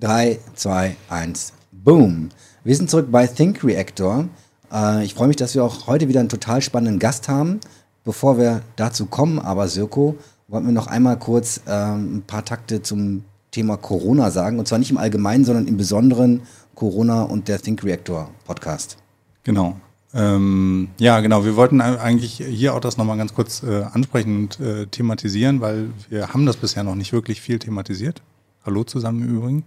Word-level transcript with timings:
3, 0.00 0.38
2, 0.54 0.96
1, 1.10 1.52
boom. 1.72 2.30
Wir 2.64 2.74
sind 2.74 2.88
zurück 2.88 3.08
bei 3.10 3.26
Think 3.26 3.62
Reactor. 3.62 4.28
Äh, 4.72 5.04
ich 5.04 5.12
freue 5.12 5.28
mich, 5.28 5.36
dass 5.36 5.54
wir 5.54 5.62
auch 5.62 5.86
heute 5.86 6.08
wieder 6.08 6.20
einen 6.20 6.30
total 6.30 6.62
spannenden 6.62 6.98
Gast 6.98 7.28
haben. 7.28 7.60
Bevor 8.02 8.38
wir 8.38 8.62
dazu 8.76 9.04
kommen, 9.04 9.38
aber 9.38 9.68
Sirko, 9.68 10.16
wollten 10.48 10.66
wir 10.68 10.72
noch 10.72 10.86
einmal 10.86 11.18
kurz 11.18 11.60
ähm, 11.68 12.16
ein 12.16 12.22
paar 12.26 12.46
Takte 12.46 12.80
zum 12.80 13.24
Thema 13.50 13.76
Corona 13.76 14.30
sagen. 14.30 14.58
Und 14.58 14.66
zwar 14.66 14.78
nicht 14.78 14.90
im 14.90 14.96
Allgemeinen, 14.96 15.44
sondern 15.44 15.68
im 15.68 15.76
Besonderen 15.76 16.42
Corona 16.74 17.24
und 17.24 17.48
der 17.48 17.60
Think 17.60 17.84
Reactor 17.84 18.30
Podcast. 18.46 18.96
Genau. 19.44 19.76
Ähm, 20.14 20.88
ja, 20.98 21.20
genau. 21.20 21.44
Wir 21.44 21.56
wollten 21.56 21.82
eigentlich 21.82 22.42
hier 22.44 22.74
auch 22.74 22.80
das 22.80 22.96
nochmal 22.96 23.18
ganz 23.18 23.34
kurz 23.34 23.62
äh, 23.62 23.82
ansprechen 23.92 24.44
und 24.44 24.60
äh, 24.60 24.86
thematisieren, 24.86 25.60
weil 25.60 25.90
wir 26.08 26.28
haben 26.32 26.46
das 26.46 26.56
bisher 26.56 26.84
noch 26.84 26.94
nicht 26.94 27.12
wirklich 27.12 27.42
viel 27.42 27.58
thematisiert. 27.58 28.22
Hallo 28.64 28.84
zusammen 28.84 29.22
im 29.22 29.36
Übrigen. 29.36 29.64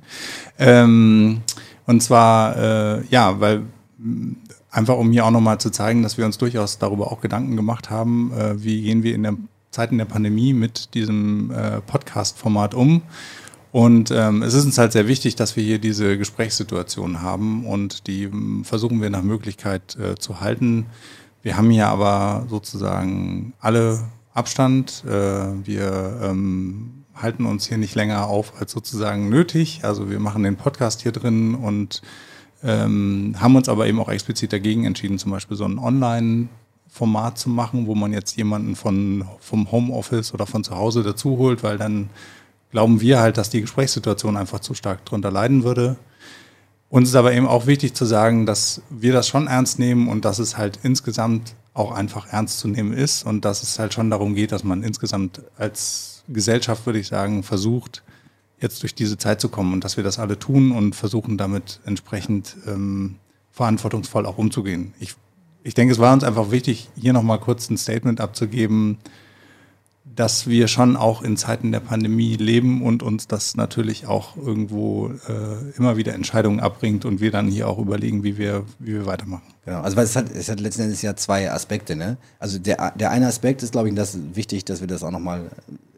Ähm, 0.60 1.42
und 1.86 2.02
zwar, 2.02 2.56
äh, 2.58 3.06
ja, 3.10 3.40
weil 3.40 3.64
einfach 4.70 4.98
um 4.98 5.12
hier 5.12 5.26
auch 5.26 5.32
nochmal 5.32 5.60
zu 5.60 5.72
zeigen, 5.72 6.04
dass 6.04 6.18
wir 6.18 6.26
uns 6.26 6.38
durchaus 6.38 6.78
darüber 6.78 7.12
auch 7.12 7.22
Gedanken 7.22 7.56
gemacht 7.56 7.90
haben, 7.90 8.32
äh, 8.34 8.64
wie 8.64 8.82
gehen 8.82 9.04
wir 9.04 9.16
in 9.16 9.24
der 9.24 9.36
Zeiten 9.72 9.98
der 9.98 10.06
Pandemie 10.06 10.54
mit 10.54 10.94
diesem 10.94 11.52
äh, 11.52 11.82
Podcast-Format 11.82 12.74
um 12.74 13.02
und 13.74 14.12
ähm, 14.12 14.44
es 14.44 14.54
ist 14.54 14.66
uns 14.66 14.78
halt 14.78 14.92
sehr 14.92 15.08
wichtig, 15.08 15.36
dass 15.36 15.56
wir 15.56 15.64
hier 15.64 15.80
diese 15.80 16.16
Gesprächssituation 16.16 17.24
haben 17.24 17.66
und 17.66 18.06
die 18.06 18.26
ähm, 18.26 18.64
versuchen 18.64 19.02
wir 19.02 19.10
nach 19.10 19.24
Möglichkeit 19.24 19.96
äh, 19.96 20.14
zu 20.14 20.42
halten. 20.42 20.86
Wir 21.42 21.58
haben 21.58 21.72
hier 21.72 21.88
aber 21.88 22.46
sozusagen 22.52 23.54
alle 23.60 24.00
Abstand. 24.36 25.04
Äh, 25.08 25.10
wir 25.66 26.20
ähm, 26.22 27.03
halten 27.14 27.46
uns 27.46 27.68
hier 27.68 27.78
nicht 27.78 27.96
länger 27.96 28.28
auf 28.28 28.54
als 28.60 28.72
sozusagen 28.72 29.30
nötig. 29.30 29.82
Also 29.84 30.10
wir 30.10 30.20
machen 30.20 30.44
den 30.44 30.56
Podcast 30.56 31.02
hier 31.02 31.12
drin 31.12 31.56
und 31.56 32.02
ähm, 32.64 33.36
haben 33.40 33.56
uns 33.56 33.70
aber 33.70 33.88
eben 33.88 34.00
auch 34.00 34.10
explizit 34.10 34.54
dagegen 34.54 34.86
entschieden, 34.86 35.20
zum 35.20 35.32
Beispiel 35.32 35.58
so 35.58 35.66
ein 35.66 35.80
Online- 35.80 36.50
Format 36.94 37.40
zu 37.40 37.50
machen, 37.50 37.88
wo 37.88 37.96
man 37.96 38.14
jetzt 38.14 38.38
jemanden 38.38 38.76
von, 38.76 39.26
vom 39.40 39.72
Homeoffice 39.72 40.32
oder 40.32 40.46
von 40.46 40.64
zu 40.64 40.76
Hause 40.76 41.02
dazu 41.02 41.40
holt, 41.40 41.64
weil 41.64 41.80
dann 41.80 42.12
glauben 42.70 43.02
wir 43.02 43.20
halt, 43.20 43.38
dass 43.38 43.50
die 43.50 43.62
Gesprächssituation 43.62 44.38
einfach 44.38 44.60
zu 44.60 44.76
stark 44.76 45.04
darunter 45.06 45.32
leiden 45.32 45.64
würde. 45.64 45.96
Uns 46.90 47.10
ist 47.10 47.16
aber 47.16 47.34
eben 47.34 47.48
auch 47.48 47.66
wichtig 47.66 47.96
zu 47.96 48.06
sagen, 48.06 48.46
dass 48.46 48.84
wir 48.92 49.12
das 49.12 49.28
schon 49.28 49.48
ernst 49.48 49.80
nehmen 49.80 50.08
und 50.08 50.24
dass 50.24 50.38
es 50.38 50.56
halt 50.56 50.82
insgesamt 50.84 51.56
auch 51.74 51.92
einfach 51.92 52.32
ernst 52.32 52.60
zu 52.60 52.68
nehmen 52.68 52.94
ist 52.94 53.26
und 53.26 53.44
dass 53.44 53.64
es 53.64 53.80
halt 53.80 53.96
schon 53.96 54.12
darum 54.12 54.36
geht, 54.36 54.52
dass 54.52 54.64
man 54.64 54.84
insgesamt 54.84 55.42
als 55.58 56.13
Gesellschaft, 56.28 56.86
würde 56.86 57.00
ich 57.00 57.08
sagen, 57.08 57.44
versucht, 57.44 58.04
jetzt 58.60 58.82
durch 58.82 58.96
diese 58.96 59.18
Zeit 59.18 59.42
zu 59.42 59.50
kommen 59.50 59.74
und 59.74 59.84
dass 59.84 59.98
wir 59.98 60.04
das 60.04 60.20
alle 60.20 60.40
tun 60.40 60.72
und 60.72 60.96
versuchen 60.96 61.38
damit 61.38 61.82
entsprechend 61.86 62.56
ähm, 62.66 63.18
verantwortungsvoll 63.52 64.26
auch 64.26 64.38
umzugehen. 64.38 64.94
Ich, 65.00 65.16
ich 65.64 65.74
denke, 65.74 65.94
es 65.94 66.00
war 66.00 66.14
uns 66.14 66.24
einfach 66.24 66.50
wichtig, 66.50 66.90
hier 66.96 67.14
nochmal 67.14 67.40
kurz 67.40 67.70
ein 67.70 67.78
Statement 67.78 68.22
abzugeben, 68.22 68.98
dass 70.16 70.48
wir 70.48 70.68
schon 70.68 70.96
auch 70.96 71.22
in 71.22 71.38
Zeiten 71.38 71.72
der 71.72 71.80
Pandemie 71.80 72.36
leben 72.36 72.84
und 72.84 73.04
uns 73.04 73.28
das 73.28 73.56
natürlich 73.56 74.06
auch 74.06 74.36
irgendwo 74.36 75.08
äh, 75.28 75.78
immer 75.78 75.98
wieder 75.98 76.14
Entscheidungen 76.14 76.60
abbringt 76.60 77.06
und 77.06 77.22
wir 77.22 77.32
dann 77.32 77.48
hier 77.48 77.68
auch 77.68 77.80
überlegen, 77.80 78.24
wie 78.24 78.38
wir, 78.38 78.66
wie 78.80 78.94
wir 78.94 79.06
weitermachen. 79.06 79.44
Genau, 79.66 79.82
also 79.82 80.00
es 80.00 80.16
hat, 80.16 80.30
es 80.32 80.50
hat 80.50 80.60
letzten 80.60 80.84
Endes 80.84 81.02
ja 81.02 81.16
zwei 81.16 81.50
Aspekte. 81.52 81.96
Ne? 81.96 82.18
Also 82.38 82.60
der, 82.60 82.92
der 82.92 83.12
eine 83.12 83.28
Aspekt 83.28 83.64
ist, 83.64 83.72
glaube 83.72 83.90
ich, 83.90 83.96
das 83.96 84.18
wichtig, 84.34 84.66
dass 84.66 84.82
wir 84.82 84.88
das 84.88 85.04
auch 85.04 85.12
nochmal 85.12 85.50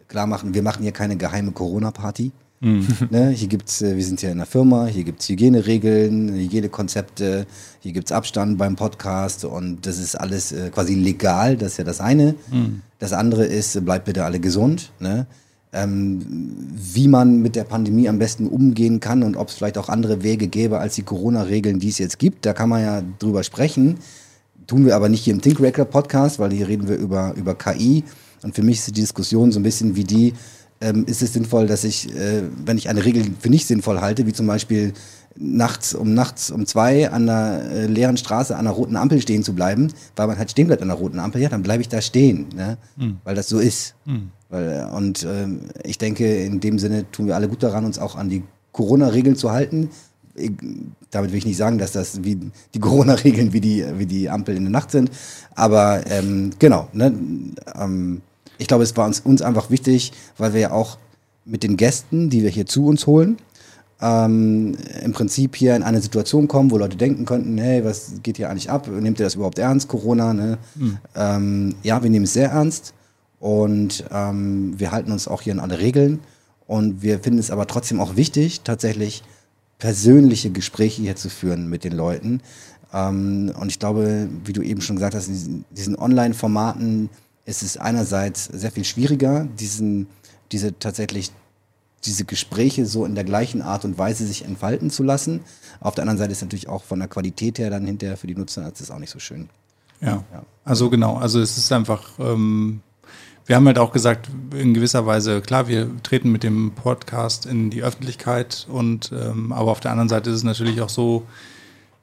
klar 0.07 0.27
machen. 0.27 0.53
Wir 0.53 0.63
machen 0.63 0.83
hier 0.83 0.91
keine 0.91 1.17
geheime 1.17 1.51
Corona-Party. 1.51 2.31
Mhm. 2.61 2.87
Ne? 3.09 3.29
Hier 3.29 3.47
gibt's, 3.47 3.81
äh, 3.81 3.95
wir 3.95 4.03
sind 4.03 4.21
ja 4.21 4.31
in 4.31 4.37
der 4.37 4.47
Firma, 4.47 4.85
hier 4.87 5.03
gibt 5.03 5.21
es 5.21 5.29
Hygieneregeln, 5.29 6.33
Hygienekonzepte, 6.33 7.45
hier 7.79 7.91
gibt 7.91 8.07
es 8.07 8.11
Abstand 8.11 8.57
beim 8.57 8.75
Podcast 8.75 9.45
und 9.45 9.85
das 9.85 9.99
ist 9.99 10.15
alles 10.15 10.51
äh, 10.51 10.69
quasi 10.69 10.95
legal, 10.95 11.57
das 11.57 11.73
ist 11.73 11.77
ja 11.77 11.83
das 11.83 12.01
eine. 12.01 12.35
Mhm. 12.51 12.81
Das 12.99 13.13
andere 13.13 13.45
ist, 13.45 13.83
bleibt 13.85 14.05
bitte 14.05 14.23
alle 14.23 14.39
gesund. 14.39 14.91
Ne? 14.99 15.27
Ähm, 15.73 16.25
wie 16.73 17.07
man 17.09 17.41
mit 17.41 17.55
der 17.55 17.65
Pandemie 17.65 18.07
am 18.07 18.17
besten 18.17 18.47
umgehen 18.47 19.01
kann 19.01 19.23
und 19.23 19.35
ob 19.35 19.49
es 19.49 19.55
vielleicht 19.55 19.77
auch 19.77 19.89
andere 19.89 20.23
Wege 20.23 20.47
gäbe 20.47 20.79
als 20.79 20.95
die 20.95 21.03
Corona-Regeln, 21.03 21.79
die 21.79 21.89
es 21.89 21.97
jetzt 21.97 22.17
gibt, 22.17 22.45
da 22.45 22.53
kann 22.53 22.69
man 22.69 22.81
ja 22.81 23.03
drüber 23.19 23.43
sprechen. 23.43 23.97
Tun 24.67 24.85
wir 24.85 24.95
aber 24.95 25.09
nicht 25.09 25.23
hier 25.25 25.33
im 25.33 25.41
Think 25.41 25.59
Record 25.59 25.91
Podcast, 25.91 26.39
weil 26.39 26.51
hier 26.51 26.67
reden 26.67 26.87
wir 26.87 26.95
über, 26.95 27.33
über 27.35 27.55
KI. 27.55 28.05
Und 28.45 28.55
für 28.55 28.63
mich 28.63 28.77
ist 28.77 28.87
die 28.87 29.01
Diskussion 29.01 29.51
so 29.51 29.59
ein 29.59 29.63
bisschen 29.63 29.95
wie 29.95 30.03
die, 30.03 30.33
ähm, 30.79 31.05
ist 31.07 31.23
es 31.23 31.33
sinnvoll, 31.33 31.65
dass 31.65 31.83
ich, 31.83 32.15
äh, 32.15 32.43
wenn 32.63 32.77
ich 32.77 32.89
eine 32.89 33.03
Regel 33.03 33.25
für 33.39 33.49
nicht 33.49 33.65
sinnvoll 33.65 34.01
halte, 34.01 34.27
wie 34.27 34.33
zum 34.33 34.45
Beispiel 34.45 34.93
nachts 35.35 35.93
um 35.95 36.13
nachts 36.13 36.51
um 36.51 36.65
zwei 36.65 37.09
an 37.09 37.27
einer 37.27 37.63
äh, 37.69 37.87
leeren 37.87 38.17
Straße 38.17 38.53
an 38.53 38.67
einer 38.67 38.75
roten 38.75 38.95
Ampel 38.95 39.19
stehen 39.19 39.43
zu 39.43 39.53
bleiben, 39.53 39.91
weil 40.15 40.27
man 40.27 40.37
halt 40.37 40.51
stehen 40.51 40.67
bleibt 40.67 40.83
an 40.83 40.89
der 40.89 40.97
roten 40.97 41.19
Ampel, 41.19 41.41
ja, 41.41 41.49
dann 41.49 41.63
bleibe 41.63 41.81
ich 41.81 41.89
da 41.89 42.01
stehen, 42.01 42.47
ne? 42.55 42.77
Mhm. 42.97 43.17
weil 43.23 43.35
das 43.35 43.49
so 43.49 43.57
ist. 43.57 43.95
Mhm. 44.05 44.29
Weil, 44.49 44.89
und 44.93 45.25
ähm, 45.27 45.61
ich 45.83 45.97
denke, 45.97 46.43
in 46.43 46.59
dem 46.59 46.77
Sinne 46.77 47.09
tun 47.11 47.25
wir 47.25 47.35
alle 47.35 47.49
gut 47.49 47.63
daran, 47.63 47.83
uns 47.83 47.97
auch 47.97 48.15
an 48.15 48.29
die 48.29 48.43
Corona-Regeln 48.71 49.35
zu 49.35 49.51
halten. 49.51 49.89
Ich, 50.35 50.51
damit 51.09 51.31
will 51.31 51.39
ich 51.39 51.45
nicht 51.45 51.57
sagen, 51.57 51.79
dass 51.79 51.93
das 51.93 52.23
wie 52.23 52.37
die 52.75 52.79
Corona-Regeln 52.79 53.53
wie 53.53 53.61
die, 53.61 53.83
wie 53.97 54.05
die 54.05 54.29
Ampel 54.29 54.55
in 54.55 54.63
der 54.63 54.71
Nacht 54.71 54.91
sind, 54.91 55.09
aber 55.55 56.03
ähm, 56.07 56.51
genau, 56.59 56.89
ne? 56.93 57.11
ähm, 57.75 58.21
ich 58.57 58.67
glaube, 58.67 58.83
es 58.83 58.95
war 58.97 59.05
uns, 59.05 59.19
uns 59.19 59.41
einfach 59.41 59.69
wichtig, 59.69 60.11
weil 60.37 60.53
wir 60.53 60.61
ja 60.61 60.71
auch 60.71 60.97
mit 61.45 61.63
den 61.63 61.77
Gästen, 61.77 62.29
die 62.29 62.43
wir 62.43 62.49
hier 62.49 62.65
zu 62.65 62.87
uns 62.87 63.07
holen, 63.07 63.37
ähm, 64.01 64.75
im 65.03 65.13
Prinzip 65.13 65.55
hier 65.55 65.75
in 65.75 65.83
eine 65.83 66.01
Situation 66.01 66.47
kommen, 66.47 66.71
wo 66.71 66.77
Leute 66.77 66.97
denken 66.97 67.25
könnten, 67.25 67.57
hey, 67.57 67.83
was 67.85 68.13
geht 68.23 68.37
hier 68.37 68.49
eigentlich 68.49 68.69
ab? 68.69 68.87
Nehmt 68.87 69.19
ihr 69.19 69.25
das 69.25 69.35
überhaupt 69.35 69.59
ernst, 69.59 69.87
Corona? 69.87 70.33
Ne? 70.33 70.57
Mhm. 70.75 70.97
Ähm, 71.15 71.75
ja, 71.83 72.03
wir 72.03 72.09
nehmen 72.09 72.25
es 72.25 72.33
sehr 72.33 72.49
ernst 72.49 72.93
und 73.39 74.03
ähm, 74.11 74.73
wir 74.77 74.91
halten 74.91 75.11
uns 75.11 75.27
auch 75.27 75.41
hier 75.41 75.53
an 75.53 75.59
alle 75.59 75.79
Regeln 75.79 76.19
und 76.67 77.03
wir 77.03 77.19
finden 77.19 77.39
es 77.39 77.51
aber 77.51 77.67
trotzdem 77.67 77.99
auch 77.99 78.15
wichtig, 78.15 78.61
tatsächlich 78.61 79.23
persönliche 79.79 80.49
Gespräche 80.49 81.01
hier 81.01 81.15
zu 81.15 81.29
führen 81.29 81.69
mit 81.69 81.83
den 81.83 81.93
Leuten. 81.93 82.41
Ähm, 82.93 83.53
und 83.59 83.69
ich 83.69 83.79
glaube, 83.79 84.27
wie 84.43 84.53
du 84.53 84.61
eben 84.61 84.81
schon 84.81 84.95
gesagt 84.95 85.15
hast, 85.15 85.27
in 85.27 85.33
diesen, 85.33 85.65
diesen 85.71 85.95
Online-Formaten, 87.45 87.51
ist 87.51 87.63
es 87.63 87.77
einerseits 87.77 88.45
sehr 88.45 88.71
viel 88.71 88.83
schwieriger, 88.83 89.45
diesen, 89.45 90.07
diese 90.51 90.77
tatsächlich 90.77 91.31
diese 92.03 92.25
Gespräche 92.25 92.85
so 92.85 93.03
in 93.03 93.15
der 93.15 93.23
gleichen 93.23 93.63
Art 93.63 93.83
und 93.83 93.97
Weise 93.97 94.27
sich 94.27 94.45
entfalten 94.45 94.91
zu 94.91 95.01
lassen. 95.01 95.41
Auf 95.79 95.95
der 95.95 96.03
anderen 96.03 96.19
Seite 96.19 96.33
ist 96.33 96.41
natürlich 96.41 96.69
auch 96.69 96.83
von 96.83 96.99
der 96.99 97.07
Qualität 97.07 97.57
her 97.57 97.71
dann 97.71 97.85
hinterher 97.85 98.15
für 98.15 98.27
die 98.27 98.35
Nutzer 98.35 98.69
das 98.69 98.81
ist 98.81 98.91
auch 98.91 98.99
nicht 98.99 99.09
so 99.09 99.19
schön. 99.19 99.49
Ja, 100.01 100.23
ja. 100.31 100.43
also 100.63 100.89
genau, 100.89 101.17
also 101.17 101.39
es 101.39 101.57
ist 101.57 101.71
einfach, 101.71 102.19
ähm, 102.19 102.81
wir 103.47 103.55
haben 103.55 103.65
halt 103.65 103.79
auch 103.79 103.91
gesagt, 103.91 104.29
in 104.53 104.73
gewisser 104.73 105.07
Weise, 105.07 105.41
klar, 105.41 105.67
wir 105.67 105.89
treten 106.03 106.31
mit 106.31 106.43
dem 106.43 106.73
Podcast 106.75 107.47
in 107.47 107.71
die 107.71 107.81
Öffentlichkeit 107.81 108.67
und 108.69 109.11
ähm, 109.11 109.51
aber 109.51 109.71
auf 109.71 109.79
der 109.79 109.91
anderen 109.91 110.09
Seite 110.09 110.29
ist 110.29 110.37
es 110.37 110.43
natürlich 110.43 110.81
auch 110.81 110.89
so, 110.89 111.25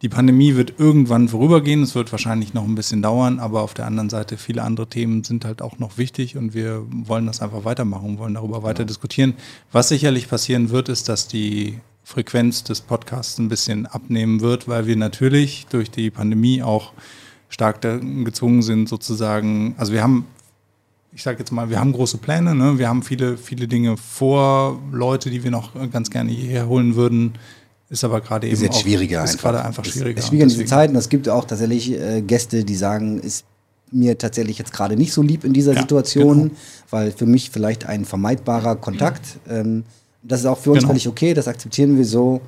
die 0.03 0.09
Pandemie 0.09 0.57
wird 0.57 0.75
irgendwann 0.79 1.29
vorübergehen. 1.29 1.83
Es 1.83 1.95
wird 1.95 2.11
wahrscheinlich 2.11 2.55
noch 2.55 2.65
ein 2.65 2.75
bisschen 2.75 3.03
dauern, 3.03 3.39
aber 3.39 3.63
auf 3.63 3.73
der 3.73 3.87
anderen 3.87 4.11
Seite 4.11 4.37
viele 4.37 4.63
andere 4.63 4.89
Themen 4.89 5.23
sind 5.23 5.45
halt 5.45 5.63
auch 5.63 5.79
noch 5.79 5.97
wichtig 5.97 6.37
und 6.37 6.55
wir 6.55 6.85
wollen 6.91 7.27
das 7.27 7.41
einfach 7.41 7.65
weitermachen, 7.65 8.19
wollen 8.19 8.35
darüber 8.35 8.65
weiter 8.65 8.85
diskutieren. 8.85 9.35
Was 9.71 9.89
sicherlich 9.89 10.29
passieren 10.29 10.71
wird, 10.71 10.89
ist, 10.89 11.09
dass 11.09 11.29
die 11.29 11.79
Frequenz 12.03 12.65
des 12.65 12.81
Podcasts 12.81 13.39
ein 13.39 13.49
bisschen 13.49 13.87
abnehmen 13.87 14.41
wird, 14.41 14.67
weil 14.67 14.89
wir 14.89 14.97
natürlich 14.97 15.67
durch 15.71 15.89
die 15.89 16.11
Pandemie 16.11 16.65
auch 16.65 16.93
stark 17.49 17.81
gezwungen 17.81 18.63
sind, 18.63 18.89
sozusagen, 18.89 19.77
also 19.79 19.93
wir 19.93 20.03
haben 20.03 20.27
ich 21.15 21.23
sage 21.23 21.41
jetzt 21.41 21.53
mal, 21.53 21.69
wir 21.69 21.79
haben 21.79 21.93
große 21.93 22.17
Pläne, 22.17 22.55
ne? 22.55 22.79
wir 22.79 22.89
haben 22.89 23.03
viele, 23.03 23.37
viele 23.37 23.69
Dinge 23.69 23.99
vor, 23.99 24.81
Leute, 24.91 25.29
die 25.29 25.45
wir 25.45 25.51
noch 25.51 25.73
ganz 25.91 26.11
gerne 26.11 26.31
hierher 26.31 26.67
holen 26.69 26.97
würden. 26.97 27.35
Ist 27.93 28.05
aber 28.05 28.23
gerade 28.23 28.47
eben 28.47 28.55
ist 28.55 28.63
jetzt 28.63 28.81
schwieriger 28.81 29.23
ist 29.23 29.37
gerade 29.37 29.63
einfach 29.63 29.85
schwieriger. 29.85 30.19
Es 30.19 30.25
ist 30.25 30.29
schwieriger 30.31 30.45
in 30.45 30.49
diesen 30.49 30.67
Zeiten. 30.67 30.97
Es 30.97 31.11
gibt 31.11 31.29
auch 31.29 31.45
tatsächlich 31.45 31.93
äh, 31.93 32.23
Gäste, 32.23 32.65
die 32.65 32.75
sagen, 32.75 33.21
ist 33.21 33.45
mir 33.91 34.17
tatsächlich 34.17 34.57
jetzt 34.57 34.73
gerade 34.73 34.97
nicht 34.97 35.13
so 35.13 35.21
lieb 35.21 35.45
in 35.45 35.53
dieser 35.53 35.75
ja, 35.75 35.83
Situation, 35.83 36.45
genau. 36.45 36.55
weil 36.89 37.13
für 37.13 37.27
mich 37.27 37.51
vielleicht 37.51 37.85
ein 37.85 38.07
vermeidbarer 38.07 38.77
Kontakt. 38.77 39.39
Ähm, 39.47 39.85
das 40.23 40.41
ist 40.41 40.47
auch 40.47 40.57
für 40.57 40.71
uns 40.71 40.79
genau. 40.79 40.89
völlig 40.89 41.07
okay, 41.07 41.35
das 41.35 41.49
akzeptieren 41.49 41.99
wir 41.99 42.07
so. 42.07 42.41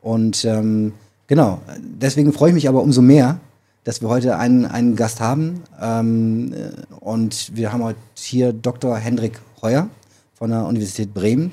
Und 0.00 0.46
ähm, 0.46 0.94
genau, 1.26 1.60
deswegen 1.78 2.32
freue 2.32 2.48
ich 2.48 2.54
mich 2.54 2.66
aber 2.66 2.82
umso 2.82 3.02
mehr, 3.02 3.38
dass 3.84 4.00
wir 4.00 4.08
heute 4.08 4.38
einen, 4.38 4.64
einen 4.64 4.96
Gast 4.96 5.20
haben. 5.20 5.62
Ähm, 5.78 6.54
und 7.00 7.54
wir 7.54 7.70
haben 7.70 7.84
heute 7.84 7.98
hier 8.16 8.54
Dr. 8.54 8.96
Hendrik 8.96 9.40
Heuer 9.60 9.90
von 10.32 10.48
der 10.48 10.64
Universität 10.64 11.12
Bremen. 11.12 11.52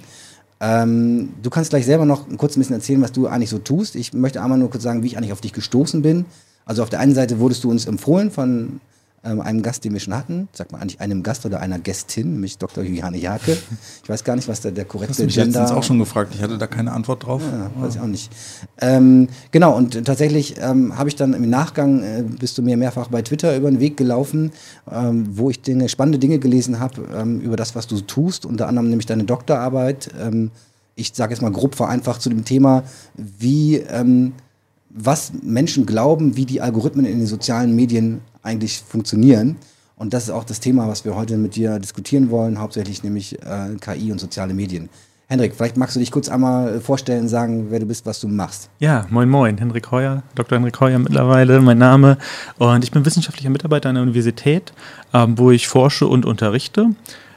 Ähm, 0.66 1.34
du 1.44 1.50
kannst 1.50 1.72
gleich 1.72 1.86
selber 1.86 2.06
noch 2.06 2.26
kurz 2.38 2.56
ein 2.56 2.62
bisschen 2.62 2.76
erzählen, 2.76 3.02
was 3.02 3.12
du 3.12 3.28
eigentlich 3.28 3.50
so 3.50 3.58
tust. 3.58 3.98
Ich 3.98 4.14
möchte 4.14 4.42
einmal 4.42 4.58
nur 4.58 4.70
kurz 4.70 4.84
sagen, 4.84 5.04
wie 5.04 5.08
ich 5.08 5.18
eigentlich 5.18 5.34
auf 5.34 5.42
dich 5.42 5.52
gestoßen 5.52 6.02
bin. 6.02 6.24
Also 6.64 6.84
auf 6.84 6.90
der 6.90 7.02
einen 7.02 7.14
Seite 7.14 7.40
wurdest 7.40 7.66
du 7.66 7.70
uns 7.70 7.86
empfohlen 7.86 8.32
von 8.32 8.80
ähm, 9.26 9.40
einem 9.40 9.62
Gast, 9.62 9.86
den 9.86 9.94
wir 9.94 10.00
schon 10.00 10.16
hatten, 10.16 10.50
sag 10.52 10.72
mal 10.72 10.80
eigentlich 10.80 11.00
einem 11.00 11.24
Gast 11.24 11.46
oder 11.46 11.62
einer 11.62 11.80
Gästin, 11.80 12.34
nämlich 12.34 12.58
Dr. 12.58 12.84
Juliane 12.84 13.18
Jake. 13.18 13.58
Ich 14.04 14.10
weiß 14.10 14.24
gar 14.24 14.36
nicht, 14.36 14.48
was 14.48 14.62
da 14.62 14.70
der 14.70 14.86
korrekte 14.86 15.12
Hast 15.12 15.20
du 15.20 15.26
mich 15.26 15.36
Gender... 15.36 15.62
letztens 15.62 15.78
auch 15.78 15.84
schon 15.84 16.00
gefragt, 16.00 16.34
ich 16.36 16.42
hatte 16.42 16.58
da 16.58 16.68
keine 16.68 16.92
Antwort 16.92 17.26
drauf. 17.26 17.42
Ja, 17.42 17.72
weiß 17.82 17.96
ich 17.96 18.02
auch 18.02 18.08
nicht. 18.08 18.32
Ähm, 18.82 19.30
genau, 19.52 19.76
und 19.78 20.04
tatsächlich 20.06 20.56
ähm, 20.60 20.98
habe 20.98 21.08
ich 21.08 21.16
dann 21.16 21.34
im 21.34 21.50
Nachgang, 21.50 22.04
äh, 22.04 22.24
bist 22.24 22.58
du 22.58 22.62
mir 22.62 22.76
mehrfach 22.76 23.08
bei 23.08 23.22
Twitter 23.22 23.56
über 23.56 23.72
den 23.72 23.80
Weg 23.80 23.96
gelaufen, 23.96 24.52
ähm, 24.92 25.26
wo 25.32 25.50
ich 25.50 25.62
Dinge, 25.62 25.88
spannende 25.88 26.20
Dinge 26.20 26.40
gelesen 26.40 26.80
habe 26.80 27.04
ähm, 27.16 27.40
über 27.40 27.56
das, 27.56 27.76
was 27.76 27.88
du 27.88 28.02
tust, 28.02 28.46
unter 28.46 28.68
anderem 28.68 28.90
nämlich 28.90 29.06
deine 29.06 29.24
Doktorarbeit. 29.24 30.10
Ähm, 30.20 30.52
ich 30.96 31.14
sage 31.14 31.34
jetzt 31.34 31.42
mal 31.42 31.52
grob 31.52 31.76
vereinfacht 31.76 32.22
zu 32.22 32.30
dem 32.30 32.46
Thema, 32.46 32.84
wie, 33.16 33.84
was 34.92 35.32
Menschen 35.42 35.88
glauben, 35.88 36.38
wie 36.38 36.46
die 36.46 36.62
Algorithmen 36.62 37.08
in 37.08 37.18
den 37.18 37.26
sozialen 37.26 37.76
Medien 37.76 38.22
eigentlich 38.44 38.84
funktionieren. 38.88 39.58
Und 39.96 40.14
das 40.14 40.26
ist 40.26 40.30
auch 40.30 40.44
das 40.44 40.60
Thema, 40.60 40.88
was 40.88 41.06
wir 41.06 41.16
heute 41.16 41.38
mit 41.38 41.56
dir 41.56 41.80
diskutieren 41.80 42.30
wollen, 42.30 42.60
hauptsächlich 42.60 43.04
nämlich 43.04 43.42
äh, 43.42 43.76
KI 43.80 44.12
und 44.12 44.20
soziale 44.20 44.54
Medien. 44.54 44.90
Hendrik, 45.28 45.56
vielleicht 45.56 45.78
magst 45.78 45.96
du 45.96 46.00
dich 46.00 46.12
kurz 46.12 46.30
einmal 46.30 46.82
vorstellen, 46.82 47.28
sagen, 47.28 47.68
wer 47.70 47.80
du 47.80 47.86
bist, 47.86 48.06
was 48.06 48.20
du 48.20 48.28
machst. 48.28 48.70
Ja, 48.80 49.08
moin 49.10 49.30
moin, 49.30 49.58
Hendrik 49.58 49.90
Heuer, 49.90 50.22
Dr. 50.36 50.58
Hendrik 50.58 50.80
Heuer 50.80 51.00
mittlerweile, 51.00 51.62
mein 51.62 51.78
Name. 51.78 52.18
Und 52.60 52.84
ich 52.84 52.92
bin 52.92 53.06
wissenschaftlicher 53.06 53.50
Mitarbeiter 53.50 53.90
an 53.90 53.96
der 53.96 54.04
Universität, 54.04 54.74
ähm, 55.14 55.38
wo 55.38 55.50
ich 55.50 55.68
forsche 55.68 56.06
und 56.08 56.26
unterrichte. 56.26 56.90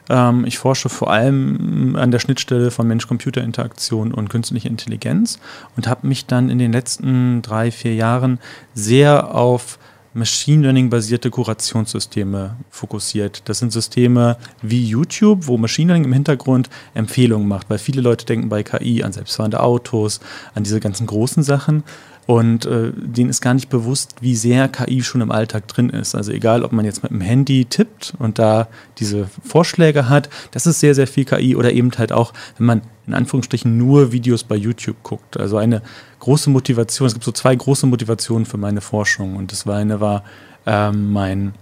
Ähm, 0.09 0.45
ich 0.47 0.59
forsche 0.59 0.89
vor 0.89 1.11
allem 1.11 1.97
an 1.97 2.11
der 2.11 2.19
Schnittstelle 2.19 2.71
von 2.71 2.87
Mensch-Computer-Interaktion 2.87 4.13
und 4.13 4.29
künstlicher 4.29 4.69
Intelligenz 4.69 5.39
und 5.77 5.89
habe 5.89 6.07
mich 6.07 6.27
dann 6.27 6.51
in 6.51 6.59
den 6.59 6.73
letzten 6.73 7.41
drei, 7.43 7.71
vier 7.71 7.95
Jahren 7.95 8.41
sehr 8.75 9.35
auf 9.35 9.79
Machine 10.17 10.63
Learning-basierte 10.63 11.29
Kurationssysteme 11.29 12.57
fokussiert. 12.71 13.43
Das 13.45 13.59
sind 13.59 13.71
Systeme 13.71 14.39
wie 14.63 14.83
YouTube, 14.83 15.47
wo 15.47 15.59
Machine 15.59 15.89
Learning 15.89 16.07
im 16.07 16.13
Hintergrund 16.15 16.71
Empfehlungen 16.95 17.47
macht, 17.47 17.69
weil 17.69 17.77
viele 17.77 18.01
Leute 18.01 18.25
denken 18.25 18.49
bei 18.49 18.63
KI 18.63 19.03
an 19.03 19.13
selbstfahrende 19.13 19.61
Autos, 19.61 20.21
an 20.55 20.65
diese 20.65 20.81
ganzen 20.81 21.07
großen 21.07 21.43
Sachen. 21.43 21.85
Und 22.27 22.67
äh, 22.67 22.93
denen 22.93 23.31
ist 23.31 23.41
gar 23.41 23.55
nicht 23.55 23.69
bewusst, 23.69 24.17
wie 24.21 24.35
sehr 24.35 24.67
KI 24.69 25.03
schon 25.05 25.21
im 25.21 25.31
Alltag 25.31 25.69
drin 25.69 25.91
ist. 25.91 26.17
Also 26.17 26.33
egal, 26.33 26.65
ob 26.65 26.73
man 26.73 26.85
jetzt 26.85 27.05
mit 27.05 27.13
dem 27.13 27.21
Handy 27.21 27.67
tippt 27.67 28.15
und 28.19 28.41
da 28.41 28.67
diese 28.99 29.29
Vorschläge 29.45 30.09
hat, 30.09 30.29
das 30.51 30.67
ist 30.67 30.81
sehr, 30.81 30.97
sehr 30.97 31.07
viel 31.07 31.25
KI 31.25 31.55
oder 31.55 31.73
eben 31.73 31.93
halt 31.97 32.11
auch, 32.11 32.33
wenn 32.59 32.67
man 32.67 32.83
in 33.07 33.15
Anführungsstrichen 33.15 33.79
nur 33.79 34.11
Videos 34.11 34.43
bei 34.43 34.57
YouTube 34.57 34.97
guckt. 35.05 35.39
Also 35.39 35.57
eine 35.57 35.83
große 36.19 36.51
Motivation, 36.51 37.07
es 37.07 37.15
gibt 37.15 37.25
so 37.25 37.31
zwei 37.31 37.55
große 37.55 37.87
Motivationen 37.87 38.45
für 38.45 38.59
meine 38.59 38.81
Forschung. 38.81 39.37
Und 39.37 39.53
das 39.53 39.65
eine 39.69 40.01
war 40.01 40.25
ähm, 40.67 41.13
mein 41.13 41.55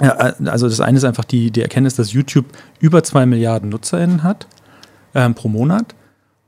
ja, 0.00 0.10
also 0.46 0.68
das 0.68 0.80
eine 0.80 0.98
ist 0.98 1.04
einfach 1.04 1.24
die, 1.24 1.52
die 1.52 1.62
Erkenntnis, 1.62 1.94
dass 1.94 2.12
YouTube 2.12 2.46
über 2.80 3.04
zwei 3.04 3.26
Milliarden 3.26 3.68
NutzerInnen 3.68 4.24
hat 4.24 4.48
ähm, 5.14 5.34
pro 5.34 5.48
Monat 5.48 5.94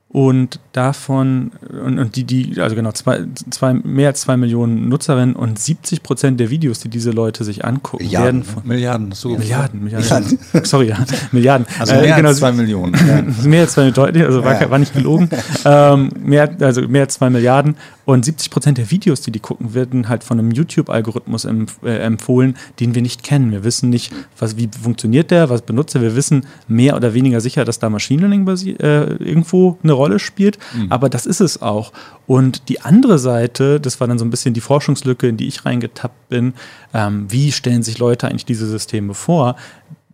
und 0.09 0.61
davon, 0.73 1.51
und, 1.85 1.99
und, 1.99 2.17
die, 2.17 2.25
die, 2.25 2.61
also 2.61 2.77
genau, 2.77 2.93
zwei, 2.93 3.25
zwei, 3.51 3.75
mehr 3.75 4.09
als 4.09 4.21
zwei 4.21 4.37
Millionen 4.37 4.89
Nutzerinnen 4.89 5.35
und 5.35 5.59
70 5.59 6.03
Prozent 6.03 6.39
der 6.39 6.49
Videos, 6.49 6.79
die 6.79 6.89
diese 6.89 7.11
Leute 7.11 7.43
sich 7.45 7.65
angucken, 7.65 8.05
Milliarden, 8.05 8.25
werden 8.27 8.45
von. 8.45 8.67
Milliarden, 8.67 9.13
so 9.13 9.31
Milliarden, 9.31 9.83
Milliarden. 9.83 10.09
Milliarden. 10.09 10.39
Sorry, 10.65 10.89
ja, 10.89 10.99
Milliarden. 11.33 11.67
Also 11.79 11.95
mehr 11.95 12.05
äh, 12.05 12.17
genau, 12.17 12.29
als 12.31 12.39
zwei 12.39 12.53
Millionen. 12.53 12.97
mehr 13.45 13.63
als 13.63 13.73
zwei 13.73 13.91
deutlich, 13.91 14.25
also 14.25 14.45
war, 14.45 14.61
ja. 14.61 14.71
war 14.71 14.79
nicht 14.79 14.95
gelogen. 14.95 15.29
ähm, 15.65 16.11
mehr, 16.23 16.57
also 16.61 16.83
mehr 16.83 17.03
als 17.03 17.15
zwei 17.15 17.29
Milliarden. 17.29 17.77
Und 18.07 18.25
70 18.25 18.51
Prozent 18.51 18.79
der 18.79 18.93
Videos, 18.93 19.21
die 19.21 19.33
die 19.33 19.41
gucken, 19.41 19.75
werden 19.75 20.09
halt 20.09 20.23
von 20.23 20.39
einem 20.39 20.53
YouTube-Algorithmus 20.53 21.45
empf 21.45 21.83
äh, 21.83 21.99
empfohlen, 21.99 22.57
den 22.79 22.95
wir 22.95 23.03
nicht 23.03 23.25
kennen. 23.25 23.51
Wir 23.51 23.65
wissen 23.65 23.91
nicht, 23.91 24.13
was, 24.39 24.57
wie 24.57 24.71
funktioniert 24.81 25.33
der, 25.33 25.51
was 25.51 25.63
benutzt 25.63 25.97
er. 25.97 26.03
Wir 26.03 26.15
wissen 26.15 26.47
mehr 26.69 26.97
oder 26.97 27.15
weniger 27.15 27.41
sicher, 27.41 27.65
dass 27.65 27.81
da 27.81 27.91
Machine 27.91 28.29
Learning 28.29 28.47
äh, 28.47 29.15
irgendwo 29.17 29.77
eine 29.83 29.93
Rolle 29.93 30.21
spielt. 30.21 30.57
Mhm. 30.73 30.93
Aber 30.93 31.09
das 31.09 31.27
ist 31.27 31.41
es 31.41 31.61
auch. 31.61 31.93
Und 32.29 32.69
die 32.69 32.81
andere 32.81 33.19
Seite, 33.19 33.81
das 33.81 33.99
war 33.99 34.07
dann 34.07 34.21
so 34.21 34.25
ein 34.25 34.31
bisschen 34.31 34.55
die 34.55 34.61
Forschungslücke, 34.61 35.27
in 35.27 35.37
die 35.37 35.49
ich 35.49 35.65
reingetappt 35.65 36.29
bin, 36.29 36.55
ähm, 36.95 37.27
wie 37.29 37.51
stellen 37.51 37.83
sich 37.83 37.99
Leute 37.99 38.29
eigentlich 38.29 38.47
diese 38.47 38.69
Systeme 38.69 39.15
vor? 39.15 39.57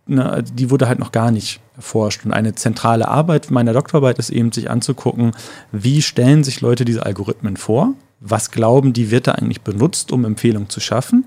Na, 0.07 0.41
die 0.41 0.71
wurde 0.71 0.87
halt 0.87 0.97
noch 0.97 1.11
gar 1.11 1.29
nicht 1.29 1.61
erforscht. 1.75 2.25
Und 2.25 2.33
eine 2.33 2.55
zentrale 2.55 3.07
Arbeit 3.07 3.51
meiner 3.51 3.73
Doktorarbeit 3.73 4.19
ist 4.19 4.29
eben, 4.29 4.51
sich 4.51 4.69
anzugucken, 4.69 5.31
wie 5.71 6.01
stellen 6.01 6.43
sich 6.43 6.61
Leute 6.61 6.85
diese 6.85 7.05
Algorithmen 7.05 7.57
vor? 7.57 7.93
Was 8.19 8.51
glauben 8.51 8.93
die, 8.93 9.11
wird 9.11 9.27
da 9.27 9.33
eigentlich 9.33 9.61
benutzt, 9.61 10.11
um 10.11 10.25
Empfehlungen 10.25 10.69
zu 10.69 10.79
schaffen? 10.79 11.25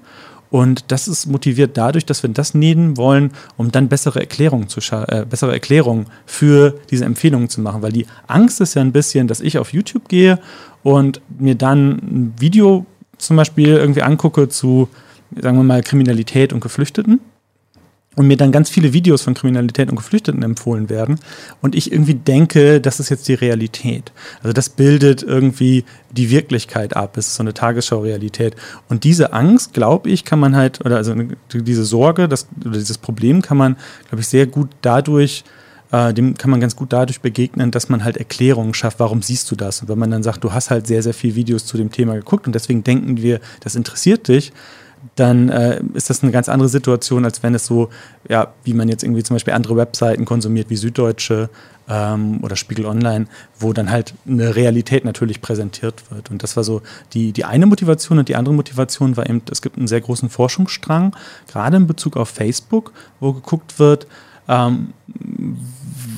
Und 0.49 0.85
das 0.93 1.09
ist 1.09 1.27
motiviert 1.27 1.77
dadurch, 1.77 2.07
dass 2.07 2.23
wir 2.23 2.31
das 2.31 2.55
nehmen 2.55 2.97
wollen, 2.97 3.33
um 3.57 3.73
dann 3.73 3.89
bessere 3.89 4.21
Erklärungen 4.21 4.69
zu 4.69 4.81
äh, 5.09 5.27
bessere 5.29 5.53
Erklärungen 5.53 6.07
für 6.25 6.79
diese 6.91 7.05
Empfehlungen 7.05 7.49
zu 7.49 7.61
machen. 7.61 7.83
Weil 7.83 7.93
die 7.93 8.07
Angst 8.29 8.61
ist 8.61 8.75
ja 8.75 8.83
ein 8.83 8.93
bisschen, 8.93 9.27
dass 9.27 9.41
ich 9.41 9.59
auf 9.59 9.73
YouTube 9.73 10.09
gehe 10.09 10.39
und 10.85 11.21
mir 11.39 11.57
dann 11.57 11.91
ein 11.91 12.35
Video 12.39 12.87
zum 13.19 13.37
Beispiel 13.37 13.69
irgendwie 13.69 14.03
angucke 14.03 14.49
zu, 14.49 14.89
sagen 15.35 15.57
wir 15.57 15.65
mal, 15.65 15.83
Kriminalität 15.83 16.53
und 16.53 16.61
Geflüchteten 16.61 17.21
und 18.17 18.27
mir 18.27 18.37
dann 18.37 18.51
ganz 18.51 18.69
viele 18.69 18.93
Videos 18.93 19.23
von 19.23 19.35
Kriminalität 19.35 19.89
und 19.91 19.97
Geflüchteten 19.97 20.43
empfohlen 20.43 20.89
werden 20.89 21.21
und 21.61 21.75
ich 21.75 21.93
irgendwie 21.93 22.15
denke, 22.15 22.81
das 22.81 22.99
ist 22.99 23.11
jetzt 23.11 23.29
die 23.29 23.35
Realität. 23.35 24.11
Also 24.43 24.53
das 24.53 24.71
bildet 24.71 25.23
irgendwie 25.23 25.85
die 26.11 26.31
Wirklichkeit 26.31 26.97
ab. 26.97 27.17
Es 27.17 27.29
ist 27.29 27.37
so 27.37 27.43
eine 27.43 27.55
Tagesschau-Realität. 27.55 28.57
Und 28.89 29.05
diese 29.05 29.33
Angst, 29.33 29.75
glaube 29.75 30.11
ich, 30.11 30.25
kann 30.25 30.41
man 30.41 30.57
halt, 30.57 30.85
oder 30.85 30.97
also 30.97 31.15
diese 31.53 31.85
Sorge, 31.85 32.27
das, 32.27 32.49
oder 32.65 32.79
dieses 32.79 32.99
Problem 32.99 33.43
kann 33.43 33.59
man, 33.59 33.77
glaube 34.09 34.23
ich, 34.23 34.29
sehr 34.29 34.47
gut 34.47 34.71
dadurch 34.81 35.45
äh, 35.93 36.13
dem 36.13 36.37
kann 36.37 36.51
man 36.51 36.61
ganz 36.61 36.75
gut 36.75 36.93
dadurch 36.93 37.21
begegnen, 37.21 37.71
dass 37.71 37.89
man 37.89 38.03
halt 38.03 38.17
Erklärungen 38.17 38.75
schafft, 38.75 38.99
warum 38.99 39.23
siehst 39.23 39.51
du 39.51 39.57
das? 39.57 39.83
Und 39.83 39.89
wenn 39.89 39.99
man 39.99 40.11
dann 40.11 40.23
sagt, 40.23 40.43
du 40.43 40.53
hast 40.53 40.71
halt 40.71 40.87
sehr, 40.87 41.03
sehr 41.03 41.15
viele 41.15 41.37
Videos 41.37 41.65
zu 41.65 41.77
dem 41.77 41.93
Thema 41.93 42.15
geguckt 42.15 42.47
und 42.47 42.55
deswegen 42.55 42.83
denken 42.83 43.19
wir, 43.19 43.41
das 43.61 43.77
interessiert 43.77 44.27
dich, 44.27 44.53
dann 45.15 45.49
äh, 45.49 45.81
ist 45.95 46.11
das 46.11 46.23
eine 46.23 46.33
ganz 46.33 46.49
andere 46.49 46.69
Situation, 46.69 47.25
als 47.25 47.43
wenn 47.43 47.55
es 47.55 47.67
so, 47.67 47.91
ja, 48.29 48.53
wie 48.65 48.75
man 48.75 48.89
jetzt 48.89 49.03
irgendwie 49.03 49.23
zum 49.23 49.37
Beispiel 49.37 49.55
andere 49.55 49.77
Webseiten 49.77 50.25
konsumiert, 50.25 50.71
wie 50.71 50.77
Süddeutsche 50.77 51.49
ähm, 51.89 52.41
oder 52.43 52.57
Spiegel 52.57 52.87
Online, 52.87 53.27
wo 53.59 53.73
dann 53.73 53.91
halt 53.91 54.15
eine 54.27 54.57
Realität 54.57 55.05
natürlich 55.05 55.41
präsentiert 55.41 56.11
wird. 56.11 56.31
Und 56.31 56.43
das 56.43 56.57
war 56.57 56.65
so 56.65 56.83
die, 57.13 57.33
die 57.33 57.45
eine 57.45 57.67
Motivation 57.67 58.19
und 58.19 58.29
die 58.29 58.37
andere 58.37 58.55
Motivation 58.55 59.17
war 59.17 59.29
eben, 59.29 59.43
es 59.51 59.63
gibt 59.63 59.79
einen 59.79 59.89
sehr 59.89 60.01
großen 60.01 60.29
Forschungsstrang, 60.29 61.15
gerade 61.49 61.77
in 61.77 61.87
Bezug 61.87 62.17
auf 62.17 62.29
Facebook, 62.29 62.93
wo 63.21 63.33
geguckt 63.33 63.79
wird, 63.79 64.07
ähm, 64.49 64.93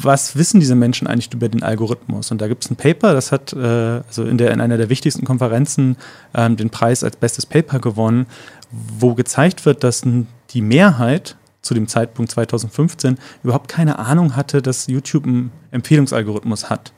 was 0.01 0.37
wissen 0.37 0.61
diese 0.61 0.75
Menschen 0.75 1.07
eigentlich 1.07 1.33
über 1.33 1.49
den 1.49 1.63
Algorithmus? 1.63 2.31
Und 2.31 2.41
da 2.41 2.49
gibt 2.49 2.65
es 2.65 2.71
ein 2.71 2.77
Paper, 2.77 3.15
das 3.15 3.33
hat 3.33 3.53
äh, 3.53 3.59
also 4.07 4.25
in, 4.25 4.39
der, 4.39 4.53
in 4.53 4.61
einer 4.61 4.77
der 4.77 4.89
wichtigsten 4.89 5.25
Konferenzen 5.25 5.97
ähm, 6.35 6.57
den 6.57 6.71
Preis 6.71 7.03
als 7.03 7.17
bestes 7.17 7.47
Paper 7.47 7.79
gewonnen, 7.79 8.27
wo 8.71 9.15
gezeigt 9.15 9.65
wird, 9.67 9.85
dass 9.85 10.03
die 10.51 10.63
Mehrheit 10.63 11.37
zu 11.63 11.75
dem 11.75 11.89
Zeitpunkt 11.89 12.31
2015 12.33 13.19
überhaupt 13.43 13.69
keine 13.69 13.99
Ahnung 13.99 14.37
hatte, 14.37 14.63
dass 14.63 14.87
YouTube 14.87 15.25
einen 15.25 15.51
Empfehlungsalgorithmus 15.71 16.71
hat. 16.71 16.93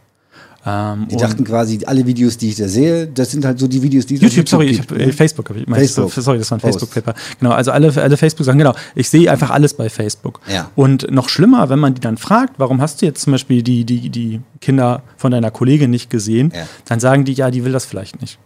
Ähm, 0.67 1.09
die 1.09 1.17
dachten 1.17 1.43
quasi, 1.45 1.81
alle 1.87 2.05
Videos, 2.05 2.37
die 2.37 2.50
ich 2.50 2.57
da 2.57 2.69
sehe, 2.69 3.07
das 3.07 3.31
sind 3.31 3.47
halt 3.47 3.59
so 3.59 3.67
die 3.67 3.83
Videos, 3.83 4.05
die 4.05 4.17
es 4.17 4.21
YouTube, 4.21 4.37
YouTube 4.37 4.49
sorry, 4.49 4.67
ich 4.67 4.79
hab, 4.79 4.93
äh, 4.93 5.11
Facebook 5.11 5.49
habe 5.49 5.61
ich 5.61 5.67
Facebook. 5.67 6.12
Sorry, 6.12 6.39
das 6.39 6.50
war 6.50 6.59
ein 6.59 6.61
Facebook-Paper. 6.61 7.15
Genau, 7.39 7.53
also 7.53 7.71
alle, 7.71 7.91
alle 7.97 8.17
Facebook-Sachen, 8.19 8.59
genau. 8.59 8.75
Ich 8.95 9.09
sehe 9.09 9.31
einfach 9.31 9.49
alles 9.49 9.73
bei 9.73 9.89
Facebook. 9.89 10.41
Ja. 10.53 10.71
Und 10.77 11.11
noch 11.11 11.31
schlimmer, 11.31 11.71
wenn 11.71 11.79
man 11.79 11.95
die 11.95 12.00
dann 12.03 12.19
fragt, 12.19 12.55
warum 12.59 12.83
hast 12.83 13.00
du 13.00 13.07
jetzt 13.07 13.23
zum 13.23 13.33
Beispiel 13.33 13.62
die, 13.62 13.85
die, 13.85 14.11
die 14.11 14.43
Kinder 14.61 15.03
von 15.17 15.31
deiner 15.31 15.50
Kollegin 15.50 15.91
nicht 15.91 16.11
gesehen, 16.11 16.53
ja. 16.55 16.67
dann 16.85 17.00
sagen 17.00 17.25
die, 17.25 17.33
ja, 17.33 17.50
die 17.50 17.65
will 17.65 17.73
das 17.73 17.87
vielleicht 17.87 18.21
nicht. 18.21 18.39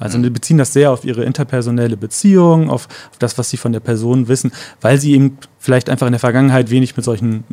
Also 0.00 0.18
die 0.18 0.30
beziehen 0.30 0.58
das 0.58 0.72
sehr 0.72 0.90
auf 0.90 1.04
ihre 1.04 1.24
interpersonelle 1.24 1.96
Beziehung, 1.96 2.70
auf, 2.70 2.88
auf, 3.10 3.18
das, 3.18 3.38
was 3.38 3.50
sie 3.50 3.56
von 3.56 3.72
der 3.72 3.80
Person 3.80 4.28
wissen, 4.28 4.52
weil 4.80 4.98
sie 4.98 5.12
eben 5.12 5.38
vielleicht 5.58 5.90
einfach 5.90 6.06
in 6.06 6.12
der 6.12 6.20
Vergangenheit 6.20 6.70
wenig 6.70 6.96
mit 6.96 7.04
solchen 7.04 7.44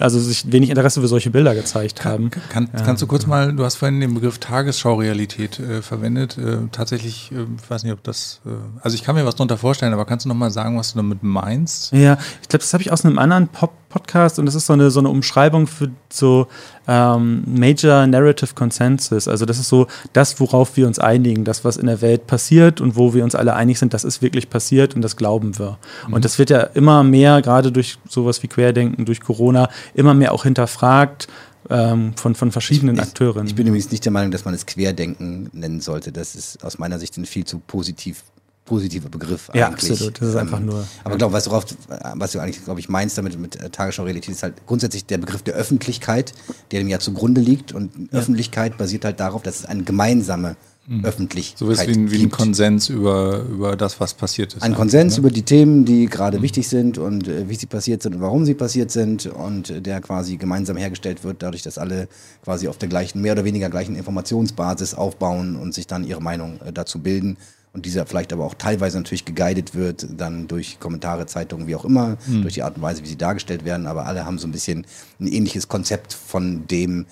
also 0.00 0.18
sich 0.18 0.50
wenig 0.50 0.70
Interesse 0.70 1.00
für 1.00 1.08
solche 1.08 1.30
Bilder 1.30 1.54
gezeigt 1.54 2.00
kann, 2.00 2.12
haben. 2.12 2.30
Kann, 2.48 2.68
ja. 2.72 2.82
Kannst 2.82 3.02
du 3.02 3.06
kurz 3.06 3.26
mal, 3.26 3.52
du 3.52 3.64
hast 3.64 3.76
vorhin 3.76 4.00
den 4.00 4.14
Begriff 4.14 4.38
Tagesschau-Realität 4.38 5.58
äh, 5.58 5.82
verwendet. 5.82 6.38
Äh, 6.38 6.58
tatsächlich, 6.72 7.30
äh, 7.32 7.44
ich 7.62 7.70
weiß 7.70 7.84
nicht, 7.84 7.92
ob 7.92 8.02
das, 8.02 8.40
äh, 8.46 8.50
also 8.80 8.94
ich 8.94 9.04
kann 9.04 9.14
mir 9.14 9.24
was 9.26 9.36
darunter 9.36 9.56
vorstellen, 9.56 9.92
aber 9.92 10.04
kannst 10.04 10.24
du 10.24 10.28
noch 10.28 10.36
mal 10.36 10.50
sagen, 10.50 10.78
was 10.78 10.92
du 10.92 10.98
damit 10.98 11.22
meinst? 11.22 11.92
Ja, 11.92 12.18
ich 12.42 12.48
glaube, 12.48 12.62
das 12.62 12.72
habe 12.72 12.82
ich 12.82 12.92
aus 12.92 13.04
einem 13.04 13.18
anderen 13.18 13.48
Pop 13.48 13.72
Podcast 13.94 14.40
und 14.40 14.46
das 14.46 14.56
ist 14.56 14.66
so 14.66 14.72
eine, 14.72 14.90
so 14.90 14.98
eine 14.98 15.08
Umschreibung 15.08 15.68
für 15.68 15.88
so 16.10 16.48
ähm, 16.88 17.44
Major 17.46 18.04
Narrative 18.08 18.52
Consensus. 18.54 19.28
Also 19.28 19.46
das 19.46 19.60
ist 19.60 19.68
so 19.68 19.86
das, 20.12 20.40
worauf 20.40 20.76
wir 20.76 20.88
uns 20.88 20.98
einigen, 20.98 21.44
das, 21.44 21.64
was 21.64 21.76
in 21.76 21.86
der 21.86 22.00
Welt 22.00 22.26
passiert 22.26 22.80
und 22.80 22.96
wo 22.96 23.14
wir 23.14 23.22
uns 23.22 23.36
alle 23.36 23.54
einig 23.54 23.78
sind, 23.78 23.94
das 23.94 24.02
ist 24.02 24.20
wirklich 24.20 24.50
passiert 24.50 24.96
und 24.96 25.02
das 25.02 25.16
glauben 25.16 25.60
wir. 25.60 25.78
Mhm. 26.08 26.14
Und 26.14 26.24
das 26.24 26.40
wird 26.40 26.50
ja 26.50 26.60
immer 26.60 27.04
mehr, 27.04 27.40
gerade 27.40 27.70
durch 27.70 27.98
sowas 28.08 28.42
wie 28.42 28.48
Querdenken, 28.48 29.04
durch 29.04 29.20
Corona, 29.20 29.68
immer 29.94 30.12
mehr 30.12 30.32
auch 30.32 30.42
hinterfragt 30.42 31.28
ähm, 31.70 32.14
von, 32.16 32.34
von 32.34 32.50
verschiedenen 32.50 32.96
ich, 32.96 33.02
Akteuren. 33.02 33.46
Ich 33.46 33.54
bin 33.54 33.68
übrigens 33.68 33.92
nicht 33.92 34.04
der 34.04 34.12
Meinung, 34.12 34.32
dass 34.32 34.44
man 34.44 34.54
es 34.54 34.66
Querdenken 34.66 35.50
nennen 35.52 35.80
sollte. 35.80 36.10
Das 36.10 36.34
ist 36.34 36.64
aus 36.64 36.78
meiner 36.78 36.98
Sicht 36.98 37.16
ein 37.16 37.26
viel 37.26 37.44
zu 37.44 37.60
positiv 37.60 38.24
positiver 38.64 39.08
Begriff 39.08 39.50
Ja, 39.54 39.68
eigentlich. 39.68 39.90
absolut. 39.92 40.20
Das 40.20 40.28
ist 40.30 40.36
einfach 40.36 40.58
Ähm, 40.58 40.66
nur- 40.66 40.84
Aber 41.04 41.16
glaube, 41.16 41.34
was, 41.34 41.46
worauf, 41.48 41.66
was 42.14 42.32
du 42.32 42.38
eigentlich, 42.40 42.64
glaube 42.64 42.80
ich, 42.80 42.88
meinst 42.88 43.18
damit 43.18 43.38
mit 43.38 43.56
äh, 43.56 43.68
Tagesschau-Realität, 43.70 44.34
ist 44.34 44.42
halt 44.42 44.66
grundsätzlich 44.66 45.04
der 45.06 45.18
Begriff 45.18 45.42
der 45.42 45.54
Öffentlichkeit, 45.54 46.32
der 46.70 46.80
dem 46.80 46.88
ja 46.88 46.98
zugrunde 46.98 47.40
liegt. 47.40 47.72
Und 47.72 47.92
Öffentlichkeit 48.12 48.78
basiert 48.78 49.04
halt 49.04 49.20
darauf, 49.20 49.42
dass 49.42 49.60
es 49.60 49.66
eine 49.66 49.82
gemeinsame 49.82 50.56
Öffentlichkeit 51.02 51.58
So 51.58 51.70
ist 51.70 51.86
wie, 51.86 51.92
ein- 51.92 52.10
wie 52.10 52.22
ein. 52.24 52.30
Konsens 52.30 52.90
über, 52.90 53.40
über 53.50 53.74
das, 53.74 54.00
was 54.00 54.12
passiert 54.12 54.52
ist. 54.52 54.62
Ein 54.62 54.74
Konsens 54.74 55.14
ne? 55.14 55.20
über 55.20 55.30
die 55.30 55.40
Themen, 55.42 55.86
die 55.86 56.04
gerade 56.06 56.42
wichtig 56.42 56.68
sind 56.68 56.98
und 56.98 57.26
äh, 57.26 57.48
wie 57.48 57.54
sie 57.54 57.64
passiert 57.66 58.02
sind 58.02 58.16
und 58.16 58.20
warum 58.20 58.44
sie 58.44 58.52
passiert 58.52 58.90
sind 58.90 59.24
und 59.26 59.70
äh, 59.70 59.80
der 59.80 60.02
quasi 60.02 60.36
gemeinsam 60.36 60.76
hergestellt 60.76 61.24
wird, 61.24 61.42
dadurch, 61.42 61.62
dass 61.62 61.78
alle 61.78 62.06
quasi 62.42 62.68
auf 62.68 62.76
der 62.76 62.90
gleichen, 62.90 63.22
mehr 63.22 63.32
oder 63.32 63.44
weniger 63.44 63.70
gleichen 63.70 63.96
Informationsbasis 63.96 64.92
aufbauen 64.94 65.56
und 65.56 65.72
sich 65.72 65.86
dann 65.86 66.04
ihre 66.04 66.20
Meinung 66.20 66.60
äh, 66.62 66.70
dazu 66.72 66.98
bilden 66.98 67.38
und 67.74 67.84
dieser 67.84 68.06
vielleicht 68.06 68.32
aber 68.32 68.44
auch 68.44 68.54
teilweise 68.54 68.96
natürlich 68.96 69.24
geguidet 69.24 69.74
wird, 69.74 70.06
dann 70.16 70.46
durch 70.46 70.78
Kommentare, 70.78 71.26
Zeitungen, 71.26 71.66
wie 71.66 71.74
auch 71.74 71.84
immer, 71.84 72.16
durch 72.42 72.54
die 72.54 72.62
Art 72.62 72.76
und 72.76 72.82
Weise, 72.82 73.02
wie 73.02 73.08
sie 73.08 73.18
dargestellt 73.18 73.64
werden, 73.64 73.86
aber 73.86 74.06
alle 74.06 74.24
haben 74.24 74.38
so 74.38 74.46
ein 74.46 74.52
bisschen 74.52 74.86
ein 75.20 75.26
ähnliches 75.26 75.66
Konzept 75.66 76.12
von 76.12 76.66
dem, 76.68 77.06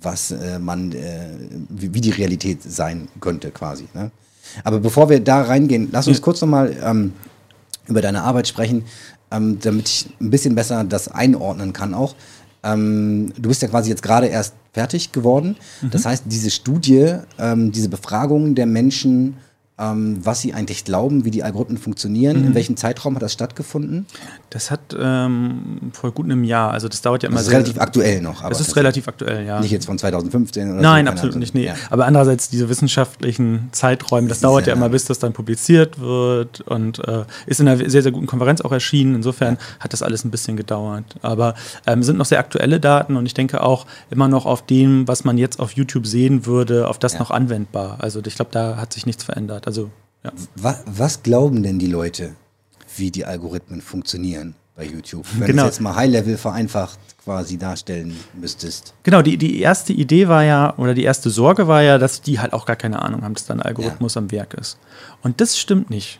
was 0.00 0.32
äh, 0.32 0.58
man, 0.58 0.92
äh, 0.92 1.28
wie, 1.68 1.94
wie 1.94 2.00
die 2.00 2.10
Realität 2.10 2.62
sein 2.62 3.08
könnte 3.20 3.50
quasi. 3.50 3.86
Ne? 3.94 4.10
Aber 4.64 4.80
bevor 4.80 5.08
wir 5.08 5.20
da 5.20 5.42
reingehen, 5.42 5.88
lass 5.92 6.08
uns 6.08 6.20
kurz 6.20 6.40
nochmal 6.40 6.76
ähm, 6.82 7.12
über 7.86 8.00
deine 8.00 8.22
Arbeit 8.22 8.48
sprechen, 8.48 8.84
ähm, 9.30 9.58
damit 9.60 9.88
ich 9.88 10.10
ein 10.20 10.30
bisschen 10.30 10.54
besser 10.54 10.84
das 10.84 11.08
einordnen 11.08 11.72
kann 11.72 11.94
auch. 11.94 12.14
Ähm, 12.62 13.32
du 13.36 13.48
bist 13.48 13.62
ja 13.62 13.68
quasi 13.68 13.90
jetzt 13.90 14.02
gerade 14.02 14.26
erst 14.26 14.54
fertig 14.72 15.12
geworden. 15.12 15.56
Das 15.90 16.04
heißt, 16.04 16.24
diese 16.26 16.50
Studie, 16.50 17.16
ähm, 17.38 17.72
diese 17.72 17.88
Befragung 17.88 18.54
der 18.54 18.66
Menschen, 18.66 19.36
ähm, 19.78 20.18
was 20.24 20.40
sie 20.40 20.54
eigentlich 20.54 20.84
glauben, 20.84 21.24
wie 21.24 21.30
die 21.30 21.42
Algorithmen 21.42 21.78
funktionieren, 21.78 22.44
in 22.44 22.54
welchem 22.54 22.76
Zeitraum 22.76 23.14
hat 23.14 23.22
das 23.22 23.32
stattgefunden? 23.32 24.06
Das 24.50 24.70
hat 24.70 24.80
ähm, 24.98 25.90
vor 25.92 26.10
gut 26.12 26.26
einem 26.26 26.42
Jahr, 26.44 26.72
also 26.72 26.88
das 26.88 27.00
dauert 27.02 27.22
ja 27.22 27.28
immer 27.28 27.36
Das 27.36 27.44
ist 27.46 27.50
sehr- 27.50 27.58
relativ 27.60 27.78
aktuell 27.80 28.20
noch. 28.20 28.40
aber 28.40 28.50
Das 28.50 28.60
ist 28.60 28.74
relativ 28.76 29.06
aktuell, 29.08 29.46
ja. 29.46 29.60
Nicht 29.60 29.70
jetzt 29.70 29.86
von 29.86 29.98
2015 29.98 30.66
oder 30.68 30.76
so. 30.76 30.82
Nein, 30.82 31.04
keine 31.04 31.10
absolut 31.10 31.32
Ahnung. 31.34 31.40
nicht. 31.40 31.54
Nee. 31.54 31.66
Ja. 31.66 31.74
Aber 31.90 32.06
andererseits 32.06 32.48
diese 32.50 32.68
wissenschaftlichen 32.68 33.68
Zeiträume, 33.72 34.28
das 34.28 34.38
ist 34.38 34.44
dauert 34.44 34.66
ja 34.66 34.72
ja 34.72 34.76
immer, 34.76 34.88
bis 34.88 35.04
das 35.04 35.18
dann 35.18 35.32
publiziert 35.32 36.00
wird 36.00 36.60
und 36.62 36.98
äh, 37.06 37.24
ist 37.46 37.60
in 37.60 37.68
einer 37.68 37.88
sehr, 37.88 38.02
sehr 38.02 38.12
guten 38.12 38.26
Konferenz 38.26 38.60
auch 38.60 38.72
erschienen. 38.72 39.14
Insofern 39.14 39.58
hat 39.80 39.92
das 39.92 40.02
alles 40.02 40.24
ein 40.24 40.30
bisschen 40.30 40.56
gedauert. 40.56 41.04
Aber 41.22 41.54
ähm, 41.86 42.02
sind 42.02 42.18
noch 42.18 42.26
sehr 42.26 42.38
aktuelle 42.40 42.80
Daten 42.80 43.16
und 43.16 43.26
ich 43.26 43.34
denke 43.34 43.62
auch 43.62 43.86
immer 44.10 44.26
noch 44.28 44.44
auf 44.46 44.66
dem, 44.66 45.06
was 45.06 45.24
man 45.24 45.38
jetzt 45.38 45.60
auf 45.60 45.72
YouTube 45.72 46.06
sehen 46.06 46.46
würde, 46.46 46.88
auf 46.88 46.98
das 46.98 47.12
Ja. 47.14 47.18
noch 47.20 47.30
anwendbar. 47.30 47.98
Also 48.00 48.20
ich 48.26 48.34
glaube, 48.34 48.50
da 48.52 48.76
hat 48.76 48.92
sich 48.92 49.06
nichts 49.06 49.22
verändert. 49.24 49.66
Also 49.68 49.90
ja. 50.24 50.32
Was, 50.56 50.78
was 50.86 51.22
glauben 51.22 51.62
denn 51.62 51.78
die 51.78 51.86
Leute, 51.88 52.34
wie 52.96 53.10
die 53.10 53.26
Algorithmen 53.26 53.82
funktionieren 53.82 54.54
bei 54.74 54.86
YouTube? 54.86 55.26
Wenn 55.38 55.46
Genau. 55.46 55.64
du 55.64 55.68
es 55.68 55.74
jetzt 55.76 55.82
mal 55.82 55.94
High-Level 55.94 56.38
vereinfacht 56.38 56.98
quasi 57.22 57.58
darstellen 57.58 58.16
müsstest. 58.40 58.94
Genau, 59.02 59.20
die, 59.20 59.36
die 59.36 59.60
erste 59.60 59.92
Idee 59.92 60.26
war 60.28 60.42
ja, 60.42 60.72
oder 60.78 60.94
die 60.94 61.04
erste 61.04 61.28
Sorge 61.28 61.68
war 61.68 61.82
ja, 61.82 61.98
dass 61.98 62.22
die 62.22 62.40
halt 62.40 62.54
auch 62.54 62.64
gar 62.64 62.76
keine 62.76 63.02
Ahnung 63.02 63.22
haben, 63.22 63.34
dass 63.34 63.44
da 63.44 63.52
ein 63.52 63.60
Algorithmus 63.60 64.16
am 64.16 64.30
Werk 64.32 64.54
ist. 64.54 64.78
Und 65.22 65.42
das 65.42 65.58
stimmt 65.58 65.90
nicht. 65.90 66.18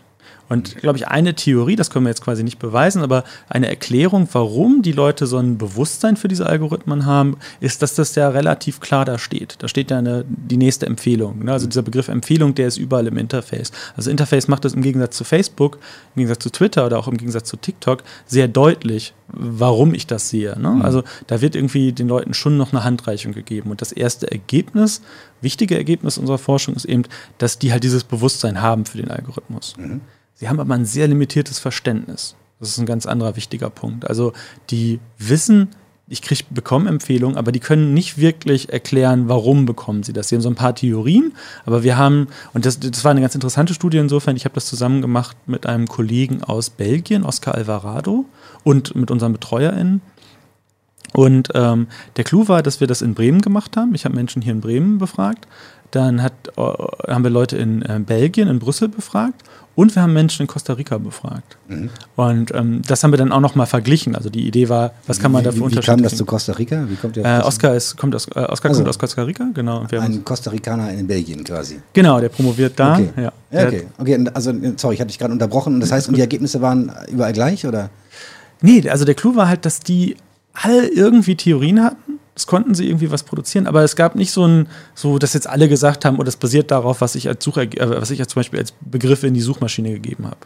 Und 0.49 0.77
glaube 0.77 0.99
ich, 0.99 1.09
eine 1.09 1.35
Theorie, 1.35 1.77
das 1.77 1.91
können 1.91 2.07
wir 2.07 2.11
jetzt 2.11 2.25
quasi 2.25 2.43
nicht 2.43 2.59
beweisen, 2.59 3.03
aber 3.03 3.25
eine 3.49 3.69
Erklärung, 3.69 4.29
warum 4.33 4.83
die 4.83 4.93
Leute 4.93 5.27
so 5.27 5.37
ein 5.37 5.59
Bewusstsein 5.59 6.17
für 6.17 6.29
diese 6.29 6.47
Algorithmen 6.47 7.05
haben, 7.05 7.37
ist, 7.61 7.83
dass 7.83 7.95
das 7.95 8.15
ja 8.15 8.29
relativ 8.29 8.81
klar 8.81 9.05
da 9.05 9.19
steht. 9.19 9.57
Da 9.59 9.69
steht 9.69 9.91
ja 9.91 9.99
eine, 9.99 10.25
die 10.27 10.57
nächste 10.57 10.87
Empfehlung. 10.87 11.45
Ne? 11.45 11.53
Also 11.53 11.67
dieser 11.67 11.83
Begriff 11.83 12.09
Empfehlung, 12.09 12.55
der 12.55 12.69
ist 12.69 12.79
überall 12.79 13.07
im 13.07 13.19
Interface. 13.19 13.73
Also 13.97 14.11
Interface 14.11 14.49
macht 14.49 14.65
das 14.65 14.75
im 14.75 14.83
Gegensatz 14.83 15.17
zu 15.17 15.25
Facebook, 15.25 15.79
im 16.15 16.21
Gegensatz 16.21 16.43
zu 16.43 16.51
Twitter 16.51 16.87
oder 16.87 16.99
auch 16.99 17.09
im 17.09 17.19
Gegensatz 17.19 17.49
zu 17.49 17.57
TikTok 17.57 18.03
sehr 18.27 18.49
deutlich, 18.49 19.15
warum 19.29 19.93
ich 19.93 20.07
das 20.07 20.31
sehe. 20.31 20.59
Ne? 20.59 20.81
Also 20.83 21.03
da 21.27 21.43
wird 21.43 21.57
irgendwie 21.57 21.93
den 21.93 22.09
Leuten 22.09 22.33
schon 22.33 22.57
noch 22.57 22.73
eine 22.73 22.85
Handreichung 22.85 23.33
gegeben. 23.33 23.71
Und 23.71 23.83
das 23.83 23.93
erste 23.93 24.31
Ergebnis, 24.31 25.03
wichtige 25.43 25.77
Ergebnis 25.77 26.17
unserer 26.17 26.39
Forschung 26.39 26.75
ist 26.75 26.87
eben, 26.87 27.03
dass 27.37 27.59
die 27.59 27.73
halt 27.73 27.85
dieses 27.85 28.05
Bewusstsein 28.05 28.63
haben 28.63 28.87
für 28.87 28.97
den 28.97 29.11
Algorithmus. 29.11 29.75
Sie 30.39 30.49
haben 30.49 30.61
aber 30.61 30.75
ein 30.75 30.85
sehr 30.85 31.09
limitiertes 31.09 31.59
Verständnis. 31.59 32.37
Das 32.61 32.69
ist 32.69 32.79
ein 32.79 32.87
ganz 32.87 33.07
anderer 33.07 33.35
wichtiger 33.35 33.71
Punkt. 33.71 34.09
Also 34.09 34.33
die 34.71 35.01
wissen, 35.19 35.71
ich 36.07 36.23
krieg, 36.23 36.45
bekomme 36.51 36.89
Empfehlungen, 36.89 37.37
aber 37.37 37.51
die 37.51 37.59
können 37.59 37.93
nicht 37.93 38.19
wirklich 38.19 38.73
erklären, 38.73 39.29
warum 39.29 39.67
bekommen 39.67 40.05
sie 40.05 40.13
das. 40.13 40.29
Sie 40.29 40.37
haben 40.37 40.43
so 40.43 40.49
ein 40.49 40.55
paar 40.55 40.77
Theorien, 40.77 41.33
aber 41.67 41.83
wir 41.83 41.97
haben, 41.97 42.29
und 42.55 42.67
das, 42.67 42.79
das 42.79 43.05
war 43.05 43.11
eine 43.11 43.21
ganz 43.21 43.35
interessante 43.35 43.75
Studie 43.75 43.99
insofern, 43.99 44.37
ich 44.37 44.45
habe 44.45 44.55
das 44.55 44.67
zusammen 44.67 45.03
gemacht 45.03 45.37
mit 45.47 45.67
einem 45.67 45.89
Kollegen 45.89 46.45
aus 46.45 46.71
Belgien, 46.71 47.25
Oscar 47.25 47.57
Alvarado, 47.57 48.25
und 48.63 48.95
mit 48.95 49.11
unseren 49.11 49.33
BetreuerInnen. 49.33 50.01
Und 51.15 51.49
ähm, 51.55 51.87
der 52.17 52.25
Clou 52.25 52.49
war, 52.49 52.63
dass 52.63 52.81
wir 52.81 52.87
das 52.87 53.03
in 53.03 53.15
Bremen 53.15 53.41
gemacht 53.41 53.77
haben. 53.77 53.95
Ich 53.95 54.05
habe 54.05 54.15
Menschen 54.15 54.43
hier 54.43 54.53
in 54.53 54.61
Bremen 54.61 54.99
befragt. 54.99 55.47
Dann 55.91 56.23
hat, 56.23 56.33
äh, 56.57 56.61
haben 56.61 57.25
wir 57.25 57.31
Leute 57.31 57.57
in 57.57 57.83
äh, 57.83 57.99
Belgien, 57.99 58.49
in 58.49 58.59
Brüssel 58.59 58.89
befragt. 58.89 59.43
Und 59.75 59.95
wir 59.95 60.03
haben 60.03 60.13
Menschen 60.13 60.43
in 60.43 60.49
Costa 60.49 60.73
Rica 60.73 60.99
befragt. 60.99 61.57
Und 62.17 62.53
ähm, 62.53 62.83
das 62.85 63.05
haben 63.05 63.13
wir 63.13 63.17
dann 63.17 63.31
auch 63.31 63.39
nochmal 63.41 63.67
verglichen. 63.67 64.17
Also 64.17 64.29
die 64.29 64.45
Idee 64.45 64.69
war, 64.69 64.91
was 65.07 65.21
kann 65.21 65.31
man 65.31 65.45
da 65.45 65.53
für 65.53 65.71
wie, 65.71 65.77
kam 65.77 66.03
das 66.03 66.17
zu? 66.17 66.25
Costa 66.25 66.53
Rica? 66.55 66.85
Wie 66.89 66.97
kommt 66.97 67.15
der 67.15 67.25
Äh, 67.25 67.43
Oscar, 67.45 67.77
ist, 67.77 67.97
kommt 67.97 68.13
aus, 68.17 68.27
äh, 68.27 68.41
Oscar 68.41 68.71
Also. 68.71 68.81
kommt 68.81 68.89
aus 68.89 68.99
Costa 68.99 69.23
Rica, 69.23 69.47
genau. 69.55 69.87
Ein 69.93 70.25
Costa 70.25 70.51
Ricaner 70.51 70.91
in 70.91 71.07
Belgien 71.07 71.45
quasi. 71.45 71.81
genau, 71.93 72.19
der 72.21 72.29
promoviert 72.29 72.73
da. 72.77 72.95
Okay. 72.95 73.11
Ja. 73.17 73.33
Ja, 73.53 73.67
okay. 73.69 73.87
okay. 73.99 74.25
Also, 74.35 74.53
sorry, 74.77 74.95
ich 74.95 75.01
hatte 75.01 75.09
dich 75.09 75.19
gerade 75.21 75.33
unterbrochen. 75.33 75.75
Und 75.75 75.81
das 75.81 75.93
heißt, 75.93 76.09
und 76.09 76.17
die 76.17 76.23
Ergebnisse 76.23 76.61
waren 76.61 76.91
überall 77.09 77.33
gleich, 77.33 77.65
oder? 77.65 77.89
Nee, 78.61 78.91
also 78.91 79.05
der 79.05 79.15
Clou 79.15 79.37
war 79.37 79.47
halt, 79.49 79.65
dass 79.65 79.79
die 79.79 80.17
alle 80.63 80.89
irgendwie 80.89 81.37
Theorien 81.37 81.83
hatten. 81.83 82.19
Es 82.35 82.47
konnten 82.47 82.73
sie 82.73 82.87
irgendwie 82.87 83.11
was 83.11 83.25
produzieren, 83.25 83.67
aber 83.67 83.83
es 83.83 83.97
gab 83.97 84.15
nicht 84.15 84.31
so 84.31 84.47
ein, 84.47 84.69
so, 84.95 85.19
dass 85.19 85.35
jetzt 85.35 85.49
alle 85.49 85.69
gesagt 85.69 86.05
haben, 86.05 86.21
oh, 86.21 86.23
das 86.23 86.37
basiert 86.37 86.71
darauf, 86.71 87.01
was 87.01 87.17
ich 87.17 87.27
als 87.27 87.43
Sucher, 87.43 87.63
äh, 87.63 88.01
was 88.01 88.13
ich 88.13 88.21
als 88.21 88.31
zum 88.33 88.39
Beispiel 88.41 88.61
als 88.61 88.73
Begriffe 88.81 89.27
in 89.27 89.35
die 89.35 89.41
Suchmaschine 89.41 89.91
gegeben 89.91 90.27
habe. 90.27 90.37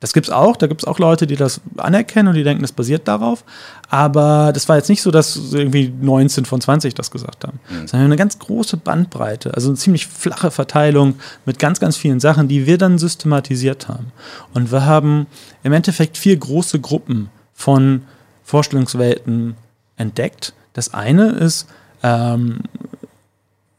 Das 0.00 0.12
gibt's 0.12 0.28
auch, 0.28 0.58
da 0.58 0.66
gibt's 0.66 0.84
auch 0.84 0.98
Leute, 0.98 1.26
die 1.26 1.36
das 1.36 1.62
anerkennen 1.78 2.28
und 2.28 2.34
die 2.34 2.44
denken, 2.44 2.60
das 2.60 2.72
basiert 2.72 3.08
darauf. 3.08 3.42
Aber 3.88 4.50
das 4.52 4.68
war 4.68 4.76
jetzt 4.76 4.90
nicht 4.90 5.00
so, 5.00 5.10
dass 5.10 5.54
irgendwie 5.54 5.90
19 5.98 6.44
von 6.44 6.60
20 6.60 6.92
das 6.92 7.10
gesagt 7.10 7.46
haben. 7.46 7.58
Sondern 7.86 8.08
eine 8.08 8.16
ganz 8.16 8.38
große 8.38 8.76
Bandbreite, 8.76 9.54
also 9.54 9.68
eine 9.70 9.78
ziemlich 9.78 10.08
flache 10.08 10.50
Verteilung 10.50 11.14
mit 11.46 11.58
ganz, 11.58 11.80
ganz 11.80 11.96
vielen 11.96 12.20
Sachen, 12.20 12.48
die 12.48 12.66
wir 12.66 12.76
dann 12.76 12.98
systematisiert 12.98 13.88
haben. 13.88 14.12
Und 14.52 14.72
wir 14.72 14.84
haben 14.84 15.26
im 15.62 15.72
Endeffekt 15.72 16.18
vier 16.18 16.36
große 16.36 16.80
Gruppen 16.80 17.30
von 17.54 18.02
Vorstellungswelten 18.50 19.56
entdeckt. 19.96 20.52
Das 20.72 20.92
eine 20.92 21.30
ist, 21.30 21.68
ähm, 22.02 22.60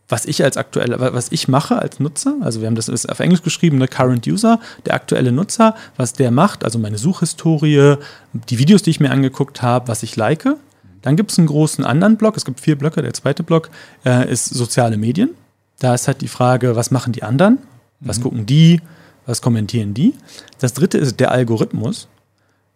was 0.08 0.26
ich 0.26 0.44
als 0.44 0.58
aktuelle, 0.58 1.00
was 1.00 1.32
ich 1.32 1.48
mache 1.48 1.80
als 1.80 2.00
Nutzer, 2.00 2.36
also 2.42 2.60
wir 2.60 2.68
haben 2.68 2.76
das 2.76 2.90
ist 2.90 3.10
auf 3.10 3.20
Englisch 3.20 3.44
geschrieben, 3.44 3.78
ne, 3.78 3.88
Current 3.88 4.28
User, 4.28 4.60
der 4.86 4.94
aktuelle 4.94 5.32
Nutzer, 5.32 5.76
was 5.96 6.14
der 6.14 6.32
macht, 6.32 6.64
also 6.66 6.80
meine 6.80 6.98
Suchhistorie, 6.98 7.96
die 8.34 8.58
Videos, 8.60 8.82
die 8.82 8.90
ich 8.90 9.00
mir 9.00 9.12
angeguckt 9.12 9.62
habe, 9.62 9.88
was 9.88 10.04
ich 10.04 10.16
like. 10.16 10.46
Dann 11.02 11.16
gibt 11.16 11.32
es 11.32 11.38
einen 11.38 11.48
großen 11.48 11.84
anderen 11.86 12.18
Block, 12.18 12.38
es 12.38 12.46
gibt 12.46 12.60
vier 12.60 12.78
Blöcke, 12.78 13.02
der 13.02 13.14
zweite 13.14 13.44
Block 13.44 13.70
äh, 14.06 14.32
ist 14.32 14.46
soziale 14.46 14.98
Medien. 14.98 15.32
Da 15.80 15.96
ist 15.96 16.08
halt 16.08 16.22
die 16.22 16.28
Frage, 16.28 16.76
was 16.76 16.92
machen 16.92 17.14
die 17.14 17.24
anderen? 17.24 17.58
Was 18.00 18.22
gucken 18.22 18.46
die? 18.46 18.82
Was 19.26 19.42
kommentieren 19.42 19.94
die? 19.94 20.14
Das 20.60 20.74
dritte 20.74 20.98
ist 20.98 21.20
der 21.20 21.32
Algorithmus 21.32 22.08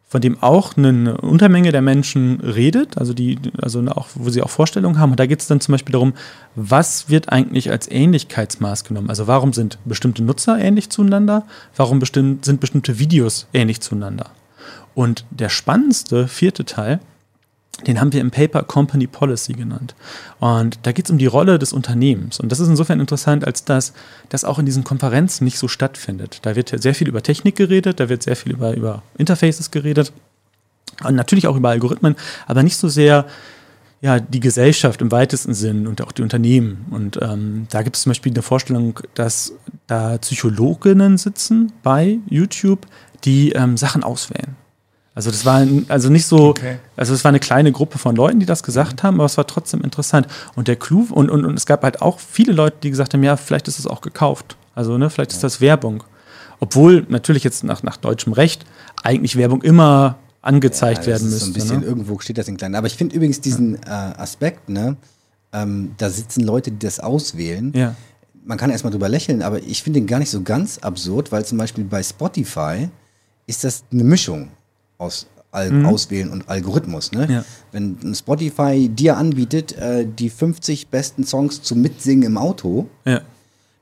von 0.07 0.21
dem 0.21 0.41
auch 0.41 0.77
eine 0.77 1.17
Untermenge 1.17 1.71
der 1.71 1.81
Menschen 1.81 2.39
redet, 2.39 2.97
also 2.97 3.13
die, 3.13 3.39
also 3.59 3.81
auch, 3.87 4.07
wo 4.13 4.29
sie 4.29 4.41
auch 4.41 4.49
Vorstellungen 4.49 4.99
haben. 4.99 5.11
Und 5.11 5.19
da 5.19 5.25
geht 5.25 5.41
es 5.41 5.47
dann 5.47 5.59
zum 5.59 5.73
Beispiel 5.73 5.93
darum, 5.93 6.13
was 6.55 7.09
wird 7.09 7.29
eigentlich 7.29 7.71
als 7.71 7.89
Ähnlichkeitsmaß 7.89 8.83
genommen? 8.83 9.09
Also 9.09 9.27
warum 9.27 9.51
sind 9.51 9.79
bestimmte 9.85 10.23
Nutzer 10.23 10.59
ähnlich 10.59 10.89
zueinander? 10.89 11.43
Warum 11.75 11.99
bestimmt, 11.99 12.45
sind 12.45 12.59
bestimmte 12.59 12.99
Videos 12.99 13.47
ähnlich 13.51 13.81
zueinander? 13.81 14.29
Und 14.93 15.25
der 15.31 15.49
spannendste 15.49 16.27
vierte 16.27 16.65
Teil, 16.65 16.99
den 17.87 17.99
haben 17.99 18.13
wir 18.13 18.21
im 18.21 18.31
Paper 18.31 18.63
Company 18.63 19.05
Policy 19.05 19.53
genannt. 19.53 19.95
Und 20.39 20.79
da 20.83 20.91
geht 20.91 21.05
es 21.05 21.11
um 21.11 21.17
die 21.17 21.25
Rolle 21.25 21.59
des 21.59 21.73
Unternehmens. 21.73 22.39
Und 22.39 22.51
das 22.51 22.59
ist 22.59 22.69
insofern 22.69 22.99
interessant, 22.99 23.45
als 23.45 23.65
dass 23.65 23.93
das 24.29 24.45
auch 24.45 24.59
in 24.59 24.65
diesen 24.65 24.83
Konferenzen 24.83 25.43
nicht 25.43 25.59
so 25.59 25.67
stattfindet. 25.67 26.39
Da 26.43 26.55
wird 26.55 26.69
sehr 26.81 26.95
viel 26.95 27.07
über 27.07 27.21
Technik 27.21 27.55
geredet, 27.55 27.99
da 27.99 28.09
wird 28.09 28.23
sehr 28.23 28.35
viel 28.35 28.53
über, 28.53 28.75
über 28.75 29.03
Interfaces 29.17 29.71
geredet 29.71 30.13
und 31.03 31.15
natürlich 31.15 31.47
auch 31.47 31.57
über 31.57 31.69
Algorithmen, 31.69 32.15
aber 32.47 32.63
nicht 32.63 32.77
so 32.77 32.87
sehr 32.87 33.25
ja, 34.01 34.19
die 34.19 34.39
Gesellschaft 34.39 35.01
im 35.01 35.11
weitesten 35.11 35.53
Sinn 35.53 35.87
und 35.87 36.01
auch 36.01 36.11
die 36.11 36.21
Unternehmen. 36.21 36.85
Und 36.91 37.19
ähm, 37.21 37.67
da 37.71 37.81
gibt 37.81 37.95
es 37.95 38.03
zum 38.03 38.11
Beispiel 38.11 38.31
eine 38.31 38.41
Vorstellung, 38.41 38.99
dass 39.15 39.53
da 39.87 40.17
Psychologinnen 40.19 41.17
sitzen 41.17 41.71
bei 41.81 42.19
YouTube, 42.29 42.85
die 43.23 43.51
ähm, 43.53 43.77
Sachen 43.77 44.03
auswählen. 44.03 44.55
Also 45.15 45.31
das 45.31 45.45
war 45.45 45.65
also 45.87 46.09
nicht 46.09 46.25
so, 46.25 46.49
Okay. 46.49 46.77
also 46.97 47.13
es 47.13 47.23
war 47.23 47.29
eine 47.29 47.39
kleine 47.39 47.71
Gruppe 47.71 47.97
von 47.97 48.17
Leuten, 48.17 48.41
die 48.41 48.45
das 48.45 48.63
gesagt 48.63 49.01
haben, 49.01 49.15
aber 49.15 49.25
es 49.25 49.37
war 49.37 49.47
trotzdem 49.47 49.81
interessant. 49.81 50.27
Und 50.55 50.67
der 50.67 50.75
Clou, 50.75 51.07
und, 51.09 51.29
und, 51.29 51.45
und 51.45 51.57
es 51.57 51.65
gab 51.65 51.83
halt 51.83 52.01
auch 52.01 52.19
viele 52.19 52.51
Leute, 52.51 52.75
die 52.83 52.89
gesagt 52.89 53.13
haben, 53.13 53.23
ja, 53.23 53.37
vielleicht 53.37 53.69
ist 53.69 53.79
es 53.79 53.87
auch 53.87 54.01
gekauft. 54.01 54.57
Also, 54.75 54.97
ne, 54.97 55.09
vielleicht 55.09 55.31
ist 55.31 55.41
das 55.41 55.61
Werbung. 55.61 56.03
Obwohl 56.59 57.05
natürlich 57.07 57.45
jetzt 57.45 57.63
nach, 57.63 57.81
nach 57.81 57.95
deutschem 57.95 58.33
Recht 58.33 58.65
eigentlich 59.03 59.37
Werbung 59.37 59.61
immer 59.61 60.17
angezeigt 60.41 61.01
ja, 61.01 61.07
werden 61.07 61.29
müsste. 61.29 61.45
So 61.45 61.51
ein 61.51 61.53
bisschen, 61.53 61.79
ne? 61.79 61.85
irgendwo 61.85 62.19
steht 62.19 62.37
das 62.37 62.49
in 62.49 62.57
klein. 62.57 62.75
Aber 62.75 62.87
ich 62.87 62.97
finde 62.97 63.15
übrigens 63.15 63.39
diesen 63.39 63.75
äh, 63.83 63.89
Aspekt, 63.89 64.67
ne, 64.67 64.97
ähm, 65.53 65.95
da 65.97 66.09
sitzen 66.09 66.43
Leute, 66.43 66.71
die 66.71 66.79
das 66.79 66.99
auswählen. 66.99 67.71
Ja. 67.73 67.95
Man 68.43 68.57
kann 68.57 68.69
erstmal 68.69 68.91
drüber 68.91 69.09
lächeln, 69.09 69.41
aber 69.41 69.63
ich 69.63 69.81
finde 69.81 70.01
den 70.01 70.07
gar 70.07 70.19
nicht 70.19 70.29
so 70.29 70.41
ganz 70.41 70.77
absurd, 70.79 71.31
weil 71.31 71.45
zum 71.45 71.57
Beispiel 71.57 71.85
bei 71.85 72.03
Spotify 72.03 72.89
ist 73.47 73.63
das 73.63 73.85
eine 73.91 74.03
Mischung 74.03 74.49
aus 75.05 75.27
Al 75.51 75.71
mhm. 75.71 75.85
Auswählen 75.85 76.29
und 76.31 76.49
Algorithmus. 76.49 77.13
Ne? 77.13 77.27
Ja. 77.31 77.45
Wenn 77.71 78.13
Spotify 78.13 78.89
dir 78.89 79.15
anbietet, 79.15 79.71
äh, 79.77 80.05
die 80.05 80.29
50 80.29 80.89
besten 80.89 81.23
Songs 81.23 81.61
zum 81.61 81.81
Mitsingen 81.81 82.23
im 82.23 82.37
Auto, 82.37 82.89
ja. 83.05 83.21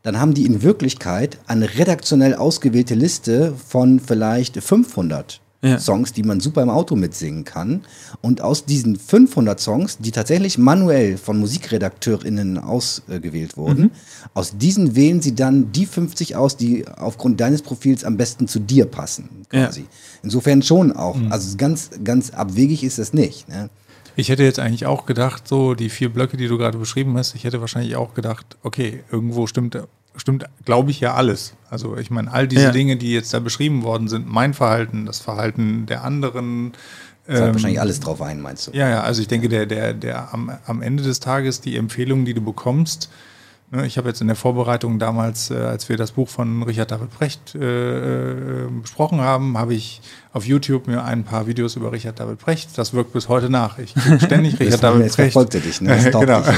dann 0.04 0.20
haben 0.20 0.36
die 0.36 0.46
in 0.46 0.62
Wirklichkeit 0.62 1.40
eine 1.48 1.74
redaktionell 1.80 2.36
ausgewählte 2.36 2.94
Liste 2.94 3.56
von 3.56 4.00
vielleicht 4.00 4.62
500 4.62 5.42
ja. 5.64 5.80
Songs, 5.80 6.14
die 6.14 6.24
man 6.24 6.40
super 6.40 6.62
im 6.62 6.70
Auto 6.70 6.96
mitsingen 6.96 7.46
kann. 7.46 7.82
Und 8.22 8.42
aus 8.42 8.66
diesen 8.66 8.98
500 8.98 9.60
Songs, 9.60 9.98
die 9.98 10.12
tatsächlich 10.12 10.58
manuell 10.58 11.18
von 11.18 11.40
MusikredakteurInnen 11.40 12.60
ausgewählt 12.60 13.58
wurden, 13.58 13.84
mhm. 13.84 13.92
aus 14.34 14.58
diesen 14.58 14.96
wählen 14.96 15.22
sie 15.22 15.34
dann 15.34 15.72
die 15.72 15.86
50 15.86 16.36
aus, 16.36 16.58
die 16.58 16.86
aufgrund 16.88 17.40
deines 17.40 17.62
Profils 17.62 18.04
am 18.04 18.18
besten 18.18 18.48
zu 18.48 18.60
dir 18.60 18.86
passen, 18.86 19.30
quasi. 19.50 19.82
Ja. 19.82 19.88
Insofern 20.24 20.62
schon 20.62 20.92
auch. 20.92 21.16
Mhm. 21.16 21.32
Also 21.32 21.58
ganz, 21.58 21.90
ganz 22.04 22.32
abwegig 22.32 22.84
ist 22.84 23.00
das 23.00 23.14
nicht. 23.14 23.48
Ne? 23.48 23.70
Ich 24.16 24.30
hätte 24.30 24.44
jetzt 24.44 24.60
eigentlich 24.60 24.86
auch 24.86 25.06
gedacht, 25.06 25.48
so 25.48 25.74
die 25.74 25.90
vier 25.90 26.10
Blöcke, 26.10 26.38
die 26.38 26.48
du 26.48 26.58
gerade 26.58 26.78
beschrieben 26.78 27.18
hast, 27.18 27.36
ich 27.36 27.46
hätte 27.46 27.62
wahrscheinlich 27.62 27.96
auch 27.96 28.14
gedacht, 28.14 28.58
okay, 28.62 29.04
irgendwo 29.12 29.48
stimmt 29.48 29.78
stimmt, 30.16 30.46
glaube 30.66 30.92
ich, 30.92 31.00
ja 31.00 31.14
alles. 31.14 31.54
Also 31.70 31.98
ich 31.98 32.12
meine, 32.12 32.32
all 32.32 32.48
diese 32.48 32.66
ja. 32.66 32.72
Dinge, 32.72 32.98
die 32.98 33.14
jetzt 33.14 33.34
da 33.34 33.40
beschrieben 33.40 33.84
worden 33.84 34.08
sind, 34.08 34.32
mein 34.32 34.54
Verhalten, 34.54 35.06
das 35.06 35.20
Verhalten 35.20 35.86
der 35.86 36.04
anderen. 36.04 36.74
Das 37.26 37.40
ähm, 37.40 37.54
wahrscheinlich 37.54 37.80
alles 37.80 38.00
drauf 38.00 38.22
ein, 38.22 38.42
meinst 38.42 38.68
du? 38.68 38.72
Ja, 38.72 38.90
ja, 38.90 39.02
also 39.02 39.22
ich 39.22 39.28
denke, 39.28 39.50
der, 39.50 39.66
der, 39.66 39.94
der 39.94 40.34
am, 40.34 40.52
am 40.66 40.82
Ende 40.82 41.04
des 41.04 41.20
Tages 41.20 41.62
die 41.62 41.78
Empfehlungen, 41.78 42.26
die 42.26 42.34
du 42.34 42.42
bekommst, 42.42 43.10
Ne, 43.74 43.88
ich 43.88 43.98
habe 43.98 44.08
jetzt 44.08 44.22
in 44.22 44.28
der 44.28 44.36
Vorbereitung 44.36 45.00
damals, 45.00 45.50
äh, 45.50 45.56
als 45.56 45.90
wir 45.90 45.98
das 45.98 46.12
Buch 46.12 46.30
von 46.30 46.62
Richard 46.62 46.92
David 46.92 47.10
Brecht 47.10 47.56
äh, 47.56 48.66
äh, 48.66 48.70
besprochen 48.70 49.20
haben, 49.20 49.58
habe 49.58 49.74
ich 49.74 50.00
auf 50.34 50.46
YouTube 50.46 50.88
mir 50.88 51.04
ein 51.04 51.24
paar 51.24 51.46
Videos 51.46 51.76
über 51.76 51.92
Richard 51.92 52.20
David 52.20 52.40
Brecht. 52.40 52.76
Das 52.76 52.94
wirkt 52.94 53.14
bis 53.14 53.30
heute 53.30 53.52
nach. 53.52 53.78
Ich 53.78 53.94
ständig 54.24 54.60
Richard 54.60 54.82
David 54.82 55.02
Brecht. 55.04 55.16
Verfolgt 55.16 55.54
er 55.54 55.62
dich, 55.62 55.80
ne? 55.80 55.96
genau. 56.12 56.42
Dich 56.42 56.56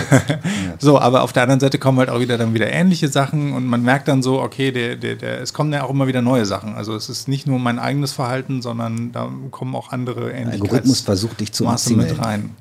so, 0.79 0.97
aber 0.97 1.23
auf 1.23 1.33
der 1.33 1.43
anderen 1.43 1.59
Seite 1.59 1.77
kommen 1.77 1.99
halt 1.99 2.09
auch 2.09 2.21
wieder 2.21 2.37
dann 2.37 2.53
wieder 2.53 2.71
ähnliche 2.71 3.09
Sachen 3.09 3.53
und 3.53 3.65
man 3.65 3.83
merkt 3.83 4.07
dann 4.07 4.23
so, 4.23 4.41
okay, 4.41 4.71
der, 4.71 4.95
der, 4.95 5.15
der, 5.15 5.41
es 5.41 5.53
kommen 5.53 5.73
ja 5.73 5.83
auch 5.83 5.89
immer 5.89 6.07
wieder 6.07 6.21
neue 6.21 6.45
Sachen. 6.45 6.75
Also 6.75 6.95
es 6.95 7.09
ist 7.09 7.27
nicht 7.27 7.47
nur 7.47 7.59
mein 7.59 7.77
eigenes 7.77 8.13
Verhalten, 8.13 8.61
sondern 8.61 9.11
da 9.11 9.29
kommen 9.51 9.75
auch 9.75 9.91
andere 9.91 10.31
ähnliche 10.31 10.63
Algorithmus 10.63 11.01
versucht 11.01 11.41
dich 11.41 11.51
zu 11.51 11.65
Maße 11.65 11.95
mit 11.95 12.17
rein. 12.17 12.55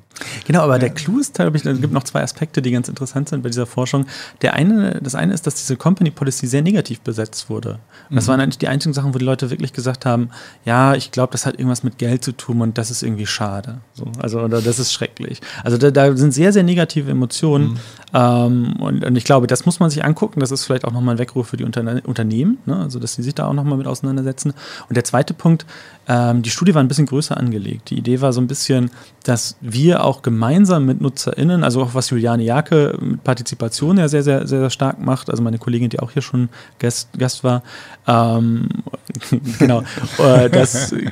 Genau, 0.45 0.61
aber 0.61 0.79
der 0.79 0.91
Clou 0.91 1.19
ist, 1.19 1.33
glaube 1.33 1.57
ich, 1.57 1.65
es 1.65 1.81
gibt 1.81 1.93
noch 1.93 2.03
zwei 2.03 2.21
Aspekte, 2.21 2.61
die 2.61 2.71
ganz 2.71 2.87
interessant 2.87 3.29
sind 3.29 3.43
bei 3.43 3.49
dieser 3.49 3.65
Forschung. 3.65 4.05
Der 4.41 4.53
eine, 4.53 4.99
das 5.01 5.15
eine 5.15 5.33
ist, 5.33 5.45
dass 5.45 5.55
diese 5.55 5.75
Company 5.75 6.11
Policy 6.11 6.47
sehr 6.47 6.61
negativ 6.61 7.01
besetzt 7.01 7.49
wurde. 7.49 7.79
Und 8.09 8.15
das 8.15 8.25
mhm. 8.25 8.31
waren 8.31 8.39
eigentlich 8.41 8.57
die 8.57 8.67
einzigen 8.67 8.93
Sachen, 8.93 9.13
wo 9.13 9.17
die 9.17 9.25
Leute 9.25 9.49
wirklich 9.49 9.73
gesagt 9.73 10.05
haben, 10.05 10.29
ja, 10.63 10.95
ich 10.95 11.04
glaube, 11.11 11.31
das 11.31 11.45
hat 11.45 11.55
irgendwas 11.55 11.83
mit 11.83 11.97
Geld 11.97 12.23
zu 12.23 12.31
tun 12.31 12.61
und 12.61 12.77
das 12.77 12.91
ist 12.91 13.03
irgendwie 13.03 13.25
schade. 13.25 13.79
So, 13.93 14.05
also, 14.19 14.39
oder 14.39 14.61
das 14.61 14.79
ist 14.79 14.93
schrecklich. 14.93 15.41
Also 15.63 15.77
da, 15.77 15.91
da 15.91 16.15
sind 16.15 16.33
sehr, 16.33 16.53
sehr 16.53 16.63
negative 16.63 17.11
Emotionen. 17.11 17.71
Mhm. 17.71 17.77
Ähm, 18.13 18.75
und, 18.79 19.05
und, 19.05 19.15
ich 19.15 19.23
glaube, 19.23 19.47
das 19.47 19.65
muss 19.65 19.79
man 19.79 19.89
sich 19.89 20.03
angucken. 20.05 20.39
Das 20.39 20.51
ist 20.51 20.65
vielleicht 20.65 20.85
auch 20.85 20.91
nochmal 20.91 21.15
ein 21.15 21.19
Weckruf 21.19 21.49
für 21.49 21.57
die 21.57 21.63
Unterne 21.63 22.01
Unternehmen, 22.05 22.59
ne? 22.65 22.77
also 22.77 22.99
dass 22.99 23.15
sie 23.15 23.23
sich 23.23 23.35
da 23.35 23.47
auch 23.47 23.53
nochmal 23.53 23.77
mit 23.77 23.87
auseinandersetzen. 23.87 24.53
Und 24.87 24.95
der 24.95 25.03
zweite 25.03 25.33
Punkt, 25.33 25.65
ähm, 26.07 26.41
die 26.41 26.49
Studie 26.49 26.75
war 26.75 26.83
ein 26.83 26.87
bisschen 26.87 27.07
größer 27.07 27.35
angelegt. 27.35 27.89
Die 27.89 27.97
Idee 27.97 28.21
war 28.21 28.31
so 28.31 28.41
ein 28.41 28.47
bisschen, 28.47 28.91
dass 29.23 29.57
wir 29.61 30.03
auch 30.03 30.21
gemeinsam 30.21 30.85
mit 30.85 31.01
NutzerInnen, 31.01 31.63
also 31.63 31.81
auch 31.81 31.93
was 31.93 32.09
Juliane 32.11 32.43
Jake 32.43 32.97
mit 33.01 33.23
Partizipation 33.23 33.97
ja 33.97 34.07
sehr, 34.07 34.23
sehr, 34.23 34.47
sehr 34.47 34.69
stark 34.69 34.99
macht, 35.03 35.29
also 35.29 35.41
meine 35.41 35.57
Kollegin, 35.57 35.89
die 35.89 35.99
auch 35.99 36.11
hier 36.11 36.21
schon 36.21 36.49
Gast, 36.79 37.09
Gast 37.17 37.43
war, 37.43 37.63
ähm, 38.07 38.69
genau, 39.59 39.83
äh, 40.19 40.49
das, 40.49 40.91
äh, 40.91 41.11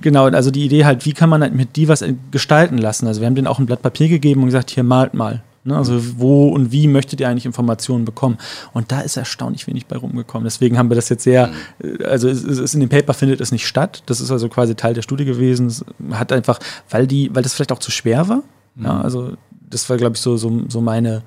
genau, 0.00 0.26
also 0.26 0.50
die 0.50 0.64
Idee 0.64 0.84
halt, 0.84 1.06
wie 1.06 1.12
kann 1.12 1.30
man 1.30 1.42
halt 1.42 1.54
mit 1.54 1.76
die 1.76 1.88
was 1.88 2.04
gestalten 2.30 2.78
lassen? 2.78 3.06
Also 3.06 3.20
wir 3.20 3.26
haben 3.26 3.34
denen 3.34 3.46
auch 3.46 3.58
ein 3.58 3.66
Blatt 3.66 3.82
Papier 3.82 4.08
gegeben 4.08 4.40
und 4.40 4.46
gesagt, 4.46 4.70
hier 4.70 4.82
malt 4.82 5.14
mal. 5.14 5.42
Ne? 5.68 5.76
Also 5.76 6.18
wo 6.18 6.48
und 6.48 6.72
wie 6.72 6.88
möchtet 6.88 7.20
ihr 7.20 7.28
eigentlich 7.28 7.46
Informationen 7.46 8.04
bekommen? 8.04 8.38
Und 8.72 8.90
da 8.90 9.00
ist 9.00 9.16
erstaunlich 9.16 9.66
wenig 9.66 9.86
bei 9.86 9.96
rumgekommen. 9.96 10.44
Deswegen 10.44 10.78
haben 10.78 10.90
wir 10.90 10.96
das 10.96 11.08
jetzt 11.08 11.24
sehr, 11.24 11.48
mhm. 11.82 11.98
also 12.04 12.28
es, 12.28 12.42
es 12.42 12.74
in 12.74 12.80
dem 12.80 12.88
Paper 12.88 13.14
findet 13.14 13.40
es 13.40 13.52
nicht 13.52 13.66
statt. 13.66 14.02
Das 14.06 14.20
ist 14.20 14.30
also 14.30 14.48
quasi 14.48 14.74
Teil 14.74 14.94
der 14.94 15.02
Studie 15.02 15.24
gewesen. 15.24 15.68
Es 15.68 15.84
hat 16.12 16.32
einfach, 16.32 16.58
weil 16.90 17.06
die, 17.06 17.30
weil 17.34 17.42
das 17.42 17.54
vielleicht 17.54 17.72
auch 17.72 17.78
zu 17.78 17.90
schwer 17.90 18.28
war. 18.28 18.42
Mhm. 18.74 18.84
Ja, 18.84 19.00
also 19.00 19.32
das 19.70 19.88
war, 19.88 19.96
glaube 19.96 20.16
ich, 20.16 20.20
so, 20.20 20.36
so, 20.36 20.62
so 20.68 20.80
meine, 20.80 21.22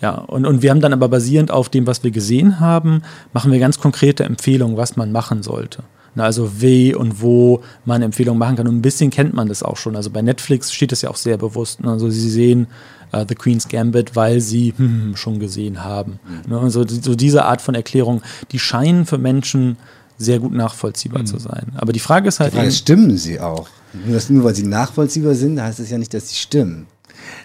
ja, 0.00 0.12
und, 0.12 0.46
und 0.46 0.62
wir 0.62 0.70
haben 0.70 0.80
dann 0.80 0.92
aber 0.92 1.08
basierend 1.08 1.50
auf 1.50 1.68
dem, 1.68 1.86
was 1.86 2.04
wir 2.04 2.10
gesehen 2.10 2.60
haben, 2.60 3.02
machen 3.32 3.50
wir 3.50 3.58
ganz 3.58 3.80
konkrete 3.80 4.24
Empfehlungen, 4.24 4.76
was 4.76 4.96
man 4.96 5.10
machen 5.12 5.42
sollte. 5.42 5.82
Also 6.22 6.62
wie 6.62 6.94
und 6.94 7.20
wo 7.20 7.62
man 7.84 8.02
Empfehlungen 8.02 8.38
machen 8.38 8.56
kann. 8.56 8.68
Und 8.68 8.76
ein 8.76 8.82
bisschen 8.82 9.10
kennt 9.10 9.34
man 9.34 9.48
das 9.48 9.62
auch 9.62 9.76
schon. 9.76 9.96
Also 9.96 10.10
bei 10.10 10.22
Netflix 10.22 10.72
steht 10.72 10.92
das 10.92 11.02
ja 11.02 11.10
auch 11.10 11.16
sehr 11.16 11.36
bewusst. 11.36 11.84
Also 11.84 12.08
Sie 12.08 12.30
sehen 12.30 12.68
uh, 13.14 13.24
The 13.28 13.34
Queen's 13.34 13.68
Gambit, 13.68 14.16
weil 14.16 14.40
Sie 14.40 14.74
hm, 14.76 15.16
schon 15.16 15.38
gesehen 15.38 15.84
haben. 15.84 16.18
Mhm. 16.46 16.52
Ne? 16.52 16.60
Also 16.60 16.86
so 16.86 17.14
diese 17.14 17.44
Art 17.44 17.60
von 17.60 17.74
Erklärung, 17.74 18.22
die 18.52 18.58
scheinen 18.58 19.06
für 19.06 19.18
Menschen 19.18 19.76
sehr 20.18 20.38
gut 20.38 20.52
nachvollziehbar 20.52 21.22
mhm. 21.22 21.26
zu 21.26 21.38
sein. 21.38 21.72
Aber 21.76 21.92
die 21.92 22.00
Frage 22.00 22.28
ist 22.28 22.40
halt. 22.40 22.52
Die 22.52 22.56
Frage 22.56 22.68
ist, 22.68 22.78
stimmen 22.78 23.16
sie 23.16 23.40
auch? 23.40 23.68
Nur, 23.92 24.20
nur 24.28 24.44
weil 24.44 24.54
sie 24.54 24.66
nachvollziehbar 24.66 25.34
sind, 25.34 25.60
heißt 25.60 25.80
es 25.80 25.90
ja 25.90 25.98
nicht, 25.98 26.12
dass 26.12 26.28
sie 26.28 26.36
stimmen. 26.36 26.86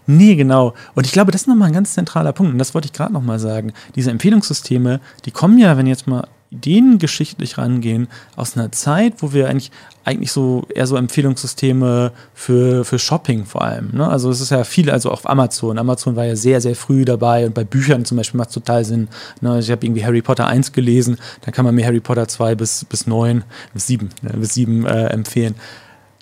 Nee, 0.06 0.36
genau. 0.36 0.74
Und 0.95 1.06
ich 1.06 1.12
glaube, 1.12 1.32
das 1.32 1.41
ist 1.41 1.47
nochmal 1.47 1.69
ein 1.69 1.74
ganz 1.74 1.93
zentraler 1.93 2.34
Punkt. 2.34 2.52
Und 2.52 2.60
das 2.60 2.74
wollte 2.74 2.88
ich 2.88 2.93
gerade 2.93 3.13
nochmal 3.13 3.39
sagen. 3.39 3.74
Diese 3.95 4.12
Empfehlungssysteme, 4.12 5.00
die 5.26 5.32
kommen 5.32 5.58
ja, 5.58 5.78
wenn 5.78 5.88
jetzt 5.88 6.08
mal 6.08 6.28
Ideen 6.52 7.00
geschichtlich 7.00 7.58
rangehen, 7.58 8.10
aus 8.36 8.58
einer 8.58 8.72
Zeit, 8.74 9.16
wo 9.20 9.32
wir 9.32 9.50
eigentlich, 9.50 9.72
eigentlich 10.04 10.34
so 10.34 10.66
eher 10.76 10.86
so 10.86 10.98
Empfehlungssysteme 10.98 12.12
für, 12.34 12.84
für 12.84 13.00
Shopping 13.00 13.46
vor 13.46 13.62
allem. 13.62 13.92
Ne? 13.94 14.08
Also 14.08 14.30
es 14.30 14.42
ist 14.42 14.52
ja 14.52 14.66
viel, 14.66 14.92
also 14.92 15.12
auch 15.12 15.24
Amazon. 15.24 15.80
Amazon 15.80 16.18
war 16.18 16.26
ja 16.26 16.36
sehr, 16.36 16.60
sehr 16.60 16.76
früh 16.76 17.06
dabei 17.06 17.46
und 17.46 17.54
bei 17.54 17.64
Büchern 17.64 18.04
zum 18.04 18.18
Beispiel 18.18 18.38
macht 18.38 18.50
es 18.50 18.56
total 18.56 18.84
Sinn. 18.84 19.08
Ne? 19.40 19.60
Ich 19.60 19.72
habe 19.72 19.86
irgendwie 19.86 20.04
Harry 20.04 20.22
Potter 20.22 20.46
1 20.46 20.74
gelesen, 20.74 21.18
dann 21.42 21.54
kann 21.54 21.64
man 21.64 21.74
mir 21.74 21.86
Harry 21.86 22.02
Potter 22.02 22.28
2 22.28 22.56
bis, 22.56 22.84
bis 22.84 23.08
9, 23.08 23.44
bis 23.74 23.88
7, 23.88 24.10
ne? 24.22 24.32
bis 24.36 24.54
7 24.54 24.86
äh, 24.86 25.06
empfehlen. 25.06 25.56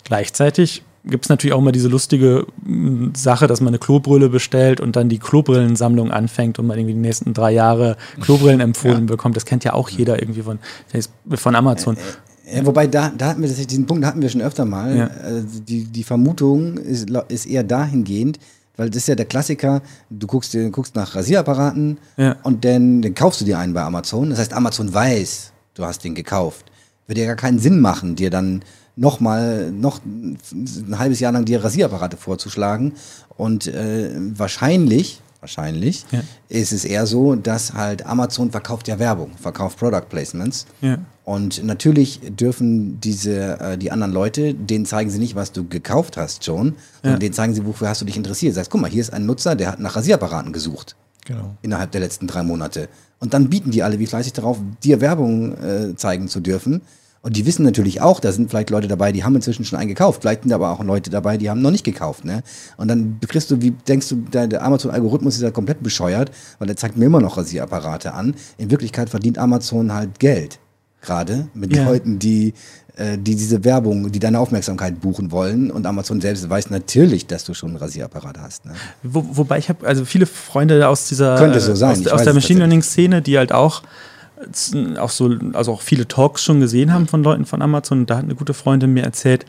Gleichzeitig 0.04 0.84
gibt 1.04 1.26
es 1.26 1.30
natürlich 1.30 1.54
auch 1.54 1.60
immer 1.60 1.72
diese 1.72 1.88
lustige 1.88 2.46
mm, 2.64 3.10
Sache, 3.16 3.48
dass 3.48 3.62
man 3.62 3.70
eine 3.70 3.80
Klobrille 3.80 4.30
bestellt 4.30 4.82
und 4.82 4.96
dann 4.96 5.10
die 5.10 5.20
Klobrillensammlung 5.20 6.12
anfängt 6.12 6.60
und 6.60 6.68
man 6.68 6.78
irgendwie 6.78 6.94
die 6.94 7.00
nächsten 7.00 7.34
drei 7.34 7.52
Jahre 7.52 7.98
Klobrillen 8.22 8.60
empfohlen 8.60 9.02
ja. 9.02 9.06
bekommt. 9.06 9.36
Das 9.36 9.46
kennt 9.46 9.64
ja 9.64 9.74
auch 9.74 9.90
jeder 9.90 10.22
irgendwie 10.22 10.42
von, 10.42 10.60
von 11.36 11.56
Amazon. 11.56 11.98
Ja, 12.52 12.66
wobei, 12.66 12.88
da, 12.88 13.12
da 13.16 13.28
hatten 13.28 13.42
wir 13.42 13.50
diesen 13.50 13.86
Punkt 13.86 14.06
hatten 14.06 14.22
wir 14.22 14.30
schon 14.30 14.42
öfter 14.42 14.66
mal. 14.66 14.96
Ja. 14.96 15.08
Also 15.24 15.60
die, 15.60 15.86
die 15.86 16.04
Vermutung 16.04 16.78
ist, 16.78 17.10
ist 17.28 17.46
eher 17.46 17.64
dahingehend, 17.64 18.40
weil 18.76 18.90
das 18.90 18.98
ist 19.04 19.08
ja 19.08 19.16
der 19.16 19.26
Klassiker, 19.26 19.82
du 20.10 20.26
guckst, 20.26 20.54
du 20.54 20.72
guckst 20.72 20.96
nach 20.96 21.16
Rasierapparaten 21.16 21.98
ja. 22.18 22.36
und 22.44 22.66
dann, 22.66 23.02
dann 23.02 23.14
kaufst 23.14 23.42
du 23.42 23.46
dir 23.46 23.60
einen 23.60 23.74
bei 23.74 23.84
Amazon. 23.84 24.32
Das 24.32 24.40
heißt, 24.40 24.54
Amazon 24.54 24.94
weiß, 24.94 25.52
du 25.76 25.86
hast 25.86 26.04
den 26.04 26.16
gekauft. 26.16 26.66
Würde 27.08 27.22
ja 27.22 27.28
gar 27.28 27.36
keinen 27.36 27.60
Sinn 27.60 27.80
machen, 27.80 28.16
dir 28.16 28.30
dann 28.30 28.64
noch 29.00 29.20
mal 29.20 29.72
noch 29.72 30.02
ein 30.06 30.38
halbes 31.00 31.20
Jahr 31.20 31.32
lang 31.32 31.46
dir 31.46 31.64
Rasierapparate 31.64 32.18
vorzuschlagen. 32.18 32.94
Und 33.38 33.68
äh, 33.68 34.12
wahrscheinlich, 34.36 35.22
wahrscheinlich 35.40 36.06
ja. 36.12 36.22
ist 36.50 36.74
es 36.74 36.84
eher 36.84 37.06
so, 37.06 37.36
dass 37.36 37.74
halt 37.74 38.06
Amazon 38.06 38.52
verkauft 38.52 38.88
ja 38.88 39.00
Werbung, 39.00 39.32
verkauft 39.38 39.80
Product 39.80 40.10
Placements. 40.10 40.66
Ja. 40.82 40.98
Und 41.24 41.64
natürlich 41.64 42.20
dürfen 42.38 43.00
diese, 43.00 43.60
äh, 43.60 43.78
die 43.78 43.92
anderen 43.92 44.12
Leute, 44.12 44.54
denen 44.54 44.86
zeigen 44.86 45.10
sie 45.10 45.20
nicht, 45.20 45.36
was 45.36 45.52
du 45.52 45.68
gekauft 45.68 46.18
hast 46.18 46.44
schon, 46.44 46.76
sondern 47.02 47.14
ja. 47.14 47.20
denen 47.20 47.34
zeigen 47.34 47.54
sie, 47.54 47.66
wofür 47.66 47.88
hast 47.88 48.02
du 48.02 48.06
dich 48.06 48.18
interessiert. 48.18 48.56
Sagst, 48.56 48.72
guck 48.72 48.82
mal, 48.82 48.90
hier 48.90 49.02
ist 49.02 49.14
ein 49.14 49.26
Nutzer, 49.26 49.56
der 49.56 49.72
hat 49.72 49.80
nach 49.80 49.96
Rasierapparaten 49.96 50.52
gesucht. 50.52 50.96
Genau. 51.26 51.56
Innerhalb 51.62 51.92
der 51.92 52.02
letzten 52.02 52.28
drei 52.28 52.44
Monate. 52.44 52.90
Und 53.20 53.34
dann 53.34 53.50
bieten 53.50 53.72
die 53.72 53.84
alle 53.84 54.00
wie 54.00 54.08
fleißig 54.08 54.34
darauf, 54.34 54.58
dir 54.84 55.00
Werbung 55.00 55.56
äh, 55.58 55.96
zeigen 55.96 56.28
zu 56.28 56.40
dürfen. 56.40 56.82
Und 57.22 57.36
die 57.36 57.46
wissen 57.46 57.66
natürlich 57.66 58.02
auch, 58.02 58.20
da 58.20 58.32
sind 58.32 58.50
vielleicht 58.50 58.70
Leute 58.70 58.88
dabei, 58.88 59.12
die 59.12 59.24
haben 59.24 59.36
inzwischen 59.36 59.66
schon 59.66 59.78
einen 59.78 59.90
gekauft. 59.90 60.22
Vielleicht 60.22 60.44
sind 60.44 60.54
aber 60.54 60.72
auch 60.72 60.82
Leute 60.84 61.10
dabei, 61.10 61.38
die 61.38 61.50
haben 61.50 61.62
noch 61.62 61.72
nicht 61.72 61.84
gekauft. 61.84 62.24
Ne? 62.24 62.44
Und 62.78 62.88
dann 62.88 63.20
kriegst 63.28 63.52
du, 63.52 63.62
wie 63.62 63.72
denkst 63.72 64.08
du, 64.10 64.16
der, 64.16 64.62
Amazon-Algorithmus 64.64 65.36
ist 65.36 65.42
ja 65.42 65.52
komplett 65.52 65.84
bescheuert, 65.84 66.32
weil 66.60 66.70
er 66.70 66.78
zeigt 66.78 66.96
mir 66.96 67.06
immer 67.06 67.20
noch 67.20 67.38
Rasierapparate 67.38 68.14
an. 68.14 68.36
In 68.58 68.72
Wirklichkeit 68.72 69.10
verdient 69.10 69.38
Amazon 69.38 69.94
halt 69.94 70.20
Geld. 70.20 70.60
Gerade 71.02 71.48
mit 71.54 71.76
ja. 71.76 71.86
Leuten, 71.86 72.20
die, 72.20 72.54
äh, 72.96 73.18
die 73.18 73.36
diese 73.36 73.64
Werbung, 73.64 74.12
die 74.12 74.20
deine 74.20 74.40
Aufmerksamkeit 74.40 75.00
buchen 75.02 75.32
wollen. 75.32 75.72
Und 75.72 75.86
Amazon 75.86 76.22
selbst 76.22 76.50
weiß 76.50 76.70
natürlich, 76.70 77.28
dass 77.28 77.44
du 77.44 77.54
schon 77.54 77.70
einen 77.70 77.78
Rasierapparat 77.78 78.38
hast. 78.38 78.66
Ne? 78.66 78.74
Wo, 79.04 79.26
wobei 79.32 79.58
ich 79.60 79.70
habe 79.70 79.86
also 79.86 80.06
viele 80.06 80.26
Freunde 80.26 80.88
aus 80.88 81.08
dieser 81.08 81.38
so 81.60 81.76
sein. 81.76 81.92
aus, 81.92 82.08
aus 82.08 82.24
der 82.24 82.34
Machine 82.34 82.60
Learning 82.60 82.82
Szene, 82.82 83.22
die 83.22 83.38
halt 83.38 83.52
auch 83.52 83.84
auch 84.98 85.10
so, 85.10 85.36
also 85.54 85.74
auch 85.74 85.82
viele 85.82 86.08
Talks 86.08 86.44
schon 86.44 86.60
gesehen 86.60 86.94
haben 86.94 87.08
von 87.08 87.24
Leuten 87.24 87.46
von 87.46 87.62
Amazon. 87.62 88.06
Da 88.06 88.18
hat 88.18 88.24
eine 88.24 88.36
gute 88.36 88.54
Freundin 88.54 88.94
mir 88.94 89.04
erzählt, 89.04 89.46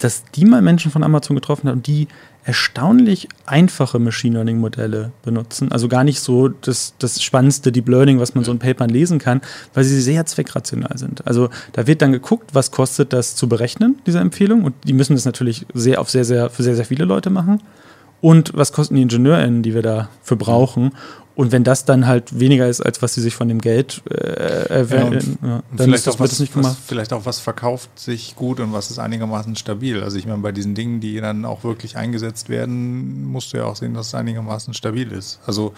dass 0.00 0.24
die 0.34 0.44
mal 0.44 0.62
Menschen 0.62 0.90
von 0.90 1.02
Amazon 1.02 1.36
getroffen 1.36 1.68
hat 1.68 1.74
und 1.74 1.86
die 1.86 2.08
erstaunlich 2.44 3.28
einfache 3.44 3.98
Machine 3.98 4.34
Learning 4.34 4.58
Modelle 4.58 5.12
benutzen. 5.22 5.70
Also 5.72 5.88
gar 5.88 6.04
nicht 6.04 6.20
so 6.20 6.48
das, 6.48 6.94
das 6.98 7.22
spannendste 7.22 7.70
Deep 7.70 7.88
Learning, 7.88 8.18
was 8.18 8.34
man 8.34 8.44
so 8.44 8.50
in 8.50 8.58
Papern 8.58 8.88
lesen 8.88 9.18
kann, 9.18 9.42
weil 9.74 9.84
sie 9.84 10.00
sehr 10.00 10.24
zweckrational 10.24 10.96
sind. 10.96 11.26
Also 11.26 11.50
da 11.72 11.86
wird 11.86 12.00
dann 12.00 12.12
geguckt, 12.12 12.54
was 12.54 12.70
kostet 12.70 13.12
das 13.12 13.36
zu 13.36 13.48
berechnen, 13.48 14.00
diese 14.06 14.20
Empfehlung. 14.20 14.64
Und 14.64 14.74
die 14.84 14.94
müssen 14.94 15.14
das 15.14 15.26
natürlich 15.26 15.66
sehr 15.74 16.00
auf 16.00 16.08
sehr, 16.08 16.24
sehr, 16.24 16.48
für 16.48 16.62
sehr, 16.62 16.76
sehr 16.76 16.86
viele 16.86 17.04
Leute 17.04 17.28
machen. 17.28 17.60
Und 18.22 18.52
was 18.54 18.72
kosten 18.72 18.96
die 18.96 19.02
IngenieurInnen, 19.02 19.62
die 19.62 19.74
wir 19.74 19.82
dafür 19.82 20.36
brauchen? 20.36 20.92
Und 21.40 21.52
wenn 21.52 21.64
das 21.64 21.86
dann 21.86 22.06
halt 22.06 22.38
weniger 22.38 22.68
ist, 22.68 22.82
als 22.82 23.00
was 23.00 23.14
sie 23.14 23.22
sich 23.22 23.34
von 23.34 23.48
dem 23.48 23.62
Geld 23.62 24.02
äh, 24.10 24.14
erwähnen, 24.68 25.38
ja, 25.40 25.48
ja, 25.48 25.62
dann 25.74 25.86
vielleicht, 25.86 26.06
das, 26.06 26.20
was, 26.20 26.38
nicht 26.38 26.52
gemacht. 26.52 26.72
Was, 26.72 26.86
vielleicht 26.86 27.14
auch 27.14 27.24
was 27.24 27.40
verkauft 27.40 27.98
sich 27.98 28.36
gut 28.36 28.60
und 28.60 28.74
was 28.74 28.90
ist 28.90 28.98
einigermaßen 28.98 29.56
stabil. 29.56 30.02
Also 30.02 30.18
ich 30.18 30.26
meine, 30.26 30.42
bei 30.42 30.52
diesen 30.52 30.74
Dingen, 30.74 31.00
die 31.00 31.18
dann 31.18 31.46
auch 31.46 31.64
wirklich 31.64 31.96
eingesetzt 31.96 32.50
werden, 32.50 33.24
musst 33.24 33.54
du 33.54 33.56
ja 33.56 33.64
auch 33.64 33.76
sehen, 33.76 33.94
dass 33.94 34.08
es 34.08 34.14
einigermaßen 34.14 34.74
stabil 34.74 35.10
ist. 35.12 35.40
Also 35.46 35.72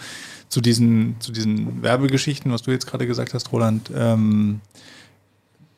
zu 0.49 0.59
diesen, 0.59 1.15
zu 1.19 1.31
diesen 1.31 1.81
Werbegeschichten, 1.81 2.51
was 2.51 2.63
du 2.63 2.71
jetzt 2.71 2.85
gerade 2.85 3.07
gesagt 3.07 3.33
hast, 3.33 3.53
Roland, 3.53 3.89
ähm, 3.95 4.59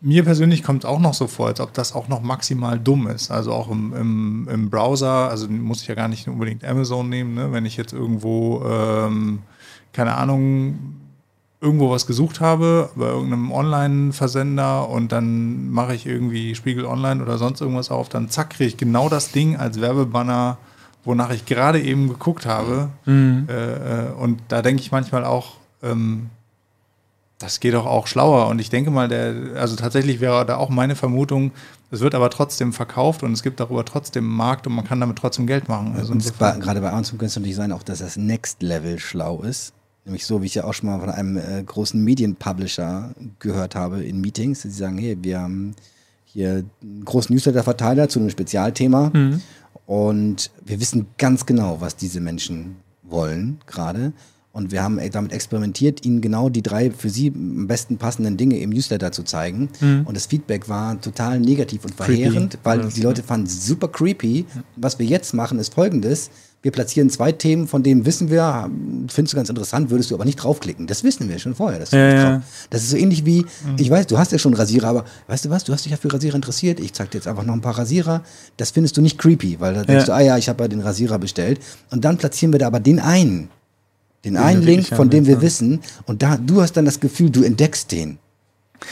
mir 0.02 0.24
persönlich 0.24 0.64
kommt 0.64 0.84
es 0.84 0.90
auch 0.90 1.00
noch 1.00 1.14
so 1.14 1.28
vor, 1.28 1.46
als 1.46 1.60
ob 1.60 1.74
das 1.74 1.94
auch 1.94 2.08
noch 2.08 2.24
maximal 2.24 2.80
dumm 2.80 3.06
ist. 3.06 3.30
Also 3.30 3.52
auch 3.52 3.70
im, 3.70 3.94
im, 3.94 4.48
im 4.52 4.70
Browser, 4.72 5.30
also 5.30 5.48
muss 5.48 5.84
ich 5.84 5.88
ja 5.88 5.94
gar 5.94 6.08
nicht 6.08 6.28
unbedingt 6.28 6.66
Amazon 6.66 7.08
nehmen, 7.08 7.36
ne? 7.36 7.52
wenn 7.52 7.68
ich 7.68 7.78
jetzt 7.78 7.94
irgendwo 7.94 8.66
ähm, 8.68 9.44
keine 9.96 10.16
Ahnung, 10.16 10.78
irgendwo 11.62 11.90
was 11.90 12.06
gesucht 12.06 12.42
habe, 12.42 12.90
bei 12.96 13.08
irgendeinem 13.08 13.52
Online-Versender 13.52 14.90
und 14.90 15.12
dann 15.12 15.72
mache 15.72 15.96
ich 15.96 16.06
irgendwie 16.06 16.54
Spiegel 16.54 16.86
Online 16.86 17.24
oder 17.24 17.38
sonst 17.38 17.62
irgendwas 17.62 17.90
auf, 17.90 18.10
dann 18.10 18.30
zack, 18.30 18.52
kriege 18.52 18.68
ich 18.68 18.78
genau 18.78 19.10
das 19.10 19.32
Ding 19.32 19.56
als 19.56 19.82
Werbebanner, 19.82 20.58
wonach 21.04 21.32
ich 21.32 21.46
gerade 21.46 21.82
eben 21.82 22.10
geguckt 22.10 22.46
habe. 22.46 22.90
Mhm. 23.06 23.48
Äh, 23.50 24.08
äh 24.08 24.12
und 24.12 24.42
da 24.50 24.62
denke 24.62 24.82
ich 24.82 24.92
manchmal 24.92 25.24
auch, 25.24 25.54
ähm, 25.82 26.30
das 27.40 27.60
geht 27.60 27.74
doch 27.74 27.86
auch 27.86 28.08
schlauer. 28.08 28.48
Und 28.48 28.60
ich 28.60 28.70
denke 28.70 28.92
mal, 28.92 29.08
der, 29.08 29.34
also 29.56 29.76
tatsächlich 29.76 30.20
wäre 30.20 30.46
da 30.46 30.58
auch 30.58 30.70
meine 30.70 30.96
Vermutung, 30.96 31.52
es 31.92 32.02
wird 32.02 32.16
aber 32.16 32.30
trotzdem 32.30 32.74
verkauft 32.74 33.24
und 33.24 33.34
es 33.34 33.44
gibt 33.44 33.60
darüber 33.60 33.86
trotzdem 33.86 34.26
Markt 34.26 34.68
und 34.68 34.74
man 34.74 34.86
kann 34.86 35.00
damit 35.00 35.18
trotzdem 35.18 35.48
Geld 35.48 35.70
machen. 35.70 35.96
Also 35.98 36.14
gerade 36.60 36.82
bei 36.82 36.92
Amazon 36.92 37.18
könnte 37.18 37.26
es 37.26 37.36
natürlich 37.36 37.56
sein, 37.56 37.72
auch 37.72 37.84
dass 37.84 38.00
das 38.00 38.18
Next 38.18 38.62
Level 38.62 39.00
schlau 39.00 39.42
ist. 39.42 39.74
Nämlich 40.06 40.26
so, 40.26 40.42
wie 40.42 40.46
ich 40.46 40.56
ja 40.56 40.66
auch 40.66 40.74
schon 40.74 40.88
mal 40.88 41.00
von 41.00 41.10
einem 41.10 41.38
äh, 41.38 41.64
großen 41.64 42.02
Medienpublisher 42.02 43.16
gehört 43.40 43.76
habe 43.76 44.04
in 44.04 44.22
Meetings. 44.22 44.62
Sie 44.62 44.70
sagen, 44.70 45.00
hey, 45.00 45.18
wir 45.22 45.40
haben 45.40 45.76
hier 46.26 46.64
einen 46.82 47.04
großen 47.04 47.34
Newsletter-Verteiler 47.34 48.08
zu 48.08 48.20
einem 48.20 48.30
Spezialthema 48.30 49.10
mhm. 49.14 49.42
und 49.86 50.52
wir 50.64 50.80
wissen 50.80 51.08
ganz 51.18 51.46
genau, 51.46 51.82
was 51.82 51.96
diese 51.96 52.20
Menschen 52.20 52.76
wollen 53.04 53.60
gerade. 53.66 54.14
Und 54.52 54.72
wir 54.72 54.84
haben 54.84 55.02
damit 55.12 55.34
experimentiert, 55.34 56.06
ihnen 56.06 56.22
genau 56.22 56.48
die 56.48 56.62
drei 56.62 56.90
für 56.90 57.10
sie 57.10 57.28
am 57.28 57.68
besten 57.68 57.98
passenden 57.98 58.38
Dinge 58.38 58.58
im 58.60 58.70
Newsletter 58.70 59.12
zu 59.12 59.24
zeigen. 59.24 59.68
Mhm. 59.82 60.04
Und 60.06 60.16
das 60.16 60.28
Feedback 60.28 60.70
war 60.70 61.02
total 61.02 61.42
negativ 61.42 61.84
und 61.84 61.94
verheerend, 61.94 62.52
creepy. 62.52 62.64
weil 62.64 62.88
die 62.88 63.02
Leute 63.02 63.22
fanden 63.22 63.48
es 63.48 63.66
super 63.66 63.90
creepy. 63.90 64.46
Was 64.78 64.98
wir 64.98 65.06
jetzt 65.06 65.34
machen, 65.34 65.60
ist 65.60 65.74
folgendes 65.74 66.30
wir 66.66 66.72
platzieren 66.72 67.12
zwei 67.12 67.32
Themen, 67.32 67.68
von 67.68 67.84
denen 67.84 68.08
wissen 68.08 68.32
wir, 68.32 68.72
findest 69.08 69.34
du 69.34 69.38
ganz 69.38 69.50
interessant, 69.50 69.92
würdest 69.92 70.10
du 70.10 70.16
aber 70.16 70.26
nicht 70.26 70.38
draufklicken. 70.38 70.88
Das 70.88 71.04
wissen 71.04 71.30
wir 71.30 71.38
schon 71.38 71.54
vorher. 71.54 71.78
Das, 71.78 71.92
ja, 71.92 72.10
ja. 72.10 72.42
das 72.72 72.82
ist 72.82 72.90
so 72.90 72.98
ähnlich 72.98 73.24
wie, 73.24 73.42
mhm. 73.42 73.76
ich 73.78 73.88
weiß, 73.88 74.08
du 74.08 74.18
hast 74.18 74.32
ja 74.32 74.40
schon 74.40 74.56
Rasierer, 74.56 74.88
aber 74.88 75.06
weißt 75.28 75.46
du 75.46 75.52
was, 75.52 75.64
du 75.64 75.74
hast 75.74 75.86
dich 75.86 75.92
ja 75.92 75.98
für 75.98 76.12
Rasierer 76.12 76.34
interessiert, 76.34 76.80
ich 76.80 76.92
zeig 76.94 77.12
dir 77.12 77.20
jetzt 77.20 77.28
einfach 77.28 77.44
noch 77.44 77.54
ein 77.54 77.62
paar 77.62 77.78
Rasierer. 77.78 78.24
Das 78.58 78.72
findest 78.72 78.98
du 78.98 79.02
nicht 79.02 79.20
creepy, 79.20 79.60
weil 79.60 79.76
da 79.76 79.84
denkst 79.84 80.08
ja. 80.08 80.16
du, 80.16 80.16
ah 80.16 80.22
ja, 80.22 80.38
ich 80.40 80.50
habe 80.50 80.64
ja 80.64 80.68
den 80.68 80.82
Rasierer 80.82 81.20
bestellt. 81.20 81.60
Und 81.92 82.04
dann 82.04 82.18
platzieren 82.18 82.52
wir 82.52 82.58
da 82.58 82.66
aber 82.66 82.80
den 82.80 83.00
einen. 83.00 83.50
Den, 84.24 84.34
den 84.34 84.38
einen 84.38 84.64
Link, 84.64 84.88
von 84.88 85.12
dem 85.12 85.28
wir 85.28 85.42
wissen. 85.42 85.82
Und 86.08 86.24
da, 86.24 86.36
du 86.36 86.64
hast 86.64 86.74
dann 86.74 86.86
das 86.86 87.00
Gefühl, 87.00 87.30
du 87.30 87.44
entdeckst 87.44 87.92
den 87.92 88.18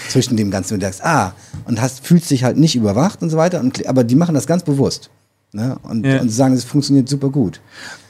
zwischen 0.10 0.38
dem 0.38 0.52
Ganzen 0.52 0.76
und 0.76 0.82
sagst, 0.82 1.04
ah, 1.04 1.34
und 1.66 1.82
hast, 1.82 2.06
fühlst 2.06 2.30
dich 2.30 2.44
halt 2.44 2.56
nicht 2.56 2.76
überwacht 2.76 3.24
und 3.24 3.32
so 3.32 3.38
weiter. 3.38 3.60
Und, 3.62 3.84
aber 3.88 4.04
die 4.04 4.14
machen 4.14 4.36
das 4.36 4.46
ganz 4.46 4.62
bewusst. 4.62 5.10
Ne? 5.54 5.78
Und, 5.84 6.06
ja. 6.06 6.20
und 6.20 6.30
sagen, 6.30 6.54
es 6.54 6.63
funktioniert 6.63 7.08
super 7.08 7.30
gut. 7.30 7.62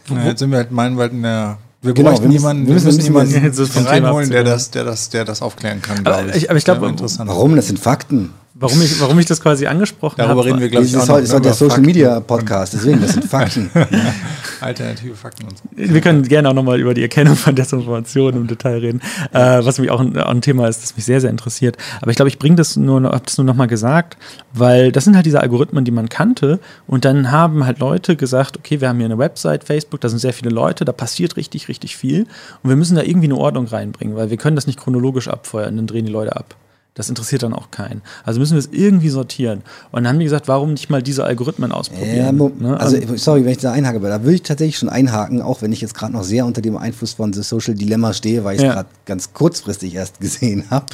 Ja, 0.09 0.25
jetzt 0.25 0.39
sind 0.39 0.51
wir 0.51 0.57
halt 0.57 0.71
meinenweit 0.71 1.11
in 1.11 1.23
der 1.23 1.57
wir 1.81 1.93
genau, 1.93 2.11
bräuchten 2.11 2.29
wir 2.29 2.31
jemanden, 2.31 2.65
wir 2.65 2.73
müssen, 2.75 2.85
wir 2.85 2.93
müssen 2.93 3.03
jemanden 3.03 3.85
reinholen, 3.85 4.29
der 4.29 4.45
das, 4.45 4.71
der, 4.71 4.85
das, 4.85 5.09
der 5.09 5.25
das 5.25 5.41
aufklären 5.41 5.81
kann. 5.81 6.05
Aber 6.05 6.33
ich, 6.33 6.49
aber 6.49 6.57
ich 6.57 6.63
glaube, 6.63 6.81
warum? 6.81 7.57
Das 7.57 7.67
sind 7.67 7.77
Fakten. 7.77 8.29
Warum 8.55 8.79
ich, 8.83 9.01
warum 9.01 9.17
ich 9.17 9.25
das 9.25 9.41
quasi 9.41 9.65
angesprochen 9.65 10.19
habe. 10.19 10.27
Darüber 10.27 10.45
reden 10.45 10.59
wir, 10.59 10.69
glaube 10.69 10.85
ich, 10.85 10.95
auch 10.95 11.07
noch. 11.07 11.15
Das 11.15 11.23
ist 11.23 11.33
halt 11.33 11.45
der 11.45 11.53
Social 11.53 11.81
Media 11.81 12.19
Podcast, 12.19 12.73
deswegen, 12.75 13.01
das 13.01 13.13
sind 13.13 13.25
Fakten. 13.25 13.71
Alternative 14.61 15.15
Fakten 15.15 15.45
und 15.45 15.57
so. 15.57 15.63
Wir 15.75 16.01
können 16.01 16.21
gerne 16.21 16.49
auch 16.49 16.53
nochmal 16.53 16.79
über 16.79 16.93
die 16.93 17.01
Erkennung 17.01 17.35
von 17.35 17.55
Desinformation 17.55 18.35
im 18.35 18.45
Detail 18.45 18.77
reden, 18.77 19.01
äh, 19.31 19.65
was 19.65 19.79
mich 19.79 19.89
auch 19.89 19.99
ein, 19.99 20.15
ein, 20.15 20.41
Thema 20.41 20.67
ist, 20.67 20.83
das 20.83 20.95
mich 20.95 21.03
sehr, 21.03 21.19
sehr 21.19 21.31
interessiert. 21.31 21.77
Aber 21.99 22.11
ich 22.11 22.15
glaube, 22.15 22.29
ich 22.29 22.37
bringe 22.37 22.55
das 22.55 22.75
nur, 22.75 23.01
habe 23.01 23.23
das 23.25 23.39
nur 23.39 23.45
nochmal 23.45 23.65
gesagt, 23.65 24.17
weil 24.53 24.91
das 24.91 25.05
sind 25.05 25.15
halt 25.15 25.25
diese 25.25 25.41
Algorithmen, 25.41 25.83
die 25.83 25.91
man 25.91 26.07
kannte. 26.07 26.59
Und 26.85 27.05
dann 27.05 27.31
haben 27.31 27.65
halt 27.65 27.79
Leute 27.79 28.15
gesagt, 28.15 28.57
okay, 28.57 28.81
wir 28.81 28.89
haben 28.89 28.97
hier 28.97 29.05
eine 29.05 29.17
Website, 29.17 29.63
Facebook, 29.63 29.99
da 30.01 30.09
sind 30.09 30.19
sehr 30.19 30.33
viele 30.33 30.51
Leute, 30.51 30.85
da 30.85 30.91
passiert 30.91 31.37
richtig, 31.37 31.69
richtig 31.69 31.97
viel. 31.97 32.27
Und 32.61 32.69
wir 32.69 32.75
müssen 32.75 32.95
da 32.95 33.01
irgendwie 33.01 33.27
eine 33.27 33.37
Ordnung 33.37 33.65
reinbringen, 33.65 34.15
weil 34.15 34.29
wir 34.29 34.37
können 34.37 34.55
das 34.55 34.67
nicht 34.67 34.79
chronologisch 34.79 35.27
abfeuern, 35.27 35.75
dann 35.75 35.87
drehen 35.87 36.05
die 36.05 36.11
Leute 36.11 36.35
ab. 36.35 36.55
Das 36.95 37.09
interessiert 37.09 37.41
dann 37.41 37.53
auch 37.53 37.71
keinen. 37.71 38.03
Also 38.23 38.39
müssen 38.39 38.53
wir 38.53 38.59
es 38.59 38.69
irgendwie 38.71 39.09
sortieren. 39.09 39.63
Und 39.91 40.03
dann 40.03 40.09
haben 40.09 40.19
die 40.19 40.25
gesagt, 40.25 40.47
warum 40.47 40.73
nicht 40.73 40.91
mal 40.91 41.01
diese 41.01 41.23
Algorithmen 41.23 41.71
ausprobieren? 41.71 42.15
Ja, 42.15 42.31
ne? 42.31 42.79
Also, 42.79 42.97
also, 42.97 43.17
sorry, 43.17 43.45
wenn 43.45 43.51
ich 43.51 43.57
da 43.57 43.71
einhake, 43.71 43.97
aber 43.97 44.09
da 44.09 44.21
würde 44.21 44.35
ich 44.35 44.43
tatsächlich 44.43 44.77
schon 44.77 44.89
einhaken, 44.89 45.41
auch 45.41 45.63
wenn 45.63 45.71
ich 45.71 45.81
jetzt 45.81 45.95
gerade 45.95 46.13
noch 46.13 46.23
sehr 46.23 46.45
unter 46.45 46.61
dem 46.61 46.77
Einfluss 46.77 47.13
von 47.13 47.33
The 47.33 47.41
Social 47.41 47.73
Dilemma 47.73 48.13
stehe, 48.13 48.43
weil 48.43 48.55
ich 48.55 48.61
es 48.61 48.67
ja. 48.67 48.73
gerade 48.73 48.89
ganz 49.05 49.33
kurzfristig 49.33 49.95
erst 49.95 50.19
gesehen 50.19 50.65
habe. 50.69 50.85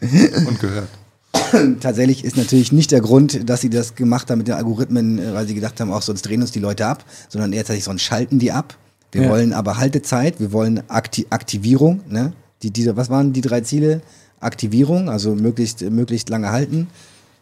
Und 0.00 0.60
gehört. 0.60 0.88
Tatsächlich 1.80 2.24
ist 2.24 2.36
natürlich 2.36 2.72
nicht 2.72 2.90
der 2.90 3.00
Grund, 3.00 3.48
dass 3.48 3.60
sie 3.60 3.70
das 3.70 3.94
gemacht 3.94 4.30
haben 4.30 4.38
mit 4.38 4.48
den 4.48 4.54
Algorithmen, 4.54 5.18
äh, 5.18 5.34
weil 5.34 5.46
sie 5.46 5.54
gedacht 5.54 5.80
haben, 5.80 5.92
auch 5.92 6.02
sonst 6.02 6.22
drehen 6.22 6.40
uns 6.40 6.52
die 6.52 6.60
Leute 6.60 6.86
ab, 6.86 7.04
sondern 7.28 7.52
eher 7.52 7.60
tatsächlich 7.60 7.84
sonst 7.84 8.02
schalten 8.02 8.38
die 8.38 8.52
ab. 8.52 8.76
Wir 9.12 9.24
ja. 9.24 9.30
wollen 9.30 9.52
aber 9.52 9.76
Haltezeit, 9.76 10.40
wir 10.40 10.52
wollen 10.52 10.82
Akti 10.88 11.26
Aktivierung. 11.30 12.00
Ne? 12.08 12.32
Die, 12.62 12.70
diese, 12.70 12.96
was 12.96 13.10
waren 13.10 13.32
die 13.32 13.42
drei 13.42 13.60
Ziele? 13.60 14.00
Aktivierung, 14.44 15.08
also 15.08 15.34
möglichst, 15.34 15.82
möglichst 15.90 16.28
lange 16.28 16.50
halten, 16.50 16.88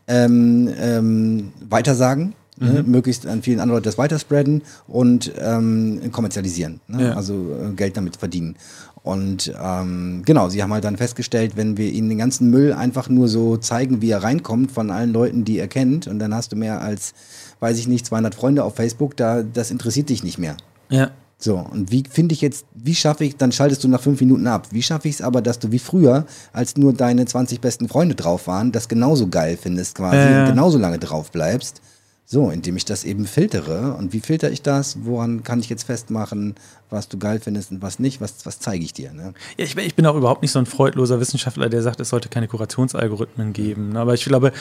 ähm, 0.08 0.68
ähm, 0.78 1.52
weitersagen, 1.68 2.34
ne? 2.58 2.68
mhm. 2.68 2.74
ne? 2.74 2.82
möglichst 2.84 3.26
an 3.26 3.42
vielen 3.42 3.60
anderen 3.60 3.78
Leuten 3.78 3.84
das 3.84 3.98
weiterspreaden 3.98 4.62
und 4.88 5.32
ähm, 5.38 6.00
kommerzialisieren, 6.12 6.80
ne? 6.88 7.08
ja. 7.08 7.14
also 7.14 7.34
äh, 7.34 7.74
Geld 7.74 7.96
damit 7.96 8.16
verdienen. 8.16 8.56
Und 9.02 9.52
ähm, 9.60 10.22
genau, 10.24 10.48
sie 10.48 10.62
haben 10.62 10.72
halt 10.72 10.84
dann 10.84 10.96
festgestellt, 10.96 11.56
wenn 11.56 11.76
wir 11.76 11.90
ihnen 11.90 12.08
den 12.08 12.18
ganzen 12.18 12.50
Müll 12.50 12.72
einfach 12.72 13.08
nur 13.08 13.26
so 13.26 13.56
zeigen, 13.56 14.00
wie 14.00 14.10
er 14.10 14.22
reinkommt 14.22 14.70
von 14.70 14.92
allen 14.92 15.12
Leuten, 15.12 15.44
die 15.44 15.58
er 15.58 15.66
kennt, 15.66 16.06
und 16.06 16.20
dann 16.20 16.32
hast 16.32 16.52
du 16.52 16.56
mehr 16.56 16.80
als, 16.80 17.12
weiß 17.58 17.78
ich 17.78 17.88
nicht, 17.88 18.06
200 18.06 18.34
Freunde 18.34 18.62
auf 18.62 18.76
Facebook, 18.76 19.16
da 19.16 19.42
das 19.42 19.72
interessiert 19.72 20.08
dich 20.08 20.22
nicht 20.22 20.38
mehr. 20.38 20.56
Ja. 20.88 21.10
So, 21.42 21.56
und 21.56 21.90
wie 21.90 22.04
finde 22.08 22.34
ich 22.34 22.40
jetzt, 22.40 22.66
wie 22.72 22.94
schaffe 22.94 23.24
ich, 23.24 23.36
dann 23.36 23.50
schaltest 23.50 23.82
du 23.82 23.88
nach 23.88 24.00
fünf 24.00 24.20
Minuten 24.20 24.46
ab. 24.46 24.68
Wie 24.70 24.82
schaffe 24.82 25.08
ich 25.08 25.16
es 25.16 25.22
aber, 25.22 25.42
dass 25.42 25.58
du 25.58 25.72
wie 25.72 25.80
früher, 25.80 26.24
als 26.52 26.76
nur 26.76 26.92
deine 26.92 27.26
20 27.26 27.60
besten 27.60 27.88
Freunde 27.88 28.14
drauf 28.14 28.46
waren, 28.46 28.70
das 28.70 28.88
genauso 28.88 29.26
geil 29.26 29.58
findest 29.60 29.96
quasi 29.96 30.18
äh. 30.18 30.40
und 30.40 30.50
genauso 30.50 30.78
lange 30.78 31.00
drauf 31.00 31.32
bleibst? 31.32 31.80
So, 32.24 32.50
indem 32.50 32.76
ich 32.76 32.84
das 32.84 33.02
eben 33.02 33.26
filtere. 33.26 33.94
Und 33.94 34.12
wie 34.12 34.20
filter 34.20 34.52
ich 34.52 34.62
das? 34.62 35.04
Woran 35.04 35.42
kann 35.42 35.58
ich 35.58 35.68
jetzt 35.68 35.82
festmachen, 35.82 36.54
was 36.92 37.08
du 37.08 37.18
geil 37.18 37.40
findest 37.42 37.70
und 37.70 37.82
was 37.82 37.98
nicht? 37.98 38.20
Was, 38.20 38.44
was 38.44 38.58
zeige 38.58 38.84
ich 38.84 38.92
dir? 38.92 39.12
Ne? 39.12 39.34
Ja, 39.56 39.64
ich, 39.64 39.76
ich, 39.76 39.94
bin 39.94 40.06
auch 40.06 40.16
überhaupt 40.16 40.42
nicht 40.42 40.52
so 40.52 40.58
ein 40.58 40.66
freudloser 40.66 41.20
Wissenschaftler, 41.20 41.68
der 41.68 41.82
sagt, 41.82 42.00
es 42.00 42.08
sollte 42.08 42.28
keine 42.28 42.48
Kurationsalgorithmen 42.48 43.52
geben. 43.52 43.96
Aber 43.96 44.14
ich 44.14 44.24
glaube, 44.24 44.52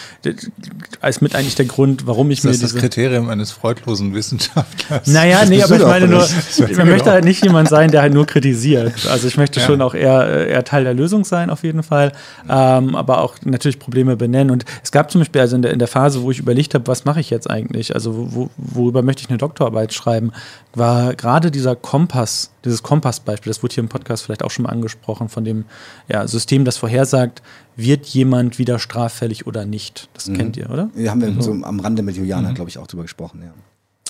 als 0.99 1.21
mit 1.21 1.35
eigentlich 1.35 1.55
der 1.55 1.65
Grund, 1.65 2.07
warum 2.07 2.31
ich 2.31 2.39
das 2.39 2.45
mir. 2.45 2.51
Das 2.51 2.61
ist 2.61 2.73
das 2.75 2.81
Kriterium 2.81 3.29
eines 3.29 3.51
freudlosen 3.51 4.13
Wissenschaftlers. 4.13 5.07
Naja, 5.07 5.45
nee, 5.45 5.63
aber 5.63 5.75
ich 5.75 5.81
meine 5.81 6.07
nur, 6.07 6.27
man 6.77 6.89
möchte 6.89 7.11
halt 7.11 7.23
nicht 7.23 7.43
jemand 7.43 7.69
sein, 7.69 7.91
der 7.91 8.01
halt 8.01 8.13
nur 8.13 8.25
kritisiert. 8.25 9.07
Also 9.09 9.27
ich 9.27 9.37
möchte 9.37 9.59
ja. 9.59 9.65
schon 9.65 9.81
auch 9.81 9.93
eher, 9.93 10.47
eher 10.47 10.63
Teil 10.63 10.83
der 10.83 10.93
Lösung 10.93 11.25
sein, 11.25 11.49
auf 11.49 11.63
jeden 11.63 11.83
Fall. 11.83 12.11
Ähm, 12.49 12.95
aber 12.95 13.21
auch 13.21 13.35
natürlich 13.43 13.79
Probleme 13.79 14.15
benennen. 14.15 14.51
Und 14.51 14.65
es 14.83 14.91
gab 14.91 15.11
zum 15.11 15.21
Beispiel 15.21 15.41
also 15.41 15.55
in 15.55 15.61
der, 15.61 15.71
in 15.71 15.79
der 15.79 15.87
Phase, 15.87 16.21
wo 16.21 16.31
ich 16.31 16.39
überlegt 16.39 16.73
habe, 16.73 16.87
was 16.87 17.05
mache 17.05 17.19
ich 17.19 17.29
jetzt 17.29 17.49
eigentlich? 17.49 17.61
eigentlich? 17.71 17.93
Also 17.95 18.33
wo, 18.33 18.49
worüber 18.57 19.01
möchte 19.01 19.23
ich 19.23 19.29
eine 19.29 19.37
Doktorarbeit 19.37 19.93
schreiben? 19.93 20.31
War 20.73 21.15
gerade 21.15 21.51
dieser 21.51 21.75
Kompass, 21.75 22.51
dieses 22.63 22.81
Kompassbeispiel, 22.81 23.49
das 23.49 23.61
wurde 23.61 23.75
hier 23.75 23.83
im 23.83 23.89
Podcast 23.89 24.23
vielleicht 24.23 24.43
auch 24.43 24.51
schon 24.51 24.63
mal 24.63 24.69
angesprochen, 24.69 25.27
von 25.27 25.43
dem 25.43 25.65
ja, 26.07 26.27
System, 26.27 26.63
das 26.63 26.77
vorhersagt, 26.77 27.41
wird 27.75 28.05
jemand 28.07 28.57
wieder 28.57 28.79
straffällig 28.79 29.47
oder 29.47 29.65
nicht. 29.65 30.09
Das 30.13 30.27
mhm. 30.27 30.37
kennt 30.37 30.57
ihr, 30.57 30.69
oder? 30.69 30.89
Ja, 30.95 31.11
haben 31.11 31.21
wir 31.21 31.29
mhm. 31.29 31.41
so 31.41 31.51
am 31.51 31.79
Rande 31.79 32.01
mit 32.03 32.15
Juliana, 32.15 32.49
mhm. 32.49 32.55
glaube 32.55 32.69
ich, 32.69 32.77
auch 32.77 32.87
drüber 32.87 33.03
gesprochen, 33.03 33.41
ja. 33.43 33.51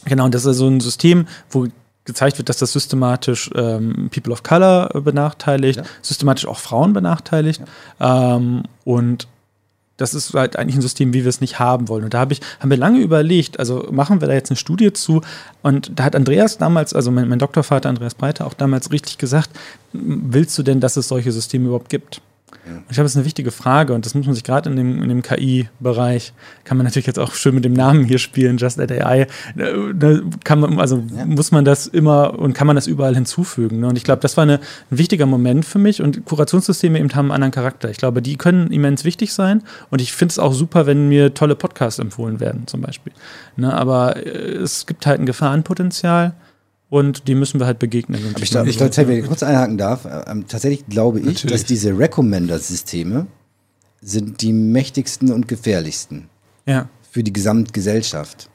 Genau, 0.05 0.25
und 0.25 0.33
das 0.33 0.45
ist 0.45 0.57
so 0.57 0.67
ein 0.67 0.79
System, 0.79 1.27
wo 1.49 1.67
gezeigt 2.05 2.37
wird, 2.37 2.49
dass 2.49 2.57
das 2.57 2.73
systematisch 2.73 3.49
ähm, 3.55 4.09
People 4.11 4.33
of 4.33 4.43
Color 4.43 5.01
benachteiligt, 5.01 5.77
ja. 5.77 5.83
systematisch 6.01 6.47
auch 6.47 6.57
Frauen 6.57 6.93
benachteiligt. 6.93 7.61
Ja. 7.99 8.35
Ähm, 8.35 8.63
und 8.83 9.27
das 10.01 10.13
ist 10.13 10.33
halt 10.33 10.55
eigentlich 10.57 10.75
ein 10.75 10.81
System, 10.81 11.13
wie 11.13 11.23
wir 11.23 11.29
es 11.29 11.41
nicht 11.41 11.59
haben 11.59 11.87
wollen. 11.87 12.03
Und 12.03 12.13
da 12.13 12.19
hab 12.19 12.31
ich, 12.31 12.41
haben 12.59 12.71
wir 12.71 12.77
lange 12.77 12.99
überlegt, 12.99 13.59
also 13.59 13.87
machen 13.91 14.19
wir 14.19 14.27
da 14.27 14.33
jetzt 14.33 14.49
eine 14.49 14.57
Studie 14.57 14.91
zu. 14.93 15.21
Und 15.61 15.91
da 15.95 16.05
hat 16.05 16.15
Andreas 16.15 16.57
damals, 16.57 16.93
also 16.93 17.11
mein, 17.11 17.29
mein 17.29 17.39
Doktorvater 17.39 17.89
Andreas 17.89 18.15
Breiter 18.15 18.47
auch 18.47 18.55
damals 18.55 18.91
richtig 18.91 19.17
gesagt, 19.17 19.51
willst 19.93 20.57
du 20.57 20.63
denn, 20.63 20.79
dass 20.79 20.97
es 20.97 21.07
solche 21.07 21.31
Systeme 21.31 21.65
überhaupt 21.65 21.89
gibt? 21.89 22.21
Ich 22.89 22.95
glaube, 22.95 23.03
das 23.03 23.13
ist 23.13 23.17
eine 23.17 23.25
wichtige 23.25 23.51
Frage 23.51 23.93
und 23.93 24.05
das 24.05 24.13
muss 24.13 24.25
man 24.25 24.35
sich 24.35 24.43
gerade 24.43 24.69
in 24.69 24.75
dem, 24.75 25.01
in 25.01 25.09
dem 25.09 25.21
KI-Bereich, 25.21 26.33
kann 26.63 26.77
man 26.77 26.85
natürlich 26.85 27.07
jetzt 27.07 27.19
auch 27.19 27.33
schön 27.33 27.55
mit 27.55 27.65
dem 27.65 27.73
Namen 27.73 28.05
hier 28.05 28.19
spielen, 28.19 28.57
Just 28.57 28.79
at 28.79 28.91
AI, 28.91 29.27
da 29.55 30.19
kann 30.43 30.59
man, 30.59 30.79
also 30.79 31.03
ja. 31.15 31.25
muss 31.25 31.51
man 31.51 31.65
das 31.65 31.87
immer 31.87 32.37
und 32.37 32.53
kann 32.53 32.67
man 32.67 32.75
das 32.75 32.87
überall 32.87 33.15
hinzufügen. 33.15 33.79
Ne? 33.79 33.87
Und 33.87 33.97
ich 33.97 34.03
glaube, 34.03 34.21
das 34.21 34.37
war 34.37 34.43
eine, 34.43 34.59
ein 34.91 34.97
wichtiger 34.97 35.25
Moment 35.25 35.65
für 35.65 35.79
mich 35.79 36.01
und 36.01 36.25
Kurationssysteme 36.25 36.99
eben 36.99 37.09
haben 37.15 37.25
einen 37.25 37.43
anderen 37.43 37.51
Charakter. 37.51 37.89
Ich 37.89 37.97
glaube, 37.97 38.21
die 38.21 38.37
können 38.37 38.71
immens 38.71 39.03
wichtig 39.03 39.33
sein 39.33 39.63
und 39.89 40.01
ich 40.01 40.13
finde 40.13 40.33
es 40.33 40.39
auch 40.39 40.53
super, 40.53 40.85
wenn 40.85 41.09
mir 41.09 41.33
tolle 41.33 41.55
Podcasts 41.55 41.99
empfohlen 41.99 42.39
werden, 42.39 42.67
zum 42.67 42.81
Beispiel. 42.81 43.13
Ne? 43.55 43.73
Aber 43.73 44.17
äh, 44.17 44.29
es 44.57 44.85
gibt 44.85 45.05
halt 45.05 45.19
ein 45.19 45.25
Gefahrenpotenzial 45.25 46.33
und 46.91 47.29
die 47.29 47.35
müssen 47.35 47.57
wir 47.61 47.65
halt 47.67 47.79
begegnen. 47.79 48.21
Aber 48.33 48.43
ich 48.43 48.49
glaube, 48.49 48.69
ich 48.69 48.77
glaub, 48.77 48.95
wenn 48.97 49.11
ich 49.11 49.25
kurz 49.25 49.43
einhaken 49.43 49.77
darf, 49.77 50.05
ähm, 50.27 50.45
tatsächlich 50.45 50.85
glaube 50.87 51.21
ich, 51.21 51.25
Natürlich. 51.25 51.51
dass 51.51 51.63
diese 51.63 51.97
Recommender-Systeme 51.97 53.27
sind 54.01 54.41
die 54.41 54.51
mächtigsten 54.51 55.31
und 55.31 55.47
gefährlichsten 55.47 56.27
ja. 56.65 56.89
für 57.09 57.23
die 57.23 57.31
Gesamtgesellschaft. 57.31 58.49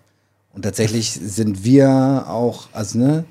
Und 0.52 0.62
tatsächlich 0.62 1.12
sind 1.12 1.64
wir 1.64 2.26
auch, 2.28 2.68
also 2.74 2.98
ne, 2.98 3.24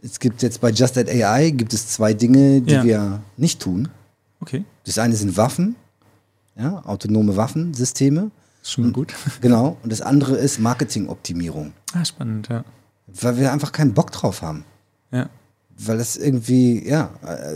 es 0.00 0.18
gibt 0.18 0.40
jetzt 0.40 0.62
bei 0.62 0.70
Just 0.70 0.96
at 0.96 1.10
AI 1.10 1.50
gibt 1.50 1.74
es 1.74 1.88
zwei 1.88 2.14
Dinge, 2.14 2.62
die 2.62 2.72
ja. 2.72 2.84
wir 2.84 3.20
nicht 3.36 3.60
tun. 3.60 3.88
Okay. 4.40 4.64
Das 4.86 4.96
eine 4.96 5.14
sind 5.14 5.36
Waffen, 5.36 5.76
ja, 6.56 6.82
autonome 6.86 7.36
Waffensysteme. 7.36 8.30
Ist 8.62 8.72
schon 8.72 8.84
mal 8.84 8.92
gut. 8.92 9.12
Genau. 9.42 9.76
Und 9.82 9.92
das 9.92 10.00
andere 10.00 10.36
ist 10.36 10.58
Marketingoptimierung. 10.58 11.74
Ah, 11.92 12.06
spannend, 12.06 12.48
ja. 12.48 12.64
Weil 13.20 13.38
wir 13.38 13.52
einfach 13.52 13.72
keinen 13.72 13.94
Bock 13.94 14.12
drauf 14.12 14.42
haben. 14.42 14.64
Ja. 15.10 15.28
Weil 15.78 15.98
das 15.98 16.16
irgendwie, 16.16 16.88
ja, 16.88 17.10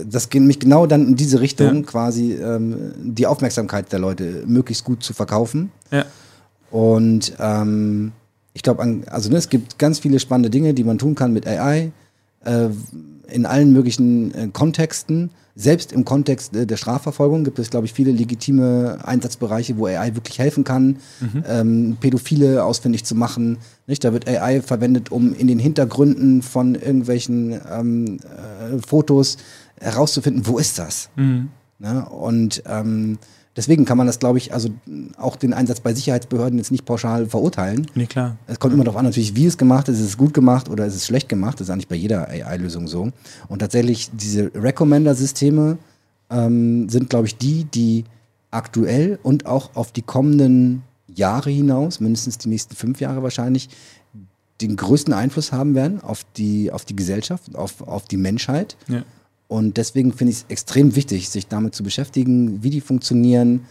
das 0.05 0.29
geht 0.29 0.41
mich 0.41 0.59
genau 0.59 0.85
dann 0.85 1.07
in 1.07 1.15
diese 1.15 1.41
Richtung, 1.41 1.75
ja. 1.75 1.81
quasi 1.83 2.33
ähm, 2.33 2.93
die 2.97 3.27
Aufmerksamkeit 3.27 3.91
der 3.91 3.99
Leute 3.99 4.43
möglichst 4.45 4.85
gut 4.85 5.03
zu 5.03 5.13
verkaufen. 5.13 5.71
Ja. 5.91 6.05
Und 6.71 7.33
ähm, 7.39 8.13
ich 8.53 8.63
glaube, 8.63 9.03
also 9.07 9.29
ne, 9.29 9.37
es 9.37 9.49
gibt 9.49 9.77
ganz 9.77 9.99
viele 9.99 10.19
spannende 10.19 10.49
Dinge, 10.49 10.73
die 10.73 10.83
man 10.83 10.97
tun 10.97 11.15
kann 11.15 11.33
mit 11.33 11.47
AI 11.47 11.91
äh, 12.45 12.69
in 13.27 13.45
allen 13.45 13.73
möglichen 13.73 14.33
äh, 14.33 14.47
Kontexten. 14.51 15.31
Selbst 15.55 15.91
im 15.91 16.03
Kontext 16.03 16.55
äh, 16.55 16.65
der 16.65 16.77
Strafverfolgung 16.77 17.43
gibt 17.43 17.59
es, 17.59 17.69
glaube 17.69 17.85
ich, 17.85 17.93
viele 17.93 18.11
legitime 18.11 18.97
Einsatzbereiche, 19.03 19.77
wo 19.77 19.85
AI 19.85 20.15
wirklich 20.15 20.39
helfen 20.39 20.63
kann, 20.63 20.97
mhm. 21.19 21.43
ähm, 21.47 21.97
Pädophile 21.99 22.63
ausfindig 22.63 23.05
zu 23.05 23.13
machen. 23.13 23.59
Nicht? 23.85 24.03
Da 24.03 24.13
wird 24.13 24.27
AI 24.27 24.61
verwendet, 24.61 25.11
um 25.11 25.33
in 25.33 25.47
den 25.47 25.59
Hintergründen 25.59 26.41
von 26.41 26.73
irgendwelchen 26.73 27.59
ähm, 27.71 28.17
äh, 28.17 28.79
Fotos 28.85 29.37
herauszufinden, 29.79 30.47
wo 30.47 30.57
ist 30.57 30.79
das? 30.79 31.09
Mhm. 31.15 31.49
Ne? 31.77 32.07
Und 32.09 32.63
ähm, 32.65 33.19
Deswegen 33.55 33.85
kann 33.85 33.97
man 33.97 34.07
das, 34.07 34.17
glaube 34.17 34.39
ich, 34.39 34.53
also 34.53 34.69
auch 35.17 35.35
den 35.35 35.53
Einsatz 35.53 35.79
bei 35.79 35.93
Sicherheitsbehörden 35.93 36.57
jetzt 36.57 36.71
nicht 36.71 36.85
pauschal 36.85 37.27
verurteilen. 37.27 37.85
Nee, 37.93 38.07
klar. 38.07 38.37
Es 38.47 38.59
kommt 38.59 38.73
immer 38.73 38.83
darauf 38.83 38.97
an, 38.97 39.05
natürlich, 39.05 39.35
wie 39.35 39.45
es 39.45 39.57
gemacht 39.57 39.87
ist. 39.89 39.99
Ist 39.99 40.07
es 40.07 40.17
gut 40.17 40.33
gemacht 40.33 40.69
oder 40.69 40.87
ist 40.87 40.95
es 40.95 41.05
schlecht 41.05 41.29
gemacht? 41.29 41.59
Das 41.59 41.67
ist 41.67 41.71
eigentlich 41.71 41.87
bei 41.87 41.95
jeder 41.95 42.29
AI-Lösung 42.29 42.87
so. 42.87 43.11
Und 43.49 43.59
tatsächlich, 43.59 44.09
diese 44.11 44.51
Recommender-Systeme 44.55 45.77
ähm, 46.31 46.89
sind, 46.89 47.11
glaube 47.11 47.27
ich, 47.27 47.37
die, 47.37 47.65
die 47.65 48.05
aktuell 48.49 49.19
und 49.21 49.45
auch 49.45 49.75
auf 49.75 49.91
die 49.91 50.01
kommenden 50.01 50.81
Jahre 51.07 51.51
hinaus, 51.51 51.99
mindestens 51.99 52.39
die 52.39 52.49
nächsten 52.49 52.75
fünf 52.75 53.01
Jahre 53.01 53.21
wahrscheinlich, 53.21 53.69
den 54.61 54.75
größten 54.75 55.13
Einfluss 55.13 55.51
haben 55.51 55.75
werden 55.75 56.01
auf 56.01 56.25
die, 56.37 56.71
auf 56.71 56.85
die 56.85 56.95
Gesellschaft, 56.95 57.55
auf, 57.55 57.81
auf 57.81 58.05
die 58.05 58.17
Menschheit. 58.17 58.77
Ja. 58.87 59.03
Und 59.53 59.77
deswegen 59.77 60.13
finde 60.13 60.31
ich 60.31 60.37
es 60.37 60.45
extrem 60.47 60.95
wichtig, 60.95 61.29
sich 61.29 61.45
damit 61.45 61.75
zu 61.75 61.83
beschäftigen, 61.83 62.63
wie 62.63 62.71
die 62.71 62.81
funktionieren, 62.81 63.67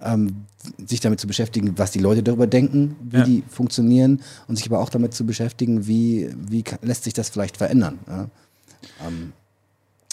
ähm, 0.00 0.46
sich 0.86 1.00
damit 1.00 1.20
zu 1.20 1.26
beschäftigen, 1.26 1.76
was 1.76 1.90
die 1.90 1.98
Leute 1.98 2.22
darüber 2.22 2.46
denken, 2.46 2.96
wie 3.02 3.18
ja. 3.18 3.24
die 3.24 3.44
funktionieren 3.46 4.22
und 4.48 4.56
sich 4.56 4.64
aber 4.64 4.78
auch 4.78 4.88
damit 4.88 5.12
zu 5.12 5.26
beschäftigen, 5.26 5.86
wie, 5.86 6.30
wie 6.48 6.64
lässt 6.80 7.04
sich 7.04 7.12
das 7.12 7.28
vielleicht 7.28 7.58
verändern. 7.58 7.98
Ja? 8.06 8.30
Ähm, 9.06 9.34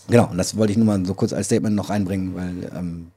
genau, 0.09 0.29
und 0.29 0.37
das 0.37 0.57
wollte 0.57 0.73
ich 0.73 0.77
nur 0.77 0.87
mal 0.87 1.05
so 1.05 1.13
kurz 1.13 1.31
als 1.31 1.45
Statement 1.45 1.73
noch 1.73 1.89
einbringen, 1.89 2.35
weil 2.35 2.69
ähm, 2.77 3.07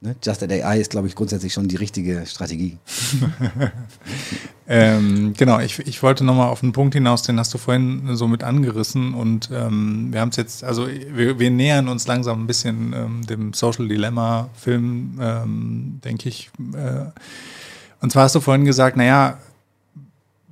Ne? 0.00 0.14
Just 0.22 0.44
at 0.44 0.52
AI 0.52 0.78
ist, 0.78 0.90
glaube 0.92 1.08
ich, 1.08 1.16
grundsätzlich 1.16 1.52
schon 1.52 1.66
die 1.66 1.74
richtige 1.74 2.24
Strategie. 2.24 2.78
ähm, 4.68 5.34
genau, 5.36 5.58
ich, 5.58 5.80
ich 5.80 6.00
wollte 6.04 6.24
nochmal 6.24 6.50
auf 6.50 6.62
einen 6.62 6.72
Punkt 6.72 6.94
hinaus, 6.94 7.22
den 7.22 7.38
hast 7.40 7.52
du 7.52 7.58
vorhin 7.58 8.14
so 8.14 8.28
mit 8.28 8.44
angerissen 8.44 9.12
und 9.14 9.50
ähm, 9.52 10.12
wir 10.12 10.20
haben 10.20 10.28
es 10.28 10.36
jetzt, 10.36 10.62
also 10.62 10.86
wir, 10.86 11.40
wir, 11.40 11.50
nähern 11.50 11.88
uns 11.88 12.06
langsam 12.06 12.44
ein 12.44 12.46
bisschen 12.46 12.92
ähm, 12.92 13.26
dem 13.26 13.52
Social 13.54 13.88
Dilemma-Film, 13.88 15.18
ähm, 15.20 16.00
denke 16.04 16.28
ich. 16.28 16.50
Äh, 16.74 17.06
und 18.00 18.12
zwar 18.12 18.22
hast 18.22 18.36
du 18.36 18.40
vorhin 18.40 18.64
gesagt, 18.64 18.96
naja, 18.96 19.38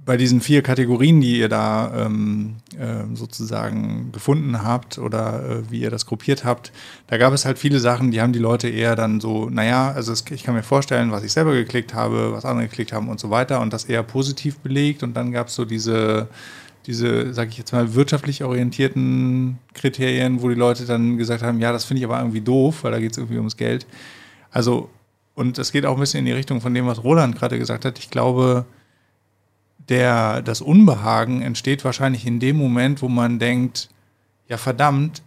bei 0.07 0.17
diesen 0.17 0.41
vier 0.41 0.63
Kategorien, 0.63 1.21
die 1.21 1.41
ihr 1.41 1.49
da 1.49 2.07
ähm, 2.07 2.55
äh, 2.79 3.15
sozusagen 3.15 4.13
gefunden 4.13 4.63
habt 4.63 4.99
oder 4.99 5.45
äh, 5.45 5.71
wie 5.71 5.81
ihr 5.81 5.91
das 5.91 6.07
gruppiert 6.07 6.45
habt, 6.45 6.73
da 7.09 7.19
gab 7.19 7.35
es 7.35 7.45
halt 7.45 7.59
viele 7.59 7.81
Sachen, 7.81 8.13
die 8.13 8.21
haben 8.21 8.33
die 8.33 8.39
Leute 8.39 8.69
eher 8.69 8.95
dann 8.95 9.21
so, 9.21 9.51
naja, 9.51 9.91
also 9.91 10.13
es, 10.13 10.25
ich 10.31 10.45
kann 10.45 10.55
mir 10.55 10.63
vorstellen, 10.63 11.11
was 11.11 11.25
ich 11.25 11.33
selber 11.33 11.55
geklickt 11.55 11.93
habe, 11.93 12.33
was 12.33 12.45
andere 12.45 12.69
geklickt 12.69 12.93
haben 12.93 13.09
und 13.09 13.19
so 13.19 13.31
weiter 13.31 13.61
und 13.61 13.73
das 13.73 13.85
eher 13.85 14.05
positiv 14.05 14.59
belegt 14.61 15.03
und 15.03 15.15
dann 15.15 15.33
gab 15.33 15.49
es 15.49 15.57
so 15.57 15.65
diese, 15.65 16.29
diese, 16.87 17.35
sag 17.35 17.49
ich 17.49 17.59
jetzt 17.59 17.73
mal, 17.73 17.95
wirtschaftlich 17.95 18.45
orientierten 18.45 19.59
Kriterien, 19.75 20.41
wo 20.41 20.49
die 20.49 20.55
Leute 20.55 20.87
dann 20.87 21.19
gesagt 21.19 21.43
haben, 21.43 21.59
ja, 21.59 21.73
das 21.73 21.85
finde 21.85 21.99
ich 21.99 22.05
aber 22.05 22.21
irgendwie 22.21 22.43
doof, 22.43 22.85
weil 22.85 22.93
da 22.93 23.01
geht 23.01 23.11
es 23.11 23.19
irgendwie 23.19 23.39
ums 23.39 23.57
Geld. 23.57 23.89
Also, 24.53 24.89
und 25.35 25.59
es 25.59 25.73
geht 25.73 25.85
auch 25.85 25.95
ein 25.95 26.01
bisschen 26.01 26.21
in 26.21 26.27
die 26.27 26.33
Richtung 26.33 26.61
von 26.61 26.73
dem, 26.73 26.87
was 26.87 27.03
Roland 27.03 27.37
gerade 27.37 27.59
gesagt 27.59 27.85
hat. 27.85 27.99
Ich 27.99 28.09
glaube, 28.09 28.67
der, 29.89 30.43
das 30.43 30.61
Unbehagen 30.61 31.43
entsteht 31.43 31.85
wahrscheinlich 31.85 32.27
in 32.27 32.41
dem 32.41 32.57
Moment, 32.57 33.03
wo 33.03 33.09
man 33.09 33.39
denkt, 33.39 33.89
ja 34.49 34.57
verdammt, 34.57 35.23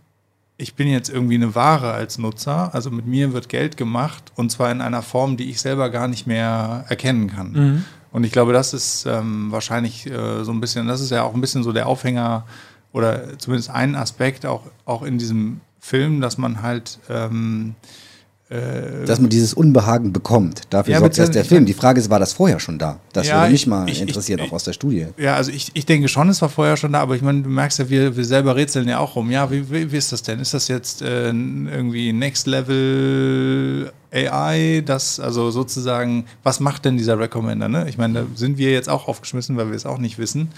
ich 0.58 0.76
bin 0.76 0.90
jetzt 0.90 1.10
irgendwie 1.10 1.36
eine 1.36 1.56
Ware 1.56 1.94
als 1.94 2.18
Nutzer, 2.18 2.74
also 2.74 2.92
mit 2.92 3.06
mir 3.06 3.32
wird 3.32 3.48
Geld 3.48 3.78
gemacht 3.78 4.32
und 4.36 4.52
zwar 4.52 4.72
in 4.72 4.82
einer 4.82 5.02
Form, 5.02 5.38
die 5.38 5.50
ich 5.50 5.62
selber 5.62 5.90
gar 5.90 6.08
nicht 6.08 6.28
mehr 6.28 6.86
erkennen 6.90 7.30
kann. 7.30 7.52
Mhm. 7.52 7.86
Und 8.12 8.24
ich 8.26 8.32
glaube, 8.32 8.54
das 8.54 8.74
ist 8.74 9.06
ähm, 9.06 9.52
wahrscheinlich 9.52 10.06
äh, 10.08 10.44
so 10.44 10.52
ein 10.52 10.60
bisschen, 10.60 10.88
das 10.88 11.00
ist 11.00 11.12
ja 11.12 11.24
auch 11.24 11.34
ein 11.34 11.42
bisschen 11.42 11.64
so 11.64 11.72
der 11.72 11.88
Aufhänger 11.88 12.46
oder 12.92 13.38
zumindest 13.38 13.70
ein 13.70 13.96
Aspekt 13.96 14.46
auch, 14.46 14.64
auch 14.86 15.04
in 15.04 15.18
diesem 15.18 15.62
Film, 15.80 16.20
dass 16.20 16.38
man 16.38 16.62
halt 16.62 17.00
ähm, 17.10 17.76
äh, 17.76 18.09
dass 18.50 19.20
man 19.20 19.30
dieses 19.30 19.54
Unbehagen 19.54 20.12
bekommt. 20.12 20.62
Dafür 20.72 20.94
ja, 20.94 21.00
sorgt 21.00 21.20
erst 21.20 21.36
der 21.36 21.46
Film. 21.46 21.68
Die 21.68 21.74
Frage 21.76 22.00
ist, 22.00 22.10
war 22.10 22.18
das 22.18 22.34
vorher 22.34 22.60
schon 22.60 22.80
da? 22.80 23.00
Das 23.14 23.28
ja, 23.28 23.42
würde 23.42 23.52
mich 23.52 23.68
mal 23.68 23.88
ich, 23.88 24.02
interessieren, 24.02 24.40
ich, 24.40 24.50
auch 24.50 24.54
aus 24.54 24.64
der 24.64 24.74
Studie. 24.74 25.06
Ja, 25.18 25.36
also 25.36 25.52
ich, 25.52 25.70
ich 25.76 25.86
denke 25.86 26.08
schon, 26.08 26.30
es 26.30 26.42
war 26.42 26.50
vorher 26.50 26.76
schon 26.76 26.94
da, 26.94 27.00
aber 27.00 27.16
ich 27.16 27.22
meine, 27.22 27.44
du 27.44 27.50
merkst 27.50 27.78
ja, 27.78 27.90
wir, 27.92 28.18
wir 28.18 28.26
selber 28.26 28.56
rätseln 28.56 28.88
ja 28.88 28.98
auch 28.98 29.16
rum. 29.16 29.30
Ja, 29.30 29.52
wie, 29.52 29.70
wie, 29.70 29.92
wie 29.92 29.98
ist 29.98 30.12
das 30.12 30.24
denn? 30.24 30.40
Ist 30.40 30.56
das 30.56 30.68
jetzt 30.68 31.04
äh, 31.04 31.28
irgendwie 31.28 32.12
Next 32.12 32.48
Level 32.48 33.92
AI, 34.12 34.82
das, 34.84 35.20
also 35.20 35.52
sozusagen, 35.52 36.26
was 36.42 36.60
macht 36.60 36.86
denn 36.86 36.98
dieser 36.98 37.20
Recommender? 37.20 37.68
Ne? 37.68 37.88
Ich 37.88 38.00
meine, 38.00 38.22
da 38.22 38.26
sind 38.34 38.58
wir 38.58 38.72
jetzt 38.72 38.90
auch 38.90 39.08
aufgeschmissen, 39.08 39.58
weil 39.58 39.68
wir 39.68 39.76
es 39.76 39.86
auch 39.86 40.00
nicht 40.00 40.18
wissen. 40.18 40.50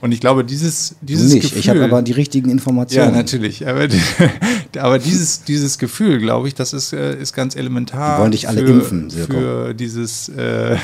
Und 0.00 0.12
ich 0.12 0.20
glaube, 0.20 0.44
dieses, 0.44 0.96
dieses 1.00 1.32
Nicht, 1.32 1.42
Gefühl. 1.44 1.58
Ich 1.58 1.68
habe 1.68 1.82
aber 1.82 2.02
die 2.02 2.12
richtigen 2.12 2.50
Informationen. 2.50 3.10
Ja, 3.10 3.16
natürlich. 3.16 3.66
Aber, 3.66 3.88
aber 4.78 4.98
dieses, 4.98 5.44
dieses 5.44 5.78
Gefühl, 5.78 6.18
glaube 6.18 6.48
ich, 6.48 6.54
das 6.54 6.72
ist, 6.72 6.92
äh, 6.92 7.18
ist 7.18 7.32
ganz 7.32 7.56
elementar. 7.56 8.16
Die 8.16 8.22
wollen 8.22 8.32
dich 8.32 8.48
alle 8.48 8.66
für, 8.66 8.72
impfen, 8.72 9.08
Sirko. 9.10 9.32
Für 9.32 9.74
dieses. 9.74 10.28
Äh, 10.28 10.76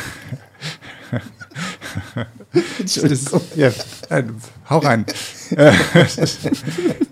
Entschuldigung. 2.78 3.40
ja, 3.56 3.68
äh, 4.08 4.22
hau 4.68 4.78
rein. 4.78 5.04
äh, 5.56 5.72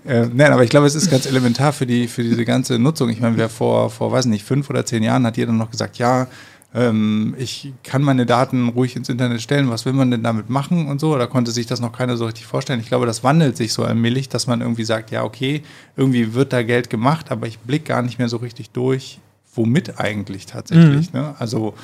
nein, 0.07 0.53
aber 0.53 0.63
ich 0.65 0.71
glaube, 0.71 0.87
es 0.87 0.95
ist 0.95 1.11
ganz 1.11 1.27
elementar 1.27 1.73
für, 1.73 1.87
die, 1.87 2.09
für 2.09 2.23
diese 2.23 2.45
ganze 2.45 2.79
Nutzung. 2.79 3.11
Ich 3.11 3.21
meine, 3.21 3.37
wer 3.37 3.49
vor, 3.49 3.91
vor, 3.91 4.13
weiß 4.13 4.27
nicht, 4.27 4.45
fünf 4.45 4.71
oder 4.71 4.87
zehn 4.87 5.03
Jahren 5.03 5.27
hat 5.27 5.37
jeder 5.37 5.53
noch 5.53 5.71
gesagt, 5.71 5.99
ja, 5.99 6.29
ähm, 6.75 7.35
ich 7.39 7.73
kann 7.83 8.03
meine 8.03 8.27
Daten 8.27 8.69
ruhig 8.69 8.95
ins 8.95 9.09
Internet 9.09 9.41
stellen, 9.41 9.71
was 9.71 9.87
will 9.87 9.95
man 9.95 10.11
denn 10.11 10.23
damit 10.23 10.51
machen 10.51 10.89
und 10.89 11.01
so. 11.01 11.17
Da 11.17 11.27
konnte 11.27 11.51
sich 11.51 11.67
das 11.67 11.81
noch 11.81 11.93
keiner 11.93 12.17
so 12.17 12.27
richtig 12.27 12.47
vorstellen. 12.47 12.81
Ich 12.81 12.89
glaube, 12.89 13.07
das 13.07 13.25
wandelt 13.25 13.57
sich 13.57 13.73
so 13.73 13.85
allmählich, 13.85 14.29
dass 14.29 14.47
man 14.47 14.61
irgendwie 14.61 14.85
sagt, 14.85 15.11
ja, 15.11 15.25
okay, 15.25 15.63
irgendwie 15.97 16.35
wird 16.35 16.53
da 16.53 16.63
Geld 16.63 16.91
gemacht, 16.91 17.31
aber 17.31 17.47
ich 17.47 17.59
blicke 17.61 17.87
gar 17.87 18.03
nicht 18.03 18.19
mehr 18.19 18.29
so 18.29 18.37
richtig 18.37 18.71
durch, 18.71 19.19
womit 19.55 19.99
eigentlich 19.99 20.47
tatsächlich. 20.47 21.13
Mhm. 21.13 21.21
Ne? 21.21 21.35
Also 21.39 21.75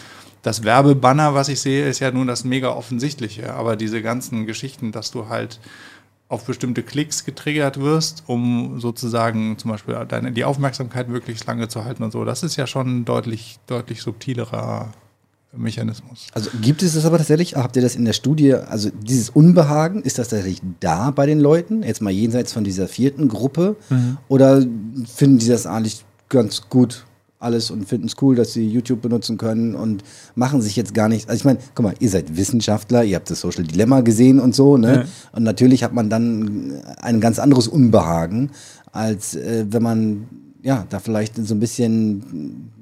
das 0.43 0.65
Werbebanner, 0.65 1.33
was 1.35 1.49
ich 1.49 1.61
sehe, 1.61 1.89
ist 1.89 2.01
ja 2.01 2.11
nun 2.11 2.27
das 2.27 2.45
mega 2.45 2.69
offensichtliche, 2.69 3.55
aber 3.55 3.77
diese 3.77 4.03
ganzen 4.03 4.45
Geschichten, 4.45 4.93
dass 4.93 5.11
du 5.11 5.31
halt 5.31 5.59
auf 6.35 6.45
bestimmte 6.45 6.83
Klicks 6.83 7.25
getriggert 7.25 7.81
wirst, 7.81 8.25
um 8.27 8.81
sozusagen 8.81 9.57
zum 9.57 9.71
Beispiel 9.71 9.95
deine, 10.09 10.33
die 10.33 10.45
Aufmerksamkeit 10.45 11.09
möglichst 11.09 11.47
lange 11.47 11.69
zu 11.69 11.85
halten 11.85 12.03
und 12.03 12.11
so. 12.11 12.25
Das 12.25 12.43
ist 12.43 12.57
ja 12.57 12.67
schon 12.67 12.99
ein 12.99 13.05
deutlich, 13.05 13.59
deutlich 13.69 14.03
subtilerer 14.03 14.93
Mechanismus. 15.57 16.27
Also 16.33 16.51
gibt 16.61 16.83
es 16.83 16.95
das 16.95 17.07
aber 17.07 17.19
tatsächlich? 17.19 17.55
Habt 17.55 17.77
ihr 17.77 17.83
das 17.83 17.95
in 17.95 18.05
der 18.05 18.15
Studie, 18.15 18.55
also 18.55 18.91
dieses 18.91 19.31
Unbehagen, 19.31 20.03
ist 20.03 20.19
das 20.19 20.29
tatsächlich 20.29 20.61
da 20.81 21.13
bei 21.13 21.27
den 21.27 21.39
Leuten? 21.39 21.85
Jetzt 21.85 22.03
mal 22.03 22.11
jenseits 22.11 22.53
von 22.53 22.65
dieser 22.65 22.89
vierten 22.89 23.29
Gruppe? 23.29 23.77
Mhm. 23.89 24.19
Oder 24.27 24.61
finden 25.07 25.39
die 25.39 25.47
das 25.47 25.67
eigentlich 25.67 26.05
ganz 26.29 26.69
gut 26.69 27.05
alles 27.45 27.71
und 27.71 27.89
finden 27.89 28.07
es 28.07 28.17
cool, 28.23 28.35
dass 28.35 28.53
sie 28.53 28.67
YouTube 28.67 29.03
benutzen 29.03 29.37
können 29.37 29.75
und 29.75 30.03
machen 30.35 30.61
sich 30.61 30.77
jetzt 30.77 30.95
gar 30.95 31.09
nicht. 31.09 31.29
Also 31.29 31.41
ich 31.41 31.45
meine, 31.45 31.59
guck 31.75 31.85
mal, 31.85 31.95
ihr 32.01 32.09
seid 32.09 32.37
Wissenschaftler, 32.37 33.05
ihr 33.05 33.17
habt 33.17 33.31
das 33.31 33.41
Social 33.41 33.65
Dilemma 33.65 34.01
gesehen 34.01 34.41
und 34.41 34.55
so, 34.55 34.77
ne? 34.77 34.95
Ja. 34.95 35.05
Und 35.33 35.45
natürlich 35.45 35.85
hat 35.85 35.93
man 35.93 36.11
dann 36.11 36.73
ein 37.01 37.21
ganz 37.21 37.39
anderes 37.39 37.69
Unbehagen, 37.69 38.51
als 38.93 39.35
äh, 39.35 39.67
wenn 39.69 39.83
man 39.83 40.27
ja 40.63 40.87
da 40.89 40.99
vielleicht 40.99 41.37
so 41.37 41.55
ein 41.55 41.61
bisschen 41.61 42.73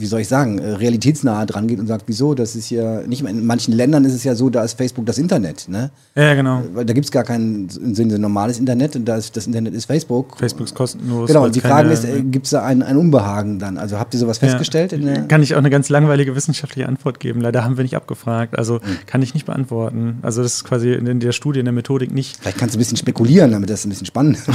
wie 0.00 0.06
soll 0.06 0.20
ich 0.20 0.28
sagen, 0.28 0.58
äh, 0.58 0.72
realitätsnah 0.72 1.46
dran 1.46 1.66
geht 1.66 1.78
und 1.78 1.86
sagt, 1.86 2.04
wieso, 2.06 2.34
das 2.34 2.56
ist 2.56 2.70
ja, 2.70 3.02
nicht 3.02 3.24
in 3.24 3.46
manchen 3.46 3.74
Ländern 3.74 4.04
ist 4.04 4.14
es 4.14 4.24
ja 4.24 4.34
so, 4.34 4.50
da 4.50 4.62
ist 4.62 4.78
Facebook 4.78 5.06
das 5.06 5.18
Internet, 5.18 5.68
ne? 5.68 5.90
Ja, 6.14 6.34
genau. 6.34 6.62
Weil 6.74 6.84
da 6.84 6.92
gibt 6.92 7.06
es 7.06 7.10
gar 7.10 7.24
kein 7.24 7.68
im 7.82 7.94
Sinne 7.94 8.18
normales 8.18 8.58
Internet 8.58 8.96
und 8.96 9.04
da 9.04 9.16
ist, 9.16 9.36
das 9.36 9.46
Internet 9.46 9.74
ist 9.74 9.86
Facebook. 9.86 10.38
Facebook 10.38 10.66
ist 10.66 10.74
kostenlos. 10.74 11.28
Genau, 11.28 11.44
und 11.44 11.54
die 11.54 11.60
Frage 11.60 11.90
ist, 11.90 12.04
äh, 12.04 12.22
gibt 12.22 12.46
es 12.46 12.50
da 12.50 12.64
ein, 12.64 12.82
ein 12.82 12.96
Unbehagen 12.96 13.58
dann? 13.58 13.78
Also 13.78 13.98
habt 13.98 14.14
ihr 14.14 14.20
sowas 14.20 14.38
festgestellt? 14.38 14.92
Ja. 14.92 15.22
kann 15.22 15.42
ich 15.42 15.54
auch 15.54 15.58
eine 15.58 15.70
ganz 15.70 15.88
langweilige 15.88 16.34
wissenschaftliche 16.34 16.88
Antwort 16.88 17.20
geben. 17.20 17.40
Leider 17.40 17.64
haben 17.64 17.76
wir 17.76 17.82
nicht 17.84 17.96
abgefragt. 17.96 18.58
Also 18.58 18.74
mhm. 18.74 19.06
kann 19.06 19.22
ich 19.22 19.34
nicht 19.34 19.46
beantworten. 19.46 20.18
Also 20.22 20.42
das 20.42 20.54
ist 20.54 20.64
quasi 20.64 20.92
in 20.92 21.20
der 21.20 21.32
Studie, 21.32 21.60
in 21.60 21.66
der 21.66 21.72
Methodik 21.72 22.12
nicht. 22.12 22.38
Vielleicht 22.40 22.58
kannst 22.58 22.74
du 22.74 22.78
ein 22.78 22.80
bisschen 22.80 22.96
spekulieren, 22.96 23.52
damit 23.52 23.70
das 23.70 23.84
ein 23.84 23.88
bisschen 23.90 24.06
spannend 24.06 24.38
ist. 24.46 24.48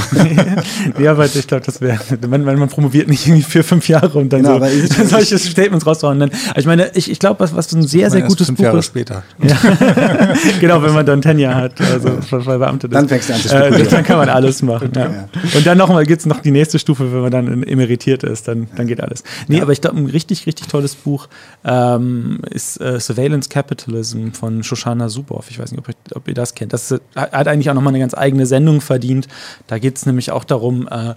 ja, 0.98 1.12
aber 1.12 1.26
ich 1.26 1.46
glaube, 1.46 1.64
das 1.64 1.80
wäre, 1.80 1.98
man, 2.28 2.44
man 2.44 2.68
promoviert 2.68 3.08
nicht 3.08 3.26
irgendwie 3.26 3.42
vier, 3.42 3.64
fünf 3.64 3.88
Jahre 3.88 4.18
und 4.18 4.32
dann 4.32 4.42
genau, 4.42 4.58
so 4.58 5.04
solche 5.04 5.33
Statements 5.38 5.86
rauszuhauen. 5.86 6.20
Dann, 6.20 6.30
ich 6.56 6.66
meine, 6.66 6.90
ich, 6.94 7.10
ich 7.10 7.18
glaube, 7.18 7.40
was, 7.40 7.54
was 7.54 7.72
ein 7.72 7.82
sehr, 7.82 8.10
sehr 8.10 8.22
gutes 8.22 8.46
fünf 8.46 8.58
Buch 8.58 8.64
Jahre 8.64 8.78
ist. 8.78 8.86
später. 8.86 9.22
Ja. 9.44 10.34
genau, 10.60 10.82
wenn 10.82 10.94
man 10.94 11.04
dann 11.04 11.20
Tenja 11.20 11.54
hat, 11.54 11.80
also 11.80 12.18
bei 12.30 12.58
Beamte 12.58 12.88
Dann 12.88 13.08
fängst 13.08 13.28
du 13.28 13.34
an 13.34 13.40
zu 13.40 13.48
spekulieren. 13.48 13.86
Äh, 13.86 13.90
dann 13.90 14.04
kann 14.04 14.16
man 14.16 14.28
alles 14.28 14.62
machen. 14.62 14.90
ja. 14.94 15.02
Ja. 15.02 15.28
Und 15.54 15.66
dann 15.66 15.78
nochmal 15.78 16.06
gibt 16.06 16.20
es 16.20 16.26
noch 16.26 16.40
die 16.40 16.50
nächste 16.50 16.78
Stufe, 16.78 17.12
wenn 17.12 17.20
man 17.20 17.30
dann 17.30 17.62
emeritiert 17.64 18.22
ist, 18.22 18.48
dann, 18.48 18.68
dann 18.76 18.86
geht 18.86 19.00
alles. 19.00 19.22
Nee, 19.48 19.60
aber 19.60 19.72
ich 19.72 19.80
glaube, 19.80 19.98
ein 19.98 20.06
richtig, 20.06 20.46
richtig 20.46 20.68
tolles 20.68 20.94
Buch 20.94 21.28
ähm, 21.64 22.40
ist 22.50 22.80
äh, 22.80 22.98
Surveillance 23.00 23.48
Capitalism 23.48 24.30
von 24.30 24.62
Shoshana 24.62 25.08
Zuboff. 25.08 25.50
Ich 25.50 25.58
weiß 25.58 25.72
nicht, 25.72 25.80
ob, 25.80 25.88
ich, 25.88 26.16
ob 26.16 26.28
ihr 26.28 26.34
das 26.34 26.54
kennt. 26.54 26.72
Das 26.72 26.94
hat 27.14 27.48
eigentlich 27.48 27.70
auch 27.70 27.74
nochmal 27.74 27.92
eine 27.92 28.00
ganz 28.00 28.14
eigene 28.14 28.46
Sendung 28.46 28.80
verdient. 28.80 29.28
Da 29.66 29.78
geht 29.78 29.96
es 29.96 30.06
nämlich 30.06 30.30
auch 30.30 30.44
darum, 30.44 30.88
äh, 30.90 31.14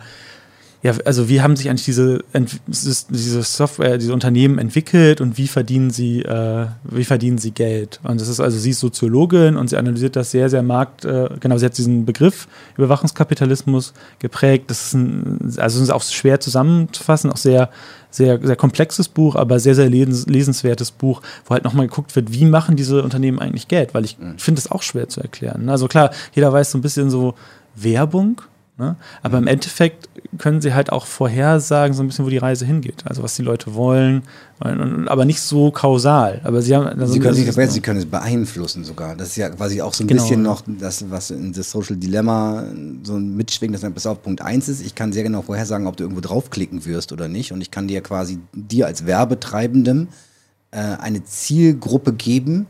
ja, 0.84 0.94
also 1.06 1.28
wie 1.28 1.42
haben 1.42 1.56
sich 1.56 1.70
eigentlich 1.70 1.86
diese, 1.86 2.24
diese 2.68 3.42
Software, 3.42 3.98
diese 3.98 4.14
Unternehmen 4.14 4.60
entwickelt 4.60 5.22
und 5.22 5.38
wie 5.38 5.48
verdienen 5.48 5.90
sie, 5.90 6.22
äh, 6.22 6.68
wie 6.84 7.04
verdienen 7.04 7.40
sie 7.40 7.52
Geld? 7.52 8.00
Und 8.04 8.22
das 8.22 8.28
ist 8.28 8.40
also, 8.40 8.60
sie 8.60 8.70
ist 8.70 8.80
Soziologin 8.80 9.58
und 9.58 9.70
sie 9.70 9.78
analysiert 9.78 10.16
das 10.16 10.30
sehr, 10.30 10.50
sehr 10.50 10.62
markt, 10.62 11.04
äh, 11.04 11.30
genau, 11.40 11.58
sie 11.58 11.66
hat 11.66 11.78
diesen 11.78 12.06
Begriff 12.06 12.48
Überwachungskapitalismus 12.78 13.94
geprägt. 14.20 14.70
Das 14.70 14.86
ist 14.86 14.94
ein, 14.94 15.56
also 15.58 15.82
ist 15.82 15.90
auch 15.90 16.04
schwer 16.04 16.40
zusammenzufassen, 16.40 17.32
auch 17.32 17.38
sehr, 17.38 17.72
sehr, 18.12 18.40
sehr 18.42 18.56
komplexes 18.56 19.08
Buch, 19.08 19.36
aber 19.36 19.60
sehr, 19.60 19.74
sehr 19.74 19.90
lesenswertes 19.90 20.92
Buch, 20.92 21.24
wo 21.46 21.56
halt 21.56 21.64
nochmal 21.64 21.88
geguckt 21.88 22.16
wird, 22.16 22.32
wie 22.32 22.46
machen 22.46 22.76
diese 22.76 23.02
Unternehmen 23.02 23.40
eigentlich 23.40 23.68
Geld? 23.68 23.96
Weil 23.96 24.06
ich 24.06 24.20
mhm. 24.20 24.38
finde 24.38 24.60
es 24.60 24.70
auch 24.70 24.84
schwer 24.84 25.10
zu 25.10 25.22
erklären. 25.22 25.70
Also 25.70 25.88
klar, 25.88 26.12
jeder 26.34 26.54
weiß 26.54 26.70
so 26.70 26.78
ein 26.78 26.82
bisschen 26.82 27.10
so 27.10 27.34
Werbung, 27.76 28.42
Ne? 28.80 28.96
Aber 29.24 29.40
im 29.40 29.48
Endeffekt 29.48 30.08
können 30.38 30.62
sie 30.62 30.76
halt 30.76 30.92
auch 30.92 31.08
vorhersagen, 31.08 31.96
so 31.96 32.04
ein 32.04 32.08
bisschen, 32.08 32.26
wo 32.26 32.30
die 32.30 32.38
Reise 32.38 32.64
hingeht. 32.64 33.04
Also 33.06 33.24
was 33.24 33.36
die 33.36 33.42
Leute 33.42 33.74
wollen, 33.74 34.22
aber 34.60 35.26
nicht 35.26 35.42
so 35.42 35.72
kausal. 35.72 36.42
Aber 36.44 36.62
sie 36.62 36.76
haben. 36.76 36.86
Also 36.86 37.14
sie, 37.14 37.20
können, 37.20 37.34
sie, 37.34 37.68
sie 37.68 37.82
können 37.82 38.00
es 38.00 38.06
beeinflussen 38.06 38.84
sogar. 38.84 39.16
Das 39.16 39.30
ist 39.30 39.38
ja 39.38 39.50
quasi 39.50 39.82
auch 39.82 39.96
so 39.96 40.04
ein 40.04 40.08
genau. 40.08 40.22
bisschen 40.22 40.44
noch 40.44 40.62
das, 40.68 41.10
was 41.10 41.32
in 41.32 41.54
das 41.54 41.72
Social 41.72 41.96
Dilemma 41.96 42.66
so 43.02 43.14
mitschwingt, 43.14 43.74
dass 43.74 43.82
dann 43.82 43.94
bis 43.94 44.06
auf 44.06 44.22
Punkt 44.22 44.42
1 44.42 44.70
ist. 44.70 44.86
Ich 44.86 44.94
kann 44.94 45.12
sehr 45.12 45.24
genau 45.24 45.42
vorhersagen, 45.42 45.88
ob 45.88 45.98
du 45.98 46.04
irgendwo 46.04 46.22
draufklicken 46.22 46.86
wirst 46.86 47.12
oder 47.12 47.28
nicht. 47.28 47.52
Und 47.52 47.62
ich 47.62 47.72
kann 47.72 47.88
dir 47.88 48.02
quasi 48.02 48.38
dir 48.54 48.86
als 48.86 49.08
Werbetreibendem 49.08 50.08
äh, 50.70 50.78
eine 50.78 51.24
Zielgruppe 51.24 52.14
geben, 52.14 52.68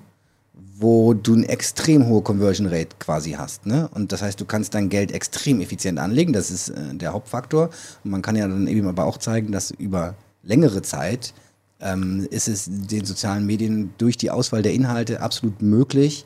wo 0.80 1.16
du 1.16 1.34
eine 1.34 1.48
extrem 1.48 2.06
hohe 2.08 2.22
Conversion 2.22 2.68
Rate 2.68 2.96
quasi 3.00 3.32
hast. 3.32 3.66
Ne? 3.66 3.90
Und 3.94 4.12
das 4.12 4.22
heißt, 4.22 4.40
du 4.40 4.46
kannst 4.46 4.76
dein 4.76 4.90
Geld 4.90 5.12
extrem 5.12 5.60
effizient 5.60 5.98
anlegen. 5.98 6.34
Das 6.34 6.52
ist 6.52 6.70
äh, 6.70 6.94
der 6.94 7.14
Hauptfaktor. 7.14 7.72
Und 8.04 8.12
man 8.12 8.22
kann 8.22 8.36
ja 8.36 8.48
dann 8.48 8.68
eben 8.68 8.88
aber 8.88 9.06
auch 9.06 9.18
zeigen, 9.18 9.52
dass 9.52 9.72
über 9.72 10.16
längere 10.44 10.84
Zeit 10.84 11.34
ähm, 11.80 12.28
ist 12.30 12.48
es 12.48 12.70
den 12.70 13.06
sozialen 13.06 13.46
Medien 13.46 13.94
durch 13.98 14.18
die 14.18 14.30
Auswahl 14.30 14.62
der 14.62 14.74
Inhalte 14.74 15.22
absolut 15.22 15.62
möglich, 15.64 16.26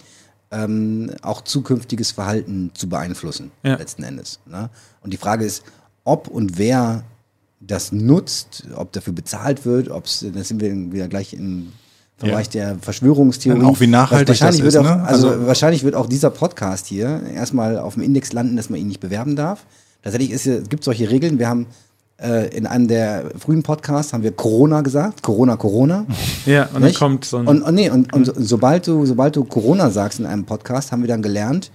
ähm, 0.52 1.12
auch 1.22 1.42
zukünftiges 1.42 2.12
Verhalten 2.12 2.72
zu 2.74 2.90
beeinflussen, 2.90 3.52
ja. 3.64 3.76
letzten 3.76 4.04
Endes. 4.04 4.40
Ne? 4.46 4.70
Und 5.02 5.14
die 5.14 5.18
Frage 5.18 5.46
ist, 5.46 5.64
ob 6.04 6.28
und 6.28 6.58
wer 6.58 7.06
das 7.62 7.92
nutzt, 7.92 8.66
ob 8.76 8.92
dafür 8.92 9.14
bezahlt 9.14 9.66
wird, 9.66 9.90
ob 9.90 10.06
es, 10.06 10.26
da 10.34 10.44
sind 10.44 10.60
wir 10.60 10.74
wieder 10.92 11.08
gleich 11.08 11.34
in 11.34 11.72
Bereich 12.21 12.47
ja. 12.53 12.69
der 12.69 12.77
Verschwörungstheorie. 12.79 13.63
auch 13.63 13.79
wie 13.79 13.88
nachhaltig 13.88 14.29
wahrscheinlich 14.29 14.63
das 14.63 14.75
ist, 14.75 14.79
auch, 14.79 14.84
ne? 14.84 15.03
also, 15.03 15.29
also, 15.29 15.47
wahrscheinlich 15.47 15.84
wird 15.84 15.95
auch 15.95 16.07
dieser 16.07 16.29
Podcast 16.29 16.88
hier 16.88 17.21
erstmal 17.34 17.77
auf 17.77 17.95
dem 17.95 18.03
Index 18.03 18.34
landen, 18.34 18.55
dass 18.55 18.69
man 18.69 18.79
ihn 18.79 18.88
nicht 18.88 18.99
bewerben 18.99 19.36
darf. 19.36 19.65
Tatsächlich 20.03 20.31
ist, 20.31 20.47
es 20.47 20.69
gibt 20.69 20.84
solche 20.84 21.10
Regeln. 21.10 21.39
Wir 21.39 21.47
haben 21.47 21.67
äh, 22.21 22.55
in 22.55 22.65
einem 22.67 22.88
der 22.88 23.31
frühen 23.38 23.63
Podcasts 23.63 24.13
haben 24.13 24.23
wir 24.23 24.31
Corona 24.31 24.81
gesagt, 24.81 25.21
Corona, 25.21 25.57
Corona. 25.57 26.05
Ja, 26.45 26.69
und 26.73 26.81
nicht? 26.81 26.95
dann 26.95 26.99
kommt 26.99 27.25
so 27.25 27.38
ein 27.38 27.47
und, 27.47 27.62
und, 27.62 27.75
nee, 27.75 27.89
und, 27.89 28.13
und 28.13 28.31
sobald 28.36 28.88
du 28.88 29.05
sobald 29.05 29.36
du 29.36 29.43
Corona 29.43 29.91
sagst 29.91 30.19
in 30.19 30.25
einem 30.25 30.45
Podcast, 30.45 30.91
haben 30.91 31.01
wir 31.01 31.07
dann 31.07 31.21
gelernt, 31.21 31.71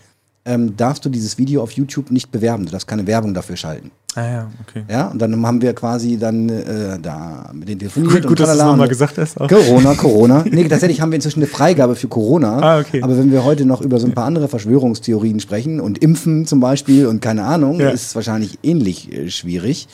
ähm, 0.47 0.77
darfst 0.77 1.05
du 1.05 1.09
dieses 1.09 1.37
Video 1.37 1.63
auf 1.63 1.73
YouTube 1.73 2.11
nicht 2.11 2.31
bewerben. 2.31 2.65
Du 2.65 2.73
darfst 2.73 2.87
keine 2.87 3.07
Werbung 3.07 3.35
dafür 3.35 3.57
schalten. 3.57 3.91
Ah 4.15 4.25
ja, 4.25 4.51
okay. 4.67 4.85
Ja, 4.89 5.09
und 5.09 5.21
dann 5.21 5.45
haben 5.45 5.61
wir 5.61 5.75
quasi 5.75 6.17
dann 6.17 6.49
äh, 6.49 6.99
da 6.99 7.51
mit 7.53 7.69
den 7.69 7.79
telefoniert. 7.79 8.23
Gut, 8.23 8.27
gut 8.29 8.41
dass 8.41 8.57
du 8.57 8.65
es 8.65 8.77
mal 8.77 8.89
gesagt 8.89 9.19
hast. 9.19 9.39
Auch. 9.39 9.49
Corona, 9.49 9.95
Corona. 9.95 10.45
nee, 10.51 10.67
tatsächlich 10.67 11.03
haben 11.03 11.11
wir 11.11 11.17
inzwischen 11.17 11.41
eine 11.41 11.49
Freigabe 11.49 11.97
für 11.97 12.09
Corona. 12.09 12.61
Ah, 12.61 12.81
okay. 12.81 13.03
Aber 13.03 13.19
wenn 13.19 13.31
wir 13.31 13.45
heute 13.45 13.67
noch 13.67 13.83
über 13.83 14.01
so 14.01 14.07
ein 14.07 14.15
paar 14.15 14.25
andere 14.25 14.49
Verschwörungstheorien 14.49 15.39
sprechen 15.41 15.81
und 15.81 15.99
Impfen 15.99 16.47
zum 16.47 16.61
Beispiel 16.61 17.07
und 17.07 17.21
keine 17.21 17.45
Ahnung, 17.45 17.79
ja. 17.79 17.91
ist 17.91 18.07
es 18.07 18.15
wahrscheinlich 18.15 18.59
ähnlich 18.63 19.13
äh, 19.13 19.29
schwierig. 19.29 19.87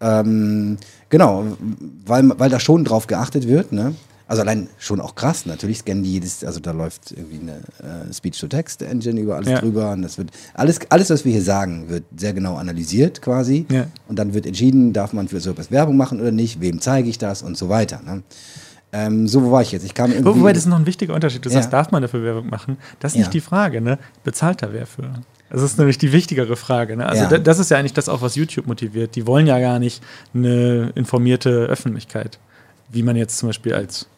Ähm, 0.00 0.78
genau, 1.08 1.44
weil, 2.04 2.32
weil 2.36 2.50
da 2.50 2.58
schon 2.58 2.84
drauf 2.84 3.06
geachtet 3.06 3.46
wird, 3.46 3.70
ne? 3.72 3.94
Also 4.32 4.40
allein 4.40 4.70
schon 4.78 4.98
auch 4.98 5.14
krass, 5.14 5.44
natürlich 5.44 5.80
scannen 5.80 6.04
die 6.04 6.12
jedes, 6.14 6.42
also 6.42 6.58
da 6.58 6.70
läuft 6.70 7.10
irgendwie 7.10 7.40
eine 7.40 8.06
äh, 8.08 8.10
Speech-to-Text-Engine 8.14 9.20
über 9.20 9.36
alles 9.36 9.50
ja. 9.50 9.58
drüber 9.60 9.92
und 9.92 10.00
das 10.00 10.16
wird, 10.16 10.30
alles, 10.54 10.80
alles, 10.88 11.10
was 11.10 11.26
wir 11.26 11.32
hier 11.32 11.42
sagen, 11.42 11.90
wird 11.90 12.04
sehr 12.16 12.32
genau 12.32 12.56
analysiert 12.56 13.20
quasi 13.20 13.66
ja. 13.70 13.88
und 14.08 14.18
dann 14.18 14.32
wird 14.32 14.46
entschieden, 14.46 14.94
darf 14.94 15.12
man 15.12 15.28
für 15.28 15.38
so 15.38 15.50
etwas 15.50 15.70
Werbung 15.70 15.98
machen 15.98 16.18
oder 16.18 16.32
nicht, 16.32 16.62
wem 16.62 16.80
zeige 16.80 17.10
ich 17.10 17.18
das 17.18 17.42
und 17.42 17.58
so 17.58 17.68
weiter. 17.68 18.00
Ne? 18.02 18.22
Ähm, 18.94 19.28
so, 19.28 19.44
wo 19.44 19.52
war 19.52 19.60
ich 19.60 19.70
jetzt? 19.70 19.84
Ich 19.84 19.92
kam 19.92 20.10
irgendwie 20.10 20.40
Wobei, 20.40 20.54
das 20.54 20.62
ist 20.62 20.68
noch 20.70 20.78
ein 20.78 20.86
wichtiger 20.86 21.12
Unterschied. 21.12 21.44
Du 21.44 21.50
ja. 21.50 21.56
sagst, 21.56 21.70
darf 21.70 21.90
man 21.90 22.00
dafür 22.00 22.22
Werbung 22.24 22.48
machen? 22.48 22.78
Das 23.00 23.12
ist 23.12 23.18
nicht 23.18 23.34
die 23.34 23.42
Frage, 23.42 23.82
ne? 23.82 23.98
Bezahlt 24.24 24.62
da 24.62 24.72
wer 24.72 24.86
für? 24.86 25.12
Das 25.50 25.60
ist 25.60 25.76
nämlich 25.76 25.98
die 25.98 26.12
wichtigere 26.12 26.56
Frage. 26.56 26.96
Ne? 26.96 27.04
Also 27.04 27.24
ja. 27.24 27.38
das 27.38 27.58
ist 27.58 27.70
ja 27.70 27.76
eigentlich 27.76 27.92
das 27.92 28.08
auch, 28.08 28.22
was 28.22 28.34
YouTube 28.34 28.66
motiviert. 28.66 29.14
Die 29.14 29.26
wollen 29.26 29.46
ja 29.46 29.60
gar 29.60 29.78
nicht 29.78 30.02
eine 30.32 30.90
informierte 30.94 31.50
Öffentlichkeit, 31.66 32.38
wie 32.90 33.02
man 33.02 33.16
jetzt 33.16 33.36
zum 33.36 33.50
Beispiel 33.50 33.74
als 33.74 34.08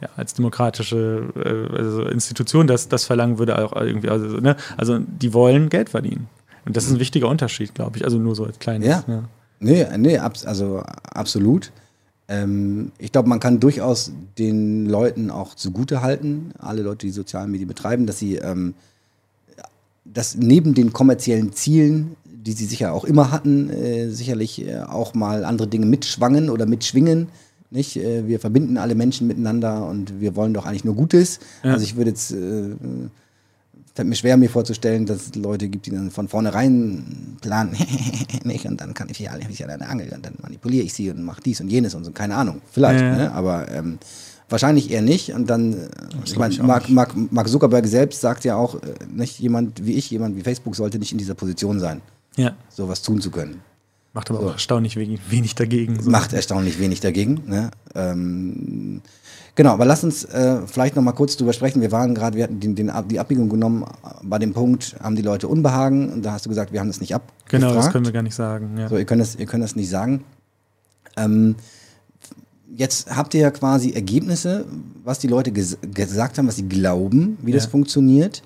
ja, 0.00 0.08
als 0.16 0.34
demokratische 0.34 1.32
äh, 1.36 1.76
also 1.76 2.02
Institution 2.04 2.66
das, 2.66 2.88
das 2.88 3.04
verlangen 3.04 3.38
würde, 3.38 3.58
auch 3.58 3.72
irgendwie, 3.80 4.08
also, 4.08 4.40
ne? 4.40 4.56
also 4.76 4.98
die 4.98 5.32
wollen 5.32 5.68
Geld 5.68 5.90
verdienen. 5.90 6.28
Und 6.64 6.76
das 6.76 6.84
ist 6.86 6.92
ein 6.92 7.00
wichtiger 7.00 7.28
Unterschied, 7.28 7.74
glaube 7.74 7.98
ich. 7.98 8.04
Also 8.04 8.18
nur 8.18 8.34
so 8.34 8.44
als 8.44 8.58
kleines. 8.58 8.88
Ja. 8.88 9.04
ja. 9.06 9.24
Nee, 9.60 9.86
nee, 9.98 10.18
ab, 10.18 10.34
also 10.44 10.82
absolut. 11.04 11.72
Ähm, 12.26 12.92
ich 12.98 13.12
glaube, 13.12 13.28
man 13.28 13.40
kann 13.40 13.60
durchaus 13.60 14.12
den 14.38 14.86
Leuten 14.86 15.30
auch 15.30 15.54
zugute 15.54 16.00
halten, 16.00 16.52
alle 16.58 16.82
Leute, 16.82 17.06
die 17.06 17.12
soziale 17.12 17.48
Medien 17.48 17.68
betreiben, 17.68 18.06
dass 18.06 18.18
sie 18.18 18.36
ähm, 18.36 18.74
dass 20.04 20.36
neben 20.36 20.74
den 20.74 20.92
kommerziellen 20.92 21.52
Zielen, 21.52 22.16
die 22.24 22.52
sie 22.52 22.66
sicher 22.66 22.92
auch 22.92 23.04
immer 23.04 23.30
hatten, 23.30 23.70
äh, 23.70 24.10
sicherlich 24.10 24.66
äh, 24.66 24.80
auch 24.80 25.14
mal 25.14 25.44
andere 25.44 25.66
Dinge 25.66 25.86
mitschwangen 25.86 26.50
oder 26.50 26.66
mitschwingen 26.66 27.28
nicht? 27.70 27.96
Äh, 27.96 28.26
wir 28.26 28.40
verbinden 28.40 28.78
alle 28.78 28.94
Menschen 28.94 29.26
miteinander 29.26 29.86
und 29.86 30.20
wir 30.20 30.36
wollen 30.36 30.54
doch 30.54 30.66
eigentlich 30.66 30.84
nur 30.84 30.94
Gutes. 30.94 31.40
Ja. 31.62 31.72
Also 31.72 31.84
ich 31.84 31.96
würde 31.96 32.10
jetzt, 32.10 32.32
äh, 32.32 32.76
fällt 33.94 34.08
mir 34.08 34.16
schwer, 34.16 34.36
mir 34.36 34.50
vorzustellen, 34.50 35.06
dass 35.06 35.26
es 35.26 35.34
Leute 35.34 35.68
gibt, 35.68 35.86
die 35.86 35.90
dann 35.90 36.10
von 36.10 36.28
vornherein 36.28 37.36
planen, 37.40 37.76
nicht? 38.44 38.66
Und 38.66 38.80
dann 38.80 38.94
kann 38.94 39.08
ich 39.10 39.18
ja 39.18 39.32
alle 39.32 39.42
ich 39.48 39.64
an 39.64 39.70
eine 39.70 39.88
Angel 39.88 40.12
und 40.12 40.24
dann 40.24 40.34
manipuliere 40.42 40.84
ich 40.84 40.94
sie 40.94 41.10
und 41.10 41.22
mache 41.22 41.42
dies 41.42 41.60
und 41.60 41.68
jenes 41.68 41.94
und 41.94 42.04
so, 42.04 42.10
keine 42.10 42.36
Ahnung. 42.36 42.60
Vielleicht, 42.70 43.00
ja. 43.00 43.16
ne? 43.16 43.32
aber 43.32 43.70
ähm, 43.70 43.98
Wahrscheinlich 44.48 44.90
eher 44.90 45.02
nicht. 45.02 45.32
Und 45.32 45.48
dann, 45.48 45.88
ich 46.24 46.36
meine, 46.36 46.54
Mark, 46.62 46.90
Mark, 46.90 47.14
Mark, 47.32 47.48
Zuckerberg 47.48 47.86
selbst 47.86 48.20
sagt 48.20 48.44
ja 48.44 48.56
auch, 48.56 48.78
nicht 49.10 49.38
jemand 49.38 49.84
wie 49.84 49.94
ich, 49.94 50.10
jemand 50.10 50.36
wie 50.36 50.42
Facebook 50.42 50.76
sollte 50.76 50.98
nicht 50.98 51.12
in 51.12 51.18
dieser 51.18 51.34
Position 51.34 51.80
sein, 51.80 52.02
ja. 52.36 52.54
sowas 52.68 53.00
tun 53.00 53.20
zu 53.20 53.30
können. 53.30 53.62
Macht 54.14 54.30
aber 54.30 54.40
so. 54.40 54.46
auch 54.46 54.52
erstaunlich 54.52 54.96
wenig 54.96 55.56
dagegen. 55.56 56.00
So. 56.00 56.08
Macht 56.08 56.32
erstaunlich 56.32 56.78
wenig 56.78 57.00
dagegen. 57.00 57.42
Ne? 57.46 57.72
Ähm, 57.96 59.02
genau, 59.56 59.72
aber 59.72 59.84
lass 59.84 60.04
uns 60.04 60.24
äh, 60.24 60.60
vielleicht 60.66 60.94
noch 60.94 61.02
mal 61.02 61.12
kurz 61.12 61.36
drüber 61.36 61.52
sprechen. 61.52 61.82
Wir 61.82 61.90
waren 61.90 62.14
gerade, 62.14 62.36
wir 62.36 62.44
hatten 62.44 62.60
den, 62.60 62.76
den, 62.76 62.92
die 63.08 63.18
Abbiegung 63.18 63.48
genommen. 63.48 63.84
Bei 64.22 64.38
dem 64.38 64.52
Punkt 64.54 64.94
haben 65.02 65.16
die 65.16 65.22
Leute 65.22 65.48
Unbehagen. 65.48 66.12
Und 66.12 66.24
da 66.24 66.30
hast 66.30 66.46
du 66.46 66.48
gesagt, 66.48 66.72
wir 66.72 66.78
haben 66.78 66.86
das 66.86 67.00
nicht 67.00 67.12
abgefragt. 67.12 67.50
Genau, 67.50 67.74
das 67.74 67.90
können 67.90 68.04
wir 68.04 68.12
gar 68.12 68.22
nicht 68.22 68.36
sagen. 68.36 68.78
Ja. 68.78 68.88
So, 68.88 68.96
ihr 68.96 69.04
könnt 69.04 69.20
das, 69.20 69.34
ihr 69.34 69.46
könnt 69.46 69.64
das 69.64 69.74
nicht 69.74 69.90
sagen. 69.90 70.22
Ähm, 71.16 71.56
jetzt 72.72 73.16
habt 73.16 73.34
ihr 73.34 73.40
ja 73.40 73.50
quasi 73.50 73.94
Ergebnisse, 73.94 74.64
was 75.02 75.18
die 75.18 75.28
Leute 75.28 75.50
ges 75.50 75.76
gesagt 75.92 76.38
haben, 76.38 76.46
was 76.46 76.54
sie 76.54 76.68
glauben, 76.68 77.36
wie 77.42 77.50
ja. 77.50 77.56
das 77.56 77.66
funktioniert. 77.66 78.44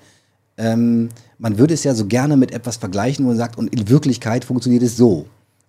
Ähm, 0.57 1.11
man 1.37 1.59
würde 1.59 1.75
es 1.75 1.85
ja 1.85 1.95
so 1.95 2.07
gerne 2.07 2.39
mit 2.39 2.53
etwas 2.53 2.79
vergleichen, 2.79 3.27
wo 3.27 3.29
man 3.29 3.37
sagt, 3.37 3.59
und 3.59 3.69
in 3.69 3.91
Wirklichkeit 3.91 4.47
funktioniert 4.47 4.83
es 4.83 4.97
so 4.97 5.27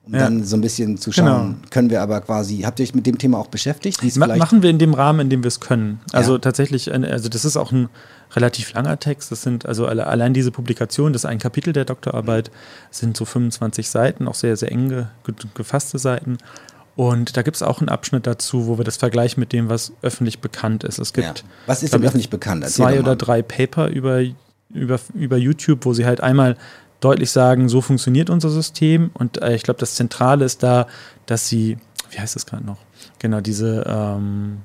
um 0.09 0.15
ja. 0.15 0.21
dann 0.21 0.43
so 0.43 0.57
ein 0.57 0.61
bisschen 0.61 0.97
zu 0.97 1.11
schauen, 1.11 1.25
genau. 1.25 1.69
können 1.69 1.89
wir 1.91 2.01
aber 2.01 2.21
quasi, 2.21 2.61
habt 2.61 2.79
ihr 2.79 2.83
euch 2.83 2.95
mit 2.95 3.05
dem 3.05 3.19
Thema 3.19 3.37
auch 3.37 3.47
beschäftigt? 3.47 4.03
Ma 4.17 4.35
machen 4.37 4.63
wir 4.63 4.71
in 4.71 4.79
dem 4.79 4.95
Rahmen, 4.95 5.19
in 5.19 5.29
dem 5.29 5.43
wir 5.43 5.47
es 5.49 5.59
können. 5.59 5.99
Also 6.13 6.33
ja. 6.33 6.39
tatsächlich, 6.39 6.91
also 6.91 7.29
das 7.29 7.45
ist 7.45 7.57
auch 7.57 7.71
ein 7.71 7.89
relativ 8.35 8.73
langer 8.73 8.99
Text. 8.99 9.31
Das 9.31 9.43
sind 9.43 9.67
also 9.67 9.85
allein 9.85 10.33
diese 10.33 10.49
Publikation, 10.51 11.13
das 11.13 11.23
ist 11.23 11.29
ein 11.29 11.37
Kapitel 11.37 11.73
der 11.73 11.85
Doktorarbeit, 11.85 12.49
sind 12.89 13.17
so 13.17 13.25
25 13.25 13.87
Seiten, 13.87 14.27
auch 14.27 14.35
sehr, 14.35 14.57
sehr 14.57 14.71
eng 14.71 14.89
ge 14.89 15.05
gefasste 15.53 15.99
Seiten. 15.99 16.39
Und 16.95 17.37
da 17.37 17.43
gibt 17.43 17.55
es 17.55 17.63
auch 17.63 17.79
einen 17.79 17.89
Abschnitt 17.89 18.25
dazu, 18.25 18.65
wo 18.65 18.77
wir 18.77 18.85
das 18.85 18.97
vergleichen 18.97 19.39
mit 19.39 19.53
dem, 19.53 19.69
was 19.69 19.93
öffentlich 20.01 20.39
bekannt 20.39 20.83
ist. 20.83 20.97
Es 20.97 21.13
gibt, 21.13 21.27
ja. 21.27 21.33
Was 21.67 21.83
ist 21.83 21.93
denn 21.93 22.03
öffentlich 22.03 22.31
bekannt? 22.31 22.63
Erzähl 22.63 22.83
zwei 22.83 22.99
oder 22.99 23.15
drei 23.15 23.41
Paper 23.43 23.87
über, 23.87 24.21
über, 24.73 24.99
über 25.13 25.37
YouTube, 25.37 25.85
wo 25.85 25.93
sie 25.93 26.05
halt 26.05 26.21
einmal 26.21 26.57
deutlich 26.99 27.31
sagen, 27.31 27.69
so 27.69 27.81
funktioniert 27.81 28.29
unser 28.29 28.49
System. 28.49 29.11
Und 29.13 29.41
äh, 29.41 29.55
ich 29.55 29.63
glaube, 29.63 29.79
das 29.79 29.95
Zentrale 29.95 30.45
ist 30.45 30.63
da, 30.63 30.87
dass 31.25 31.47
sie, 31.47 31.77
wie 32.11 32.19
heißt 32.19 32.35
das 32.35 32.45
gerade 32.45 32.65
noch? 32.65 32.77
Genau, 33.19 33.41
diese 33.41 33.83
ähm, 33.87 34.59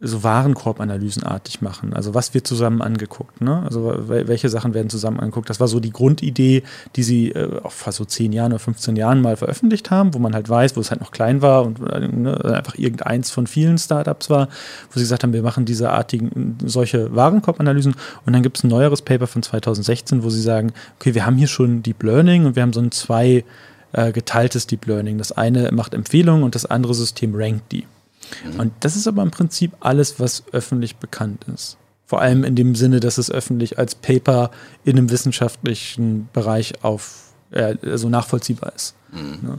so 0.00 0.22
Warenkorbanalysenartig 0.22 1.62
machen. 1.62 1.94
Also 1.94 2.14
was 2.14 2.34
wird 2.34 2.46
zusammen 2.46 2.82
angeguckt, 2.82 3.40
ne? 3.40 3.62
Also 3.64 3.94
welche 4.06 4.48
Sachen 4.48 4.74
werden 4.74 4.90
zusammen 4.90 5.20
angeguckt. 5.20 5.48
Das 5.48 5.60
war 5.60 5.68
so 5.68 5.80
die 5.80 5.92
Grundidee, 5.92 6.62
die 6.96 7.02
sie 7.02 7.30
äh, 7.30 7.60
auch 7.62 7.72
vor 7.72 7.92
so 7.92 8.04
zehn 8.04 8.32
Jahren 8.32 8.52
oder 8.52 8.58
15 8.58 8.96
Jahren 8.96 9.22
mal 9.22 9.36
veröffentlicht 9.36 9.90
haben, 9.90 10.12
wo 10.12 10.18
man 10.18 10.34
halt 10.34 10.48
weiß, 10.48 10.76
wo 10.76 10.80
es 10.80 10.90
halt 10.90 11.00
noch 11.00 11.12
klein 11.12 11.42
war 11.42 11.64
und 11.64 11.80
äh, 11.80 12.08
ne, 12.08 12.44
einfach 12.44 12.76
irgendeins 12.76 13.30
von 13.30 13.46
vielen 13.46 13.78
Startups 13.78 14.28
war, 14.30 14.48
wo 14.90 14.98
sie 14.98 15.04
gesagt 15.04 15.22
haben, 15.22 15.32
wir 15.32 15.42
machen 15.42 15.64
diese 15.64 15.90
artigen, 15.90 16.58
solche 16.64 17.14
Warenkorbanalysen 17.14 17.94
und 18.26 18.32
dann 18.32 18.42
gibt 18.42 18.58
es 18.58 18.64
ein 18.64 18.68
neueres 18.68 19.00
Paper 19.00 19.26
von 19.26 19.42
2016, 19.42 20.22
wo 20.22 20.28
sie 20.28 20.42
sagen, 20.42 20.72
okay, 20.98 21.14
wir 21.14 21.24
haben 21.24 21.36
hier 21.36 21.48
schon 21.48 21.82
Deep 21.82 22.02
Learning 22.02 22.46
und 22.46 22.56
wir 22.56 22.62
haben 22.62 22.72
so 22.72 22.80
ein 22.80 22.90
zwei 22.90 23.44
äh, 23.92 24.12
geteiltes 24.12 24.66
Deep 24.66 24.86
Learning. 24.86 25.18
Das 25.18 25.32
eine 25.32 25.70
macht 25.72 25.94
Empfehlungen 25.94 26.42
und 26.42 26.54
das 26.56 26.66
andere 26.66 26.94
System 26.94 27.34
rankt 27.34 27.70
die. 27.72 27.86
Mhm. 28.44 28.60
Und 28.60 28.72
das 28.80 28.96
ist 28.96 29.06
aber 29.06 29.22
im 29.22 29.30
Prinzip 29.30 29.72
alles, 29.80 30.20
was 30.20 30.44
öffentlich 30.52 30.96
bekannt 30.96 31.44
ist. 31.52 31.76
Vor 32.06 32.20
allem 32.20 32.44
in 32.44 32.54
dem 32.54 32.74
Sinne, 32.74 33.00
dass 33.00 33.18
es 33.18 33.30
öffentlich 33.30 33.78
als 33.78 33.94
Paper 33.94 34.50
in 34.84 34.98
einem 34.98 35.10
wissenschaftlichen 35.10 36.28
Bereich 36.32 36.84
auf, 36.84 37.32
äh, 37.50 37.76
also 37.82 38.08
nachvollziehbar 38.08 38.72
ist. 38.74 38.94
Mhm. 39.12 39.38
Ja. 39.42 39.58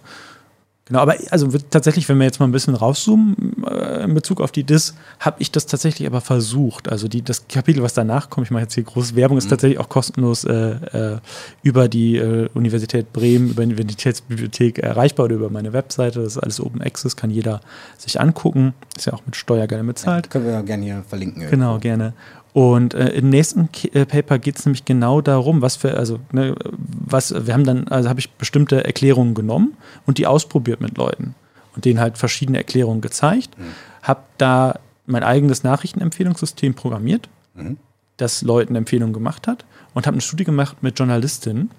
Genau, 0.87 0.99
aber 0.99 1.15
also 1.31 1.47
tatsächlich, 1.71 2.07
wenn 2.09 2.19
wir 2.19 2.25
jetzt 2.25 2.39
mal 2.39 2.45
ein 2.45 2.51
bisschen 2.51 2.75
rauszoomen 2.75 3.63
äh, 3.65 4.03
in 4.03 4.13
Bezug 4.13 4.39
auf 4.39 4.51
die 4.51 4.63
DIS, 4.63 4.93
habe 5.19 5.37
ich 5.39 5.51
das 5.51 5.65
tatsächlich 5.65 6.07
aber 6.07 6.21
versucht. 6.21 6.89
Also 6.89 7.07
die, 7.07 7.23
das 7.23 7.47
Kapitel, 7.47 7.81
was 7.81 7.95
danach 7.95 8.29
kommt, 8.29 8.45
ich 8.45 8.51
mache 8.51 8.63
jetzt 8.63 8.75
hier 8.75 8.83
große 8.83 9.15
Werbung, 9.15 9.39
ist 9.39 9.45
mhm. 9.45 9.49
tatsächlich 9.49 9.79
auch 9.79 9.89
kostenlos 9.89 10.43
äh, 10.43 10.53
äh, 10.53 11.17
über 11.63 11.87
die 11.87 12.17
äh, 12.17 12.49
Universität 12.53 13.13
Bremen, 13.13 13.49
über 13.49 13.65
die 13.65 13.73
Universitätsbibliothek 13.73 14.77
erreichbar 14.77 15.25
oder 15.25 15.35
über 15.35 15.49
meine 15.49 15.73
Webseite. 15.73 16.21
Das 16.21 16.33
ist 16.35 16.37
alles 16.37 16.61
Open 16.61 16.83
Access, 16.83 17.15
kann 17.15 17.31
jeder 17.31 17.61
sich 17.97 18.21
angucken. 18.21 18.75
Ist 18.95 19.07
ja 19.07 19.13
auch 19.13 19.25
mit 19.25 19.35
Steuer 19.35 19.65
gerne 19.65 19.85
bezahlt. 19.85 20.27
Ja, 20.27 20.29
können 20.29 20.45
wir 20.45 20.53
ja 20.53 20.61
gerne 20.61 20.83
hier 20.83 21.03
verlinken. 21.07 21.49
Genau, 21.49 21.71
irgendwo. 21.71 21.79
gerne. 21.79 22.13
Und 22.55 22.93
äh, 22.93 23.09
im 23.09 23.29
nächsten 23.29 23.69
K 23.73 23.89
äh, 23.89 24.05
Paper 24.05 24.39
geht 24.39 24.57
es 24.57 24.65
nämlich 24.65 24.85
genau 24.85 25.19
darum, 25.19 25.61
was 25.61 25.75
für, 25.75 25.97
also, 25.97 26.21
ne, 26.31 26.55
was, 26.77 27.33
wir 27.45 27.53
haben 27.53 27.65
dann, 27.65 27.89
also 27.89 28.07
habe 28.07 28.21
ich 28.21 28.31
bestimmte 28.31 28.85
Erklärungen 28.85 29.33
genommen 29.33 29.75
und 30.05 30.19
die 30.19 30.25
ausprobiert 30.25 30.79
mit 30.79 30.97
Leuten 30.97 31.35
und 31.75 31.83
denen 31.83 31.99
halt 31.99 32.17
verschiedene 32.17 32.57
Erklärungen 32.57 33.01
gezeigt. 33.01 33.59
Mhm. 33.59 33.63
Habe 34.03 34.21
da 34.37 34.79
mein 35.05 35.21
eigenes 35.21 35.63
Nachrichtenempfehlungssystem 35.63 36.75
programmiert, 36.75 37.27
mhm. 37.55 37.75
das 38.15 38.41
Leuten 38.41 38.77
Empfehlungen 38.77 39.13
gemacht 39.13 39.47
hat 39.47 39.65
und 39.93 40.07
habe 40.07 40.15
eine 40.15 40.21
Studie 40.21 40.45
gemacht 40.45 40.77
mit 40.81 40.97
Journalistinnen, 40.97 41.71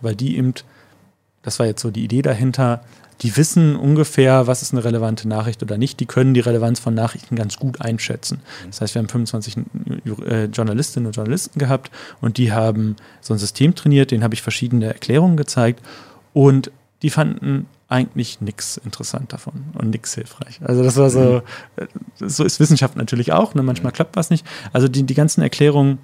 weil 0.00 0.16
die 0.16 0.36
eben, 0.36 0.52
das 1.42 1.60
war 1.60 1.66
jetzt 1.66 1.80
so 1.80 1.92
die 1.92 2.02
Idee 2.02 2.22
dahinter, 2.22 2.82
die 3.22 3.36
wissen 3.36 3.76
ungefähr, 3.76 4.46
was 4.46 4.62
ist 4.62 4.72
eine 4.72 4.84
relevante 4.84 5.28
Nachricht 5.28 5.62
oder 5.62 5.78
nicht. 5.78 6.00
Die 6.00 6.06
können 6.06 6.34
die 6.34 6.40
Relevanz 6.40 6.80
von 6.80 6.94
Nachrichten 6.94 7.36
ganz 7.36 7.56
gut 7.56 7.80
einschätzen. 7.80 8.40
Das 8.66 8.80
heißt, 8.80 8.94
wir 8.94 9.00
haben 9.00 9.08
25 9.08 9.56
äh, 10.26 10.44
Journalistinnen 10.46 11.06
und 11.06 11.16
Journalisten 11.16 11.58
gehabt 11.58 11.90
und 12.20 12.38
die 12.38 12.52
haben 12.52 12.96
so 13.20 13.34
ein 13.34 13.38
System 13.38 13.74
trainiert, 13.74 14.10
denen 14.10 14.24
habe 14.24 14.34
ich 14.34 14.42
verschiedene 14.42 14.86
Erklärungen 14.86 15.36
gezeigt 15.36 15.80
und 16.32 16.70
die 17.02 17.10
fanden 17.10 17.66
eigentlich 17.88 18.40
nichts 18.40 18.76
interessant 18.78 19.32
davon 19.32 19.64
und 19.74 19.90
nichts 19.90 20.14
hilfreich. 20.14 20.58
Also 20.64 20.82
das 20.82 20.96
war 20.96 21.10
so, 21.10 21.42
mhm. 21.76 21.82
äh, 22.20 22.28
so 22.28 22.44
ist 22.44 22.58
Wissenschaft 22.58 22.96
natürlich 22.96 23.32
auch, 23.32 23.54
ne? 23.54 23.62
manchmal 23.62 23.92
klappt 23.92 24.16
was 24.16 24.30
nicht. 24.30 24.44
Also 24.72 24.88
die, 24.88 25.04
die 25.04 25.14
ganzen 25.14 25.42
Erklärungen 25.42 25.98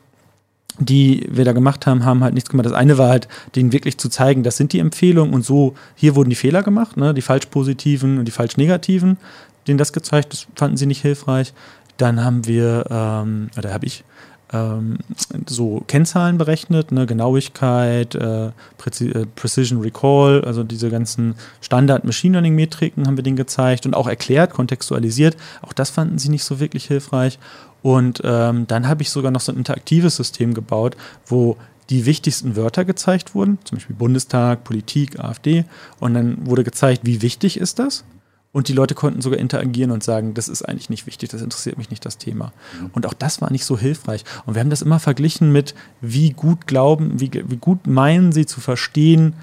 die 0.79 1.27
wir 1.31 1.45
da 1.45 1.53
gemacht 1.53 1.87
haben, 1.87 2.05
haben 2.05 2.23
halt 2.23 2.35
nichts 2.35 2.51
gemacht. 2.51 2.67
Das 2.67 2.73
eine 2.73 2.99
war 2.99 3.09
halt, 3.09 3.29
denen 3.57 3.73
wirklich 3.73 3.99
zu 3.99 4.09
zeigen, 4.09 4.43
das 4.43 4.57
sind 4.57 4.73
die 4.73 4.79
Empfehlungen 4.79 5.35
und 5.35 5.45
so, 5.45 5.75
hier 5.95 6.17
wurden 6.17 6.31
die 6.31 6.37
Fehler 6.37 6.63
gemacht, 6.63 6.97
ne, 6.97 7.15
die 7.15 7.23
falsch 7.23 7.47
positiven 7.47 8.19
und 8.19 8.25
die 8.25 8.33
falsch 8.33 8.57
negativen, 8.57 9.19
denen 9.67 9.79
das 9.79 9.93
gezeigt, 9.93 10.33
das 10.33 10.47
fanden 10.55 10.77
sie 10.77 10.87
nicht 10.87 11.03
hilfreich. 11.03 11.53
Dann 11.97 12.25
haben 12.25 12.47
wir, 12.47 12.87
ähm, 12.91 13.51
oder 13.59 13.75
habe 13.75 13.87
ich, 13.87 14.05
ähm, 14.53 14.99
so 15.47 15.83
Kennzahlen 15.87 16.39
berechnet, 16.39 16.93
ne, 16.93 17.07
Genauigkeit, 17.07 18.15
äh, 18.15 18.51
Preci 18.79 19.11
äh, 19.11 19.27
Precision 19.37 19.81
Recall, 19.81 20.43
also 20.45 20.65
diese 20.65 20.91
ganzen 20.91 21.35
Standard 21.61 22.05
Machine 22.05 22.33
Learning 22.33 22.55
Metriken 22.55 23.07
haben 23.07 23.17
wir 23.17 23.23
denen 23.23 23.37
gezeigt 23.37 23.87
und 23.87 23.95
auch 23.95 24.09
erklärt, 24.09 24.53
kontextualisiert. 24.53 25.37
Auch 25.63 25.73
das 25.73 25.91
fanden 25.91 26.19
sie 26.19 26.31
nicht 26.31 26.45
so 26.45 26.59
wirklich 26.59 26.87
hilfreich. 26.87 27.39
Und 27.83 28.21
ähm, 28.25 28.67
dann 28.67 28.89
habe 28.89 29.03
ich 29.03 29.11
sogar 29.11 29.31
noch 29.31 29.41
so 29.41 29.53
ein 29.53 29.59
interaktives 29.59 30.17
System 30.17 30.55
gebaut, 30.55 30.97
wo 31.27 31.57
die 31.91 32.07
wichtigsten 32.07 32.57
Wörter 32.57 32.85
gezeigt 32.85 33.35
wurden, 33.35 33.59
zum 33.65 33.79
Beispiel 33.79 33.97
Bundestag, 33.97 34.65
Politik, 34.65 35.19
AfD. 35.19 35.65
Und 35.99 36.15
dann 36.15 36.47
wurde 36.47 36.63
gezeigt, 36.63 37.03
wie 37.05 37.21
wichtig 37.21 37.59
ist 37.59 37.79
das. 37.79 38.05
Und 38.53 38.67
die 38.69 38.73
Leute 38.73 38.95
konnten 38.95 39.23
sogar 39.23 39.39
interagieren 39.39 39.93
und 39.93 40.03
sagen, 40.03 40.35
das 40.35 40.49
ist 40.49 40.63
eigentlich 40.63 40.91
nicht 40.91 41.07
wichtig, 41.07 41.29
das 41.31 41.41
interessiert 41.41 41.79
mich 41.79 41.91
nicht, 41.91 42.05
das 42.05 42.19
Thema. 42.19 42.53
Mhm. 42.81 42.91
Und 42.93 43.07
auch 43.07 43.15
das 43.15 43.41
war 43.41 43.53
nicht 43.53 43.65
so 43.65 43.79
hilfreich. 43.79 44.25
Und 44.45 44.55
wir 44.55 44.61
haben 44.61 44.71
das 44.71 44.83
immer 44.83 44.99
verglichen 44.99 45.53
mit, 45.53 45.75
wie 46.01 46.31
gut 46.31 46.67
glauben, 46.67 47.21
wie, 47.21 47.31
wie 47.33 47.57
gut 47.57 47.87
meinen 47.87 48.33
sie 48.33 48.47
zu 48.47 48.61
verstehen, 48.61 49.35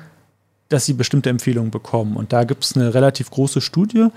dass 0.67 0.85
sie 0.85 0.93
bestimmte 0.93 1.29
Empfehlungen 1.29 1.71
bekommen. 1.71 2.17
Und 2.17 2.33
da 2.33 2.43
gibt 2.43 2.65
es 2.65 2.75
eine 2.75 2.93
relativ 2.93 3.31
große 3.31 3.61
Studie, 3.61 4.07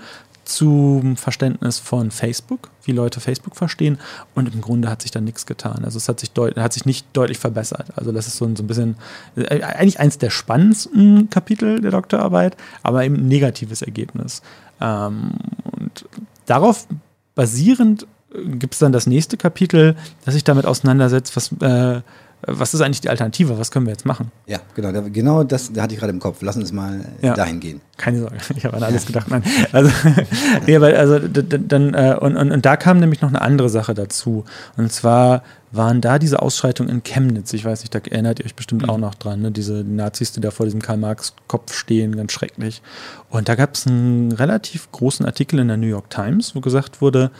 zum 0.55 1.17
Verständnis 1.17 1.79
von 1.79 2.11
Facebook, 2.11 2.69
wie 2.83 2.91
Leute 2.91 3.19
Facebook 3.19 3.55
verstehen. 3.55 3.97
Und 4.35 4.53
im 4.53 4.61
Grunde 4.61 4.89
hat 4.89 5.01
sich 5.01 5.11
da 5.11 5.21
nichts 5.21 5.45
getan. 5.45 5.83
Also 5.83 5.97
es 5.97 6.09
hat 6.09 6.19
sich, 6.19 6.31
hat 6.37 6.73
sich 6.73 6.85
nicht 6.85 7.05
deutlich 7.13 7.39
verbessert. 7.39 7.87
Also 7.95 8.11
das 8.11 8.27
ist 8.27 8.37
so 8.37 8.45
ein, 8.45 8.55
so 8.55 8.63
ein 8.63 8.67
bisschen, 8.67 8.95
äh, 9.35 9.61
eigentlich 9.61 9.99
eins 9.99 10.17
der 10.17 10.29
spannendsten 10.29 11.29
Kapitel 11.29 11.81
der 11.81 11.91
Doktorarbeit, 11.91 12.57
aber 12.83 13.03
eben 13.03 13.15
ein 13.15 13.27
negatives 13.27 13.81
Ergebnis. 13.81 14.41
Ähm, 14.79 15.31
und 15.63 16.05
darauf 16.45 16.87
basierend 17.35 18.07
äh, 18.33 18.43
gibt 18.57 18.73
es 18.73 18.79
dann 18.79 18.91
das 18.91 19.07
nächste 19.07 19.37
Kapitel, 19.37 19.95
das 20.25 20.33
sich 20.33 20.43
damit 20.43 20.65
auseinandersetzt, 20.65 21.35
was 21.35 21.51
äh, 21.61 22.01
was 22.43 22.73
ist 22.73 22.81
eigentlich 22.81 23.01
die 23.01 23.09
Alternative? 23.09 23.57
Was 23.59 23.71
können 23.71 23.85
wir 23.85 23.91
jetzt 23.91 24.05
machen? 24.05 24.31
Ja, 24.47 24.59
genau, 24.75 24.91
da, 24.91 25.01
genau 25.01 25.43
das 25.43 25.71
da 25.71 25.83
hatte 25.83 25.93
ich 25.93 25.99
gerade 25.99 26.13
im 26.13 26.19
Kopf. 26.19 26.41
Lass 26.41 26.55
uns 26.55 26.71
mal 26.71 27.05
ja. 27.21 27.33
dahin 27.33 27.59
gehen. 27.59 27.81
Keine 27.97 28.19
Sorge, 28.19 28.37
ich 28.55 28.65
habe 28.65 28.77
an 28.77 28.83
alles 28.83 29.05
gedacht. 29.05 29.29
Nein. 29.29 29.43
Also, 29.71 29.91
nee, 30.65 30.75
aber, 30.75 30.87
also 30.97 31.19
dann, 31.19 31.93
äh, 31.93 32.17
und, 32.19 32.35
und, 32.35 32.51
und 32.51 32.65
da 32.65 32.77
kam 32.77 32.99
nämlich 32.99 33.21
noch 33.21 33.29
eine 33.29 33.41
andere 33.41 33.69
Sache 33.69 33.93
dazu. 33.93 34.45
Und 34.77 34.91
zwar 34.91 35.43
waren 35.71 36.01
da 36.01 36.19
diese 36.19 36.41
Ausschreitungen 36.41 36.91
in 36.91 37.03
Chemnitz. 37.03 37.53
Ich 37.53 37.63
weiß 37.63 37.81
nicht, 37.81 37.95
da 37.95 37.99
erinnert 37.99 38.39
ihr 38.39 38.45
euch 38.45 38.55
bestimmt 38.55 38.83
mhm. 38.83 38.89
auch 38.89 38.97
noch 38.97 39.15
dran. 39.15 39.41
Ne? 39.41 39.51
Diese 39.51 39.83
Nazis, 39.83 40.31
die 40.31 40.41
da 40.41 40.51
vor 40.51 40.65
diesem 40.65 40.81
Karl-Marx-Kopf 40.81 41.73
stehen, 41.73 42.15
ganz 42.15 42.31
schrecklich. 42.31 42.81
Und 43.29 43.49
da 43.49 43.55
gab 43.55 43.75
es 43.75 43.87
einen 43.87 44.31
relativ 44.31 44.91
großen 44.91 45.25
Artikel 45.25 45.59
in 45.59 45.67
der 45.67 45.77
New 45.77 45.87
York 45.87 46.09
Times, 46.09 46.55
wo 46.55 46.61
gesagt 46.61 47.01
wurde, 47.01 47.31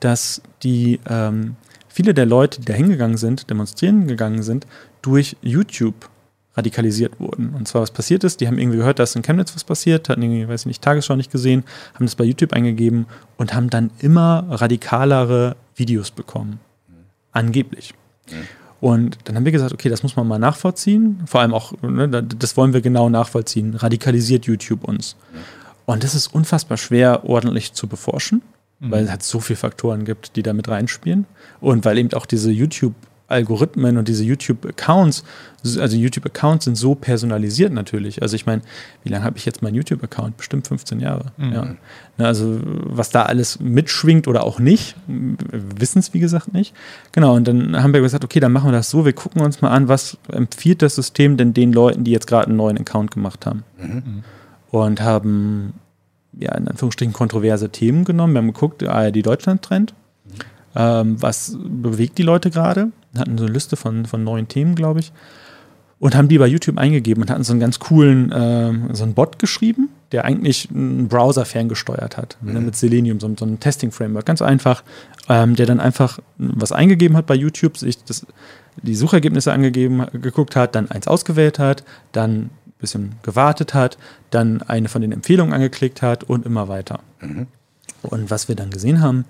dass 0.00 0.40
die 0.62 1.00
ähm, 1.08 1.56
viele 1.90 2.14
der 2.14 2.26
Leute, 2.26 2.60
die 2.60 2.66
da 2.66 2.72
hingegangen 2.72 3.18
sind, 3.18 3.50
demonstrieren 3.50 4.06
gegangen 4.06 4.42
sind, 4.42 4.66
durch 5.02 5.36
YouTube 5.42 6.08
radikalisiert 6.54 7.20
wurden. 7.20 7.50
Und 7.50 7.68
zwar, 7.68 7.82
was 7.82 7.90
passiert 7.90 8.24
ist, 8.24 8.40
die 8.40 8.46
haben 8.46 8.58
irgendwie 8.58 8.78
gehört, 8.78 8.98
dass 8.98 9.14
in 9.14 9.22
Chemnitz 9.22 9.54
was 9.54 9.64
passiert, 9.64 10.08
hatten 10.08 10.22
irgendwie, 10.22 10.48
weiß 10.48 10.62
ich 10.62 10.66
nicht, 10.66 10.82
Tagesschau 10.82 11.16
nicht 11.16 11.30
gesehen, 11.30 11.64
haben 11.94 12.06
das 12.06 12.16
bei 12.16 12.24
YouTube 12.24 12.52
eingegeben 12.52 13.06
und 13.36 13.54
haben 13.54 13.70
dann 13.70 13.90
immer 13.98 14.46
radikalere 14.48 15.56
Videos 15.76 16.10
bekommen. 16.10 16.60
Angeblich. 17.32 17.94
Mhm. 18.30 18.34
Und 18.80 19.18
dann 19.24 19.36
haben 19.36 19.44
wir 19.44 19.52
gesagt, 19.52 19.72
okay, 19.72 19.90
das 19.90 20.02
muss 20.02 20.16
man 20.16 20.26
mal 20.26 20.38
nachvollziehen. 20.38 21.20
Vor 21.26 21.42
allem 21.42 21.52
auch, 21.52 21.72
ne, 21.82 22.08
das 22.08 22.56
wollen 22.56 22.72
wir 22.72 22.80
genau 22.80 23.10
nachvollziehen. 23.10 23.74
Radikalisiert 23.74 24.46
YouTube 24.46 24.84
uns. 24.84 25.16
Mhm. 25.32 25.38
Und 25.86 26.04
das 26.04 26.14
ist 26.14 26.28
unfassbar 26.28 26.78
schwer, 26.78 27.28
ordentlich 27.28 27.72
zu 27.72 27.86
beforschen, 27.86 28.42
mhm. 28.80 28.90
weil 28.90 29.04
es 29.04 29.10
halt 29.10 29.22
so 29.22 29.40
viele 29.40 29.56
Faktoren 29.56 30.04
gibt, 30.04 30.36
die 30.36 30.42
da 30.42 30.52
mit 30.52 30.68
reinspielen. 30.68 31.26
Und 31.60 31.84
weil 31.84 31.98
eben 31.98 32.12
auch 32.14 32.26
diese 32.26 32.50
YouTube- 32.50 32.94
Algorithmen 33.30 33.96
und 33.96 34.08
diese 34.08 34.24
YouTube-Accounts, 34.24 35.22
also 35.78 35.96
YouTube-Accounts 35.96 36.64
sind 36.64 36.74
so 36.76 36.96
personalisiert 36.96 37.72
natürlich. 37.72 38.22
Also 38.22 38.34
ich 38.34 38.44
meine, 38.44 38.62
wie 39.04 39.08
lange 39.08 39.24
habe 39.24 39.38
ich 39.38 39.46
jetzt 39.46 39.62
meinen 39.62 39.76
YouTube-Account? 39.76 40.36
Bestimmt 40.36 40.66
15 40.66 40.98
Jahre. 40.98 41.26
Mhm. 41.36 41.52
Ja. 41.52 41.74
Also 42.18 42.58
was 42.64 43.10
da 43.10 43.22
alles 43.22 43.60
mitschwingt 43.60 44.26
oder 44.26 44.42
auch 44.44 44.58
nicht, 44.58 44.96
wissen 45.06 46.00
es 46.00 46.12
wie 46.12 46.18
gesagt 46.18 46.52
nicht. 46.52 46.74
Genau, 47.12 47.36
und 47.36 47.46
dann 47.46 47.80
haben 47.80 47.94
wir 47.94 48.00
gesagt, 48.00 48.24
okay, 48.24 48.40
dann 48.40 48.52
machen 48.52 48.68
wir 48.68 48.72
das 48.72 48.90
so, 48.90 49.04
wir 49.04 49.12
gucken 49.12 49.42
uns 49.42 49.62
mal 49.62 49.70
an, 49.70 49.86
was 49.86 50.18
empfiehlt 50.32 50.82
das 50.82 50.96
System 50.96 51.36
denn 51.36 51.54
den 51.54 51.72
Leuten, 51.72 52.02
die 52.02 52.10
jetzt 52.10 52.26
gerade 52.26 52.48
einen 52.48 52.56
neuen 52.56 52.78
Account 52.78 53.12
gemacht 53.12 53.46
haben. 53.46 53.62
Mhm. 53.78 54.24
Und 54.72 55.00
haben 55.00 55.74
ja, 56.38 56.54
in 56.54 56.68
Anführungsstrichen 56.68 57.12
kontroverse 57.12 57.70
Themen 57.70 58.04
genommen. 58.04 58.34
Wir 58.34 58.38
haben 58.38 58.52
geguckt, 58.52 58.82
ARD 58.82 59.24
Deutschland-Trend. 59.24 59.92
Mhm. 59.92 60.30
Ähm, 60.76 61.22
was 61.22 61.56
bewegt 61.58 62.18
die 62.18 62.22
Leute 62.22 62.50
gerade? 62.50 62.92
hatten 63.18 63.38
so 63.38 63.44
eine 63.44 63.52
Liste 63.52 63.76
von, 63.76 64.06
von 64.06 64.22
neuen 64.22 64.48
Themen, 64.48 64.74
glaube 64.74 65.00
ich. 65.00 65.12
Und 65.98 66.14
haben 66.14 66.28
die 66.28 66.38
bei 66.38 66.46
YouTube 66.46 66.78
eingegeben 66.78 67.22
und 67.22 67.30
hatten 67.30 67.44
so 67.44 67.52
einen 67.52 67.60
ganz 67.60 67.78
coolen, 67.78 68.32
äh, 68.32 68.94
so 68.94 69.02
einen 69.02 69.14
Bot 69.14 69.38
geschrieben, 69.38 69.90
der 70.12 70.24
eigentlich 70.24 70.70
einen 70.70 71.08
Browser 71.08 71.44
ferngesteuert 71.44 72.16
hat, 72.16 72.38
ne, 72.40 72.52
mhm. 72.52 72.58
ne, 72.58 72.64
mit 72.66 72.76
Selenium, 72.76 73.20
so, 73.20 73.30
so 73.38 73.44
ein 73.44 73.60
Testing-Framework, 73.60 74.24
ganz 74.24 74.40
einfach, 74.40 74.82
ähm, 75.28 75.56
der 75.56 75.66
dann 75.66 75.78
einfach 75.78 76.20
was 76.38 76.72
eingegeben 76.72 77.16
hat 77.16 77.26
bei 77.26 77.34
YouTube, 77.34 77.76
sich 77.76 78.02
das, 78.04 78.26
die 78.82 78.94
Suchergebnisse 78.94 79.52
angegeben, 79.52 80.06
geguckt 80.12 80.56
hat, 80.56 80.74
dann 80.74 80.90
eins 80.90 81.06
ausgewählt 81.06 81.58
hat, 81.58 81.84
dann 82.12 82.44
ein 82.44 82.50
bisschen 82.78 83.16
gewartet 83.22 83.74
hat, 83.74 83.98
dann 84.30 84.62
eine 84.62 84.88
von 84.88 85.02
den 85.02 85.12
Empfehlungen 85.12 85.52
angeklickt 85.52 86.02
hat 86.02 86.24
und 86.24 86.46
immer 86.46 86.68
weiter. 86.68 87.00
Mhm. 87.20 87.46
Und 88.02 88.30
was 88.30 88.48
wir 88.48 88.54
dann 88.54 88.70
gesehen 88.70 89.00
haben, 89.00 89.24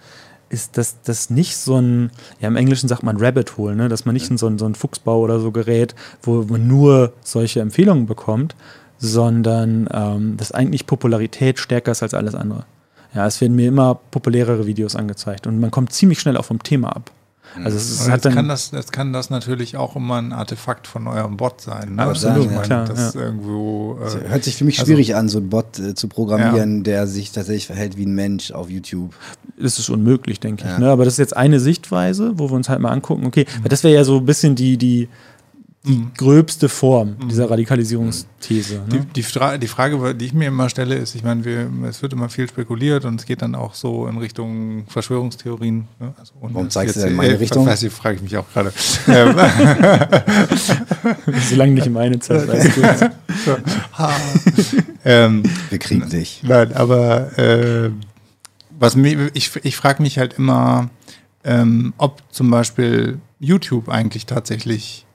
ist, 0.49 0.77
dass 0.77 1.01
das 1.03 1.31
nicht 1.31 1.57
so 1.57 1.81
ein, 1.81 2.11
ja 2.41 2.49
im 2.49 2.57
Englischen 2.57 2.89
sagt 2.89 3.03
man 3.03 3.17
Rabbit 3.17 3.57
Hole, 3.57 3.77
ne? 3.77 3.89
dass 3.89 4.05
man 4.05 4.15
nicht 4.15 4.31
in 4.31 4.39
so 4.39 4.47
ein, 4.47 4.59
so 4.59 4.67
ein 4.67 4.75
Fuchsbau 4.75 5.21
oder 5.21 5.41
so 5.41 5.53
gerät, 5.53 5.95
wo 6.23 6.43
man 6.43 6.67
nur 6.67 7.13
solche 7.23 7.61
Empfehlungen 7.61 8.07
bekommt, 8.07 8.57
sondern 8.99 9.89
ähm, 9.93 10.37
dass 10.37 10.53
eigentlich 10.53 10.87
Popularität 10.87 11.59
stärker 11.59 11.93
ist 11.93 12.03
als 12.03 12.15
alles 12.15 12.35
andere. 12.35 12.65
Ja, 13.15 13.27
es 13.27 13.41
werden 13.41 13.57
mir 13.57 13.69
immer 13.69 13.99
populärere 14.11 14.67
Videos 14.67 14.95
angezeigt 14.95 15.47
und 15.47 15.59
man 15.59 15.71
kommt 15.71 15.93
ziemlich 15.93 16.21
schnell 16.21 16.37
auch 16.37 16.45
vom 16.45 16.63
Thema 16.63 16.95
ab. 16.95 17.11
Also 17.57 17.77
es, 17.77 17.91
es 17.91 18.09
hat 18.09 18.25
dann, 18.25 18.35
kann 18.35 18.49
das, 18.49 18.71
jetzt 18.71 18.93
kann 18.93 19.13
das 19.13 19.31
natürlich 19.31 19.77
auch 19.77 19.97
immer 19.97 20.17
ein 20.17 20.33
Artefakt 20.33 20.87
von 20.87 21.07
eurem 21.07 21.37
Bot 21.37 21.61
sein. 21.61 21.97
Ne? 21.97 22.03
Absolut, 22.03 22.37
also, 22.37 22.51
ja, 22.51 22.63
klar. 22.63 22.85
Das 22.85 23.15
ja. 23.15 23.21
irgendwo, 23.21 23.99
äh, 23.99 24.29
hört 24.29 24.45
sich 24.45 24.57
für 24.57 24.65
mich 24.65 24.79
also 24.79 24.91
schwierig 24.91 25.15
also, 25.15 25.21
an, 25.21 25.29
so 25.29 25.39
ein 25.39 25.49
Bot 25.49 25.79
äh, 25.79 25.95
zu 25.95 26.09
programmieren, 26.09 26.79
ja. 26.79 26.83
der 26.83 27.07
sich 27.07 27.33
tatsächlich 27.33 27.67
verhält 27.67 27.97
wie 27.97 28.07
ein 28.07 28.15
Mensch 28.15 28.53
auf 28.53 28.71
YouTube. 28.71 29.15
Das 29.59 29.79
ist 29.79 29.91
unmöglich, 29.91 30.41
denke 30.41 30.65
ich. 30.67 30.79
Ne? 30.79 30.91
Aber 30.91 31.05
das 31.05 31.15
ist 31.15 31.19
jetzt 31.19 31.37
eine 31.37 31.61
Sichtweise, 31.61 32.33
wo 32.37 32.51
wir 32.51 32.55
uns 32.55 32.69
halt 32.69 32.81
mal 32.81 32.91
angucken, 32.91 33.27
okay, 33.27 33.47
mhm. 33.63 33.69
das 33.69 33.85
wäre 33.85 33.95
ja 33.95 34.05
so 34.05 34.19
ein 34.19 34.27
bisschen 34.27 34.55
die, 34.55 34.77
die, 34.77 35.09
die 35.83 35.93
mhm. 35.93 36.13
gröbste 36.15 36.69
Form 36.69 37.17
mhm. 37.19 37.31
dieser 37.31 37.49
Radikalisierungsthese. 37.49 38.81
Ne? 38.81 38.85
Die, 38.91 38.99
die, 38.99 39.23
Fra 39.23 39.57
die, 39.57 39.67
Frage, 39.67 40.15
die 40.15 40.27
ich 40.27 40.35
mir 40.35 40.49
immer 40.49 40.69
stelle, 40.69 40.97
ist, 40.97 41.15
ich 41.15 41.23
meine, 41.23 41.43
wir, 41.47 41.71
es 41.89 42.03
wird 42.03 42.13
immer 42.13 42.29
viel 42.29 42.47
spekuliert 42.49 43.07
und 43.07 43.21
es 43.21 43.27
geht 43.27 43.41
dann 43.41 43.55
auch 43.55 43.73
so 43.73 44.07
in 44.07 44.19
Richtung 44.19 44.85
Verschwörungstheorien. 44.89 45.89
Ne? 45.99 46.13
Also, 46.19 46.35
Warum 46.41 46.69
zeigst 46.69 46.97
du 46.97 47.01
denn 47.01 47.11
in 47.11 47.17
meine 47.17 47.33
äh, 47.33 47.37
Richtung? 47.37 47.65
Weiß 47.65 47.83
ich, 47.83 47.93
frage 47.93 48.17
ich 48.17 48.23
mich 48.23 48.37
auch 48.37 48.45
gerade. 48.53 48.75
Solange 51.49 51.73
nicht 51.73 51.87
in 51.87 51.95
meine 51.95 52.19
Zeit, 52.19 52.47
weißt 52.47 52.77
du. 52.77 52.83
ähm, 55.07 55.43
wir 55.71 55.79
kriegen 55.79 56.11
dich. 56.11 56.43
Nein, 56.43 56.75
aber 56.75 57.39
äh, 57.39 57.91
was 58.79 58.97
mich, 58.97 59.17
ich, 59.33 59.51
ich 59.63 59.77
frage 59.77 60.03
mich 60.03 60.19
halt 60.19 60.35
immer, 60.35 60.91
ähm, 61.43 61.95
ob 61.97 62.23
zum 62.31 62.51
Beispiel 62.51 63.19
YouTube 63.39 63.89
eigentlich 63.89 64.27
tatsächlich 64.27 65.07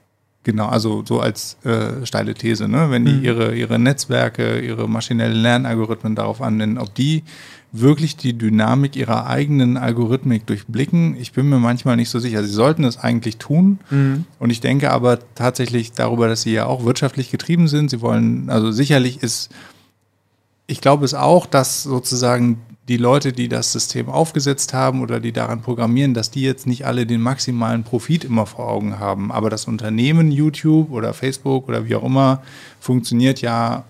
Genau, 0.46 0.66
also 0.66 1.02
so 1.04 1.18
als 1.18 1.56
äh, 1.64 2.06
steile 2.06 2.32
These, 2.32 2.68
ne? 2.68 2.88
wenn 2.88 3.04
die 3.04 3.14
mhm. 3.14 3.24
ihre, 3.24 3.56
ihre 3.56 3.80
Netzwerke, 3.80 4.60
ihre 4.60 4.88
maschinellen 4.88 5.42
Lernalgorithmen 5.42 6.14
darauf 6.14 6.40
anwenden, 6.40 6.78
ob 6.78 6.94
die 6.94 7.24
wirklich 7.72 8.16
die 8.16 8.38
Dynamik 8.38 8.94
ihrer 8.94 9.26
eigenen 9.26 9.76
Algorithmik 9.76 10.46
durchblicken. 10.46 11.16
Ich 11.16 11.32
bin 11.32 11.48
mir 11.48 11.58
manchmal 11.58 11.96
nicht 11.96 12.10
so 12.10 12.20
sicher. 12.20 12.44
Sie 12.44 12.52
sollten 12.52 12.84
es 12.84 12.96
eigentlich 12.96 13.38
tun. 13.38 13.80
Mhm. 13.90 14.24
Und 14.38 14.50
ich 14.50 14.60
denke 14.60 14.92
aber 14.92 15.18
tatsächlich 15.34 15.90
darüber, 15.90 16.28
dass 16.28 16.42
sie 16.42 16.52
ja 16.52 16.66
auch 16.66 16.84
wirtschaftlich 16.84 17.32
getrieben 17.32 17.66
sind. 17.66 17.90
Sie 17.90 18.00
wollen, 18.00 18.48
also 18.48 18.70
sicherlich 18.70 19.24
ist, 19.24 19.50
ich 20.68 20.80
glaube 20.80 21.04
es 21.04 21.14
auch, 21.14 21.46
dass 21.46 21.82
sozusagen 21.82 22.60
die 22.88 22.96
Leute, 22.96 23.32
die 23.32 23.48
das 23.48 23.72
System 23.72 24.08
aufgesetzt 24.08 24.72
haben 24.72 25.02
oder 25.02 25.18
die 25.18 25.32
daran 25.32 25.60
programmieren, 25.60 26.14
dass 26.14 26.30
die 26.30 26.42
jetzt 26.42 26.66
nicht 26.66 26.86
alle 26.86 27.04
den 27.06 27.20
maximalen 27.20 27.82
Profit 27.82 28.24
immer 28.24 28.46
vor 28.46 28.68
Augen 28.68 29.00
haben. 29.00 29.32
Aber 29.32 29.50
das 29.50 29.66
Unternehmen 29.66 30.30
YouTube 30.30 30.90
oder 30.90 31.12
Facebook 31.12 31.68
oder 31.68 31.86
wie 31.86 31.96
auch 31.96 32.04
immer 32.04 32.42
funktioniert 32.78 33.40
ja 33.40 33.84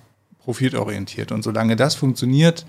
profitorientiert. 0.44 1.30
Und 1.30 1.42
solange 1.42 1.76
das 1.76 1.94
funktioniert, 1.94 2.64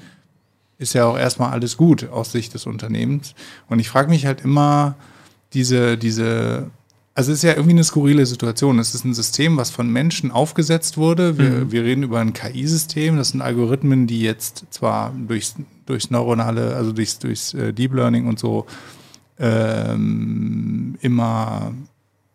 ist 0.78 0.94
ja 0.94 1.06
auch 1.06 1.18
erstmal 1.18 1.52
alles 1.52 1.78
gut 1.78 2.10
aus 2.10 2.32
Sicht 2.32 2.54
des 2.54 2.66
Unternehmens. 2.66 3.34
Und 3.70 3.80
ich 3.80 3.90
frage 3.90 4.10
mich 4.10 4.26
halt 4.26 4.42
immer, 4.42 4.96
diese, 5.54 5.98
diese 5.98 6.70
also 7.18 7.32
es 7.32 7.40
ist 7.40 7.44
ja 7.44 7.54
irgendwie 7.54 7.72
eine 7.72 7.84
skurrile 7.84 8.28
Situation. 8.28 8.78
Es 8.78 8.94
ist 8.94 9.04
ein 9.04 9.16
System, 9.16 9.58
was 9.58 9.72
von 9.72 9.92
Menschen 9.92 10.30
aufgesetzt 10.30 10.98
wurde. 10.98 11.40
Wir, 11.40 11.50
mhm. 11.50 11.72
wir 11.72 11.84
reden 11.84 12.04
über 12.04 12.20
ein 12.20 12.34
KI-System. 12.34 13.18
Das 13.18 13.30
sind 13.30 13.42
Algorithmen, 13.42 14.06
die 14.06 14.22
jetzt 14.22 14.66
zwar 14.70 15.12
durchs, 15.28 15.56
durchs 15.88 16.12
neuronale, 16.12 16.76
also 16.76 16.92
durchs, 16.92 17.20
durchs 17.20 17.54
äh, 17.54 17.74
Deep 17.74 17.94
Learning 17.94 18.28
und 18.28 18.38
so 18.38 18.66
ähm, 19.40 20.96
immer, 21.02 21.74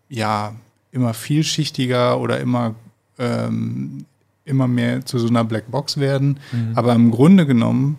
ja, 0.08 0.54
immer 0.90 1.14
vielschichtiger 1.14 2.20
oder 2.20 2.40
immer, 2.40 2.74
ähm, 3.18 4.04
immer 4.44 4.68
mehr 4.68 5.04
zu 5.04 5.18
so 5.18 5.28
einer 5.28 5.44
Blackbox 5.44 5.98
werden. 5.98 6.38
Mhm. 6.52 6.72
Aber 6.74 6.94
im 6.94 7.10
Grunde 7.10 7.46
genommen 7.46 7.98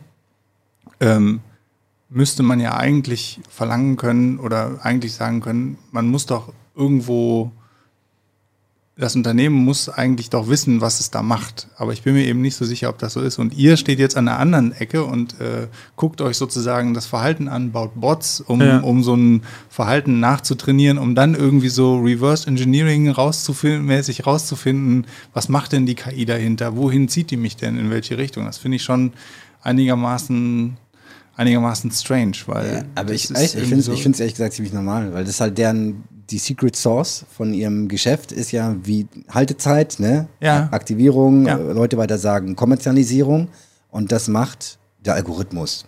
ähm, 0.99 1.39
müsste 2.09 2.43
man 2.43 2.59
ja 2.59 2.77
eigentlich 2.77 3.41
verlangen 3.49 3.97
können 3.97 4.39
oder 4.39 4.79
eigentlich 4.83 5.13
sagen 5.13 5.41
können, 5.41 5.77
man 5.91 6.07
muss 6.07 6.25
doch 6.25 6.53
irgendwo, 6.75 7.51
das 8.95 9.15
Unternehmen 9.15 9.55
muss 9.55 9.89
eigentlich 9.89 10.29
doch 10.29 10.49
wissen, 10.49 10.79
was 10.79 10.99
es 10.99 11.09
da 11.09 11.23
macht. 11.23 11.67
Aber 11.77 11.93
ich 11.93 12.03
bin 12.03 12.13
mir 12.13 12.25
eben 12.25 12.41
nicht 12.41 12.55
so 12.55 12.63
sicher, 12.63 12.89
ob 12.89 12.99
das 12.99 13.13
so 13.13 13.21
ist. 13.21 13.39
Und 13.39 13.55
ihr 13.57 13.75
steht 13.75 13.97
jetzt 13.97 14.15
an 14.15 14.25
der 14.25 14.37
anderen 14.37 14.71
Ecke 14.71 15.03
und 15.03 15.39
äh, 15.41 15.67
guckt 15.95 16.21
euch 16.21 16.37
sozusagen 16.37 16.93
das 16.93 17.07
Verhalten 17.07 17.47
an, 17.47 17.71
baut 17.71 17.99
Bots, 17.99 18.39
um, 18.39 18.61
ja. 18.61 18.79
um 18.81 19.01
so 19.01 19.15
ein 19.15 19.41
Verhalten 19.67 20.19
nachzutrainieren, 20.19 20.99
um 20.99 21.15
dann 21.15 21.33
irgendwie 21.33 21.69
so 21.69 21.97
Reverse 21.97 22.47
Engineering 22.47 23.09
rauszufinden, 23.09 23.85
mäßig 23.85 24.27
rauszufinden, 24.27 25.07
was 25.33 25.49
macht 25.49 25.71
denn 25.71 25.87
die 25.87 25.95
KI 25.95 26.25
dahinter? 26.25 26.77
Wohin 26.77 27.09
zieht 27.09 27.31
die 27.31 27.37
mich 27.37 27.57
denn? 27.57 27.79
In 27.79 27.89
welche 27.89 28.19
Richtung? 28.19 28.45
Das 28.45 28.59
finde 28.59 28.75
ich 28.75 28.83
schon 28.83 29.13
einigermaßen 29.63 30.77
einigermaßen 31.35 31.89
strange, 31.89 32.37
weil. 32.45 32.73
Ja, 32.73 32.83
aber 32.93 33.13
ich, 33.13 33.31
ich 33.31 33.49
finde 33.49 33.77
es 33.77 33.85
so 33.85 33.93
ehrlich 33.93 34.35
gesagt 34.35 34.53
ziemlich 34.53 34.71
normal, 34.71 35.13
weil 35.13 35.23
das 35.23 35.35
ist 35.35 35.41
halt 35.41 35.57
deren 35.57 36.03
die 36.33 36.39
Secret 36.39 36.75
Source 36.75 37.25
von 37.31 37.53
ihrem 37.53 37.87
Geschäft 37.87 38.31
ist 38.31 38.51
ja 38.51 38.75
wie 38.83 39.07
Haltezeit, 39.29 39.99
ne? 39.99 40.27
Ja. 40.41 40.67
Aktivierung, 40.71 41.45
ja. 41.45 41.55
Leute 41.55 41.97
weiter 41.97 42.17
sagen 42.17 42.55
Kommerzialisierung 42.55 43.49
und 43.91 44.11
das 44.11 44.27
macht 44.27 44.79
der 45.05 45.13
Algorithmus. 45.13 45.85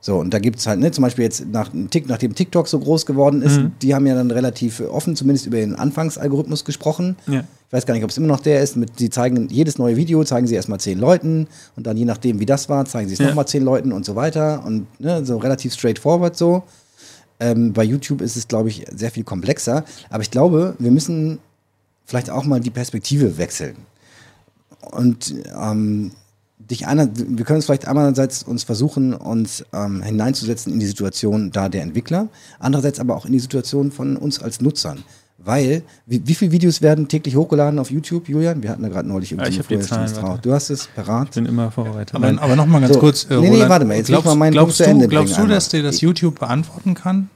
So, 0.00 0.16
und 0.16 0.32
da 0.32 0.38
gibt 0.38 0.58
es 0.58 0.66
halt, 0.66 0.80
ne, 0.80 0.90
zum 0.90 1.02
Beispiel 1.02 1.24
jetzt 1.24 1.44
nach, 1.50 1.70
nachdem 2.06 2.34
TikTok 2.34 2.66
so 2.66 2.78
groß 2.78 3.04
geworden 3.04 3.42
ist, 3.42 3.58
mhm. 3.58 3.72
die 3.82 3.94
haben 3.94 4.06
ja 4.06 4.14
dann 4.14 4.30
relativ 4.30 4.80
offen 4.80 5.16
zumindest 5.16 5.46
über 5.46 5.58
den 5.58 5.74
Anfangsalgorithmus 5.74 6.64
gesprochen. 6.64 7.16
Ja. 7.26 7.40
Ich 7.40 7.72
weiß 7.72 7.84
gar 7.84 7.92
nicht, 7.92 8.04
ob 8.04 8.10
es 8.10 8.16
immer 8.16 8.28
noch 8.28 8.40
der 8.40 8.62
ist. 8.62 8.76
Mit, 8.76 8.98
sie 8.98 9.10
zeigen 9.10 9.48
jedes 9.50 9.76
neue 9.76 9.96
Video, 9.96 10.24
zeigen 10.24 10.46
sie 10.46 10.54
erstmal 10.54 10.80
zehn 10.80 10.98
Leuten 10.98 11.48
und 11.76 11.86
dann 11.86 11.96
je 11.96 12.06
nachdem, 12.06 12.40
wie 12.40 12.46
das 12.46 12.70
war, 12.70 12.86
zeigen 12.86 13.08
sie 13.08 13.14
es 13.14 13.18
ja. 13.18 13.26
nochmal 13.26 13.48
zehn 13.48 13.64
Leuten 13.64 13.92
und 13.92 14.06
so 14.06 14.14
weiter. 14.14 14.64
Und 14.64 14.86
ne, 14.98 15.26
so 15.26 15.36
relativ 15.36 15.74
straightforward 15.74 16.36
so. 16.36 16.62
Ähm, 17.40 17.72
bei 17.72 17.84
YouTube 17.84 18.20
ist 18.20 18.36
es, 18.36 18.48
glaube 18.48 18.68
ich, 18.68 18.86
sehr 18.92 19.10
viel 19.10 19.24
komplexer. 19.24 19.84
Aber 20.10 20.22
ich 20.22 20.30
glaube, 20.30 20.74
wir 20.78 20.90
müssen 20.90 21.38
vielleicht 22.04 22.30
auch 22.30 22.44
mal 22.44 22.60
die 22.60 22.70
Perspektive 22.70 23.38
wechseln. 23.38 23.76
Und 24.90 25.34
ähm, 25.54 26.12
dich 26.58 26.86
einer, 26.86 27.08
wir 27.14 27.44
können 27.44 27.58
uns 27.58 27.66
vielleicht 27.66 27.86
einerseits 27.86 28.42
uns 28.42 28.64
versuchen, 28.64 29.14
uns 29.14 29.64
ähm, 29.72 30.02
hineinzusetzen 30.02 30.72
in 30.72 30.80
die 30.80 30.86
Situation 30.86 31.50
da 31.50 31.68
der 31.68 31.82
Entwickler, 31.82 32.28
andererseits 32.58 33.00
aber 33.00 33.16
auch 33.16 33.26
in 33.26 33.32
die 33.32 33.38
Situation 33.38 33.92
von 33.92 34.16
uns 34.16 34.40
als 34.40 34.60
Nutzern. 34.60 35.04
Weil, 35.40 35.82
wie, 36.04 36.20
wie 36.26 36.34
viele 36.34 36.50
Videos 36.50 36.82
werden 36.82 37.06
täglich 37.06 37.36
hochgeladen 37.36 37.78
auf 37.78 37.92
YouTube, 37.92 38.28
Julian? 38.28 38.60
Wir 38.60 38.70
hatten 38.70 38.82
da 38.82 38.88
gerade 38.88 39.08
neulich 39.08 39.30
irgendwie 39.30 39.52
ja, 39.52 39.60
ich 39.60 39.70
eine 39.70 39.80
Zahlen, 39.80 40.12
drauf. 40.12 40.40
Du 40.40 40.52
hast 40.52 40.68
es 40.68 40.88
parat. 40.88 41.28
Ich 41.28 41.34
bin 41.36 41.46
immer 41.46 41.70
vorbereitet. 41.70 42.12
Aber, 42.16 42.42
aber 42.42 42.56
nochmal 42.56 42.80
ganz 42.80 42.94
so, 42.94 42.98
kurz. 42.98 43.24
Äh, 43.30 43.36
nee, 43.36 43.50
nee, 43.50 43.68
warte 43.68 43.84
mal, 43.84 43.96
jetzt 43.96 44.08
glaubst, 44.08 44.26
mal 44.26 44.34
meinen 44.34 44.52
glaubst, 44.52 44.80
du, 44.80 45.08
glaubst 45.08 45.38
du, 45.38 45.46
dass 45.46 45.68
dir 45.68 45.84
das 45.84 46.00
YouTube 46.00 46.40
beantworten 46.40 46.94
kann? 46.94 47.30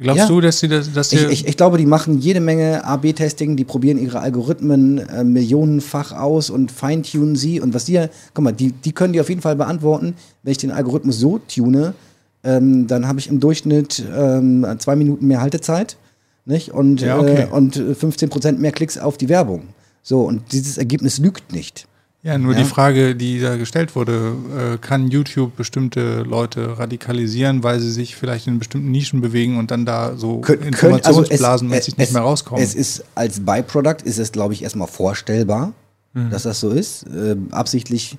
Glaubst 0.00 0.18
ja. 0.18 0.26
du, 0.26 0.40
dass 0.40 0.58
sie 0.58 0.66
das. 0.66 0.92
Dass 0.92 1.12
ich, 1.12 1.22
ich, 1.28 1.46
ich, 1.46 1.56
glaube, 1.56 1.78
die 1.78 1.86
machen 1.86 2.18
jede 2.18 2.40
Menge 2.40 2.84
AB-Testing, 2.84 3.56
die 3.56 3.64
probieren 3.64 3.98
ihre 3.98 4.18
Algorithmen 4.18 4.98
äh, 4.98 5.22
millionenfach 5.22 6.10
aus 6.10 6.50
und 6.50 6.72
feintunen 6.72 7.36
sie. 7.36 7.60
Und 7.60 7.72
was 7.72 7.84
die 7.84 7.92
ja, 7.92 8.08
guck 8.34 8.42
mal, 8.42 8.52
die, 8.52 8.72
die 8.72 8.90
können 8.90 9.12
die 9.12 9.20
auf 9.20 9.28
jeden 9.28 9.42
Fall 9.42 9.54
beantworten, 9.54 10.14
wenn 10.42 10.50
ich 10.50 10.58
den 10.58 10.72
Algorithmus 10.72 11.20
so 11.20 11.38
tune, 11.38 11.94
ähm, 12.42 12.88
dann 12.88 13.06
habe 13.06 13.20
ich 13.20 13.28
im 13.28 13.38
Durchschnitt 13.38 14.02
ähm, 14.12 14.66
zwei 14.78 14.96
Minuten 14.96 15.28
mehr 15.28 15.40
Haltezeit 15.40 15.96
nicht? 16.44 16.70
Und, 16.70 17.00
ja, 17.00 17.18
okay. 17.18 17.42
äh, 17.42 17.46
und 17.46 17.76
15 17.76 18.28
Prozent 18.28 18.60
mehr 18.60 18.72
Klicks 18.72 18.98
auf 18.98 19.16
die 19.16 19.28
Werbung. 19.28 19.68
So, 20.02 20.22
und 20.22 20.52
dieses 20.52 20.78
Ergebnis 20.78 21.18
lügt 21.18 21.52
nicht. 21.52 21.86
Ja, 22.24 22.38
nur 22.38 22.52
ja. 22.52 22.60
die 22.60 22.64
Frage, 22.64 23.16
die 23.16 23.40
da 23.40 23.56
gestellt 23.56 23.96
wurde, 23.96 24.32
äh, 24.56 24.78
kann 24.78 25.08
YouTube 25.08 25.56
bestimmte 25.56 26.22
Leute 26.22 26.78
radikalisieren, 26.78 27.64
weil 27.64 27.80
sie 27.80 27.90
sich 27.90 28.14
vielleicht 28.14 28.46
in 28.46 28.60
bestimmten 28.60 28.92
Nischen 28.92 29.20
bewegen 29.20 29.58
und 29.58 29.72
dann 29.72 29.84
da 29.84 30.16
so 30.16 30.38
Kön 30.40 30.60
Informationsblasen 30.60 31.72
also 31.72 31.92
nicht 31.96 32.12
mehr 32.12 32.22
rauskommen? 32.22 32.62
Es 32.62 32.76
ist 32.76 33.04
als 33.16 33.40
Byproduct 33.40 34.02
ist 34.02 34.18
es, 34.18 34.30
glaube 34.30 34.54
ich, 34.54 34.62
erstmal 34.62 34.86
vorstellbar, 34.86 35.72
mhm. 36.12 36.30
dass 36.30 36.44
das 36.44 36.60
so 36.60 36.70
ist. 36.70 37.04
Äh, 37.08 37.36
absichtlich 37.50 38.16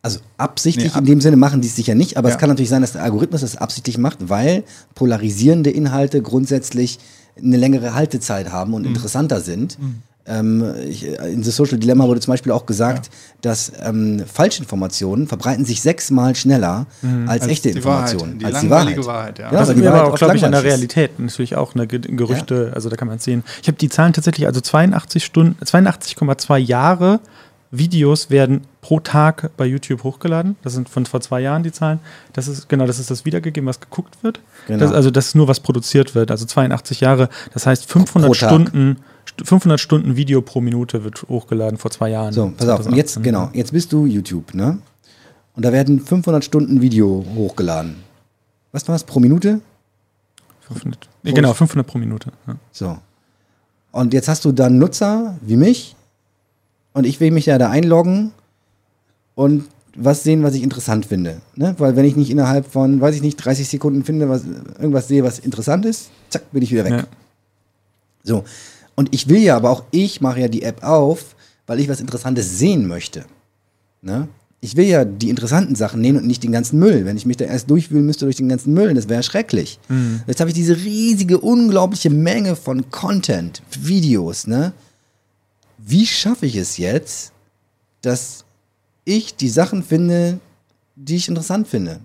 also 0.00 0.20
absichtlich 0.38 0.94
nee, 0.94 0.98
in 0.98 1.04
dem 1.04 1.20
Sinne 1.20 1.36
machen 1.36 1.60
die 1.60 1.68
es 1.68 1.76
sicher 1.76 1.94
nicht, 1.94 2.16
aber 2.16 2.28
ja. 2.28 2.34
es 2.34 2.40
kann 2.40 2.48
natürlich 2.48 2.70
sein, 2.70 2.80
dass 2.80 2.92
der 2.92 3.02
Algorithmus 3.02 3.42
das 3.42 3.56
absichtlich 3.56 3.98
macht, 3.98 4.30
weil 4.30 4.64
polarisierende 4.94 5.70
Inhalte 5.70 6.22
grundsätzlich 6.22 6.98
eine 7.42 7.56
längere 7.56 7.94
Haltezeit 7.94 8.50
haben 8.52 8.74
und 8.74 8.82
mhm. 8.82 8.88
interessanter 8.88 9.40
sind. 9.40 9.78
Mhm. 9.78 10.02
Ähm, 10.28 10.74
ich, 10.86 11.06
in 11.06 11.42
The 11.42 11.50
Social 11.50 11.78
Dilemma 11.78 12.06
wurde 12.06 12.20
zum 12.20 12.32
Beispiel 12.32 12.52
auch 12.52 12.66
gesagt, 12.66 13.06
ja. 13.06 13.12
dass 13.40 13.72
ähm, 13.82 14.22
Falschinformationen 14.30 15.26
verbreiten 15.26 15.64
sich 15.64 15.80
sechsmal 15.80 16.36
schneller 16.36 16.86
mhm. 17.00 17.28
als, 17.28 17.42
als, 17.42 17.52
echte 17.52 17.70
Informationen. 17.70 18.38
Die 18.38 18.44
als 18.44 18.60
die 18.60 18.68
Wahrheit. 18.68 19.06
Wahrheit 19.06 19.38
ja. 19.38 19.46
Ja, 19.46 19.58
das 19.58 19.70
ist 19.70 19.86
aber 19.86 20.04
auch, 20.04 20.18
glaube 20.18 20.36
ich, 20.36 20.44
an 20.44 20.52
der 20.52 20.64
Realität 20.64 21.18
natürlich 21.18 21.56
auch 21.56 21.74
eine 21.74 21.86
Gerüchte, 21.86 22.66
ja. 22.68 22.72
also 22.74 22.90
da 22.90 22.96
kann 22.96 23.08
man 23.08 23.18
sehen. 23.18 23.42
Ich 23.62 23.68
habe 23.68 23.78
die 23.78 23.88
Zahlen 23.88 24.12
tatsächlich, 24.12 24.46
also 24.46 24.60
82 24.60 25.24
Stunden, 25.24 25.56
82,2 25.64 26.58
Jahre 26.58 27.20
Videos 27.70 28.30
werden 28.30 28.62
pro 28.88 29.00
Tag 29.00 29.50
bei 29.58 29.66
YouTube 29.66 30.02
hochgeladen. 30.02 30.56
Das 30.62 30.72
sind 30.72 30.88
von 30.88 31.04
vor 31.04 31.20
zwei 31.20 31.40
Jahren 31.40 31.62
die 31.62 31.72
Zahlen. 31.72 32.00
Das 32.32 32.48
ist 32.48 32.70
genau, 32.70 32.86
das 32.86 32.98
ist 32.98 33.10
das 33.10 33.26
wiedergegeben, 33.26 33.68
was 33.68 33.80
geguckt 33.80 34.16
wird. 34.22 34.40
Genau. 34.66 34.78
Das, 34.78 34.92
also 34.92 35.10
das 35.10 35.26
ist 35.26 35.34
nur 35.34 35.46
was 35.46 35.60
produziert 35.60 36.14
wird. 36.14 36.30
Also 36.30 36.46
82 36.46 37.00
Jahre. 37.00 37.28
Das 37.52 37.66
heißt 37.66 37.84
500 37.84 38.34
Stunden. 38.34 38.96
500 39.44 39.78
Stunden 39.78 40.16
Video 40.16 40.40
pro 40.40 40.62
Minute 40.62 41.04
wird 41.04 41.22
hochgeladen 41.28 41.76
vor 41.76 41.90
zwei 41.90 42.08
Jahren. 42.08 42.32
So, 42.32 42.50
pass 42.56 42.66
auf. 42.66 42.86
Und 42.86 42.96
jetzt 42.96 43.22
genau, 43.22 43.50
jetzt 43.52 43.72
bist 43.72 43.92
du 43.92 44.06
YouTube, 44.06 44.54
ne? 44.54 44.78
Und 45.54 45.66
da 45.66 45.70
werden 45.70 46.00
500 46.00 46.42
Stunden 46.42 46.80
Video 46.80 47.26
hochgeladen. 47.34 47.96
Was 48.72 48.88
war 48.88 48.94
das 48.94 49.04
pro 49.04 49.20
Minute? 49.20 49.60
500, 50.60 51.10
genau, 51.24 51.52
500 51.52 51.86
pro 51.86 51.98
Minute. 51.98 52.32
Ja. 52.46 52.56
So. 52.72 52.98
Und 53.92 54.14
jetzt 54.14 54.28
hast 54.28 54.46
du 54.46 54.52
dann 54.52 54.78
Nutzer 54.78 55.36
wie 55.42 55.56
mich, 55.56 55.94
und 56.94 57.04
ich 57.04 57.20
will 57.20 57.32
mich 57.32 57.44
ja 57.44 57.58
da 57.58 57.68
einloggen 57.68 58.32
und 59.38 59.66
was 59.94 60.24
sehen, 60.24 60.42
was 60.42 60.54
ich 60.54 60.64
interessant 60.64 61.06
finde. 61.06 61.40
Ne? 61.54 61.72
Weil 61.78 61.94
wenn 61.94 62.04
ich 62.04 62.16
nicht 62.16 62.28
innerhalb 62.28 62.66
von, 62.66 63.00
weiß 63.00 63.14
ich 63.14 63.22
nicht, 63.22 63.36
30 63.36 63.68
Sekunden 63.68 64.02
finde, 64.02 64.28
was, 64.28 64.42
irgendwas 64.78 65.06
sehe, 65.06 65.22
was 65.22 65.38
interessant 65.38 65.86
ist, 65.86 66.10
zack, 66.28 66.50
bin 66.50 66.60
ich 66.60 66.72
wieder 66.72 66.84
weg. 66.84 66.92
Ja. 66.92 67.04
So. 68.24 68.42
Und 68.96 69.14
ich 69.14 69.28
will 69.28 69.38
ja, 69.38 69.56
aber 69.56 69.70
auch 69.70 69.84
ich 69.92 70.20
mache 70.20 70.40
ja 70.40 70.48
die 70.48 70.64
App 70.64 70.82
auf, 70.82 71.36
weil 71.68 71.78
ich 71.78 71.88
was 71.88 72.00
Interessantes 72.00 72.58
sehen 72.58 72.88
möchte. 72.88 73.26
Ne? 74.02 74.26
Ich 74.60 74.76
will 74.76 74.86
ja 74.86 75.04
die 75.04 75.30
interessanten 75.30 75.76
Sachen 75.76 76.00
nehmen 76.00 76.18
und 76.18 76.26
nicht 76.26 76.42
den 76.42 76.50
ganzen 76.50 76.80
Müll. 76.80 77.04
Wenn 77.04 77.16
ich 77.16 77.24
mich 77.24 77.36
da 77.36 77.44
erst 77.44 77.70
durchwühlen 77.70 78.06
müsste 78.06 78.24
durch 78.24 78.34
den 78.34 78.48
ganzen 78.48 78.74
Müll, 78.74 78.92
das 78.94 79.08
wäre 79.08 79.22
schrecklich. 79.22 79.78
Mhm. 79.88 80.22
Jetzt 80.26 80.40
habe 80.40 80.50
ich 80.50 80.54
diese 80.54 80.76
riesige, 80.76 81.38
unglaubliche 81.38 82.10
Menge 82.10 82.56
von 82.56 82.90
Content, 82.90 83.62
Videos, 83.70 84.48
ne? 84.48 84.72
wie 85.78 86.06
schaffe 86.06 86.46
ich 86.46 86.56
es 86.56 86.76
jetzt, 86.76 87.30
dass 88.02 88.44
ich 89.08 89.36
die 89.36 89.48
Sachen 89.48 89.82
finde, 89.82 90.38
die 90.96 91.16
ich 91.16 91.28
interessant 91.28 91.68
finde? 91.68 92.00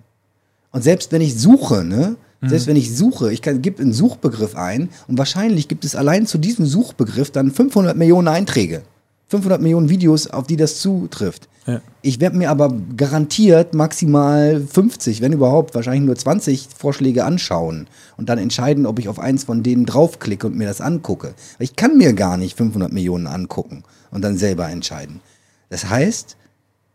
Und 0.72 0.84
selbst 0.84 1.12
wenn 1.12 1.22
ich 1.22 1.38
suche, 1.38 1.84
ne? 1.84 2.16
Mhm. 2.42 2.50
Selbst 2.50 2.68
wenn 2.68 2.76
ich 2.76 2.96
suche, 2.96 3.32
ich 3.32 3.42
gebe 3.42 3.82
einen 3.82 3.94
Suchbegriff 3.94 4.56
ein 4.56 4.90
und 5.08 5.18
wahrscheinlich 5.18 5.68
gibt 5.68 5.86
es 5.86 5.96
allein 5.96 6.26
zu 6.26 6.38
diesem 6.38 6.66
Suchbegriff 6.66 7.32
dann 7.32 7.52
500 7.52 7.96
Millionen 7.96 8.28
Einträge. 8.28 8.84
500 9.28 9.62
Millionen 9.62 9.90
Videos, 9.90 10.28
auf 10.28 10.46
die 10.46 10.58
das 10.58 10.80
zutrifft. 10.80 11.48
Ja. 11.66 11.82
Ich 12.02 12.20
werde 12.20 12.38
mir 12.38 12.52
aber 12.52 12.72
garantiert 12.96 13.74
maximal 13.74 14.62
50, 14.62 15.22
wenn 15.22 15.34
überhaupt, 15.34 15.74
wahrscheinlich 15.74 16.04
nur 16.04 16.16
20 16.16 16.68
Vorschläge 16.78 17.24
anschauen 17.24 17.88
und 18.18 18.30
dann 18.30 18.38
entscheiden, 18.38 18.86
ob 18.86 19.00
ich 19.00 19.10
auf 19.10 19.20
eins 19.20 19.46
von 19.46 19.64
denen 19.64 19.86
draufklicke 19.86 20.48
und 20.48 20.56
mir 20.56 20.68
das 20.68 20.82
angucke. 20.82 21.34
Ich 21.58 21.76
kann 21.76 21.98
mir 21.98 22.14
gar 22.14 22.38
nicht 22.38 22.58
500 22.58 22.92
Millionen 22.92 23.28
angucken 23.28 23.84
und 24.12 24.22
dann 24.22 24.38
selber 24.38 24.70
entscheiden. 24.70 25.22
Das 25.70 25.90
heißt, 25.90 26.36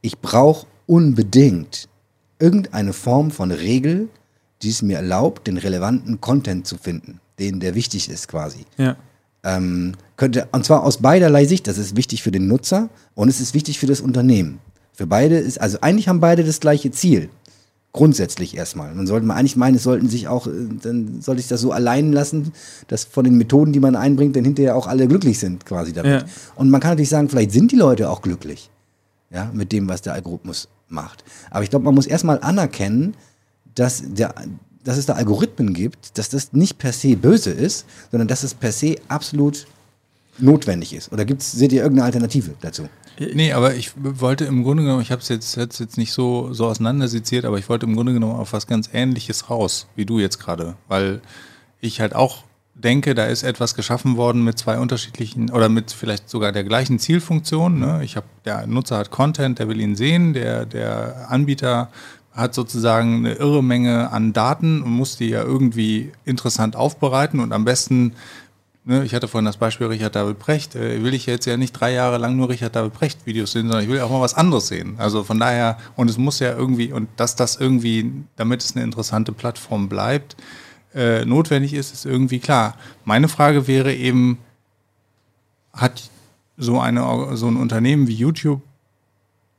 ich 0.01 0.19
brauche 0.19 0.67
unbedingt 0.87 1.89
irgendeine 2.39 2.93
Form 2.93 3.31
von 3.31 3.51
Regel, 3.51 4.09
die 4.63 4.71
es 4.71 4.83
mir 4.83 4.97
erlaubt, 4.97 5.47
den 5.47 5.57
relevanten 5.57 6.21
Content 6.21 6.67
zu 6.67 6.77
finden, 6.77 7.21
den 7.39 7.61
der 7.61 7.75
wichtig 7.75 8.09
ist 8.09 8.29
quasi. 8.29 8.65
Ja. 8.77 8.97
Ähm, 9.45 9.95
könnte, 10.17 10.49
und 10.53 10.65
zwar 10.65 10.83
aus 10.83 10.99
beiderlei 10.99 11.45
Sicht. 11.45 11.67
Das 11.69 11.79
ist 11.79 11.97
wichtig 11.97 12.23
für 12.23 12.33
den 12.33 12.49
Nutzer 12.49 12.89
und 13.15 13.29
es 13.29 13.41
ist 13.41 13.55
wichtig 13.55 13.79
für 13.79 13.87
das 13.87 14.01
Unternehmen. 14.01 14.59
Für 14.93 15.07
beide 15.07 15.39
ist, 15.39 15.61
also 15.61 15.79
eigentlich 15.81 16.09
haben 16.09 16.21
beide 16.21 16.43
das 16.43 16.59
gleiche 16.59 16.91
Ziel. 16.91 17.29
Grundsätzlich 17.93 18.57
erstmal. 18.57 18.95
Man 18.95 19.07
sollte 19.07 19.27
man 19.27 19.37
eigentlich 19.37 19.57
meinen, 19.57 19.77
es 19.77 19.83
sollten 19.85 20.09
sich 20.09 20.29
auch, 20.29 20.47
äh, 20.47 20.51
dann 20.83 21.21
sollte 21.21 21.41
ich 21.41 21.49
das 21.49 21.61
so 21.61 21.73
allein 21.73 22.13
lassen, 22.13 22.53
dass 22.89 23.05
von 23.05 23.25
den 23.25 23.37
Methoden, 23.37 23.73
die 23.73 23.81
man 23.81 23.97
einbringt, 23.97 24.37
dann 24.37 24.45
hinterher 24.45 24.77
auch 24.77 24.87
alle 24.87 25.09
glücklich 25.09 25.39
sind, 25.39 25.65
quasi 25.65 25.93
damit. 25.93 26.23
Ja. 26.23 26.29
Und 26.57 26.71
man 26.71 26.81
kann 26.81 26.91
natürlich 26.91 27.09
sagen, 27.09 27.29
vielleicht 27.29 27.53
sind 27.53 27.73
die 27.73 27.77
Leute 27.77 28.11
auch 28.11 28.23
glücklich. 28.23 28.71
Ja, 29.31 29.51
mit 29.53 29.73
dem, 29.73 29.89
was 29.89 30.03
der 30.03 30.15
Algorithmus 30.15 30.69
macht. 30.89 31.23
Aber 31.51 31.63
ich 31.63 31.71
glaube, 31.71 31.85
man 31.85 31.95
muss 31.95 32.07
erstmal 32.07 32.41
anerkennen, 32.41 33.15
dass 33.75 34.03
der, 34.07 34.35
dass 34.85 34.97
es 34.97 35.07
da 35.07 35.15
Algorithmen 35.15 35.75
gibt, 35.75 36.17
dass 36.17 36.31
das 36.31 36.53
nicht 36.53 36.79
per 36.79 36.93
se 36.93 37.17
böse 37.17 37.51
ist, 37.51 37.87
sondern 38.11 38.29
dass 38.29 38.43
es 38.43 38.55
per 38.55 38.73
se 38.73 38.97
absolut 39.09 39.67
notwendig 40.39 40.95
ist. 40.95 41.13
Oder 41.13 41.25
gibt's, 41.25 41.53
seht 41.53 41.73
ihr 41.73 41.83
irgendeine 41.83 42.07
Alternative 42.07 42.55
dazu? 42.61 42.89
Nee, 43.19 43.53
aber 43.53 43.75
ich 43.75 43.93
wollte 43.97 44.45
im 44.45 44.63
Grunde 44.63 44.85
genommen, 44.85 45.03
ich 45.03 45.11
habe 45.11 45.21
es 45.21 45.29
jetzt, 45.29 45.57
jetzt 45.57 45.99
nicht 45.99 46.13
so, 46.13 46.53
so 46.53 46.67
auseinanderseziert, 46.67 47.45
aber 47.45 47.59
ich 47.59 47.69
wollte 47.69 47.85
im 47.85 47.95
Grunde 47.95 48.13
genommen 48.13 48.37
auf 48.37 48.53
was 48.53 48.67
ganz 48.67 48.89
Ähnliches 48.93 49.51
raus, 49.51 49.89
wie 49.97 50.07
du 50.07 50.21
jetzt 50.21 50.39
gerade. 50.39 50.77
Weil 50.87 51.21
ich 51.81 52.01
halt 52.01 52.15
auch 52.15 52.45
denke, 52.79 53.15
da 53.15 53.25
ist 53.25 53.43
etwas 53.43 53.75
geschaffen 53.75 54.17
worden 54.17 54.45
mit 54.45 54.59
zwei 54.59 54.79
unterschiedlichen 54.79 55.51
oder 55.51 55.69
mit 55.69 55.91
vielleicht 55.91 56.29
sogar 56.31 56.53
der 56.53 56.65
gleichen 56.65 56.99
Zielfunktion. 56.99 57.79
Ne? 57.79 58.01
Ich 58.05 58.17
habe, 58.17 58.27
der 58.45 58.67
Nutzer 58.67 58.99
hat 58.99 59.11
Content, 59.11 59.59
der 59.59 59.69
will 59.69 59.81
ihn 59.81 59.97
sehen, 59.97 60.33
der, 60.33 60.65
der 60.65 61.27
Anbieter 61.29 61.91
hat 62.33 62.55
sozusagen 62.55 63.27
eine 63.27 63.35
irre 63.35 63.65
Menge 63.65 64.13
an 64.13 64.33
Daten 64.33 64.83
und 64.83 64.93
muss 64.93 65.17
die 65.17 65.31
ja 65.31 65.43
irgendwie 65.43 66.13
interessant 66.25 66.77
aufbereiten 66.77 67.41
und 67.41 67.53
am 67.53 67.65
besten, 67.65 68.13
ne, 68.85 69.05
ich 69.05 69.13
hatte 69.13 69.27
vorhin 69.27 69.45
das 69.47 69.57
Beispiel 69.57 69.89
Richard 69.89 70.15
David 70.15 70.39
Brecht, 70.39 70.77
äh, 70.77 71.03
will 71.03 71.15
ich 71.15 71.27
jetzt 71.27 71.47
ja 71.47 71.57
nicht 71.57 71.73
drei 71.73 71.93
Jahre 71.93 72.19
lang 72.19 72.37
nur 72.37 72.49
Richard 72.49 72.77
David 72.77 72.95
Brecht 72.95 73.27
Videos 73.27 73.53
sehen, 73.53 73.63
sondern 73.63 73.83
ich 73.83 73.91
will 73.91 74.01
auch 74.01 74.11
mal 74.11 74.21
was 74.21 74.35
anderes 74.35 74.69
sehen. 74.69 74.95
Also 74.99 75.25
von 75.25 75.41
daher, 75.41 75.79
und 75.97 76.09
es 76.09 76.17
muss 76.17 76.39
ja 76.39 76.57
irgendwie, 76.57 76.93
und 76.93 77.09
dass 77.17 77.35
das 77.35 77.57
irgendwie, 77.57 78.13
damit 78.37 78.63
es 78.63 78.77
eine 78.77 78.85
interessante 78.85 79.33
Plattform 79.33 79.89
bleibt, 79.89 80.37
äh, 80.95 81.25
notwendig 81.25 81.75
ist, 81.75 81.93
ist 81.93 82.07
irgendwie 82.07 82.39
klar. 82.39 82.77
Meine 83.05 83.29
Frage 83.29 83.67
wäre 83.67 83.95
eben, 83.95 84.39
hat 85.73 86.11
so, 86.57 86.81
eine, 86.81 87.37
so 87.37 87.49
ein 87.49 87.57
Unternehmen 87.57 88.09
wie 88.09 88.15
YouTube 88.15 88.63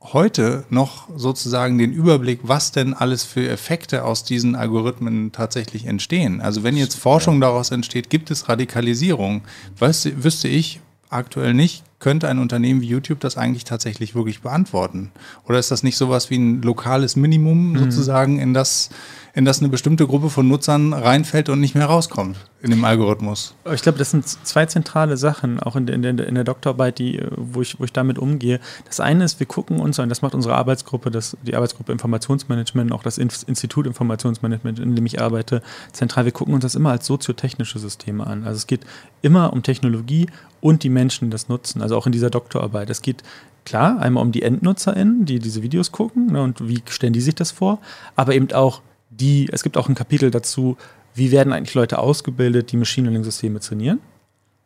heute 0.02 0.64
noch 0.70 1.08
sozusagen 1.14 1.76
den 1.76 1.92
Überblick, 1.92 2.40
was 2.42 2.72
denn 2.72 2.94
alles 2.94 3.24
für 3.24 3.48
Effekte 3.48 4.04
aus 4.04 4.24
diesen 4.24 4.54
Algorithmen 4.54 5.30
tatsächlich 5.32 5.86
entstehen. 5.86 6.40
Also 6.40 6.62
wenn 6.62 6.76
jetzt 6.76 6.96
Forschung 6.96 7.40
daraus 7.40 7.70
entsteht, 7.70 8.08
gibt 8.08 8.30
es 8.30 8.48
Radikalisierung. 8.48 9.42
Weißt, 9.78 10.22
wüsste 10.22 10.48
ich 10.48 10.80
aktuell 11.10 11.52
nicht, 11.52 11.82
könnte 11.98 12.28
ein 12.28 12.38
Unternehmen 12.38 12.80
wie 12.80 12.86
YouTube 12.86 13.20
das 13.20 13.36
eigentlich 13.36 13.64
tatsächlich 13.64 14.14
wirklich 14.14 14.40
beantworten? 14.40 15.10
Oder 15.46 15.58
ist 15.58 15.70
das 15.70 15.82
nicht 15.82 15.98
sowas 15.98 16.30
wie 16.30 16.38
ein 16.38 16.62
lokales 16.62 17.16
Minimum 17.16 17.72
mhm. 17.72 17.78
sozusagen, 17.78 18.38
in 18.38 18.54
das, 18.54 18.88
in 19.34 19.44
das 19.44 19.60
eine 19.60 19.68
bestimmte 19.68 20.06
Gruppe 20.06 20.30
von 20.30 20.48
Nutzern 20.48 20.92
reinfällt 20.92 21.48
und 21.48 21.60
nicht 21.60 21.74
mehr 21.74 21.86
rauskommt 21.86 22.36
in 22.62 22.70
dem 22.70 22.84
Algorithmus. 22.84 23.54
Ich 23.72 23.82
glaube, 23.82 23.98
das 23.98 24.10
sind 24.10 24.26
zwei 24.26 24.66
zentrale 24.66 25.16
Sachen, 25.16 25.60
auch 25.60 25.76
in 25.76 25.86
der, 25.86 25.94
in 25.94 26.02
der, 26.02 26.26
in 26.26 26.34
der 26.34 26.44
Doktorarbeit, 26.44 26.98
die, 26.98 27.22
wo, 27.36 27.62
ich, 27.62 27.78
wo 27.80 27.84
ich 27.84 27.92
damit 27.92 28.18
umgehe. 28.18 28.60
Das 28.84 29.00
eine 29.00 29.24
ist, 29.24 29.40
wir 29.40 29.46
gucken 29.46 29.80
uns, 29.80 29.98
und 29.98 30.08
das 30.08 30.22
macht 30.22 30.34
unsere 30.34 30.56
Arbeitsgruppe, 30.56 31.10
das, 31.10 31.36
die 31.42 31.54
Arbeitsgruppe 31.54 31.92
Informationsmanagement, 31.92 32.92
auch 32.92 33.02
das 33.02 33.18
Institut 33.18 33.86
Informationsmanagement, 33.86 34.78
in 34.78 34.94
dem 34.94 35.06
ich 35.06 35.20
arbeite, 35.20 35.62
zentral, 35.92 36.24
wir 36.24 36.32
gucken 36.32 36.54
uns 36.54 36.62
das 36.62 36.74
immer 36.74 36.90
als 36.90 37.06
soziotechnische 37.06 37.78
Systeme 37.78 38.26
an. 38.26 38.44
Also 38.44 38.58
es 38.58 38.66
geht 38.66 38.82
immer 39.22 39.52
um 39.52 39.62
Technologie 39.62 40.26
und 40.60 40.82
die 40.82 40.90
Menschen, 40.90 41.26
die 41.26 41.30
das 41.30 41.48
nutzen, 41.48 41.82
also 41.82 41.96
auch 41.96 42.06
in 42.06 42.12
dieser 42.12 42.30
Doktorarbeit. 42.30 42.90
Es 42.90 43.00
geht 43.00 43.22
klar 43.64 44.00
einmal 44.00 44.22
um 44.22 44.32
die 44.32 44.42
EndnutzerInnen, 44.42 45.24
die 45.24 45.38
diese 45.38 45.62
Videos 45.62 45.92
gucken 45.92 46.32
ne, 46.32 46.42
und 46.42 46.66
wie 46.68 46.82
stellen 46.88 47.12
die 47.12 47.20
sich 47.20 47.34
das 47.34 47.50
vor, 47.50 47.78
aber 48.16 48.34
eben 48.34 48.52
auch 48.52 48.82
die, 49.20 49.48
es 49.52 49.62
gibt 49.62 49.76
auch 49.76 49.88
ein 49.88 49.94
Kapitel 49.94 50.30
dazu, 50.30 50.76
wie 51.14 51.30
werden 51.30 51.52
eigentlich 51.52 51.74
Leute 51.74 51.98
ausgebildet, 51.98 52.72
die 52.72 52.76
Machine 52.76 53.08
Learning 53.08 53.24
Systeme 53.24 53.60
trainieren. 53.60 54.00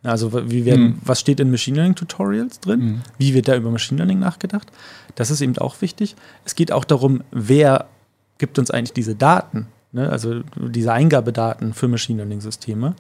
Also 0.03 0.33
wie 0.51 0.67
werden, 0.67 0.85
mhm. 0.85 0.99
was 1.03 1.21
steht 1.21 1.41
in 1.41 1.51
Machine 1.51 1.77
Learning 1.77 1.95
Tutorials 1.95 2.61
drin? 2.61 2.81
Mhm. 2.81 3.01
Wie 3.17 3.33
wird 3.33 3.49
da 3.49 3.57
über 3.57 3.71
Machine 3.71 3.99
Learning 3.99 4.19
nachgedacht? 4.19 4.71
Das 5.15 5.31
ist 5.31 5.41
eben 5.41 5.57
auch 5.59 5.81
wichtig. 5.81 6.15
Es 6.45 6.55
geht 6.55 6.73
auch 6.73 6.85
darum, 6.85 7.23
wer 7.31 7.87
gibt 8.37 8.59
uns 8.59 8.71
eigentlich 8.71 8.93
diese 8.93 9.15
Daten, 9.15 9.69
ne? 9.93 10.11
also 10.11 10.43
diese 10.57 10.93
Eingabedaten 10.93 11.73
für 11.73 11.89
Machine 11.89 12.19
Learning 12.19 12.43
Systeme. 12.43 12.95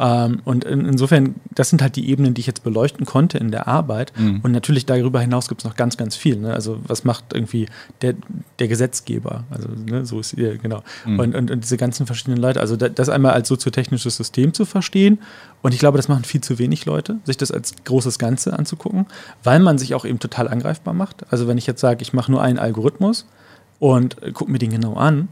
Ähm, 0.00 0.40
und 0.46 0.64
in, 0.64 0.86
insofern, 0.86 1.34
das 1.50 1.68
sind 1.68 1.82
halt 1.82 1.94
die 1.94 2.08
Ebenen, 2.08 2.32
die 2.32 2.40
ich 2.40 2.46
jetzt 2.46 2.64
beleuchten 2.64 3.04
konnte 3.04 3.36
in 3.36 3.50
der 3.50 3.68
Arbeit. 3.68 4.12
Mhm. 4.16 4.40
Und 4.42 4.52
natürlich 4.52 4.86
darüber 4.86 5.20
hinaus 5.20 5.46
gibt 5.46 5.60
es 5.60 5.66
noch 5.66 5.76
ganz, 5.76 5.98
ganz 5.98 6.16
viel. 6.16 6.36
Ne? 6.36 6.54
Also 6.54 6.78
was 6.86 7.04
macht 7.04 7.34
irgendwie 7.34 7.66
der, 8.00 8.14
der 8.58 8.68
Gesetzgeber? 8.68 9.44
Also 9.50 9.68
ne, 9.68 10.06
so 10.06 10.18
ist 10.18 10.32
ihr, 10.32 10.56
genau. 10.56 10.82
Mhm. 11.04 11.18
Und, 11.20 11.34
und, 11.34 11.50
und, 11.50 11.62
diese 11.62 11.76
ganzen 11.76 12.06
verschiedenen 12.06 12.38
Leute. 12.38 12.60
Also 12.60 12.76
das 12.76 13.10
einmal 13.10 13.32
als 13.32 13.48
soziotechnisches 13.48 14.16
System 14.16 14.54
zu 14.54 14.64
verstehen. 14.64 15.18
Und 15.60 15.74
ich 15.74 15.80
glaube, 15.80 15.98
das 15.98 16.08
machen 16.08 16.24
viel 16.24 16.40
zu 16.40 16.58
wenig 16.58 16.86
Leute, 16.86 17.18
sich 17.24 17.36
das 17.36 17.50
als 17.50 17.74
großes 17.84 18.18
Ganze 18.18 18.58
anzugucken, 18.58 19.04
weil 19.44 19.60
man 19.60 19.76
sich 19.76 19.94
auch 19.94 20.06
eben 20.06 20.18
total 20.18 20.48
angreifbar 20.48 20.94
macht. 20.94 21.30
Also 21.30 21.46
wenn 21.46 21.58
ich 21.58 21.66
jetzt 21.66 21.82
sage, 21.82 22.00
ich 22.00 22.14
mache 22.14 22.32
nur 22.32 22.42
einen 22.42 22.58
Algorithmus 22.58 23.26
und 23.78 24.16
gucke 24.32 24.50
mir 24.50 24.58
den 24.58 24.70
genau 24.70 24.94
an, 24.94 25.28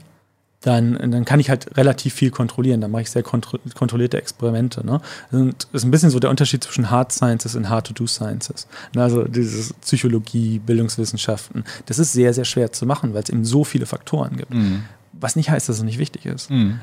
dann, 0.60 1.12
dann 1.12 1.24
kann 1.24 1.38
ich 1.38 1.50
halt 1.50 1.76
relativ 1.76 2.14
viel 2.14 2.30
kontrollieren. 2.30 2.80
Dann 2.80 2.90
mache 2.90 3.02
ich 3.02 3.10
sehr 3.10 3.22
kontro 3.22 3.58
kontrollierte 3.74 4.18
Experimente. 4.18 4.84
Ne? 4.84 5.00
Und 5.30 5.68
das 5.72 5.82
ist 5.82 5.84
ein 5.84 5.90
bisschen 5.92 6.10
so 6.10 6.18
der 6.18 6.30
Unterschied 6.30 6.64
zwischen 6.64 6.90
Hard 6.90 7.12
Sciences 7.12 7.54
und 7.54 7.68
Hard-to-Do 7.68 8.06
Sciences. 8.06 8.66
Ne? 8.94 9.02
Also 9.02 9.24
dieses 9.24 9.72
Psychologie, 9.74 10.58
Bildungswissenschaften, 10.58 11.64
das 11.86 11.98
ist 11.98 12.12
sehr, 12.12 12.34
sehr 12.34 12.44
schwer 12.44 12.72
zu 12.72 12.86
machen, 12.86 13.14
weil 13.14 13.22
es 13.22 13.28
eben 13.28 13.44
so 13.44 13.62
viele 13.62 13.86
Faktoren 13.86 14.36
gibt. 14.36 14.52
Mhm. 14.52 14.82
Was 15.12 15.36
nicht 15.36 15.50
heißt, 15.50 15.68
dass 15.68 15.76
es 15.76 15.82
nicht 15.82 15.98
wichtig 15.98 16.26
ist. 16.26 16.50
Mhm. 16.50 16.80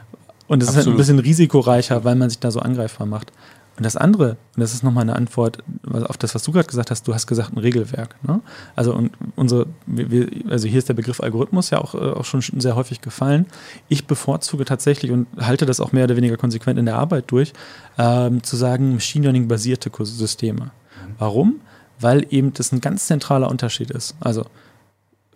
Und 0.48 0.62
es 0.62 0.70
ist 0.70 0.76
halt 0.76 0.88
ein 0.88 0.96
bisschen 0.96 1.20
risikoreicher, 1.20 2.04
weil 2.04 2.16
man 2.16 2.30
sich 2.30 2.40
da 2.40 2.52
so 2.52 2.60
angreifbar 2.60 3.08
macht. 3.08 3.32
Und 3.78 3.84
das 3.84 3.98
andere, 3.98 4.32
und 4.56 4.62
das 4.62 4.74
ist 4.74 4.84
nochmal 4.84 5.02
eine 5.02 5.16
Antwort 5.16 5.62
auf 5.92 6.18
das, 6.18 6.34
was 6.34 6.44
du 6.44 6.54
gerade 6.54 6.68
gesagt 6.68 6.92
hast, 6.92 7.08
du 7.08 7.14
hast 7.14 7.28
gesagt 7.28 7.54
ein 7.54 7.58
Regelwerk. 7.58 8.16
Ne? 8.24 8.40
Also 8.76 8.94
und 8.94 9.12
unsere, 9.36 9.68
wir, 9.86 10.30
also 10.50 10.68
hier 10.68 10.80
ist 10.80 10.88
der 10.88 10.94
Begriff 10.94 11.20
Algorithmus 11.20 11.72
ja 11.72 11.80
auch, 11.80 11.94
äh, 11.94 11.98
auch 11.98 12.24
schon 12.24 12.42
sehr 12.42 12.76
häufig 12.76 13.02
gefallen. 13.02 13.48
Ich 13.90 14.08
bevorzuge 14.08 14.64
tatsächlich 14.64 15.12
und 15.12 15.28
halte 15.38 15.66
das 15.66 15.82
auch 15.82 15.92
mehr 15.92 16.06
oder 16.06 16.16
weniger 16.16 16.38
konsequent 16.38 16.80
in 16.80 16.86
der 16.86 16.96
Arbeit 16.96 17.26
durch, 17.32 17.52
ähm, 17.98 18.44
zu 18.44 18.56
sagen 18.56 18.94
Machine 18.94 19.24
Learning-basierte 19.24 19.92
Systeme. 20.06 20.72
Warum? 21.18 21.60
Weil 22.00 22.26
eben 22.30 22.54
das 22.54 22.72
ein 22.72 22.80
ganz 22.80 23.08
zentraler 23.08 23.50
Unterschied 23.50 23.92
ist. 23.92 24.16
Also 24.22 24.46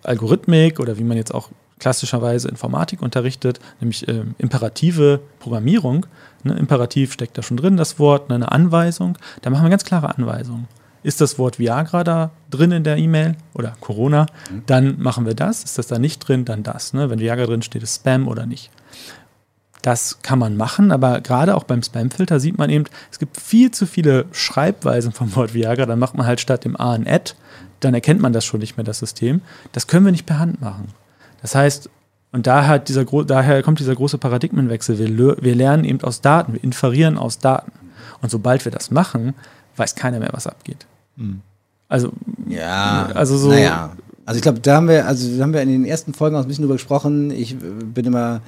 Algorithmik 0.03 0.79
oder 0.79 0.97
wie 0.97 1.03
man 1.03 1.17
jetzt 1.17 1.33
auch 1.33 1.49
klassischerweise 1.79 2.49
Informatik 2.49 3.01
unterrichtet, 3.01 3.59
nämlich 3.79 4.07
äh, 4.07 4.23
imperative 4.37 5.21
Programmierung. 5.39 6.05
Ne, 6.43 6.53
Imperativ 6.57 7.13
steckt 7.13 7.37
da 7.37 7.43
schon 7.43 7.57
drin, 7.57 7.77
das 7.77 7.99
Wort, 7.99 8.29
ne, 8.29 8.35
eine 8.35 8.51
Anweisung. 8.51 9.17
Da 9.41 9.49
machen 9.49 9.63
wir 9.63 9.69
ganz 9.69 9.83
klare 9.83 10.15
Anweisungen. 10.15 10.67
Ist 11.01 11.21
das 11.21 11.39
Wort 11.39 11.59
Viagra 11.59 12.03
da 12.03 12.31
drin 12.51 12.71
in 12.71 12.83
der 12.83 12.97
E-Mail 12.97 13.35
oder 13.53 13.73
Corona, 13.79 14.25
mhm. 14.51 14.63
dann 14.65 15.01
machen 15.01 15.25
wir 15.25 15.33
das. 15.33 15.63
Ist 15.63 15.77
das 15.77 15.87
da 15.87 15.99
nicht 15.99 16.19
drin, 16.19 16.45
dann 16.45 16.63
das. 16.63 16.93
Ne? 16.93 17.09
Wenn 17.09 17.19
Viagra 17.19 17.45
drin 17.45 17.61
steht, 17.61 17.83
ist 17.83 17.95
Spam 17.95 18.27
oder 18.27 18.45
nicht. 18.45 18.69
Das 19.81 20.19
kann 20.21 20.39
man 20.39 20.57
machen, 20.57 20.91
aber 20.91 21.21
gerade 21.21 21.55
auch 21.55 21.63
beim 21.63 21.81
Spamfilter 21.81 22.41
sieht 22.41 22.57
man 22.57 22.69
eben, 22.69 22.83
es 23.11 23.19
gibt 23.19 23.39
viel 23.39 23.71
zu 23.71 23.85
viele 23.85 24.25
Schreibweisen 24.33 25.13
vom 25.13 25.33
Wort 25.37 25.53
Viagra. 25.53 25.85
Dann 25.85 25.99
macht 25.99 26.15
man 26.15 26.27
halt 26.27 26.41
statt 26.41 26.65
dem 26.65 26.79
A 26.79 26.91
ein 26.91 27.07
Ad, 27.07 27.33
dann 27.79 27.93
erkennt 27.93 28.21
man 28.21 28.33
das 28.33 28.43
schon 28.43 28.59
nicht 28.59 28.75
mehr, 28.75 28.83
das 28.83 28.99
System. 28.99 29.41
Das 29.71 29.87
können 29.87 30.03
wir 30.03 30.11
nicht 30.11 30.25
per 30.25 30.39
Hand 30.39 30.59
machen. 30.59 30.89
Das 31.41 31.55
heißt, 31.55 31.89
und 32.31 32.45
daher, 32.45 32.79
dieser, 32.79 33.05
daher 33.05 33.63
kommt 33.63 33.79
dieser 33.79 33.95
große 33.95 34.17
Paradigmenwechsel. 34.17 34.99
Wir, 34.99 35.37
wir 35.41 35.55
lernen 35.55 35.83
eben 35.83 36.01
aus 36.01 36.21
Daten, 36.21 36.53
wir 36.53 36.63
inferieren 36.63 37.17
aus 37.17 37.39
Daten. 37.39 37.71
Und 38.21 38.29
sobald 38.29 38.65
wir 38.65 38.71
das 38.71 38.91
machen, 38.91 39.33
weiß 39.77 39.95
keiner 39.95 40.19
mehr, 40.19 40.29
was 40.31 40.45
abgeht. 40.45 40.85
Mhm. 41.15 41.41
Also, 41.87 42.11
ja, 42.47 43.09
also 43.15 43.37
so. 43.37 43.49
Naja. 43.49 43.93
Also 44.25 44.37
ich 44.37 44.43
glaube, 44.43 44.59
da 44.59 44.75
haben 44.75 44.87
wir, 44.87 45.07
also 45.07 45.37
da 45.37 45.41
haben 45.41 45.53
wir 45.53 45.61
in 45.63 45.69
den 45.69 45.85
ersten 45.85 46.13
Folgen 46.13 46.35
auch 46.35 46.41
ein 46.41 46.47
bisschen 46.47 46.61
drüber 46.61 46.75
gesprochen. 46.75 47.31
Ich 47.31 47.57
bin 47.57 48.05
immer, 48.05 48.41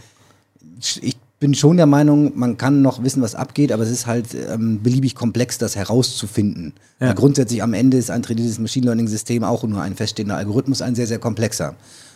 ich 1.02 1.18
bin 1.40 1.56
schon 1.56 1.78
der 1.78 1.88
Meinung, 1.88 2.34
man 2.38 2.58
kann 2.58 2.84
noch 2.84 3.04
wissen, 3.04 3.24
was 3.24 3.34
abgeht, 3.34 3.72
aber 3.72 3.82
es 3.82 3.90
ist 3.90 4.06
halt 4.06 4.28
ähm, 4.36 4.84
beliebig 4.84 5.16
komplex, 5.16 5.58
das 5.58 5.76
herauszufinden. 5.76 6.74
Ja. 7.00 7.14
grundsätzlich 7.14 7.64
am 7.64 7.74
Ende 7.74 7.98
ist 7.98 8.12
ein 8.12 8.22
trainiertes 8.22 8.60
Machine 8.60 8.86
Learning 8.86 9.08
System 9.08 9.44
auch 9.44 9.64
nur 9.64 9.82
ein 9.82 9.96
feststehender 9.96 10.38
Algorithmus, 10.38 10.84
ein 10.84 10.94
sehr, 10.94 11.08
sehr 11.08 11.18
komplexer 11.18 11.74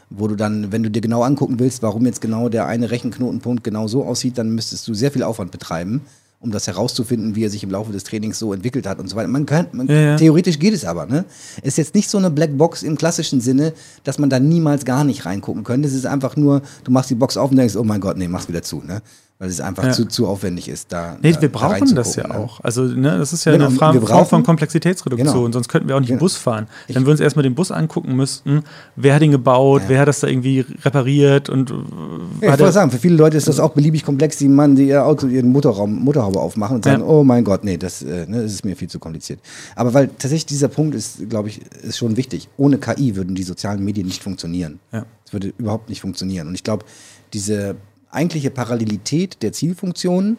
wo 0.10 0.28
du 0.28 0.36
dann, 0.36 0.72
wenn 0.72 0.84
du 0.84 0.92
dir 0.92 1.02
genau 1.02 1.24
angucken 1.24 1.60
willst, 1.60 1.82
warum 1.84 2.06
jetzt 2.06 2.22
genau 2.22 2.50
der 2.50 2.68
eine 2.68 2.92
Rechenknotenpunkt 2.92 3.64
genau 3.64 3.88
so 3.88 4.06
aussieht, 4.06 4.38
dann 4.38 4.54
müsstest 4.54 4.88
du 4.88 4.94
sehr 4.94 5.12
viel 5.12 5.24
Aufwand 5.24 5.52
betreiben, 5.52 6.02
um 6.46 6.52
das 6.52 6.68
herauszufinden, 6.68 7.36
wie 7.36 7.44
er 7.44 7.50
sich 7.50 7.64
im 7.64 7.72
Laufe 7.72 7.92
des 7.92 8.04
Trainings 8.04 8.38
so 8.38 8.54
entwickelt 8.54 8.86
hat 8.88 9.00
und 9.00 9.10
so 9.10 9.16
weiter. 9.16 9.28
Man 9.28 9.48
kann, 9.48 9.68
man, 9.72 9.88
ja, 9.88 9.96
ja. 9.96 10.16
theoretisch 10.16 10.60
geht 10.60 10.74
es 10.74 10.86
aber, 10.86 11.08
ne? 11.08 11.26
Es 11.62 11.70
ist 11.70 11.78
jetzt 11.78 11.96
nicht 11.96 12.08
so 12.08 12.20
eine 12.20 12.30
Blackbox 12.30 12.84
im 12.84 12.98
klassischen 12.98 13.42
Sinne, 13.42 13.74
dass 14.04 14.20
man 14.20 14.30
da 14.30 14.40
niemals 14.40 14.86
gar 14.86 15.04
nicht 15.04 15.26
reingucken 15.26 15.64
könnte. 15.64 15.88
Es 15.88 15.96
ist 15.96 16.06
einfach 16.06 16.36
nur, 16.36 16.62
du 16.84 16.92
machst 16.92 17.10
die 17.10 17.16
Box 17.16 17.36
auf 17.36 17.50
und 17.50 17.58
denkst, 17.58 17.76
oh 17.76 17.84
mein 17.84 18.00
Gott, 18.00 18.18
nee, 18.18 18.28
mach's 18.28 18.48
wieder 18.48 18.62
zu, 18.62 18.82
ne? 18.82 19.02
weil 19.38 19.50
es 19.50 19.60
einfach 19.60 19.84
ja. 19.84 19.92
zu, 19.92 20.06
zu 20.06 20.28
aufwendig 20.28 20.70
ist, 20.70 20.94
da. 20.94 21.18
Nee, 21.22 21.36
wir 21.38 21.52
brauchen 21.52 21.90
da 21.90 21.96
das 21.96 22.16
ja 22.16 22.26
ne? 22.26 22.36
auch. 22.36 22.62
Also, 22.62 22.84
ne, 22.84 23.18
das 23.18 23.34
ist 23.34 23.44
ja 23.44 23.52
genau, 23.52 23.66
eine 23.68 23.76
Frage 23.76 24.00
brauchen, 24.00 24.28
von 24.28 24.44
Komplexitätsreduktion, 24.44 25.34
genau. 25.34 25.52
sonst 25.52 25.68
könnten 25.68 25.90
wir 25.90 25.96
auch 25.98 26.00
nicht 26.00 26.10
genau. 26.10 26.22
Bus 26.22 26.38
fahren. 26.38 26.68
Dann 26.88 26.96
würden 26.96 27.08
wir 27.08 27.12
uns 27.12 27.20
erstmal 27.20 27.44
den 27.44 27.54
Bus 27.54 27.70
angucken 27.70 28.16
müssen, 28.16 28.64
wer 28.96 29.14
hat 29.14 29.22
ihn 29.22 29.32
gebaut, 29.32 29.84
ja. 29.84 29.90
wer 29.90 30.00
hat 30.00 30.08
das 30.08 30.22
da 30.22 30.28
irgendwie 30.28 30.66
repariert 30.84 31.50
und. 31.50 31.70
Ja, 31.70 32.54
ich 32.54 32.60
wollte 32.60 32.72
sagen, 32.72 32.92
für 32.92 32.98
viele 32.98 33.18
Leute 33.18 33.36
ist 33.36 33.50
das 33.50 33.60
auch 33.60 33.74
beliebig 33.74 34.06
komplex, 34.06 34.38
die 34.38 34.48
man, 34.48 34.76
die 34.76 34.88
ihr 34.88 35.06
Auto, 35.06 35.28
ihren 35.28 35.52
Motorraum, 35.52 35.94
Motorhaube 35.96 36.35
aufmachen 36.40 36.78
und 36.78 36.86
sagen, 36.86 37.04
oh 37.04 37.24
mein 37.24 37.44
Gott, 37.44 37.64
nee, 37.64 37.78
das, 37.78 38.02
äh, 38.02 38.26
ne, 38.28 38.44
das 38.44 38.54
ist 38.54 38.66
mir 38.66 38.76
viel 38.76 38.90
zu 38.90 39.00
kompliziert. 39.00 39.40
Aber 39.76 39.94
weil 39.94 40.08
tatsächlich 40.08 40.46
dieser 40.46 40.68
Punkt 40.68 40.96
ist, 40.96 41.30
glaube 41.30 41.50
ich, 41.50 41.62
ist 41.84 41.98
schon 41.98 42.18
wichtig. 42.18 42.50
Ohne 42.58 42.78
KI 42.78 43.16
würden 43.16 43.36
die 43.36 43.44
sozialen 43.44 43.84
Medien 43.84 44.08
nicht 44.08 44.24
funktionieren. 44.24 44.80
Ja. 44.92 45.06
Es 45.26 45.34
würde 45.34 45.54
überhaupt 45.58 45.90
nicht 45.90 46.02
funktionieren. 46.02 46.48
Und 46.48 46.56
ich 46.56 46.64
glaube, 46.64 46.86
diese 47.34 47.76
eigentliche 48.10 48.52
Parallelität 48.52 49.42
der 49.42 49.52
Zielfunktionen, 49.52 50.38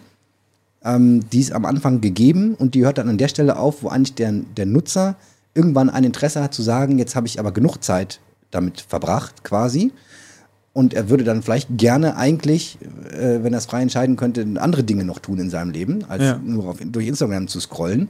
ähm, 0.84 1.28
die 1.30 1.40
ist 1.40 1.52
am 1.52 1.64
Anfang 1.64 2.00
gegeben 2.00 2.54
und 2.54 2.74
die 2.74 2.84
hört 2.84 2.98
dann 2.98 3.08
an 3.08 3.18
der 3.18 3.28
Stelle 3.28 3.58
auf, 3.58 3.82
wo 3.82 3.88
eigentlich 3.88 4.14
der, 4.14 4.32
der 4.32 4.66
Nutzer 4.66 5.16
irgendwann 5.54 5.90
ein 5.90 6.04
Interesse 6.04 6.42
hat 6.42 6.54
zu 6.54 6.62
sagen, 6.62 6.98
jetzt 6.98 7.16
habe 7.16 7.26
ich 7.26 7.40
aber 7.40 7.52
genug 7.52 7.82
Zeit 7.82 8.20
damit 8.50 8.80
verbracht 8.80 9.42
quasi. 9.42 9.92
Und 10.76 10.92
er 10.92 11.08
würde 11.08 11.24
dann 11.24 11.42
vielleicht 11.42 11.78
gerne 11.78 12.16
eigentlich, 12.16 12.78
äh, 13.10 13.42
wenn 13.42 13.54
er 13.54 13.58
es 13.58 13.66
frei 13.66 13.80
entscheiden 13.80 14.16
könnte, 14.16 14.46
andere 14.60 14.84
Dinge 14.84 15.04
noch 15.04 15.20
tun 15.20 15.38
in 15.38 15.48
seinem 15.48 15.70
Leben, 15.70 16.04
als 16.04 16.22
ja. 16.22 16.38
nur 16.38 16.68
auf, 16.68 16.76
durch 16.84 17.06
Instagram 17.06 17.48
zu 17.48 17.60
scrollen. 17.60 18.08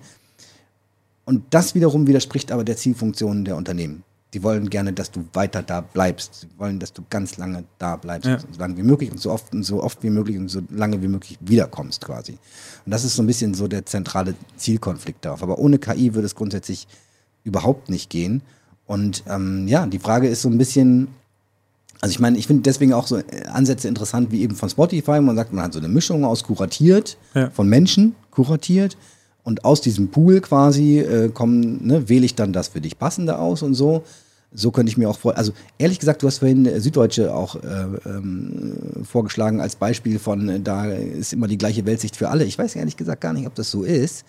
Und 1.25 1.45
das 1.51 1.77
wiederum 1.77 2.07
widerspricht 2.09 2.51
aber 2.51 2.65
der 2.65 2.77
Zielfunktion 2.77 3.45
der 3.45 3.57
Unternehmen 3.57 4.03
die 4.37 4.43
wollen 4.43 4.69
gerne, 4.69 4.93
dass 4.93 5.11
du 5.11 5.25
weiter 5.33 5.63
da 5.63 5.81
bleibst. 5.81 6.41
Sie 6.43 6.49
wollen, 6.59 6.79
dass 6.79 6.93
du 6.93 7.03
ganz 7.09 7.39
lange 7.39 7.65
da 7.79 7.97
bleibst, 7.97 8.29
ja. 8.29 8.39
so 8.39 8.59
lange 8.59 8.77
wie 8.77 8.83
möglich 8.83 9.11
und 9.11 9.19
so 9.19 9.31
oft 9.31 9.55
und 9.55 9.63
so 9.63 9.83
oft 9.83 10.03
wie 10.03 10.11
möglich 10.11 10.37
und 10.37 10.49
so 10.49 10.61
lange 10.69 11.01
wie 11.01 11.09
möglich 11.09 11.39
wiederkommst 11.41 12.05
quasi. 12.05 12.33
Und 12.33 12.91
das 12.91 13.05
ist 13.05 13.17
so 13.17 13.23
ein 13.23 13.27
bisschen 13.27 13.55
so 13.55 13.67
der 13.67 13.87
zentrale 13.87 14.35
Zielkonflikt 14.57 15.25
darauf. 15.25 15.43
Aber 15.43 15.59
ohne 15.59 15.79
KI 15.79 16.15
würde 16.15 16.27
es 16.27 16.35
grundsätzlich 16.35 16.87
überhaupt 17.45 17.89
nicht 17.89 18.11
gehen. 18.11 18.43
Und 18.87 19.25
ähm, 19.27 19.69
ja, 19.69 19.87
die 19.87 19.99
Frage 19.99 20.29
ist 20.29 20.43
so 20.43 20.51
ein 20.51 20.59
bisschen, 20.59 21.09
also 22.01 22.13
ich 22.13 22.19
meine, 22.21 22.37
ich 22.39 22.47
finde 22.47 22.63
deswegen 22.63 22.93
auch 22.93 23.07
so 23.07 23.21
Ansätze 23.53 23.89
interessant 23.89 24.31
wie 24.31 24.43
eben 24.43 24.55
von 24.55 24.69
Spotify. 24.69 25.21
Man 25.21 25.37
sagt, 25.37 25.53
man 25.53 25.65
hat 25.65 25.73
so 25.73 25.79
eine 25.79 25.89
Mischung 25.89 26.25
aus 26.25 26.45
kuratiert, 26.45 27.17
ja. 27.35 27.51
von 27.51 27.69
Menschen 27.69 28.15
kuratiert 28.31 28.97
und 29.45 29.65
aus 29.65 29.81
diesem 29.81 30.09
Pool 30.09 30.41
quasi 30.41 30.99
äh, 30.99 31.29
kommen, 31.31 31.87
ne, 31.87 32.09
wähle 32.09 32.27
ich 32.27 32.35
dann 32.35 32.53
das 32.53 32.69
für 32.69 32.81
dich 32.81 32.99
passende 32.99 33.39
aus 33.39 33.63
und 33.63 33.75
so. 33.75 34.05
so 34.53 34.71
könnte 34.71 34.91
ich 34.91 34.97
mir 34.97 35.09
auch 35.09 35.19
vor. 35.19 35.37
Also 35.37 35.53
ehrlich 35.79 35.99
gesagt, 35.99 36.23
du 36.23 36.27
hast 36.27 36.39
vorhin 36.39 36.81
Süddeutsche 36.81 37.35
auch 37.35 37.57
äh, 37.57 37.87
ähm, 38.07 38.75
vorgeschlagen 39.05 39.61
als 39.61 39.77
Beispiel 39.77 40.19
von, 40.19 40.49
äh, 40.49 40.61
da 40.61 40.87
ist 40.87 41.33
immer 41.33 41.47
die 41.47 41.59
gleiche 41.59 41.87
Weltsicht 41.87 42.17
für 42.17 42.29
alle. 42.29 42.45
Ich 42.45 42.59
weiß 42.59 42.77
ehrlich 42.77 42.97
gesagt 42.97 43.21
gar 43.21 43.33
nicht, 43.33 43.47
ob 43.47 43.55
das 43.55 43.71
so 43.71 43.85
ist. 43.85 44.25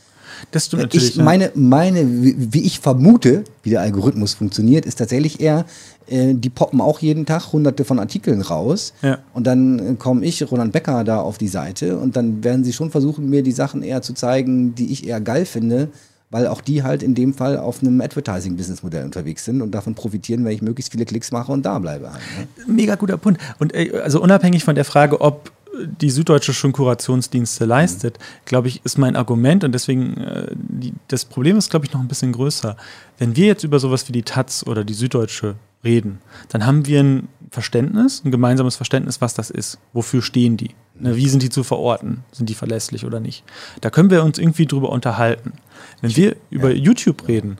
Das 0.51 0.65
stimmt 0.65 0.83
natürlich. 0.83 1.17
Ich 1.17 1.23
meine, 1.23 1.51
meine, 1.55 2.23
wie, 2.23 2.35
wie 2.53 2.61
ich 2.61 2.79
vermute, 2.79 3.43
wie 3.63 3.71
der 3.71 3.81
Algorithmus 3.81 4.33
funktioniert, 4.33 4.85
ist 4.85 4.95
tatsächlich 4.95 5.39
eher, 5.39 5.65
äh, 6.07 6.33
die 6.33 6.49
poppen 6.49 6.81
auch 6.81 6.99
jeden 6.99 7.25
Tag 7.25 7.51
hunderte 7.51 7.85
von 7.85 7.99
Artikeln 7.99 8.41
raus. 8.41 8.93
Ja. 9.01 9.19
Und 9.33 9.47
dann 9.47 9.79
äh, 9.79 9.95
komme 9.95 10.25
ich, 10.25 10.49
Roland 10.49 10.71
Becker, 10.71 11.03
da 11.03 11.19
auf 11.19 11.37
die 11.37 11.47
Seite 11.47 11.97
und 11.97 12.15
dann 12.15 12.43
werden 12.43 12.63
sie 12.63 12.73
schon 12.73 12.91
versuchen, 12.91 13.29
mir 13.29 13.43
die 13.43 13.51
Sachen 13.51 13.83
eher 13.83 14.01
zu 14.01 14.13
zeigen, 14.13 14.75
die 14.75 14.91
ich 14.91 15.07
eher 15.07 15.21
geil 15.21 15.45
finde, 15.45 15.89
weil 16.29 16.47
auch 16.47 16.61
die 16.61 16.83
halt 16.83 17.03
in 17.03 17.15
dem 17.15 17.33
Fall 17.33 17.57
auf 17.57 17.81
einem 17.81 18.01
Advertising-Business-Modell 18.01 19.05
unterwegs 19.05 19.45
sind 19.45 19.61
und 19.61 19.71
davon 19.71 19.95
profitieren, 19.95 20.43
wenn 20.43 20.51
ich 20.51 20.61
möglichst 20.61 20.91
viele 20.91 21.05
Klicks 21.05 21.31
mache 21.31 21.51
und 21.51 21.65
da 21.65 21.79
bleibe. 21.79 22.11
Halt, 22.11 22.21
ne? 22.67 22.73
Mega 22.73 22.95
guter 22.95 23.17
Punkt. 23.17 23.39
Und 23.59 23.73
äh, 23.73 23.91
also 24.03 24.21
unabhängig 24.21 24.63
von 24.63 24.75
der 24.75 24.85
Frage, 24.85 25.21
ob 25.21 25.51
die 25.85 26.09
Süddeutsche 26.09 26.53
schon 26.53 26.71
Kurationsdienste 26.71 27.65
leistet, 27.65 28.17
glaube 28.45 28.67
ich, 28.67 28.81
ist 28.85 28.97
mein 28.97 29.15
Argument 29.15 29.63
und 29.63 29.71
deswegen, 29.73 30.17
äh, 30.17 30.47
die, 30.53 30.93
das 31.07 31.25
Problem 31.25 31.57
ist, 31.57 31.69
glaube 31.69 31.85
ich, 31.85 31.93
noch 31.93 31.99
ein 32.01 32.07
bisschen 32.07 32.31
größer. 32.31 32.75
Wenn 33.17 33.35
wir 33.35 33.45
jetzt 33.47 33.63
über 33.63 33.79
sowas 33.79 34.07
wie 34.07 34.11
die 34.13 34.23
Taz 34.23 34.63
oder 34.65 34.83
die 34.83 34.93
Süddeutsche 34.93 35.55
reden, 35.83 36.19
dann 36.49 36.65
haben 36.65 36.85
wir 36.85 37.01
ein 37.01 37.27
Verständnis, 37.51 38.23
ein 38.25 38.31
gemeinsames 38.31 38.75
Verständnis, 38.75 39.21
was 39.21 39.33
das 39.33 39.49
ist. 39.49 39.77
Wofür 39.93 40.21
stehen 40.21 40.57
die? 40.57 40.71
Ne, 40.99 41.15
wie 41.15 41.29
sind 41.29 41.43
die 41.43 41.49
zu 41.49 41.63
verorten? 41.63 42.23
Sind 42.31 42.49
die 42.49 42.55
verlässlich 42.55 43.05
oder 43.05 43.19
nicht? 43.19 43.43
Da 43.81 43.89
können 43.89 44.09
wir 44.09 44.23
uns 44.23 44.37
irgendwie 44.39 44.65
drüber 44.65 44.89
unterhalten. 44.89 45.53
Wenn 46.01 46.15
wir 46.15 46.35
über 46.49 46.71
Ja. 46.71 46.75
YouTube 46.83 47.27
reden, 47.27 47.57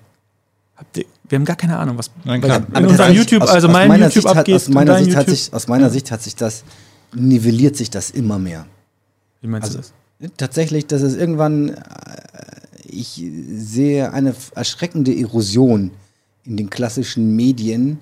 habt 0.75 0.97
ihr, 0.97 1.05
wir 1.29 1.37
haben 1.37 1.45
gar 1.45 1.55
keine 1.55 1.77
Ahnung, 1.77 1.97
was 1.97 2.09
Nein, 2.23 2.41
klar. 2.41 2.63
in 2.75 2.85
unserem 2.85 3.13
YouTube, 3.13 3.43
also 3.43 3.67
aus 3.67 3.73
mein 3.73 3.91
YouTube 3.91 4.11
Sicht 4.13 4.27
hat- 4.27 4.37
abgeht 4.37 4.55
aus 4.55 4.69
meiner 4.69 4.97
Sicht 4.97 5.15
hat 5.15 5.27
YouTube. 5.27 5.37
sich, 5.39 5.53
aus 5.53 5.67
meiner 5.67 5.89
Sicht 5.89 6.11
hat 6.11 6.21
sich 6.21 6.35
das 6.35 6.63
nivelliert 7.13 7.75
sich 7.75 7.89
das 7.89 8.09
immer 8.11 8.39
mehr. 8.39 8.65
Wie 9.41 9.47
meinst 9.47 9.67
Also 9.75 9.79
du 9.79 9.83
das? 10.19 10.31
tatsächlich, 10.37 10.87
dass 10.87 11.01
es 11.01 11.15
irgendwann, 11.15 11.69
äh, 11.69 11.75
ich 12.89 13.23
sehe 13.53 14.11
eine 14.13 14.33
erschreckende 14.55 15.17
Erosion 15.17 15.91
in 16.43 16.57
den 16.57 16.69
klassischen 16.69 17.35
Medien 17.35 17.99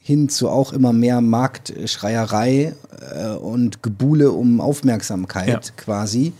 hin 0.00 0.28
zu 0.28 0.48
auch 0.48 0.72
immer 0.72 0.92
mehr 0.92 1.20
Marktschreierei 1.20 2.74
äh, 3.14 3.28
und 3.30 3.82
Gebuhle 3.82 4.30
um 4.32 4.60
Aufmerksamkeit 4.60 5.48
Ja. 5.48 5.60
quasi. 5.76 6.32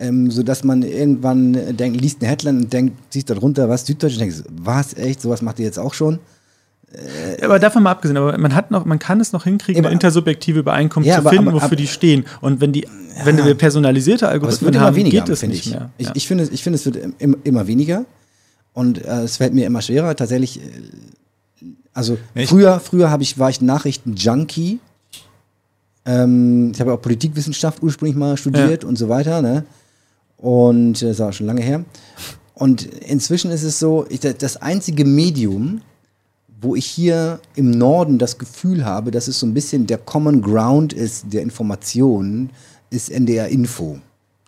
Ähm, 0.00 0.30
sodass 0.30 0.62
man 0.62 0.82
irgendwann 0.82 1.76
denkt, 1.76 2.00
liest 2.00 2.20
eine 2.20 2.30
Headline 2.30 2.58
und 2.58 2.72
denkt, 2.72 2.96
siehst 3.10 3.30
da 3.30 3.34
drunter 3.34 3.68
was 3.68 3.84
Süddeutsche 3.84 4.14
und 4.16 4.20
denkst, 4.20 4.42
was, 4.48 4.94
echt, 4.94 5.20
sowas 5.20 5.42
macht 5.42 5.58
ihr 5.58 5.64
jetzt 5.64 5.78
auch 5.78 5.92
schon? 5.94 6.20
Ja, 7.38 7.44
aber 7.44 7.58
davon 7.58 7.82
mal 7.82 7.90
abgesehen, 7.90 8.16
aber 8.16 8.36
man 8.38 8.54
hat 8.54 8.70
noch, 8.70 8.84
man 8.86 8.98
kann 8.98 9.20
es 9.20 9.32
noch 9.32 9.44
hinkriegen, 9.44 9.76
Ja, 9.76 9.80
aber- 9.82 9.88
eine 9.88 9.94
intersubjektive 9.94 10.60
Übereinkunft 10.60 11.06
Ja, 11.06 11.16
zu 11.16 11.20
aber- 11.20 11.30
finden, 11.30 11.48
aber- 11.48 11.56
wofür 11.56 11.66
aber- 11.68 11.76
die 11.76 11.86
stehen. 11.86 12.24
Und 12.40 12.60
wenn 12.62 12.72
die, 12.72 12.86
wenn 13.24 13.36
wir 13.44 13.54
personalisierte 13.54 14.26
Algorithmen 14.28 14.80
haben, 14.80 14.96
weniger, 14.96 15.20
geht 15.20 15.28
es 15.28 15.40
finde 15.40 15.56
nicht 15.56 15.66
ich. 15.66 15.72
mehr. 15.72 15.90
Ich, 15.98 16.06
Ja. 16.06 16.12
ich 16.14 16.26
finde, 16.26 16.44
es- 16.44 16.50
ich 16.50 16.62
finde, 16.62 16.78
es 16.78 16.86
wird 16.86 16.98
im, 17.18 17.36
immer 17.44 17.66
weniger 17.66 18.04
und 18.72 19.04
äh, 19.04 19.22
es 19.22 19.36
fällt 19.36 19.52
mir 19.54 19.66
immer 19.66 19.82
schwerer. 19.82 20.16
Tatsächlich, 20.16 20.60
äh, 20.60 20.62
also 21.92 22.16
Ich- 22.34 22.48
früher, 22.48 22.80
früher 22.80 23.10
habe 23.10 23.22
ich, 23.22 23.38
war 23.38 23.50
ich 23.50 23.60
Nachrichten-Junkie. 23.60 24.78
Ähm, 26.06 26.72
ich 26.74 26.80
habe 26.80 26.94
auch 26.94 27.02
Politikwissenschaft 27.02 27.82
ursprünglich 27.82 28.16
mal 28.16 28.36
studiert 28.38 28.82
und 28.84 28.96
so 28.96 29.08
weiter. 29.10 29.42
Ne? 29.42 29.64
Und 30.38 31.02
äh, 31.02 31.08
das 31.08 31.18
war 31.18 31.32
schon 31.32 31.46
lange 31.46 31.60
her. 31.60 31.84
Und 32.54 32.82
inzwischen 32.82 33.50
ist 33.50 33.62
es 33.62 33.78
so, 33.78 34.06
ich, 34.08 34.20
das 34.20 34.56
einzige 34.56 35.04
Medium, 35.04 35.82
wo 36.60 36.74
ich 36.74 36.86
hier 36.86 37.40
im 37.54 37.70
Norden 37.70 38.18
das 38.18 38.38
Gefühl 38.38 38.84
habe, 38.84 39.10
dass 39.10 39.28
es 39.28 39.38
so 39.38 39.46
ein 39.46 39.54
bisschen 39.54 39.86
der 39.86 39.98
Common 39.98 40.42
Ground 40.42 40.92
ist 40.92 41.32
der 41.32 41.42
Informationen, 41.42 42.50
ist 42.90 43.10
NDR 43.10 43.48
Info. 43.48 43.98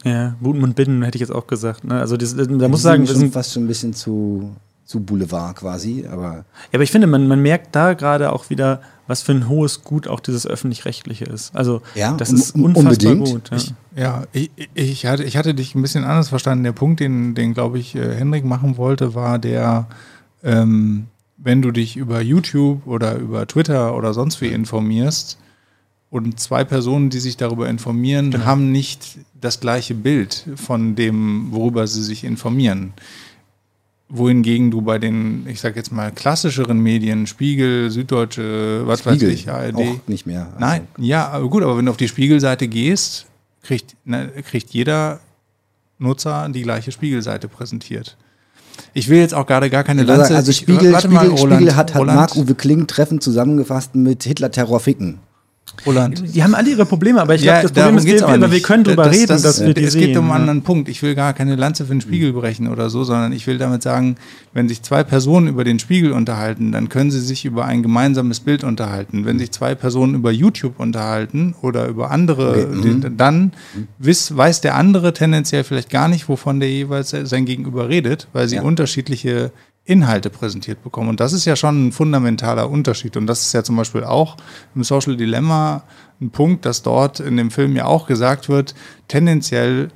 ja, 0.05 0.35
Gutmund 0.43 0.75
Binnen 0.77 1.03
hätte 1.03 1.17
ich 1.17 1.21
jetzt 1.21 1.31
auch 1.33 1.47
gesagt. 1.47 1.85
Ne? 1.85 2.01
Also 2.01 2.17
das, 2.17 2.35
da 2.37 2.69
muss 2.69 2.83
sagen, 2.83 3.07
sind 3.07 3.09
wir 3.09 3.13
schon 3.13 3.21
sind, 3.21 3.33
fast 3.33 3.53
schon 3.53 3.65
ein 3.65 3.69
bisschen 3.69 3.93
zu, 3.95 4.51
zu 4.85 5.01
Boulevard 5.01 5.57
quasi, 5.57 6.05
aber 6.11 6.35
ja, 6.37 6.45
aber 6.75 6.83
ich 6.83 6.91
finde, 6.91 7.07
man, 7.07 7.29
man 7.29 7.41
merkt 7.43 7.77
da 7.77 7.93
gerade 7.95 8.33
auch 8.33 8.51
wieder, 8.51 8.81
was 9.07 9.23
für 9.23 9.33
ein 9.33 9.49
hohes 9.49 9.85
Gut 9.85 10.09
auch 10.09 10.19
dieses 10.21 10.47
öffentlich-rechtliche 10.47 11.27
ist. 11.27 11.55
Also 11.55 11.81
Ja, 11.95 12.15
das 12.17 12.33
ist 12.33 12.55
un- 12.57 12.75
unfassbar 12.75 13.13
unbedingt. 13.13 13.51
gut. 13.51 13.51
Ja. 13.51 13.57
Ich, 13.57 13.75
ja, 13.97 14.23
ich, 14.33 14.51
ich, 14.75 15.07
hatte, 15.07 15.23
ich 15.25 15.37
hatte 15.37 15.55
dich 15.55 15.75
ein 15.75 15.83
bisschen 15.83 16.05
anders 16.05 16.29
verstanden. 16.31 16.65
Der 16.65 16.73
Punkt, 16.73 16.99
den, 17.01 17.35
den 17.35 17.55
glaube 17.55 17.79
ich, 17.79 17.95
äh, 17.95 18.15
Henrik 18.17 18.45
machen 18.45 18.77
wollte, 18.79 19.15
war 19.15 19.39
der, 19.39 19.87
ähm, 20.43 21.07
wenn 21.43 21.62
du 21.62 21.70
dich 21.70 21.97
über 21.97 22.20
YouTube 22.20 22.86
oder 22.86 23.16
über 23.16 23.47
Twitter 23.47 23.97
oder 23.97 24.12
sonst 24.14 24.41
wie 24.41 24.49
informierst 24.49 25.38
und 26.11 26.38
zwei 26.38 26.64
Personen, 26.64 27.09
die 27.09 27.20
sich 27.20 27.36
darüber 27.36 27.68
informieren, 27.68 28.45
haben 28.45 28.70
nicht 28.72 29.18
das 29.41 29.61
gleiche 29.61 29.95
Bild 29.95 30.45
von 30.57 30.97
dem, 30.97 31.49
worüber 31.51 31.86
sie 31.86 32.03
sich 32.03 32.24
informieren. 32.24 32.93
Wohingegen 34.09 34.72
du 34.72 34.82
bei 34.82 34.99
den, 34.99 35.47
ich 35.47 35.61
sag 35.61 35.76
jetzt 35.76 35.93
mal, 35.93 36.11
klassischeren 36.11 36.80
Medien, 36.80 37.28
Spiegel, 37.28 37.91
Süddeutsche, 37.91 38.82
was 38.84 39.07
weiß 39.07 39.14
Spiegel 39.14 39.32
ich, 39.32 39.49
ARD, 39.49 39.76
auch 39.76 40.09
nicht 40.09 40.26
mehr. 40.26 40.47
Also, 40.47 40.59
Nein, 40.59 40.88
ja, 40.99 41.28
aber 41.28 41.49
gut, 41.49 41.62
aber 41.62 41.78
wenn 41.78 41.86
du 41.86 41.93
auf 41.93 41.97
die 41.97 42.09
Spiegelseite 42.09 42.66
gehst, 42.66 43.26
kriegt, 43.62 43.97
ne, 44.05 44.30
kriegt 44.45 44.70
jeder 44.70 45.20
Nutzer 45.99 46.49
die 46.49 46.62
gleiche 46.62 46.91
Spiegelseite 46.91 47.47
präsentiert. 47.47 48.16
Ich 48.95 49.09
will 49.09 49.18
jetzt 49.18 49.35
auch 49.35 49.47
gerade 49.47 49.70
gar 49.70 49.85
keine 49.85 50.03
Lanze. 50.03 50.35
also 50.37 50.51
ich- 50.51 50.59
Spiegel, 50.59 50.93
warte 50.93 51.09
Spiegel, 51.09 51.28
mal, 51.31 51.37
Roland, 51.39 51.61
Spiegel 51.61 51.76
hat, 51.76 51.95
hat 51.95 52.01
Roland, 52.01 52.16
Marc-Uwe 52.16 52.55
Kling 52.55 52.87
treffend 52.87 53.22
zusammengefasst 53.22 53.95
mit 53.95 54.22
Hitler-Terror 54.24 54.81
ficken. 54.81 55.18
Roland. 55.87 56.23
Die 56.35 56.43
haben 56.43 56.55
alle 56.55 56.71
ihre 56.71 56.85
Probleme, 56.85 57.21
aber 57.23 57.35
ich 57.35 57.43
Ja, 57.43 57.61
glaube, 57.61 57.73
das 57.75 57.83
Problem 57.83 57.99
ist, 57.99 58.05
geht's 58.05 58.21
wir, 58.21 58.29
aber 58.29 58.53
wir 58.53 58.61
können 58.62 58.85
drüber 58.85 59.05
Das- 59.05 59.14
reden, 59.16 59.27
das- 59.29 59.43
dass 59.43 59.64
wir 59.64 59.73
die 59.73 59.85
Es 59.85 59.93
sehen. 59.95 60.01
geht 60.09 60.16
um 60.16 60.25
einen 60.25 60.29
ne? 60.31 60.35
anderen 60.51 60.62
Punkt. 60.62 60.89
Ich 60.89 61.03
will 61.03 61.14
gar 61.14 61.33
keine 61.33 61.57
Lanze 61.57 61.85
für 61.87 61.93
den 61.95 62.01
Spiegel 62.01 62.33
brechen 62.33 62.68
oder 62.68 62.91
so, 62.91 63.03
sondern 63.05 63.33
ich 63.33 63.47
will 63.47 63.57
damit 63.59 63.83
sagen, 63.83 64.16
wenn 64.53 64.68
sich 64.68 64.83
zwei 64.83 65.03
Personen 65.05 65.49
über 65.49 65.64
den 65.64 65.79
Spiegel 65.79 66.12
unterhalten, 66.12 66.73
dann 66.73 66.89
können 66.89 67.11
sie 67.11 67.21
sich 67.21 67.45
über 67.45 67.64
ein 67.64 67.83
gemeinsames 67.83 68.41
Bild 68.41 68.62
unterhalten. 68.64 69.25
Wenn 69.25 69.39
sich 69.39 69.53
zwei 69.53 69.75
Personen 69.75 70.14
über 70.14 70.31
YouTube 70.33 70.79
unterhalten 70.79 71.55
oder 71.62 71.87
über 71.89 72.11
andere, 72.11 72.66
Okay, 72.68 73.01
die, 73.03 73.16
dann 73.16 73.53
wiss, 73.99 74.37
weiß 74.37 74.61
der 74.61 74.75
andere 74.75 75.12
tendenziell 75.14 75.64
vielleicht 75.64 75.89
gar 75.91 76.09
nicht, 76.09 76.29
wovon 76.29 76.61
der 76.61 76.68
jeweils 76.71 77.11
sein 77.25 77.45
Gegenüber 77.47 77.89
redet, 77.89 78.29
weil 78.33 78.49
sie 78.49 78.57
Ja. 78.57 78.62
unterschiedliche 78.62 79.51
Inhalte 79.91 80.30
präsentiert 80.30 80.84
bekommen. 80.84 81.09
Und 81.09 81.20
das 81.20 81.32
ist 81.32 81.45
ja 81.45 81.57
schon 81.57 81.88
ein 81.88 81.93
fundamentaler 81.93 82.70
Unterschied. 82.70 83.16
Und 83.16 83.26
das 83.26 83.43
ist 83.43 83.53
ja 83.53 83.64
zum 83.64 83.76
Beispiel 83.76 84.05
auch 84.05 84.36
im 84.74 84.84
Social 84.84 85.16
Dilemma 85.16 85.82
ein 86.20 86.30
Punkt, 86.30 86.64
dass 86.64 86.82
dort 86.82 87.18
in 87.18 87.36
dem 87.36 87.51
Film 87.51 87.74
ja 87.74 87.86
auch 87.86 88.07
gesagt 88.07 88.49
wird, 88.49 88.74
tendenziell 89.09 89.88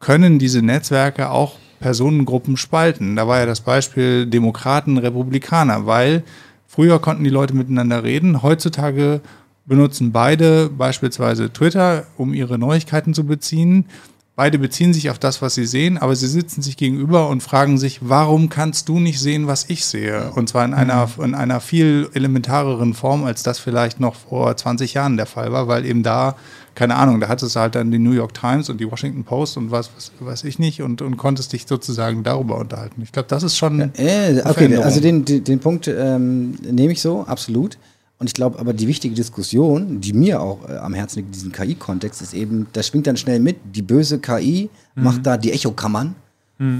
können 0.00 0.38
diese 0.38 0.62
Netzwerke 0.62 1.30
auch 1.30 1.56
Personengruppen 1.78 2.56
spalten. 2.56 3.16
Da 3.16 3.28
war 3.28 3.38
ja 3.40 3.46
das 3.46 3.60
Beispiel 3.60 4.26
Demokraten, 4.26 4.96
Republikaner, 4.96 5.84
weil 5.84 6.24
früher 6.66 6.98
konnten 6.98 7.24
die 7.24 7.30
Leute 7.30 7.54
miteinander 7.54 8.04
reden. 8.04 8.42
Heutzutage 8.42 9.20
benutzen 9.66 10.12
beide 10.12 10.70
beispielsweise 10.70 11.52
Twitter, 11.52 12.06
um 12.16 12.32
ihre 12.32 12.58
Neuigkeiten 12.58 13.12
zu 13.12 13.24
beziehen. 13.24 13.84
Beide 14.38 14.60
beziehen 14.60 14.94
sich 14.94 15.10
auf 15.10 15.18
das, 15.18 15.42
was 15.42 15.56
sie 15.56 15.66
sehen, 15.66 15.98
aber 15.98 16.14
sie 16.14 16.28
sitzen 16.28 16.62
sich 16.62 16.76
gegenüber 16.76 17.28
und 17.28 17.42
fragen 17.42 17.76
sich, 17.76 17.98
warum 18.02 18.48
kannst 18.48 18.88
du 18.88 19.00
nicht 19.00 19.18
sehen, 19.18 19.48
was 19.48 19.64
ich 19.66 19.84
sehe? 19.84 20.30
Und 20.30 20.48
zwar 20.48 20.64
in 20.64 20.74
einer, 20.74 21.10
in 21.20 21.34
einer 21.34 21.58
viel 21.58 22.08
elementareren 22.14 22.94
Form, 22.94 23.24
als 23.24 23.42
das 23.42 23.58
vielleicht 23.58 23.98
noch 23.98 24.14
vor 24.14 24.56
20 24.56 24.94
Jahren 24.94 25.16
der 25.16 25.26
Fall 25.26 25.50
war, 25.50 25.66
weil 25.66 25.84
eben 25.84 26.04
da, 26.04 26.36
keine 26.76 26.94
Ahnung, 26.94 27.18
da 27.18 27.26
hattest 27.26 27.56
du 27.56 27.58
halt 27.58 27.74
dann 27.74 27.90
die 27.90 27.98
New 27.98 28.12
York 28.12 28.32
Times 28.32 28.70
und 28.70 28.78
die 28.78 28.88
Washington 28.88 29.24
Post 29.24 29.56
und 29.56 29.72
was, 29.72 29.90
was 29.96 30.12
weiß 30.20 30.44
ich 30.44 30.60
nicht 30.60 30.82
und, 30.82 31.02
und 31.02 31.16
konntest 31.16 31.52
dich 31.52 31.66
sozusagen 31.66 32.22
darüber 32.22 32.58
unterhalten. 32.58 33.02
Ich 33.02 33.10
glaube, 33.10 33.26
das 33.26 33.42
ist 33.42 33.56
schon. 33.56 33.92
Äh, 33.96 34.40
okay, 34.44 34.76
also 34.76 35.00
den, 35.00 35.24
den, 35.24 35.42
den 35.42 35.58
Punkt 35.58 35.88
ähm, 35.88 36.52
nehme 36.62 36.92
ich 36.92 37.00
so, 37.00 37.22
absolut. 37.22 37.76
Und 38.18 38.26
ich 38.26 38.34
glaube 38.34 38.58
aber, 38.58 38.72
die 38.72 38.88
wichtige 38.88 39.14
Diskussion, 39.14 40.00
die 40.00 40.12
mir 40.12 40.40
auch 40.40 40.68
äh, 40.68 40.76
am 40.76 40.94
Herzen 40.94 41.20
liegt 41.20 41.28
in 41.28 41.32
diesem 41.32 41.52
KI-Kontext, 41.52 42.20
ist 42.20 42.34
eben, 42.34 42.66
das 42.72 42.88
schwingt 42.88 43.06
dann 43.06 43.16
schnell 43.16 43.38
mit, 43.38 43.58
die 43.72 43.82
böse 43.82 44.18
KI 44.18 44.70
macht 44.96 45.24
da 45.24 45.36
die 45.36 45.52
Echokammern 45.52 46.16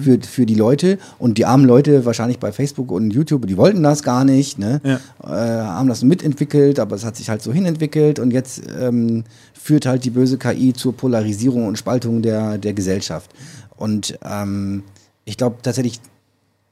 für, 0.03 0.21
für 0.21 0.45
die 0.45 0.57
Leute 0.57 0.99
und 1.21 1.39
die 1.39 1.47
armen 1.47 1.65
Leute 1.65 2.05
wahrscheinlich 2.05 2.41
bei 2.41 2.51
Facebook 2.51 2.91
und 2.91 3.13
YouTube, 3.13 3.47
die 3.47 3.57
wollten 3.57 3.85
das 3.85 4.03
gar 4.03 4.25
nicht, 4.25 4.59
ne? 4.59 4.81
Ja. 4.83 4.97
äh, 5.23 5.63
haben 5.63 5.89
das 5.89 6.03
mitentwickelt, 6.03 6.81
aber 6.81 6.97
es 6.97 7.05
hat 7.05 7.15
sich 7.15 7.29
halt 7.29 7.43
so 7.43 7.53
hinentwickelt 7.53 8.19
und 8.19 8.33
jetzt 8.33 8.61
ähm, 8.77 9.23
führt 9.55 9.87
halt 9.87 10.05
die 10.05 10.11
böse 10.11 10.37
KI 10.37 10.73
zur 10.73 10.97
Polarisierung 10.97 11.65
und 11.67 11.79
Spaltung 11.79 12.23
der, 12.23 12.59
der 12.59 12.75
Gesellschaft. 12.75 13.31
Und 13.77 14.19
ähm, 14.25 14.83
ich 15.25 15.37
glaube 15.37 15.59
tatsächlich 15.63 16.01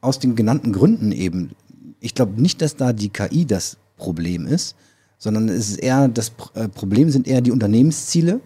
aus 0.01 0.19
den 0.19 0.35
genannten 0.35 0.73
Gründen 0.73 1.13
eben, 1.13 1.51
ich 2.01 2.13
glaube 2.13 2.43
nicht, 2.43 2.61
dass 2.61 2.75
da 2.75 2.93
die 2.93 3.11
KI 3.11 3.47
das 3.47 3.77
Problem 3.97 4.47
ist, 4.47 4.77
sondern 5.19 5.49
es 5.49 5.71
ist 5.71 5.79
eher, 5.79 6.09
das 6.09 6.33
äh, 6.55 6.69
Problem 6.69 7.11
sind 7.11 7.27
eher 7.27 7.41
die 7.41 7.51
Unternehmensziele 7.51 8.41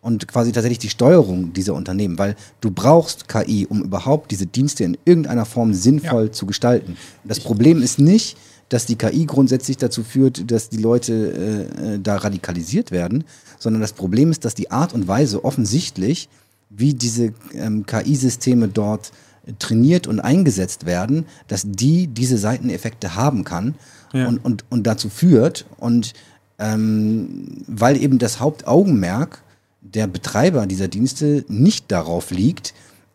und 0.00 0.26
quasi 0.28 0.52
tatsächlich 0.52 0.80
die 0.80 0.90
Steuerung 0.90 1.52
dieser 1.52 1.74
Unternehmen, 1.74 2.18
weil 2.18 2.36
du 2.60 2.70
brauchst 2.70 3.28
KI, 3.28 3.66
um 3.68 3.82
überhaupt 3.82 4.30
diese 4.30 4.46
Dienste 4.46 4.84
in 4.84 4.98
irgendeiner 5.04 5.44
Form 5.44 5.74
sinnvoll 5.74 6.32
zu 6.32 6.46
gestalten. 6.46 6.96
Das 7.24 7.40
Problem 7.40 7.82
ist 7.82 7.98
nicht, 7.98 8.36
dass 8.68 8.86
die 8.86 8.96
KI 8.96 9.26
grundsätzlich 9.26 9.76
dazu 9.76 10.02
führt, 10.02 10.50
dass 10.50 10.70
die 10.70 10.78
Leute 10.78 11.12
äh, 11.12 11.94
äh, 11.94 11.98
da 12.00 12.16
radikalisiert 12.16 12.90
werden, 12.90 13.24
sondern 13.58 13.80
das 13.82 13.92
Problem 13.92 14.30
ist, 14.30 14.44
dass 14.44 14.54
die 14.54 14.70
Art 14.70 14.94
und 14.94 15.06
Weise 15.06 15.44
offensichtlich, 15.44 16.28
wie 16.70 16.94
diese 16.94 17.32
ähm, 17.52 17.84
KI-Systeme 17.86 18.68
dort 18.68 19.12
trainiert 19.58 20.06
und 20.06 20.20
eingesetzt 20.20 20.86
werden, 20.86 21.26
dass 21.48 21.64
die 21.66 22.06
diese 22.06 22.38
Seiteneffekte 22.38 23.14
haben 23.14 23.44
kann 23.44 23.74
ja. 24.12 24.26
und, 24.26 24.44
und, 24.44 24.64
und 24.70 24.86
dazu 24.86 25.08
führt. 25.08 25.66
Und 25.78 26.14
ähm, 26.58 27.64
weil 27.66 28.00
eben 28.00 28.18
das 28.18 28.40
Hauptaugenmerk 28.40 29.42
der 29.80 30.06
Betreiber 30.06 30.66
dieser 30.66 30.88
Dienste 30.88 31.44
nicht 31.48 31.90
darauf 31.90 32.30
liegt, 32.30 32.72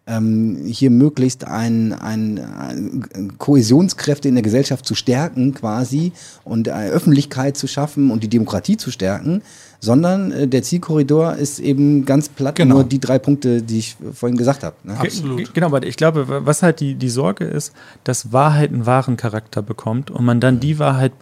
ähm, 0.08 0.64
hier 0.66 0.89
möglichst 0.89 1.43
ein, 1.43 1.93
ein, 1.93 2.39
ein, 2.39 3.38
Kohäsionskräfte 3.38 4.30
in 4.30 4.36
der 4.36 4.43
Gesellschaft 4.43 4.86
zu 4.86 4.95
stärken 4.95 5.54
quasi 5.54 6.14
und 6.43 6.70
eine 6.70 6.89
Öffentlichkeit 6.89 7.58
zu 7.58 7.68
schaffen 7.68 8.10
und 8.10 8.24
die 8.24 8.30
Demokratie 8.30 8.78
zu 8.78 8.89
stärken, 8.89 9.41
sondern 9.80 10.32
äh, 10.32 10.47
der 10.47 10.63
Zielkorridor 10.63 11.36
ist 11.36 11.59
eben 11.59 12.05
ganz 12.05 12.30
platt 12.30 12.55
genau. 12.55 12.75
nur 12.75 12.84
die 12.84 12.99
drei 12.99 13.19
Punkte, 13.19 13.61
die 13.61 13.80
ich 13.80 13.95
vorhin 14.13 14.38
gesagt 14.38 14.63
habe. 14.63 14.75
Ne? 14.84 14.97
Absolut. 14.99 15.53
Genau, 15.53 15.67
aber 15.67 15.86
ich 15.86 15.97
glaube, 15.97 16.45
was 16.45 16.63
halt 16.63 16.80
die, 16.80 16.95
die 16.95 17.09
Sorge 17.09 17.45
ist, 17.45 17.73
dass 18.03 18.34
Wahrheit 18.34 18.71
einen 18.71 18.86
wahren 18.86 19.17
Charakter 19.17 19.61
bekommt 19.61 20.09
und 20.11 20.25
man 20.25 20.39
dann 20.39 20.59
die 20.59 20.80
Wahrheit 20.80 21.13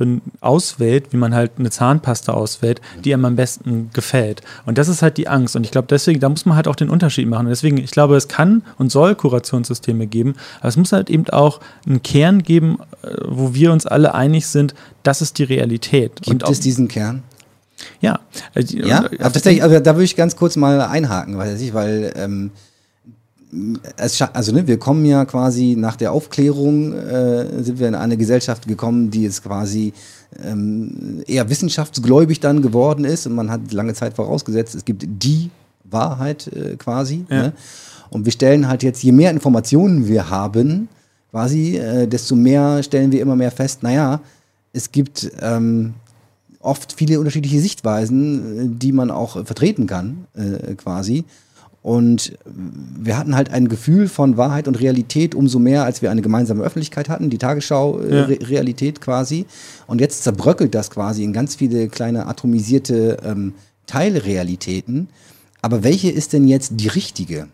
auswählt, 0.41 1.11
wie 1.11 1.17
man 1.17 1.33
halt 1.33 1.53
eine 1.57 1.69
Zahnpasta 1.69 2.33
auswählt, 2.33 2.81
die 3.03 3.13
einem 3.13 3.25
am 3.25 3.35
besten 3.35 3.89
gefällt. 3.93 4.41
Und 4.65 4.77
das 4.77 4.87
ist 4.87 5.01
halt 5.01 5.17
die 5.17 5.27
Angst. 5.27 5.55
Und 5.55 5.65
ich 5.65 5.71
glaube, 5.71 5.87
deswegen, 5.89 6.19
da 6.19 6.29
muss 6.29 6.45
man 6.45 6.55
halt 6.55 6.67
auch 6.67 6.75
den 6.75 6.89
Unterschied 6.89 7.27
machen. 7.27 7.47
Und 7.47 7.49
deswegen, 7.49 7.77
ich 7.77 7.91
glaube, 7.91 8.15
es 8.15 8.27
kann 8.27 8.63
und 8.77 8.91
soll 8.91 9.15
Kurationssysteme 9.15 10.07
geben, 10.07 10.35
aber 10.59 10.69
es 10.69 10.77
muss 10.77 10.91
halt 10.91 11.09
eben 11.09 11.27
auch 11.29 11.59
einen 11.85 12.03
Kern 12.03 12.43
geben, 12.43 12.79
äh, 13.03 13.09
wo 13.25 13.53
wir 13.53 13.71
uns 13.71 13.85
alle 13.85 14.13
einig 14.13 14.47
sind, 14.47 14.73
das 15.03 15.21
ist 15.21 15.37
die 15.37 15.43
Realität. 15.43 16.21
Gibt 16.21 16.43
und 16.43 16.51
es 16.51 16.59
diesen 16.59 16.87
Kern? 16.87 17.23
Ja. 18.01 18.19
Ja, 18.55 19.05
aber 19.05 19.33
tatsächlich, 19.33 19.63
also 19.63 19.79
da 19.79 19.95
würde 19.95 20.03
ich 20.03 20.15
ganz 20.15 20.35
kurz 20.35 20.55
mal 20.55 20.81
einhaken, 20.81 21.37
weiß 21.37 21.59
ich, 21.61 21.73
weil 21.73 22.13
ähm, 22.15 22.51
es, 23.97 24.21
also 24.21 24.51
ne, 24.51 24.67
wir 24.67 24.77
kommen 24.77 25.05
ja 25.05 25.25
quasi 25.25 25.75
nach 25.77 25.95
der 25.95 26.11
Aufklärung 26.11 26.93
äh, 26.93 27.63
sind 27.63 27.79
wir 27.79 27.87
in 27.87 27.95
eine 27.95 28.17
Gesellschaft 28.17 28.67
gekommen, 28.67 29.11
die 29.11 29.23
jetzt 29.23 29.43
quasi 29.43 29.93
ähm, 30.43 31.23
eher 31.27 31.49
wissenschaftsgläubig 31.49 32.39
dann 32.39 32.61
geworden 32.61 33.05
ist 33.05 33.25
und 33.27 33.33
man 33.35 33.49
hat 33.49 33.71
lange 33.71 33.93
Zeit 33.93 34.13
vorausgesetzt, 34.15 34.75
es 34.75 34.85
gibt 34.85 35.05
die 35.07 35.49
Wahrheit 35.83 36.47
äh, 36.47 36.75
quasi. 36.75 37.25
Ja. 37.29 37.43
Ne? 37.43 37.53
Und 38.09 38.25
wir 38.25 38.31
stellen 38.31 38.67
halt 38.67 38.83
jetzt, 38.83 39.03
je 39.03 39.11
mehr 39.11 39.31
Informationen 39.31 40.07
wir 40.07 40.29
haben, 40.29 40.87
quasi, 41.31 41.77
äh, 41.77 42.07
desto 42.07 42.35
mehr 42.35 42.83
stellen 42.83 43.11
wir 43.11 43.21
immer 43.21 43.35
mehr 43.35 43.51
fest, 43.51 43.83
naja, 43.83 44.21
es 44.73 44.91
gibt 44.91 45.31
ähm, 45.41 45.93
oft 46.65 46.93
viele 46.93 47.19
unterschiedliche 47.19 47.61
Sichtweisen, 47.61 48.75
äh, 48.75 48.79
die 48.79 48.91
man 48.91 49.11
auch 49.11 49.45
vertreten 49.45 49.87
kann, 49.87 50.25
äh, 50.33 50.75
quasi. 50.75 51.25
Und 51.81 52.35
wir 52.43 53.15
hatten 53.15 53.35
halt 53.35 53.51
ein 53.51 53.67
Gefühl 53.67 54.07
von 54.07 54.37
Wahrheit 54.37 54.67
und 54.67 54.79
Realität 54.81 55.35
umso 55.35 55.59
mehr, 55.59 55.83
als 55.83 56.01
wir 56.01 56.09
eine 56.09 56.23
gemeinsame 56.23 56.63
Öffentlichkeit 56.63 57.09
hatten, 57.09 57.29
die 57.29 57.37
Tagesschau-Realität 57.37 58.97
ja. 58.97 59.03
quasi. 59.03 59.45
Und 59.85 60.01
jetzt 60.01 60.23
zerbröckelt 60.23 60.73
das 60.73 60.89
quasi 60.89 61.23
in 61.23 61.31
ganz 61.31 61.53
viele 61.53 61.87
kleine 61.87 62.25
atomisierte 62.25 63.17
ähm, 63.23 63.53
Teilrealitäten. 63.85 65.09
Aber 65.61 65.83
welche 65.83 66.09
ist 66.09 66.33
denn 66.33 66.47
jetzt 66.47 66.71
die 66.75 66.87
richtige? 66.87 67.49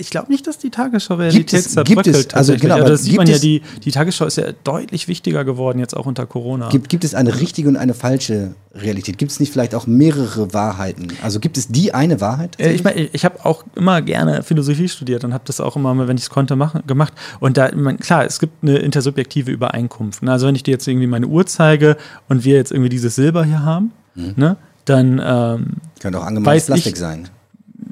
Ich 0.00 0.10
glaube 0.10 0.32
nicht, 0.32 0.46
dass 0.46 0.58
die 0.58 0.70
Tagesschau 0.70 1.16
Realität 1.16 1.62
zerbröckelt. 1.62 2.04
Gibt 2.06 2.32
es, 2.32 2.34
also 2.34 2.56
genau, 2.56 2.76
aber 2.76 2.88
das 2.88 3.04
sieht 3.04 3.16
man 3.16 3.26
ja, 3.26 3.38
die, 3.38 3.62
die 3.84 3.90
Tagesschau 3.90 4.24
ist 4.24 4.36
ja 4.36 4.52
deutlich 4.64 5.06
wichtiger 5.08 5.44
geworden 5.44 5.78
jetzt 5.78 5.96
auch 5.96 6.06
unter 6.06 6.26
Corona. 6.26 6.68
Gibt, 6.70 6.88
gibt 6.88 7.04
es 7.04 7.14
eine 7.14 7.38
richtige 7.38 7.68
und 7.68 7.76
eine 7.76 7.94
falsche 7.94 8.54
Realität? 8.74 9.18
Gibt 9.18 9.30
es 9.30 9.40
nicht 9.40 9.52
vielleicht 9.52 9.74
auch 9.74 9.86
mehrere 9.86 10.52
Wahrheiten? 10.54 11.08
Also 11.22 11.38
gibt 11.38 11.58
es 11.58 11.68
die 11.68 11.92
eine 11.92 12.20
Wahrheit? 12.20 12.58
Äh, 12.58 12.72
ich 12.72 12.82
meine, 12.82 13.00
ich 13.00 13.24
habe 13.24 13.44
auch 13.44 13.64
immer 13.76 14.00
gerne 14.02 14.42
Philosophie 14.42 14.88
studiert 14.88 15.24
und 15.24 15.34
habe 15.34 15.44
das 15.46 15.60
auch 15.60 15.76
immer, 15.76 16.08
wenn 16.08 16.16
ich 16.16 16.24
es 16.24 16.30
konnte, 16.30 16.56
machen, 16.56 16.82
gemacht. 16.86 17.12
Und 17.38 17.56
da, 17.56 17.70
mein, 17.74 17.98
klar, 17.98 18.24
es 18.24 18.40
gibt 18.40 18.62
eine 18.62 18.78
intersubjektive 18.78 19.50
Übereinkunft. 19.50 20.22
Ne? 20.22 20.32
Also 20.32 20.46
wenn 20.46 20.54
ich 20.54 20.62
dir 20.62 20.72
jetzt 20.72 20.88
irgendwie 20.88 21.06
meine 21.06 21.26
Uhr 21.26 21.46
zeige 21.46 21.96
und 22.28 22.44
wir 22.44 22.56
jetzt 22.56 22.72
irgendwie 22.72 22.90
dieses 22.90 23.14
Silber 23.14 23.44
hier 23.44 23.62
haben, 23.62 23.92
mhm. 24.14 24.34
ne? 24.36 24.56
dann 24.86 25.20
ähm, 25.22 25.66
könnte 26.00 26.18
auch 26.18 26.24
angemalt 26.24 26.64
Plastik 26.64 26.94
ich, 26.94 26.98
sein 26.98 27.28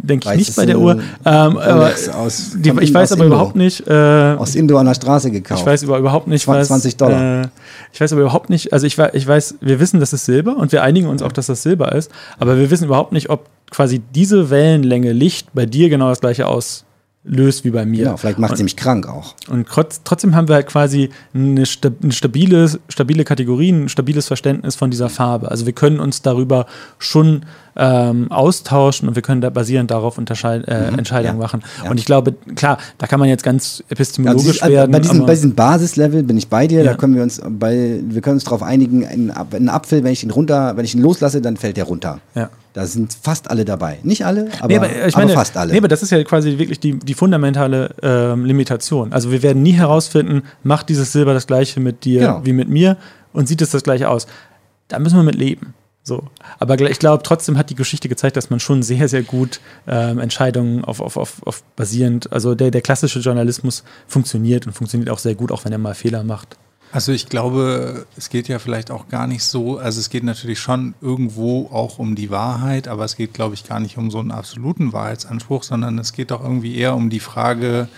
denke 0.08 0.28
ich 0.30 0.38
nicht 0.38 0.56
bei 0.56 0.66
der 0.66 0.78
Uhr. 0.78 1.00
Ähm, 1.24 1.56
aus, 1.56 2.52
die, 2.56 2.70
ich 2.80 2.92
weiß 2.92 3.12
aber 3.12 3.24
Indo. 3.24 3.36
überhaupt 3.36 3.56
nicht. 3.56 3.86
Äh, 3.86 3.92
aus 4.38 4.54
Indo 4.54 4.78
an 4.78 4.86
der 4.86 4.94
Straße 4.94 5.30
gekauft. 5.30 5.60
Ich 5.60 5.66
weiß 5.66 5.82
über, 5.82 5.98
überhaupt 5.98 6.26
nicht, 6.26 6.44
20, 6.44 6.66
20 6.68 6.96
Dollar. 6.96 7.42
Äh, 7.42 7.48
ich 7.92 8.00
weiß 8.00 8.12
aber 8.12 8.22
überhaupt 8.22 8.50
nicht, 8.50 8.72
also 8.72 8.86
ich, 8.86 8.98
ich 9.12 9.26
weiß, 9.26 9.56
wir 9.60 9.80
wissen, 9.80 10.00
das 10.00 10.12
ist 10.12 10.24
Silber 10.24 10.56
und 10.56 10.72
wir 10.72 10.82
einigen 10.82 11.08
uns 11.08 11.22
auch, 11.22 11.32
dass 11.32 11.46
das 11.46 11.62
Silber 11.62 11.92
ist, 11.92 12.10
aber 12.38 12.56
wir 12.58 12.70
wissen 12.70 12.84
überhaupt 12.84 13.12
nicht, 13.12 13.30
ob 13.30 13.46
quasi 13.70 14.00
diese 14.14 14.50
Wellenlänge 14.50 15.12
Licht 15.12 15.48
bei 15.52 15.66
dir 15.66 15.88
genau 15.88 16.08
das 16.08 16.20
gleiche 16.20 16.46
aus, 16.46 16.84
löst 17.24 17.64
wie 17.64 17.70
bei 17.70 17.84
mir. 17.84 18.04
Genau, 18.04 18.16
vielleicht 18.16 18.38
macht 18.38 18.56
sie 18.56 18.62
mich 18.62 18.76
krank 18.76 19.06
auch. 19.06 19.34
Und 19.48 19.66
trotzdem 20.04 20.34
haben 20.34 20.48
wir 20.48 20.54
halt 20.54 20.66
quasi 20.66 21.10
eine, 21.34 21.66
stabile, 21.66 22.70
stabile 22.88 23.24
Kategorie, 23.24 23.70
ein 23.70 23.88
stabiles 23.88 24.26
Verständnis 24.26 24.76
von 24.76 24.90
dieser 24.90 25.08
Farbe. 25.08 25.50
Also 25.50 25.66
wir 25.66 25.72
können 25.72 26.00
uns 26.00 26.22
darüber 26.22 26.66
schon 26.98 27.42
ähm, 27.76 28.30
austauschen 28.30 29.08
und 29.08 29.14
wir 29.14 29.22
können 29.22 29.40
da 29.40 29.50
basierend 29.50 29.90
darauf 29.90 30.16
äh, 30.16 30.20
mhm, 30.20 30.98
Entscheidungen 30.98 31.36
ja, 31.36 31.42
machen. 31.42 31.62
Ja. 31.84 31.90
Und 31.90 31.98
ich 31.98 32.06
glaube, 32.06 32.34
klar, 32.54 32.78
da 32.98 33.06
kann 33.06 33.20
man 33.20 33.28
jetzt 33.28 33.44
ganz 33.44 33.84
epistemologisch 33.88 34.62
also, 34.62 34.74
werden. 34.74 34.90
Bei 34.90 35.00
diesem, 35.00 35.26
bei 35.26 35.34
diesem 35.34 35.54
Basislevel 35.54 36.22
bin 36.22 36.36
ich 36.36 36.48
bei 36.48 36.66
dir, 36.66 36.82
ja. 36.82 36.92
da 36.92 36.96
können 36.96 37.14
wir 37.14 37.22
uns 37.22 37.40
bei, 37.46 38.00
wir 38.02 38.20
können 38.20 38.34
uns 38.34 38.44
darauf 38.44 38.62
einigen, 38.62 39.06
ein, 39.06 39.30
ein 39.30 39.68
Apfel, 39.68 40.02
wenn 40.02 40.12
ich 40.12 40.24
ihn 40.24 40.30
runter, 40.30 40.76
wenn 40.76 40.84
ich 40.84 40.94
ihn 40.94 41.02
loslasse, 41.02 41.40
dann 41.40 41.56
fällt 41.56 41.76
der 41.76 41.84
runter. 41.84 42.20
Ja. 42.34 42.50
Da 42.72 42.86
sind 42.86 43.16
fast 43.20 43.50
alle 43.50 43.64
dabei. 43.64 43.98
Nicht 44.02 44.24
alle, 44.24 44.48
aber, 44.60 44.68
nee, 44.68 44.76
aber, 44.76 45.06
ich 45.06 45.16
meine, 45.16 45.32
aber 45.32 45.40
fast 45.40 45.56
alle. 45.56 45.72
Nee, 45.72 45.78
aber 45.78 45.88
das 45.88 46.02
ist 46.02 46.10
ja 46.10 46.22
quasi 46.22 46.58
wirklich 46.58 46.78
die, 46.78 46.98
die 46.98 47.14
fundamentale 47.14 47.94
ähm, 48.02 48.44
Limitation. 48.44 49.12
Also 49.12 49.32
wir 49.32 49.42
werden 49.42 49.62
nie 49.62 49.72
herausfinden, 49.72 50.42
macht 50.62 50.88
dieses 50.88 51.12
Silber 51.12 51.34
das 51.34 51.46
gleiche 51.46 51.80
mit 51.80 52.04
dir 52.04 52.20
genau. 52.20 52.40
wie 52.44 52.52
mit 52.52 52.68
mir 52.68 52.96
und 53.32 53.48
sieht 53.48 53.62
es 53.62 53.70
das 53.70 53.82
gleiche 53.82 54.08
aus. 54.08 54.26
Da 54.88 54.98
müssen 54.98 55.16
wir 55.16 55.22
mit 55.22 55.34
leben. 55.34 55.74
So. 56.02 56.24
Aber 56.58 56.80
ich 56.80 56.98
glaube, 56.98 57.22
trotzdem 57.22 57.58
hat 57.58 57.68
die 57.70 57.74
Geschichte 57.74 58.08
gezeigt, 58.08 58.36
dass 58.36 58.48
man 58.48 58.60
schon 58.60 58.82
sehr, 58.82 59.08
sehr 59.08 59.22
gut 59.22 59.60
ähm, 59.86 60.18
Entscheidungen 60.18 60.84
auf, 60.84 61.00
auf, 61.00 61.16
auf, 61.16 61.46
auf 61.46 61.62
basierend, 61.76 62.32
also 62.32 62.54
der, 62.54 62.70
der 62.70 62.80
klassische 62.80 63.20
Journalismus 63.20 63.84
funktioniert 64.06 64.66
und 64.66 64.72
funktioniert 64.72 65.10
auch 65.10 65.18
sehr 65.18 65.34
gut, 65.34 65.52
auch 65.52 65.64
wenn 65.64 65.72
er 65.72 65.78
mal 65.78 65.94
Fehler 65.94 66.24
macht. 66.24 66.56
Also 66.90 67.12
ich 67.12 67.28
glaube, 67.28 68.06
es 68.16 68.30
geht 68.30 68.48
ja 68.48 68.58
vielleicht 68.58 68.90
auch 68.90 69.08
gar 69.08 69.26
nicht 69.26 69.44
so, 69.44 69.78
also 69.78 70.00
es 70.00 70.08
geht 70.08 70.24
natürlich 70.24 70.58
schon 70.58 70.94
irgendwo 71.00 71.68
auch 71.70 71.98
um 71.98 72.14
die 72.14 72.30
Wahrheit, 72.30 72.88
aber 72.88 73.04
es 73.04 73.16
geht, 73.16 73.34
glaube 73.34 73.54
ich, 73.54 73.64
gar 73.64 73.80
nicht 73.80 73.98
um 73.98 74.10
so 74.10 74.18
einen 74.18 74.30
absoluten 74.30 74.92
Wahrheitsanspruch, 74.92 75.62
sondern 75.62 75.98
es 75.98 76.12
geht 76.12 76.30
doch 76.30 76.42
irgendwie 76.42 76.76
eher 76.76 76.94
um 76.94 77.10
die 77.10 77.20
Frage, 77.20 77.88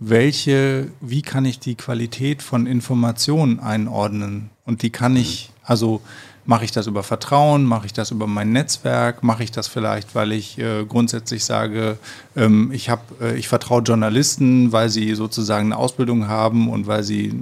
welche, 0.00 0.88
wie 1.00 1.22
kann 1.22 1.44
ich 1.44 1.60
die 1.60 1.76
Qualität 1.76 2.42
von 2.42 2.66
Informationen 2.66 3.60
einordnen? 3.60 4.50
Und 4.64 4.82
die 4.82 4.90
kann 4.90 5.14
ich, 5.14 5.52
also 5.62 6.00
Mache 6.44 6.64
ich 6.64 6.72
das 6.72 6.88
über 6.88 7.04
Vertrauen? 7.04 7.64
Mache 7.64 7.86
ich 7.86 7.92
das 7.92 8.10
über 8.10 8.26
mein 8.26 8.50
Netzwerk? 8.52 9.22
Mache 9.22 9.44
ich 9.44 9.52
das 9.52 9.68
vielleicht, 9.68 10.14
weil 10.16 10.32
ich 10.32 10.58
äh, 10.58 10.84
grundsätzlich 10.84 11.44
sage, 11.44 11.98
ähm, 12.34 12.72
ich, 12.72 12.90
hab, 12.90 13.20
äh, 13.20 13.36
ich 13.36 13.46
vertraue 13.46 13.82
Journalisten, 13.82 14.72
weil 14.72 14.88
sie 14.88 15.14
sozusagen 15.14 15.66
eine 15.66 15.76
Ausbildung 15.76 16.26
haben 16.26 16.68
und 16.68 16.88
weil 16.88 17.04
sie, 17.04 17.32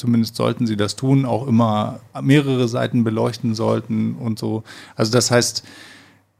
zumindest 0.00 0.34
sollten 0.34 0.66
sie 0.66 0.76
das 0.76 0.96
tun, 0.96 1.24
auch 1.24 1.46
immer 1.46 2.00
mehrere 2.20 2.66
Seiten 2.66 3.04
beleuchten 3.04 3.54
sollten 3.54 4.16
und 4.16 4.38
so. 4.38 4.64
Also 4.96 5.12
das 5.12 5.30
heißt, 5.30 5.62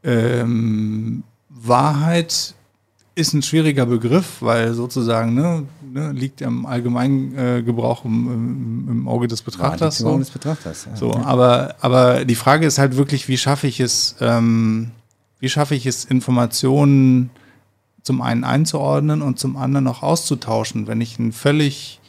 ähm, 0.03 1.23
Wahrheit 1.49 2.55
ist 3.13 3.33
ein 3.33 3.43
schwieriger 3.43 3.85
Begriff, 3.85 4.37
weil 4.41 4.73
sozusagen 4.73 5.35
ne, 5.35 5.63
ne, 5.93 6.11
liegt 6.11 6.41
im 6.41 6.65
allgemeinen 6.65 7.37
äh, 7.37 7.61
Gebrauch 7.61 8.03
im, 8.03 8.27
im, 8.27 8.87
im, 8.89 9.07
Auge 9.07 9.27
des 9.27 9.41
Betrachters. 9.41 9.99
Ja, 9.99 10.05
so. 10.05 10.17
des 10.17 10.31
Betrachters 10.31 10.85
ja. 10.85 10.95
so, 10.95 11.13
aber, 11.13 11.75
aber 11.81 12.25
die 12.25 12.35
Frage 12.35 12.65
ist 12.65 12.79
halt 12.79 12.95
wirklich, 12.97 13.27
wie 13.27 13.37
schaffe 13.37 13.67
ich 13.67 13.79
es, 13.79 14.15
ähm, 14.21 14.91
wie 15.39 15.49
schaffe 15.49 15.75
ich 15.75 15.85
es, 15.85 16.05
Informationen 16.05 17.29
zum 18.01 18.21
einen 18.21 18.43
einzuordnen 18.43 19.21
und 19.21 19.37
zum 19.37 19.55
anderen 19.57 19.87
auch 19.87 20.01
auszutauschen, 20.01 20.87
wenn 20.87 21.01
ich 21.01 21.19
ein 21.19 21.31
völlig 21.31 22.00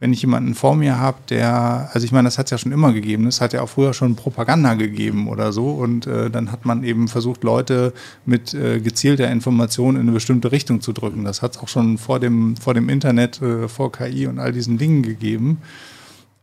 wenn 0.00 0.14
ich 0.14 0.22
jemanden 0.22 0.54
vor 0.54 0.74
mir 0.76 0.98
habe, 0.98 1.18
der, 1.28 1.90
also 1.92 2.04
ich 2.04 2.10
meine, 2.10 2.26
das 2.26 2.38
hat 2.38 2.46
es 2.46 2.50
ja 2.50 2.58
schon 2.58 2.72
immer 2.72 2.92
gegeben, 2.94 3.26
es 3.26 3.42
hat 3.42 3.52
ja 3.52 3.60
auch 3.60 3.68
früher 3.68 3.92
schon 3.92 4.16
Propaganda 4.16 4.72
gegeben 4.74 5.28
oder 5.28 5.52
so 5.52 5.72
und 5.72 6.06
äh, 6.06 6.30
dann 6.30 6.50
hat 6.50 6.64
man 6.64 6.82
eben 6.84 7.06
versucht, 7.06 7.44
Leute 7.44 7.92
mit 8.24 8.54
äh, 8.54 8.80
gezielter 8.80 9.30
Information 9.30 9.96
in 9.96 10.02
eine 10.02 10.12
bestimmte 10.12 10.52
Richtung 10.52 10.80
zu 10.80 10.94
drücken. 10.94 11.24
Das 11.24 11.42
hat 11.42 11.54
es 11.54 11.58
auch 11.58 11.68
schon 11.68 11.98
vor 11.98 12.18
dem, 12.18 12.56
vor 12.56 12.72
dem 12.72 12.88
Internet, 12.88 13.42
äh, 13.42 13.68
vor 13.68 13.92
KI 13.92 14.26
und 14.26 14.38
all 14.38 14.52
diesen 14.52 14.78
Dingen 14.78 15.02
gegeben. 15.02 15.58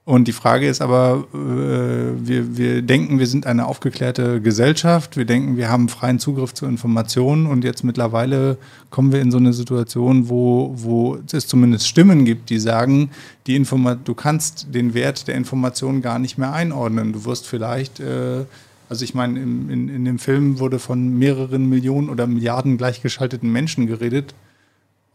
Und 0.08 0.30
die 0.30 0.32
Frage 0.32 0.70
ist 0.70 0.82
aber, 0.82 1.26
äh, 1.34 1.38
wir, 1.38 2.56
wir 2.56 2.82
denken, 2.82 3.20
wir 3.20 3.28
sind 3.28 3.46
eine 3.46 3.66
aufgeklärte 3.66 4.40
Gesellschaft, 4.40 5.18
wir 5.18 5.26
denken, 5.26 5.58
wir 5.58 5.68
haben 5.68 5.90
freien 5.90 6.18
Zugriff 6.18 6.54
zu 6.54 6.66
Informationen. 6.66 7.46
Und 7.46 7.66
jetzt 7.66 7.84
mittlerweile 7.84 8.58
kommen 8.90 9.12
wir 9.12 9.20
in 9.20 9.32
so 9.32 9.38
eine 9.38 9.52
Situation, 9.52 10.30
wo, 10.30 10.72
wo 10.78 11.18
es 11.30 11.46
zumindest 11.46 11.90
Stimmen 11.90 12.24
gibt, 12.24 12.50
die 12.50 12.58
sagen, 12.58 13.10
die 13.48 13.58
Informa 13.58 13.96
du 13.96 14.14
kannst 14.14 14.74
den 14.74 14.94
Wert 14.94 15.28
der 15.28 15.36
Information 15.36 16.02
gar 16.02 16.20
nicht 16.20 16.38
mehr 16.38 16.54
einordnen. 16.54 17.12
Du 17.12 17.26
wirst 17.26 17.46
vielleicht, 17.46 18.00
äh, 18.00 18.46
also 18.88 19.04
ich 19.04 19.14
meine, 19.14 19.38
in, 19.42 19.70
in, 19.70 19.90
in 19.90 20.06
dem 20.06 20.20
Film 20.20 20.60
wurde 20.60 20.80
von 20.80 21.20
mehreren 21.20 21.68
Millionen 21.68 22.08
oder 22.08 22.28
Milliarden 22.28 22.78
gleichgeschalteten 22.78 23.52
Menschen 23.52 23.88
geredet 23.88 24.34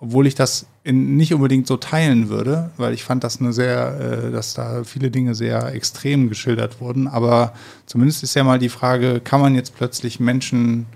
obwohl 0.03 0.27
ich 0.27 0.35
das 0.35 0.67
in, 0.83 1.17
nicht 1.17 1.33
unbedingt 1.33 1.69
so 1.69 1.77
teilen 1.77 2.29
würde, 2.29 2.71
weil 2.77 2.93
ich 2.93 3.05
fand 3.05 3.23
das 3.23 3.41
eine 3.41 3.53
sehr, 3.53 4.27
äh, 4.27 4.33
dass 4.33 4.53
da 4.53 4.83
viele 4.83 5.13
Dinge 5.13 5.37
sehr 5.37 5.73
extrem 5.75 6.29
geschildert 6.29 6.81
wurden. 6.81 7.07
Aber 7.07 7.55
zumindest 7.87 8.25
ist 8.25 8.35
ja 8.35 8.43
mal 8.43 8.59
die 8.59 8.69
Frage, 8.69 9.21
kann 9.21 9.41
man 9.41 9.55
jetzt 9.55 9.77
plötzlich 9.77 10.19
Menschen 10.19 10.87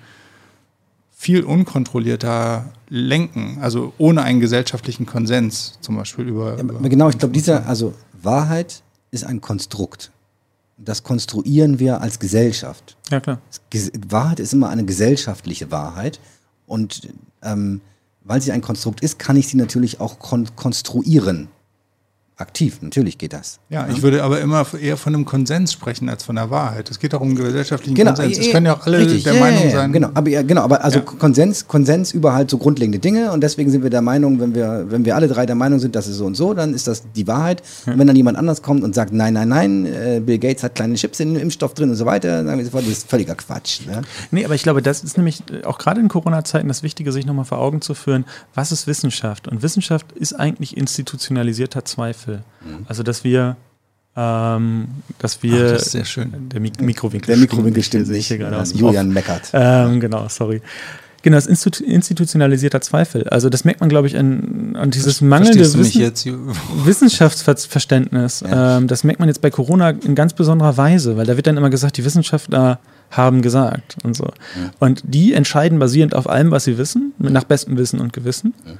viel 1.12 1.44
unkontrollierter 1.44 2.72
lenken, 2.88 3.58
also 3.60 3.92
ohne 3.96 4.22
einen 4.22 4.40
gesellschaftlichen 4.40 5.06
Konsens, 5.06 5.78
zum 5.80 5.96
Beispiel 5.96 6.26
über. 6.26 6.56
Ja, 6.56 6.62
über 6.62 6.88
genau, 6.88 7.08
ich 7.08 7.18
glaube, 7.18 7.32
dieser, 7.32 7.64
also 7.66 7.94
Wahrheit 8.20 8.82
ist 9.12 9.22
ein 9.22 9.40
Konstrukt. 9.40 10.10
Das 10.78 11.04
konstruieren 11.04 11.78
wir 11.78 12.00
als 12.00 12.18
Gesellschaft. 12.18 12.96
Ja, 13.10 13.20
klar. 13.20 13.40
Wahrheit 14.08 14.40
ist 14.40 14.52
immer 14.52 14.68
eine 14.68 14.84
gesellschaftliche 14.84 15.70
Wahrheit. 15.70 16.18
Und 16.66 17.08
ähm, 17.42 17.80
weil 18.26 18.40
sie 18.42 18.52
ein 18.52 18.60
Konstrukt 18.60 19.00
ist, 19.00 19.18
kann 19.18 19.36
ich 19.36 19.48
sie 19.48 19.56
natürlich 19.56 20.00
auch 20.00 20.18
kon 20.18 20.48
konstruieren. 20.56 21.48
Aktiv, 22.38 22.82
natürlich 22.82 23.16
geht 23.16 23.32
das. 23.32 23.60
Ja, 23.70 23.88
ich 23.88 24.02
würde 24.02 24.22
aber 24.22 24.42
immer 24.42 24.66
eher 24.78 24.98
von 24.98 25.14
einem 25.14 25.24
Konsens 25.24 25.72
sprechen 25.72 26.10
als 26.10 26.22
von 26.22 26.36
der 26.36 26.50
Wahrheit. 26.50 26.90
Es 26.90 26.98
geht 26.98 27.14
auch 27.14 27.22
um 27.22 27.34
gesellschaftlichen 27.34 27.94
genau, 27.94 28.12
Konsens. 28.12 28.36
Es 28.36 28.50
können 28.50 28.66
ja 28.66 28.76
auch 28.76 28.86
alle 28.86 28.98
richtig, 28.98 29.24
der 29.24 29.32
ja, 29.32 29.40
Meinung 29.40 29.64
ja, 29.64 29.70
sein. 29.70 29.90
Genau, 29.90 30.10
aber 30.12 30.28
ja, 30.28 30.42
genau, 30.42 30.60
aber 30.60 30.84
also 30.84 31.00
Konsens, 31.00 31.66
Konsens 31.66 32.12
über 32.12 32.34
halt 32.34 32.50
so 32.50 32.58
grundlegende 32.58 32.98
Dinge 32.98 33.32
und 33.32 33.40
deswegen 33.40 33.70
sind 33.70 33.82
wir 33.82 33.88
der 33.88 34.02
Meinung, 34.02 34.38
wenn 34.38 34.54
wir, 34.54 34.84
wenn 34.90 35.06
wir 35.06 35.16
alle 35.16 35.28
drei 35.28 35.46
der 35.46 35.54
Meinung 35.54 35.78
sind, 35.78 35.96
das 35.96 36.08
ist 36.08 36.16
so 36.16 36.26
und 36.26 36.34
so, 36.34 36.52
dann 36.52 36.74
ist 36.74 36.86
das 36.86 37.04
die 37.10 37.26
Wahrheit. 37.26 37.62
Und 37.86 37.98
wenn 37.98 38.06
dann 38.06 38.16
jemand 38.16 38.36
anders 38.36 38.60
kommt 38.60 38.84
und 38.84 38.94
sagt, 38.94 39.14
nein, 39.14 39.32
nein, 39.32 39.48
nein, 39.48 39.86
äh, 39.86 40.20
Bill 40.20 40.36
Gates 40.36 40.62
hat 40.62 40.74
kleine 40.74 40.96
Chips 40.96 41.20
in 41.20 41.32
dem 41.32 41.42
Impfstoff 41.42 41.72
drin 41.72 41.88
und 41.88 41.96
so 41.96 42.04
weiter, 42.04 42.28
dann 42.28 42.44
sagen 42.44 42.58
wir 42.58 42.66
sofort, 42.66 42.84
das 42.84 42.92
ist 42.92 43.08
völliger 43.08 43.34
Quatsch. 43.34 43.86
Ne? 43.86 44.02
Nee, 44.30 44.44
aber 44.44 44.54
ich 44.54 44.62
glaube, 44.62 44.82
das 44.82 45.02
ist 45.02 45.16
nämlich 45.16 45.42
auch 45.64 45.78
gerade 45.78 46.02
in 46.02 46.08
Corona-Zeiten 46.08 46.68
das 46.68 46.82
Wichtige, 46.82 47.12
sich 47.12 47.24
nochmal 47.24 47.46
vor 47.46 47.60
Augen 47.60 47.80
zu 47.80 47.94
führen, 47.94 48.26
was 48.54 48.72
ist 48.72 48.86
Wissenschaft? 48.86 49.48
Und 49.48 49.62
Wissenschaft 49.62 50.12
ist 50.12 50.34
eigentlich 50.34 50.76
institutionalisierter 50.76 51.86
Zweifel. 51.86 52.25
Mhm. 52.26 52.86
Also 52.88 53.02
dass 53.02 53.24
wir 53.24 53.56
ähm, 54.16 54.88
dass 55.18 55.42
wir. 55.42 55.66
Ach, 55.66 55.72
das 55.72 55.82
ist 55.86 55.92
sehr 55.92 56.04
schön. 56.06 56.48
Der 56.48 56.58
Mik 56.58 56.80
Mikrowinkel. 56.80 57.26
Der 57.26 57.36
Mikrowinkel 57.36 57.82
stimmt 57.82 58.08
nicht. 58.08 58.28
Gerade 58.30 58.58
aus 58.58 58.72
Julian 58.72 59.10
meckert. 59.10 59.50
Ähm, 59.52 60.00
genau, 60.00 60.26
sorry. 60.28 60.62
Genau, 61.20 61.36
das 61.36 61.46
ist 61.46 61.80
institutionalisierter 61.80 62.80
Zweifel. 62.80 63.28
Also 63.28 63.48
das 63.50 63.64
merkt 63.64 63.80
man, 63.80 63.88
glaube 63.88 64.06
ich, 64.06 64.16
an, 64.16 64.76
an 64.76 64.92
dieses 64.92 65.20
mangelnde 65.20 65.60
Wissen, 65.60 66.52
Wissenschaftsverständnis. 66.84 68.44
Ja. 68.48 68.78
Ähm, 68.78 68.86
das 68.86 69.02
merkt 69.02 69.18
man 69.18 69.28
jetzt 69.28 69.42
bei 69.42 69.50
Corona 69.50 69.90
in 69.90 70.14
ganz 70.14 70.34
besonderer 70.34 70.76
Weise, 70.76 71.16
weil 71.16 71.26
da 71.26 71.36
wird 71.36 71.48
dann 71.48 71.56
immer 71.56 71.70
gesagt, 71.70 71.96
die 71.96 72.04
Wissenschaftler 72.04 72.78
haben 73.10 73.42
gesagt 73.42 73.96
und 74.04 74.16
so. 74.16 74.24
Ja. 74.24 74.70
Und 74.78 75.02
die 75.04 75.34
entscheiden 75.34 75.78
basierend 75.80 76.14
auf 76.14 76.28
allem, 76.28 76.52
was 76.52 76.64
sie 76.64 76.78
wissen, 76.78 77.12
nach 77.18 77.44
bestem 77.44 77.76
Wissen 77.76 77.98
und 77.98 78.12
Gewissen. 78.12 78.54
Ja. 78.64 78.72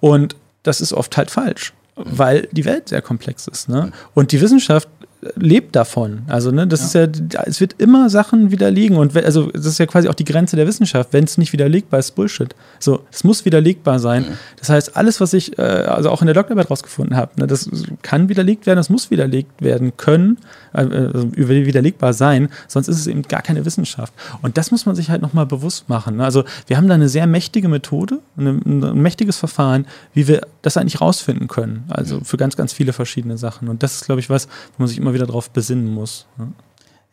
Und 0.00 0.36
das 0.62 0.80
ist 0.80 0.94
oft 0.94 1.16
halt 1.18 1.30
falsch 1.30 1.74
weil 2.04 2.48
die 2.52 2.64
Welt 2.64 2.88
sehr 2.88 3.02
komplex 3.02 3.46
ist. 3.46 3.68
Ne? 3.68 3.92
Und 4.14 4.32
die 4.32 4.40
Wissenschaft 4.40 4.88
lebt 5.36 5.76
davon. 5.76 6.22
Also, 6.28 6.50
ne, 6.50 6.66
das 6.66 6.94
ja. 6.94 7.04
ist 7.04 7.20
ja, 7.34 7.42
es 7.44 7.60
wird 7.60 7.74
immer 7.78 8.08
Sachen 8.08 8.50
widerlegen. 8.50 8.96
Und 8.96 9.16
also, 9.16 9.50
das 9.50 9.66
ist 9.66 9.78
ja 9.78 9.86
quasi 9.86 10.08
auch 10.08 10.14
die 10.14 10.24
Grenze 10.24 10.56
der 10.56 10.66
Wissenschaft. 10.66 11.12
Wenn 11.12 11.24
es 11.24 11.36
nicht 11.36 11.52
widerlegbar 11.52 12.00
ist, 12.00 12.12
Bullshit. 12.12 12.54
So, 12.78 13.04
es 13.12 13.22
muss 13.22 13.44
widerlegbar 13.44 13.98
sein. 13.98 14.24
Ja. 14.24 14.36
Das 14.58 14.70
heißt, 14.70 14.96
alles, 14.96 15.20
was 15.20 15.34
ich, 15.34 15.58
äh, 15.58 15.62
also 15.62 16.10
auch 16.10 16.22
in 16.22 16.26
der 16.26 16.34
Doktorarbeit 16.34 16.70
rausgefunden 16.70 17.16
habe, 17.16 17.32
ne, 17.38 17.46
das 17.46 17.68
kann 18.02 18.28
widerlegt 18.28 18.66
werden, 18.66 18.78
das 18.78 18.88
muss 18.88 19.10
widerlegt 19.10 19.60
werden 19.60 19.96
können, 19.96 20.38
äh, 20.72 20.78
also 20.78 21.28
widerlegbar 21.36 22.14
sein, 22.14 22.48
sonst 22.66 22.88
ist 22.88 22.98
es 22.98 23.06
eben 23.06 23.22
gar 23.22 23.42
keine 23.42 23.64
Wissenschaft. 23.66 24.14
Und 24.40 24.56
das 24.56 24.70
muss 24.70 24.86
man 24.86 24.94
sich 24.96 25.10
halt 25.10 25.20
nochmal 25.20 25.46
bewusst 25.46 25.88
machen. 25.88 26.16
Ne? 26.16 26.24
Also, 26.24 26.44
wir 26.66 26.78
haben 26.78 26.88
da 26.88 26.94
eine 26.94 27.10
sehr 27.10 27.26
mächtige 27.26 27.68
Methode, 27.68 28.20
eine, 28.38 28.60
ein 28.64 29.02
mächtiges 29.02 29.36
Verfahren, 29.36 29.86
wie 30.14 30.28
wir 30.28 30.46
das 30.62 30.78
eigentlich 30.78 31.00
rausfinden 31.00 31.48
können. 31.48 31.84
Also, 31.88 32.20
für 32.24 32.38
ganz, 32.38 32.56
ganz 32.56 32.72
viele 32.72 32.94
verschiedene 32.94 33.36
Sachen. 33.36 33.68
Und 33.68 33.82
das 33.82 33.96
ist, 33.96 34.06
glaube 34.06 34.20
ich, 34.20 34.30
was, 34.30 34.46
wo 34.46 34.82
man 34.82 34.88
sich 34.88 34.96
immer 34.96 35.09
immer 35.10 35.14
wieder 35.14 35.26
darauf 35.26 35.50
besinnen 35.50 35.92
muss. 35.92 36.26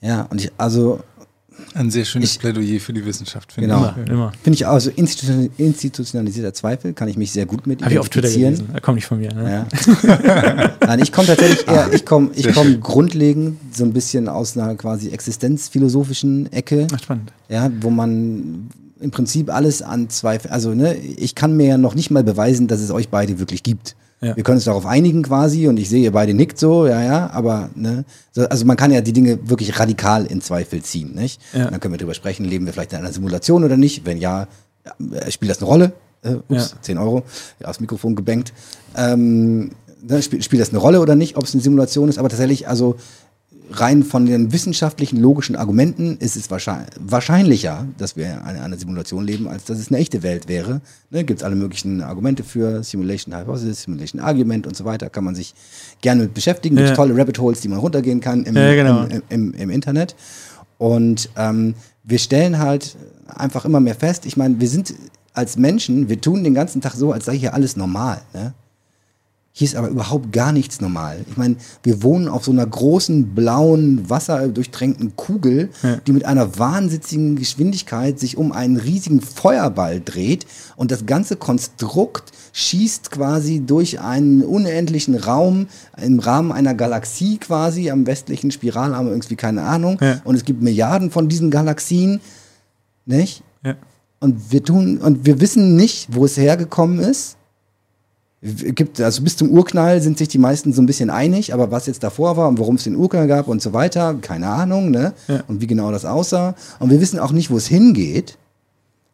Ja, 0.02 0.24
und 0.24 0.42
ich, 0.42 0.52
also. 0.58 1.00
Ein 1.74 1.90
sehr 1.90 2.06
schönes 2.06 2.34
ich, 2.34 2.40
Plädoyer 2.40 2.80
für 2.80 2.94
die 2.94 3.04
Wissenschaft, 3.04 3.52
finde 3.52 3.70
genau. 3.70 3.92
ich. 3.98 4.12
Immer. 4.12 4.32
Finde 4.44 4.56
ich 4.56 4.66
auch. 4.68 4.74
Also 4.74 4.92
institutionalisierter 4.92 6.54
Zweifel 6.54 6.94
kann 6.94 7.08
ich 7.08 7.18
mich 7.18 7.32
sehr 7.32 7.48
gut 7.48 7.66
mit 7.66 7.82
Habe 7.82 7.94
ich 7.94 8.00
auf 8.00 8.10
Twitter 8.10 8.30
gelesen. 8.30 8.70
Er 8.74 8.80
kommt 8.80 8.98
nicht 8.98 9.08
von 9.08 9.18
mir. 9.18 9.34
Ne? 9.34 9.66
Ja. 9.68 10.72
Nein, 10.86 11.00
ich 11.00 11.12
komme 11.12 11.26
tatsächlich 11.26 11.68
eher, 11.68 11.92
ich 11.92 12.06
komme 12.06 12.30
ich 12.36 12.54
komm 12.54 12.80
grundlegend 12.80 13.58
so 13.76 13.86
ein 13.86 13.92
bisschen 13.92 14.30
aus 14.30 14.56
einer 14.56 14.76
quasi 14.76 15.10
existenzphilosophischen 15.10 16.52
Ecke. 16.54 16.86
Ach, 16.94 17.02
spannend. 17.02 17.34
Ja, 17.50 17.72
wo 17.82 17.90
man 17.90 18.70
im 19.00 19.10
Prinzip 19.10 19.52
alles 19.52 19.82
an 19.82 20.10
Zweifel, 20.10 20.52
also 20.52 20.76
ne, 20.76 20.96
ich 20.96 21.34
kann 21.34 21.58
mir 21.58 21.68
ja 21.68 21.78
noch 21.80 21.96
nicht 21.96 22.12
mal 22.12 22.24
beweisen, 22.24 22.68
dass 22.68 22.82
es 22.82 22.92
euch 22.92 23.10
beide 23.10 23.40
wirklich 23.40 23.64
gibt. 23.64 23.96
Ja. 24.20 24.36
Wir 24.36 24.44
können 24.44 24.58
uns 24.58 24.66
darauf 24.66 24.86
einigen 24.86 25.22
quasi 25.22 25.68
und 25.68 25.78
ich 25.78 25.90
sehe, 25.90 26.04
ihr 26.04 26.12
beide 26.12 26.34
nickt 26.34 26.58
so, 26.58 26.88
ja, 26.88 27.04
ja, 27.04 27.30
aber, 27.32 27.70
ne, 27.76 28.04
so, 28.32 28.48
also 28.48 28.66
man 28.66 28.76
kann 28.76 28.92
ja 28.92 29.02
die 29.02 29.14
Dinge 29.14 29.48
wirklich 29.48 29.80
radikal 29.80 30.26
in 30.26 30.42
Zweifel 30.42 30.82
ziehen, 30.82 31.14
nicht? 31.14 31.40
Ja. 31.54 31.70
Dann 31.70 31.80
können 31.80 31.94
wir 31.94 32.00
darüber 32.00 32.16
sprechen, 32.16 32.44
leben 32.44 32.66
wir 32.66 32.74
vielleicht 32.74 32.94
in 32.94 33.00
einer 33.00 33.14
Simulation 33.14 33.64
oder 33.64 33.78
nicht? 33.78 34.06
Wenn 34.06 34.18
ja, 34.18 34.48
ja 35.12 35.32
spielt 35.32 35.52
das 35.52 35.60
eine 35.60 35.68
Rolle? 35.68 35.94
Äh, 36.24 36.36
ups, 36.50 36.72
ja. 36.72 36.82
10 36.82 36.98
Euro, 36.98 37.24
ja, 37.60 37.68
aufs 37.68 37.80
Mikrofon 37.80 38.16
gebankt. 38.16 38.54
Ähm, 38.96 39.72
ne, 40.02 40.22
spielt, 40.24 40.44
spielt 40.44 40.62
das 40.62 40.70
eine 40.70 40.80
Rolle 40.80 41.00
oder 41.00 41.16
nicht, 41.16 41.38
ob 41.38 41.44
es 41.44 41.54
eine 41.54 41.62
Simulation 41.62 42.10
ist? 42.10 42.18
Aber 42.18 42.30
tatsächlich, 42.30 42.68
also 42.68 42.96
rein 43.72 44.04
von 44.04 44.26
den 44.26 44.52
wissenschaftlichen, 44.52 45.18
logischen 45.20 45.56
Argumenten 45.56 46.18
ist 46.18 46.36
es 46.36 46.50
wahrscheinlich, 46.50 46.90
wahrscheinlicher, 47.00 47.86
dass 47.98 48.16
wir 48.16 48.26
in 48.26 48.40
einer 48.42 48.78
Simulation 48.78 49.26
leben, 49.26 49.48
als 49.48 49.66
dass 49.66 49.80
es 49.80 49.90
eine 49.90 49.98
echte 49.98 50.24
Welt 50.24 50.48
wäre. 50.48 50.82
Ne, 51.10 51.24
Gibt 51.24 51.40
es 51.40 51.44
alle 51.44 51.56
möglichen 51.56 52.02
Argumente 52.02 52.44
für 52.44 52.84
Simulation 52.84 53.38
Hypothesis, 53.38 53.84
Simulation 53.84 54.22
Argument 54.22 54.68
und 54.68 54.76
so 54.76 54.86
weiter. 54.86 55.10
Kann 55.10 55.24
man 55.24 55.36
sich 55.36 55.54
gerne 56.02 56.24
mit 56.24 56.34
beschäftigen. 56.34 56.76
Gibt 56.76 56.90
ja. 56.90 56.96
tolle 56.96 57.18
Rabbit 57.18 57.40
Holes, 57.40 57.62
die 57.62 57.68
man 57.68 57.80
runtergehen 57.80 58.20
kann 58.20 58.44
im, 58.44 58.56
ja, 58.56 58.74
genau. 58.74 59.04
im, 59.04 59.22
im, 59.30 59.54
im, 59.54 59.70
Internet. 59.70 60.16
Und 60.78 61.30
ähm, 61.36 61.76
wir 62.04 62.20
stellen 62.20 62.60
halt 62.60 62.96
einfach 63.28 63.66
immer 63.66 63.80
mehr 63.80 63.96
fest, 63.96 64.26
ich 64.26 64.38
meine, 64.38 64.60
wir 64.60 64.70
sind 64.70 64.94
als 65.34 65.58
Menschen, 65.58 66.10
wir 66.10 66.20
tun 66.20 66.44
den 66.44 66.54
ganzen 66.54 66.82
Tag 66.82 66.94
so, 66.94 67.12
als 67.12 67.26
sei 67.26 67.38
hier 67.38 67.54
alles 67.54 67.76
normal. 67.76 68.22
Ne? 68.34 68.54
Hier 69.58 69.66
ist 69.66 69.76
aber 69.76 69.88
überhaupt 69.88 70.32
gar 70.32 70.52
nichts 70.52 70.82
normal. 70.82 71.26
Ich 71.28 71.36
meine, 71.36 71.56
wir 71.82 72.04
wohnen 72.04 72.28
auf 72.28 72.46
so 72.46 72.52
einer 72.52 72.68
großen, 72.68 73.34
blauen, 73.34 74.08
wasserdurchtränkten 74.08 75.16
Kugel, 75.16 75.72
ja. 75.82 75.96
die 76.06 76.12
mit 76.12 76.26
einer 76.26 76.60
wahnsinnigen 76.60 77.38
Geschwindigkeit 77.38 78.20
sich 78.20 78.38
um 78.38 78.52
einen 78.52 78.78
riesigen 78.78 79.20
Feuerball 79.20 80.00
dreht. 80.00 80.46
Und 80.76 80.92
das 80.92 81.08
ganze 81.08 81.38
Konstrukt 81.38 82.32
schießt 82.54 83.10
quasi 83.10 83.64
durch 83.66 84.00
einen 84.00 84.44
unendlichen 84.44 85.16
Raum 85.16 85.66
im 86.00 86.20
Rahmen 86.20 86.52
einer 86.52 86.76
Galaxie 86.76 87.40
quasi, 87.40 87.90
am 87.90 88.06
westlichen 88.06 88.52
Spiralarm 88.52 89.08
irgendwie, 89.08 89.38
keine 89.38 89.64
Ahnung. 89.64 89.98
Ja. 90.00 90.22
Und 90.24 90.36
es 90.36 90.46
gibt 90.46 90.62
Milliarden 90.62 91.10
von 91.10 91.30
diesen 91.30 91.50
Galaxien. 91.50 92.22
Nicht? 93.08 93.42
Ja. 93.66 93.74
Und 94.20 94.52
wir 94.52 94.64
tun, 94.64 95.00
und 95.00 95.26
wir 95.26 95.42
wissen 95.42 95.76
nicht, 95.76 96.10
wo 96.12 96.26
es 96.26 96.38
hergekommen 96.38 97.00
ist 97.00 97.37
gibt, 98.42 99.02
also 99.02 99.24
bis 99.24 99.36
zum 99.36 99.50
Urknall 99.50 100.02
sind 100.02 100.18
sich 100.18 100.28
die 100.28 100.38
meisten 100.38 100.72
so 100.72 100.82
ein 100.82 100.86
bisschen 100.86 101.10
einig, 101.10 101.54
aber 101.54 101.72
was 101.72 101.88
jetzt 101.88 102.04
davor 102.04 102.38
war 102.38 102.48
und 102.48 102.60
warum 102.60 102.76
es 102.76 102.84
den 102.84 102.96
Urknall 102.96 103.28
gab 103.28 103.48
und 103.48 103.62
so 103.62 103.74
weiter, 103.74 104.16
keine 104.22 104.48
Ahnung, 104.48 104.92
ne? 104.92 105.14
Ja. 105.28 105.44
Und 105.48 105.62
wie 105.62 105.68
genau 105.68 105.92
das 105.92 106.06
aussah. 106.06 106.56
Und 106.80 106.92
wir 106.92 107.02
wissen 107.02 107.20
auch 107.20 107.32
nicht, 107.32 107.50
wo 107.50 107.58
es 107.58 107.68
hingeht. 107.68 108.38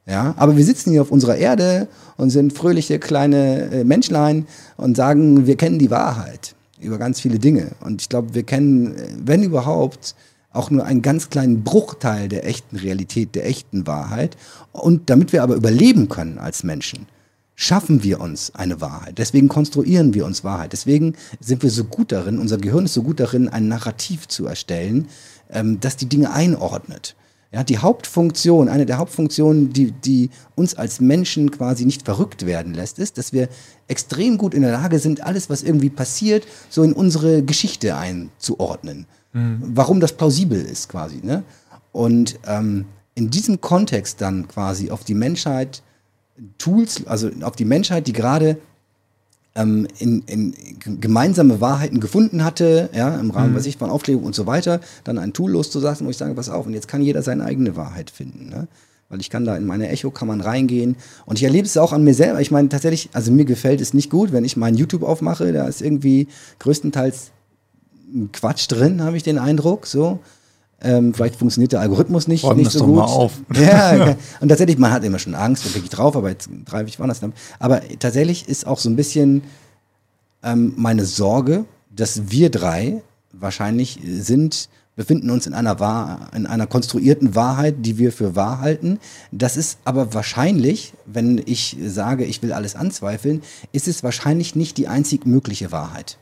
Ja, 0.05 0.33
aber 0.35 0.57
wir 0.57 0.65
sitzen 0.65 0.91
hier 0.91 1.01
auf 1.01 1.11
unserer 1.11 1.37
Erde 1.37 1.87
und 2.17 2.29
sind 2.29 2.51
fröhliche 2.51 2.99
kleine 2.99 3.71
äh, 3.71 3.83
Menschlein 3.85 4.47
und 4.75 4.97
sagen, 4.97 5.47
wir 5.47 5.55
kennen 5.55 5.79
die 5.79 5.91
Wahrheit 5.91 6.55
über 6.81 6.97
ganz 6.97 7.21
viele 7.21 7.39
Dinge. 7.39 7.71
Und 7.79 8.01
ich 8.01 8.09
glaube, 8.09 8.33
wir 8.33 8.43
kennen, 8.43 8.95
wenn 9.23 9.43
überhaupt, 9.43 10.15
auch 10.51 10.69
nur 10.69 10.85
einen 10.85 11.01
ganz 11.01 11.29
kleinen 11.29 11.63
Bruchteil 11.63 12.27
der 12.29 12.45
echten 12.45 12.75
Realität, 12.75 13.33
der 13.33 13.47
echten 13.47 13.87
Wahrheit. 13.87 14.37
Und 14.71 15.09
damit 15.09 15.33
wir 15.33 15.41
aber 15.41 15.55
überleben 15.55 16.09
können 16.09 16.37
als 16.37 16.63
Menschen, 16.63 17.07
schaffen 17.55 18.03
wir 18.03 18.19
uns 18.19 18.55
eine 18.55 18.81
Wahrheit. 18.81 19.17
Deswegen 19.17 19.47
konstruieren 19.47 20.13
wir 20.13 20.25
uns 20.25 20.43
Wahrheit. 20.43 20.73
Deswegen 20.73 21.15
sind 21.39 21.63
wir 21.63 21.69
so 21.69 21.83
gut 21.83 22.11
darin, 22.11 22.39
unser 22.39 22.57
Gehirn 22.57 22.85
ist 22.85 22.93
so 22.93 23.03
gut 23.03 23.19
darin, 23.19 23.49
ein 23.49 23.67
Narrativ 23.67 24.27
zu 24.27 24.47
erstellen, 24.47 25.07
ähm, 25.51 25.79
das 25.79 25.97
die 25.97 26.07
Dinge 26.07 26.33
einordnet. 26.33 27.15
Ja, 27.51 27.63
die 27.63 27.77
Hauptfunktion, 27.77 28.67
eine 28.67 28.87
der 28.87 28.97
Hauptfunktionen, 28.97 29.71
die, 29.71 29.91
die 29.91 30.31
uns 30.55 30.73
als 30.73 30.99
Menschen 30.99 31.51
quasi 31.51 31.85
nicht 31.85 32.01
verrückt 32.01 32.47
werden 32.47 32.73
lässt, 32.73 32.97
ist, 32.97 33.19
dass 33.19 33.31
wir 33.31 33.47
extrem 33.87 34.39
gut 34.39 34.55
in 34.55 34.63
der 34.63 34.71
Lage 34.71 34.97
sind, 34.97 35.21
alles, 35.21 35.51
was 35.51 35.61
irgendwie 35.61 35.91
passiert, 35.91 36.47
so 36.71 36.81
in 36.81 36.93
unsere 36.93 37.43
Geschichte 37.43 37.95
einzuordnen. 37.95 39.05
Mhm. 39.33 39.61
Warum 39.61 39.99
das 39.99 40.13
plausibel 40.13 40.59
ist 40.59 40.89
quasi. 40.89 41.19
Ne? 41.21 41.43
Und 41.91 42.39
ähm, 42.47 42.85
in 43.13 43.29
diesem 43.29 43.61
Kontext 43.61 44.19
dann 44.19 44.47
quasi 44.47 44.89
auf 44.89 45.03
die 45.03 45.13
Menschheit 45.13 45.83
Tools, 46.57 47.05
also 47.05 47.29
auf 47.41 47.55
die 47.55 47.65
Menschheit, 47.65 48.07
die 48.07 48.13
gerade 48.13 48.57
ähm, 49.55 49.87
in, 49.99 50.23
in 50.23 50.55
gemeinsame 50.99 51.61
Wahrheiten 51.61 51.99
gefunden 51.99 52.43
hatte, 52.43 52.89
ja, 52.93 53.15
im 53.19 53.31
Rahmen, 53.31 53.51
mhm. 53.51 53.55
was 53.55 53.65
ich 53.65 53.77
von 53.77 53.89
Aufklärung 53.89 54.23
und 54.23 54.35
so 54.35 54.47
weiter, 54.47 54.79
dann 55.03 55.17
ein 55.17 55.33
Tool 55.33 55.51
loszulassen, 55.51 56.07
wo 56.07 56.09
ich 56.09 56.17
sage, 56.17 56.33
pass 56.33 56.49
auf, 56.49 56.65
und 56.65 56.73
jetzt 56.73 56.87
kann 56.87 57.01
jeder 57.01 57.21
seine 57.21 57.45
eigene 57.45 57.75
Wahrheit 57.75 58.09
finden. 58.09 58.49
Ne? 58.49 58.67
Weil 59.09 59.21
ich 59.21 59.29
kann 59.29 59.45
da 59.45 59.55
in 59.55 59.65
meine 59.65 59.89
Echo 59.89 60.09
kann 60.09 60.27
man 60.27 60.41
reingehen. 60.41 60.95
Und 61.25 61.37
ich 61.37 61.43
erlebe 61.43 61.67
es 61.67 61.77
auch 61.77 61.93
an 61.93 62.03
mir 62.03 62.15
selber. 62.15 62.41
Ich 62.41 62.49
meine, 62.49 62.69
tatsächlich, 62.69 63.09
also 63.13 63.31
mir 63.31 63.45
gefällt 63.45 63.79
es 63.79 63.93
nicht 63.93 64.09
gut, 64.09 64.31
wenn 64.31 64.43
ich 64.43 64.57
meinen 64.57 64.75
YouTube 64.75 65.03
aufmache, 65.03 65.53
da 65.53 65.67
ist 65.67 65.81
irgendwie 65.81 66.27
größtenteils 66.59 67.31
Quatsch 68.31 68.71
drin, 68.71 69.03
habe 69.03 69.17
ich 69.17 69.23
den 69.23 69.37
Eindruck. 69.37 69.85
So. 69.85 70.19
Ähm, 70.83 71.13
vielleicht 71.13 71.37
funktioniert 71.37 71.71
der 71.71 71.79
Algorithmus 71.79 72.27
nicht, 72.27 72.43
Räumen 72.43 72.59
nicht 72.59 72.71
so 72.71 72.85
gut. 72.85 72.95
Mal 72.95 73.05
auf. 73.05 73.33
Ja, 73.55 74.15
und 74.41 74.49
tatsächlich, 74.49 74.77
man 74.77 74.91
hat 74.91 75.03
immer 75.03 75.19
schon 75.19 75.33
Angst, 75.33 75.65
wo 75.65 75.69
klicke 75.69 75.85
ich 75.85 75.89
drauf, 75.89 76.15
aber 76.15 76.29
jetzt 76.29 76.49
greife 76.65 76.89
ich 76.89 76.99
woanders. 76.99 77.21
Aber 77.59 77.81
tatsächlich 77.99 78.49
ist 78.49 78.67
auch 78.67 78.79
so 78.79 78.89
ein 78.89 78.95
bisschen 78.95 79.43
ähm, 80.43 80.73
meine 80.75 81.05
Sorge, 81.05 81.65
dass 81.89 82.29
wir 82.31 82.49
drei 82.49 83.01
wahrscheinlich 83.31 83.99
sind, 84.05 84.69
befinden 84.95 85.29
uns 85.29 85.47
in 85.47 85.53
einer, 85.53 85.79
wahr, 85.79 86.29
in 86.35 86.45
einer 86.45 86.67
konstruierten 86.67 87.33
Wahrheit, 87.33 87.77
die 87.79 87.97
wir 87.97 88.11
für 88.11 88.35
wahr 88.35 88.59
halten. 88.59 88.99
Das 89.31 89.57
ist 89.57 89.79
aber 89.85 90.13
wahrscheinlich, 90.13 90.93
wenn 91.05 91.41
ich 91.45 91.77
sage, 91.83 92.25
ich 92.25 92.41
will 92.43 92.53
alles 92.53 92.75
anzweifeln, 92.75 93.41
ist 93.71 93.87
es 93.87 94.03
wahrscheinlich 94.03 94.55
nicht 94.55 94.77
die 94.77 94.87
einzig 94.87 95.25
mögliche 95.25 95.71
Wahrheit. 95.71 96.17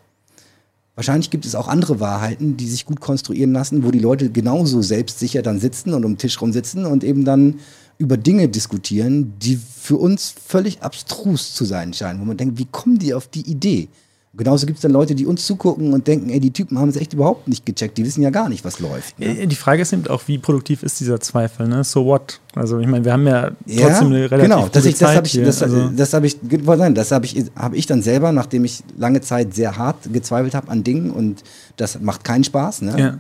Wahrscheinlich 0.96 1.30
gibt 1.30 1.46
es 1.46 1.56
auch 1.56 1.68
andere 1.68 2.00
Wahrheiten, 2.00 2.58
die 2.58 2.68
sich 2.68 2.86
gut 2.86 3.00
konstruieren 3.00 3.54
lassen, 3.54 3.84
wo 3.84 3.92
die 3.92 4.00
Leute 4.00 4.30
genauso 4.30 4.82
selbstsicher 4.82 5.42
dann 5.42 5.60
sitzen 5.60 5.94
und 5.94 6.04
um 6.04 6.14
den 6.14 6.18
Tisch 6.18 6.42
rum 6.42 6.52
sitzen 6.52 6.86
und 6.86 7.04
eben 7.04 7.24
dann 7.24 7.60
über 7.98 8.18
Dinge 8.18 8.50
diskutieren, 8.50 9.34
die 9.40 9.58
für 9.58 9.96
uns 9.96 10.34
völlig 10.46 10.82
abstrus 10.82 11.54
zu 11.54 11.66
sein 11.66 11.94
scheinen, 11.94 12.20
wo 12.20 12.26
man 12.26 12.38
denkt, 12.38 12.58
wie 12.58 12.66
kommen 12.66 13.00
die 13.00 13.14
auf 13.14 13.28
die 13.28 13.50
Idee? 13.50 13.88
Genauso 14.34 14.66
gibt 14.66 14.78
es 14.78 14.82
dann 14.82 14.92
Leute, 14.92 15.14
die 15.14 15.26
uns 15.26 15.46
zugucken 15.46 15.92
und 15.92 16.08
denken, 16.08 16.30
ey, 16.30 16.40
die 16.40 16.52
Typen 16.52 16.80
haben 16.80 16.88
es 16.88 16.96
echt 16.96 17.12
überhaupt 17.12 17.50
nicht 17.50 17.66
gecheckt, 17.66 17.98
die 17.98 18.06
wissen 18.06 18.22
ja 18.22 18.30
gar 18.30 18.48
nicht, 18.48 18.64
was 18.64 18.80
läuft. 18.80 19.20
Ne? 19.20 19.46
Die 19.46 19.56
Frage 19.58 19.82
ist 19.82 19.92
eben 19.92 20.08
auch, 20.08 20.22
wie 20.28 20.38
produktiv 20.38 20.84
ist 20.84 21.02
dieser 21.02 21.20
Zweifel, 21.20 21.68
ne? 21.68 21.84
So 21.84 22.06
what? 22.06 22.40
Also 22.56 22.80
ich 22.80 22.88
meine, 22.88 23.04
wir 23.04 23.12
haben 23.12 23.28
ja 23.28 23.50
trotzdem 23.50 23.78
ja, 23.78 24.00
eine 24.00 24.32
relativ 24.32 24.44
genau, 24.44 24.70
das, 24.72 24.86
ich, 24.86 24.98
das 24.98 25.16
habe 25.16 25.28
ich, 25.28 25.34
das, 25.34 25.62
also 25.62 25.90
das 25.90 26.14
habe 26.14 26.28
ich, 26.28 26.38
das 26.42 27.12
habe 27.12 27.26
ich, 27.26 27.46
habe 27.58 27.76
ich 27.76 27.86
dann 27.88 28.02
selber, 28.02 28.32
nachdem 28.32 28.64
ich 28.64 28.84
lange 28.98 29.20
Zeit 29.20 29.54
sehr 29.54 29.76
hart 29.76 29.98
gezweifelt 30.14 30.56
habe 30.56 30.70
an 30.70 30.86
Dingen 30.86 31.12
und 31.12 31.44
das 31.76 32.00
macht 32.00 32.24
keinen 32.24 32.46
Spaß, 32.46 32.84
ne? 32.84 32.96
Ja. 32.98 33.20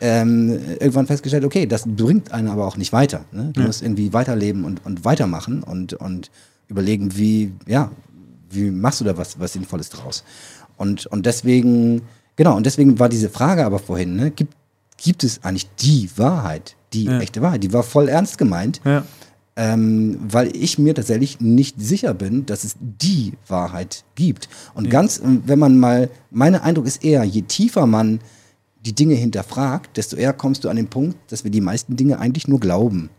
Ähm, 0.00 0.58
irgendwann 0.78 1.06
festgestellt, 1.06 1.44
okay, 1.44 1.66
das 1.66 1.84
bringt 1.86 2.30
einen 2.30 2.48
aber 2.48 2.66
auch 2.66 2.76
nicht 2.76 2.92
weiter. 2.92 3.24
Ne? 3.32 3.50
Du 3.54 3.60
ja. 3.60 3.66
musst 3.66 3.82
irgendwie 3.82 4.12
weiterleben 4.12 4.64
und, 4.64 4.84
und 4.84 5.04
weitermachen 5.04 5.62
und, 5.62 5.94
und 5.94 6.30
überlegen, 6.68 7.16
wie, 7.16 7.52
ja, 7.66 7.90
wie 8.54 8.70
machst 8.70 9.00
du 9.00 9.04
da 9.04 9.16
was, 9.16 9.38
was 9.38 9.52
Sinnvolles 9.52 9.90
draus? 9.90 10.24
Und, 10.76 11.06
und 11.06 11.26
deswegen, 11.26 12.02
genau, 12.36 12.56
und 12.56 12.66
deswegen 12.66 12.98
war 12.98 13.08
diese 13.08 13.28
Frage 13.28 13.64
aber 13.64 13.78
vorhin, 13.78 14.16
ne, 14.16 14.30
gibt, 14.30 14.54
gibt 14.96 15.24
es 15.24 15.42
eigentlich 15.42 15.68
die 15.76 16.10
Wahrheit, 16.16 16.76
die 16.92 17.04
ja. 17.04 17.20
echte 17.20 17.42
Wahrheit? 17.42 17.62
Die 17.62 17.72
war 17.72 17.82
voll 17.82 18.08
ernst 18.08 18.38
gemeint. 18.38 18.80
Ja. 18.84 19.04
Ähm, 19.56 20.18
weil 20.20 20.56
ich 20.56 20.80
mir 20.80 20.96
tatsächlich 20.96 21.40
nicht 21.40 21.80
sicher 21.80 22.12
bin, 22.12 22.44
dass 22.44 22.64
es 22.64 22.74
die 22.80 23.34
Wahrheit 23.46 24.04
gibt. 24.16 24.48
Und 24.74 24.86
ja. 24.86 24.90
ganz, 24.90 25.20
wenn 25.22 25.60
man 25.60 25.78
mal, 25.78 26.10
mein 26.32 26.56
Eindruck 26.56 26.86
ist 26.86 27.04
eher, 27.04 27.22
je 27.22 27.42
tiefer 27.42 27.86
man 27.86 28.18
die 28.84 28.94
Dinge 28.94 29.14
hinterfragt, 29.14 29.96
desto 29.96 30.16
eher 30.16 30.32
kommst 30.32 30.64
du 30.64 30.68
an 30.68 30.76
den 30.76 30.88
Punkt, 30.88 31.16
dass 31.30 31.44
wir 31.44 31.52
die 31.52 31.60
meisten 31.60 31.94
Dinge 31.94 32.18
eigentlich 32.18 32.48
nur 32.48 32.58
glauben. 32.58 33.10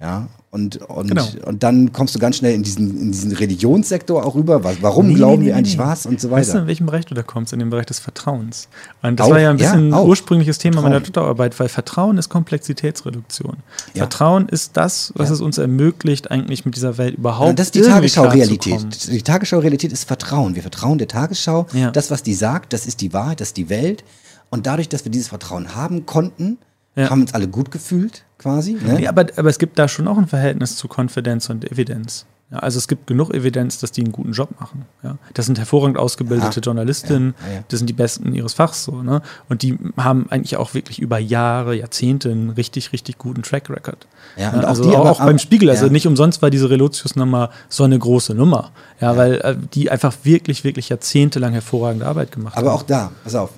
Ja, 0.00 0.28
und, 0.50 0.76
und, 0.76 1.08
genau. 1.08 1.26
und 1.46 1.62
dann 1.62 1.92
kommst 1.92 2.14
du 2.14 2.18
ganz 2.18 2.36
schnell 2.36 2.54
in 2.54 2.62
diesen, 2.62 3.00
in 3.00 3.10
diesen 3.10 3.32
Religionssektor 3.32 4.24
auch 4.24 4.34
rüber. 4.34 4.62
Was, 4.62 4.76
warum 4.82 5.08
nee, 5.08 5.14
glauben 5.14 5.40
nee, 5.40 5.46
wir 5.46 5.52
nee, 5.52 5.58
eigentlich 5.58 5.78
was 5.78 6.04
und 6.04 6.20
so 6.20 6.30
weiter. 6.30 6.42
Weißt 6.42 6.54
du, 6.54 6.58
in 6.58 6.66
welchem 6.66 6.86
Bereich 6.86 7.06
du 7.06 7.14
da 7.14 7.22
kommst? 7.22 7.52
In 7.52 7.58
dem 7.58 7.70
Bereich 7.70 7.86
des 7.86 8.00
Vertrauens. 8.00 8.68
Und 9.02 9.18
das 9.18 9.26
auch, 9.26 9.30
war 9.30 9.40
ja 9.40 9.50
ein 9.50 9.56
bisschen 9.56 9.90
ja, 9.90 10.00
ein 10.00 10.06
ursprüngliches 10.06 10.58
Thema 10.58 10.74
Vertrauen. 10.74 10.92
meiner 10.92 11.04
Doktorarbeit, 11.04 11.58
weil 11.58 11.68
Vertrauen 11.68 12.18
ist 12.18 12.28
Komplexitätsreduktion. 12.28 13.56
Ja. 13.94 14.02
Vertrauen 14.02 14.48
ist 14.48 14.76
das, 14.76 15.12
was 15.16 15.28
ja. 15.28 15.34
es 15.34 15.40
uns 15.40 15.58
ermöglicht, 15.58 16.30
eigentlich 16.30 16.64
mit 16.64 16.76
dieser 16.76 16.98
Welt 16.98 17.16
überhaupt 17.16 17.48
ja, 17.48 17.54
Das 17.54 17.66
ist 17.68 17.74
die 17.74 17.82
Tagesschau-Realität. 17.82 19.10
Die 19.10 19.22
Tagesschau-Realität 19.22 19.92
ist 19.92 20.04
Vertrauen. 20.04 20.54
Wir 20.54 20.62
vertrauen 20.62 20.98
der 20.98 21.08
Tagesschau. 21.08 21.66
Das, 21.92 22.10
was 22.10 22.22
die 22.22 22.34
sagt, 22.34 22.72
das 22.72 22.86
ist 22.86 23.00
die 23.00 23.12
Wahrheit, 23.12 23.40
das 23.40 23.48
ist 23.48 23.56
die 23.56 23.70
Welt. 23.70 24.04
Und 24.50 24.66
dadurch, 24.66 24.88
dass 24.88 25.04
wir 25.04 25.10
dieses 25.10 25.28
Vertrauen 25.28 25.74
haben 25.74 26.06
konnten, 26.06 26.58
haben 26.96 27.22
uns 27.22 27.34
alle 27.34 27.48
gut 27.48 27.70
gefühlt 27.70 28.24
quasi. 28.38 28.74
Ne? 28.74 29.02
Ja, 29.02 29.10
aber, 29.10 29.26
aber 29.36 29.48
es 29.48 29.58
gibt 29.58 29.78
da 29.78 29.88
schon 29.88 30.06
auch 30.08 30.18
ein 30.18 30.26
Verhältnis 30.26 30.76
zu 30.76 30.88
Konfidenz 30.88 31.50
und 31.50 31.70
Evidenz. 31.70 32.26
Ja, 32.50 32.58
also 32.58 32.76
es 32.76 32.88
gibt 32.88 33.06
genug 33.06 33.32
Evidenz, 33.32 33.78
dass 33.78 33.90
die 33.90 34.02
einen 34.02 34.12
guten 34.12 34.32
Job 34.32 34.50
machen. 34.60 34.84
Ja. 35.02 35.16
Das 35.32 35.46
sind 35.46 35.58
hervorragend 35.58 35.96
ausgebildete 35.98 36.56
ja, 36.56 36.62
Journalistinnen, 36.62 37.34
das 37.68 37.78
sind 37.78 37.88
die 37.88 37.94
Besten 37.94 38.34
ihres 38.34 38.52
Fachs 38.52 38.84
so. 38.84 39.02
Ne? 39.02 39.22
Und 39.48 39.62
die 39.62 39.78
haben 39.96 40.26
eigentlich 40.30 40.56
auch 40.58 40.74
wirklich 40.74 40.98
über 40.98 41.18
Jahre, 41.18 41.74
Jahrzehnte 41.74 42.30
einen 42.30 42.50
richtig, 42.50 42.92
richtig 42.92 43.16
guten 43.16 43.42
Track 43.42 43.70
Record. 43.70 44.06
Ja, 44.36 44.50
und 44.50 44.64
also 44.64 44.84
auch, 44.84 44.90
die, 44.90 44.96
auch, 44.96 45.06
auch 45.06 45.18
beim 45.24 45.38
Spiegel. 45.38 45.70
Also 45.70 45.86
nicht 45.86 46.06
umsonst 46.06 46.42
war 46.42 46.50
diese 46.50 46.68
Relotius-Nummer 46.68 47.50
so 47.68 47.84
eine 47.84 47.98
große 47.98 48.34
Nummer. 48.34 48.72
Ja, 49.00 49.16
weil 49.16 49.34
äh, 49.36 49.56
die 49.72 49.90
einfach 49.90 50.14
wirklich, 50.22 50.64
wirklich 50.64 50.90
jahrzehntelang 50.90 51.54
hervorragende 51.54 52.06
Arbeit 52.06 52.30
gemacht 52.30 52.56
aber 52.56 52.66
haben. 52.66 52.74
Aber 52.74 52.82
auch 52.82 52.86
da, 52.86 53.10
pass 53.24 53.34
auf, 53.34 53.50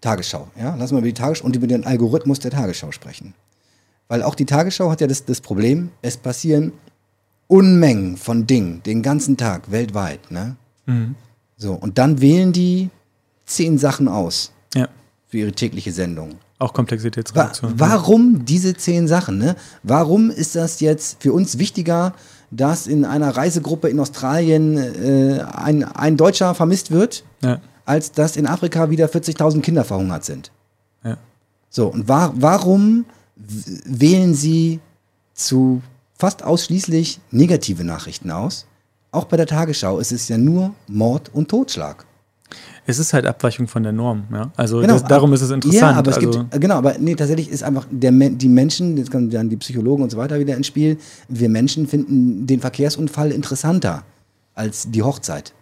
Tagesschau. 0.00 0.48
Ja? 0.58 0.74
Lass 0.78 0.92
mal 0.92 0.98
über 0.98 1.08
die 1.08 1.14
Tagesschau 1.14 1.44
und 1.44 1.56
über 1.56 1.66
den 1.66 1.84
Algorithmus 1.84 2.38
der 2.38 2.50
Tagesschau 2.50 2.92
sprechen. 2.92 3.34
Weil 4.08 4.22
auch 4.22 4.34
die 4.34 4.46
Tagesschau 4.46 4.90
hat 4.90 5.00
ja 5.00 5.06
das, 5.06 5.24
das 5.24 5.40
Problem, 5.40 5.90
es 6.02 6.16
passieren 6.16 6.72
Unmengen 7.46 8.16
von 8.16 8.46
Dingen 8.46 8.82
den 8.84 9.02
ganzen 9.02 9.36
Tag 9.36 9.70
weltweit. 9.70 10.30
Ne? 10.30 10.56
Mhm. 10.86 11.14
So, 11.56 11.72
und 11.74 11.98
dann 11.98 12.20
wählen 12.20 12.52
die 12.52 12.90
zehn 13.46 13.78
Sachen 13.78 14.06
aus 14.08 14.52
ja. 14.74 14.88
für 15.26 15.38
ihre 15.38 15.52
tägliche 15.52 15.92
Sendung. 15.92 16.36
Auch 16.58 16.72
Komplexitätsreduktion. 16.72 17.78
Wa 17.78 17.90
warum 17.90 18.44
diese 18.44 18.74
zehn 18.74 19.08
Sachen? 19.08 19.38
Ne? 19.38 19.56
Warum 19.82 20.30
ist 20.30 20.56
das 20.56 20.80
jetzt 20.80 21.22
für 21.22 21.32
uns 21.32 21.58
wichtiger, 21.58 22.14
dass 22.50 22.86
in 22.86 23.04
einer 23.04 23.36
Reisegruppe 23.36 23.88
in 23.88 24.00
Australien 24.00 24.76
äh, 24.76 25.40
ein, 25.40 25.84
ein 25.84 26.16
Deutscher 26.16 26.54
vermisst 26.54 26.90
wird, 26.90 27.24
ja. 27.42 27.60
Als 27.88 28.12
dass 28.12 28.36
in 28.36 28.46
Afrika 28.46 28.90
wieder 28.90 29.06
40.000 29.06 29.60
Kinder 29.62 29.84
verhungert 29.84 30.24
sind? 30.24 30.52
Ja. 31.04 31.16
So, 31.70 31.88
und 31.88 32.08
wa 32.08 32.32
warum 32.34 33.04
wählen 33.36 34.34
sie 34.34 34.80
zu 35.34 35.82
fast 36.18 36.42
ausschließlich 36.42 37.20
negative 37.30 37.84
Nachrichten 37.84 38.30
aus. 38.30 38.66
Auch 39.10 39.24
bei 39.24 39.36
der 39.36 39.46
Tagesschau 39.46 39.98
ist 39.98 40.12
es 40.12 40.28
ja 40.28 40.36
nur 40.36 40.74
Mord 40.88 41.30
und 41.32 41.48
Totschlag. 41.48 42.04
Es 42.86 42.98
ist 42.98 43.12
halt 43.12 43.26
Abweichung 43.26 43.68
von 43.68 43.82
der 43.82 43.92
Norm, 43.92 44.24
ja. 44.32 44.50
Also 44.56 44.80
genau, 44.80 44.94
das, 44.94 45.04
darum 45.04 45.32
ist 45.34 45.42
es 45.42 45.50
interessant. 45.50 45.80
Ja, 45.80 45.90
aber 45.92 46.10
es 46.10 46.16
also 46.16 46.30
gibt, 46.30 46.60
genau, 46.60 46.76
aber 46.76 46.96
nee, 46.98 47.14
tatsächlich 47.14 47.50
ist 47.50 47.62
einfach 47.62 47.86
der, 47.90 48.10
die 48.10 48.48
Menschen, 48.48 48.96
jetzt 48.96 49.10
kommen 49.10 49.30
dann 49.30 49.50
die 49.50 49.58
Psychologen 49.58 50.02
und 50.02 50.10
so 50.10 50.16
weiter 50.16 50.38
wieder 50.40 50.56
ins 50.56 50.66
Spiel, 50.66 50.96
wir 51.28 51.50
Menschen 51.50 51.86
finden 51.86 52.46
den 52.46 52.60
Verkehrsunfall 52.60 53.30
interessanter 53.30 54.04
als 54.54 54.90
die 54.90 55.02
Hochzeit. 55.02 55.52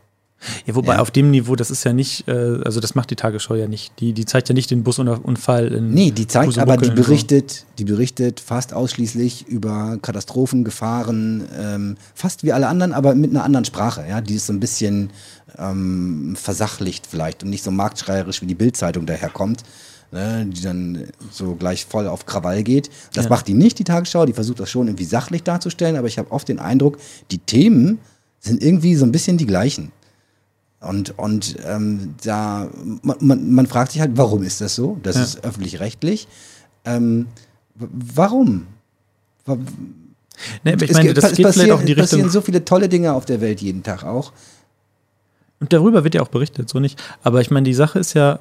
Ja, 0.66 0.74
wobei 0.74 0.94
ja. 0.94 1.00
auf 1.00 1.10
dem 1.10 1.30
Niveau, 1.30 1.56
das 1.56 1.70
ist 1.70 1.84
ja 1.84 1.92
nicht, 1.92 2.28
äh, 2.28 2.58
also 2.64 2.80
das 2.80 2.94
macht 2.94 3.10
die 3.10 3.16
Tagesschau 3.16 3.54
ja 3.54 3.68
nicht. 3.68 3.92
Die, 4.00 4.12
die 4.12 4.24
zeigt 4.24 4.48
ja 4.48 4.54
nicht 4.54 4.70
den 4.70 4.82
Busunfall 4.82 5.72
in. 5.72 5.90
Nee, 5.90 6.10
die 6.10 6.26
zeigt, 6.26 6.58
aber 6.58 6.76
die 6.76 6.90
berichtet, 6.90 7.64
die 7.78 7.84
berichtet 7.84 8.40
fast 8.40 8.72
ausschließlich 8.72 9.46
über 9.48 9.98
Katastrophen, 10.00 10.64
Gefahren, 10.64 11.44
ähm, 11.58 11.96
fast 12.14 12.42
wie 12.42 12.52
alle 12.52 12.68
anderen, 12.68 12.92
aber 12.92 13.14
mit 13.14 13.30
einer 13.30 13.44
anderen 13.44 13.64
Sprache. 13.64 14.04
Ja, 14.08 14.20
die 14.20 14.34
ist 14.34 14.46
so 14.46 14.52
ein 14.52 14.60
bisschen 14.60 15.10
ähm, 15.58 16.36
versachlicht 16.36 17.06
vielleicht 17.06 17.42
und 17.42 17.50
nicht 17.50 17.64
so 17.64 17.70
marktschreierisch 17.70 18.42
wie 18.42 18.46
die 18.46 18.54
Bildzeitung 18.54 19.06
daherkommt. 19.06 19.62
Ne, 20.12 20.46
die 20.48 20.62
dann 20.62 21.08
so 21.32 21.56
gleich 21.56 21.84
voll 21.84 22.06
auf 22.06 22.26
Krawall 22.26 22.62
geht. 22.62 22.90
Das 23.12 23.24
ja. 23.24 23.30
macht 23.30 23.48
die 23.48 23.54
nicht, 23.54 23.80
die 23.80 23.84
Tagesschau. 23.84 24.24
Die 24.24 24.32
versucht 24.32 24.60
das 24.60 24.70
schon 24.70 24.86
irgendwie 24.86 25.04
sachlich 25.04 25.42
darzustellen, 25.42 25.96
aber 25.96 26.06
ich 26.06 26.16
habe 26.16 26.30
oft 26.30 26.48
den 26.48 26.60
Eindruck, 26.60 26.98
die 27.32 27.38
Themen 27.38 27.98
sind 28.38 28.62
irgendwie 28.62 28.94
so 28.94 29.04
ein 29.04 29.10
bisschen 29.10 29.36
die 29.36 29.46
gleichen. 29.46 29.90
Und, 30.86 31.18
und 31.18 31.56
ähm, 31.66 32.14
da, 32.22 32.68
man, 33.02 33.52
man 33.52 33.66
fragt 33.66 33.92
sich 33.92 34.00
halt, 34.00 34.12
warum 34.14 34.42
ist 34.42 34.60
das 34.60 34.74
so? 34.74 34.98
Das 35.02 35.16
ja. 35.16 35.22
ist 35.22 35.44
öffentlich-rechtlich. 35.44 36.28
Ähm, 36.84 37.26
warum? 37.74 38.66
Nee, 40.64 40.76
ich 40.80 40.92
meine, 40.92 41.14
das 41.14 41.24
es 41.24 41.36
geht 41.36 41.48
vielleicht 41.48 41.70
auch 41.70 41.80
in 41.80 41.86
die 41.86 41.92
Richtung. 41.92 42.04
Es 42.04 42.10
passieren 42.10 42.30
so 42.30 42.40
viele 42.40 42.64
tolle 42.64 42.88
Dinge 42.88 43.12
auf 43.14 43.24
der 43.24 43.40
Welt 43.40 43.60
jeden 43.60 43.82
Tag 43.82 44.04
auch. 44.04 44.32
Und 45.60 45.72
darüber 45.72 46.04
wird 46.04 46.14
ja 46.14 46.22
auch 46.22 46.28
berichtet, 46.28 46.68
so 46.68 46.80
nicht. 46.80 47.02
Aber 47.22 47.40
ich 47.40 47.50
meine, 47.50 47.64
die 47.64 47.74
Sache 47.74 47.98
ist 47.98 48.14
ja, 48.14 48.38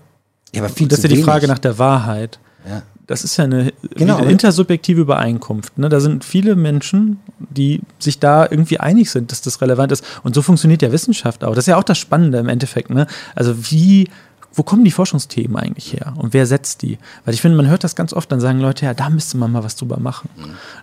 ja 0.53 0.63
aber 0.63 0.69
viel 0.69 0.87
das 0.87 0.99
ist 0.99 1.03
ja 1.03 1.09
die 1.09 1.23
Frage 1.23 1.47
nach 1.47 1.59
der 1.59 1.77
Wahrheit. 1.79 2.39
Ja. 2.67 2.83
Das 3.07 3.23
ist 3.23 3.37
ja 3.37 3.43
eine 3.43 3.73
Genau, 3.95 4.19
intersubjektive 4.19 5.01
Übereinkunft. 5.01 5.77
Ne? 5.77 5.89
Da 5.89 5.99
sind 5.99 6.23
viele 6.23 6.55
Menschen, 6.55 7.19
die 7.39 7.81
sich 7.99 8.19
da 8.19 8.43
irgendwie 8.49 8.79
einig 8.79 9.11
sind, 9.11 9.31
dass 9.31 9.41
das 9.41 9.61
relevant 9.61 9.91
ist. 9.91 10.03
Und 10.23 10.35
so 10.35 10.41
funktioniert 10.41 10.81
ja 10.81 10.91
Wissenschaft 10.91 11.43
auch. 11.43 11.55
Das 11.55 11.63
ist 11.63 11.67
ja 11.67 11.77
auch 11.77 11.83
das 11.83 11.97
Spannende 11.97 12.39
im 12.39 12.49
Endeffekt. 12.49 12.89
Ne? 12.89 13.07
Also 13.35 13.71
wie, 13.71 14.09
wo 14.53 14.63
kommen 14.63 14.83
die 14.83 14.91
Forschungsthemen 14.91 15.55
eigentlich 15.57 15.93
her? 15.93 16.13
Und 16.17 16.33
wer 16.33 16.45
setzt 16.45 16.81
die? 16.81 16.97
Weil 17.25 17.33
ich 17.33 17.41
finde, 17.41 17.57
man 17.57 17.67
hört 17.67 17.83
das 17.83 17.95
ganz 17.95 18.13
oft, 18.13 18.31
dann 18.31 18.39
sagen 18.39 18.59
Leute, 18.59 18.85
ja, 18.85 18.93
da 18.93 19.09
müsste 19.09 19.37
man 19.37 19.51
mal 19.51 19.63
was 19.63 19.75
drüber 19.75 19.99
machen. 19.99 20.29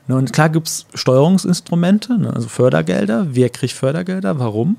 Ne? 0.06 0.16
Und 0.16 0.32
klar 0.32 0.48
gibt 0.48 0.68
es 0.68 0.86
Steuerungsinstrumente, 0.94 2.18
ne? 2.18 2.32
also 2.34 2.48
Fördergelder. 2.48 3.28
Wer 3.30 3.50
kriegt 3.50 3.74
Fördergelder? 3.74 4.38
Warum? 4.38 4.76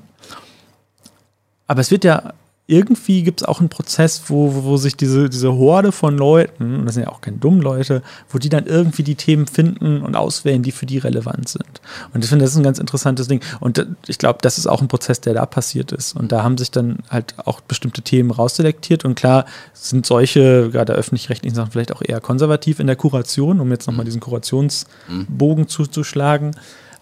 Aber 1.66 1.80
es 1.80 1.90
wird 1.90 2.04
ja, 2.04 2.32
irgendwie 2.66 3.22
gibt 3.22 3.42
es 3.42 3.46
auch 3.46 3.60
einen 3.60 3.68
Prozess, 3.68 4.22
wo, 4.28 4.54
wo, 4.54 4.64
wo 4.64 4.76
sich 4.78 4.96
diese, 4.96 5.28
diese 5.28 5.52
Horde 5.52 5.92
von 5.92 6.16
Leuten, 6.16 6.76
und 6.76 6.86
das 6.86 6.94
sind 6.94 7.04
ja 7.04 7.10
auch 7.10 7.20
keine 7.20 7.36
dummen 7.36 7.60
Leute, 7.60 8.02
wo 8.30 8.38
die 8.38 8.48
dann 8.48 8.64
irgendwie 8.64 9.02
die 9.02 9.16
Themen 9.16 9.46
finden 9.46 10.00
und 10.00 10.16
auswählen, 10.16 10.62
die 10.62 10.72
für 10.72 10.86
die 10.86 10.96
relevant 10.96 11.46
sind. 11.50 11.82
Und 12.14 12.24
ich 12.24 12.30
finde, 12.30 12.44
das 12.44 12.52
ist 12.52 12.56
ein 12.56 12.62
ganz 12.62 12.78
interessantes 12.78 13.28
Ding. 13.28 13.42
Und 13.60 13.76
äh, 13.76 13.86
ich 14.06 14.16
glaube, 14.16 14.38
das 14.40 14.56
ist 14.56 14.66
auch 14.66 14.80
ein 14.80 14.88
Prozess, 14.88 15.20
der 15.20 15.34
da 15.34 15.44
passiert 15.44 15.92
ist. 15.92 16.16
Und 16.16 16.32
da 16.32 16.42
haben 16.42 16.56
sich 16.56 16.70
dann 16.70 17.00
halt 17.10 17.34
auch 17.44 17.60
bestimmte 17.60 18.00
Themen 18.00 18.30
rausselektiert. 18.30 19.04
Und 19.04 19.14
klar 19.14 19.44
sind 19.74 20.06
solche, 20.06 20.70
gerade 20.70 20.94
öffentlich-rechtlichen 20.94 21.54
Sachen, 21.54 21.70
vielleicht 21.70 21.92
auch 21.92 22.02
eher 22.02 22.22
konservativ 22.22 22.80
in 22.80 22.86
der 22.86 22.96
Kuration, 22.96 23.60
um 23.60 23.70
jetzt 23.72 23.86
nochmal 23.86 24.06
diesen 24.06 24.22
Kurationsbogen 24.22 25.68
zuzuschlagen. 25.68 26.56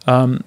Ähm, 0.08 0.40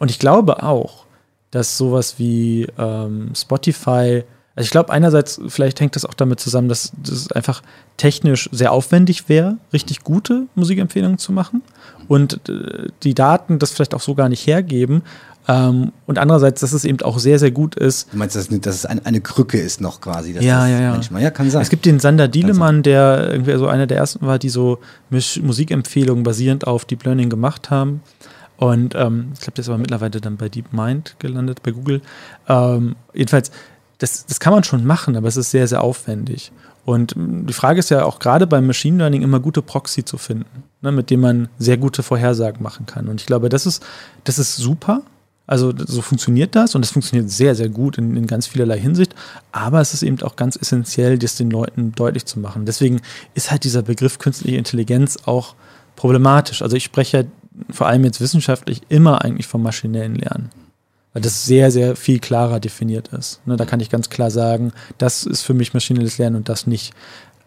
und 0.00 0.10
ich 0.10 0.18
glaube 0.18 0.64
auch, 0.64 1.04
dass 1.52 1.78
sowas 1.78 2.18
wie 2.18 2.66
ähm, 2.78 3.30
Spotify, 3.36 4.24
also 4.60 4.66
ich 4.66 4.72
glaube 4.72 4.92
einerseits, 4.92 5.40
vielleicht 5.48 5.80
hängt 5.80 5.96
das 5.96 6.04
auch 6.04 6.12
damit 6.12 6.38
zusammen, 6.38 6.68
dass 6.68 6.92
das 7.02 7.32
einfach 7.32 7.62
technisch 7.96 8.50
sehr 8.52 8.72
aufwendig 8.72 9.30
wäre, 9.30 9.56
richtig 9.72 10.04
gute 10.04 10.48
Musikempfehlungen 10.54 11.16
zu 11.16 11.32
machen 11.32 11.62
und 12.08 12.46
äh, 12.50 12.88
die 13.02 13.14
Daten 13.14 13.58
das 13.58 13.70
vielleicht 13.70 13.94
auch 13.94 14.02
so 14.02 14.14
gar 14.14 14.28
nicht 14.28 14.46
hergeben. 14.46 15.00
Ähm, 15.48 15.92
und 16.04 16.18
andererseits, 16.18 16.60
dass 16.60 16.74
es 16.74 16.84
eben 16.84 17.00
auch 17.00 17.18
sehr, 17.18 17.38
sehr 17.38 17.52
gut 17.52 17.74
ist, 17.74 18.12
Du 18.12 18.18
meinst, 18.18 18.36
dass, 18.36 18.48
dass 18.48 18.74
es 18.74 18.84
ein, 18.84 19.02
eine 19.06 19.22
Krücke 19.22 19.58
ist 19.58 19.80
noch 19.80 20.02
quasi? 20.02 20.34
dass 20.34 20.44
Ja, 20.44 20.66
ja, 20.66 20.78
ja. 20.78 20.90
Manchmal. 20.90 21.22
Ja, 21.22 21.30
kann 21.30 21.50
sein. 21.50 21.62
Es 21.62 21.70
gibt 21.70 21.86
den 21.86 21.98
Sander 21.98 22.28
Dielemann, 22.28 22.82
der 22.82 23.30
irgendwie 23.32 23.56
so 23.56 23.66
einer 23.66 23.86
der 23.86 23.96
ersten 23.96 24.26
war, 24.26 24.38
die 24.38 24.50
so 24.50 24.78
Musikempfehlungen 25.08 26.22
basierend 26.22 26.66
auf 26.66 26.84
Deep 26.84 27.02
Learning 27.04 27.30
gemacht 27.30 27.70
haben. 27.70 28.02
Und 28.58 28.94
ähm, 28.94 29.30
ich 29.32 29.40
glaube, 29.40 29.52
der 29.52 29.62
ist 29.62 29.70
aber 29.70 29.78
mittlerweile 29.78 30.20
dann 30.20 30.36
bei 30.36 30.50
DeepMind 30.50 31.16
gelandet, 31.18 31.62
bei 31.62 31.70
Google. 31.70 32.02
Ähm, 32.46 32.94
jedenfalls, 33.14 33.50
das, 34.00 34.26
das 34.26 34.40
kann 34.40 34.52
man 34.52 34.64
schon 34.64 34.84
machen, 34.84 35.16
aber 35.16 35.28
es 35.28 35.36
ist 35.36 35.50
sehr, 35.50 35.68
sehr 35.68 35.82
aufwendig. 35.82 36.52
Und 36.84 37.14
mh, 37.16 37.46
die 37.46 37.52
Frage 37.52 37.78
ist 37.78 37.90
ja 37.90 38.04
auch 38.04 38.18
gerade 38.18 38.46
beim 38.46 38.66
Machine 38.66 38.98
Learning 38.98 39.22
immer 39.22 39.38
gute 39.38 39.62
Proxy 39.62 40.04
zu 40.04 40.18
finden, 40.18 40.64
ne, 40.80 40.90
mit 40.90 41.10
dem 41.10 41.20
man 41.20 41.48
sehr 41.58 41.76
gute 41.76 42.02
Vorhersagen 42.02 42.62
machen 42.62 42.86
kann. 42.86 43.08
Und 43.08 43.20
ich 43.20 43.26
glaube, 43.26 43.48
das 43.48 43.66
ist, 43.66 43.84
das 44.24 44.38
ist 44.38 44.56
super. 44.56 45.02
Also 45.46 45.72
so 45.76 46.00
funktioniert 46.00 46.54
das 46.54 46.76
und 46.76 46.84
es 46.84 46.92
funktioniert 46.92 47.28
sehr, 47.28 47.56
sehr 47.56 47.68
gut 47.68 47.98
in, 47.98 48.16
in 48.16 48.26
ganz 48.26 48.46
vielerlei 48.46 48.78
Hinsicht. 48.78 49.14
Aber 49.50 49.80
es 49.80 49.92
ist 49.94 50.02
eben 50.02 50.22
auch 50.22 50.36
ganz 50.36 50.56
essentiell, 50.56 51.18
das 51.18 51.34
den 51.34 51.50
Leuten 51.50 51.92
deutlich 51.92 52.24
zu 52.24 52.38
machen. 52.38 52.66
Deswegen 52.66 53.00
ist 53.34 53.50
halt 53.50 53.64
dieser 53.64 53.82
Begriff 53.82 54.18
künstliche 54.18 54.56
Intelligenz 54.56 55.18
auch 55.26 55.56
problematisch. 55.96 56.62
Also 56.62 56.76
ich 56.76 56.84
spreche 56.84 57.18
ja 57.18 57.24
vor 57.68 57.88
allem 57.88 58.04
jetzt 58.04 58.20
wissenschaftlich 58.20 58.82
immer 58.88 59.24
eigentlich 59.24 59.48
vom 59.48 59.62
maschinellen 59.62 60.14
Lernen. 60.14 60.50
Weil 61.12 61.22
das 61.22 61.44
sehr, 61.44 61.70
sehr 61.70 61.96
viel 61.96 62.20
klarer 62.20 62.60
definiert 62.60 63.08
ist. 63.08 63.44
Ne, 63.46 63.56
da 63.56 63.64
kann 63.64 63.80
ich 63.80 63.90
ganz 63.90 64.10
klar 64.10 64.30
sagen, 64.30 64.72
das 64.98 65.24
ist 65.24 65.42
für 65.42 65.54
mich 65.54 65.74
maschinelles 65.74 66.18
Lernen 66.18 66.36
und 66.36 66.48
das 66.48 66.66
nicht. 66.66 66.92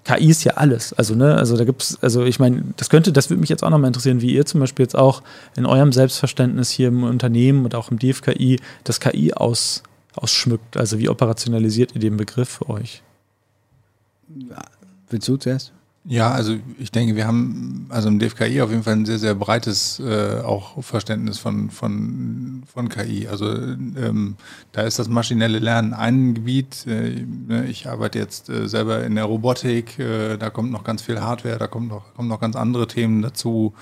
KI 0.03 0.29
ist 0.29 0.43
ja 0.43 0.55
alles. 0.55 0.91
Also, 0.91 1.15
ne, 1.15 1.35
also 1.35 1.55
da 1.55 1.63
gibt's, 1.63 1.97
also 2.01 2.25
ich 2.25 2.39
meine, 2.39 2.63
das 2.75 2.89
könnte, 2.89 3.13
das 3.13 3.29
würde 3.29 3.39
mich 3.39 3.49
jetzt 3.49 3.63
auch 3.63 3.69
nochmal 3.69 3.87
interessieren, 3.87 4.19
wie 4.19 4.33
ihr 4.33 4.45
zum 4.45 4.59
Beispiel 4.59 4.83
jetzt 4.83 4.97
auch 4.97 5.23
in 5.55 5.65
eurem 5.65 5.93
Selbstverständnis 5.93 6.69
hier 6.69 6.89
im 6.89 7.03
Unternehmen 7.03 7.63
und 7.63 7.73
auch 7.73 7.89
im 7.89 7.99
DFKI 7.99 8.59
das 8.83 8.99
KI 8.99 9.33
aus, 9.33 9.83
ausschmückt. 10.13 10.75
Also 10.75 10.99
wie 10.99 11.07
operationalisiert 11.07 11.95
ihr 11.95 12.01
den 12.01 12.17
Begriff 12.17 12.49
für 12.49 12.69
euch? 12.69 13.01
Willst 15.09 15.27
du 15.27 15.37
zuerst? 15.37 15.71
Ja, 16.05 16.31
also 16.31 16.57
ich 16.79 16.91
denke, 16.91 17.15
wir 17.15 17.25
haben 17.25 17.85
also 17.87 18.09
im 18.09 18.19
DFKI 18.19 18.61
auf 18.61 18.71
jeden 18.71 18.83
Fall 18.83 18.93
ein 18.95 19.05
sehr, 19.05 19.19
sehr 19.19 19.35
breites 19.35 19.99
äh, 20.01 20.41
auch 20.41 20.83
Verständnis 20.83 21.37
von, 21.39 21.69
von, 21.69 22.63
von 22.71 22.89
KI. 22.89 23.29
Also 23.29 23.49
ähm, 23.49 24.35
da 24.73 24.81
ist 24.81 24.99
das 24.99 25.07
maschinelle 25.07 25.59
Lernen 25.59 25.93
ein 25.93 26.33
Gebiet. 26.33 26.85
Äh, 26.87 27.25
ne, 27.47 27.67
ich 27.67 27.87
arbeite 27.87 28.19
jetzt 28.19 28.49
äh, 28.49 28.67
selber 28.67 29.05
in 29.05 29.15
der 29.15 29.23
Robotik, 29.23 29.97
äh, 29.97 30.35
da 30.37 30.49
kommt 30.49 30.71
noch 30.71 30.83
ganz 30.83 31.01
viel 31.01 31.21
Hardware, 31.21 31.57
da 31.57 31.67
kommt 31.67 31.87
noch, 31.87 32.13
kommen 32.15 32.27
noch 32.27 32.41
ganz 32.41 32.57
andere 32.57 32.87
Themen 32.87 33.21
dazu. 33.21 33.73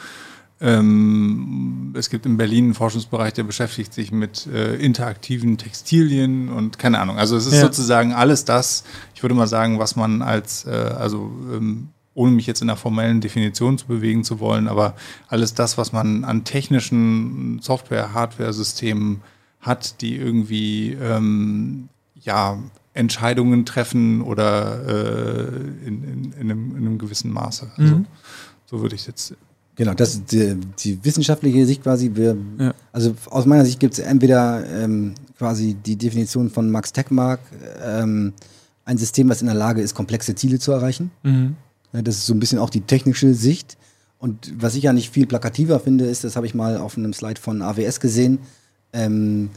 Ähm, 0.60 1.91
es 1.98 2.11
gibt 2.11 2.27
in 2.27 2.38
Berlin 2.38 2.65
einen 2.65 2.73
Forschungsbereich, 2.76 3.34
der 3.34 3.43
beschäftigt 3.43 3.95
sich 3.95 4.11
mit 4.11 4.45
äh, 4.45 4.76
interaktiven 4.76 5.57
Textilien 5.57 6.49
und 6.49 6.77
keine 6.77 6.99
Ahnung. 6.99 7.18
Also 7.18 7.35
es 7.35 7.48
ist 7.48 7.53
Ja. 7.56 7.61
sozusagen 7.61 8.14
alles 8.14 8.45
das, 8.45 8.84
ich 9.15 9.23
würde 9.23 9.34
mal 9.34 9.48
sagen, 9.48 9.80
was 9.80 9.95
man 9.95 10.22
als, 10.22 10.65
äh, 10.68 10.69
also 10.69 11.31
ähm, 11.52 11.89
ohne 12.13 12.31
mich 12.31 12.47
jetzt 12.47 12.61
in 12.61 12.69
einer 12.69 12.77
formellen 12.77 13.21
Definition 13.21 13.77
zu 13.77 13.88
bewegen 13.88 14.23
zu 14.23 14.39
wollen, 14.39 14.67
aber 14.67 14.95
alles 15.27 15.53
das, 15.53 15.77
was 15.77 15.91
man 15.91 16.23
an 16.23 16.43
technischen 16.43 17.59
Software, 17.61 18.13
Hardware-Systemen 18.13 19.21
hat, 19.61 20.01
die 20.01 20.17
irgendwie 20.17 20.97
ähm, 21.01 21.89
ja, 22.15 22.59
Entscheidungen 22.93 23.65
treffen 23.65 24.21
oder 24.21 24.85
äh, 24.88 25.88
in, 25.88 26.03
in, 26.03 26.33
in, 26.33 26.51
einem, 26.51 26.71
in 26.71 26.77
einem 26.77 26.97
gewissen 26.97 27.31
Maße. 27.31 27.71
Also, 27.77 27.95
Mhm. 27.95 28.05
So 28.65 28.81
würde 28.81 28.95
ich 28.95 29.01
es 29.01 29.07
jetzt 29.07 29.35
Genau, 29.75 29.93
das 29.93 30.15
ist 30.15 30.31
die, 30.31 30.57
die 30.79 31.03
wissenschaftliche 31.03 31.65
Sicht 31.65 31.81
quasi. 31.83 32.11
Wir, 32.13 32.38
Ja. 32.59 32.73
Also 32.91 33.15
aus 33.29 33.45
meiner 33.45 33.65
Sicht 33.65 33.79
gibt 33.79 33.93
es 33.93 33.99
entweder 33.99 34.63
ähm, 34.69 35.15
quasi 35.38 35.73
die 35.73 35.95
Definition 35.95 36.49
von 36.49 36.69
Max 36.69 36.91
Tegmark, 36.91 37.39
ähm, 37.83 38.33
ein 38.85 38.97
System, 38.97 39.29
was 39.29 39.41
in 39.41 39.47
der 39.47 39.55
Lage 39.55 39.81
ist, 39.81 39.95
komplexe 39.95 40.35
Ziele 40.35 40.59
zu 40.59 40.71
erreichen. 40.71 41.11
Mhm. 41.23 41.55
Ja, 41.93 42.01
das 42.01 42.18
ist 42.18 42.26
so 42.26 42.34
ein 42.34 42.39
bisschen 42.39 42.59
auch 42.59 42.69
die 42.69 42.81
technische 42.81 43.34
Sicht. 43.34 43.77
Und 44.19 44.53
was 44.61 44.76
ich 44.76 44.84
ja 44.84 44.93
nicht 44.93 45.09
viel 45.09 45.26
plakativer 45.26 45.80
finde, 45.80 46.05
ist, 46.05 46.23
das 46.23 46.35
habe 46.35 46.45
ich 46.45 46.53
mal 46.53 46.77
auf 46.77 46.97
einem 46.97 47.13
Slide 47.13 47.41
von 47.41 47.61
AWS 47.61 47.99
gesehen, 47.99 48.39
ähm, 48.93 49.49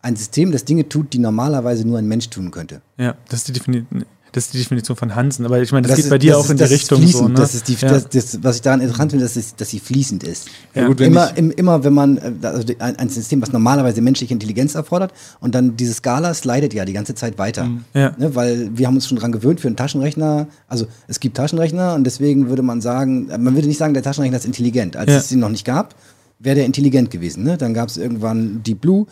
ein 0.00 0.16
System, 0.16 0.52
das 0.52 0.64
Dinge 0.64 0.88
tut, 0.88 1.12
die 1.12 1.18
normalerweise 1.18 1.86
nur 1.86 1.98
ein 1.98 2.06
Mensch 2.06 2.28
tun 2.28 2.50
könnte. 2.50 2.82
Ja, 2.98 3.16
das 3.28 3.40
ist 3.40 3.48
die 3.48 3.52
Definition. 3.52 4.04
Das 4.32 4.44
ist 4.46 4.54
die 4.54 4.58
Definition 4.58 4.96
von 4.96 5.14
Hansen, 5.14 5.44
aber 5.44 5.60
ich 5.60 5.70
meine, 5.72 5.82
das, 5.82 5.90
Das 5.90 5.96
geht 5.96 6.04
ist- 6.06 6.10
bei 6.10 6.18
dir 6.18 6.38
auch 6.38 6.44
ist- 6.44 6.50
in 6.50 6.56
die 6.56 6.64
ist 6.64 6.70
Richtung 6.70 6.98
fließend. 7.00 7.22
so. 7.22 7.28
Ne? 7.28 7.34
Das 7.34 7.54
ist 7.54 7.68
die, 7.68 7.74
ja. 7.74 7.88
das, 7.88 8.08
das, 8.08 8.42
was 8.42 8.56
ich 8.56 8.62
daran 8.62 8.80
interessant 8.80 9.10
finde, 9.12 9.26
dass, 9.26 9.36
es, 9.36 9.54
dass 9.56 9.68
sie 9.68 9.78
fließend 9.78 10.24
ist. 10.24 10.48
Ja. 10.74 10.86
gut, 10.86 10.98
wenn 11.00 11.08
immer, 11.12 11.36
im, 11.36 11.50
immer, 11.50 11.84
wenn 11.84 11.92
man, 11.92 12.16
äh, 12.16 12.32
also 12.46 12.62
ein, 12.78 12.96
ein 12.96 13.08
System, 13.10 13.42
was 13.42 13.52
normalerweise 13.52 14.00
menschliche 14.00 14.32
Intelligenz 14.32 14.74
erfordert, 14.74 15.12
und 15.40 15.54
dann 15.54 15.76
diese 15.76 15.92
Skala 15.92 16.32
slidet 16.32 16.72
ja 16.72 16.84
die 16.86 16.94
ganze 16.94 17.14
Zeit 17.14 17.36
weiter. 17.38 17.68
Ja. 17.94 18.14
Ne, 18.18 18.34
weil 18.34 18.70
wir 18.74 18.86
haben 18.86 18.94
uns 18.94 19.06
schon 19.06 19.18
dran 19.18 19.32
gewöhnt 19.32 19.60
für 19.60 19.68
einen 19.68 19.76
Taschenrechner. 19.76 20.46
Also 20.66 20.86
es 21.08 21.20
gibt 21.20 21.36
Taschenrechner 21.36 21.94
und 21.94 22.04
deswegen 22.04 22.48
würde 22.48 22.62
man 22.62 22.80
sagen, 22.80 23.28
äh, 23.28 23.36
man 23.38 23.54
würde 23.54 23.68
nicht 23.68 23.78
sagen, 23.78 23.92
der 23.92 24.02
Taschenrechner 24.02 24.38
ist 24.38 24.46
intelligent. 24.46 24.96
Als 24.96 25.10
es 25.12 25.30
ihn 25.32 25.40
noch 25.40 25.50
nicht 25.50 25.66
gab, 25.66 25.94
wäre 26.38 26.56
der 26.56 26.64
intelligent 26.64 27.10
gewesen. 27.10 27.44
Ne? 27.44 27.58
Dann 27.58 27.74
gab 27.74 27.88
es 27.90 27.98
irgendwann 27.98 28.62
Deep 28.62 28.80
Blue. 28.80 29.06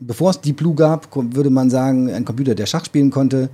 Bevor 0.00 0.30
es 0.30 0.40
Deep 0.42 0.58
Blue 0.58 0.74
gab, 0.76 1.08
würde 1.34 1.50
man 1.50 1.70
sagen, 1.70 2.08
ein 2.12 2.24
Computer, 2.24 2.54
der 2.54 2.66
Schach 2.66 2.84
spielen 2.84 3.10
konnte, 3.10 3.48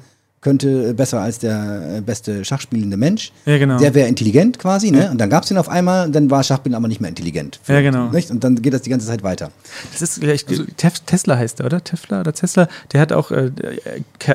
könnte 0.45 0.95
besser 0.95 1.21
als 1.21 1.39
der 1.41 1.97
äh, 1.97 2.01
beste 2.03 2.45
Schachspielende 2.45 2.97
Mensch. 2.97 3.33
Ja, 3.47 3.59
genau. 3.59 3.79
Der 3.79 3.95
wäre 3.95 4.07
intelligent 4.09 4.59
quasi, 4.59 4.91
ne? 4.93 5.11
Und 5.11 5.19
dann 5.19 5.31
gab 5.31 5.43
es 5.43 5.51
ihn 5.51 5.57
auf 5.57 5.69
einmal, 5.69 6.11
dann 6.11 6.31
war 6.31 6.45
Schachspielen 6.45 6.77
aber 6.77 6.87
nicht 6.87 7.01
mehr 7.01 7.09
intelligent. 7.09 7.59
Ja, 7.67 7.81
genau. 7.81 8.11
Nicht? 8.11 8.31
Und 8.31 8.45
dann 8.45 8.61
geht 8.63 8.75
das 8.75 8.83
die 8.83 8.91
ganze 8.91 9.07
Zeit 9.07 9.23
weiter. 9.23 9.51
Das 9.91 10.03
ist 10.03 10.21
gleich, 10.21 10.43
Tef- 10.45 11.01
Tesla 11.07 11.37
heißt 11.39 11.59
der, 11.59 11.67
oder? 11.67 11.83
Tesla 11.83 12.21
oder 12.21 12.33
Tesla, 12.33 12.69
der 12.93 13.01
hat 13.01 13.13
auch 13.13 13.31
äh, 13.33 13.51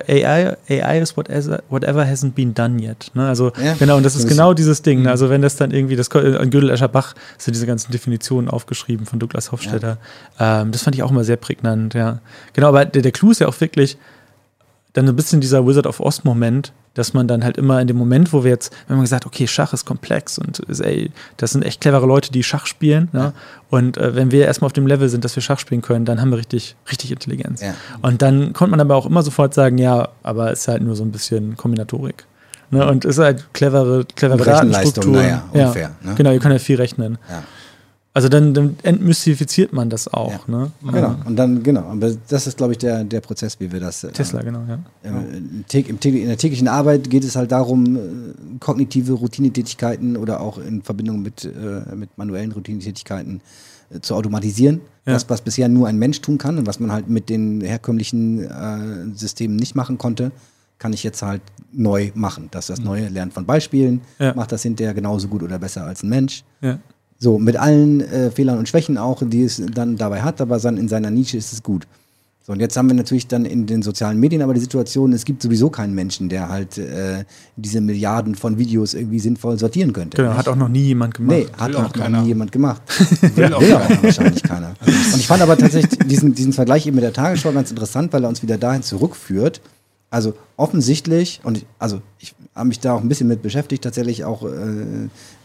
AI, 0.08 0.58
AI 0.70 1.00
is 1.00 1.16
whatever, 1.16 1.62
whatever 1.70 2.04
hasn't 2.04 2.32
been 2.32 2.54
done 2.54 2.82
yet. 2.82 3.12
Ne? 3.14 3.28
Also 3.28 3.52
Ja, 3.64 3.76
genau, 3.76 3.98
und 3.98 4.04
das 4.04 4.16
ist 4.16 4.28
genau 4.28 4.54
dieses 4.54 4.82
Ding. 4.82 5.04
Ne? 5.04 5.12
Also 5.12 5.30
wenn 5.30 5.42
das 5.42 5.56
dann 5.56 5.72
irgendwie, 5.72 5.96
das 5.96 6.10
an 6.12 6.50
Gödel 6.50 6.70
Escher 6.72 6.88
Bach 6.88 7.14
sind 7.38 7.56
diese 7.56 7.68
ganzen 7.68 7.92
Definitionen 7.92 8.50
aufgeschrieben 8.50 9.06
von 9.06 9.20
Douglas 9.20 9.52
Hofstetter. 9.52 9.98
Ähm, 10.40 10.72
das 10.72 10.82
fand 10.84 10.96
ich 10.96 11.04
auch 11.04 11.12
immer 11.12 11.24
sehr 11.24 11.38
prägnant, 11.38 11.94
ja. 11.94 12.20
Genau, 12.54 12.70
aber 12.70 12.86
der, 12.86 13.04
der 13.04 13.12
Clou 13.12 13.32
ist 13.32 13.42
ja 13.42 13.48
auch 13.48 13.62
wirklich 13.62 13.98
dann 14.94 15.06
so 15.06 15.14
ein 15.14 15.16
bisschen 15.16 15.42
dieser 15.42 15.66
Wizard 15.68 15.88
of 15.88 16.00
Oz-Moment, 16.00 16.74
dass 16.96 17.14
man 17.14 17.28
dann 17.28 17.44
halt 17.44 17.58
immer 17.58 17.80
in 17.80 17.88
dem 17.88 17.98
Moment, 17.98 18.34
wo 18.34 18.44
wir 18.44 18.52
jetzt, 18.52 18.74
wenn 18.88 18.98
man 18.98 19.04
gesagt, 19.04 19.26
okay, 19.26 19.48
Schach 19.48 19.74
ist 19.74 19.86
komplex 19.86 20.38
und 20.38 20.60
ist, 20.60 20.80
ey, 20.80 21.12
das 21.38 21.52
sind 21.52 21.64
echt 21.64 21.82
clevere 21.82 22.06
Leute, 22.06 22.32
die 22.32 22.44
Schach 22.44 22.66
spielen. 22.66 23.10
Ne? 23.14 23.34
Und 23.70 23.98
äh, 23.98 24.16
wenn 24.16 24.32
wir 24.32 24.46
erstmal 24.46 24.68
auf 24.68 24.74
dem 24.74 24.88
Level 24.88 25.08
sind, 25.08 25.24
dass 25.24 25.36
wir 25.36 25.44
Schach 25.44 25.60
spielen 25.60 25.82
können, 25.82 26.06
dann 26.06 26.20
haben 26.20 26.32
wir 26.32 26.38
richtig, 26.38 26.76
richtig 26.92 27.12
Intelligenz. 27.12 27.62
Ja. 27.62 27.76
Und 28.02 28.22
dann 28.22 28.54
konnte 28.54 28.72
man 28.72 28.82
aber 28.82 28.96
auch 28.96 29.06
immer 29.06 29.22
sofort 29.22 29.54
sagen, 29.54 29.78
ja, 29.78 30.10
aber 30.24 30.52
es 30.52 30.62
ist 30.62 30.68
halt 30.68 30.82
nur 30.82 30.96
so 30.96 31.04
ein 31.04 31.12
bisschen 31.12 31.56
Kombinatorik. 31.56 32.26
Ne? 32.72 32.88
Und 32.88 33.06
es 33.06 33.18
ist 33.18 33.24
halt 33.24 33.46
clevere, 33.54 34.06
clevere 34.16 34.46
Rechenleistung, 34.46 35.12
naja, 35.12 35.44
ja, 35.54 35.68
unfair, 35.68 35.92
ne? 36.02 36.14
Genau, 36.16 36.32
ihr 36.32 36.40
könnt 36.40 36.54
ja 36.54 36.60
viel 36.60 36.76
rechnen. 36.76 37.18
Ja. 37.30 37.44
Also 38.12 38.28
dann, 38.28 38.54
dann 38.56 38.76
entmystifiziert 38.82 39.72
man 39.72 39.90
das 39.90 40.08
auch. 40.08 40.48
Ja. 40.48 40.58
Ne? 40.58 40.72
Genau. 40.82 41.16
Und 41.26 41.36
dann, 41.36 41.62
genau. 41.62 41.82
Aber 41.82 42.12
das 42.28 42.48
ist, 42.48 42.58
glaube 42.58 42.74
ich, 42.74 42.80
der, 42.80 43.04
der 43.04 43.22
Prozess, 43.22 43.60
wie 43.60 43.72
wir 43.72 43.80
das. 43.80 44.04
Äh, 44.04 44.12
Tesla, 44.12 44.42
genau, 44.42 44.64
ja. 44.68 44.80
in 45.04 45.64
der 45.68 46.38
täglichen 46.38 46.68
Arbeit 46.68 47.10
geht 47.10 47.24
es 47.24 47.36
halt 47.36 47.52
darum, 47.52 47.96
äh, 47.96 48.00
kognitive 48.60 49.14
Routinetätigkeiten 49.14 50.18
oder 50.18 50.42
auch 50.42 50.58
in 50.58 50.82
Verbindung 50.82 51.22
mit, 51.22 51.46
äh, 51.46 51.96
mit 51.96 52.18
manuellen 52.18 52.52
Routinetätigkeiten 52.52 53.42
äh, 53.92 54.00
zu 54.00 54.16
automatisieren. 54.16 54.82
Ja. 55.06 55.14
Das, 55.14 55.30
was 55.30 55.42
bisher 55.42 55.70
nur 55.70 55.88
ein 55.88 56.00
Mensch 56.00 56.20
tun 56.22 56.40
kann 56.40 56.58
und 56.58 56.66
was 56.66 56.80
man 56.80 56.92
halt 56.92 57.10
mit 57.10 57.30
den 57.30 57.62
herkömmlichen 57.62 58.44
äh, 58.44 59.16
Systemen 59.16 59.56
nicht 59.56 59.76
machen 59.76 60.00
konnte, 60.00 60.32
kann 60.80 60.94
ich 60.94 61.04
jetzt 61.04 61.22
halt 61.22 61.42
neu 61.72 62.12
machen. 62.16 62.48
Dass 62.50 62.68
das 62.68 62.80
mhm. 62.80 62.86
Neue 62.86 63.10
lernt 63.10 63.34
von 63.34 63.46
Beispielen, 63.46 64.02
ja. 64.18 64.34
macht 64.34 64.52
das 64.52 64.64
hinterher 64.64 64.96
genauso 64.96 65.28
gut 65.28 65.44
oder 65.44 65.60
besser 65.60 65.86
als 65.86 66.02
ein 66.02 66.10
Mensch. 66.10 66.44
Ja. 66.62 66.80
So, 67.20 67.38
mit 67.38 67.58
allen 67.58 68.00
äh, 68.00 68.32
Fehlern 68.32 68.58
und 68.58 68.70
Schwächen 68.70 68.98
auch, 68.98 69.22
die 69.26 69.44
es 69.44 69.62
dann 69.74 69.98
dabei 69.98 70.22
hat, 70.22 70.40
aber 70.40 70.58
dann 70.58 70.78
in 70.78 70.88
seiner 70.88 71.12
Nische 71.12 71.38
ist 71.38 71.52
es 71.52 71.62
gut. 71.62 71.86
So, 72.50 72.54
und 72.54 72.62
jetzt 72.62 72.76
haben 72.78 72.88
wir 72.88 72.96
natürlich 72.96 73.28
dann 73.28 73.46
in 73.46 73.68
den 73.68 73.84
sozialen 73.84 74.20
Medien 74.20 74.42
aber 74.42 74.56
die 74.56 74.60
Situation, 74.60 75.14
es 75.14 75.24
gibt 75.24 75.44
sowieso 75.44 75.70
keinen 75.70 75.94
Menschen, 75.94 76.30
der 76.30 76.50
halt 76.50 76.80
äh, 76.80 77.26
diese 77.58 77.80
Milliarden 77.80 78.34
von 78.34 78.58
Videos 78.58 78.96
irgendwie 78.96 79.20
sinnvoll 79.20 79.60
sortieren 79.60 79.94
könnte. 79.94 80.18
Genau, 80.18 80.34
hat 80.34 80.48
auch 80.48 80.56
noch 80.56 80.70
nie 80.70 80.82
jemand 80.82 81.14
gemacht. 81.14 81.38
Nee, 81.38 81.48
hat 81.56 81.76
auch, 81.76 81.94
auch 81.94 82.10
noch 82.10 82.22
nie 82.22 82.30
jemand 82.30 82.52
gemacht. 82.52 82.82
will, 83.36 83.50
will 83.50 83.54
auch 83.54 83.62
wahrscheinlich 84.02 84.42
keiner. 84.42 84.70
Und 84.86 85.20
ich 85.20 85.28
fand 85.28 85.44
aber 85.44 85.58
tatsächlich 85.58 86.00
diesen, 86.08 86.34
diesen 86.34 86.54
Vergleich 86.54 86.88
eben 86.88 86.96
mit 86.96 87.04
der 87.04 87.14
Tagesschau 87.14 87.52
ganz 87.52 87.70
interessant, 87.70 88.14
weil 88.14 88.24
er 88.24 88.30
uns 88.30 88.42
wieder 88.42 88.58
dahin 88.58 88.82
zurückführt. 88.82 89.62
Also 90.10 90.34
offensichtlich, 90.58 91.40
und 91.44 91.68
also 91.78 92.02
ich 92.18 92.34
habe 92.56 92.68
mich 92.68 92.80
da 92.80 92.94
auch 92.94 93.02
ein 93.02 93.08
bisschen 93.08 93.28
mit 93.28 93.44
beschäftigt, 93.44 93.84
tatsächlich 93.84 94.24
auch 94.24 94.44
äh, 94.44 94.48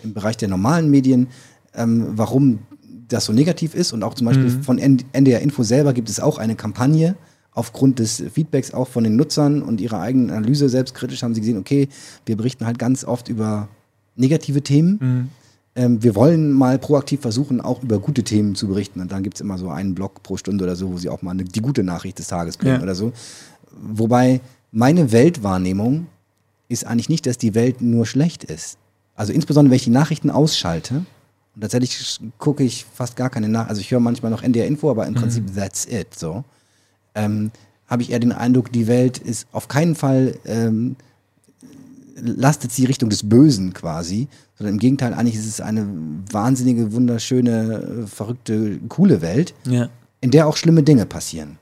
im 0.02 0.14
Bereich 0.14 0.38
der 0.38 0.48
normalen 0.48 0.88
Medien, 0.90 1.26
ähm, 1.74 2.08
warum 2.16 2.60
das 3.08 3.26
so 3.26 3.32
negativ 3.32 3.74
ist. 3.74 3.92
Und 3.92 4.02
auch 4.02 4.14
zum 4.14 4.26
Beispiel 4.26 4.50
mhm. 4.50 4.62
von 4.62 4.78
NDR 4.78 5.40
Info 5.40 5.62
selber 5.62 5.92
gibt 5.92 6.08
es 6.08 6.20
auch 6.20 6.38
eine 6.38 6.56
Kampagne 6.56 7.16
aufgrund 7.54 8.00
des 8.00 8.22
Feedbacks 8.32 8.74
auch 8.74 8.88
von 8.88 9.04
den 9.04 9.16
Nutzern 9.16 9.62
und 9.62 9.80
ihrer 9.80 10.00
eigenen 10.00 10.30
Analyse 10.30 10.68
selbstkritisch 10.68 11.22
haben 11.22 11.34
sie 11.34 11.40
gesehen, 11.40 11.58
okay, 11.58 11.88
wir 12.26 12.36
berichten 12.36 12.66
halt 12.66 12.78
ganz 12.78 13.04
oft 13.04 13.28
über 13.28 13.68
negative 14.16 14.62
Themen. 14.62 14.98
Mhm. 15.00 15.28
Ähm, 15.76 16.02
wir 16.02 16.14
wollen 16.14 16.52
mal 16.52 16.78
proaktiv 16.78 17.20
versuchen, 17.20 17.60
auch 17.60 17.82
über 17.82 17.98
gute 17.98 18.22
Themen 18.24 18.54
zu 18.54 18.68
berichten. 18.68 19.00
Und 19.00 19.12
dann 19.12 19.22
gibt 19.22 19.36
es 19.36 19.40
immer 19.40 19.56
so 19.56 19.70
einen 19.70 19.94
Blog 19.94 20.22
pro 20.22 20.36
Stunde 20.36 20.64
oder 20.64 20.76
so, 20.76 20.92
wo 20.92 20.98
sie 20.98 21.08
auch 21.08 21.22
mal 21.22 21.30
eine, 21.30 21.44
die 21.44 21.60
gute 21.60 21.84
Nachricht 21.84 22.18
des 22.18 22.28
Tages 22.28 22.56
bringen 22.56 22.76
ja. 22.76 22.82
oder 22.82 22.94
so. 22.94 23.12
Wobei 23.80 24.40
meine 24.72 25.12
Weltwahrnehmung 25.12 26.06
ist 26.68 26.86
eigentlich 26.86 27.08
nicht, 27.08 27.26
dass 27.26 27.38
die 27.38 27.54
Welt 27.54 27.80
nur 27.80 28.06
schlecht 28.06 28.44
ist. 28.44 28.78
Also 29.14 29.32
insbesondere, 29.32 29.70
wenn 29.70 29.76
ich 29.76 29.84
die 29.84 29.90
Nachrichten 29.90 30.30
ausschalte, 30.30 31.04
und 31.54 31.60
tatsächlich 31.60 32.20
gucke 32.38 32.64
ich 32.64 32.84
fast 32.92 33.16
gar 33.16 33.30
keine 33.30 33.48
Nachrichten. 33.48 33.70
Also 33.70 33.80
ich 33.80 33.90
höre 33.90 34.00
manchmal 34.00 34.30
noch 34.30 34.42
NDR 34.42 34.66
Info, 34.66 34.90
aber 34.90 35.06
im 35.06 35.14
mhm. 35.14 35.18
Prinzip 35.18 35.54
that's 35.54 35.86
it. 35.86 36.14
So 36.14 36.44
ähm, 37.14 37.50
habe 37.86 38.02
ich 38.02 38.10
eher 38.10 38.18
den 38.18 38.32
Eindruck, 38.32 38.72
die 38.72 38.86
Welt 38.86 39.18
ist 39.18 39.46
auf 39.52 39.68
keinen 39.68 39.94
Fall 39.94 40.38
ähm, 40.44 40.96
lastet 42.16 42.72
sie 42.72 42.84
Richtung 42.84 43.10
des 43.10 43.28
Bösen 43.28 43.72
quasi, 43.72 44.28
sondern 44.56 44.74
im 44.74 44.78
Gegenteil, 44.78 45.14
eigentlich 45.14 45.36
ist 45.36 45.46
es 45.46 45.60
eine 45.60 45.86
wahnsinnige, 46.30 46.92
wunderschöne, 46.92 48.06
verrückte, 48.06 48.78
coole 48.88 49.20
Welt, 49.20 49.54
ja. 49.66 49.88
in 50.20 50.30
der 50.30 50.46
auch 50.46 50.56
schlimme 50.56 50.82
Dinge 50.82 51.06
passieren. 51.06 51.58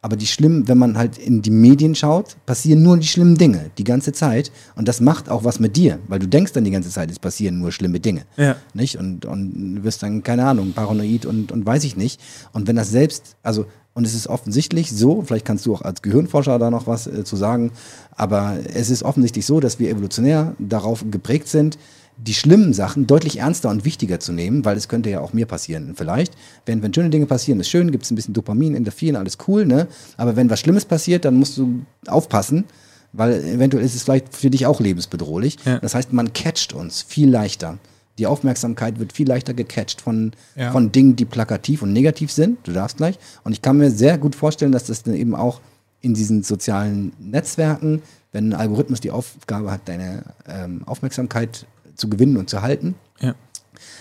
Aber 0.00 0.16
die 0.16 0.26
schlimmen, 0.28 0.68
wenn 0.68 0.78
man 0.78 0.96
halt 0.96 1.18
in 1.18 1.42
die 1.42 1.50
Medien 1.50 1.96
schaut, 1.96 2.36
passieren 2.46 2.82
nur 2.82 2.98
die 2.98 3.06
schlimmen 3.06 3.36
Dinge 3.36 3.70
die 3.78 3.84
ganze 3.84 4.12
Zeit. 4.12 4.52
Und 4.76 4.86
das 4.86 5.00
macht 5.00 5.28
auch 5.28 5.42
was 5.42 5.58
mit 5.58 5.76
dir, 5.76 5.98
weil 6.06 6.20
du 6.20 6.28
denkst 6.28 6.52
dann 6.52 6.64
die 6.64 6.70
ganze 6.70 6.90
Zeit, 6.90 7.10
es 7.10 7.18
passieren 7.18 7.58
nur 7.58 7.72
schlimme 7.72 7.98
Dinge. 7.98 8.22
Ja. 8.36 8.56
Nicht? 8.74 8.96
Und, 8.96 9.26
und 9.26 9.76
du 9.76 9.82
wirst 9.82 10.02
dann, 10.04 10.22
keine 10.22 10.46
Ahnung, 10.46 10.72
paranoid 10.72 11.26
und, 11.26 11.50
und 11.50 11.66
weiß 11.66 11.82
ich 11.82 11.96
nicht. 11.96 12.20
Und 12.52 12.68
wenn 12.68 12.76
das 12.76 12.90
selbst, 12.90 13.36
also, 13.42 13.66
und 13.94 14.06
es 14.06 14.14
ist 14.14 14.28
offensichtlich 14.28 14.92
so, 14.92 15.22
vielleicht 15.22 15.44
kannst 15.44 15.66
du 15.66 15.74
auch 15.74 15.82
als 15.82 16.02
Gehirnforscher 16.02 16.60
da 16.60 16.70
noch 16.70 16.86
was 16.86 17.08
äh, 17.08 17.24
zu 17.24 17.34
sagen, 17.34 17.72
aber 18.12 18.56
es 18.72 18.90
ist 18.90 19.02
offensichtlich 19.02 19.44
so, 19.44 19.58
dass 19.58 19.80
wir 19.80 19.90
evolutionär 19.90 20.54
darauf 20.60 21.04
geprägt 21.10 21.48
sind, 21.48 21.76
die 22.18 22.34
schlimmen 22.34 22.72
Sachen 22.72 23.06
deutlich 23.06 23.38
ernster 23.38 23.70
und 23.70 23.84
wichtiger 23.84 24.18
zu 24.18 24.32
nehmen, 24.32 24.64
weil 24.64 24.76
es 24.76 24.88
könnte 24.88 25.08
ja 25.08 25.20
auch 25.20 25.32
mir 25.32 25.46
passieren. 25.46 25.94
Vielleicht, 25.96 26.34
wenn, 26.66 26.82
wenn 26.82 26.92
schöne 26.92 27.10
Dinge 27.10 27.26
passieren, 27.26 27.60
ist 27.60 27.68
schön, 27.68 27.92
gibt 27.92 28.04
es 28.04 28.10
ein 28.10 28.16
bisschen 28.16 28.34
Dopamin, 28.34 28.74
Endorphin, 28.74 29.16
alles 29.16 29.38
cool, 29.46 29.64
ne? 29.64 29.86
Aber 30.16 30.36
wenn 30.36 30.50
was 30.50 30.60
Schlimmes 30.60 30.84
passiert, 30.84 31.24
dann 31.24 31.36
musst 31.36 31.56
du 31.56 31.82
aufpassen, 32.06 32.64
weil 33.12 33.44
eventuell 33.44 33.84
ist 33.84 33.94
es 33.94 34.02
vielleicht 34.02 34.34
für 34.34 34.50
dich 34.50 34.66
auch 34.66 34.80
lebensbedrohlich. 34.80 35.58
Ja. 35.64 35.78
Das 35.78 35.94
heißt, 35.94 36.12
man 36.12 36.32
catcht 36.32 36.72
uns 36.72 37.02
viel 37.02 37.30
leichter. 37.30 37.78
Die 38.18 38.26
Aufmerksamkeit 38.26 38.98
wird 38.98 39.12
viel 39.12 39.28
leichter 39.28 39.54
gecatcht 39.54 40.00
von, 40.00 40.32
ja. 40.56 40.72
von 40.72 40.90
Dingen, 40.90 41.14
die 41.14 41.24
plakativ 41.24 41.82
und 41.82 41.92
negativ 41.92 42.32
sind. 42.32 42.58
Du 42.64 42.72
darfst 42.72 42.96
gleich. 42.96 43.16
Und 43.44 43.52
ich 43.52 43.62
kann 43.62 43.78
mir 43.78 43.92
sehr 43.92 44.18
gut 44.18 44.34
vorstellen, 44.34 44.72
dass 44.72 44.84
das 44.84 45.04
dann 45.04 45.14
eben 45.14 45.36
auch 45.36 45.60
in 46.00 46.14
diesen 46.14 46.42
sozialen 46.42 47.12
Netzwerken, 47.20 48.02
wenn 48.32 48.50
ein 48.50 48.54
Algorithmus 48.54 49.00
die 49.00 49.12
Aufgabe 49.12 49.70
hat, 49.70 49.82
deine 49.86 50.24
ähm, 50.48 50.82
Aufmerksamkeit 50.84 51.66
zu 51.98 52.08
gewinnen 52.08 52.38
und 52.38 52.48
zu 52.48 52.62
halten. 52.62 52.94
Ja. 53.20 53.34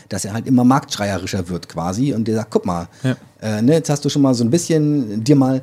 Dass 0.08 0.24
er 0.24 0.34
halt 0.34 0.48
immer 0.48 0.64
marktschreierischer 0.64 1.50
wird 1.50 1.68
quasi 1.68 2.14
und 2.14 2.28
der 2.28 2.36
sagt, 2.36 2.52
guck 2.52 2.66
mal, 2.66 2.88
ja. 3.04 3.18
äh, 3.42 3.62
ne, 3.62 3.74
jetzt 3.74 3.90
hast 3.90 4.06
du 4.06 4.10
schon 4.10 4.22
mal 4.22 4.34
so 4.34 4.46
ein 4.46 4.50
bisschen 4.50 5.24
dir 5.24 5.36
mal 5.36 5.62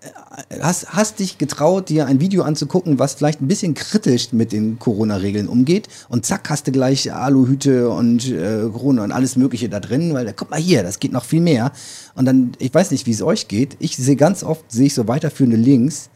äh, 0.00 0.60
hast, 0.60 0.88
hast 0.92 1.20
dich 1.20 1.38
getraut, 1.38 1.88
dir 1.88 2.06
ein 2.06 2.20
Video 2.20 2.42
anzugucken, 2.42 2.98
was 2.98 3.14
vielleicht 3.14 3.40
ein 3.40 3.48
bisschen 3.48 3.74
kritisch 3.74 4.32
mit 4.32 4.52
den 4.52 4.78
Corona-Regeln 4.78 5.48
umgeht 5.48 5.88
und 6.08 6.26
zack, 6.26 6.50
hast 6.50 6.66
du 6.66 6.72
gleich 6.72 7.12
Aluhüte 7.12 7.90
und 7.90 8.28
äh, 8.28 8.68
Corona 8.72 9.04
und 9.04 9.12
alles 9.12 9.36
mögliche 9.36 9.68
da 9.68 9.78
drin, 9.78 10.14
weil 10.14 10.32
guck 10.32 10.50
mal 10.50 10.58
hier, 10.58 10.82
das 10.82 10.98
geht 10.98 11.12
noch 11.12 11.24
viel 11.24 11.40
mehr. 11.40 11.72
Und 12.14 12.24
dann, 12.24 12.52
ich 12.58 12.74
weiß 12.74 12.90
nicht, 12.90 13.06
wie 13.06 13.12
es 13.12 13.22
euch 13.22 13.48
geht, 13.48 13.76
ich 13.78 13.96
sehe 13.96 14.16
ganz 14.16 14.42
oft, 14.42 14.64
sehe 14.70 14.86
ich 14.86 14.94
so 14.94 15.06
weiterführende 15.06 15.56
Links 15.56 16.10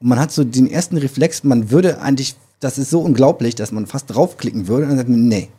und 0.00 0.08
man 0.08 0.18
hat 0.18 0.32
so 0.32 0.44
den 0.44 0.70
ersten 0.70 0.96
Reflex, 0.96 1.44
man 1.44 1.70
würde 1.70 2.00
eigentlich 2.00 2.36
das 2.64 2.78
ist 2.78 2.90
so 2.90 3.00
unglaublich, 3.00 3.54
dass 3.54 3.72
man 3.72 3.86
fast 3.86 4.14
draufklicken 4.14 4.68
würde 4.68 4.84
und 4.84 4.90
dann 4.90 4.98
sagt 4.98 5.10
man, 5.10 5.28
nee, 5.28 5.50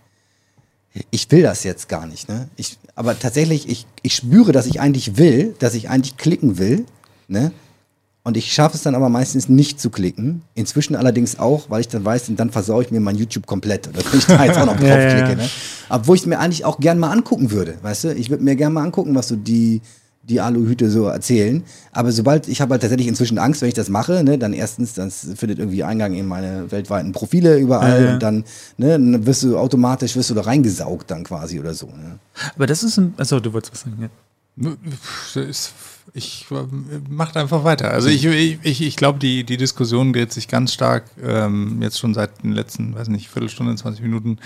ich 1.12 1.30
will 1.30 1.44
das 1.44 1.64
jetzt 1.64 1.88
gar 1.88 2.08
nicht. 2.08 2.28
Ne? 2.30 2.50
Ich, 2.56 2.78
aber 2.96 3.18
tatsächlich, 3.20 3.70
ich, 3.70 3.86
ich 4.02 4.16
spüre, 4.16 4.52
dass 4.52 4.66
ich 4.66 4.80
eigentlich 4.80 5.18
will, 5.18 5.56
dass 5.60 5.76
ich 5.76 5.90
eigentlich 5.90 6.18
klicken 6.18 6.58
will. 6.58 6.86
Ne? 7.28 7.52
Und 8.24 8.38
ich 8.38 8.54
schaffe 8.54 8.76
es 8.76 8.84
dann 8.84 8.96
aber 8.96 9.10
meistens 9.10 9.50
nicht 9.50 9.80
zu 9.80 9.90
klicken. 9.90 10.42
Inzwischen 10.56 10.96
allerdings 10.96 11.38
auch, 11.38 11.70
weil 11.70 11.82
ich 11.82 11.90
dann 11.90 12.04
weiß, 12.04 12.32
dann 12.38 12.50
versaue 12.50 12.84
ich 12.84 12.92
mir 12.92 13.02
mein 13.02 13.18
YouTube 13.18 13.46
komplett. 13.46 13.88
Oder 13.90 14.00
wenn 14.10 14.18
ich 14.18 14.26
da 14.26 14.44
jetzt 14.46 14.58
auch 14.58 14.66
noch 14.66 14.78
draufklicke. 14.80 15.20
ja, 15.20 15.30
ja. 15.30 15.36
Ne? 15.36 15.50
Obwohl 15.90 16.16
ich 16.16 16.24
es 16.24 16.28
mir 16.28 16.40
eigentlich 16.40 16.66
auch 16.66 16.80
gern 16.80 16.98
mal 16.98 17.12
angucken 17.12 17.52
würde. 17.52 17.78
Weißt 17.84 18.06
du, 18.06 18.14
ich 18.16 18.30
würde 18.30 18.44
mir 18.44 18.56
gern 18.56 18.74
mal 18.74 18.84
angucken, 18.84 19.14
was 19.14 19.28
so 19.28 19.36
die, 19.36 19.82
die 20.28 20.42
Aluhüte 20.42 20.90
so 20.90 21.06
erzählen. 21.06 21.64
Aber 21.92 22.12
sobald, 22.12 22.48
ich 22.48 22.62
habe 22.62 22.72
halt 22.72 22.82
tatsächlich 22.82 23.08
inzwischen 23.08 23.38
Angst, 23.38 23.62
wenn 23.62 23.70
ich 23.70 23.76
das 23.76 23.90
mache, 23.90 24.24
ne, 24.24 24.38
dann 24.38 24.54
erstens, 24.54 24.94
das 24.94 25.28
findet 25.36 25.60
irgendwie 25.60 25.84
Eingang 25.84 26.14
in 26.14 26.28
meine 26.28 26.72
weltweiten 26.72 27.12
Profile 27.12 27.58
überall 27.58 28.02
ja, 28.02 28.08
ja. 28.08 28.14
und 28.14 28.24
dann, 28.24 28.44
ne, 28.78 28.90
dann 28.90 29.26
wirst 29.26 29.44
du 29.44 29.58
automatisch, 29.58 30.16
wirst 30.16 30.30
du 30.30 30.34
da 30.34 30.42
reingesaugt 30.42 31.12
dann 31.12 31.24
quasi 31.24 31.60
oder 31.60 31.74
so. 31.74 31.88
Ne. 31.88 32.20
Aber 32.56 32.66
das 32.66 32.84
ist 32.84 32.98
ein, 32.98 33.14
also 33.18 33.40
du 33.40 33.54
wolltest 33.54 33.74
was 33.74 33.82
sagen, 33.82 33.98
ja. 34.02 34.10
Ich 36.14 36.46
macht 37.10 37.36
einfach 37.36 37.64
weiter. 37.64 37.92
Also 37.92 38.08
ich, 38.08 38.24
ich, 38.26 38.82
ich 38.82 38.96
glaube, 38.96 39.20
die, 39.20 39.44
die 39.44 39.58
Diskussion 39.58 40.14
dreht 40.14 40.32
sich 40.32 40.48
ganz 40.48 40.72
stark 40.72 41.04
ähm, 41.22 41.82
jetzt 41.82 42.00
schon 42.00 42.14
seit 42.14 42.44
den 42.44 42.54
letzten, 42.54 42.96
weiß 42.96 43.10
nicht, 43.10 43.28
Viertelstunde, 43.30 43.76
20 43.76 44.02
Minuten 44.02 44.38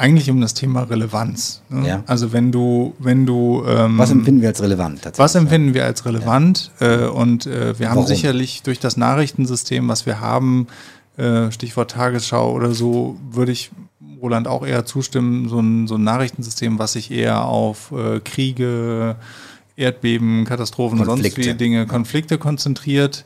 eigentlich 0.00 0.30
um 0.30 0.40
das 0.40 0.54
Thema 0.54 0.82
Relevanz. 0.82 1.62
Ne? 1.68 1.86
Ja. 1.86 2.02
Also 2.06 2.32
wenn 2.32 2.50
du, 2.50 2.94
wenn 2.98 3.26
du 3.26 3.62
ähm, 3.66 3.98
Was 3.98 4.10
empfinden 4.10 4.40
wir 4.40 4.48
als 4.48 4.62
relevant 4.62 5.00
Was 5.16 5.34
empfinden 5.34 5.74
wir 5.74 5.84
als 5.84 6.04
relevant? 6.04 6.70
Ja. 6.80 7.04
Äh, 7.04 7.08
und 7.08 7.46
äh, 7.46 7.78
wir 7.78 7.90
haben 7.90 7.96
Warum? 7.96 8.08
sicherlich 8.08 8.62
durch 8.62 8.80
das 8.80 8.96
Nachrichtensystem, 8.96 9.88
was 9.88 10.06
wir 10.06 10.20
haben, 10.20 10.66
äh, 11.16 11.50
Stichwort 11.52 11.92
Tagesschau 11.92 12.52
oder 12.52 12.72
so, 12.72 13.16
würde 13.30 13.52
ich 13.52 13.70
Roland 14.20 14.48
auch 14.48 14.66
eher 14.66 14.84
zustimmen, 14.84 15.48
so 15.48 15.60
ein, 15.60 15.86
so 15.86 15.96
ein 15.96 16.04
Nachrichtensystem, 16.04 16.78
was 16.78 16.94
sich 16.94 17.10
eher 17.10 17.44
auf 17.44 17.92
äh, 17.92 18.20
Kriege, 18.20 19.16
Erdbeben, 19.76 20.44
Katastrophen, 20.44 20.98
Konflikte. 20.98 21.42
sonst 21.42 21.54
wie 21.54 21.54
Dinge, 21.56 21.86
Konflikte 21.86 22.38
konzentriert. 22.38 23.24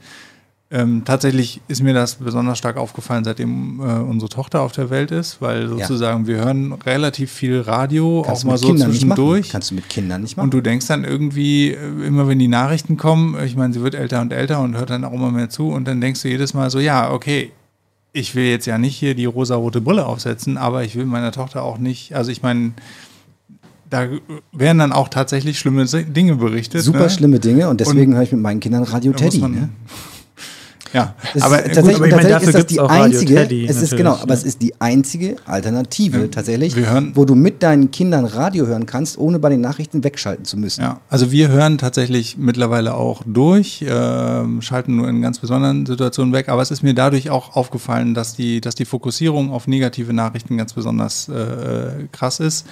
Ähm, 0.75 1.03
tatsächlich 1.05 1.61
ist 1.69 1.85
mir 1.85 1.95
das 1.95 2.17
besonders 2.17 2.59
stark 2.59 2.79
aufgefallen, 2.79 3.23
seitdem 3.23 3.79
äh, 3.79 4.01
unsere 4.01 4.29
Tochter 4.29 4.61
auf 4.61 4.73
der 4.73 4.91
Welt 4.91 5.13
ist, 5.13 5.41
weil 5.41 5.69
sozusagen 5.69 6.23
ja. 6.23 6.27
wir 6.27 6.37
hören 6.39 6.73
relativ 6.73 7.31
viel 7.31 7.61
Radio, 7.61 8.25
Kannst 8.27 8.43
auch 8.43 8.49
mal 8.49 8.59
so 8.59 8.67
Kindern 8.67 8.91
zwischendurch. 8.91 9.51
Kannst 9.51 9.71
du 9.71 9.77
mit 9.77 9.89
Kindern 9.89 10.23
nicht 10.23 10.37
machen. 10.37 10.47
Und 10.47 10.55
du 10.55 10.61
denkst 10.61 10.89
dann 10.89 11.05
irgendwie, 11.05 11.71
äh, 11.71 12.05
immer 12.05 12.27
wenn 12.27 12.41
die 12.41 12.49
Nachrichten 12.49 12.97
kommen, 12.97 13.37
ich 13.45 13.55
meine, 13.55 13.73
sie 13.73 13.83
wird 13.83 13.95
älter 13.95 14.21
und 14.21 14.33
älter 14.33 14.61
und 14.63 14.77
hört 14.77 14.91
dann 14.91 15.05
auch 15.05 15.13
immer 15.13 15.31
mehr 15.31 15.49
zu 15.49 15.69
und 15.69 15.87
dann 15.87 16.01
denkst 16.01 16.23
du 16.23 16.29
jedes 16.29 16.55
Mal 16.55 16.71
so, 16.71 16.81
ja, 16.81 17.13
okay, 17.13 17.53
ich 18.13 18.35
will 18.35 18.47
jetzt 18.47 18.67
ja 18.67 18.77
nicht 18.77 18.97
hier 18.97 19.15
die 19.15 19.27
rosa-rote 19.27 19.81
Brille 19.81 20.05
aufsetzen, 20.05 20.57
aber 20.59 20.83
ich 20.83 20.97
will 20.97 21.05
meiner 21.05 21.31
Tochter 21.31 21.63
auch 21.63 21.79
nicht, 21.79 22.17
also 22.17 22.33
ich 22.33 22.43
meine, 22.43 22.73
da 23.91 24.09
werden 24.51 24.79
dann 24.79 24.91
auch 24.91 25.09
tatsächlich 25.09 25.57
schlimme 25.57 25.87
Dinge 25.87 26.35
berichtet. 26.35 26.83
Super 26.83 27.05
ne? 27.05 27.11
schlimme 27.11 27.39
Dinge 27.39 27.69
und 27.69 27.81
deswegen 27.81 28.15
höre 28.15 28.23
ich 28.23 28.33
mit 28.33 28.41
meinen 28.41 28.59
Kindern 28.59 28.83
Radio 28.83 29.13
Teddy. 29.13 29.39
Man, 29.39 29.53
ne? 29.53 29.69
Ja, 30.95 31.15
Das 31.35 31.43
aber 31.43 31.57
ist, 31.59 31.65
gut, 31.65 31.75
tatsächlich, 31.75 31.97
aber 31.97 32.07
ich 32.07 32.15
meine, 32.15 32.29
dafür 32.29 32.49
ist 32.49 32.55
das 32.55 32.61
gibt's 32.61 32.73
die 32.73 32.81
auch 32.81 32.89
Radio 32.89 33.05
einzige, 33.05 33.35
Teddy, 33.35 33.67
es 33.67 33.83
ist 33.83 33.97
genau, 33.97 34.13
aber 34.13 34.29
ja. 34.29 34.35
es 34.35 34.45
ist 34.45 34.63
die 34.63 34.81
einzige 34.81 35.37
Alternative 35.45 36.21
Ja, 36.21 36.27
tatsächlich, 36.29 36.77
wo 37.15 37.25
du 37.25 37.35
mit 37.35 37.65
deinen 37.65 37.91
Kindern 37.91 38.25
Radio 38.27 38.67
hören 38.67 38.87
kannst, 38.87 39.19
ohne 39.19 39.41
bei 39.41 39.49
den 39.49 39.61
Nachrichten 39.61 40.05
wegschalten 40.05 40.45
zu 40.45 40.57
müssen. 40.57 40.83
Ja, 40.83 41.01
also 41.09 41.33
wir 41.33 41.49
hören 41.49 41.79
tatsächlich 41.79 42.37
mittlerweile 42.39 42.95
auch 42.95 43.23
durch, 43.27 43.85
ähm, 43.89 44.63
schalten 44.63 44.95
nur 44.95 45.09
in 45.09 45.21
ganz 45.21 45.41
besonderen 45.41 45.85
Situationen 45.85 46.33
weg, 46.33 46.49
aber 46.49 46.63
es 46.63 46.71
ist 46.71 46.85
mir 46.85 46.95
dadurch 46.95 47.29
auch 47.29 47.57
aufgefallen, 47.57 48.15
dass 48.15 48.37
die, 48.37 48.61
dass 48.61 48.77
die 48.77 48.85
Fokussierung 48.85 49.51
auf 49.51 49.67
negative 49.67 50.13
Nachrichten 50.13 50.57
ganz 50.57 50.75
besonders 50.75 51.29
äh, 51.29 52.07
krass 52.13 52.39
ist. 52.39 52.67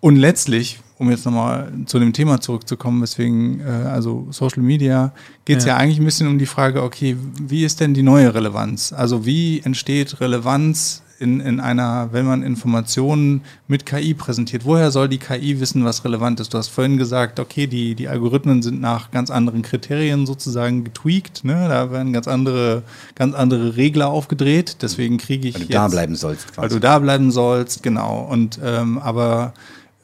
Und 0.00 0.16
letztlich, 0.16 0.78
um 0.98 1.10
jetzt 1.10 1.24
nochmal 1.24 1.72
zu 1.86 1.98
dem 1.98 2.12
Thema 2.12 2.40
zurückzukommen, 2.40 3.02
weswegen, 3.02 3.60
äh, 3.60 3.64
also 3.64 4.28
Social 4.30 4.62
Media, 4.62 5.12
geht 5.44 5.58
es 5.58 5.64
ja. 5.64 5.74
Ja. 5.74 5.76
eigentlich 5.78 5.98
ein 5.98 6.04
bisschen 6.04 6.28
um 6.28 6.38
die 6.38 6.46
Frage, 6.46 6.82
okay, 6.82 7.16
wie 7.40 7.64
ist 7.64 7.80
denn 7.80 7.94
die 7.94 8.02
neue 8.02 8.32
Relevanz? 8.34 8.92
Also 8.92 9.26
wie 9.26 9.60
entsteht 9.60 10.20
Relevanz 10.20 11.02
in, 11.18 11.40
in 11.40 11.58
einer, 11.58 12.10
wenn 12.12 12.26
man 12.26 12.42
Informationen 12.42 13.42
mit 13.66 13.86
KI 13.86 14.14
präsentiert? 14.14 14.64
Woher 14.64 14.90
soll 14.92 15.08
die 15.08 15.18
KI 15.18 15.58
wissen, 15.60 15.84
was 15.84 16.04
relevant 16.04 16.38
ist? 16.40 16.54
Du 16.54 16.58
hast 16.58 16.68
vorhin 16.68 16.96
gesagt, 16.96 17.40
okay, 17.40 17.66
die, 17.66 17.96
die 17.96 18.06
Algorithmen 18.08 18.62
sind 18.62 18.80
nach 18.80 19.10
ganz 19.10 19.30
anderen 19.30 19.62
Kriterien 19.62 20.26
sozusagen 20.26 20.84
getweakt, 20.84 21.44
ne? 21.44 21.66
Da 21.68 21.90
werden 21.90 22.12
ganz 22.12 22.28
andere, 22.28 22.84
ganz 23.16 23.34
andere 23.34 23.76
Regler 23.76 24.08
aufgedreht. 24.08 24.76
Deswegen 24.80 25.18
kriege 25.18 25.48
ich 25.48 25.54
Weil 25.54 25.62
du 25.62 25.68
jetzt, 25.68 25.74
da 25.74 25.88
bleiben 25.88 26.14
sollst 26.14 26.46
weil 26.56 26.68
quasi. 26.68 26.74
du 26.76 26.80
da 26.80 26.98
bleiben 27.00 27.30
sollst, 27.32 27.82
genau. 27.82 28.20
Und 28.20 28.60
ähm, 28.62 28.98
aber 28.98 29.54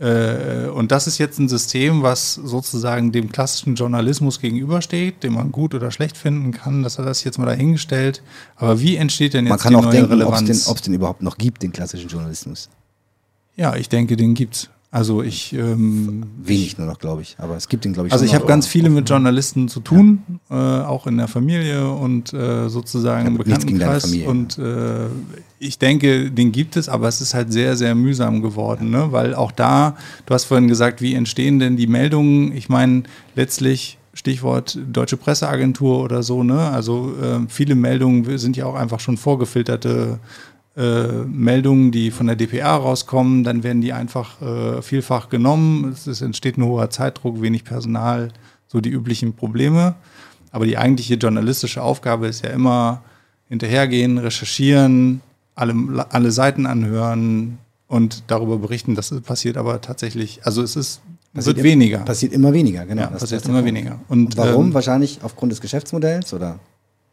und 0.05 0.93
das 0.93 1.07
ist 1.07 1.19
jetzt 1.19 1.39
ein 1.39 1.49
System, 1.49 2.03
was 2.03 2.35
sozusagen 2.35 3.11
dem 3.11 3.33
klassischen 3.33 3.75
Journalismus 3.75 4.39
gegenübersteht, 4.41 5.23
den 5.23 5.33
man 5.33 5.51
gut 5.51 5.75
oder 5.75 5.91
schlecht 5.91 6.19
finden 6.19 6.53
kann. 6.53 6.83
Das 6.83 6.99
hat 6.99 7.07
das 7.07 7.25
jetzt 7.25 7.39
mal 7.39 7.47
dahingestellt. 7.47 8.23
Aber 8.57 8.81
wie 8.81 8.97
entsteht 8.97 9.33
denn 9.33 9.47
jetzt 9.47 9.51
Man 9.51 9.59
kann 9.59 9.71
die 9.73 9.77
auch 9.77 9.85
neue 9.85 10.07
denken, 10.07 10.23
ob 10.23 10.77
es 10.77 10.83
den, 10.83 10.95
überhaupt 10.95 11.23
noch 11.23 11.39
gibt, 11.39 11.63
den 11.63 11.73
klassischen 11.73 12.09
Journalismus. 12.09 12.69
ja, 13.57 13.77
ich 13.77 13.89
denke, 13.89 14.17
den 14.17 14.35
gibt's. 14.35 14.69
Also 14.95 15.25
ich 15.25 15.53
ähm, 15.53 16.23
Wenig 16.45 16.79
nur 16.79 16.87
noch, 16.87 17.01
glaube 17.01 17.21
ich. 17.21 17.35
Aber 17.39 17.57
es 17.57 17.69
gibt 17.69 17.85
den, 17.85 17.95
glaube 17.95 18.07
ich, 18.07 18.13
Also 18.13 18.25
ich 18.25 18.33
habe 18.33 18.47
ganz 18.47 18.69
viele 18.69 18.91
mit 18.91 19.11
Journalisten 19.11 19.67
zu 19.67 19.81
tun, 19.81 20.23
äh, 20.49 20.55
auch 20.55 21.09
in 21.09 21.17
der 21.17 21.27
Familie 21.27 21.91
und 21.91 22.33
äh, 22.33 22.69
sozusagen 22.69 23.23
Ja, 23.23 23.27
im 23.33 23.37
Bekanntenkreis. 23.37 24.15
Und 24.25 24.57
äh, 24.57 25.07
ich 25.59 25.81
denke, 25.81 26.31
den 26.31 26.53
gibt 26.53 26.77
es, 26.77 26.89
aber 26.89 27.09
es 27.09 27.21
ist 27.21 27.35
halt 27.35 27.53
sehr, 27.53 27.75
sehr 27.75 27.97
mühsam 27.97 28.41
geworden, 28.41 28.91
ne? 28.91 29.09
weil 29.11 29.35
auch 29.35 29.51
da, 29.51 29.97
du 30.27 30.35
hast 30.35 30.45
vorhin 30.45 30.69
gesagt, 30.69 31.03
wie 31.03 31.15
entstehen 31.15 31.59
denn 31.59 31.77
die 31.77 31.89
Meldungen? 31.89 32.57
Ich 32.57 32.69
meine, 32.69 33.03
letztlich 33.35 33.99
Stichwort 34.13 34.79
Deutsche 34.93 35.17
Presseagentur 35.17 36.05
oder 36.05 36.23
so, 36.23 36.45
ne? 36.45 36.71
Also 36.71 37.15
äh, 37.21 37.41
viele 37.49 37.75
Meldungen 37.75 38.39
sind 38.39 38.57
ja 38.57 38.65
auch 38.67 38.77
einfach 38.77 39.01
schon 39.01 39.17
vorgefilterte 39.17 40.21
äh, 40.77 41.07
Meldungen, 41.25 41.93
die 41.93 42.11
von 42.11 42.27
der 42.27 42.37
DPA 42.37 42.77
rauskommen, 42.77 43.45
dann 43.45 43.63
werden 43.63 43.81
die 43.81 43.93
einfach 43.93 44.41
äh, 44.43 44.83
vielfach 44.83 45.29
genommen. 45.29 45.93
Es, 45.93 46.07
es 46.07 46.21
entsteht 46.21 46.59
ein 46.59 46.65
hoher 46.65 46.91
Zeitdruck, 46.91 47.41
wenig 47.41 47.65
Personal, 47.65 48.33
so 48.67 48.81
die 48.81 48.91
üblichen 48.91 49.35
Probleme. 49.35 49.95
Aber 50.51 50.67
die 50.67 50.79
eigentliche 50.79 51.15
journalistische 51.15 51.83
Aufgabe 51.83 52.27
ist 52.27 52.45
ja 52.45 52.51
immer 52.51 53.03
hinterhergehen, 53.49 54.19
recherchieren, 54.19 55.21
alle, 55.55 56.07
alle 56.11 56.31
Seiten 56.33 56.67
anhören 56.67 57.59
und 57.87 58.25
darüber 58.27 58.59
berichten. 58.59 58.95
Das 58.95 59.11
passiert 59.21 59.57
aber 59.57 59.81
tatsächlich, 59.81 60.41
also 60.45 60.63
es 60.63 60.77
ist, 60.77 61.01
Passiert 61.33 61.57
wird 61.57 61.65
weniger. 61.65 61.99
Passiert 61.99 62.33
immer 62.33 62.53
weniger, 62.53 62.87
genau. 62.87 63.03
ja, 63.03 63.09
Das 63.09 63.23
passiert 63.23 63.45
immer 63.47 63.63
Punkt. 63.63 63.67
weniger. 63.67 63.99
Und 64.09 64.37
warum? 64.37 64.67
ähm, 64.67 64.75
Wahrscheinlich 64.75 65.19
aufgrund 65.23 65.51
des 65.51 65.61
Geschäftsmodells 65.61 66.33
oder 66.33 66.61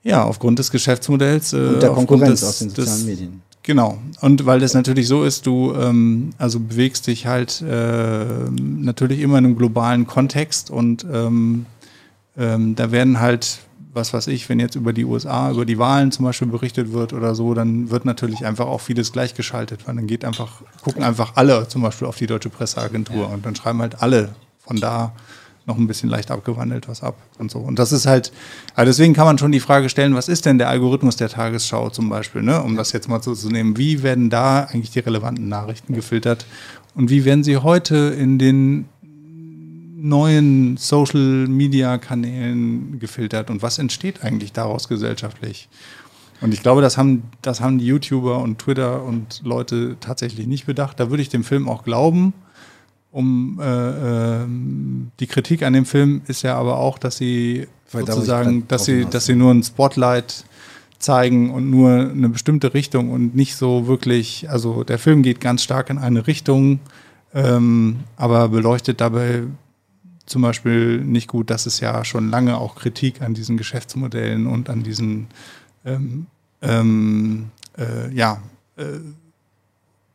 ja, 0.03 0.23
aufgrund 0.23 0.59
des 0.59 0.69
Geschäftsmodells. 0.71 1.53
Äh, 1.53 1.57
und 1.57 1.81
der 1.81 1.89
Konkurrenz 1.89 2.39
des, 2.39 2.49
aus 2.49 2.59
den 2.59 2.69
sozialen 2.69 2.97
des, 2.99 3.05
Medien. 3.05 3.41
Genau. 3.63 3.99
Und 4.21 4.45
weil 4.45 4.59
das 4.59 4.73
natürlich 4.73 5.07
so 5.07 5.23
ist, 5.23 5.45
du 5.45 5.73
ähm, 5.75 6.31
also 6.38 6.59
bewegst 6.59 7.07
dich 7.07 7.27
halt 7.27 7.61
äh, 7.61 8.25
natürlich 8.49 9.19
immer 9.19 9.38
in 9.38 9.45
einem 9.45 9.55
globalen 9.55 10.07
Kontext 10.07 10.71
und 10.71 11.05
ähm, 11.11 11.67
ähm, 12.38 12.75
da 12.75 12.91
werden 12.91 13.19
halt, 13.19 13.59
was 13.93 14.13
weiß 14.13 14.27
ich, 14.27 14.49
wenn 14.49 14.59
jetzt 14.59 14.75
über 14.75 14.93
die 14.93 15.05
USA, 15.05 15.51
über 15.51 15.65
die 15.65 15.77
Wahlen 15.77 16.11
zum 16.11 16.25
Beispiel 16.25 16.47
berichtet 16.47 16.91
wird 16.91 17.13
oder 17.13 17.35
so, 17.35 17.53
dann 17.53 17.91
wird 17.91 18.05
natürlich 18.05 18.45
einfach 18.45 18.65
auch 18.65 18.81
vieles 18.81 19.11
gleichgeschaltet, 19.11 19.85
weil 19.85 19.95
dann 19.95 20.07
geht 20.07 20.25
einfach, 20.25 20.63
gucken 20.81 21.03
einfach 21.03 21.33
alle 21.35 21.67
zum 21.67 21.83
Beispiel 21.83 22.07
auf 22.07 22.17
die 22.17 22.27
Deutsche 22.27 22.49
Presseagentur 22.49 23.29
und 23.29 23.45
dann 23.45 23.55
schreiben 23.55 23.81
halt 23.81 24.01
alle 24.01 24.29
von 24.57 24.77
da 24.77 25.13
noch 25.72 25.77
ein 25.77 25.88
bisschen 25.88 26.10
leicht 26.10 26.31
abgewandelt 26.31 26.89
was 26.89 27.02
ab 27.02 27.15
und 27.39 27.49
so. 27.49 27.60
Und 27.60 27.80
das 27.80 27.93
ist 27.93 28.06
halt, 28.06 28.34
also 28.76 28.89
deswegen 28.89 29.14
kann 29.14 29.23
man 29.26 29.38
schon 29.38 29.53
die 29.53 29.61
Frage 29.61 29.88
stellen, 29.88 30.15
was 30.15 30.27
ist 30.27 30.45
denn 30.45 30.57
der 30.57 30.68
Algorithmus 30.68 31.15
der 31.15 31.30
Tagesschau 31.30 31.89
zum 31.89 32.10
Beispiel, 32.10 32.41
ne? 32.41 32.61
um 32.61 32.76
das 32.76 32.91
jetzt 32.91 33.07
mal 33.07 33.23
so 33.23 33.34
zu 33.34 33.49
nehmen. 33.49 33.77
Wie 33.77 34.03
werden 34.03 34.30
da 34.30 34.65
eigentlich 34.65 34.91
die 34.91 34.99
relevanten 34.99 35.48
Nachrichten 35.48 35.93
gefiltert 35.93 36.45
und 36.93 37.10
wie 37.10 37.23
werden 37.23 37.45
sie 37.45 37.56
heute 37.57 37.95
in 37.95 38.38
den 38.38 38.89
neuen 39.95 40.76
Social-Media-Kanälen 40.77 42.99
gefiltert 42.99 43.49
und 43.49 43.61
was 43.61 43.80
entsteht 43.80 44.23
eigentlich 44.23 44.52
daraus 44.52 44.89
gesellschaftlich? 44.89 45.69
Und 46.41 46.53
ich 46.53 46.61
glaube, 46.64 46.81
das 46.81 46.98
haben, 46.98 47.23
das 47.41 47.61
haben 47.61 47.77
die 47.77 47.85
YouTuber 47.85 48.39
und 48.39 48.60
Twitter 48.60 49.03
und 49.03 49.41
Leute 49.45 49.95
tatsächlich 49.99 50.48
nicht 50.48 50.65
bedacht. 50.65 50.99
Da 50.99 51.11
würde 51.11 51.22
ich 51.22 51.30
dem 51.30 51.43
Film 51.43 51.69
auch 51.69 51.84
glauben. 51.84 52.34
Um 53.11 53.59
äh, 53.61 53.65
ähm, 53.65 55.11
die 55.19 55.27
Kritik 55.27 55.63
an 55.63 55.73
dem 55.73 55.85
Film 55.85 56.21
ist 56.27 56.43
ja 56.43 56.55
aber 56.55 56.77
auch, 56.77 56.97
dass 56.97 57.17
sie 57.17 57.67
Weil 57.91 58.05
sozusagen, 58.05 58.67
dass 58.69 58.85
sie, 58.85 59.05
dass 59.05 59.25
sie 59.25 59.35
nur 59.35 59.53
ein 59.53 59.63
Spotlight 59.63 60.45
zeigen 60.97 61.51
und 61.51 61.69
nur 61.69 62.09
eine 62.09 62.29
bestimmte 62.29 62.73
Richtung 62.73 63.09
und 63.09 63.35
nicht 63.35 63.55
so 63.55 63.88
wirklich, 63.88 64.49
also 64.49 64.83
der 64.83 64.97
Film 64.97 65.23
geht 65.23 65.41
ganz 65.41 65.63
stark 65.63 65.89
in 65.89 65.97
eine 65.97 66.27
Richtung, 66.27 66.79
ähm, 67.33 68.01
aber 68.15 68.49
beleuchtet 68.49 69.01
dabei 69.01 69.43
zum 70.25 70.41
Beispiel 70.43 70.99
nicht 70.99 71.27
gut, 71.27 71.49
dass 71.49 71.65
es 71.65 71.79
ja 71.81 72.05
schon 72.05 72.29
lange 72.29 72.57
auch 72.57 72.75
Kritik 72.75 73.21
an 73.21 73.33
diesen 73.33 73.57
Geschäftsmodellen 73.57 74.47
und 74.47 74.69
an 74.69 74.83
diesen 74.83 75.27
ähm, 75.83 76.27
ähm, 76.61 77.49
äh, 77.77 78.13
ja, 78.13 78.41
äh, 78.77 78.83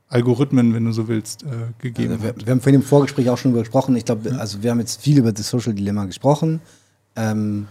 Algorithmen, 0.08 0.72
wenn 0.72 0.84
du 0.84 0.92
so 0.92 1.08
willst, 1.08 1.42
äh, 1.42 1.46
gegeben 1.78 2.12
Also 2.12 2.24
wir, 2.24 2.34
wir 2.36 2.50
haben 2.52 2.60
vorhin 2.60 2.80
im 2.80 2.86
Vorgespräch 2.86 3.28
auch 3.28 3.38
schon 3.38 3.50
darüber 3.52 3.62
gesprochen. 3.62 3.96
Ich 3.96 4.04
glaube, 4.04 4.38
also 4.38 4.62
wir 4.62 4.70
haben 4.70 4.78
jetzt 4.78 5.00
viel 5.00 5.18
über 5.18 5.32
das 5.32 5.48
Social 5.48 5.74
Dilemma 5.74 6.04
gesprochen. 6.04 6.60
Ähm, 7.16 7.66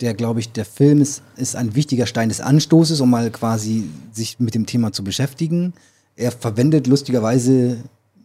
der, 0.00 0.14
glaube 0.14 0.40
ich, 0.40 0.52
der 0.52 0.64
Film 0.64 1.00
ist, 1.00 1.22
ist 1.36 1.56
ein 1.56 1.74
wichtiger 1.74 2.06
Stein 2.06 2.28
des 2.28 2.40
Anstoßes, 2.40 3.00
um 3.00 3.10
mal 3.10 3.30
quasi 3.30 3.88
sich 4.12 4.38
mit 4.40 4.54
dem 4.54 4.66
Thema 4.66 4.92
zu 4.92 5.04
beschäftigen. 5.04 5.72
Er 6.16 6.32
verwendet 6.32 6.86
lustigerweise 6.86 7.78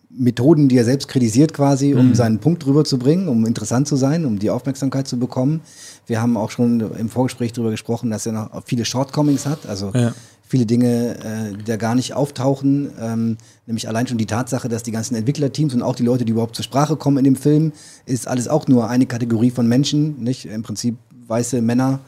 Methoden, 0.10 0.68
die 0.68 0.78
er 0.78 0.86
selbst 0.86 1.07
kritisiert 1.07 1.53
quasi, 1.53 1.94
um 1.94 2.15
seinen 2.15 2.40
Punkt 2.40 2.65
rüberzubringen, 2.65 3.28
um 3.28 3.45
interessant 3.45 3.88
zu 3.88 3.95
sein, 3.95 4.26
um 4.26 4.40
die 4.40 4.49
Aufmerksamkeit 4.49 5.07
zu 5.07 5.19
bekommen. 5.19 5.61
Wir 6.07 6.22
haben 6.22 6.38
auch 6.38 6.49
schon 6.49 6.80
im 6.98 7.10
Vorgespräch 7.10 7.53
darüber 7.53 7.72
gesprochen, 7.72 8.10
dass 8.10 8.26
er 8.26 8.32
noch 8.32 8.64
viele 8.65 8.84
Shortcomings 8.84 9.45
hat, 9.45 9.68
also 9.68 9.91
Ja. 9.94 10.14
Viele 10.48 10.65
Dinge, 10.65 11.15
äh, 11.19 11.57
die 11.57 11.64
da 11.65 11.76
gar 11.78 11.94
nicht 11.95 12.14
auftauchen. 12.14 12.90
Ähm, 12.99 13.38
nämlich 13.65 13.88
allein 13.88 14.07
schon 14.07 14.18
die 14.18 14.26
Tatsache, 14.26 14.69
dass 14.69 14.84
die 14.84 14.91
ganzen 14.91 15.15
Entwicklerteams 15.15 15.74
und 15.74 15.82
auch 15.82 15.95
die 15.95 16.03
Leute, 16.03 16.26
die 16.26 16.32
überhaupt 16.32 16.56
zur 16.56 16.64
Sprache 16.64 16.95
kommen 16.95 17.18
in 17.18 17.24
dem 17.26 17.36
Film, 17.36 17.72
ist 18.06 18.28
alles 18.28 18.48
auch 18.48 18.68
nur 18.68 18.90
eine 18.90 19.06
Kategorie 19.06 19.52
von 19.52 19.68
Menschen, 19.68 20.24
nicht? 20.24 20.45
Im 20.45 20.64
Prinzip 20.64 20.95
weiße 21.28 21.61
Männer. 21.61 21.99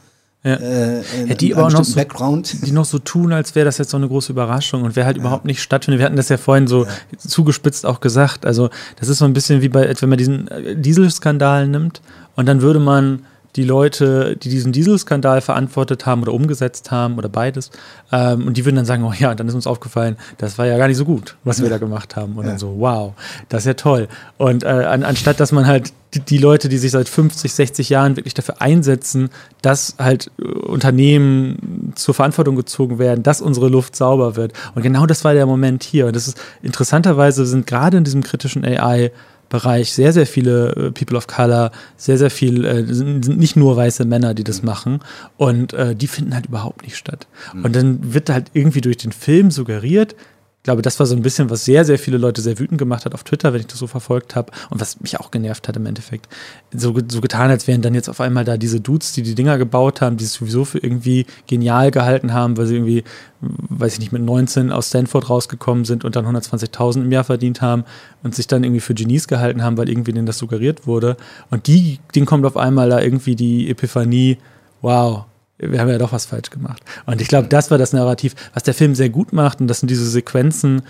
Ja. 0.42 0.54
Äh, 0.54 1.02
Ja, 1.28 1.34
die 1.34 1.54
aber 1.54 1.68
noch 1.68 1.84
so- 1.84 1.96
Background. 1.96 2.66
die 2.66 2.72
noch 2.72 2.86
so 2.86 2.98
tun, 2.98 3.30
als 3.34 3.54
wäre 3.54 3.66
das 3.66 3.76
jetzt 3.76 3.90
so 3.90 3.98
eine 3.98 4.08
große 4.08 4.32
Überraschung 4.32 4.84
und 4.84 4.96
wäre 4.96 5.04
halt 5.04 5.18
überhaupt 5.18 5.44
nicht 5.44 5.60
stattfindet. 5.60 5.98
Wir 5.98 6.06
hatten 6.06 6.16
das 6.16 6.30
ja 6.30 6.38
vorhin 6.38 6.66
so 6.66 6.86
zugespitzt 7.18 7.84
auch 7.84 8.00
gesagt. 8.00 8.46
Also 8.46 8.70
das 8.98 9.08
ist 9.08 9.18
so 9.18 9.26
ein 9.26 9.34
bisschen 9.34 9.60
wie 9.60 9.68
bei, 9.68 9.92
wenn 10.00 10.08
man 10.08 10.16
diesen 10.16 10.48
äh, 10.48 10.76
Dieselskandal 10.76 11.68
nimmt 11.68 12.00
und 12.36 12.46
dann 12.46 12.62
würde 12.62 12.80
man 12.80 13.20
die 13.56 13.64
Leute, 13.64 14.36
die 14.36 14.48
diesen 14.48 14.72
Dieselskandal 14.72 15.40
verantwortet 15.40 16.06
haben 16.06 16.22
oder 16.22 16.32
umgesetzt 16.32 16.90
haben 16.90 17.18
oder 17.18 17.28
beides, 17.28 17.70
ähm, 18.12 18.46
und 18.46 18.56
die 18.56 18.64
würden 18.64 18.76
dann 18.76 18.84
sagen, 18.84 19.04
oh 19.04 19.12
ja, 19.12 19.34
dann 19.34 19.48
ist 19.48 19.54
uns 19.54 19.66
aufgefallen, 19.66 20.16
das 20.38 20.58
war 20.58 20.66
ja 20.66 20.78
gar 20.78 20.88
nicht 20.88 20.96
so 20.96 21.04
gut, 21.04 21.36
was 21.44 21.62
wir 21.62 21.68
da 21.68 21.78
gemacht 21.78 22.16
haben. 22.16 22.36
Und 22.36 22.46
dann 22.46 22.58
so, 22.58 22.76
wow, 22.78 23.14
das 23.48 23.62
ist 23.62 23.66
ja 23.66 23.74
toll. 23.74 24.08
Und 24.38 24.62
äh, 24.62 24.68
an, 24.68 25.02
anstatt, 25.02 25.40
dass 25.40 25.52
man 25.52 25.66
halt 25.66 25.92
die, 26.14 26.20
die 26.20 26.38
Leute, 26.38 26.68
die 26.68 26.78
sich 26.78 26.90
seit 26.90 27.08
50, 27.08 27.52
60 27.52 27.88
Jahren 27.88 28.16
wirklich 28.16 28.34
dafür 28.34 28.60
einsetzen, 28.60 29.30
dass 29.62 29.94
halt 29.98 30.30
äh, 30.38 30.44
Unternehmen 30.44 31.92
zur 31.94 32.14
Verantwortung 32.14 32.56
gezogen 32.56 32.98
werden, 32.98 33.22
dass 33.22 33.40
unsere 33.40 33.68
Luft 33.68 33.96
sauber 33.96 34.36
wird. 34.36 34.52
Und 34.74 34.82
genau 34.82 35.06
das 35.06 35.24
war 35.24 35.34
der 35.34 35.46
Moment 35.46 35.84
hier. 35.84 36.06
Und 36.06 36.16
das 36.16 36.28
ist 36.28 36.40
interessanterweise 36.62 37.46
sind 37.46 37.66
gerade 37.66 37.96
in 37.96 38.04
diesem 38.04 38.22
kritischen 38.22 38.64
AI 38.64 39.12
Bereich 39.50 39.92
sehr, 39.92 40.14
sehr 40.14 40.26
viele 40.26 40.70
äh, 40.70 40.90
People 40.92 41.18
of 41.18 41.26
Color, 41.26 41.72
sehr, 41.98 42.16
sehr 42.16 42.30
viel, 42.30 42.64
äh, 42.64 42.86
sind, 42.86 43.24
sind 43.24 43.38
nicht 43.38 43.56
nur 43.56 43.76
weiße 43.76 44.06
Männer, 44.06 44.32
die 44.32 44.44
das 44.44 44.62
machen. 44.62 45.00
Und 45.36 45.74
äh, 45.74 45.94
die 45.94 46.06
finden 46.06 46.34
halt 46.34 46.46
überhaupt 46.46 46.82
nicht 46.82 46.96
statt. 46.96 47.26
Und 47.62 47.76
dann 47.76 48.14
wird 48.14 48.30
halt 48.30 48.46
irgendwie 48.54 48.80
durch 48.80 48.96
den 48.96 49.12
Film 49.12 49.50
suggeriert, 49.50 50.16
ich 50.60 50.64
glaube, 50.64 50.82
das 50.82 51.00
war 51.00 51.06
so 51.06 51.16
ein 51.16 51.22
bisschen, 51.22 51.48
was 51.48 51.64
sehr, 51.64 51.86
sehr 51.86 51.98
viele 51.98 52.18
Leute 52.18 52.42
sehr 52.42 52.58
wütend 52.58 52.76
gemacht 52.76 53.06
hat 53.06 53.14
auf 53.14 53.24
Twitter, 53.24 53.54
wenn 53.54 53.60
ich 53.60 53.66
das 53.68 53.78
so 53.78 53.86
verfolgt 53.86 54.36
habe 54.36 54.52
und 54.68 54.78
was 54.78 55.00
mich 55.00 55.18
auch 55.18 55.30
genervt 55.30 55.66
hat 55.68 55.76
im 55.78 55.86
Endeffekt. 55.86 56.28
So, 56.70 56.94
so 57.08 57.22
getan, 57.22 57.50
als 57.50 57.66
wären 57.66 57.80
dann 57.80 57.94
jetzt 57.94 58.10
auf 58.10 58.20
einmal 58.20 58.44
da 58.44 58.58
diese 58.58 58.78
Dudes, 58.78 59.12
die 59.12 59.22
die 59.22 59.34
Dinger 59.34 59.56
gebaut 59.56 60.02
haben, 60.02 60.18
die 60.18 60.24
es 60.24 60.34
sowieso 60.34 60.66
für 60.66 60.76
irgendwie 60.76 61.24
genial 61.46 61.90
gehalten 61.90 62.34
haben, 62.34 62.58
weil 62.58 62.66
sie 62.66 62.74
irgendwie, 62.74 63.04
weiß 63.40 63.94
ich 63.94 64.00
nicht, 64.00 64.12
mit 64.12 64.20
19 64.20 64.70
aus 64.70 64.88
Stanford 64.88 65.30
rausgekommen 65.30 65.86
sind 65.86 66.04
und 66.04 66.14
dann 66.14 66.26
120.000 66.26 67.04
im 67.04 67.10
Jahr 67.10 67.24
verdient 67.24 67.62
haben 67.62 67.84
und 68.22 68.34
sich 68.34 68.46
dann 68.46 68.62
irgendwie 68.62 68.80
für 68.80 68.92
Genies 68.92 69.28
gehalten 69.28 69.62
haben, 69.62 69.78
weil 69.78 69.88
irgendwie 69.88 70.12
denen 70.12 70.26
das 70.26 70.36
suggeriert 70.36 70.86
wurde. 70.86 71.16
Und 71.48 71.68
die, 71.68 72.00
denen 72.14 72.26
kommt 72.26 72.44
auf 72.44 72.58
einmal 72.58 72.90
da 72.90 73.00
irgendwie 73.00 73.34
die 73.34 73.70
Epiphanie, 73.70 74.36
wow, 74.82 75.24
wir 75.60 75.80
haben 75.80 75.88
ja 75.88 75.98
doch 75.98 76.12
was 76.12 76.26
falsch 76.26 76.50
gemacht. 76.50 76.82
Und 77.06 77.20
ich 77.20 77.28
glaube, 77.28 77.48
das 77.48 77.70
war 77.70 77.78
das 77.78 77.92
Narrativ, 77.92 78.34
was 78.54 78.62
der 78.62 78.74
Film 78.74 78.94
sehr 78.94 79.10
gut 79.10 79.32
macht. 79.32 79.60
Und 79.60 79.68
das 79.68 79.80
sind 79.80 79.90
diese 79.90 80.08
Sequenzen, 80.08 80.82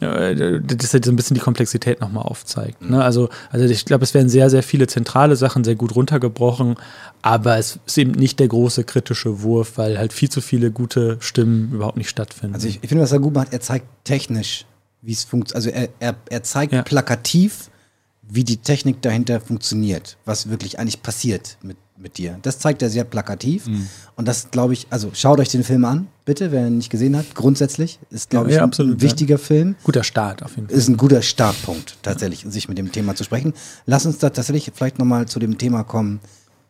äh, 0.00 0.60
das 0.60 0.92
halt 0.92 1.04
so 1.04 1.12
ein 1.12 1.16
bisschen 1.16 1.34
die 1.34 1.40
Komplexität 1.40 2.00
nochmal 2.00 2.24
aufzeigt. 2.24 2.82
Ne? 2.82 3.02
Also, 3.02 3.28
also 3.50 3.64
ich 3.64 3.84
glaube, 3.84 4.04
es 4.04 4.14
werden 4.14 4.28
sehr, 4.28 4.50
sehr 4.50 4.62
viele 4.62 4.86
zentrale 4.86 5.36
Sachen 5.36 5.64
sehr 5.64 5.74
gut 5.74 5.94
runtergebrochen, 5.94 6.76
aber 7.22 7.58
es 7.58 7.78
ist 7.86 7.98
eben 7.98 8.12
nicht 8.12 8.38
der 8.40 8.48
große 8.48 8.84
kritische 8.84 9.42
Wurf, 9.42 9.78
weil 9.78 9.98
halt 9.98 10.12
viel 10.12 10.28
zu 10.28 10.40
viele 10.40 10.70
gute 10.70 11.16
Stimmen 11.20 11.72
überhaupt 11.72 11.96
nicht 11.96 12.10
stattfinden. 12.10 12.54
Also 12.54 12.68
ich, 12.68 12.80
ich 12.82 12.88
finde, 12.88 13.04
was 13.04 13.12
er 13.12 13.20
gut 13.20 13.34
macht, 13.34 13.52
er 13.52 13.60
zeigt 13.60 13.86
technisch, 14.04 14.66
wie 15.02 15.12
es 15.12 15.24
funktioniert. 15.24 15.56
Also 15.56 15.70
er, 15.70 15.88
er, 16.00 16.16
er 16.28 16.42
zeigt 16.42 16.72
ja. 16.72 16.82
plakativ, 16.82 17.70
wie 18.28 18.44
die 18.44 18.56
Technik 18.56 19.00
dahinter 19.02 19.40
funktioniert, 19.40 20.16
was 20.24 20.50
wirklich 20.50 20.78
eigentlich 20.78 21.00
passiert 21.02 21.58
mit 21.62 21.76
mit 21.98 22.18
dir. 22.18 22.38
Das 22.42 22.58
zeigt 22.58 22.82
er 22.82 22.90
sehr 22.90 23.04
plakativ. 23.04 23.66
Mhm. 23.66 23.88
Und 24.16 24.26
das 24.28 24.50
glaube 24.50 24.72
ich, 24.72 24.86
also 24.90 25.10
schaut 25.14 25.40
euch 25.40 25.48
den 25.48 25.64
Film 25.64 25.84
an, 25.84 26.08
bitte, 26.24 26.52
wer 26.52 26.66
ihn 26.66 26.76
nicht 26.76 26.90
gesehen 26.90 27.16
hat. 27.16 27.34
Grundsätzlich 27.34 27.98
ist, 28.10 28.30
glaube 28.30 28.50
ja, 28.50 28.56
ich, 28.56 28.62
absolut, 28.62 28.98
ein 28.98 29.02
wichtiger 29.02 29.36
ja. 29.36 29.38
Film. 29.38 29.76
Guter 29.84 30.04
Start 30.04 30.42
auf 30.42 30.56
jeden 30.56 30.68
Fall. 30.68 30.76
Ist 30.76 30.88
ein 30.88 30.96
guter 30.96 31.22
Startpunkt, 31.22 31.98
tatsächlich, 32.02 32.44
sich 32.48 32.68
mit 32.68 32.78
dem 32.78 32.92
Thema 32.92 33.14
zu 33.14 33.24
sprechen. 33.24 33.54
Lass 33.86 34.06
uns 34.06 34.18
da 34.18 34.30
tatsächlich 34.30 34.70
vielleicht 34.74 34.98
nochmal 34.98 35.26
zu 35.26 35.38
dem 35.38 35.58
Thema 35.58 35.84
kommen, 35.84 36.20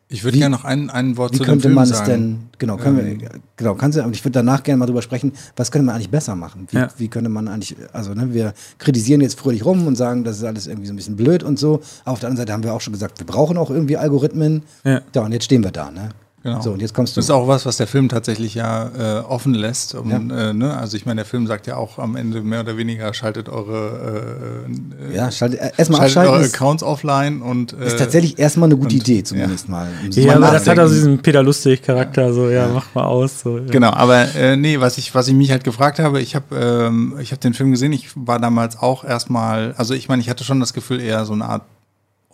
ich 0.08 0.22
würde 0.22 0.38
gerne 0.38 0.54
noch 0.54 0.64
ein, 0.64 0.88
ein 0.88 1.16
Wort 1.16 1.32
wie 1.32 1.38
zu 1.38 1.42
könnte 1.42 1.58
dem 1.58 1.62
Film 1.62 1.74
man 1.74 1.86
sagen. 1.86 2.00
es 2.00 2.08
denn, 2.08 2.38
genau, 2.58 2.76
können 2.76 2.98
ähm. 3.00 3.20
wir, 3.20 3.30
genau, 3.56 3.74
kannst 3.74 3.98
du, 3.98 4.04
und 4.04 4.14
ich 4.14 4.24
würde 4.24 4.32
danach 4.32 4.62
gerne 4.62 4.78
mal 4.78 4.86
drüber 4.86 5.02
sprechen, 5.02 5.32
was 5.56 5.72
könnte 5.72 5.84
man 5.84 5.96
eigentlich 5.96 6.10
besser 6.10 6.36
machen? 6.36 6.68
Wie, 6.70 6.76
ja. 6.76 6.88
wie 6.96 7.08
könnte 7.08 7.28
man 7.28 7.48
eigentlich, 7.48 7.74
also 7.92 8.14
ne, 8.14 8.32
wir 8.32 8.54
kritisieren 8.78 9.20
jetzt 9.20 9.38
fröhlich 9.38 9.64
rum 9.64 9.86
und 9.86 9.96
sagen, 9.96 10.22
das 10.22 10.36
ist 10.38 10.44
alles 10.44 10.68
irgendwie 10.68 10.86
so 10.86 10.92
ein 10.92 10.96
bisschen 10.96 11.16
blöd 11.16 11.42
und 11.42 11.58
so. 11.58 11.80
Auf 12.04 12.20
der 12.20 12.28
anderen 12.28 12.36
Seite 12.36 12.52
haben 12.52 12.62
wir 12.62 12.72
auch 12.72 12.80
schon 12.80 12.92
gesagt, 12.92 13.18
wir 13.18 13.26
brauchen 13.26 13.56
auch 13.56 13.70
irgendwie 13.70 13.96
Algorithmen. 13.96 14.62
Ja, 14.84 15.00
ja 15.12 15.22
und 15.22 15.32
jetzt 15.32 15.44
stehen 15.44 15.64
wir 15.64 15.72
da, 15.72 15.90
ne? 15.90 16.10
Genau. 16.46 16.60
So, 16.60 16.70
und 16.70 16.80
jetzt 16.80 16.94
kommst 16.94 17.16
du. 17.16 17.18
Das 17.18 17.24
ist 17.24 17.30
auch 17.32 17.48
was, 17.48 17.66
was 17.66 17.76
der 17.76 17.88
Film 17.88 18.08
tatsächlich 18.08 18.54
ja 18.54 18.88
äh, 18.96 19.20
offen 19.22 19.52
lässt. 19.52 19.96
Um, 19.96 20.10
ja. 20.10 20.50
äh, 20.50 20.52
ne? 20.52 20.76
Also 20.76 20.96
ich 20.96 21.04
meine, 21.04 21.16
der 21.16 21.24
Film 21.24 21.48
sagt 21.48 21.66
ja 21.66 21.76
auch 21.76 21.98
am 21.98 22.14
Ende 22.14 22.40
mehr 22.40 22.60
oder 22.60 22.76
weniger, 22.76 23.12
schaltet 23.14 23.48
eure, 23.48 24.64
äh, 24.68 25.10
äh 25.10 25.16
ja, 25.16 25.28
schaltet, 25.32 25.58
äh, 25.58 25.72
erstmal 25.76 26.08
schaltet 26.08 26.32
eure 26.32 26.44
Accounts 26.44 26.84
offline 26.84 27.42
und 27.42 27.72
äh, 27.72 27.86
ist 27.86 27.98
tatsächlich 27.98 28.38
erstmal 28.38 28.68
eine 28.68 28.76
gute 28.76 28.94
und, 28.94 29.00
Idee, 29.00 29.24
zumindest 29.24 29.66
ja. 29.66 29.72
mal. 29.72 29.88
Ja, 30.10 30.36
aber 30.36 30.52
das 30.52 30.68
hat 30.68 30.78
also 30.78 30.94
diesen 30.94 31.18
Peter 31.18 31.42
Lustig-Charakter, 31.42 32.32
so 32.32 32.48
ja, 32.48 32.68
mach 32.72 32.94
mal 32.94 33.06
aus. 33.06 33.40
So, 33.40 33.58
Genau, 33.66 33.90
aber 33.90 34.26
nee, 34.56 34.78
was 34.78 34.98
ich, 34.98 35.16
was 35.16 35.26
ich 35.26 35.34
mich 35.34 35.50
halt 35.50 35.64
gefragt 35.64 35.98
habe, 35.98 36.20
ich 36.20 36.36
habe 36.36 36.54
ähm, 36.56 37.14
ich 37.20 37.32
hab 37.32 37.40
den 37.40 37.54
Film 37.54 37.72
gesehen, 37.72 37.92
ich 37.92 38.10
war 38.14 38.38
damals 38.38 38.78
auch 38.78 39.02
erstmal, 39.02 39.74
also 39.76 39.94
ich 39.94 40.08
meine, 40.08 40.22
ich 40.22 40.30
hatte 40.30 40.44
schon 40.44 40.60
das 40.60 40.72
Gefühl, 40.72 41.00
eher 41.00 41.24
so 41.24 41.32
eine 41.32 41.46
Art 41.46 41.62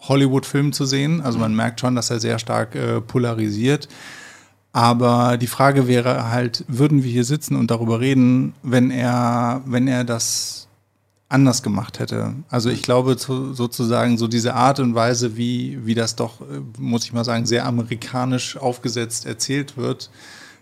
Hollywood-Film 0.02 0.72
zu 0.72 0.84
sehen. 0.84 1.20
Also 1.20 1.38
man 1.38 1.54
merkt 1.54 1.80
schon, 1.80 1.94
dass 1.94 2.10
er 2.10 2.20
sehr 2.20 2.38
stark 2.38 2.74
äh, 2.74 3.00
polarisiert. 3.00 3.88
Aber 4.72 5.36
die 5.36 5.46
Frage 5.46 5.86
wäre 5.86 6.30
halt, 6.30 6.64
würden 6.66 7.04
wir 7.04 7.10
hier 7.10 7.24
sitzen 7.24 7.56
und 7.56 7.70
darüber 7.70 8.00
reden, 8.00 8.54
wenn 8.62 8.90
er, 8.90 9.62
wenn 9.66 9.86
er 9.86 10.04
das 10.04 10.68
anders 11.28 11.62
gemacht 11.62 11.98
hätte? 11.98 12.34
Also 12.48 12.70
ich 12.70 12.82
glaube 12.82 13.16
zu, 13.16 13.52
sozusagen 13.52 14.16
so 14.16 14.28
diese 14.28 14.54
Art 14.54 14.80
und 14.80 14.94
Weise, 14.94 15.36
wie, 15.36 15.78
wie 15.84 15.94
das 15.94 16.16
doch, 16.16 16.40
äh, 16.40 16.60
muss 16.78 17.04
ich 17.04 17.12
mal 17.12 17.24
sagen, 17.24 17.46
sehr 17.46 17.66
amerikanisch 17.66 18.56
aufgesetzt 18.56 19.26
erzählt 19.26 19.76
wird, 19.76 20.10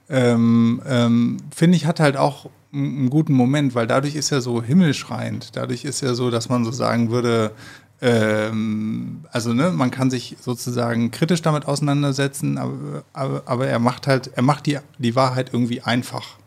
ähm, 0.09 0.83
ähm, 0.87 1.37
finde 1.55 1.77
ich, 1.77 1.87
hat 1.87 2.01
halt 2.01 2.17
auch 2.17 2.51
einen 2.73 3.11
guten 3.11 3.33
Moment, 3.33 3.75
weil 3.75 3.87
dadurch 3.87 4.17
ist 4.17 4.33
er 4.33 4.41
so 4.41 4.62
himmelschreiend. 4.62 5.57
Dadurch 5.57 5.85
ist 5.85 6.03
er 6.03 6.15
so, 6.15 6.31
dass 6.31 6.49
man 6.49 6.65
so 6.65 6.73
sagen 6.73 7.11
würde, 7.11 7.53
ähm, 8.02 9.24
also 9.31 9.52
ne, 9.52 9.70
man 9.70 9.90
kann 9.90 10.10
sich 10.10 10.36
sozusagen 10.40 11.10
kritisch 11.10 11.43
damit 11.43 11.66
auseinandersetzen, 11.66 12.56
aber, 12.56 13.05
aber, 13.12 13.43
aber, 13.44 13.66
er 13.66 13.78
macht 13.78 14.06
halt, 14.06 14.31
er 14.35 14.43
macht 14.43 14.66
die, 14.66 14.78
die 14.98 15.14
Wahrheit 15.14 15.51
irgendwie 15.52 15.82
einfach. 15.82 16.39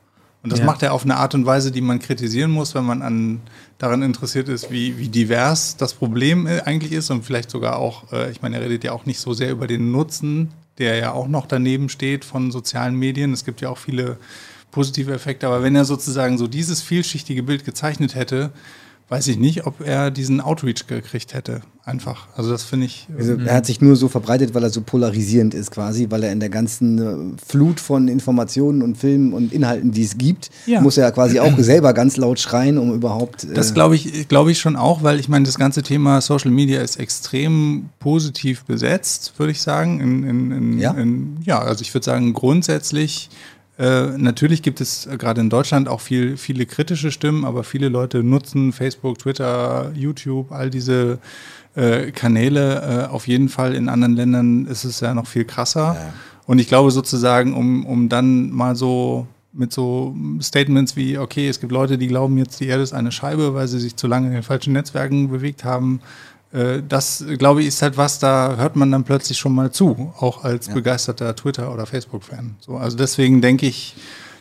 Und 0.41 0.51
das 0.51 0.59
ja. 0.59 0.65
macht 0.65 0.84
er 0.84 0.93
auf 0.93 1.03
eine 1.03 1.15
Art 1.17 1.35
und 1.35 1.45
Weise, 1.45 1.71
die 1.71 1.80
man 1.80 1.99
kritisieren 1.99 2.51
muss, 2.51 2.75
wenn 2.75 2.84
man 2.84 3.01
an, 3.01 3.39
daran 3.77 4.01
interessiert 4.01 4.49
ist, 4.49 4.71
wie, 4.71 4.97
wie 4.97 5.07
divers 5.07 5.77
das 5.77 5.93
Problem 5.93 6.47
äh, 6.47 6.61
eigentlich 6.61 6.91
ist 6.91 7.11
und 7.11 7.23
vielleicht 7.23 7.49
sogar 7.49 7.77
auch, 7.77 8.11
äh, 8.11 8.30
ich 8.31 8.41
meine, 8.41 8.57
er 8.57 8.63
redet 8.63 8.84
ja 8.84 8.91
auch 8.91 9.05
nicht 9.05 9.19
so 9.19 9.34
sehr 9.34 9.51
über 9.51 9.67
den 9.67 9.91
Nutzen, 9.91 10.51
der 10.80 10.95
ja 10.97 11.11
auch 11.13 11.27
noch 11.27 11.45
daneben 11.45 11.88
steht 11.88 12.25
von 12.25 12.51
sozialen 12.51 12.95
Medien. 12.95 13.31
Es 13.31 13.45
gibt 13.45 13.61
ja 13.61 13.69
auch 13.69 13.77
viele 13.77 14.17
positive 14.71 15.13
Effekte, 15.13 15.47
aber 15.47 15.63
wenn 15.63 15.75
er 15.75 15.85
sozusagen 15.85 16.38
so 16.38 16.47
dieses 16.47 16.81
vielschichtige 16.81 17.43
Bild 17.43 17.63
gezeichnet 17.63 18.15
hätte, 18.15 18.51
weiß 19.09 19.27
ich 19.27 19.38
nicht, 19.38 19.65
ob 19.65 19.85
er 19.85 20.11
diesen 20.11 20.41
Outreach 20.41 20.88
gekriegt 20.88 21.34
hätte. 21.34 21.61
Einfach. 21.85 22.27
Also 22.38 22.49
das 22.49 22.63
finde 22.63 22.85
ich. 22.85 23.07
Also 23.17 23.35
er 23.35 23.55
hat 23.55 23.65
sich 23.65 23.81
nur 23.81 23.97
so 23.97 24.07
verbreitet, 24.07 24.53
weil 24.53 24.63
er 24.63 24.69
so 24.69 24.80
polarisierend 24.80 25.53
ist 25.53 25.69
quasi, 25.69 26.07
weil 26.09 26.23
er 26.23 26.31
in 26.31 26.39
der 26.39 26.47
ganzen 26.47 27.35
äh, 27.35 27.38
Flut 27.45 27.81
von 27.81 28.07
Informationen 28.07 28.81
und 28.81 28.97
Filmen 28.97 29.34
und 29.34 29.51
Inhalten, 29.51 29.91
die 29.91 30.03
es 30.03 30.17
gibt, 30.17 30.49
ja. 30.65 30.80
muss 30.80 30.97
er 30.97 31.11
quasi 31.11 31.41
auch 31.41 31.51
selber 31.57 31.91
ganz 31.91 32.15
laut 32.15 32.39
schreien, 32.39 32.77
um 32.77 32.93
überhaupt. 32.93 33.43
Äh 33.43 33.53
das 33.53 33.73
glaube 33.73 33.95
ich, 33.95 34.30
glaube 34.30 34.51
ich 34.51 34.59
schon 34.59 34.77
auch, 34.77 35.03
weil 35.03 35.19
ich 35.19 35.27
meine, 35.27 35.45
das 35.45 35.57
ganze 35.57 35.84
Thema 35.84 36.21
Social 36.21 36.51
Media 36.51 36.80
ist 36.80 36.95
extrem 36.95 37.89
positiv 37.99 38.63
besetzt, 38.63 39.34
würde 39.38 39.51
ich 39.51 39.61
sagen. 39.61 39.99
In, 39.99 40.23
in, 40.23 40.51
in, 40.51 40.80
ja? 40.80 40.95
ja, 41.43 41.59
also 41.59 41.81
ich 41.81 41.93
würde 41.93 42.05
sagen, 42.05 42.31
grundsätzlich 42.31 43.30
äh, 43.79 44.17
natürlich 44.17 44.61
gibt 44.61 44.81
es 44.81 45.09
gerade 45.17 45.41
in 45.41 45.49
Deutschland 45.49 45.87
auch 45.87 46.01
viel, 46.01 46.37
viele 46.37 46.65
kritische 46.65 47.11
Stimmen, 47.11 47.43
aber 47.43 47.63
viele 47.63 47.89
Leute 47.89 48.23
nutzen 48.23 48.71
Facebook, 48.71 49.17
Twitter, 49.17 49.91
YouTube, 49.95 50.51
all 50.51 50.69
diese 50.69 51.17
äh, 51.75 52.11
Kanäle. 52.11 53.07
Äh, 53.07 53.11
auf 53.11 53.27
jeden 53.27 53.49
Fall 53.49 53.73
in 53.73 53.89
anderen 53.89 54.15
Ländern 54.15 54.65
ist 54.67 54.83
es 54.83 54.99
ja 54.99 55.13
noch 55.13 55.27
viel 55.27 55.45
krasser. 55.45 55.95
Ja. 55.95 56.13
Und 56.45 56.59
ich 56.59 56.67
glaube 56.67 56.91
sozusagen, 56.91 57.53
um, 57.55 57.85
um 57.85 58.09
dann 58.09 58.51
mal 58.51 58.75
so 58.75 59.27
mit 59.53 59.71
so 59.71 60.15
Statements 60.41 60.95
wie, 60.95 61.17
okay, 61.17 61.47
es 61.47 61.59
gibt 61.59 61.71
Leute, 61.71 61.97
die 61.97 62.07
glauben 62.07 62.37
jetzt, 62.37 62.59
die 62.59 62.67
Erde 62.67 62.83
ist 62.83 62.93
eine 62.93 63.11
Scheibe, 63.11 63.53
weil 63.53 63.67
sie 63.67 63.79
sich 63.79 63.95
zu 63.95 64.07
lange 64.07 64.27
in 64.27 64.33
den 64.33 64.43
falschen 64.43 64.73
Netzwerken 64.73 65.29
bewegt 65.29 65.63
haben, 65.63 65.99
äh, 65.99 66.32
das, 66.88 67.25
glaube 67.39 67.61
ich, 67.61 67.67
ist 67.67 67.81
halt 67.81 67.97
was, 67.97 68.19
da 68.19 68.55
hört 68.57 68.75
man 68.75 68.91
dann 68.91 69.03
plötzlich 69.03 69.39
schon 69.39 69.55
mal 69.55 69.71
zu, 69.71 70.13
auch 70.19 70.43
als 70.43 70.67
ja. 70.67 70.75
begeisterter 70.75 71.35
Twitter- 71.35 71.73
oder 71.73 71.88
Facebook-Fan. 71.88 72.57
So, 72.59 72.77
also 72.77 72.95
deswegen 72.95 73.41
denke 73.41 73.65
ich, 73.65 73.95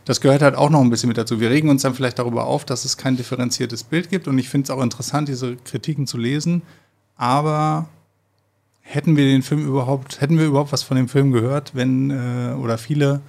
das 0.05 0.21
gehört 0.21 0.43
halt 0.43 0.55
auch 0.55 0.69
noch 0.69 0.83
ein 0.83 0.91
bisschen 0.91 1.09
mit 1.09 1.17
dazu. 1.17 1.41
Wir 1.41 1.49
regen 1.49 1.71
uns 1.71 1.83
dann 1.83 1.95
vielleicht 1.95 2.19
darüber 2.19 2.45
auf, 2.45 2.67
dass 2.67 2.85
es 2.85 2.99
kein 2.99 3.17
differenziertes 3.17 3.85
Bild 3.85 4.11
gibt 4.11 4.29
und 4.29 4.37
ich 4.39 4.51
finde 4.51 4.65
es 4.65 4.71
auch 4.71 4.83
interessant, 4.83 5.29
diese 5.29 5.57
Kritiken 5.57 6.07
zu 6.07 6.19
lesen, 6.19 6.63
aber 7.17 7.89
hätten 8.81 9.17
wir 9.17 9.25
den 9.25 9.43
Film 9.43 9.65
überhaupt, 9.67 10.21
hätten 10.21 10.39
wir 10.39 10.47
überhaupt 10.47 10.73
was 10.73 10.83
von 10.83 10.97
dem 10.97 11.09
Film 11.09 11.33
gehört, 11.33 11.75
wenn, 11.75 12.11
äh, 12.11 12.55
oder 12.55 12.77
viele, 12.77 13.23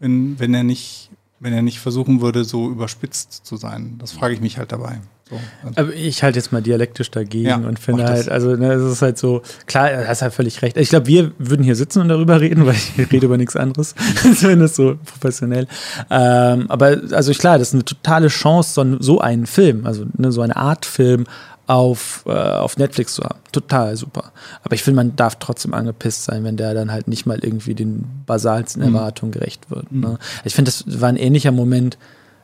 wenn, 0.00 0.38
wenn 0.38 0.52
er 0.52 0.64
nicht, 0.64 1.10
wenn 1.40 1.54
er 1.54 1.62
nicht 1.62 1.78
versuchen 1.78 2.20
würde, 2.20 2.44
so 2.44 2.68
überspitzt 2.68 3.46
zu 3.46 3.56
sein? 3.56 3.96
Das 3.98 4.12
frage 4.12 4.34
ich 4.34 4.40
mich 4.40 4.58
halt 4.58 4.72
dabei. 4.72 5.00
So, 5.28 5.36
also. 5.64 5.80
Aber 5.80 5.94
ich 5.94 6.22
halte 6.22 6.38
jetzt 6.38 6.52
mal 6.52 6.62
dialektisch 6.62 7.10
dagegen 7.10 7.48
ja, 7.48 7.56
und 7.56 7.78
finde 7.78 8.04
halt, 8.04 8.28
also 8.28 8.56
ne, 8.56 8.72
es 8.72 8.92
ist 8.92 9.02
halt 9.02 9.18
so, 9.18 9.42
klar, 9.66 9.90
er 9.90 10.08
hat 10.08 10.22
halt 10.22 10.32
völlig 10.32 10.62
recht. 10.62 10.76
Ich 10.76 10.88
glaube, 10.88 11.06
wir 11.06 11.32
würden 11.38 11.62
hier 11.62 11.76
sitzen 11.76 12.00
und 12.00 12.08
darüber 12.08 12.40
reden, 12.40 12.66
weil 12.66 12.74
ich 12.74 13.12
rede 13.12 13.26
über 13.26 13.36
nichts 13.36 13.56
anderes, 13.56 13.94
zumindest 14.38 14.76
so 14.76 14.96
professionell. 15.04 15.66
Ähm, 16.10 16.66
aber 16.70 16.98
also 17.12 17.32
klar, 17.32 17.58
das 17.58 17.68
ist 17.68 17.74
eine 17.74 17.84
totale 17.84 18.28
Chance, 18.28 18.72
so, 18.72 18.96
so 19.00 19.20
einen 19.20 19.46
Film, 19.46 19.86
also 19.86 20.04
ne, 20.16 20.32
so 20.32 20.40
eine 20.40 20.56
Art 20.56 20.86
Film 20.86 21.26
auf, 21.68 22.24
äh, 22.26 22.30
auf 22.30 22.78
Netflix 22.78 23.14
zu 23.14 23.22
haben. 23.22 23.38
Total 23.52 23.94
super. 23.94 24.32
Aber 24.62 24.74
ich 24.74 24.82
finde, 24.82 24.96
man 24.96 25.16
darf 25.16 25.36
trotzdem 25.36 25.74
angepisst 25.74 26.24
sein, 26.24 26.42
wenn 26.42 26.56
der 26.56 26.72
dann 26.72 26.90
halt 26.90 27.08
nicht 27.08 27.26
mal 27.26 27.38
irgendwie 27.42 27.74
den 27.74 28.06
basalsten 28.24 28.82
mhm. 28.82 28.94
Erwartungen 28.94 29.32
gerecht 29.32 29.70
wird. 29.70 29.92
Ne? 29.92 30.08
Mhm. 30.08 30.18
Ich 30.44 30.54
finde, 30.54 30.70
das 30.70 31.00
war 31.00 31.10
ein 31.10 31.16
ähnlicher 31.16 31.52
Moment, 31.52 31.98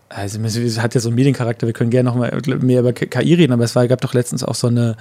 also 0.08 0.40
es 0.40 0.80
hat 0.80 0.94
ja 0.94 1.00
so 1.00 1.08
einen 1.08 1.16
Mediencharakter, 1.16 1.66
wir 1.66 1.74
können 1.74 1.90
gerne 1.90 2.08
noch 2.08 2.16
mal 2.16 2.40
mehr 2.60 2.80
über 2.80 2.92
KI 2.92 3.34
reden, 3.34 3.52
aber 3.52 3.64
es 3.64 3.74
war, 3.74 3.86
gab 3.88 4.00
doch 4.00 4.14
letztens 4.14 4.44
auch 4.44 4.54
so 4.54 4.68
eine 4.68 4.96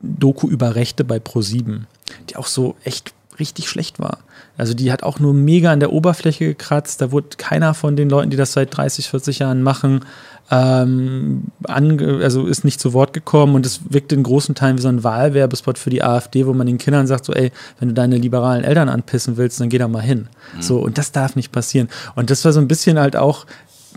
Doku 0.00 0.48
über 0.48 0.74
Rechte 0.74 1.04
bei 1.04 1.16
Pro7, 1.16 1.82
die 2.28 2.36
auch 2.36 2.46
so 2.46 2.76
echt 2.84 3.12
richtig 3.38 3.68
schlecht 3.68 3.98
war. 3.98 4.18
Also 4.58 4.74
die 4.74 4.92
hat 4.92 5.02
auch 5.02 5.18
nur 5.18 5.32
mega 5.32 5.72
an 5.72 5.80
der 5.80 5.92
Oberfläche 5.92 6.44
gekratzt, 6.44 7.00
da 7.00 7.10
wurde 7.10 7.28
keiner 7.38 7.74
von 7.74 7.96
den 7.96 8.10
Leuten, 8.10 8.30
die 8.30 8.36
das 8.36 8.52
seit 8.52 8.76
30, 8.76 9.08
40 9.08 9.38
Jahren 9.40 9.62
machen, 9.62 10.04
ähm, 10.50 11.44
also 11.64 12.46
ist 12.46 12.64
nicht 12.64 12.78
zu 12.78 12.92
Wort 12.92 13.14
gekommen 13.14 13.54
und 13.54 13.64
es 13.64 13.80
wirkte 13.88 14.14
in 14.14 14.22
großen 14.22 14.54
Teilen 14.54 14.76
wie 14.76 14.82
so 14.82 14.88
ein 14.88 15.02
Wahlwerbespot 15.02 15.78
für 15.78 15.88
die 15.88 16.02
AfD, 16.02 16.46
wo 16.46 16.52
man 16.52 16.66
den 16.66 16.76
Kindern 16.76 17.06
sagt, 17.06 17.24
so 17.24 17.32
ey, 17.32 17.50
wenn 17.78 17.88
du 17.88 17.94
deine 17.94 18.18
liberalen 18.18 18.62
Eltern 18.62 18.90
anpissen 18.90 19.38
willst, 19.38 19.60
dann 19.60 19.70
geh 19.70 19.78
da 19.78 19.88
mal 19.88 20.02
hin. 20.02 20.28
Mhm. 20.56 20.62
So, 20.62 20.78
und 20.78 20.98
das 20.98 21.10
darf 21.10 21.36
nicht 21.36 21.52
passieren. 21.52 21.88
Und 22.16 22.28
das 22.28 22.44
war 22.44 22.52
so 22.52 22.60
ein 22.60 22.68
bisschen 22.68 22.98
halt 22.98 23.16
auch 23.16 23.46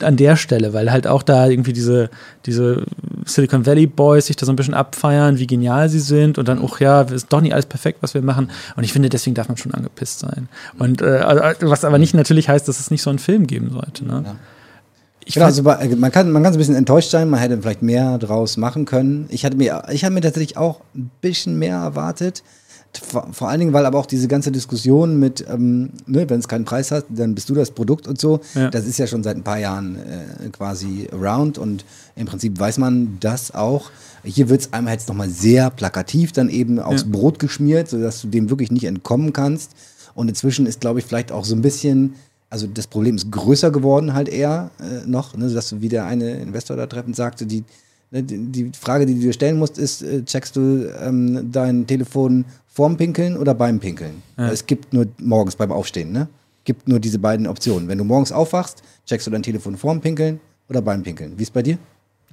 an 0.01 0.17
der 0.17 0.35
Stelle, 0.35 0.73
weil 0.73 0.91
halt 0.91 1.07
auch 1.07 1.23
da 1.23 1.47
irgendwie 1.47 1.73
diese, 1.73 2.09
diese 2.45 2.85
Silicon 3.25 3.65
Valley 3.65 3.87
Boys 3.87 4.27
sich 4.27 4.35
da 4.35 4.45
so 4.45 4.51
ein 4.51 4.55
bisschen 4.55 4.73
abfeiern, 4.73 5.39
wie 5.39 5.47
genial 5.47 5.89
sie 5.89 5.99
sind 5.99 6.37
und 6.37 6.47
dann, 6.47 6.61
auch 6.61 6.79
ja, 6.79 7.01
ist 7.01 7.31
doch 7.31 7.41
nicht 7.41 7.53
alles 7.53 7.65
perfekt, 7.65 7.99
was 8.01 8.13
wir 8.13 8.21
machen. 8.21 8.51
Und 8.75 8.83
ich 8.83 8.93
finde, 8.93 9.09
deswegen 9.09 9.35
darf 9.35 9.47
man 9.47 9.57
schon 9.57 9.73
angepisst 9.73 10.19
sein. 10.19 10.49
Und 10.77 11.01
äh, 11.01 11.55
was 11.61 11.85
aber 11.85 11.97
nicht 11.97 12.13
natürlich 12.13 12.49
heißt, 12.49 12.67
dass 12.67 12.79
es 12.79 12.91
nicht 12.91 13.01
so 13.01 13.09
einen 13.09 13.19
Film 13.19 13.47
geben 13.47 13.71
sollte. 13.71 14.05
Ne? 14.05 14.23
Ja. 14.25 14.35
Ich 15.27 15.33
genau, 15.33 15.47
also 15.47 15.63
man 15.63 16.11
kann, 16.11 16.31
man 16.31 16.43
kann 16.43 16.53
so 16.53 16.57
ein 16.57 16.59
bisschen 16.59 16.75
enttäuscht 16.75 17.09
sein, 17.09 17.29
man 17.29 17.39
hätte 17.39 17.59
vielleicht 17.59 17.81
mehr 17.81 18.19
draus 18.19 18.57
machen 18.57 18.85
können. 18.85 19.25
Ich 19.29 19.43
hatte 19.43 19.57
mir, 19.57 19.83
ich 19.91 20.03
hatte 20.03 20.13
mir 20.13 20.21
tatsächlich 20.21 20.55
auch 20.55 20.81
ein 20.93 21.09
bisschen 21.19 21.57
mehr 21.57 21.77
erwartet. 21.77 22.43
Vor, 22.97 23.27
vor 23.31 23.49
allen 23.49 23.59
Dingen, 23.59 23.73
weil 23.73 23.85
aber 23.85 23.99
auch 23.99 24.05
diese 24.05 24.27
ganze 24.27 24.51
Diskussion 24.51 25.19
mit, 25.19 25.45
ähm, 25.49 25.91
ne, 26.05 26.29
wenn 26.29 26.39
es 26.39 26.47
keinen 26.47 26.65
Preis 26.65 26.91
hat, 26.91 27.05
dann 27.09 27.35
bist 27.35 27.49
du 27.49 27.53
das 27.53 27.71
Produkt 27.71 28.07
und 28.07 28.19
so, 28.19 28.39
ja. 28.53 28.69
das 28.69 28.85
ist 28.85 28.97
ja 28.97 29.07
schon 29.07 29.23
seit 29.23 29.37
ein 29.37 29.43
paar 29.43 29.59
Jahren 29.59 29.95
äh, 29.95 30.49
quasi 30.49 31.07
around 31.11 31.57
und 31.57 31.85
im 32.15 32.25
Prinzip 32.25 32.59
weiß 32.59 32.77
man 32.77 33.17
das 33.19 33.53
auch. 33.53 33.91
Hier 34.23 34.49
wird 34.49 34.61
es 34.61 34.73
einmal 34.73 34.93
jetzt 34.93 35.07
nochmal 35.07 35.29
sehr 35.29 35.69
plakativ 35.69 36.31
dann 36.31 36.49
eben 36.49 36.79
aufs 36.79 37.03
ja. 37.03 37.07
Brot 37.09 37.39
geschmiert, 37.39 37.89
sodass 37.89 38.21
du 38.21 38.27
dem 38.27 38.49
wirklich 38.49 38.71
nicht 38.71 38.85
entkommen 38.85 39.33
kannst. 39.33 39.71
Und 40.15 40.29
inzwischen 40.29 40.65
ist, 40.65 40.79
glaube 40.79 40.99
ich, 40.99 41.05
vielleicht 41.05 41.31
auch 41.31 41.43
so 41.43 41.55
ein 41.55 41.61
bisschen 41.61 42.15
also 42.55 42.67
das 42.67 42.87
Problem 42.87 43.15
ist 43.15 43.31
größer 43.31 43.71
geworden 43.71 44.13
halt 44.13 44.29
eher 44.29 44.71
äh, 44.79 45.05
noch, 45.07 45.35
ne, 45.35 45.49
dass 45.49 45.69
du, 45.69 45.81
wie 45.81 45.89
der 45.89 46.05
eine 46.05 46.37
Investor 46.37 46.77
da 46.77 46.85
treffend 46.87 47.15
sagte, 47.15 47.45
die, 47.45 47.63
ne, 48.11 48.23
die, 48.23 48.71
Frage, 48.79 49.05
die 49.05 49.15
du 49.15 49.19
dir 49.19 49.33
stellen 49.33 49.57
musst, 49.57 49.77
ist, 49.77 50.01
äh, 50.01 50.23
checkst 50.23 50.55
du 50.55 50.89
ähm, 51.01 51.51
dein 51.51 51.87
Telefon 51.87 52.45
vorm 52.75 52.97
Pinkeln 52.97 53.37
oder 53.37 53.53
beim 53.53 53.79
Pinkeln? 53.79 54.21
Ja. 54.37 54.49
Es 54.49 54.65
gibt 54.65 54.93
nur 54.93 55.07
morgens 55.17 55.55
beim 55.55 55.71
Aufstehen, 55.71 56.11
ne? 56.11 56.27
Gibt 56.65 56.89
nur 56.89 56.99
diese 56.99 57.19
beiden 57.19 57.47
Optionen. 57.47 57.87
Wenn 57.87 57.97
du 57.97 58.03
morgens 58.03 58.33
aufwachst, 58.33 58.83
checkst 59.05 59.25
du 59.25 59.31
dein 59.31 59.43
Telefon 59.43 59.77
vorm 59.77 60.01
Pinkeln 60.01 60.41
oder 60.67 60.81
beim 60.81 61.01
Pinkeln. 61.01 61.37
Wie 61.37 61.43
ist 61.43 61.53
bei 61.53 61.61
dir? 61.61 61.77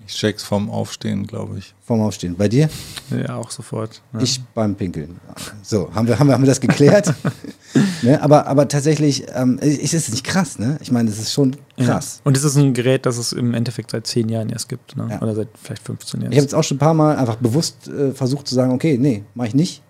Ich 0.04 0.14
check's 0.14 0.42
vorm 0.42 0.68
Aufstehen, 0.68 1.28
glaube 1.28 1.58
ich. 1.58 1.74
Vorm 1.84 2.00
Aufstehen. 2.00 2.34
Bei 2.36 2.48
dir? 2.48 2.68
Ja, 3.10 3.36
auch 3.36 3.52
sofort. 3.52 4.02
Ja. 4.12 4.20
Ich 4.20 4.42
beim 4.52 4.74
Pinkeln. 4.74 5.20
So, 5.62 5.94
haben 5.94 6.08
wir, 6.08 6.18
haben 6.18 6.26
wir, 6.26 6.34
haben 6.34 6.42
wir 6.42 6.48
das 6.48 6.60
geklärt? 6.60 7.14
ne? 8.02 8.20
aber, 8.20 8.48
aber 8.48 8.66
tatsächlich 8.66 9.24
ähm, 9.32 9.58
ist 9.60 9.94
es 9.94 10.08
nicht 10.10 10.24
krass, 10.24 10.58
ne? 10.58 10.76
Ich 10.80 10.90
meine, 10.90 11.08
das 11.08 11.20
ist 11.20 11.32
schon 11.32 11.54
krass. 11.76 12.16
Ja. 12.16 12.20
Und 12.24 12.36
es 12.36 12.42
ist 12.42 12.56
ein 12.56 12.74
Gerät, 12.74 13.06
das 13.06 13.16
es 13.16 13.32
im 13.32 13.54
Endeffekt 13.54 13.92
seit 13.92 14.08
zehn 14.08 14.28
Jahren 14.28 14.48
erst 14.48 14.68
gibt, 14.68 14.96
ne? 14.96 15.06
Ja. 15.08 15.22
Oder 15.22 15.36
seit 15.36 15.48
vielleicht 15.62 15.82
15 15.84 16.20
Jahren. 16.20 16.32
Ich 16.32 16.38
habe 16.38 16.44
jetzt 16.44 16.54
auch 16.54 16.64
schon 16.64 16.78
ein 16.78 16.80
paar 16.80 16.94
Mal 16.94 17.16
einfach 17.16 17.36
bewusst 17.36 17.86
äh, 17.86 18.10
versucht 18.10 18.48
zu 18.48 18.56
sagen, 18.56 18.72
okay, 18.72 18.98
nee, 18.98 19.22
mache 19.34 19.48
ich 19.48 19.54
nicht. 19.54 19.82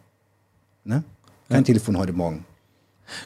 Ne? 0.84 1.04
Kein 1.48 1.64
Telefon 1.64 1.98
heute 1.98 2.12
Morgen. 2.12 2.44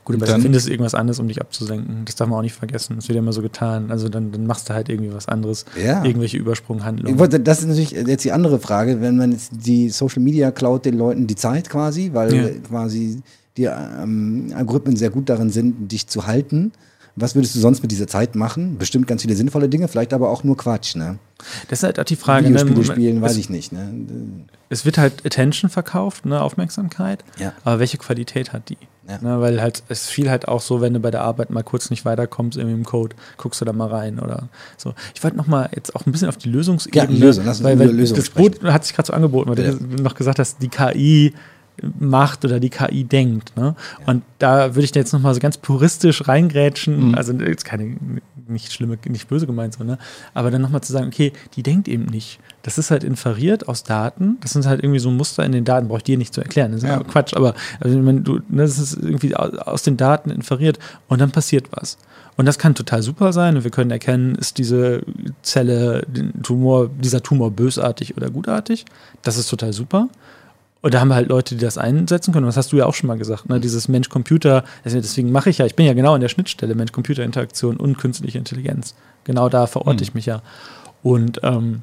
Gut, 0.04 0.16
aber 0.16 0.26
dann 0.26 0.42
findest 0.42 0.66
du 0.66 0.70
irgendwas 0.70 0.94
anderes, 0.94 1.20
um 1.20 1.28
dich 1.28 1.40
abzusenken. 1.40 2.04
Das 2.06 2.16
darf 2.16 2.28
man 2.28 2.38
auch 2.38 2.42
nicht 2.42 2.54
vergessen. 2.54 2.96
Das 2.96 3.08
wird 3.08 3.16
ja 3.16 3.22
immer 3.22 3.32
so 3.32 3.42
getan. 3.42 3.90
Also 3.90 4.08
dann, 4.08 4.32
dann 4.32 4.46
machst 4.46 4.68
du 4.68 4.74
halt 4.74 4.88
irgendwie 4.88 5.12
was 5.12 5.28
anderes. 5.28 5.64
Ja. 5.80 6.04
Irgendwelche 6.04 6.38
Übersprunghandlungen. 6.38 7.18
Wollte, 7.18 7.40
das 7.40 7.60
ist 7.60 7.68
natürlich 7.68 7.92
jetzt 7.92 8.24
die 8.24 8.32
andere 8.32 8.58
Frage, 8.58 9.00
wenn 9.00 9.16
man 9.16 9.32
jetzt 9.32 9.52
die 9.52 9.90
Social 9.90 10.22
Media 10.22 10.50
klaut 10.50 10.84
den 10.84 10.96
Leuten 10.98 11.26
die 11.26 11.36
Zeit 11.36 11.70
quasi, 11.70 12.10
weil 12.12 12.34
ja. 12.34 12.48
quasi 12.66 13.22
die 13.56 13.64
ähm, 13.64 14.52
Algorithmen 14.54 14.96
sehr 14.96 15.10
gut 15.10 15.28
darin 15.28 15.50
sind, 15.50 15.90
dich 15.92 16.06
zu 16.08 16.26
halten. 16.26 16.72
Was 17.16 17.34
würdest 17.34 17.55
du 17.55 17.60
sonst 17.60 17.82
mit 17.82 17.90
dieser 17.90 18.06
Zeit 18.06 18.34
machen? 18.34 18.76
Bestimmt 18.78 19.06
ganz 19.06 19.22
viele 19.22 19.34
sinnvolle 19.34 19.68
Dinge, 19.68 19.88
vielleicht 19.88 20.12
aber 20.12 20.30
auch 20.30 20.44
nur 20.44 20.56
Quatsch, 20.56 20.97
ne? 20.97 21.18
Das 21.68 21.80
ist 21.80 21.82
halt 21.82 21.98
auch 21.98 22.05
die 22.05 22.16
Frage. 22.16 22.47
Videospiele 22.47 22.78
ne? 22.78 22.84
spielen, 22.84 23.22
weiß 23.22 23.36
ich 23.38 23.48
nicht, 23.48 23.72
ne? 23.72 23.93
Es 24.68 24.84
wird 24.84 24.98
halt 24.98 25.24
Attention 25.24 25.70
verkauft, 25.70 26.26
ne? 26.26 26.43
Aufmerksamkeit. 26.43 27.24
Ja. 27.38 27.55
Aber 27.64 27.78
welche 27.78 27.97
Qualität 27.97 28.52
hat 28.52 28.68
die? 28.68 28.78
Ja. 29.09 29.18
Ne, 29.20 29.40
weil 29.40 29.62
halt, 29.62 29.84
es 29.88 30.09
fiel 30.09 30.28
halt 30.28 30.48
auch 30.48 30.60
so, 30.60 30.80
wenn 30.80 30.93
du 30.93 31.01
bei 31.01 31.12
der 31.12 31.22
Arbeit 31.22 31.51
mal 31.51 31.62
kurz 31.62 31.90
nicht 31.90 32.05
weiterkommst, 32.05 32.59
irgendwie 32.59 32.76
im 32.76 32.84
Code, 32.84 33.14
guckst 33.36 33.60
du 33.60 33.64
da 33.64 33.72
mal 33.72 33.88
rein 33.88 34.18
oder 34.18 34.48
so. 34.76 34.94
Ich 35.14 35.22
wollte 35.22 35.36
noch 35.36 35.47
mal 35.47 35.68
jetzt 35.74 35.94
auch 35.94 36.05
ein 36.06 36.12
bisschen 36.12 36.28
auf 36.28 36.36
die 36.36 36.48
Lösungsebene. 36.48 37.12
Ja, 37.12 37.26
Lösung, 37.26 37.44
lass 37.47 37.62
weil, 37.62 37.78
weil 37.78 37.90
Lösung 37.90 38.16
das 38.16 38.30
Boot 38.30 38.62
hat 38.64 38.84
sich 38.84 38.94
gerade 38.94 39.06
so 39.06 39.12
angeboten, 39.12 39.51
weil 39.51 39.64
ja. 39.64 39.72
du 39.72 40.02
noch 40.02 40.16
gesagt 40.16 40.40
hast, 40.40 40.60
die 40.60 40.68
KI 40.68 41.34
macht 41.98 42.44
oder 42.44 42.61
die 42.61 42.70
KI 42.70 43.05
denkt. 43.05 43.57
Ne? 43.57 43.74
Ja. 44.01 44.07
Und 44.07 44.23
da 44.39 44.74
würde 44.74 44.85
ich 44.85 44.94
jetzt 44.94 45.12
noch 45.12 45.20
mal 45.20 45.35
so 45.35 45.40
ganz 45.40 45.57
puristisch 45.57 46.27
reingrätschen, 46.27 47.09
mhm. 47.09 47.15
also 47.15 47.32
jetzt 47.32 47.65
keine 47.65 47.97
nicht 48.48 48.73
schlimme, 48.73 48.98
nicht 49.09 49.28
böse 49.28 49.47
gemeint 49.47 49.74
so, 49.74 49.85
ne? 49.85 49.98
Aber 50.35 50.51
dann 50.51 50.62
nochmal 50.62 50.81
zu 50.81 50.93
sagen, 50.93 51.09
okay, 51.09 51.32
die 51.55 51.62
denkt 51.62 51.89
eben 51.89 52.05
nicht. 52.05 52.39
Das 52.62 52.78
ist 52.78 52.90
halt 52.90 53.05
inferiert 53.05 53.69
aus 53.69 53.82
Daten. 53.82 54.39
Das 54.40 54.53
sind 54.53 54.66
halt 54.66 54.82
irgendwie 54.82 54.98
so 54.98 55.11
Muster 55.11 55.44
in 55.44 55.53
den 55.53 55.65
Daten, 55.65 55.89
brauche 55.89 55.98
ich 55.98 56.05
dir 56.05 56.19
nicht 56.19 56.35
zu 56.35 56.40
erklären. 56.40 56.73
Das 56.73 56.82
ist 56.82 56.89
ja. 56.89 57.03
Quatsch, 57.03 57.35
aber 57.35 57.55
also, 57.81 58.05
wenn 58.05 58.24
du, 58.24 58.35
ne, 58.48 58.62
das 58.62 58.78
ist 58.78 58.94
irgendwie 58.94 59.35
aus 59.35 59.82
den 59.82 59.97
Daten 59.97 60.31
inferiert 60.31 60.78
und 61.09 61.20
dann 61.20 61.31
passiert 61.31 61.69
was. 61.73 61.98
Und 62.36 62.47
das 62.47 62.59
kann 62.59 62.74
total 62.74 63.03
super 63.03 63.32
sein 63.32 63.57
und 63.57 63.65
wir 63.65 63.70
können 63.70 63.90
erkennen, 63.90 64.35
ist 64.35 64.59
diese 64.59 65.03
Zelle, 65.43 66.05
den 66.07 66.43
Tumor, 66.43 66.89
dieser 66.89 67.23
Tumor 67.23 67.51
bösartig 67.51 68.16
oder 68.16 68.31
gutartig. 68.31 68.85
Das 69.23 69.39
ist 69.39 69.48
total 69.48 69.73
super. 69.73 70.09
Und 70.82 70.94
da 70.94 71.01
haben 71.01 71.09
wir 71.09 71.15
halt 71.15 71.28
Leute, 71.28 71.57
die 71.57 71.61
das 71.61 71.78
einsetzen 71.78 72.32
können. 72.32 72.44
Und 72.44 72.51
das 72.51 72.57
hast 72.57 72.73
du 72.73 72.77
ja 72.77 72.86
auch 72.86 72.94
schon 72.94 73.09
mal 73.09 73.19
gesagt, 73.19 73.48
ne? 73.48 73.59
dieses 73.61 73.89
Mensch-Computer, 73.89 74.65
deswegen 74.85 75.32
mache 75.32 75.51
ich 75.51 75.59
ja, 75.59 75.66
ich 75.66 75.74
bin 75.74 75.86
ja 75.86 75.94
genau 75.94 76.15
an 76.15 76.20
der 76.20 76.28
Schnittstelle 76.28 76.74
Mensch-Computer-Interaktion 76.74 77.77
und 77.77 77.98
künstliche 77.98 78.39
Intelligenz. 78.39 78.94
Genau 79.24 79.48
da 79.48 79.66
verorte 79.66 79.97
mhm. 79.97 80.03
ich 80.03 80.15
mich 80.15 80.27
ja. 80.27 80.43
Und 81.03 81.40
ähm, 81.43 81.82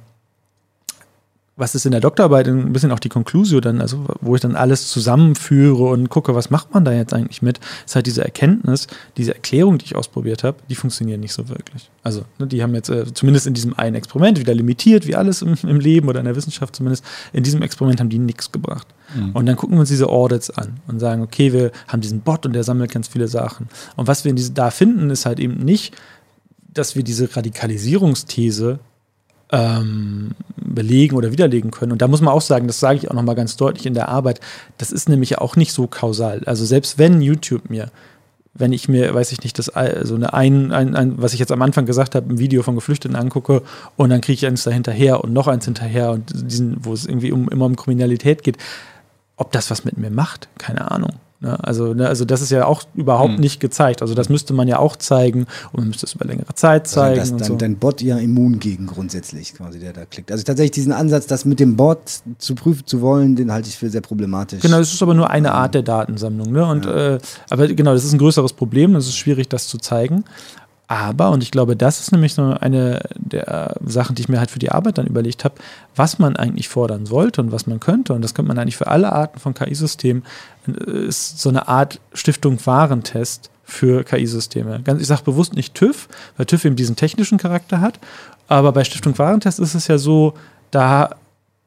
was 1.55 1.75
ist 1.75 1.85
in 1.85 1.91
der 1.91 2.01
Doktorarbeit 2.01 2.47
ein 2.47 2.73
bisschen 2.73 2.91
auch 2.91 2.99
die 2.99 3.09
Conclusio 3.09 3.61
dann, 3.61 3.79
also 3.79 4.05
wo 4.21 4.33
ich 4.33 4.41
dann 4.41 4.55
alles 4.55 4.89
zusammenführe 4.89 5.83
und 5.83 6.09
gucke, 6.09 6.33
was 6.33 6.49
macht 6.49 6.73
man 6.73 6.83
da 6.83 6.91
jetzt 6.91 7.13
eigentlich 7.13 7.43
mit, 7.43 7.59
ist 7.85 7.95
halt 7.95 8.07
diese 8.07 8.23
Erkenntnis, 8.23 8.87
diese 9.17 9.35
Erklärung, 9.35 9.77
die 9.77 9.85
ich 9.85 9.95
ausprobiert 9.95 10.43
habe, 10.43 10.57
die 10.69 10.73
funktionieren 10.73 11.19
nicht 11.19 11.33
so 11.33 11.49
wirklich. 11.49 11.91
Also 12.01 12.25
ne, 12.39 12.47
die 12.47 12.63
haben 12.63 12.73
jetzt 12.73 12.89
äh, 12.89 13.05
zumindest 13.13 13.45
in 13.45 13.53
diesem 13.53 13.77
einen 13.77 13.95
Experiment 13.95 14.39
wieder 14.39 14.55
limitiert, 14.55 15.05
wie 15.05 15.15
alles 15.15 15.43
im, 15.43 15.53
im, 15.61 15.79
Leben 15.79 16.09
oder 16.09 16.19
in 16.19 16.25
der 16.25 16.35
Wissenschaft 16.35 16.75
zumindest, 16.75 17.05
in 17.33 17.43
diesem 17.43 17.61
Experiment 17.61 17.99
haben 17.99 18.09
die 18.09 18.19
nichts 18.19 18.51
gebracht. 18.51 18.87
Mhm. 19.15 19.31
Und 19.33 19.45
dann 19.45 19.55
gucken 19.55 19.75
wir 19.75 19.81
uns 19.81 19.89
diese 19.89 20.09
Audits 20.09 20.49
an 20.49 20.79
und 20.87 20.99
sagen, 20.99 21.21
okay, 21.21 21.53
wir 21.53 21.71
haben 21.87 22.01
diesen 22.01 22.21
Bot 22.21 22.47
und 22.47 22.53
der 22.53 22.63
sammelt 22.63 22.91
ganz 22.91 23.07
viele 23.07 23.27
Sachen. 23.27 23.69
Und 23.95 24.07
was 24.07 24.23
wir 24.23 24.31
in 24.31 24.35
diese, 24.35 24.53
da 24.53 24.71
finden, 24.71 25.11
ist 25.11 25.27
halt 25.27 25.39
eben 25.39 25.57
nicht, 25.57 25.95
dass 26.73 26.95
wir 26.95 27.03
diese 27.03 27.35
Radikalisierungsthese 27.35 28.79
ähm, 29.53 30.31
belegen 30.57 31.15
oder 31.15 31.31
widerlegen 31.31 31.71
können. 31.71 31.91
Und 31.91 32.01
da 32.01 32.07
muss 32.07 32.21
man 32.21 32.33
auch 32.33 32.41
sagen, 32.41 32.67
das 32.67 32.79
sage 32.79 32.97
ich 32.97 33.09
auch 33.09 33.13
nochmal 33.13 33.35
ganz 33.35 33.55
deutlich 33.55 33.85
in 33.85 33.93
der 33.93 34.09
Arbeit, 34.09 34.41
das 34.79 34.91
ist 34.91 35.07
nämlich 35.07 35.37
auch 35.37 35.55
nicht 35.55 35.71
so 35.71 35.87
kausal. 35.87 36.41
Also 36.45 36.65
selbst 36.65 36.97
wenn 36.97 37.21
YouTube 37.21 37.69
mir, 37.69 37.91
wenn 38.55 38.73
ich 38.73 38.89
mir, 38.89 39.13
weiß 39.13 39.31
ich 39.31 39.43
nicht, 39.43 39.59
das 39.59 39.69
also 39.69 40.15
eine 40.15 40.33
ein, 40.33 40.71
ein, 40.71 40.95
ein, 40.95 41.21
was 41.21 41.33
ich 41.33 41.39
jetzt 41.39 41.51
am 41.51 41.61
Anfang 41.61 41.85
gesagt 41.85 42.15
habe, 42.15 42.33
ein 42.33 42.39
Video 42.39 42.63
von 42.63 42.75
Geflüchteten 42.75 43.15
angucke 43.15 43.61
und 43.95 44.09
dann 44.09 44.21
kriege 44.21 44.33
ich 44.33 44.45
eins 44.47 44.63
dahinterher 44.63 45.23
und 45.23 45.33
noch 45.33 45.47
eins 45.47 45.65
hinterher 45.65 46.11
und 46.11 46.31
diesen, 46.33 46.83
wo 46.83 46.93
es 46.93 47.05
irgendwie 47.05 47.31
um, 47.31 47.47
immer 47.49 47.65
um 47.65 47.75
Kriminalität 47.75 48.43
geht, 48.43 48.57
ob 49.37 49.51
das 49.51 49.69
was 49.69 49.85
mit 49.85 49.97
mir 49.97 50.09
macht, 50.09 50.49
keine 50.57 50.89
Ahnung. 50.91 51.13
Ne? 51.43 51.61
Also, 51.61 51.93
ne, 51.93 52.07
also 52.07 52.23
das 52.23 52.41
ist 52.41 52.51
ja 52.51 52.65
auch 52.65 52.83
überhaupt 52.95 53.33
hm. 53.33 53.41
nicht 53.41 53.59
gezeigt. 53.59 54.01
Also 54.01 54.13
das 54.13 54.29
müsste 54.29 54.53
man 54.53 54.67
ja 54.67 54.79
auch 54.79 54.95
zeigen 54.95 55.45
und 55.73 55.79
man 55.79 55.87
müsste 55.89 56.05
es 56.05 56.13
über 56.13 56.25
längere 56.25 56.55
Zeit 56.55 56.83
also 56.83 56.95
zeigen. 56.95 57.19
Also 57.19 57.33
das, 57.33 57.41
dein, 57.41 57.47
so. 57.49 57.55
dein 57.57 57.75
Bot 57.75 58.01
ja 58.01 58.17
immun 58.17 58.59
gegen 58.59 58.87
grundsätzlich, 58.87 59.53
quasi, 59.53 59.79
der 59.79 59.91
da 59.91 60.05
klickt. 60.05 60.31
Also 60.31 60.43
tatsächlich 60.43 60.71
diesen 60.71 60.93
Ansatz, 60.93 61.27
das 61.27 61.43
mit 61.43 61.59
dem 61.59 61.75
Bot 61.75 61.99
zu 62.37 62.55
prüfen 62.55 62.87
zu 62.87 63.01
wollen, 63.01 63.35
den 63.35 63.51
halte 63.51 63.67
ich 63.67 63.77
für 63.77 63.89
sehr 63.89 64.01
problematisch. 64.01 64.61
Genau, 64.61 64.79
das 64.79 64.93
ist 64.93 65.03
aber 65.03 65.13
nur 65.13 65.29
eine 65.29 65.51
Art 65.51 65.75
der 65.75 65.83
Datensammlung. 65.83 66.51
Ne? 66.51 66.65
Und, 66.65 66.85
ja. 66.85 67.15
äh, 67.15 67.19
aber 67.49 67.67
genau, 67.67 67.93
das 67.93 68.05
ist 68.05 68.13
ein 68.13 68.19
größeres 68.19 68.53
Problem, 68.53 68.95
es 68.95 69.07
ist 69.07 69.17
schwierig, 69.17 69.49
das 69.49 69.67
zu 69.67 69.77
zeigen. 69.77 70.23
Aber, 70.87 71.31
und 71.31 71.41
ich 71.41 71.49
glaube, 71.51 71.75
das 71.75 72.01
ist 72.01 72.11
nämlich 72.11 72.33
so 72.33 72.43
eine 72.43 73.01
der 73.15 73.75
Sachen, 73.83 74.15
die 74.15 74.21
ich 74.21 74.29
mir 74.29 74.39
halt 74.39 74.51
für 74.51 74.59
die 74.59 74.69
Arbeit 74.69 74.97
dann 74.97 75.07
überlegt 75.07 75.43
habe, 75.43 75.55
was 75.95 76.19
man 76.19 76.35
eigentlich 76.35 76.69
fordern 76.69 77.05
sollte 77.05 77.41
und 77.41 77.51
was 77.51 77.67
man 77.67 77.79
könnte. 77.79 78.13
Und 78.13 78.21
das 78.21 78.33
könnte 78.33 78.49
man 78.49 78.59
eigentlich 78.59 78.77
für 78.77 78.87
alle 78.87 79.11
Arten 79.11 79.39
von 79.39 79.53
KI-Systemen, 79.53 80.23
ist 80.67 81.39
so 81.39 81.49
eine 81.49 81.67
Art 81.67 81.99
Stiftung 82.13 82.57
Warentest 82.65 83.49
für 83.63 84.03
KI-Systeme. 84.03 84.83
Ich 84.99 85.07
sage 85.07 85.23
bewusst 85.23 85.53
nicht 85.53 85.73
TÜV, 85.73 86.07
weil 86.37 86.45
TÜV 86.45 86.65
eben 86.65 86.75
diesen 86.75 86.95
technischen 86.95 87.37
Charakter 87.37 87.81
hat. 87.81 87.99
Aber 88.47 88.71
bei 88.71 88.83
Stiftung 88.83 89.17
Warentest 89.17 89.59
ist 89.59 89.73
es 89.73 89.87
ja 89.87 89.97
so, 89.97 90.33
da 90.71 91.15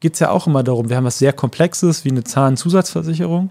geht 0.00 0.14
es 0.14 0.20
ja 0.20 0.30
auch 0.30 0.46
immer 0.46 0.62
darum, 0.62 0.88
wir 0.88 0.96
haben 0.96 1.04
was 1.04 1.18
sehr 1.18 1.32
Komplexes 1.32 2.04
wie 2.04 2.10
eine 2.10 2.24
Zahnzusatzversicherung. 2.24 3.50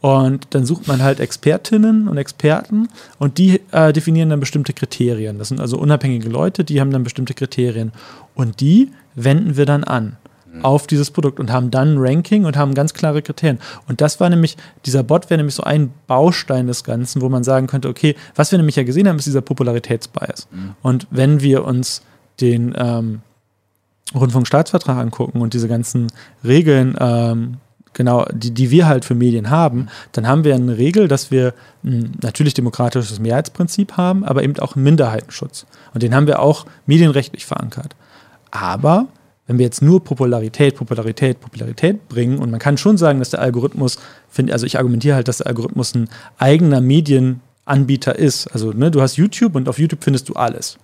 Und 0.00 0.48
dann 0.50 0.66
sucht 0.66 0.86
man 0.86 1.02
halt 1.02 1.18
Expertinnen 1.18 2.08
und 2.08 2.18
Experten 2.18 2.90
und 3.18 3.38
die 3.38 3.62
äh, 3.70 3.90
definieren 3.90 4.28
dann 4.28 4.40
bestimmte 4.40 4.74
Kriterien. 4.74 5.38
Das 5.38 5.48
sind 5.48 5.60
also 5.60 5.78
unabhängige 5.78 6.28
Leute, 6.28 6.62
die 6.62 6.78
haben 6.80 6.90
dann 6.90 7.04
bestimmte 7.04 7.32
Kriterien. 7.32 7.92
Und 8.34 8.60
die 8.60 8.90
wenden 9.14 9.56
wir 9.56 9.64
dann 9.64 9.82
an 9.82 10.16
mhm. 10.54 10.64
auf 10.64 10.86
dieses 10.86 11.10
Produkt 11.10 11.40
und 11.40 11.52
haben 11.52 11.70
dann 11.70 11.94
ein 11.94 11.98
Ranking 11.98 12.44
und 12.44 12.56
haben 12.56 12.74
ganz 12.74 12.94
klare 12.94 13.22
Kriterien. 13.22 13.58
Und 13.88 14.00
das 14.00 14.20
war 14.20 14.30
nämlich, 14.30 14.56
dieser 14.86 15.02
Bot 15.02 15.30
wäre 15.30 15.38
nämlich 15.38 15.54
so 15.54 15.62
ein 15.62 15.92
Baustein 16.06 16.66
des 16.66 16.84
Ganzen, 16.84 17.22
wo 17.22 17.28
man 17.28 17.44
sagen 17.44 17.66
könnte, 17.66 17.88
okay, 17.88 18.14
was 18.34 18.50
wir 18.50 18.58
nämlich 18.58 18.76
ja 18.76 18.82
gesehen 18.84 19.08
haben, 19.08 19.18
ist 19.18 19.26
dieser 19.26 19.40
Popularitätsbias. 19.40 20.48
Mhm. 20.50 20.74
Und 20.82 21.06
wenn 21.10 21.40
wir 21.40 21.64
uns 21.64 22.02
den 22.40 22.74
ähm, 22.76 23.20
Rundfunkstaatsvertrag 24.14 24.98
angucken 24.98 25.40
und 25.40 25.54
diese 25.54 25.68
ganzen 25.68 26.08
Regeln 26.44 26.96
ähm, 27.00 27.56
genau, 27.94 28.26
die, 28.32 28.52
die 28.52 28.70
wir 28.70 28.86
halt 28.86 29.04
für 29.04 29.14
Medien 29.14 29.50
haben, 29.50 29.88
dann 30.12 30.26
haben 30.26 30.44
wir 30.44 30.54
eine 30.54 30.76
Regel, 30.76 31.08
dass 31.08 31.30
wir 31.30 31.54
ein 31.82 32.12
natürlich 32.22 32.54
demokratisches 32.54 33.20
Mehrheitsprinzip 33.20 33.96
haben, 33.96 34.24
aber 34.24 34.42
eben 34.42 34.58
auch 34.58 34.76
einen 34.76 34.84
Minderheitenschutz. 34.84 35.66
Und 35.94 36.02
den 36.02 36.14
haben 36.14 36.26
wir 36.26 36.40
auch 36.40 36.66
medienrechtlich 36.86 37.46
verankert. 37.46 37.94
Aber 38.50 39.06
wenn 39.46 39.58
wir 39.58 39.64
jetzt 39.64 39.82
nur 39.82 40.02
Popularität, 40.02 40.76
Popularität, 40.76 41.40
Popularität 41.40 42.08
bringen, 42.08 42.38
und 42.38 42.50
man 42.50 42.60
kann 42.60 42.78
schon 42.78 42.96
sagen, 42.96 43.18
dass 43.18 43.30
der 43.30 43.40
Algorithmus, 43.40 43.98
find, 44.28 44.50
also 44.50 44.66
ich 44.66 44.78
argumentiere 44.78 45.16
halt, 45.16 45.28
dass 45.28 45.38
der 45.38 45.48
Algorithmus 45.48 45.94
ein 45.94 46.08
eigener 46.38 46.80
Medienanbieter 46.80 48.18
ist. 48.18 48.46
Also 48.48 48.72
ne, 48.72 48.90
du 48.90 49.02
hast 49.02 49.16
YouTube 49.16 49.54
und 49.54 49.68
auf 49.68 49.78
YouTube 49.78 50.02
findest 50.02 50.28
du 50.28 50.34
alles. 50.34 50.78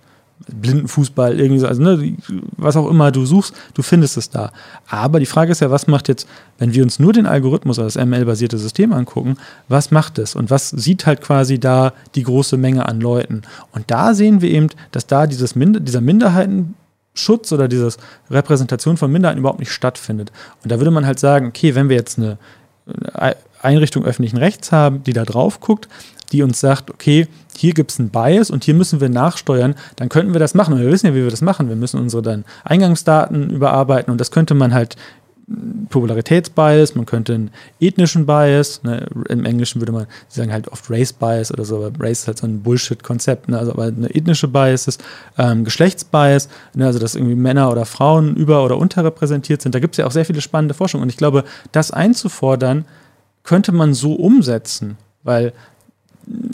Blindenfußball, 0.47 1.39
irgendwie 1.39 1.59
so, 1.59 1.67
also 1.67 1.81
ne, 1.81 2.15
was 2.57 2.75
auch 2.75 2.89
immer 2.89 3.11
du 3.11 3.25
suchst, 3.25 3.53
du 3.73 3.81
findest 3.81 4.17
es 4.17 4.29
da. 4.29 4.51
Aber 4.87 5.19
die 5.19 5.25
Frage 5.25 5.51
ist 5.51 5.61
ja, 5.61 5.69
was 5.69 5.87
macht 5.87 6.07
jetzt, 6.07 6.27
wenn 6.57 6.73
wir 6.73 6.83
uns 6.83 6.99
nur 6.99 7.13
den 7.13 7.25
Algorithmus, 7.25 7.77
also 7.77 7.99
das 7.99 8.05
ML-basierte 8.05 8.57
System 8.57 8.93
angucken, 8.93 9.37
was 9.67 9.91
macht 9.91 10.17
es 10.17 10.35
und 10.35 10.49
was 10.49 10.69
sieht 10.69 11.05
halt 11.05 11.21
quasi 11.21 11.59
da 11.59 11.93
die 12.15 12.23
große 12.23 12.57
Menge 12.57 12.87
an 12.87 13.01
Leuten? 13.01 13.43
Und 13.71 13.91
da 13.91 14.13
sehen 14.13 14.41
wir 14.41 14.49
eben, 14.49 14.67
dass 14.91 15.05
da 15.05 15.27
dieses 15.27 15.55
Minder, 15.55 15.79
dieser 15.79 16.01
Minderheitenschutz 17.11 17.51
oder 17.51 17.67
diese 17.67 17.91
Repräsentation 18.29 18.97
von 18.97 19.11
Minderheiten 19.11 19.39
überhaupt 19.39 19.59
nicht 19.59 19.71
stattfindet. 19.71 20.31
Und 20.63 20.71
da 20.71 20.79
würde 20.79 20.91
man 20.91 21.05
halt 21.05 21.19
sagen, 21.19 21.47
okay, 21.47 21.75
wenn 21.75 21.89
wir 21.89 21.95
jetzt 21.95 22.17
eine 22.17 22.37
Einrichtung 23.61 24.05
öffentlichen 24.05 24.37
Rechts 24.37 24.71
haben, 24.71 25.03
die 25.03 25.13
da 25.13 25.23
drauf 25.23 25.59
guckt, 25.59 25.87
die 26.31 26.43
uns 26.43 26.59
sagt, 26.59 26.89
okay, 26.89 27.27
hier 27.57 27.73
gibt 27.73 27.91
es 27.91 27.99
einen 27.99 28.09
Bias 28.09 28.49
und 28.49 28.63
hier 28.63 28.73
müssen 28.73 29.01
wir 29.01 29.09
nachsteuern, 29.09 29.75
dann 29.97 30.09
könnten 30.09 30.33
wir 30.33 30.39
das 30.39 30.53
machen. 30.53 30.73
Und 30.73 30.79
wir 30.79 30.91
wissen 30.91 31.07
ja, 31.07 31.13
wie 31.13 31.23
wir 31.23 31.29
das 31.29 31.41
machen. 31.41 31.67
Wir 31.67 31.75
müssen 31.75 31.99
unsere 31.99 32.21
dann 32.21 32.45
Eingangsdaten 32.63 33.49
überarbeiten 33.49 34.11
und 34.11 34.19
das 34.19 34.31
könnte 34.31 34.53
man 34.53 34.73
halt 34.73 34.95
Popularitätsbias, 35.89 36.95
man 36.95 37.05
könnte 37.05 37.33
einen 37.33 37.51
ethnischen 37.79 38.25
Bias, 38.25 38.81
ne, 38.83 39.05
im 39.29 39.45
Englischen 39.45 39.81
würde 39.81 39.91
man 39.91 40.07
sagen 40.27 40.51
halt 40.51 40.67
oft 40.67 40.89
Race 40.89 41.13
Bias 41.13 41.51
oder 41.51 41.65
so, 41.65 41.77
aber 41.83 41.91
Race 41.99 42.21
ist 42.21 42.27
halt 42.27 42.37
so 42.37 42.47
ein 42.47 42.61
Bullshit-Konzept, 42.61 43.49
ne, 43.49 43.57
also 43.57 43.73
aber 43.73 43.83
eine 43.83 44.13
ethnische 44.13 44.47
Bias 44.47 44.87
ist, 44.87 45.03
ähm, 45.37 45.63
Geschlechtsbias, 45.63 46.49
ne, 46.73 46.85
also 46.85 46.99
dass 46.99 47.15
irgendwie 47.15 47.35
Männer 47.35 47.71
oder 47.71 47.85
Frauen 47.85 48.35
über- 48.35 48.63
oder 48.63 48.77
unterrepräsentiert 48.77 49.61
sind, 49.61 49.75
da 49.75 49.79
gibt 49.79 49.95
es 49.95 49.97
ja 49.97 50.05
auch 50.05 50.11
sehr 50.11 50.25
viele 50.25 50.41
spannende 50.41 50.73
Forschung 50.73 51.01
und 51.01 51.09
ich 51.09 51.17
glaube, 51.17 51.43
das 51.71 51.91
einzufordern, 51.91 52.85
könnte 53.43 53.71
man 53.71 53.93
so 53.93 54.13
umsetzen, 54.13 54.97
weil 55.23 55.53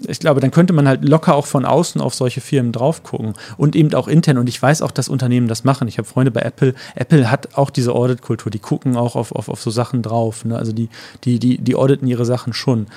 ich 0.08 0.20
glaube, 0.20 0.40
dann 0.40 0.52
könnte 0.52 0.74
man 0.74 0.88
halt 0.88 1.04
locker 1.04 1.36
auch 1.36 1.46
von 1.46 1.66
außen 1.66 2.02
auf 2.02 2.14
solche 2.14 2.42
Firmen 2.42 2.72
drauf 2.72 3.04
gucken 3.04 3.34
und 3.58 3.76
eben 3.76 3.94
auch 3.94 4.08
intern. 4.08 4.38
Und 4.38 4.48
ich 4.48 4.62
weiß 4.62 4.82
auch, 4.82 4.92
dass 4.92 5.10
Unternehmen 5.10 5.48
das 5.48 5.64
machen. 5.64 5.88
Ich 5.88 5.98
habe 5.98 6.08
Freunde 6.08 6.32
bei 6.32 6.42
Apple. 6.42 6.74
Apple 6.96 7.30
hat 7.30 7.56
auch 7.56 7.70
diese 7.70 7.94
Audit-Kultur. 7.94 8.52
Die 8.52 8.60
gucken 8.60 8.96
auch 8.96 9.16
auf, 9.16 9.32
auf, 9.32 9.50
auf 9.50 9.62
so 9.62 9.70
Sachen 9.70 10.02
drauf. 10.02 10.46
Ne? 10.46 10.58
Also 10.58 10.72
die, 10.72 10.90
die, 11.24 11.40
die, 11.40 11.58
die 11.58 11.76
auditen 11.76 12.08
ihre 12.08 12.26
Sachen 12.26 12.54
schon. 12.54 12.88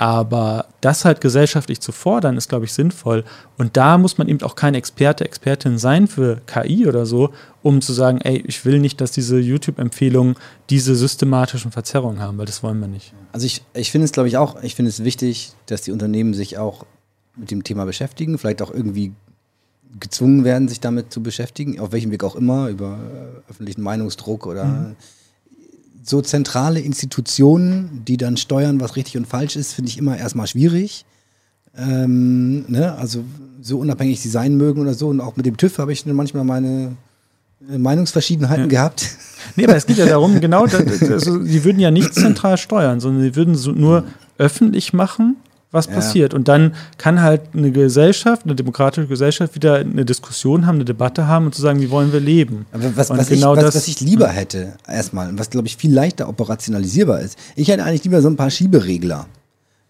Aber 0.00 0.64
das 0.80 1.04
halt 1.04 1.20
gesellschaftlich 1.20 1.80
zu 1.80 1.92
fordern, 1.92 2.38
ist, 2.38 2.48
glaube 2.48 2.64
ich, 2.64 2.72
sinnvoll. 2.72 3.22
Und 3.58 3.76
da 3.76 3.98
muss 3.98 4.16
man 4.16 4.28
eben 4.28 4.40
auch 4.40 4.54
kein 4.54 4.74
Experte, 4.74 5.26
Expertin 5.26 5.76
sein 5.76 6.08
für 6.08 6.40
KI 6.46 6.86
oder 6.86 7.04
so, 7.04 7.34
um 7.62 7.82
zu 7.82 7.92
sagen, 7.92 8.18
ey, 8.22 8.42
ich 8.46 8.64
will 8.64 8.78
nicht, 8.78 9.02
dass 9.02 9.12
diese 9.12 9.38
YouTube-Empfehlungen 9.38 10.36
diese 10.70 10.96
systematischen 10.96 11.70
Verzerrungen 11.70 12.20
haben, 12.20 12.38
weil 12.38 12.46
das 12.46 12.62
wollen 12.62 12.80
wir 12.80 12.88
nicht. 12.88 13.12
Also 13.32 13.44
ich, 13.44 13.62
ich 13.74 13.90
finde 13.90 14.06
es, 14.06 14.12
glaube 14.12 14.30
ich, 14.30 14.38
auch, 14.38 14.62
ich 14.62 14.74
finde 14.74 14.88
es 14.88 15.04
wichtig, 15.04 15.52
dass 15.66 15.82
die 15.82 15.92
Unternehmen 15.92 16.32
sich 16.32 16.56
auch 16.56 16.86
mit 17.36 17.50
dem 17.50 17.62
Thema 17.62 17.84
beschäftigen, 17.84 18.38
vielleicht 18.38 18.62
auch 18.62 18.70
irgendwie 18.70 19.12
gezwungen 20.00 20.44
werden, 20.44 20.66
sich 20.68 20.80
damit 20.80 21.12
zu 21.12 21.22
beschäftigen, 21.22 21.78
auf 21.78 21.92
welchem 21.92 22.10
Weg 22.10 22.24
auch 22.24 22.36
immer, 22.36 22.70
über 22.70 22.98
äh, 23.46 23.50
öffentlichen 23.50 23.82
Meinungsdruck 23.82 24.46
oder 24.46 24.64
mhm 24.64 24.96
so 26.02 26.22
zentrale 26.22 26.80
Institutionen, 26.80 28.02
die 28.06 28.16
dann 28.16 28.36
steuern, 28.36 28.80
was 28.80 28.96
richtig 28.96 29.16
und 29.16 29.26
falsch 29.26 29.56
ist, 29.56 29.74
finde 29.74 29.90
ich 29.90 29.98
immer 29.98 30.16
erstmal 30.16 30.46
schwierig. 30.46 31.04
Ähm, 31.76 32.64
ne? 32.68 32.94
Also 32.94 33.24
so 33.60 33.78
unabhängig 33.78 34.20
sie 34.20 34.28
sein 34.28 34.56
mögen 34.56 34.80
oder 34.80 34.94
so. 34.94 35.08
Und 35.08 35.20
auch 35.20 35.36
mit 35.36 35.46
dem 35.46 35.56
TÜV 35.56 35.78
habe 35.78 35.92
ich 35.92 36.06
manchmal 36.06 36.44
meine 36.44 36.96
äh, 37.68 37.78
Meinungsverschiedenheiten 37.78 38.64
ja. 38.64 38.68
gehabt. 38.70 39.08
Nee, 39.56 39.64
aber 39.64 39.76
es 39.76 39.86
geht 39.86 39.96
ja 39.96 40.06
darum, 40.06 40.40
genau, 40.40 40.64
also, 40.64 41.42
sie 41.42 41.64
würden 41.64 41.80
ja 41.80 41.90
nicht 41.90 42.14
zentral 42.14 42.56
steuern, 42.56 43.00
sondern 43.00 43.22
sie 43.22 43.34
würden 43.34 43.54
so 43.54 43.72
nur 43.72 44.04
öffentlich 44.38 44.92
machen, 44.92 45.36
was 45.70 45.86
ja. 45.86 45.92
passiert. 45.92 46.34
Und 46.34 46.48
dann 46.48 46.74
kann 46.98 47.22
halt 47.22 47.42
eine 47.54 47.70
Gesellschaft, 47.70 48.44
eine 48.44 48.54
demokratische 48.54 49.06
Gesellschaft 49.06 49.54
wieder 49.54 49.76
eine 49.76 50.04
Diskussion 50.04 50.66
haben, 50.66 50.76
eine 50.76 50.84
Debatte 50.84 51.26
haben 51.26 51.46
und 51.46 51.54
zu 51.54 51.62
sagen, 51.62 51.80
wie 51.80 51.90
wollen 51.90 52.12
wir 52.12 52.20
leben. 52.20 52.66
Aber 52.72 52.96
was, 52.96 53.10
was, 53.10 53.28
genau 53.28 53.54
ich, 53.54 53.62
was, 53.62 53.74
was 53.74 53.88
ich 53.88 54.00
lieber 54.00 54.28
hätte, 54.28 54.74
erstmal, 54.88 55.28
und 55.28 55.38
was 55.38 55.50
glaube 55.50 55.68
ich 55.68 55.76
viel 55.76 55.92
leichter 55.92 56.28
operationalisierbar 56.28 57.20
ist, 57.20 57.38
ich 57.56 57.68
hätte 57.68 57.84
eigentlich 57.84 58.04
lieber 58.04 58.20
so 58.20 58.28
ein 58.28 58.36
paar 58.36 58.50
Schieberegler. 58.50 59.26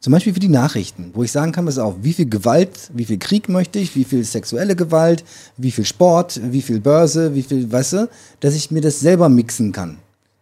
Zum 0.00 0.14
Beispiel 0.14 0.32
für 0.32 0.40
die 0.40 0.48
Nachrichten, 0.48 1.10
wo 1.12 1.22
ich 1.24 1.30
sagen 1.30 1.52
kann, 1.52 1.66
pass 1.66 1.78
auf, 1.78 1.94
wie 2.00 2.14
viel 2.14 2.28
Gewalt, 2.28 2.90
wie 2.94 3.04
viel 3.04 3.18
Krieg 3.18 3.50
möchte 3.50 3.78
ich, 3.78 3.94
wie 3.94 4.04
viel 4.04 4.24
sexuelle 4.24 4.74
Gewalt, 4.74 5.24
wie 5.58 5.70
viel 5.70 5.84
Sport, 5.84 6.40
wie 6.42 6.62
viel 6.62 6.80
Börse, 6.80 7.34
wie 7.34 7.42
viel, 7.42 7.70
weißt 7.70 7.92
du, 7.92 8.08
dass 8.40 8.54
ich 8.54 8.70
mir 8.70 8.80
das 8.80 9.00
selber 9.00 9.28
mixen 9.28 9.72
kann. 9.72 9.98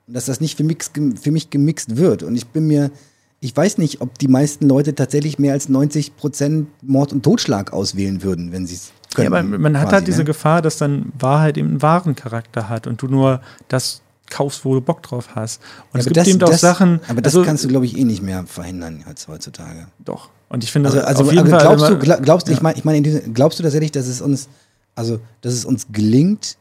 Und 0.06 0.14
dass 0.14 0.26
das 0.26 0.40
nicht 0.40 0.56
für 0.56 0.62
mich, 0.62 0.78
für 1.20 1.32
mich 1.32 1.50
gemixt 1.50 1.96
wird. 1.96 2.22
Und 2.22 2.36
ich 2.36 2.46
bin 2.46 2.68
mir 2.68 2.92
ich 3.40 3.56
weiß 3.56 3.78
nicht, 3.78 4.00
ob 4.00 4.18
die 4.18 4.28
meisten 4.28 4.68
Leute 4.68 4.94
tatsächlich 4.94 5.38
mehr 5.38 5.52
als 5.52 5.68
90 5.68 6.16
Prozent 6.16 6.68
Mord 6.82 7.12
und 7.12 7.22
Totschlag 7.22 7.72
auswählen 7.72 8.22
würden, 8.22 8.52
wenn 8.52 8.66
sie 8.66 8.74
es 8.74 8.92
können. 9.14 9.32
Ja, 9.32 9.38
aber 9.38 9.58
man 9.58 9.72
quasi, 9.72 9.84
hat 9.84 9.92
halt 9.92 10.06
diese 10.06 10.18
ne? 10.18 10.24
Gefahr, 10.24 10.60
dass 10.62 10.76
dann 10.76 11.12
Wahrheit 11.18 11.56
eben 11.56 11.68
einen 11.68 11.82
wahren 11.82 12.16
Charakter 12.16 12.68
hat 12.68 12.86
und 12.86 13.00
du 13.00 13.06
nur 13.06 13.40
das 13.68 14.02
kaufst, 14.28 14.64
wo 14.64 14.74
du 14.74 14.80
Bock 14.80 15.02
drauf 15.02 15.30
hast. 15.34 15.62
Und 15.92 15.94
ja, 15.94 16.00
es 16.00 16.04
gibt 16.06 16.16
das, 16.16 16.28
eben 16.28 16.42
auch 16.42 16.50
das, 16.50 16.60
Sachen. 16.60 17.00
Aber 17.08 17.22
das 17.22 17.34
also, 17.34 17.46
kannst 17.46 17.64
du, 17.64 17.68
glaube 17.68 17.86
ich, 17.86 17.96
eh 17.96 18.04
nicht 18.04 18.22
mehr 18.22 18.44
verhindern 18.46 19.04
als 19.06 19.28
heutzutage. 19.28 19.86
Doch. 20.04 20.30
Und 20.48 20.64
ich 20.64 20.72
finde, 20.72 20.88
also, 20.88 21.00
also 21.00 21.24
auf 21.24 21.32
jeden 21.32 21.52
also 21.52 21.58
glaubst 21.58 21.84
Fall. 21.86 21.98
Du, 21.98 22.22
glaubst, 22.22 22.48
ja. 22.48 22.54
ich 22.54 22.62
meine, 22.62 22.78
ich 22.78 22.84
mein, 22.84 23.34
glaubst 23.34 23.58
du 23.58 23.62
tatsächlich, 23.62 23.92
dass 23.92 24.06
es 24.06 24.20
uns, 24.20 24.48
also, 24.94 25.20
dass 25.40 25.54
es 25.54 25.64
uns 25.64 25.86
gelingt, 25.92 26.56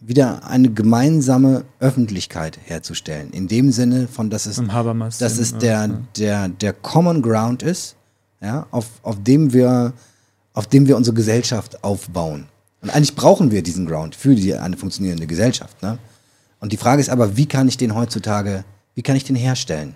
wieder 0.00 0.46
eine 0.46 0.70
gemeinsame 0.70 1.64
Öffentlichkeit 1.78 2.58
herzustellen. 2.64 3.30
In 3.30 3.48
dem 3.48 3.70
Sinne 3.70 4.08
von, 4.08 4.30
dass 4.30 4.46
es, 4.46 4.62
dass 5.18 5.38
es 5.38 5.58
der, 5.58 5.88
der, 6.16 6.48
der 6.48 6.72
Common 6.72 7.20
Ground 7.20 7.62
ist, 7.62 7.96
ja, 8.40 8.66
auf, 8.70 8.86
auf, 9.02 9.22
dem 9.22 9.52
wir, 9.52 9.92
auf 10.54 10.66
dem 10.66 10.88
wir 10.88 10.96
unsere 10.96 11.14
Gesellschaft 11.14 11.84
aufbauen. 11.84 12.46
Und 12.80 12.90
eigentlich 12.90 13.14
brauchen 13.14 13.50
wir 13.50 13.62
diesen 13.62 13.84
Ground 13.84 14.14
für 14.14 14.34
die, 14.34 14.54
eine 14.54 14.78
funktionierende 14.78 15.26
Gesellschaft. 15.26 15.82
Ne? 15.82 15.98
Und 16.60 16.72
die 16.72 16.78
Frage 16.78 17.00
ist 17.02 17.10
aber, 17.10 17.36
wie 17.36 17.46
kann 17.46 17.68
ich 17.68 17.76
den 17.76 17.94
heutzutage, 17.94 18.64
wie 18.94 19.02
kann 19.02 19.16
ich 19.16 19.24
den 19.24 19.36
herstellen? 19.36 19.94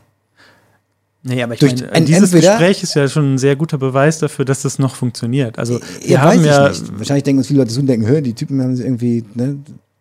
Nee, 1.27 1.43
aber 1.43 1.55
ich 1.55 1.61
Durch 1.61 1.81
meine, 1.81 2.05
dieses 2.05 2.33
Gespräch 2.33 2.83
ist 2.83 2.95
ja 2.95 3.09
schon 3.09 3.35
ein 3.35 3.39
sehr 3.39 3.57
guter 3.57 3.79
Beweis 3.79 4.19
dafür, 4.19 4.45
dass 4.45 4.61
das 4.61 4.79
noch 4.79 4.95
funktioniert. 4.95 5.59
Also 5.59 5.81
wir 6.03 6.11
ja, 6.11 6.21
haben 6.21 6.45
ja 6.45 6.71
wahrscheinlich 6.93 7.25
denken 7.25 7.39
uns 7.39 7.47
viele 7.47 7.61
Leute 7.61 7.73
so 7.73 7.81
denken, 7.81 8.07
hör, 8.07 8.21
die 8.21 8.35
Typen 8.35 8.61
haben 8.61 8.77
irgendwie 8.79 9.25
ne, 9.33 9.57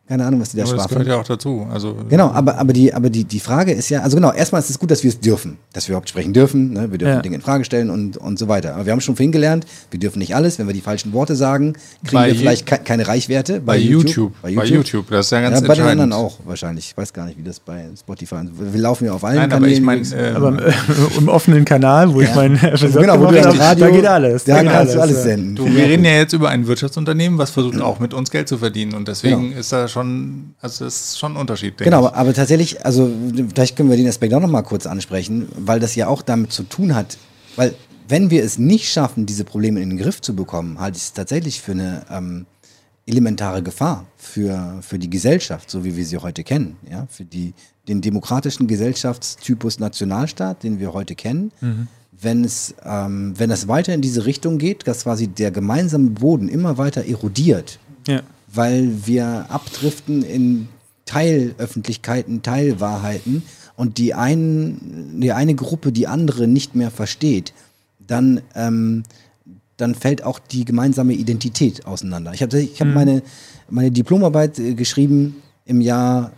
keine 0.06 0.26
Ahnung, 0.26 0.42
was 0.42 0.50
die 0.50 0.58
da 0.58 0.64
aber 0.64 0.74
schwafeln. 0.74 1.00
Das 1.00 1.06
gehört 1.06 1.08
ja 1.08 1.22
auch 1.22 1.28
dazu. 1.28 1.66
Also, 1.72 1.96
genau, 2.10 2.30
aber, 2.32 2.58
aber, 2.58 2.74
die, 2.74 2.94
aber 2.94 3.10
die, 3.10 3.24
die 3.24 3.40
Frage 3.40 3.72
ist 3.72 3.90
ja, 3.90 4.02
also 4.02 4.18
genau, 4.18 4.34
erstmal 4.34 4.62
ist 4.62 4.70
es 4.70 4.78
gut, 4.78 4.92
dass 4.92 5.02
wir 5.02 5.10
es 5.10 5.20
dürfen, 5.22 5.58
dass 5.72 5.88
wir 5.88 5.94
überhaupt 5.94 6.10
sprechen 6.10 6.34
dürfen, 6.34 6.74
ne? 6.74 6.92
wir 6.92 6.98
dürfen 6.98 7.16
ja. 7.16 7.22
Dinge 7.22 7.36
in 7.36 7.42
Frage 7.42 7.64
stellen 7.64 7.90
und, 7.90 8.18
und 8.18 8.38
so 8.38 8.50
weiter. 8.50 8.76
Aber 8.76 8.86
wir 8.86 8.92
haben 8.92 9.00
schon 9.00 9.16
vorhin 9.16 9.32
gelernt, 9.32 9.66
wir 9.92 10.00
dürfen 10.02 10.20
nicht 10.20 10.36
alles, 10.36 10.60
wenn 10.60 10.68
wir 10.68 10.74
die 10.74 10.82
falschen 10.82 11.14
Worte 11.14 11.38
sagen, 11.38 11.74
kriegen 12.04 12.22
bei 12.22 12.28
wir 12.28 12.36
vielleicht 12.36 12.66
ke 12.66 12.80
keine 12.84 13.08
Reichwerte. 13.08 13.62
Bei, 13.62 13.74
bei 13.74 13.78
YouTube, 13.78 14.08
YouTube, 14.08 14.34
Bei 14.42 14.50
YouTube. 14.50 14.64
Bei 14.64 14.76
YouTube, 14.76 15.10
das 15.10 15.26
ist 15.28 15.32
ja 15.32 15.42
ganz 15.42 15.62
ja, 15.62 15.68
Bei 15.68 15.76
den 15.76 15.86
anderen 15.86 16.12
auch 16.12 16.40
wahrscheinlich. 16.44 16.90
Ich 16.90 16.98
weiß 16.98 17.14
gar 17.14 17.26
nicht, 17.26 17.38
wie 17.38 17.44
das 17.44 17.62
bei 17.62 17.86
Spotify 17.98 18.36
ist. 18.44 18.74
Wir 18.74 18.82
laufen 18.82 19.06
ja 19.06 19.14
auf 19.14 19.24
allen 19.24 19.38
Nein, 19.38 19.50
Kanälen. 19.50 19.88
Aber, 19.88 19.96
ich 19.96 20.12
mein, 20.12 20.20
äh, 20.20 20.34
aber 20.36 20.68
äh, 20.68 20.74
im 21.18 21.30
offenen 21.30 21.64
Kanal, 21.64 22.14
wo 22.14 22.20
ja. 22.20 22.28
ich 22.28 22.36
meine, 22.36 22.58
genau, 22.58 23.22
wo 23.22 23.28
du 23.28 23.40
Radio, 23.40 23.86
da 23.86 23.90
geht 23.90 24.06
alles. 24.06 24.44
Da, 24.44 24.62
da 24.62 24.70
kannst 24.70 24.96
du 24.96 25.02
alles 25.02 25.24
senden. 25.24 25.56
Du, 25.56 25.66
wir 25.66 25.86
reden 25.86 26.04
ja 26.04 26.12
jetzt 26.12 26.34
über 26.34 26.50
ein 26.50 26.68
Wirtschaftsunternehmen, 26.68 27.38
was 27.40 27.52
versucht 27.52 27.80
auch 27.80 28.00
mit 28.00 28.14
uns 28.14 28.32
Geld 28.32 28.50
zu 28.50 28.58
verdienen 28.58 28.96
und 28.96 29.08
deswegen 29.08 29.50
genau. 29.50 29.60
ist 29.60 29.72
da 29.72 29.88
schon, 29.94 30.03
also 30.62 30.86
das 30.86 31.02
ist 31.02 31.20
schon 31.20 31.34
ein 31.34 31.38
Unterschied. 31.38 31.78
Genau, 31.78 32.08
ich. 32.08 32.14
aber 32.14 32.34
tatsächlich, 32.34 32.86
also 32.86 33.12
vielleicht 33.54 33.76
können 33.76 33.90
wir 33.90 33.98
den 33.98 34.08
Aspekt 34.08 34.34
auch 34.34 34.40
noch 34.40 34.50
mal 34.50 34.62
kurz 34.62 34.86
ansprechen, 34.86 35.48
weil 35.58 35.80
das 35.80 35.96
ja 35.96 36.08
auch 36.08 36.22
damit 36.22 36.52
zu 36.52 36.64
tun 36.64 36.96
hat, 36.96 37.18
weil 37.56 37.74
wenn 38.08 38.30
wir 38.30 38.44
es 38.44 38.58
nicht 38.58 38.90
schaffen, 38.90 39.26
diese 39.26 39.44
Probleme 39.44 39.82
in 39.82 39.90
den 39.90 39.98
Griff 39.98 40.22
zu 40.22 40.36
bekommen, 40.36 40.80
halte 40.80 40.98
ich 40.98 41.04
es 41.04 41.14
tatsächlich 41.14 41.62
für 41.62 41.72
eine 41.72 42.06
ähm, 42.10 42.46
elementare 43.06 43.64
Gefahr 43.64 44.06
für, 44.18 44.80
für 44.82 45.00
die 45.00 45.10
Gesellschaft, 45.10 45.70
so 45.70 45.84
wie 45.84 45.96
wir 45.96 46.06
sie 46.06 46.18
heute 46.18 46.44
kennen, 46.44 46.78
ja, 46.90 47.08
für 47.10 47.26
die, 47.26 47.54
den 47.88 48.02
demokratischen 48.02 48.68
Gesellschaftstypus 48.68 49.80
Nationalstaat, 49.80 50.64
den 50.64 50.80
wir 50.80 50.94
heute 50.94 51.16
kennen. 51.16 51.52
Mhm. 51.62 51.88
Wenn 52.12 52.44
es, 52.44 52.76
ähm, 52.86 53.34
wenn 53.38 53.52
es 53.52 53.68
weiter 53.68 53.94
in 53.94 54.02
diese 54.02 54.26
Richtung 54.26 54.58
geht, 54.58 54.88
dass 54.88 55.04
quasi 55.04 55.28
der 55.28 55.52
gemeinsame 55.52 56.12
Boden 56.12 56.48
immer 56.48 56.78
weiter 56.78 57.06
erodiert, 57.06 57.80
ja 58.08 58.22
weil 58.54 59.06
wir 59.06 59.48
abdriften 59.50 60.24
in 60.24 60.68
Teilöffentlichkeiten, 61.06 62.42
Teilwahrheiten 62.42 63.44
und 63.76 63.98
die, 63.98 64.14
einen, 64.14 65.20
die 65.20 65.32
eine 65.32 65.56
Gruppe 65.56 65.92
die 65.92 66.08
andere 66.08 66.48
nicht 66.48 66.76
mehr 66.76 66.92
versteht, 66.92 67.54
dann, 68.06 68.42
ähm, 68.56 69.04
dann 69.78 69.96
fällt 69.96 70.24
auch 70.24 70.40
die 70.40 70.66
gemeinsame 70.66 71.14
Identität 71.14 71.86
auseinander. 71.86 72.34
Ich 72.34 72.42
habe 72.42 72.60
ich 72.60 72.80
hab 72.80 72.88
mhm. 72.88 72.94
meine, 72.94 73.22
meine 73.70 73.92
Diplomarbeit 73.92 74.60
äh, 74.60 74.76
geschrieben 74.76 75.38
im 75.66 75.82
Jahr 75.82 76.32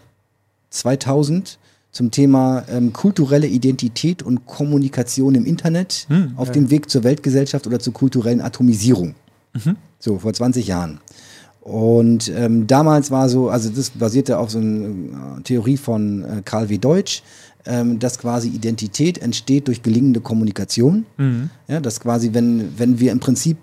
2000 0.69 1.59
zum 1.91 2.11
Thema 2.11 2.65
ähm, 2.69 2.91
kulturelle 2.91 3.47
Identität 3.47 4.21
und 4.21 4.45
Kommunikation 4.45 5.33
im 5.33 5.45
Internet 5.45 6.05
hm, 6.09 6.33
auf 6.35 6.49
ja. 6.49 6.53
dem 6.53 6.69
Weg 6.69 6.89
zur 6.89 7.05
Weltgesellschaft 7.05 7.67
oder 7.67 7.79
zur 7.79 7.93
kulturellen 7.93 8.41
Atomisierung. 8.41 9.15
Mhm. 9.53 9.77
So, 9.99 10.19
vor 10.19 10.33
20 10.33 10.67
Jahren. 10.67 10.99
Und 11.65 12.31
ähm, 12.37 12.67
damals 12.67 13.09
war 13.09 13.27
so, 13.27 13.49
also 13.49 13.69
das 13.69 13.89
basierte 13.89 14.37
auf 14.37 14.51
so 14.51 14.59
einer 14.59 15.39
äh, 15.39 15.41
Theorie 15.41 15.77
von 15.77 16.23
äh, 16.23 16.41
Karl 16.45 16.69
W. 16.69 16.77
Deutsch, 16.77 17.23
ähm, 17.65 17.97
dass 17.97 18.19
quasi 18.19 18.49
Identität 18.49 19.17
entsteht 19.17 19.67
durch 19.67 19.81
gelingende 19.81 20.21
Kommunikation. 20.21 21.07
Mhm. 21.17 21.49
Ja, 21.67 21.79
dass 21.79 21.99
quasi, 21.99 22.35
wenn, 22.35 22.77
wenn 22.77 22.99
wir 22.99 23.11
im 23.11 23.19
Prinzip, 23.19 23.57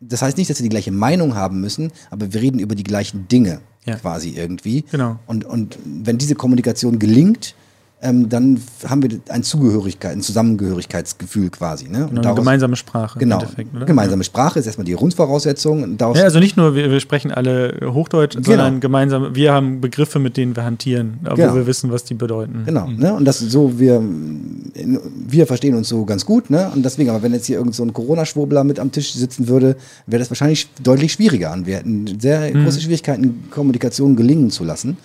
das 0.00 0.20
heißt 0.20 0.36
nicht, 0.36 0.50
dass 0.50 0.58
wir 0.58 0.64
die 0.64 0.68
gleiche 0.68 0.90
Meinung 0.90 1.36
haben 1.36 1.60
müssen, 1.60 1.92
aber 2.10 2.32
wir 2.32 2.42
reden 2.42 2.58
über 2.58 2.74
die 2.74 2.82
gleichen 2.82 3.28
Dinge 3.28 3.60
ja. 3.84 3.94
quasi 3.94 4.30
irgendwie. 4.30 4.82
Genau. 4.90 5.20
Und, 5.28 5.44
und 5.44 5.78
wenn 5.84 6.18
diese 6.18 6.34
Kommunikation 6.34 6.98
gelingt, 6.98 7.54
ähm, 8.02 8.28
dann 8.28 8.60
haben 8.86 9.02
wir 9.02 9.18
ein 9.30 9.42
Zugehörigkeit, 9.42 10.12
ein 10.12 10.20
Zusammengehörigkeitsgefühl 10.20 11.48
quasi. 11.48 11.88
Ne? 11.88 12.06
Genau, 12.08 12.20
daraus, 12.20 12.36
gemeinsame 12.36 12.76
Sprache. 12.76 13.18
Genau. 13.18 13.42
Gemeinsame 13.86 14.22
Sprache 14.22 14.58
ist 14.58 14.66
erstmal 14.66 14.84
die 14.84 14.92
Grundvoraussetzung. 14.92 15.96
ja, 15.98 16.12
also 16.12 16.38
nicht 16.38 16.58
nur, 16.58 16.74
wir, 16.74 16.90
wir 16.90 17.00
sprechen 17.00 17.32
alle 17.32 17.80
Hochdeutsch, 17.82 18.34
genau. 18.34 18.48
sondern 18.48 18.80
gemeinsam, 18.80 19.34
wir 19.34 19.52
haben 19.54 19.80
Begriffe, 19.80 20.18
mit 20.18 20.36
denen 20.36 20.54
wir 20.54 20.64
hantieren, 20.64 21.20
wo 21.22 21.36
genau. 21.36 21.54
wir 21.54 21.66
wissen, 21.66 21.90
was 21.90 22.04
die 22.04 22.12
bedeuten. 22.12 22.64
Genau. 22.66 22.86
Mhm. 22.86 22.98
Ne? 22.98 23.14
Und 23.14 23.24
das 23.24 23.38
so, 23.38 23.78
wir, 23.78 24.02
wir 24.74 25.46
verstehen 25.46 25.74
uns 25.74 25.88
so 25.88 26.04
ganz 26.04 26.26
gut. 26.26 26.50
Ne? 26.50 26.70
Und 26.74 26.84
deswegen, 26.84 27.08
aber 27.08 27.22
wenn 27.22 27.32
jetzt 27.32 27.46
hier 27.46 27.56
irgend 27.56 27.74
so 27.74 27.82
ein 27.82 27.94
Corona-Schwurbler 27.94 28.62
mit 28.64 28.78
am 28.78 28.92
Tisch 28.92 29.14
sitzen 29.14 29.48
würde, 29.48 29.74
wäre 30.06 30.20
das 30.20 30.30
wahrscheinlich 30.30 30.68
deutlich 30.82 31.14
schwieriger. 31.14 31.50
Und 31.54 31.66
wir 31.66 31.76
hätten 31.76 32.20
sehr 32.20 32.54
mhm. 32.54 32.64
große 32.64 32.82
Schwierigkeiten, 32.82 33.44
Kommunikation 33.50 34.16
gelingen 34.16 34.50
zu 34.50 34.64
lassen. 34.64 34.98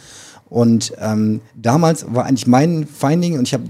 Und 0.52 0.92
ähm, 1.00 1.40
damals 1.56 2.06
war 2.14 2.26
eigentlich 2.26 2.46
mein 2.46 2.86
Finding, 2.86 3.40
und 3.40 3.48
ich 3.48 3.54
habe, 3.54 3.64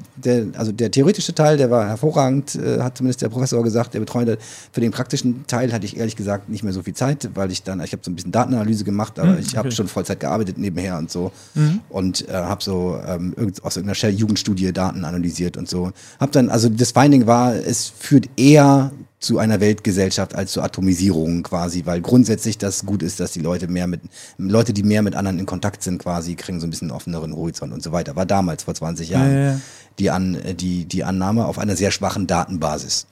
also 0.58 0.72
der 0.72 0.90
theoretische 0.90 1.36
Teil, 1.36 1.56
der 1.56 1.70
war 1.70 1.88
hervorragend, 1.88 2.56
äh, 2.56 2.80
hat 2.80 2.98
zumindest 2.98 3.22
der 3.22 3.30
Professor 3.30 3.62
gesagt, 3.62 3.94
der 3.94 3.99
Betreuende. 3.99 4.40
Für 4.72 4.82
den 4.82 4.90
praktischen 4.90 5.45
Teil 5.45 5.72
hatte 5.74 5.86
ich 5.86 5.95
ehrlich 5.95 6.16
gesagt 6.16 6.49
nicht 6.49 6.64
mehr 6.64 6.74
so 6.74 6.82
viel 6.82 6.95
Zeit, 6.95 7.30
weil 7.36 7.52
ich 7.52 7.62
dann, 7.62 7.82
ich 7.82 7.91
habe 7.91 8.02
so 8.03 8.10
ein 8.10 8.16
bisschen 8.16 8.32
Datenanalyse 8.32 8.84
gemacht, 8.84 9.20
aber 9.20 9.34
mhm, 9.34 9.40
ich 9.41 9.56
habe 9.56 9.72
schon 9.72 9.88
Vollzeit 9.88 10.20
gearbeitet 10.20 10.58
nebenher 10.58 10.98
und 10.98 11.12
so. 11.12 11.32
Mhm. 11.53 11.82
Und 11.90 12.28
äh, 12.28 12.34
habe 12.34 12.64
so 12.64 12.99
ähm, 13.08 13.36
aus 13.62 13.76
irgendeiner 13.76 13.94
Shell-Jugendstudie 13.94 14.74
Daten 14.74 15.06
analysiert 15.06 15.58
und 15.58 15.70
so. 15.70 15.91
Hab 16.20 16.32
dann, 16.32 16.49
also 16.49 16.68
das 16.68 16.94
Finding 16.94 17.28
war, 17.28 17.53
es 17.53 17.94
führt 17.95 18.28
eher 18.38 18.90
zu 19.22 19.38
einer 19.38 19.60
Weltgesellschaft 19.60 20.35
als 20.35 20.52
zur 20.52 20.64
Atomisierung 20.64 21.43
quasi, 21.43 21.85
weil 21.85 22.02
grundsätzlich 22.02 22.57
das 22.57 22.88
gut 22.88 23.03
ist, 23.03 23.19
dass 23.19 23.31
die 23.31 23.39
Leute 23.39 23.68
mehr 23.68 23.85
mit, 23.85 24.02
Leute, 24.39 24.73
die 24.73 24.81
mehr 24.81 25.03
mit 25.03 25.15
anderen 25.15 25.38
in 25.38 25.45
Kontakt 25.45 25.84
sind 25.84 25.99
quasi, 25.99 26.34
kriegen 26.34 26.60
so 26.60 26.65
ein 26.65 26.72
bisschen 26.72 26.89
offeneren 26.89 27.35
Horizont 27.35 27.72
und 27.72 27.84
so 27.84 27.91
weiter. 27.91 28.15
War 28.15 28.26
damals 28.26 28.64
vor 28.64 28.73
20 28.73 29.10
Jahren 29.10 29.34
ja, 29.34 29.52
ja. 29.52 29.60
Die, 29.99 30.10
An, 30.10 30.38
die, 30.56 30.85
die 30.85 31.03
Annahme 31.03 31.45
auf 31.45 31.60
einer 31.60 31.76
sehr 31.76 31.91
schwachen 31.91 32.26
Datenbasis. 32.26 33.06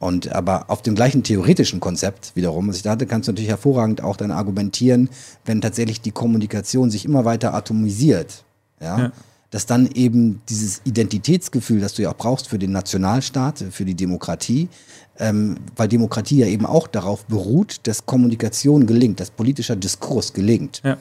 Und 0.00 0.32
aber 0.32 0.68
auf 0.68 0.82
dem 0.82 0.96
gleichen 0.96 1.22
theoretischen 1.22 1.78
Konzept 1.78 2.32
wiederum, 2.34 2.68
was 2.68 2.76
ich 2.76 2.82
da 2.82 2.90
hatte, 2.90 3.06
kannst 3.06 3.28
du 3.28 3.32
natürlich 3.32 3.50
hervorragend 3.50 4.02
auch 4.02 4.16
dann 4.16 4.32
argumentieren, 4.32 5.10
wenn 5.44 5.60
tatsächlich 5.60 6.00
die 6.00 6.10
Kommunikation 6.10 6.90
sich 6.90 7.04
immer 7.04 7.24
weiter 7.24 7.54
atomisiert, 7.54 8.42
ja, 8.80 8.98
ja 8.98 9.12
dass 9.52 9.66
dann 9.66 9.86
eben 9.86 10.40
dieses 10.48 10.80
Identitätsgefühl, 10.84 11.80
das 11.80 11.92
du 11.92 12.02
ja 12.02 12.10
auch 12.10 12.16
brauchst 12.16 12.48
für 12.48 12.58
den 12.58 12.72
Nationalstaat, 12.72 13.62
für 13.70 13.84
die 13.84 13.94
Demokratie, 13.94 14.68
ähm, 15.18 15.56
weil 15.76 15.88
Demokratie 15.88 16.38
ja 16.38 16.46
eben 16.46 16.66
auch 16.66 16.86
darauf 16.86 17.24
beruht, 17.26 17.80
dass 17.84 18.06
Kommunikation 18.06 18.86
gelingt, 18.86 19.20
dass 19.20 19.30
politischer 19.30 19.76
Diskurs 19.76 20.32
gelingt. 20.32 20.80
Ja. 20.84 20.96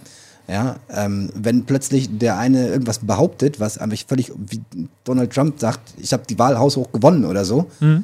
Ja, 0.48 0.78
ähm, 0.90 1.30
wenn 1.34 1.64
plötzlich 1.64 2.18
der 2.18 2.38
eine 2.38 2.68
irgendwas 2.68 3.00
behauptet, 3.00 3.60
was 3.60 3.78
eigentlich 3.78 4.06
völlig, 4.06 4.34
wie 4.36 4.62
Donald 5.06 5.32
Trump 5.32 5.60
sagt, 5.60 5.94
ich 5.98 6.12
habe 6.12 6.24
die 6.30 6.38
Wahl 6.38 6.60
haushoch 6.60 6.92
gewonnen 6.92 7.24
oder 7.24 7.46
so, 7.46 7.68
mhm. 7.80 8.04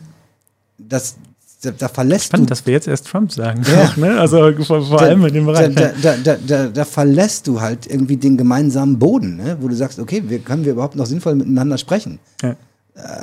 das, 0.77 1.15
da, 1.61 1.71
da 1.71 1.88
verlässt 1.89 2.25
Spannend, 2.25 2.49
du. 2.49 2.51
dass 2.51 2.65
wir 2.65 2.73
jetzt 2.73 2.88
erst 2.88 3.07
Trump 3.07 3.34
sagen. 3.34 3.63
Ja. 3.69 3.91
Ne? 3.97 4.17
Also 4.19 4.53
vor, 4.63 4.85
vor 4.85 4.99
da, 4.99 5.05
allem 5.07 5.25
in 5.25 5.34
dem 5.34 5.45
Bereich. 5.45 5.73
Da, 5.75 6.15
da, 6.23 6.38
da, 6.38 6.67
da, 6.67 6.85
verlässt 6.85 7.47
du 7.47 7.59
halt 7.59 7.88
irgendwie 7.88 8.15
den 8.15 8.38
gemeinsamen 8.38 8.97
Boden, 8.97 9.38
ne? 9.38 9.57
wo 9.59 9.67
du 9.67 9.75
sagst, 9.75 9.99
okay, 9.99 10.23
wir, 10.27 10.39
können 10.39 10.63
wir 10.63 10.73
überhaupt 10.73 10.95
noch 10.95 11.07
sinnvoll 11.07 11.35
miteinander 11.35 11.77
sprechen? 11.77 12.19
Ja. 12.41 12.55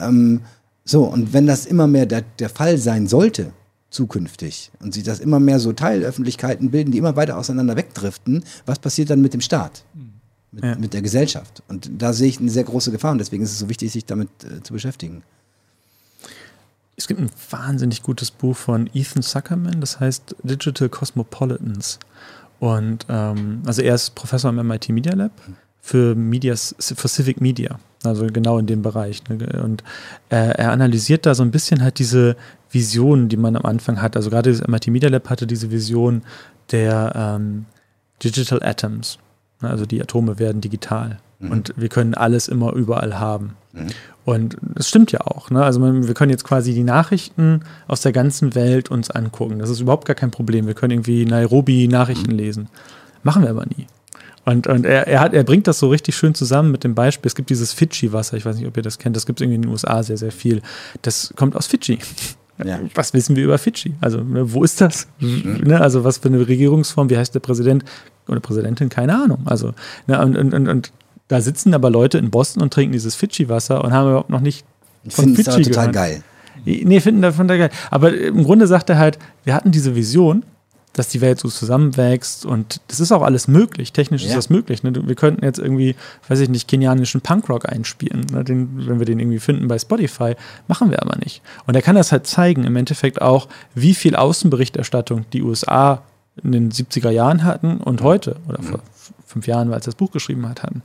Ähm, 0.02 0.40
so, 0.84 1.04
und 1.04 1.32
wenn 1.32 1.46
das 1.46 1.66
immer 1.66 1.86
mehr 1.86 2.06
der, 2.06 2.22
der 2.38 2.50
Fall 2.50 2.76
sein 2.78 3.06
sollte, 3.06 3.52
zukünftig, 3.90 4.70
und 4.80 4.92
sich 4.92 5.02
das 5.02 5.20
immer 5.20 5.40
mehr 5.40 5.58
so 5.58 5.72
Teilöffentlichkeiten 5.72 6.70
bilden, 6.70 6.92
die 6.92 6.98
immer 6.98 7.16
weiter 7.16 7.38
auseinander 7.38 7.76
wegdriften, 7.76 8.44
was 8.66 8.78
passiert 8.78 9.10
dann 9.10 9.22
mit 9.22 9.32
dem 9.32 9.40
Staat? 9.40 9.84
Mit, 10.52 10.64
ja. 10.64 10.76
mit 10.76 10.92
der 10.92 11.02
Gesellschaft? 11.02 11.62
Und 11.68 11.90
da 11.98 12.12
sehe 12.12 12.28
ich 12.28 12.38
eine 12.38 12.50
sehr 12.50 12.64
große 12.64 12.90
Gefahr 12.90 13.12
und 13.12 13.18
deswegen 13.18 13.42
ist 13.42 13.52
es 13.52 13.58
so 13.58 13.68
wichtig, 13.68 13.92
sich 13.92 14.04
damit 14.04 14.28
äh, 14.44 14.62
zu 14.62 14.72
beschäftigen. 14.72 15.22
Es 16.96 17.08
gibt 17.08 17.20
ein 17.20 17.30
wahnsinnig 17.50 18.02
gutes 18.02 18.30
Buch 18.30 18.56
von 18.56 18.88
Ethan 18.94 19.22
Zuckerman, 19.22 19.80
das 19.80 19.98
heißt 19.98 20.36
Digital 20.42 20.88
Cosmopolitans. 20.88 21.98
Und 22.60 23.06
ähm, 23.08 23.62
also 23.66 23.82
er 23.82 23.94
ist 23.94 24.14
Professor 24.14 24.50
am 24.50 24.64
MIT 24.66 24.90
Media 24.90 25.14
Lab 25.14 25.32
für 25.80 26.14
Medias, 26.14 26.74
für 26.78 27.08
Civic 27.08 27.40
Media. 27.40 27.78
Also 28.04 28.26
genau 28.26 28.58
in 28.58 28.66
dem 28.66 28.82
Bereich. 28.82 29.22
Ne? 29.28 29.60
Und 29.62 29.82
äh, 30.28 30.36
er 30.36 30.72
analysiert 30.72 31.26
da 31.26 31.34
so 31.34 31.42
ein 31.42 31.50
bisschen 31.50 31.82
halt 31.82 31.98
diese 31.98 32.36
Visionen, 32.70 33.28
die 33.28 33.36
man 33.36 33.56
am 33.56 33.64
Anfang 33.64 34.02
hat. 34.02 34.16
Also 34.16 34.30
gerade 34.30 34.52
das 34.52 34.66
MIT 34.66 34.88
Media 34.88 35.08
Lab 35.08 35.30
hatte 35.30 35.46
diese 35.46 35.70
Vision 35.70 36.22
der 36.70 37.12
ähm, 37.14 37.66
Digital 38.22 38.62
Atoms. 38.62 39.18
Ne? 39.62 39.70
Also 39.70 39.86
die 39.86 40.02
Atome 40.02 40.38
werden 40.38 40.60
digital. 40.60 41.18
Mhm. 41.38 41.50
Und 41.50 41.74
wir 41.76 41.88
können 41.88 42.14
alles 42.14 42.48
immer 42.48 42.72
überall 42.72 43.18
haben. 43.18 43.56
Mhm. 43.72 43.86
Und 44.24 44.56
das 44.62 44.88
stimmt 44.88 45.12
ja 45.12 45.20
auch. 45.20 45.50
Ne? 45.50 45.62
Also 45.62 45.80
wir 45.80 46.14
können 46.14 46.30
jetzt 46.30 46.44
quasi 46.44 46.72
die 46.72 46.84
Nachrichten 46.84 47.60
aus 47.86 48.00
der 48.00 48.12
ganzen 48.12 48.54
Welt 48.54 48.90
uns 48.90 49.10
angucken. 49.10 49.58
Das 49.58 49.70
ist 49.70 49.80
überhaupt 49.80 50.06
gar 50.06 50.16
kein 50.16 50.30
Problem. 50.30 50.66
Wir 50.66 50.74
können 50.74 50.92
irgendwie 50.92 51.26
Nairobi 51.26 51.88
Nachrichten 51.88 52.32
mhm. 52.32 52.38
lesen. 52.38 52.68
Machen 53.22 53.42
wir 53.42 53.50
aber 53.50 53.66
nie. 53.66 53.86
Und, 54.44 54.66
und 54.66 54.84
er, 54.84 55.06
er, 55.06 55.20
hat, 55.20 55.32
er 55.32 55.44
bringt 55.44 55.66
das 55.66 55.78
so 55.78 55.88
richtig 55.88 56.16
schön 56.16 56.34
zusammen 56.34 56.70
mit 56.70 56.84
dem 56.84 56.94
Beispiel. 56.94 57.28
Es 57.28 57.34
gibt 57.34 57.50
dieses 57.50 57.72
Fidschi-Wasser, 57.72 58.36
ich 58.36 58.44
weiß 58.44 58.56
nicht, 58.56 58.66
ob 58.66 58.76
ihr 58.76 58.82
das 58.82 58.98
kennt, 58.98 59.16
das 59.16 59.26
gibt 59.26 59.40
es 59.40 59.42
irgendwie 59.42 59.56
in 59.56 59.62
den 59.62 59.70
USA 59.70 60.02
sehr, 60.02 60.18
sehr 60.18 60.32
viel. 60.32 60.60
Das 61.02 61.32
kommt 61.36 61.56
aus 61.56 61.66
Fidschi. 61.66 61.98
Ja. 62.64 62.78
Was 62.94 63.14
wissen 63.14 63.36
wir 63.36 63.44
über 63.44 63.58
Fidschi? 63.58 63.94
Also, 64.00 64.20
ne, 64.20 64.52
wo 64.52 64.62
ist 64.62 64.80
das? 64.80 65.08
Mhm. 65.18 65.62
Ne, 65.64 65.80
also, 65.80 66.04
was 66.04 66.18
für 66.18 66.28
eine 66.28 66.46
Regierungsform? 66.46 67.10
Wie 67.10 67.16
heißt 67.16 67.34
der 67.34 67.40
Präsident 67.40 67.84
oder 68.28 68.38
Präsidentin? 68.38 68.88
Keine 68.90 69.20
Ahnung. 69.20 69.42
Also, 69.44 69.72
ne, 70.06 70.20
und, 70.22 70.36
und, 70.36 70.54
und, 70.54 70.68
und 70.68 70.92
da 71.26 71.40
sitzen 71.40 71.74
aber 71.74 71.90
Leute 71.90 72.18
in 72.18 72.30
Boston 72.30 72.62
und 72.62 72.72
trinken 72.72 72.92
dieses 72.92 73.16
Fidschi-Wasser 73.16 73.82
und 73.82 73.92
haben 73.92 74.08
überhaupt 74.08 74.30
noch 74.30 74.40
nicht 74.40 74.64
von 75.08 75.34
Fidschi 75.34 75.62
gehört. 75.62 75.66
total 75.66 75.90
geil. 75.92 76.22
Nee, 76.64 77.00
finden 77.00 77.22
davon 77.22 77.48
da 77.48 77.56
geil. 77.56 77.70
Aber 77.90 78.16
im 78.16 78.44
Grunde 78.44 78.66
sagt 78.66 78.88
er 78.88 78.98
halt, 78.98 79.18
wir 79.44 79.54
hatten 79.54 79.70
diese 79.70 79.96
Vision 79.96 80.44
dass 80.94 81.08
die 81.08 81.20
Welt 81.20 81.38
so 81.38 81.48
zusammenwächst 81.48 82.46
und 82.46 82.80
das 82.88 83.00
ist 83.00 83.12
auch 83.12 83.22
alles 83.22 83.48
möglich. 83.48 83.92
Technisch 83.92 84.22
ja. 84.22 84.28
ist 84.28 84.36
das 84.36 84.48
möglich. 84.48 84.82
Ne? 84.82 84.92
Wir 85.06 85.14
könnten 85.16 85.44
jetzt 85.44 85.58
irgendwie, 85.58 85.96
weiß 86.28 86.40
ich 86.40 86.48
nicht, 86.48 86.68
kenianischen 86.68 87.20
Punkrock 87.20 87.68
einspielen, 87.68 88.24
ne? 88.32 88.44
den, 88.44 88.86
wenn 88.86 88.98
wir 89.00 89.06
den 89.06 89.18
irgendwie 89.18 89.40
finden 89.40 89.68
bei 89.68 89.78
Spotify. 89.78 90.36
Machen 90.68 90.90
wir 90.90 91.02
aber 91.02 91.18
nicht. 91.18 91.42
Und 91.66 91.74
er 91.74 91.82
kann 91.82 91.96
das 91.96 92.12
halt 92.12 92.26
zeigen, 92.26 92.64
im 92.64 92.76
Endeffekt 92.76 93.20
auch, 93.20 93.48
wie 93.74 93.94
viel 93.94 94.14
Außenberichterstattung 94.16 95.26
die 95.32 95.42
USA 95.42 96.02
in 96.42 96.52
den 96.52 96.70
70er 96.70 97.10
Jahren 97.10 97.44
hatten 97.44 97.78
und 97.78 98.02
heute 98.02 98.36
oder 98.48 98.62
vor 98.62 98.80
fünf 99.26 99.46
Jahren, 99.48 99.72
als 99.72 99.86
er 99.86 99.92
das 99.92 99.96
Buch 99.96 100.12
geschrieben 100.12 100.48
hat, 100.48 100.62
hatten. 100.62 100.82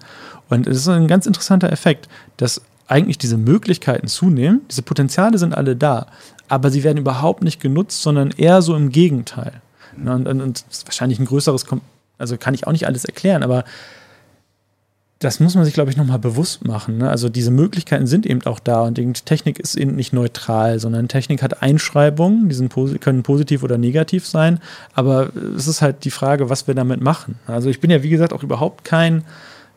Und 0.50 0.68
es 0.68 0.78
ist 0.78 0.88
ein 0.88 1.08
ganz 1.08 1.28
interessanter 1.28 1.72
Effekt, 1.72 2.10
dass 2.38 2.62
eigentlich 2.88 3.20
diese 3.20 3.38
Möglichkeiten 3.38 4.08
zunehmen, 4.08 4.62
diese 4.70 4.82
Potenziale 4.82 5.38
sind 5.38 5.56
alle 5.56 5.76
da, 5.76 6.08
aber 6.48 6.72
sie 6.72 6.84
werden 6.84 6.98
überhaupt 6.98 7.44
nicht 7.44 7.62
genutzt, 7.62 8.02
sondern 8.02 8.32
eher 8.32 8.64
so 8.64 8.76
im 8.76 8.90
Gegenteil. 8.90 9.62
Ne, 10.04 10.14
und, 10.16 10.28
und, 10.28 10.42
und 10.42 10.66
wahrscheinlich 10.86 11.20
ein 11.20 11.26
größeres, 11.26 11.66
also 12.18 12.38
kann 12.38 12.54
ich 12.54 12.68
auch 12.68 12.72
nicht 12.72 12.88
alles 12.88 13.06
erklären, 13.06 13.44
aber 13.44 13.64
das 15.20 15.42
muss 15.42 15.54
man 15.56 15.66
sich, 15.66 15.74
glaube 15.74 15.92
ich, 15.92 15.98
nochmal 15.98 16.18
bewusst 16.18 16.66
machen. 16.66 16.98
Ne? 16.98 17.10
Also 17.10 17.28
diese 17.28 17.52
Möglichkeiten 17.52 18.08
sind 18.08 18.26
eben 18.26 18.42
auch 18.46 18.60
da 18.60 18.84
und 18.84 18.98
die 18.98 19.12
Technik 19.12 19.60
ist 19.60 19.76
eben 19.76 19.96
nicht 19.96 20.14
neutral, 20.14 20.80
sondern 20.80 21.10
Technik 21.10 21.44
hat 21.44 21.62
Einschreibungen, 21.62 22.48
die 22.48 22.56
sind, 22.56 22.74
können 23.02 23.24
positiv 23.24 23.62
oder 23.62 23.78
negativ 23.78 24.26
sein, 24.26 24.60
aber 24.94 25.30
es 25.58 25.68
ist 25.68 25.82
halt 25.82 26.06
die 26.06 26.12
Frage, 26.12 26.50
was 26.50 26.68
wir 26.68 26.74
damit 26.74 27.02
machen. 27.02 27.36
Also 27.48 27.70
ich 27.70 27.82
bin 27.82 27.92
ja, 27.92 28.02
wie 28.02 28.10
gesagt, 28.10 28.32
auch 28.32 28.44
überhaupt 28.44 28.86
kein 28.86 29.26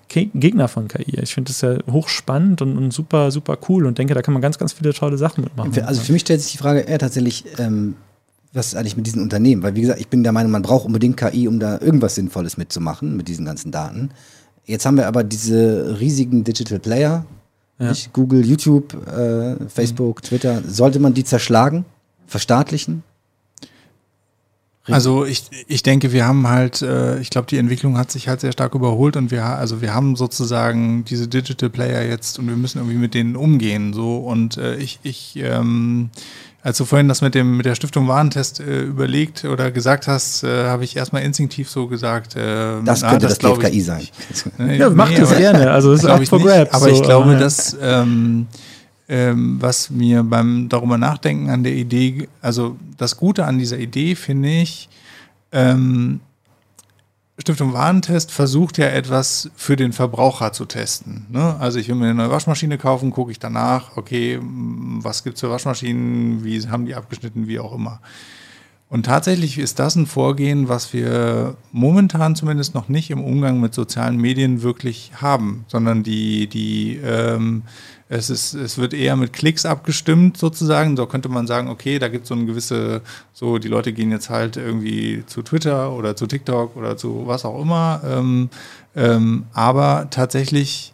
Gegner 0.09 0.69
von 0.69 0.89
KI. 0.89 1.19
Ich 1.20 1.35
finde 1.35 1.49
das 1.49 1.61
ja 1.62 1.78
hochspannend 1.90 2.62
und, 2.62 2.77
und, 2.77 2.93
super, 2.93 3.31
super 3.31 3.57
cool 3.69 3.86
und 3.86 3.99
denke, 3.99 4.15
da 4.15 4.23
kann 4.23 4.35
man 4.35 4.43
ganz, 4.43 4.59
ganz 4.59 4.74
viele 4.74 4.93
tolle 4.93 5.16
Sachen 5.16 5.43
mitmachen. 5.43 5.73
Also 5.85 6.03
für 6.03 6.12
mich 6.12 6.23
stellt 6.23 6.40
sich 6.40 6.53
die 6.53 6.59
Frage 6.59 6.81
eher 6.81 6.99
tatsächlich, 6.99 7.44
ähm, 7.59 7.97
was 8.53 8.69
ist 8.69 8.74
eigentlich 8.74 8.97
mit 8.97 9.07
diesen 9.07 9.23
Unternehmen? 9.23 9.62
Weil, 9.62 9.74
wie 9.74 9.81
gesagt, 9.81 10.01
ich 10.01 10.09
bin 10.09 10.23
der 10.23 10.33
Meinung, 10.33 10.53
man 10.53 10.62
braucht 10.62 10.85
unbedingt 10.85 11.16
KI, 11.16 11.49
um 11.49 11.59
da 11.59 11.81
irgendwas 11.81 12.15
Sinnvolles 12.15 12.57
mitzumachen 12.57 13.16
mit 13.16 13.29
diesen 13.29 13.45
ganzen 13.45 13.73
Daten. 13.73 14.11
Jetzt 14.66 14.87
haben 14.87 14.97
wir 14.97 15.09
aber 15.09 15.24
diese 15.24 15.99
riesigen 15.99 16.45
Digital 16.45 16.79
Player, 16.79 17.24
ja. 17.79 17.93
Google, 18.12 18.45
YouTube, 18.45 18.95
äh, 19.09 19.57
Facebook, 19.69 20.23
mhm. 20.23 20.27
Twitter. 20.27 20.62
Sollte 20.66 21.01
man 21.01 21.15
die 21.15 21.24
zerschlagen, 21.24 21.85
verstaatlichen? 22.27 23.03
Also 24.85 25.24
ich, 25.24 25.45
ich 25.69 25.85
denke, 25.85 26.12
wir 26.12 26.27
haben 26.27 26.49
halt, 26.49 26.83
äh, 26.83 27.20
ich 27.20 27.31
glaube, 27.31 27.47
die 27.47 27.59
Entwicklung 27.59 27.97
hat 27.97 28.11
sich 28.11 28.27
halt 28.29 28.41
sehr 28.41 28.51
stark 28.51 28.74
überholt 28.74 29.16
und 29.16 29.31
wir, 29.31 29.45
also 29.45 29.81
wir 29.81 29.95
haben 29.95 30.16
sozusagen 30.16 31.05
diese 31.05 31.29
Digital 31.29 31.70
Player 31.70 32.03
jetzt 32.03 32.39
und 32.41 32.49
wir 32.49 32.57
müssen 32.57 32.79
irgendwie 32.79 32.99
mit 32.99 33.15
denen 33.15 33.37
umgehen. 33.37 33.93
So 33.93 34.19
und 34.19 34.57
äh, 34.57 34.77
ich, 34.77 34.99
ich 35.05 35.37
ähm, 35.37 36.11
als 36.62 36.78
du 36.78 36.84
vorhin 36.84 37.09
das 37.09 37.22
mit 37.22 37.34
dem 37.34 37.56
mit 37.56 37.66
der 37.66 37.74
Stiftung 37.74 38.06
Warentest 38.06 38.60
äh, 38.60 38.82
überlegt 38.82 39.44
oder 39.44 39.70
gesagt 39.70 40.06
hast, 40.06 40.44
äh, 40.44 40.66
habe 40.66 40.84
ich 40.84 40.97
erstmal 40.97 41.22
instinktiv 41.22 41.68
so 41.68 41.89
gesagt. 41.89 42.36
Äh, 42.36 42.80
das 42.84 43.02
könnte 43.02 43.26
na, 43.26 43.28
das, 43.28 43.39
das 43.39 43.59
TFKI 43.59 43.80
sein. 43.80 44.09
ja, 44.78 44.89
macht 44.90 45.18
es 45.18 45.36
gerne. 45.36 45.70
Also 45.72 45.93
es 45.93 46.05
ist 46.05 46.09
auch 46.09 46.22
for 46.24 46.40
grabs. 46.40 46.72
Aber 46.72 46.89
so, 46.89 46.94
ich 46.94 47.02
glaube, 47.02 47.32
ja. 47.32 47.39
dass 47.39 47.76
ähm, 47.80 48.47
ähm, 49.09 49.56
was 49.60 49.90
mir 49.90 50.22
beim 50.22 50.68
darüber 50.68 50.98
nachdenken 50.98 51.51
an 51.51 51.64
der 51.64 51.74
Idee, 51.74 52.28
also 52.40 52.76
das 52.97 53.16
Gute 53.16 53.44
an 53.44 53.59
dieser 53.59 53.78
Idee 53.78 54.14
finde 54.14 54.48
ich, 54.48 54.89
ähm, 55.51 56.20
Stiftung 57.39 57.73
Warentest 57.73 58.31
versucht 58.31 58.79
ja 58.79 58.87
etwas 58.87 59.51
für 59.57 59.75
den 59.75 59.93
Verbraucher 59.93 60.53
zu 60.53 60.67
testen. 60.67 61.27
Ne? 61.31 61.57
Also 61.59 61.79
ich 61.79 61.89
will 61.89 61.95
mir 61.95 62.07
eine 62.07 62.15
neue 62.15 62.31
Waschmaschine 62.31 62.77
kaufen, 62.77 63.11
gucke 63.11 63.33
ich 63.33 63.39
danach, 63.39 63.97
okay, 63.97 64.39
was 64.43 65.25
gibt 65.25 65.37
es 65.37 65.41
für 65.41 65.51
Waschmaschinen, 65.51 66.45
wie 66.45 66.61
haben 66.69 66.85
die 66.85 66.95
abgeschnitten, 66.95 67.49
wie 67.49 67.59
auch 67.59 67.75
immer. 67.75 68.01
Und 68.91 69.07
tatsächlich 69.07 69.59
ist 69.59 69.79
das 69.79 69.97
ein 69.97 70.05
Vorgehen, 70.05 70.69
was 70.69 70.93
wir 70.93 71.57
momentan 71.73 72.37
zumindest 72.37 72.75
noch 72.75 72.91
nicht 72.91 73.11
im 73.11 73.25
Umgang 73.25 73.59
mit 73.59 73.73
sozialen 73.73 74.19
Medien 74.19 74.61
wirklich 74.61 75.13
haben, 75.15 75.65
sondern 75.67 76.03
die, 76.03 76.47
die 76.47 77.01
ähm, 77.03 77.63
es, 78.12 78.28
ist, 78.28 78.52
es 78.52 78.76
wird 78.76 78.93
eher 78.93 79.16
mit 79.16 79.32
Klicks 79.32 79.64
abgestimmt 79.64 80.36
sozusagen. 80.36 80.98
So 80.98 81.06
könnte 81.06 81.30
man 81.30 81.47
sagen, 81.47 81.68
okay, 81.68 81.98
da 81.98 82.09
gibt 82.09 82.24
es 82.24 82.28
so 82.28 82.34
eine 82.34 82.44
gewisse, 82.44 83.01
so 83.32 83.56
die 83.56 83.68
Leute 83.68 83.94
gehen 83.94 84.10
jetzt 84.10 84.28
halt 84.28 84.59
irgendwie 84.59 85.24
zu 85.26 85.40
Twitter 85.40 85.93
oder 85.93 86.14
zu 86.14 86.26
TikTok 86.26 86.76
oder 86.76 86.98
zu 86.98 87.22
was 87.26 87.47
auch 87.47 87.59
immer. 87.59 88.02
Ähm, 88.06 88.51
ähm, 88.94 89.44
aber 89.55 90.09
tatsächlich 90.10 90.93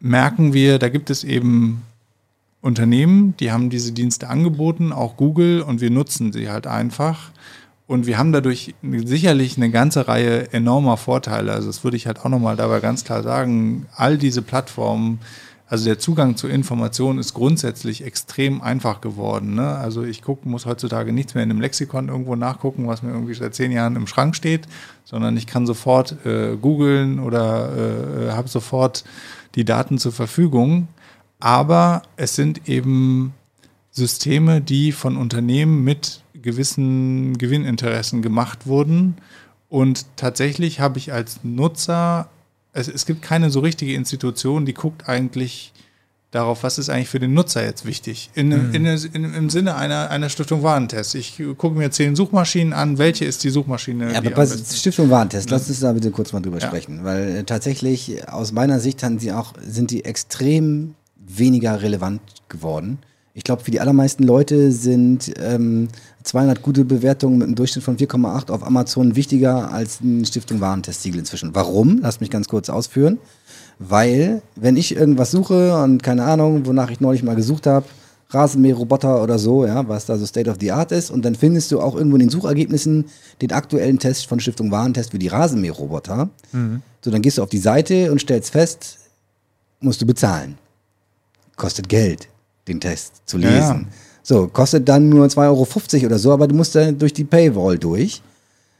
merken 0.00 0.54
wir, 0.54 0.78
da 0.78 0.88
gibt 0.88 1.10
es 1.10 1.22
eben 1.22 1.82
Unternehmen, 2.62 3.34
die 3.38 3.52
haben 3.52 3.68
diese 3.68 3.92
Dienste 3.92 4.28
angeboten, 4.28 4.92
auch 4.92 5.18
Google, 5.18 5.60
und 5.60 5.82
wir 5.82 5.90
nutzen 5.90 6.32
sie 6.32 6.50
halt 6.50 6.66
einfach. 6.66 7.30
Und 7.86 8.06
wir 8.06 8.16
haben 8.16 8.32
dadurch 8.32 8.74
sicherlich 8.82 9.58
eine 9.58 9.70
ganze 9.70 10.08
Reihe 10.08 10.50
enormer 10.52 10.96
Vorteile. 10.96 11.52
Also 11.52 11.66
das 11.66 11.84
würde 11.84 11.98
ich 11.98 12.06
halt 12.06 12.20
auch 12.20 12.28
nochmal 12.30 12.56
dabei 12.56 12.80
ganz 12.80 13.04
klar 13.04 13.22
sagen. 13.22 13.86
All 13.96 14.16
diese 14.16 14.40
Plattformen, 14.42 15.18
also 15.70 15.86
der 15.86 15.98
Zugang 15.98 16.36
zu 16.36 16.48
Informationen 16.48 17.18
ist 17.18 17.32
grundsätzlich 17.32 18.04
extrem 18.04 18.60
einfach 18.60 19.00
geworden. 19.00 19.54
Ne? 19.54 19.76
Also 19.76 20.02
ich 20.02 20.20
guck, 20.20 20.44
muss 20.44 20.66
heutzutage 20.66 21.12
nichts 21.12 21.34
mehr 21.34 21.44
in 21.44 21.50
einem 21.50 21.62
Lexikon 21.62 22.08
irgendwo 22.08 22.36
nachgucken, 22.36 22.86
was 22.86 23.02
mir 23.02 23.12
irgendwie 23.12 23.34
seit 23.34 23.54
zehn 23.54 23.72
Jahren 23.72 23.96
im 23.96 24.06
Schrank 24.06 24.36
steht, 24.36 24.68
sondern 25.04 25.36
ich 25.38 25.46
kann 25.46 25.66
sofort 25.66 26.26
äh, 26.26 26.56
googeln 26.56 27.20
oder 27.20 27.70
äh, 27.74 28.26
äh 28.26 28.30
habe 28.32 28.48
sofort 28.48 29.04
die 29.54 29.64
Daten 29.64 29.96
zur 29.96 30.12
Verfügung 30.12 30.88
aber 31.40 32.02
es 32.16 32.36
sind 32.36 32.68
eben 32.68 33.32
Systeme, 33.90 34.60
die 34.60 34.92
von 34.92 35.16
Unternehmen 35.16 35.82
mit 35.82 36.22
gewissen 36.34 37.36
Gewinninteressen 37.38 38.22
gemacht 38.22 38.66
wurden. 38.66 39.16
Und 39.68 40.06
tatsächlich 40.16 40.80
habe 40.80 40.98
ich 40.98 41.12
als 41.12 41.40
Nutzer, 41.42 42.28
es, 42.72 42.88
es 42.88 43.06
gibt 43.06 43.22
keine 43.22 43.50
so 43.50 43.60
richtige 43.60 43.94
Institution, 43.94 44.66
die 44.66 44.74
guckt 44.74 45.08
eigentlich 45.08 45.72
darauf, 46.30 46.62
was 46.62 46.78
ist 46.78 46.88
eigentlich 46.88 47.08
für 47.08 47.18
den 47.18 47.34
Nutzer 47.34 47.64
jetzt 47.64 47.84
wichtig. 47.84 48.30
In, 48.34 48.48
mhm. 48.48 48.74
in, 48.74 48.86
in, 48.86 49.34
Im 49.34 49.50
Sinne 49.50 49.74
einer, 49.74 50.10
einer 50.10 50.28
Stiftung 50.28 50.62
Warentest. 50.62 51.14
Ich 51.14 51.42
gucke 51.58 51.76
mir 51.76 51.90
zehn 51.90 52.14
Suchmaschinen 52.14 52.72
an. 52.72 52.98
Welche 52.98 53.24
ist 53.24 53.42
die 53.42 53.50
Suchmaschine? 53.50 54.12
Ja, 54.12 54.18
aber 54.18 54.30
bei 54.30 54.46
Stiftung 54.46 55.10
Warentest, 55.10 55.50
lass 55.50 55.68
uns 55.68 55.80
da 55.80 55.92
bitte 55.92 56.10
kurz 56.10 56.32
mal 56.32 56.40
drüber 56.40 56.58
ja. 56.58 56.66
sprechen. 56.66 57.04
Weil 57.04 57.36
äh, 57.36 57.44
tatsächlich 57.44 58.28
aus 58.28 58.52
meiner 58.52 58.78
Sicht 58.78 59.02
haben 59.02 59.18
sie 59.18 59.32
auch, 59.32 59.54
sind 59.60 59.90
die 59.90 60.04
extrem 60.04 60.94
weniger 61.16 61.82
relevant 61.82 62.20
geworden. 62.48 62.98
Ich 63.34 63.44
glaube, 63.44 63.62
für 63.62 63.70
die 63.70 63.80
allermeisten 63.80 64.24
Leute 64.24 64.72
sind 64.72 65.32
ähm, 65.40 65.88
200 66.22 66.62
gute 66.62 66.84
Bewertungen 66.84 67.38
mit 67.38 67.46
einem 67.46 67.54
Durchschnitt 67.54 67.84
von 67.84 67.96
4,8 67.96 68.50
auf 68.50 68.66
Amazon 68.66 69.16
wichtiger 69.16 69.72
als 69.72 70.00
ein 70.00 70.24
Stiftung 70.24 70.60
Warentestsiegel 70.60 71.20
inzwischen. 71.20 71.54
Warum? 71.54 71.98
Lass 72.02 72.20
mich 72.20 72.30
ganz 72.30 72.48
kurz 72.48 72.68
ausführen. 72.68 73.18
Weil, 73.78 74.42
wenn 74.56 74.76
ich 74.76 74.94
irgendwas 74.94 75.30
suche 75.30 75.76
und 75.82 76.02
keine 76.02 76.24
Ahnung, 76.24 76.66
wonach 76.66 76.90
ich 76.90 77.00
neulich 77.00 77.22
mal 77.22 77.36
gesucht 77.36 77.66
habe, 77.66 77.86
Rasenmäherroboter 78.28 79.22
oder 79.22 79.38
so, 79.38 79.66
ja, 79.66 79.88
was 79.88 80.06
da 80.06 80.16
so 80.16 80.26
State 80.26 80.48
of 80.48 80.58
the 80.60 80.70
Art 80.70 80.92
ist, 80.92 81.10
und 81.10 81.24
dann 81.24 81.34
findest 81.34 81.72
du 81.72 81.80
auch 81.80 81.96
irgendwo 81.96 82.16
in 82.16 82.20
den 82.20 82.28
Suchergebnissen 82.28 83.06
den 83.42 83.52
aktuellen 83.52 83.98
Test 83.98 84.26
von 84.26 84.38
Stiftung 84.38 84.70
Warentest 84.70 85.10
für 85.10 85.18
die 85.18 85.28
Rasenmäherroboter. 85.28 86.28
Mhm. 86.52 86.82
So, 87.04 87.10
dann 87.10 87.22
gehst 87.22 87.38
du 87.38 87.42
auf 87.42 87.48
die 87.48 87.58
Seite 87.58 88.12
und 88.12 88.20
stellst 88.20 88.50
fest, 88.50 88.98
musst 89.80 90.00
du 90.02 90.06
bezahlen 90.06 90.58
kostet 91.60 91.90
Geld, 91.90 92.28
den 92.66 92.80
Test 92.80 93.20
zu 93.26 93.36
lesen. 93.36 93.52
Ja, 93.52 93.74
ja. 93.74 93.86
So, 94.22 94.46
kostet 94.46 94.88
dann 94.88 95.08
nur 95.08 95.26
2,50 95.26 95.46
Euro 95.46 96.06
oder 96.06 96.18
so, 96.18 96.32
aber 96.32 96.46
du 96.46 96.54
musst 96.54 96.74
dann 96.74 96.98
durch 96.98 97.12
die 97.12 97.24
Paywall 97.24 97.78
durch. 97.78 98.22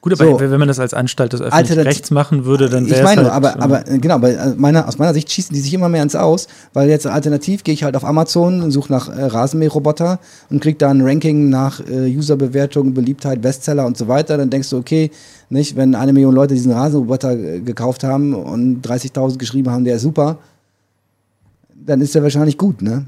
Gut, 0.02 0.14
aber 0.14 0.30
so, 0.30 0.40
wenn 0.40 0.58
man 0.58 0.68
das 0.68 0.78
als 0.78 0.94
Anstalt 0.94 1.34
des 1.34 1.42
öffentlichen 1.42 1.80
Rechts 1.80 2.10
machen 2.10 2.46
würde, 2.46 2.70
dann 2.70 2.88
wäre 2.88 3.00
Ich 3.00 3.04
meine, 3.04 3.30
halt, 3.30 3.32
aber, 3.32 3.62
aber 3.62 3.82
genau, 3.82 4.14
aber 4.14 4.54
meiner, 4.56 4.88
aus 4.88 4.96
meiner 4.96 5.12
Sicht 5.12 5.30
schießen 5.30 5.52
die 5.54 5.60
sich 5.60 5.74
immer 5.74 5.90
mehr 5.90 6.02
ins 6.02 6.16
Aus, 6.16 6.48
weil 6.72 6.88
jetzt 6.88 7.06
alternativ 7.06 7.64
gehe 7.64 7.74
ich 7.74 7.84
halt 7.84 7.94
auf 7.96 8.04
Amazon 8.04 8.62
und 8.62 8.70
suche 8.70 8.90
nach 8.90 9.10
äh, 9.10 9.24
Rasenmäherroboter 9.24 10.18
und 10.48 10.62
kriege 10.62 10.78
da 10.78 10.88
ein 10.88 11.02
Ranking 11.02 11.50
nach 11.50 11.80
äh, 11.80 12.16
Userbewertung, 12.16 12.94
Beliebtheit, 12.94 13.42
Bestseller 13.42 13.84
und 13.84 13.98
so 13.98 14.08
weiter. 14.08 14.38
Dann 14.38 14.48
denkst 14.48 14.70
du, 14.70 14.78
okay, 14.78 15.10
nicht, 15.50 15.76
wenn 15.76 15.94
eine 15.94 16.14
Million 16.14 16.34
Leute 16.34 16.54
diesen 16.54 16.72
Rasenroboter 16.72 17.32
äh, 17.32 17.60
gekauft 17.60 18.02
haben 18.02 18.32
und 18.32 18.80
30.000 18.86 19.36
geschrieben 19.36 19.70
haben, 19.70 19.84
der 19.84 19.96
ist 19.96 20.02
super, 20.02 20.38
dann 21.74 22.00
ist 22.00 22.16
er 22.16 22.22
wahrscheinlich 22.22 22.56
gut, 22.56 22.80
ne? 22.80 23.04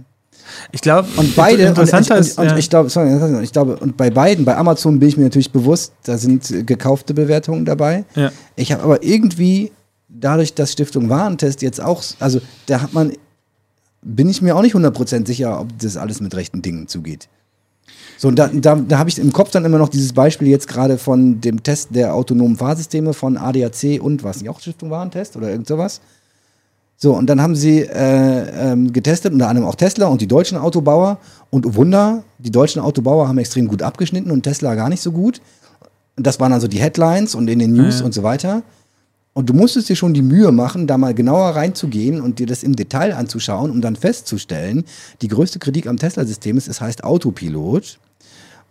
Ich 0.72 0.80
glaube, 0.80 1.08
und 1.16 1.34
beide, 1.36 1.62
interessanter 1.64 2.16
und, 2.16 2.26
ich, 2.26 2.38
und, 2.38 2.44
und 2.44 2.50
ja. 2.50 2.56
ich 2.56 2.70
glaube, 2.70 2.90
sorry, 2.90 3.42
ich 3.42 3.52
glaube, 3.52 3.76
und 3.76 3.96
bei 3.96 4.10
beiden, 4.10 4.44
bei 4.44 4.56
Amazon 4.56 4.98
bin 4.98 5.08
ich 5.08 5.16
mir 5.16 5.24
natürlich 5.24 5.52
bewusst, 5.52 5.92
da 6.04 6.18
sind 6.18 6.66
gekaufte 6.66 7.14
Bewertungen 7.14 7.64
dabei. 7.64 8.04
Ja. 8.14 8.30
Ich 8.56 8.72
habe 8.72 8.82
aber 8.82 9.02
irgendwie, 9.02 9.72
dadurch, 10.08 10.54
dass 10.54 10.72
Stiftung 10.72 11.08
Warentest 11.08 11.62
jetzt 11.62 11.80
auch, 11.80 12.02
also 12.20 12.40
da 12.66 12.82
hat 12.82 12.92
man, 12.92 13.12
bin 14.02 14.28
ich 14.28 14.42
mir 14.42 14.56
auch 14.56 14.62
nicht 14.62 14.74
100% 14.74 15.26
sicher, 15.26 15.60
ob 15.60 15.68
das 15.78 15.96
alles 15.96 16.20
mit 16.20 16.34
rechten 16.34 16.62
Dingen 16.62 16.88
zugeht. 16.88 17.28
So, 18.18 18.28
und 18.28 18.38
da, 18.38 18.48
da, 18.48 18.76
da 18.76 18.98
habe 18.98 19.10
ich 19.10 19.18
im 19.18 19.32
Kopf 19.32 19.50
dann 19.50 19.64
immer 19.64 19.78
noch 19.78 19.88
dieses 19.88 20.12
Beispiel 20.12 20.48
jetzt 20.48 20.68
gerade 20.68 20.96
von 20.96 21.40
dem 21.40 21.62
Test 21.62 21.88
der 21.94 22.14
autonomen 22.14 22.56
Fahrsysteme 22.56 23.14
von 23.14 23.36
ADAC 23.36 24.00
und 24.00 24.22
was, 24.22 24.40
nicht 24.40 24.48
auch 24.48 24.60
Stiftung 24.60 24.90
Warentest 24.90 25.36
oder 25.36 25.50
irgend 25.50 25.66
sowas. 25.66 26.00
So, 27.02 27.14
und 27.14 27.26
dann 27.26 27.42
haben 27.42 27.56
sie 27.56 27.80
äh, 27.80 28.70
ähm, 28.70 28.92
getestet, 28.92 29.32
unter 29.32 29.48
anderem 29.48 29.68
auch 29.68 29.74
Tesla 29.74 30.06
und 30.06 30.20
die 30.20 30.28
deutschen 30.28 30.56
Autobauer. 30.56 31.18
Und 31.50 31.74
Wunder, 31.74 32.22
die 32.38 32.52
deutschen 32.52 32.80
Autobauer 32.80 33.26
haben 33.26 33.38
extrem 33.38 33.66
gut 33.66 33.82
abgeschnitten 33.82 34.30
und 34.30 34.44
Tesla 34.44 34.76
gar 34.76 34.88
nicht 34.88 35.00
so 35.00 35.10
gut. 35.10 35.40
Das 36.14 36.38
waren 36.38 36.52
also 36.52 36.68
die 36.68 36.78
Headlines 36.78 37.34
und 37.34 37.50
in 37.50 37.58
den 37.58 37.72
News 37.72 37.98
ja. 37.98 38.04
und 38.04 38.14
so 38.14 38.22
weiter. 38.22 38.62
Und 39.32 39.50
du 39.50 39.52
musstest 39.52 39.88
dir 39.88 39.96
schon 39.96 40.14
die 40.14 40.22
Mühe 40.22 40.52
machen, 40.52 40.86
da 40.86 40.96
mal 40.96 41.12
genauer 41.12 41.56
reinzugehen 41.56 42.20
und 42.20 42.38
dir 42.38 42.46
das 42.46 42.62
im 42.62 42.76
Detail 42.76 43.16
anzuschauen, 43.16 43.72
um 43.72 43.80
dann 43.80 43.96
festzustellen, 43.96 44.84
die 45.22 45.28
größte 45.28 45.58
Kritik 45.58 45.88
am 45.88 45.96
Tesla-System 45.96 46.56
ist, 46.56 46.68
es 46.68 46.80
heißt 46.80 47.02
Autopilot. 47.02 47.98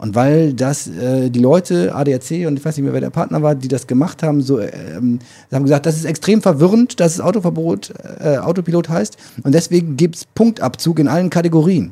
Und 0.02 0.16
weil 0.16 0.54
das 0.54 0.88
äh, 0.88 1.30
die 1.30 1.40
Leute, 1.40 1.94
ADAC 1.94 2.48
und 2.48 2.58
ich 2.58 2.66
weiß 2.66 2.76
nicht 2.76 2.84
mehr, 2.84 2.92
wer 2.92 3.02
der 3.02 3.12
Partner 3.12 3.44
war, 3.44 3.54
die 3.54 3.68
das 3.68 3.86
gemacht 3.86 4.24
haben, 4.24 4.42
so 4.42 4.60
ähm, 4.60 5.20
haben 5.54 5.64
gesagt, 5.64 5.86
das 5.86 5.96
ist 5.96 6.06
extrem 6.06 6.42
verwirrend, 6.42 7.00
dass 7.00 7.14
es 7.14 7.22
Autoverbot, 7.22 7.94
äh, 8.20 8.38
Autopilot 8.38 8.90
heißt. 8.90 9.16
Und 9.44 9.54
deswegen 9.54 9.98
gibt 9.98 10.16
es 10.16 10.26
Punktabzug 10.26 10.98
in 10.98 11.08
allen 11.08 11.30
Kategorien. 11.30 11.92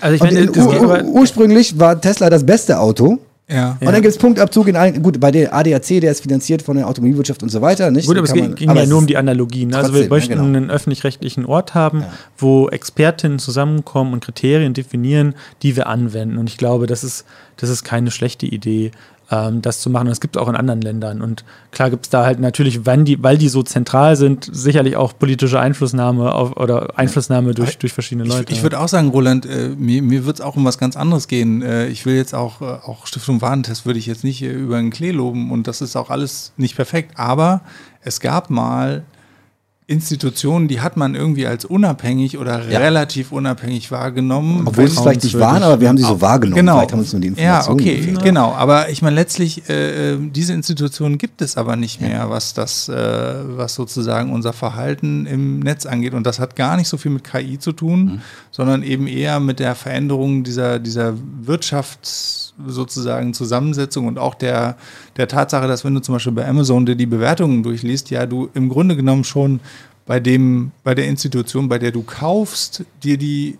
Also 0.00 0.16
ich 0.16 0.22
meine, 0.22 0.50
ursprünglich 1.04 1.78
war 1.78 2.00
Tesla 2.00 2.30
das 2.30 2.44
beste 2.44 2.80
Auto. 2.80 3.20
Ja. 3.50 3.76
Und 3.80 3.86
dann 3.86 4.02
gibt 4.02 4.06
es 4.06 4.18
Punktabzug 4.18 4.68
in 4.68 4.76
allen, 4.76 5.02
gut, 5.02 5.18
bei 5.18 5.30
der 5.30 5.52
ADAC, 5.52 6.00
der 6.00 6.12
ist 6.12 6.22
finanziert 6.22 6.62
von 6.62 6.76
der 6.76 6.86
Automobilwirtschaft 6.86 7.42
und 7.42 7.48
so 7.48 7.60
weiter. 7.60 7.90
Nicht? 7.90 8.06
Gut, 8.06 8.16
aber 8.16 8.26
es 8.26 8.32
ging, 8.32 8.54
ging 8.54 8.74
ja 8.74 8.86
nur 8.86 8.98
um 8.98 9.06
die 9.06 9.16
Analogien. 9.16 9.70
Trotzdem, 9.70 9.94
also 9.94 10.04
wir 10.04 10.08
möchten 10.08 10.32
ja, 10.32 10.38
genau. 10.38 10.56
einen 10.56 10.70
öffentlich-rechtlichen 10.70 11.44
Ort 11.44 11.74
haben, 11.74 12.00
ja. 12.00 12.12
wo 12.38 12.68
Expertinnen 12.68 13.38
zusammenkommen 13.38 14.12
und 14.12 14.24
Kriterien 14.24 14.72
definieren, 14.72 15.34
die 15.62 15.74
wir 15.76 15.88
anwenden. 15.88 16.38
Und 16.38 16.48
ich 16.48 16.58
glaube, 16.58 16.86
das 16.86 17.02
ist, 17.02 17.24
das 17.56 17.70
ist 17.70 17.82
keine 17.82 18.10
schlechte 18.10 18.46
Idee 18.46 18.92
ähm, 19.30 19.62
das 19.62 19.80
zu 19.80 19.90
machen. 19.90 20.06
Und 20.06 20.10
das 20.10 20.20
gibt 20.20 20.36
es 20.36 20.42
auch 20.42 20.48
in 20.48 20.56
anderen 20.56 20.80
Ländern. 20.80 21.22
Und 21.22 21.44
klar 21.70 21.90
gibt 21.90 22.06
es 22.06 22.10
da 22.10 22.24
halt 22.24 22.40
natürlich, 22.40 22.84
wenn 22.86 23.04
die, 23.04 23.22
weil 23.22 23.38
die 23.38 23.48
so 23.48 23.62
zentral 23.62 24.16
sind, 24.16 24.48
sicherlich 24.52 24.96
auch 24.96 25.12
politische 25.18 25.60
Einflussnahme 25.60 26.32
auf, 26.32 26.56
oder 26.56 26.98
Einflussnahme 26.98 27.54
durch, 27.54 27.78
durch 27.78 27.92
verschiedene 27.92 28.28
Leute. 28.28 28.52
Ich, 28.52 28.58
ich 28.58 28.62
würde 28.62 28.80
auch 28.80 28.88
sagen, 28.88 29.08
Roland, 29.08 29.46
äh, 29.46 29.68
mir, 29.76 30.02
mir 30.02 30.26
wird 30.26 30.36
es 30.36 30.40
auch 30.40 30.56
um 30.56 30.64
was 30.64 30.78
ganz 30.78 30.96
anderes 30.96 31.28
gehen. 31.28 31.62
Äh, 31.62 31.86
ich 31.88 32.06
will 32.06 32.16
jetzt 32.16 32.34
auch, 32.34 32.60
äh, 32.60 32.64
auch 32.64 33.06
Stiftung 33.06 33.40
Warentest 33.40 33.86
würde 33.86 33.98
ich 33.98 34.06
jetzt 34.06 34.24
nicht 34.24 34.42
äh, 34.42 34.50
über 34.50 34.76
den 34.76 34.90
Klee 34.90 35.12
loben 35.12 35.50
und 35.50 35.66
das 35.66 35.80
ist 35.80 35.96
auch 35.96 36.10
alles 36.10 36.52
nicht 36.56 36.76
perfekt. 36.76 37.12
Aber 37.16 37.60
es 38.02 38.20
gab 38.20 38.50
mal 38.50 39.04
Institutionen, 39.90 40.68
die 40.68 40.80
hat 40.80 40.96
man 40.96 41.16
irgendwie 41.16 41.48
als 41.48 41.64
unabhängig 41.64 42.38
oder 42.38 42.64
ja. 42.68 42.78
relativ 42.78 43.32
unabhängig 43.32 43.90
wahrgenommen. 43.90 44.62
Obwohl 44.64 44.86
sie 44.86 44.94
es 44.94 45.00
vielleicht 45.00 45.24
nicht 45.24 45.36
waren, 45.36 45.64
aber 45.64 45.80
wir 45.80 45.88
haben 45.88 45.96
sie 45.96 46.04
so 46.04 46.20
wahrgenommen. 46.20 46.54
Genau. 46.60 46.76
Vielleicht 46.76 46.92
haben 46.92 47.00
uns 47.00 47.12
nur 47.12 47.20
die 47.20 47.26
Informationen 47.26 47.66
Ja, 47.66 47.72
okay, 47.72 47.96
gefehlt. 47.96 48.22
genau. 48.22 48.52
Aber 48.52 48.88
ich 48.88 49.02
meine, 49.02 49.16
letztlich, 49.16 49.68
äh, 49.68 50.16
diese 50.16 50.52
Institutionen 50.52 51.18
gibt 51.18 51.42
es 51.42 51.56
aber 51.56 51.74
nicht 51.74 52.00
mehr, 52.00 52.10
ja. 52.10 52.30
was 52.30 52.54
das, 52.54 52.88
äh, 52.88 52.94
was 52.94 53.74
sozusagen 53.74 54.32
unser 54.32 54.52
Verhalten 54.52 55.26
im 55.26 55.58
Netz 55.58 55.86
angeht. 55.86 56.14
Und 56.14 56.24
das 56.24 56.38
hat 56.38 56.54
gar 56.54 56.76
nicht 56.76 56.86
so 56.86 56.96
viel 56.96 57.10
mit 57.10 57.24
KI 57.24 57.58
zu 57.58 57.72
tun, 57.72 58.04
mhm. 58.04 58.20
sondern 58.52 58.84
eben 58.84 59.08
eher 59.08 59.40
mit 59.40 59.58
der 59.58 59.74
Veränderung 59.74 60.44
dieser, 60.44 60.78
dieser 60.78 61.14
Wirtschafts- 61.44 62.50
sozusagen 62.66 63.34
Zusammensetzung 63.34 64.06
und 64.06 64.18
auch 64.18 64.34
der, 64.34 64.76
der 65.16 65.28
Tatsache, 65.28 65.66
dass 65.66 65.84
wenn 65.84 65.94
du 65.94 66.00
zum 66.00 66.14
Beispiel 66.14 66.32
bei 66.32 66.46
Amazon 66.46 66.86
dir 66.86 66.96
die 66.96 67.06
Bewertungen 67.06 67.62
durchliest, 67.62 68.10
ja, 68.10 68.26
du 68.26 68.48
im 68.54 68.68
Grunde 68.68 68.96
genommen 68.96 69.24
schon 69.24 69.60
bei 70.10 70.18
dem, 70.18 70.72
bei 70.82 70.96
der 70.96 71.06
Institution, 71.06 71.68
bei 71.68 71.78
der 71.78 71.92
du 71.92 72.02
kaufst, 72.02 72.84
dir 73.04 73.16
die 73.16 73.58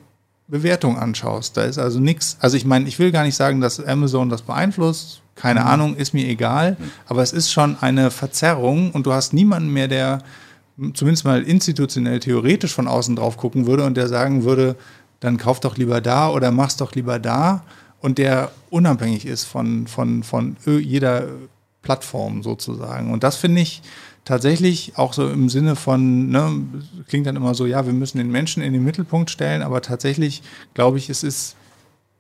Bewertung 0.48 0.98
anschaust. 0.98 1.56
Da 1.56 1.62
ist 1.62 1.78
also 1.78 2.01
nichts. 2.01 2.39
Also 2.40 2.56
ich 2.56 2.64
meine, 2.64 2.89
ich 2.89 2.98
will 2.98 3.12
gar 3.12 3.22
nicht 3.22 3.36
sagen, 3.36 3.60
dass 3.60 3.78
Amazon 3.78 4.28
das 4.28 4.43
beeinflusst. 4.43 5.22
Keine 5.36 5.60
mhm. 5.60 5.66
Ahnung, 5.66 5.94
ist 5.94 6.12
mir 6.12 6.27
egal. 6.27 6.72
Mhm. 6.72 6.90
Aber 7.06 7.22
es 7.22 7.32
ist 7.32 7.52
schon 7.52 7.77
eine 7.81 8.10
Verzerrung 8.10 8.90
und 8.90 9.06
du 9.06 9.12
hast 9.12 9.32
niemanden 9.32 9.72
mehr, 9.72 9.86
der 9.86 10.24
zumindest 10.93 11.24
mal 11.24 11.44
institutionell 11.44 12.18
theoretisch 12.18 12.74
von 12.74 12.89
außen 12.89 13.14
drauf 13.14 13.36
gucken 13.36 13.68
würde 13.68 13.85
und 13.85 13.97
der 13.97 14.09
sagen 14.09 14.43
würde, 14.43 14.74
dann 15.20 15.36
kauf 15.36 15.60
doch 15.60 15.77
lieber 15.77 16.01
da 16.01 16.31
oder 16.31 16.51
mach's 16.51 16.77
doch 16.77 16.97
lieber 16.97 17.20
da 17.20 17.62
und 18.01 18.18
der 18.18 18.51
unabhängig 18.70 19.24
ist 19.24 19.44
von, 19.44 19.86
von, 19.86 20.24
von 20.24 20.56
jeder 20.64 21.28
Plattform 21.82 22.43
sozusagen. 22.43 23.12
Und 23.12 23.22
das 23.22 23.36
finde 23.36 23.60
ich 23.60 23.82
tatsächlich 24.24 24.92
auch 24.97 25.12
so 25.12 25.28
im 25.28 25.48
Sinne 25.48 25.76
von, 25.76 26.28
ne, 26.28 26.64
klingt 27.09 27.26
dann 27.26 27.36
immer 27.36 27.55
so, 27.55 27.66
ja, 27.66 27.86
wir 27.86 27.92
müssen 27.92 28.18
den 28.18 28.30
Menschen 28.30 28.62
in 28.62 28.72
den 28.72 28.84
Mittelpunkt 28.84 29.30
stellen, 29.30 29.62
aber 29.62 29.82
tatsächlich 29.82 30.42
glaube 30.74 30.98
ich, 30.98 31.10
es 31.10 31.22
ist 31.22 31.56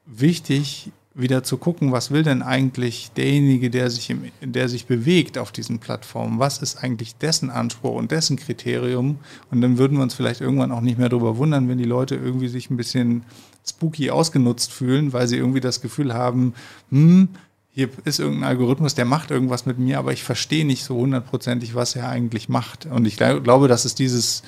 wichtig, 0.06 0.90
wieder 1.14 1.42
zu 1.42 1.58
gucken, 1.58 1.92
was 1.92 2.10
will 2.10 2.22
denn 2.22 2.42
eigentlich 2.42 3.10
derjenige, 3.16 3.68
der 3.68 3.90
sich, 3.90 4.10
im, 4.10 4.30
der 4.40 4.68
sich 4.68 4.86
bewegt 4.86 5.38
auf 5.38 5.50
diesen 5.50 5.80
Plattformen, 5.80 6.38
was 6.38 6.58
ist 6.58 6.82
eigentlich 6.82 7.16
dessen 7.16 7.50
Anspruch 7.50 7.96
und 7.96 8.10
dessen 8.12 8.36
Kriterium? 8.36 9.18
Und 9.50 9.60
dann 9.60 9.76
würden 9.76 9.96
wir 9.96 10.02
uns 10.02 10.14
vielleicht 10.14 10.40
irgendwann 10.40 10.72
auch 10.72 10.80
nicht 10.80 10.98
mehr 10.98 11.08
darüber 11.08 11.36
wundern, 11.36 11.68
wenn 11.68 11.78
die 11.78 11.84
Leute 11.84 12.14
irgendwie 12.14 12.48
sich 12.48 12.70
ein 12.70 12.76
bisschen 12.76 13.24
spooky 13.66 14.10
ausgenutzt 14.10 14.72
fühlen, 14.72 15.12
weil 15.12 15.26
sie 15.26 15.36
irgendwie 15.36 15.60
das 15.60 15.80
Gefühl 15.80 16.14
haben, 16.14 16.54
hm, 16.90 17.28
hier 17.72 17.88
ist 18.04 18.18
irgendein 18.18 18.48
Algorithmus, 18.48 18.94
der 18.94 19.04
macht 19.04 19.30
irgendwas 19.30 19.64
mit 19.64 19.78
mir, 19.78 19.98
aber 19.98 20.12
ich 20.12 20.24
verstehe 20.24 20.64
nicht 20.64 20.84
so 20.84 20.96
hundertprozentig, 20.96 21.74
was 21.74 21.94
er 21.94 22.08
eigentlich 22.08 22.48
macht. 22.48 22.86
Und 22.86 23.06
ich 23.06 23.16
glaube, 23.16 23.68
dass 23.68 23.84
es 23.84 23.94
dieses 23.94 24.42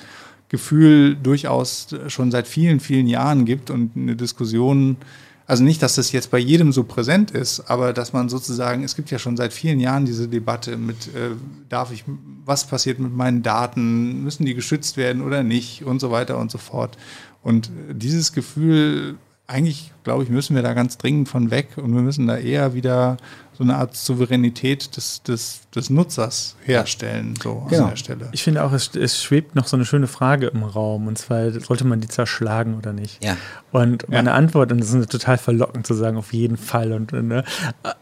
Gefühl 0.49 1.15
durchaus 1.15 1.87
schon 2.07 2.31
seit 2.31 2.47
vielen, 2.47 2.79
vielen 2.79 3.07
Jahren 3.07 3.45
gibt 3.45 3.69
und 3.69 3.95
eine 3.95 4.15
Diskussion, 4.15 4.97
also 5.45 5.63
nicht, 5.63 5.81
dass 5.81 5.95
das 5.95 6.11
jetzt 6.11 6.31
bei 6.31 6.37
jedem 6.37 6.71
so 6.71 6.83
präsent 6.83 7.31
ist, 7.31 7.61
aber 7.61 7.91
dass 7.93 8.13
man 8.13 8.29
sozusagen, 8.29 8.83
es 8.83 8.95
gibt 8.95 9.09
ja 9.09 9.19
schon 9.19 9.35
seit 9.35 9.51
vielen 9.51 9.79
Jahren 9.79 10.05
diese 10.05 10.27
Debatte 10.27 10.77
mit, 10.77 11.07
äh, 11.07 11.31
darf 11.69 11.91
ich, 11.91 12.03
was 12.45 12.67
passiert 12.67 12.99
mit 12.99 13.13
meinen 13.13 13.41
Daten, 13.41 14.23
müssen 14.23 14.45
die 14.45 14.53
geschützt 14.53 14.95
werden 14.95 15.21
oder 15.21 15.43
nicht 15.43 15.83
und 15.83 15.99
so 15.99 16.11
weiter 16.11 16.37
und 16.37 16.51
so 16.51 16.57
fort. 16.57 16.97
Und 17.41 17.71
dieses 17.91 18.31
Gefühl, 18.31 19.15
eigentlich, 19.45 19.91
glaube 20.03 20.23
ich, 20.23 20.29
müssen 20.29 20.55
wir 20.55 20.63
da 20.63 20.73
ganz 20.73 20.97
dringend 20.97 21.27
von 21.27 21.51
weg 21.51 21.77
und 21.77 21.93
wir 21.93 22.01
müssen 22.01 22.27
da 22.27 22.37
eher 22.37 22.73
wieder 22.73 23.17
so 23.55 23.63
eine 23.63 23.75
Art 23.75 23.95
Souveränität 23.95 24.95
des, 24.95 25.21
des, 25.21 25.61
des 25.75 25.89
Nutzers 25.89 26.55
herstellen, 26.63 27.35
so 27.41 27.65
genau. 27.69 27.83
an 27.83 27.89
der 27.91 27.95
Stelle. 27.97 28.29
Ich 28.31 28.41
finde 28.41 28.63
auch, 28.63 28.71
es, 28.71 28.95
es, 28.95 29.21
schwebt 29.21 29.53
noch 29.53 29.67
so 29.67 29.75
eine 29.77 29.85
schöne 29.85 30.07
Frage 30.07 30.47
im 30.47 30.63
Raum 30.63 31.07
und 31.07 31.17
zwar, 31.17 31.51
sollte 31.51 31.85
man 31.85 32.01
die 32.01 32.07
zerschlagen 32.07 32.75
oder 32.75 32.93
nicht? 32.93 33.23
Ja. 33.23 33.37
Und 33.71 34.09
meine 34.09 34.29
ja. 34.29 34.35
Antwort, 34.35 34.71
und 34.71 34.79
das 34.79 34.91
ist 34.91 35.11
total 35.11 35.37
verlockend 35.37 35.85
zu 35.85 35.93
sagen, 35.93 36.17
auf 36.17 36.33
jeden 36.33 36.57
Fall. 36.57 36.93
Und, 36.93 37.11
ne? 37.11 37.43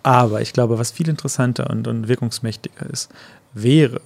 Aber 0.03 0.41
ich 0.41 0.53
glaube, 0.53 0.79
was 0.79 0.91
viel 0.91 1.09
interessanter 1.09 1.69
und, 1.69 1.87
und 1.87 2.07
wirkungsmächtiger 2.07 2.89
ist, 2.89 3.09
wäre, 3.53 3.99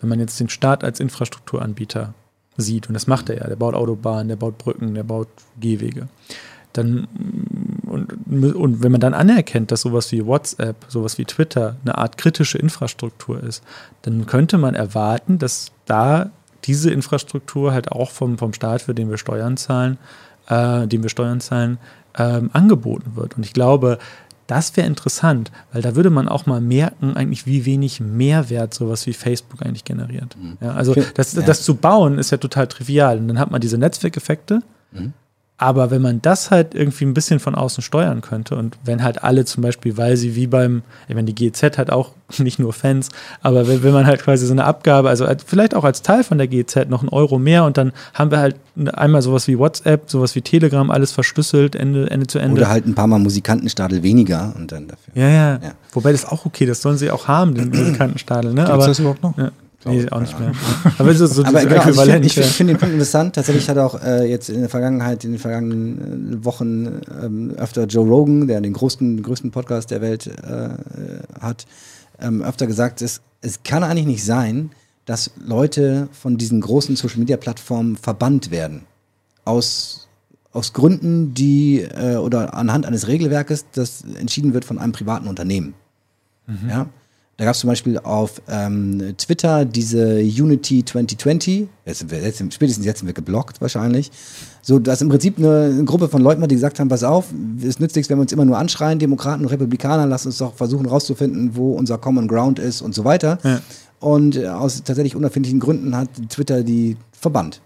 wenn 0.00 0.08
man 0.08 0.20
jetzt 0.20 0.38
den 0.38 0.48
Staat 0.48 0.84
als 0.84 1.00
Infrastrukturanbieter 1.00 2.14
sieht, 2.56 2.88
und 2.88 2.94
das 2.94 3.06
macht 3.06 3.30
er 3.30 3.38
ja, 3.38 3.46
der 3.46 3.56
baut 3.56 3.74
Autobahnen, 3.74 4.28
der 4.28 4.36
baut 4.36 4.58
Brücken, 4.58 4.94
der 4.94 5.04
baut 5.04 5.28
Gehwege, 5.58 6.08
dann 6.72 7.06
und, 7.86 8.54
und 8.54 8.82
wenn 8.82 8.92
man 8.92 9.00
dann 9.00 9.14
anerkennt, 9.14 9.72
dass 9.72 9.82
sowas 9.82 10.12
wie 10.12 10.24
WhatsApp, 10.24 10.76
sowas 10.88 11.18
wie 11.18 11.24
Twitter 11.24 11.76
eine 11.82 11.98
Art 11.98 12.16
kritische 12.16 12.58
Infrastruktur 12.58 13.42
ist, 13.42 13.64
dann 14.02 14.26
könnte 14.26 14.58
man 14.58 14.74
erwarten, 14.74 15.38
dass 15.38 15.72
da 15.86 16.30
diese 16.64 16.90
Infrastruktur 16.90 17.72
halt 17.72 17.90
auch 17.90 18.10
vom, 18.10 18.38
vom 18.38 18.52
Staat, 18.52 18.82
für 18.82 18.94
den 18.94 19.10
wir 19.10 19.18
Steuern 19.18 19.56
zahlen, 19.56 19.98
äh, 20.48 20.86
den 20.86 21.02
wir 21.02 21.10
Steuern 21.10 21.40
zahlen, 21.40 21.78
ähm, 22.16 22.50
angeboten 22.52 23.12
wird. 23.16 23.36
Und 23.36 23.44
ich 23.44 23.52
glaube, 23.52 23.98
das 24.46 24.76
wäre 24.76 24.86
interessant, 24.86 25.52
weil 25.72 25.80
da 25.80 25.94
würde 25.94 26.10
man 26.10 26.28
auch 26.28 26.46
mal 26.46 26.60
merken, 26.60 27.16
eigentlich, 27.16 27.46
wie 27.46 27.64
wenig 27.64 28.00
Mehrwert 28.00 28.74
sowas 28.74 29.06
wie 29.06 29.12
Facebook 29.12 29.62
eigentlich 29.62 29.84
generiert. 29.84 30.36
Mhm. 30.36 30.58
Ja, 30.60 30.72
also 30.72 30.94
das, 31.14 31.34
das 31.34 31.62
zu 31.62 31.76
bauen 31.76 32.18
ist 32.18 32.30
ja 32.30 32.36
total 32.36 32.66
trivial. 32.66 33.18
Und 33.18 33.28
dann 33.28 33.38
hat 33.38 33.50
man 33.50 33.60
diese 33.60 33.78
Netzwerkeffekte. 33.78 34.62
Mhm. 34.90 35.12
Aber 35.62 35.90
wenn 35.90 36.00
man 36.00 36.22
das 36.22 36.50
halt 36.50 36.74
irgendwie 36.74 37.04
ein 37.04 37.12
bisschen 37.12 37.38
von 37.38 37.54
außen 37.54 37.82
steuern 37.82 38.22
könnte 38.22 38.56
und 38.56 38.78
wenn 38.82 39.02
halt 39.02 39.22
alle 39.22 39.44
zum 39.44 39.62
Beispiel, 39.62 39.98
weil 39.98 40.16
sie 40.16 40.34
wie 40.34 40.46
beim, 40.46 40.80
ich 41.06 41.14
meine, 41.14 41.30
die 41.30 41.34
GZ 41.34 41.76
hat 41.76 41.90
auch 41.90 42.12
nicht 42.38 42.58
nur 42.58 42.72
Fans, 42.72 43.10
aber 43.42 43.68
wenn, 43.68 43.82
wenn 43.82 43.92
man 43.92 44.06
halt 44.06 44.22
quasi 44.22 44.46
so 44.46 44.54
eine 44.54 44.64
Abgabe, 44.64 45.10
also 45.10 45.26
vielleicht 45.44 45.74
auch 45.74 45.84
als 45.84 46.00
Teil 46.00 46.24
von 46.24 46.38
der 46.38 46.48
GZ 46.48 46.88
noch 46.88 47.02
einen 47.02 47.10
Euro 47.10 47.38
mehr 47.38 47.64
und 47.64 47.76
dann 47.76 47.92
haben 48.14 48.30
wir 48.30 48.38
halt 48.38 48.56
einmal 48.94 49.20
sowas 49.20 49.48
wie 49.48 49.58
WhatsApp, 49.58 50.10
sowas 50.10 50.34
wie 50.34 50.40
Telegram, 50.40 50.90
alles 50.90 51.12
verschlüsselt, 51.12 51.76
Ende, 51.76 52.08
Ende 52.10 52.26
zu 52.26 52.38
Ende. 52.38 52.62
Oder 52.62 52.70
halt 52.70 52.86
ein 52.86 52.94
paar 52.94 53.06
Mal 53.06 53.18
Musikantenstadel 53.18 54.02
weniger 54.02 54.54
und 54.56 54.72
dann 54.72 54.88
dafür. 54.88 55.12
Ja, 55.14 55.28
ja, 55.28 55.52
ja. 55.62 55.72
Wobei 55.92 56.12
das 56.12 56.24
auch 56.24 56.46
okay, 56.46 56.64
das 56.64 56.80
sollen 56.80 56.96
sie 56.96 57.10
auch 57.10 57.28
haben, 57.28 57.54
den 57.54 57.68
Musikantenstadel. 57.78 58.54
Ne? 58.54 58.64
Gibt's 58.64 58.86
das 58.86 58.98
überhaupt 58.98 59.22
noch? 59.22 59.36
Ja. 59.36 59.50
Nee, 59.84 60.08
auch 60.10 60.20
nicht 60.20 60.38
mehr. 60.38 60.52
Aber, 60.98 61.14
so, 61.14 61.26
so 61.26 61.42
Aber 61.42 61.64
genau, 61.64 61.80
also 61.80 62.02
ich 62.02 62.34
finde 62.34 62.48
find 62.48 62.70
den 62.70 62.76
Punkt 62.76 62.92
interessant. 62.92 63.34
Tatsächlich 63.34 63.68
hat 63.68 63.78
auch 63.78 64.02
äh, 64.02 64.28
jetzt 64.28 64.50
in 64.50 64.60
der 64.60 64.68
Vergangenheit, 64.68 65.24
in 65.24 65.32
den 65.32 65.38
vergangenen 65.38 66.34
äh, 66.34 66.44
Wochen 66.44 67.00
ähm, 67.22 67.54
öfter 67.56 67.86
Joe 67.86 68.06
Rogan, 68.06 68.46
der 68.46 68.60
den 68.60 68.74
größten, 68.74 69.22
größten 69.22 69.50
Podcast 69.50 69.90
der 69.90 70.02
Welt 70.02 70.26
äh, 70.26 70.70
hat, 71.40 71.66
ähm, 72.20 72.42
öfter 72.42 72.66
gesagt, 72.66 73.00
es, 73.00 73.22
es 73.40 73.62
kann 73.62 73.82
eigentlich 73.82 74.06
nicht 74.06 74.24
sein, 74.24 74.70
dass 75.06 75.30
Leute 75.42 76.08
von 76.12 76.36
diesen 76.36 76.60
großen 76.60 76.94
Social-Media-Plattformen 76.94 77.96
verbannt 77.96 78.50
werden. 78.50 78.82
Aus, 79.46 80.08
aus 80.52 80.74
Gründen, 80.74 81.32
die 81.32 81.80
äh, 81.80 82.16
oder 82.16 82.52
anhand 82.52 82.84
eines 82.84 83.08
Regelwerkes, 83.08 83.64
das 83.72 84.04
entschieden 84.18 84.52
wird 84.52 84.66
von 84.66 84.78
einem 84.78 84.92
privaten 84.92 85.26
Unternehmen. 85.26 85.72
Mhm. 86.46 86.68
Ja? 86.68 86.86
Da 87.40 87.46
gab 87.46 87.54
es 87.54 87.60
zum 87.60 87.68
Beispiel 87.68 87.96
auf 87.96 88.42
ähm, 88.50 89.14
Twitter 89.16 89.64
diese 89.64 90.18
Unity 90.18 90.84
2020, 90.84 91.68
jetzt 91.86 92.00
sind 92.00 92.10
wir, 92.10 92.20
jetzt, 92.20 92.44
spätestens 92.52 92.84
jetzt 92.84 92.98
sind 92.98 93.06
wir 93.06 93.14
geblockt 93.14 93.62
wahrscheinlich, 93.62 94.10
so 94.60 94.78
dass 94.78 95.00
im 95.00 95.08
Prinzip 95.08 95.38
eine, 95.38 95.70
eine 95.72 95.84
Gruppe 95.84 96.08
von 96.08 96.20
Leuten 96.20 96.42
war, 96.42 96.48
die 96.48 96.56
gesagt 96.56 96.78
haben, 96.78 96.90
pass 96.90 97.02
auf, 97.02 97.28
es 97.66 97.80
nützt 97.80 97.96
nichts, 97.96 98.10
wenn 98.10 98.18
wir 98.18 98.20
uns 98.20 98.32
immer 98.32 98.44
nur 98.44 98.58
anschreien, 98.58 98.98
Demokraten 98.98 99.40
und 99.40 99.50
Republikaner, 99.50 100.04
lass 100.04 100.26
uns 100.26 100.36
doch 100.36 100.52
versuchen 100.52 100.84
rauszufinden, 100.84 101.56
wo 101.56 101.72
unser 101.72 101.96
Common 101.96 102.28
Ground 102.28 102.58
ist 102.58 102.82
und 102.82 102.94
so 102.94 103.06
weiter. 103.06 103.38
Ja. 103.42 103.60
Und 104.00 104.36
äh, 104.36 104.48
aus 104.48 104.82
tatsächlich 104.82 105.16
unerfindlichen 105.16 105.60
Gründen 105.60 105.96
hat 105.96 106.10
Twitter 106.28 106.62
die 106.62 106.98
verbannt. 107.10 107.62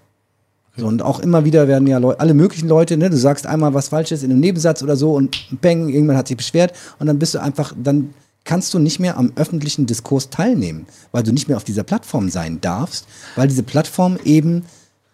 So, 0.76 0.86
und 0.86 1.02
auch 1.02 1.18
immer 1.18 1.44
wieder 1.44 1.66
werden 1.66 1.88
ja 1.88 1.98
Leute, 1.98 2.20
alle 2.20 2.34
möglichen 2.34 2.68
Leute, 2.68 2.96
ne, 2.96 3.10
du 3.10 3.16
sagst 3.16 3.44
einmal 3.44 3.74
was 3.74 3.88
Falsches 3.88 4.22
in 4.22 4.30
einem 4.30 4.38
Nebensatz 4.38 4.84
oder 4.84 4.94
so 4.94 5.14
und 5.14 5.36
bang, 5.60 5.88
irgendwann 5.88 6.16
hat 6.16 6.28
sich 6.28 6.36
beschwert 6.36 6.72
und 7.00 7.08
dann 7.08 7.18
bist 7.18 7.34
du 7.34 7.40
einfach, 7.40 7.74
dann 7.76 8.10
kannst 8.44 8.74
du 8.74 8.78
nicht 8.78 9.00
mehr 9.00 9.16
am 9.16 9.32
öffentlichen 9.36 9.86
Diskurs 9.86 10.30
teilnehmen, 10.30 10.86
weil 11.12 11.22
du 11.22 11.32
nicht 11.32 11.48
mehr 11.48 11.56
auf 11.56 11.64
dieser 11.64 11.82
Plattform 11.82 12.28
sein 12.28 12.60
darfst, 12.60 13.06
weil 13.36 13.48
diese 13.48 13.62
Plattform 13.62 14.18
eben 14.24 14.64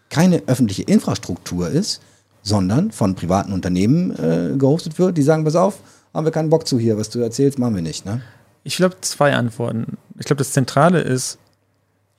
keine 0.09 0.43
öffentliche 0.47 0.83
Infrastruktur 0.83 1.69
ist, 1.69 2.01
sondern 2.43 2.91
von 2.91 3.15
privaten 3.15 3.53
Unternehmen 3.53 4.11
äh, 4.13 4.57
gehostet 4.57 4.99
wird, 4.99 5.17
die 5.17 5.23
sagen, 5.23 5.45
pass 5.45 5.57
auf, 5.57 5.79
haben 6.13 6.25
wir 6.25 6.33
keinen 6.33 6.51
Bock 6.51 6.67
zu 6.67 6.79
hier, 6.79 6.99
was 6.99 7.11
du 7.11 7.21
erzählst, 7.21 7.59
machen 7.59 7.77
wir 7.77 7.83
nicht. 7.83 8.05
Ne? 8.05 8.23
Ich 8.65 8.77
glaube, 8.77 8.97
zwei 9.01 9.35
Antworten. 9.35 9.97
Ich 10.19 10.27
glaube, 10.27 10.39
das 10.39 10.53
Zentrale 10.53 11.01
ist, 11.01 11.39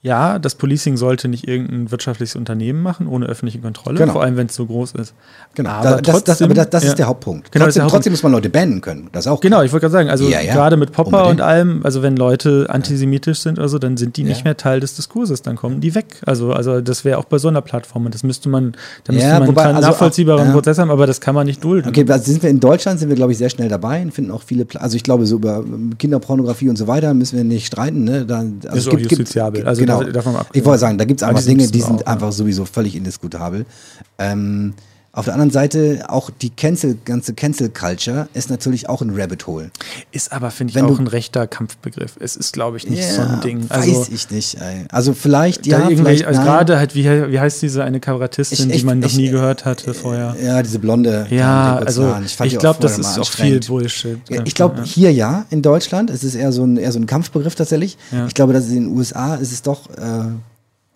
ja, 0.03 0.39
das 0.39 0.55
Policing 0.55 0.97
sollte 0.97 1.27
nicht 1.27 1.47
irgendein 1.47 1.91
wirtschaftliches 1.91 2.35
Unternehmen 2.35 2.81
machen, 2.81 3.05
ohne 3.07 3.27
öffentliche 3.27 3.59
Kontrolle, 3.59 3.99
genau. 3.99 4.13
vor 4.13 4.23
allem 4.23 4.35
wenn 4.35 4.47
es 4.47 4.55
so 4.55 4.65
groß 4.65 4.93
ist. 4.93 5.13
Genau, 5.53 5.69
aber 5.69 6.01
das, 6.01 6.01
trotzdem, 6.01 6.23
das, 6.25 6.41
aber 6.41 6.53
das, 6.55 6.69
das 6.71 6.83
ja. 6.83 6.89
ist 6.89 6.95
der 6.97 7.05
Hauptpunkt. 7.05 7.51
Genau, 7.51 7.65
trotzdem, 7.65 7.83
der 7.83 7.89
trotzdem 7.89 8.13
muss 8.13 8.23
man 8.23 8.31
Leute 8.31 8.49
bannen 8.49 8.81
können. 8.81 9.09
Das 9.11 9.27
auch. 9.27 9.39
Genau, 9.41 9.61
ich 9.61 9.71
wollte 9.71 9.83
gerade 9.83 9.91
sagen, 9.91 10.09
also 10.09 10.27
ja, 10.27 10.41
ja. 10.41 10.55
gerade 10.55 10.75
mit 10.75 10.91
Popper 10.91 11.17
Unbedingt. 11.17 11.41
und 11.41 11.45
allem, 11.45 11.81
also 11.83 12.01
wenn 12.01 12.15
Leute 12.15 12.65
antisemitisch 12.69 13.41
sind 13.41 13.59
oder 13.59 13.69
so, 13.69 13.77
dann 13.77 13.95
sind 13.95 14.17
die 14.17 14.23
nicht 14.23 14.43
mehr 14.43 14.57
Teil 14.57 14.79
des 14.79 14.95
Diskurses, 14.95 15.43
dann 15.43 15.55
kommen 15.55 15.81
die 15.81 15.93
weg. 15.93 16.19
Also, 16.25 16.51
also 16.51 16.81
das 16.81 17.05
wäre 17.05 17.19
auch 17.19 17.25
bei 17.25 17.37
so 17.37 17.49
einer 17.49 17.61
Plattform 17.61 18.05
und 18.05 18.15
das 18.15 18.23
müsste 18.23 18.49
man, 18.49 18.73
da 19.03 19.13
müsste 19.13 19.29
man 19.29 19.47
wobei, 19.47 19.65
einen 19.65 19.75
also 19.75 19.89
nachvollziehbaren 19.89 20.49
auch, 20.49 20.53
Prozess 20.53 20.79
haben, 20.79 20.89
aber 20.89 21.05
das 21.05 21.21
kann 21.21 21.35
man 21.35 21.45
nicht 21.45 21.63
dulden. 21.63 21.89
Okay, 21.89 22.05
also 22.09 22.31
sind 22.31 22.41
wir 22.41 22.49
in 22.49 22.59
Deutschland, 22.59 22.99
sind 22.99 23.09
wir 23.09 23.15
glaube 23.15 23.33
ich 23.33 23.37
sehr 23.37 23.51
schnell 23.51 23.69
dabei 23.69 24.01
und 24.01 24.11
finden 24.11 24.31
auch 24.31 24.41
viele, 24.41 24.65
Pla 24.65 24.81
also 24.81 24.95
ich 24.95 25.03
glaube 25.03 25.27
so 25.27 25.35
über 25.35 25.63
Kinderpornografie 25.99 26.69
und 26.69 26.77
so 26.77 26.87
weiter 26.87 27.13
müssen 27.13 27.37
wir 27.37 27.43
nicht 27.43 27.67
streiten. 27.67 28.03
Ne? 28.03 28.25
Da, 28.25 28.39
also 28.39 28.77
ist 28.77 28.87
auch 28.87 28.97
gibt, 28.97 29.11
justiziabel. 29.11 29.67
Also 29.67 29.81
genau. 29.81 29.90
Ich 30.53 30.65
wollte 30.65 30.79
sagen, 30.79 30.97
da 30.97 31.05
gibt 31.05 31.21
es 31.21 31.27
einfach 31.27 31.43
Dinge, 31.43 31.67
die 31.67 31.81
sind 31.81 32.07
einfach 32.07 32.31
sowieso 32.31 32.65
völlig 32.65 32.95
indiskutabel. 32.95 33.65
Ähm, 34.17 34.73
auf 35.13 35.25
der 35.25 35.33
anderen 35.33 35.51
Seite 35.51 36.05
auch 36.07 36.29
die 36.29 36.51
Cancel, 36.51 36.97
ganze 37.03 37.33
Cancel 37.33 37.67
Culture 37.69 38.29
ist 38.33 38.49
natürlich 38.49 38.87
auch 38.87 39.01
ein 39.01 39.09
Rabbit 39.13 39.45
Hole. 39.45 39.69
Ist 40.11 40.31
aber, 40.31 40.51
finde 40.51 40.71
ich, 40.71 40.75
Wenn 40.75 40.85
auch 40.85 40.99
ein 40.99 41.07
rechter 41.07 41.47
Kampfbegriff. 41.47 42.15
Es 42.21 42.37
ist, 42.37 42.53
glaube 42.53 42.77
ich, 42.77 42.89
nicht 42.89 43.01
ja, 43.03 43.15
so 43.15 43.21
ein 43.21 43.41
Ding. 43.41 43.65
Also, 43.67 43.99
weiß 43.99 44.09
ich 44.09 44.29
nicht. 44.31 44.55
Ey. 44.61 44.85
Also 44.89 45.13
vielleicht, 45.13 45.67
ja, 45.67 45.85
vielleicht 45.89 46.25
Also 46.25 46.41
gerade 46.41 46.77
halt, 46.77 46.95
wie, 46.95 47.03
wie 47.03 47.39
heißt 47.39 47.61
diese 47.61 47.83
eine 47.83 47.99
Kabarettistin, 47.99 48.69
ich, 48.69 48.75
ich, 48.75 48.81
die 48.81 48.85
man 48.85 48.99
noch 48.99 49.11
nie 49.11 49.29
gehört 49.29 49.65
hatte 49.65 49.93
vorher? 49.93 50.37
Ja, 50.41 50.63
diese 50.63 50.79
blonde. 50.79 51.27
Ja, 51.29 51.75
also 51.75 52.15
ich, 52.23 52.39
ich 52.39 52.57
glaube, 52.57 52.79
das 52.79 52.97
ist 52.97 53.19
auch 53.19 53.29
viel 53.29 53.59
Bullshit. 53.59 54.17
Ja, 54.29 54.43
ich 54.45 54.55
glaube, 54.55 54.77
ja. 54.77 54.83
hier 54.83 55.11
ja, 55.11 55.45
in 55.49 55.61
Deutschland, 55.61 56.09
es 56.09 56.23
ist 56.23 56.35
eher 56.35 56.53
so 56.53 56.63
ein, 56.63 56.77
eher 56.77 56.93
so 56.93 56.99
ein 56.99 57.05
Kampfbegriff 57.05 57.55
tatsächlich. 57.55 57.97
Ich 58.27 58.33
glaube, 58.33 58.53
dass 58.53 58.69
in 58.69 58.75
den 58.75 58.87
USA 58.87 59.35
ist 59.35 59.51
es 59.51 59.61
doch 59.61 59.89
äh, 59.89 60.29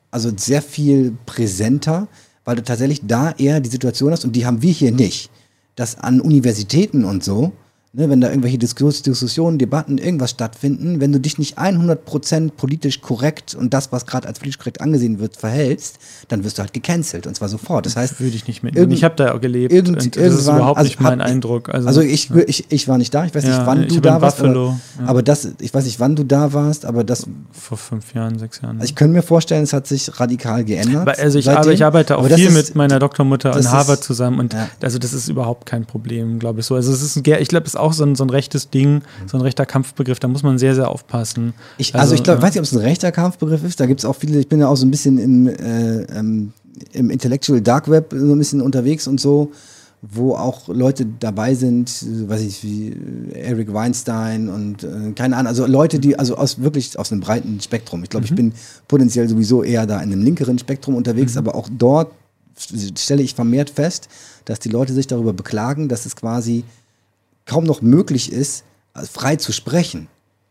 also 0.10 0.32
sehr 0.38 0.62
viel 0.62 1.18
präsenter 1.26 2.08
weil 2.46 2.56
du 2.56 2.64
tatsächlich 2.64 3.02
da 3.04 3.32
eher 3.32 3.60
die 3.60 3.70
Situation 3.70 4.12
hast, 4.12 4.24
und 4.24 4.34
die 4.34 4.46
haben 4.46 4.62
wir 4.62 4.72
hier 4.72 4.92
nicht, 4.92 5.30
dass 5.76 5.98
an 6.00 6.22
Universitäten 6.22 7.04
und 7.04 7.24
so 7.24 7.52
ne, 7.96 8.10
wenn 8.10 8.22
da 8.22 8.30
irgendwelche 8.30 8.58
Diskus 8.58 9.02
Diskussionen, 9.02 9.58
Debatten, 9.58 9.98
irgendwas 9.98 10.32
stattfinden, 10.32 11.00
wenn 11.00 11.12
du 11.12 11.20
dich 11.20 11.38
nicht 11.38 11.58
100% 11.58 12.52
politisch 12.52 13.02
korrekt 13.02 13.56
und 13.56 13.74
das, 13.74 13.92
was 13.92 14.06
gerade 14.06 14.28
als 14.28 14.40
politisch 14.40 14.60
korrekt 14.60 14.82
angesehen 14.82 15.20
wird, 15.20 15.38
verhältst, 15.38 15.98
dann 16.28 16.44
wirst 16.44 16.58
du 16.58 16.62
halt 16.62 16.74
gecancelt 16.74 17.28
und 17.28 17.36
zwar 17.36 17.50
sofort. 17.50 17.86
Das 17.86 17.96
heißt, 17.96 18.20
würde 18.20 18.36
ich 18.36 18.48
nicht 18.48 18.64
mitnehmen. 18.64 18.92
Ich 18.92 19.04
habe 19.04 19.16
da 19.16 19.38
gelebt 19.38 19.74
irgend, 19.74 20.04
und 20.04 20.16
das 20.16 20.34
ist 20.34 20.48
überhaupt 20.48 20.78
also 20.78 20.88
nicht 20.88 21.00
mein 21.00 21.20
hab, 21.20 21.28
Eindruck. 21.28 21.70
Also, 21.70 21.88
also 21.88 22.02
ich, 22.02 22.30
ja. 22.30 22.38
ich, 22.48 22.66
ich 22.70 22.88
war 22.88 22.98
nicht 22.98 23.14
da, 23.14 23.26
ich 23.26 23.34
weiß 23.34 23.44
ja, 23.44 23.58
nicht, 23.58 23.68
wann 23.68 23.88
du 23.88 24.00
da 24.00 24.22
warst, 24.22 24.42
aber, 24.42 24.54
ja. 24.54 25.06
aber, 25.06 25.24
das, 25.24 25.50
ich 25.60 25.74
weiß 25.74 25.86
nicht, 25.86 26.00
wann 26.00 26.16
du 26.16 26.24
da 26.24 26.54
warst, 26.54 26.86
aber 26.86 27.04
das 27.04 27.28
vor 27.52 27.78
fünf 27.78 28.14
Jahren, 28.14 28.38
sechs 28.40 28.62
Jahren. 28.62 28.78
Also 28.78 28.90
ich 28.90 28.96
könnte 28.96 29.14
mir 29.14 29.24
vorstellen, 29.24 29.64
es 29.64 29.74
hat 29.74 29.88
sich 29.88 30.20
radikal 30.20 30.64
geändert. 30.64 31.02
Aber 31.02 31.18
also 31.18 31.40
ich, 31.40 31.50
aber 31.50 31.72
ich 31.72 31.84
arbeite 31.84 32.18
auch 32.18 32.28
viel 32.28 32.48
ist, 32.48 32.54
mit 32.54 32.76
meiner 32.76 33.00
Doktormutter 33.00 33.56
in 33.58 33.72
Harvard 33.72 34.04
zusammen 34.04 34.40
und 34.40 34.56
also 34.82 35.00
das 35.00 35.14
ist 35.14 35.30
überhaupt 35.30 35.66
kein 35.66 35.86
Problem, 35.86 36.40
glaube 36.40 36.60
ich 36.60 36.66
so. 36.66 36.76
Also 36.76 36.92
es 36.92 37.02
ist, 37.02 37.16
ich 37.16 37.48
glaube, 37.48 37.66
es 37.66 37.74
ist 37.74 37.80
auch 37.85 37.85
so 37.94 38.04
ein, 38.04 38.16
so 38.16 38.24
ein 38.24 38.30
rechtes 38.30 38.70
Ding, 38.70 39.02
so 39.28 39.38
ein 39.38 39.42
rechter 39.42 39.66
Kampfbegriff, 39.66 40.20
da 40.20 40.28
muss 40.28 40.44
man 40.44 40.58
sehr, 40.58 40.76
sehr 40.76 40.90
aufpassen. 40.90 41.54
Ich, 41.78 41.94
also, 41.94 42.02
also, 42.02 42.16
ich 42.16 42.24
glaube, 42.24 42.40
ja. 42.40 42.44
weiß 42.44 42.54
nicht, 42.54 42.60
ob 42.60 42.66
es 42.66 42.74
ein 42.74 42.80
rechter 42.80 43.12
Kampfbegriff 43.12 43.64
ist, 43.64 43.80
da 43.80 43.86
gibt 43.86 44.00
es 44.00 44.06
auch 44.06 44.16
viele, 44.16 44.40
ich 44.40 44.48
bin 44.48 44.60
ja 44.60 44.68
auch 44.68 44.76
so 44.76 44.86
ein 44.86 44.92
bisschen 44.92 45.18
im, 45.18 45.48
äh, 45.48 46.04
ähm, 46.18 46.54
im 46.94 47.10
Intellectual 47.10 47.62
Dark 47.62 47.90
Web 47.90 48.14
so 48.16 48.34
ein 48.34 48.38
bisschen 48.38 48.62
unterwegs 48.62 49.08
und 49.08 49.20
so, 49.20 49.52
wo 50.02 50.36
auch 50.36 50.68
Leute 50.68 51.06
dabei 51.20 51.56
sind, 51.56 51.90
weiß 52.30 52.42
ich, 52.42 52.64
wie 52.64 52.96
Eric 53.34 53.74
Weinstein 53.74 54.50
und 54.50 54.84
äh, 54.84 55.12
keine 55.16 55.36
Ahnung, 55.38 55.48
also 55.48 55.66
Leute, 55.66 56.00
die, 56.00 56.18
also 56.20 56.36
aus 56.36 56.62
wirklich 56.62 56.98
aus 57.00 57.12
einem 57.12 57.22
breiten 57.22 57.60
Spektrum. 57.62 58.04
Ich 58.04 58.10
glaube, 58.10 58.26
mhm. 58.26 58.32
ich 58.32 58.36
bin 58.36 58.54
potenziell 58.88 59.28
sowieso 59.28 59.64
eher 59.64 59.86
da 59.86 59.98
in 59.98 60.12
einem 60.12 60.22
linkeren 60.22 60.60
Spektrum 60.60 60.96
unterwegs, 60.96 61.34
mhm. 61.34 61.40
aber 61.40 61.56
auch 61.56 61.70
dort 61.72 62.12
stelle 62.98 63.22
ich 63.22 63.36
vermehrt 63.36 63.70
fest, 63.70 64.08
dass 64.46 64.60
die 64.60 64.70
Leute 64.70 64.94
sich 64.94 65.08
darüber 65.08 65.34
beklagen, 65.34 65.90
dass 65.90 66.06
es 66.06 66.16
quasi 66.16 66.64
kaum 67.46 67.64
noch 67.64 67.82
möglich 67.82 68.32
ist, 68.32 68.64
frei 69.12 69.36
zu 69.36 69.52
sprechen. 69.52 70.08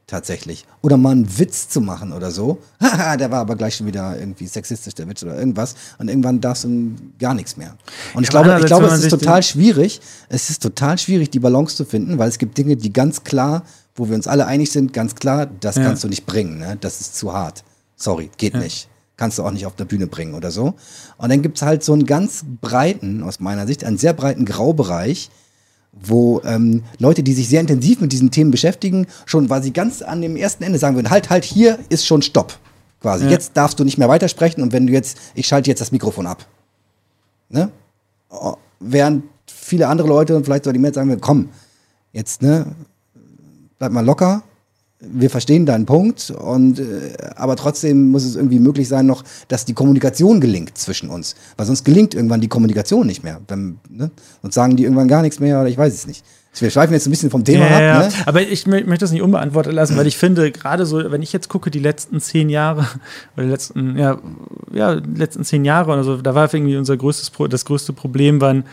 Tatsächlich. 0.07 0.67
Oder 0.83 0.99
mal 0.99 1.13
einen 1.13 1.39
Witz 1.39 1.71
zu 1.71 1.81
machen 1.81 2.13
oder 2.13 2.31
so. 2.31 2.59
Haha, 2.81 3.17
der 3.17 3.31
war 3.31 3.41
aber 3.41 3.57
gleich 3.57 3.77
schon 3.77 3.87
wieder 3.87 4.19
irgendwie 4.19 4.47
sexistisch, 4.47 4.95
der 4.95 5.09
Witz 5.09 5.23
oder 5.23 5.39
irgendwas. 5.39 5.75
Und 5.99 6.09
irgendwann 6.09 6.43
darfst 6.43 6.65
du 6.65 6.93
gar 7.19 7.33
nichts 7.33 7.57
mehr. 7.57 7.75
Und 8.13 8.25
ich 8.25 8.33
ja, 8.33 8.43
glaube, 8.43 8.61
ich 8.61 8.67
glaube 8.67 8.87
es 8.87 9.03
ist 9.03 9.09
total 9.09 9.43
schwierig. 9.43 10.03
Es 10.29 10.51
ist 10.51 10.63
total 10.63 10.99
schwierig, 10.99 11.31
die 11.31 11.39
Balance 11.39 11.75
zu 11.77 11.87
finden, 11.87 12.19
weil 12.19 12.29
es 12.29 12.37
gibt 12.37 12.59
Dinge, 12.59 12.77
die 12.77 12.93
ganz 12.93 13.25
klar, 13.25 13.63
wo 13.97 14.09
wir 14.09 14.15
uns 14.15 14.27
alle 14.27 14.47
einig 14.47 14.71
sind, 14.71 14.93
ganz 14.93 15.15
klar, 15.15 15.47
das 15.47 15.77
ja. 15.77 15.85
kannst 15.85 16.05
du 16.05 16.09
nicht 16.09 16.27
bringen. 16.27 16.59
Ne? 16.59 16.77
Das 16.79 17.01
ist 17.01 17.17
zu 17.17 17.33
hart. 17.33 17.65
Sorry, 17.97 18.31
geht 18.37 18.55
ja. 18.55 18.61
nicht. 18.61 18.89
Kannst 19.17 19.39
du 19.39 19.45
auch 19.45 19.53
nicht 19.53 19.65
auf 19.65 19.77
der 19.77 19.87
Bühne 19.87 20.07
bringen 20.07 20.35
oder 20.35 20.51
so. 20.51 20.75
Und 21.17 21.31
dann 21.31 21.41
gibt 21.41 21.57
es 21.57 21.63
halt 21.63 21.83
so 21.83 21.95
einen 21.95 22.05
ganz 22.05 22.45
breiten, 22.61 23.23
aus 23.23 23.41
meiner 23.41 23.67
Sicht, 23.67 23.85
einen 23.85 23.97
sehr 23.97 24.13
breiten 24.13 24.45
Graubereich, 24.45 25.31
wo 26.03 26.43
ähm, 26.45 26.83
Leute, 26.99 27.23
die 27.23 27.33
sich 27.33 27.49
sehr 27.49 27.61
intensiv 27.61 28.01
mit 28.01 28.13
diesen 28.13 28.31
Themen 28.31 28.51
beschäftigen, 28.51 29.07
schon 29.27 29.47
quasi 29.47 29.71
ganz 29.71 30.03
an 30.03 30.21
dem 30.21 30.37
ersten 30.37 30.65
Ende 30.65 30.79
sagen 30.79 30.97
würden, 30.97 31.11
halt, 31.11 31.31
halt, 31.31 31.45
hier 31.45 31.79
ist 31.89 32.07
schon 32.07 32.23
Stopp. 32.23 32.59
Quasi. 33.01 33.25
Ja. 33.25 33.31
Jetzt 33.31 33.57
darfst 33.57 33.79
du 33.79 33.85
nicht 33.85 33.99
mehr 33.99 34.09
weitersprechen 34.09 34.63
und 34.63 34.73
wenn 34.73 34.87
du 34.87 34.93
jetzt, 34.93 35.19
ich 35.35 35.47
schalte 35.47 35.71
jetzt 35.71 35.81
das 35.81 35.93
Mikrofon 35.93 36.27
ab. 36.27 36.47
Ne? 37.51 37.71
Oh, 38.31 38.55
während 38.81 39.25
viele 39.47 39.89
andere 39.89 40.09
Leute 40.09 40.37
und 40.37 40.45
vielleicht 40.45 40.65
sogar 40.65 40.73
die 40.73 40.79
mehr 40.79 40.95
sagen, 40.95 41.21
komm, 41.21 41.51
jetzt, 42.13 42.41
ne, 42.43 42.67
bleib 43.79 43.93
mal 43.93 44.05
locker, 44.05 44.43
wir 45.13 45.31
verstehen 45.31 45.67
deinen 45.67 45.87
Punkt, 45.87 46.31
und, 46.31 46.79
äh, 46.79 46.85
aber 47.37 47.57
trotzdem 47.57 48.11
muss 48.11 48.25
es 48.25 48.37
irgendwie 48.37 48.59
möglich 48.59 48.89
sein 48.89 49.07
noch, 49.07 49.25
dass 49.49 49.65
die 49.65 49.75
Kommunikation 49.75 50.41
gelingt 50.41 50.77
zwischen 50.77 51.11
uns. 51.11 51.35
Weil 51.57 51.67
sonst 51.67 51.85
gelingt 51.85 52.15
irgendwann 52.15 52.41
die 52.41 52.49
Kommunikation 52.49 53.07
nicht 53.07 53.25
mehr. 53.25 53.41
Wenn, 53.49 53.79
ne? 53.89 54.11
Sonst 54.43 54.55
sagen 54.55 54.77
die 54.77 54.85
irgendwann 54.85 55.09
gar 55.09 55.23
nichts 55.23 55.41
mehr 55.41 55.61
oder 55.61 55.69
ich 55.69 55.79
weiß 55.79 55.93
es 55.93 56.07
nicht. 56.07 56.25
Wir 56.61 56.71
schweifen 56.71 56.93
jetzt 56.93 57.07
ein 57.07 57.11
bisschen 57.11 57.31
vom 57.31 57.45
Thema 57.45 57.69
ja, 57.69 57.99
ab. 57.99 58.09
Ne? 58.09 58.13
Aber 58.27 58.41
ich 58.41 58.67
möchte 58.67 58.99
das 58.99 59.11
nicht 59.11 59.23
unbeantwortet 59.23 59.73
lassen, 59.73 59.97
weil 59.97 60.07
ich 60.07 60.17
finde, 60.17 60.53
gerade 60.53 60.87
so, 60.87 61.11
wenn 61.11 61.23
ich 61.23 61.33
jetzt 61.33 61.49
gucke, 61.49 61.71
die 61.71 61.81
letzten 61.81 62.21
zehn 62.21 62.49
Jahre, 62.49 62.87
oder 63.37 63.47
die 63.47 63.51
letzten, 63.51 63.99
ja, 63.99 64.19
ja, 64.73 64.93
letzten 64.93 65.45
zehn 65.45 65.65
Jahre 65.65 65.93
oder 65.93 66.05
so, 66.05 66.17
da 66.19 66.35
war 66.35 66.53
irgendwie 66.53 66.77
unser 66.77 66.97
größtes, 66.97 67.33
das 67.51 67.65
größte 67.65 67.93
Problem 67.93 68.41
waren 68.41 68.65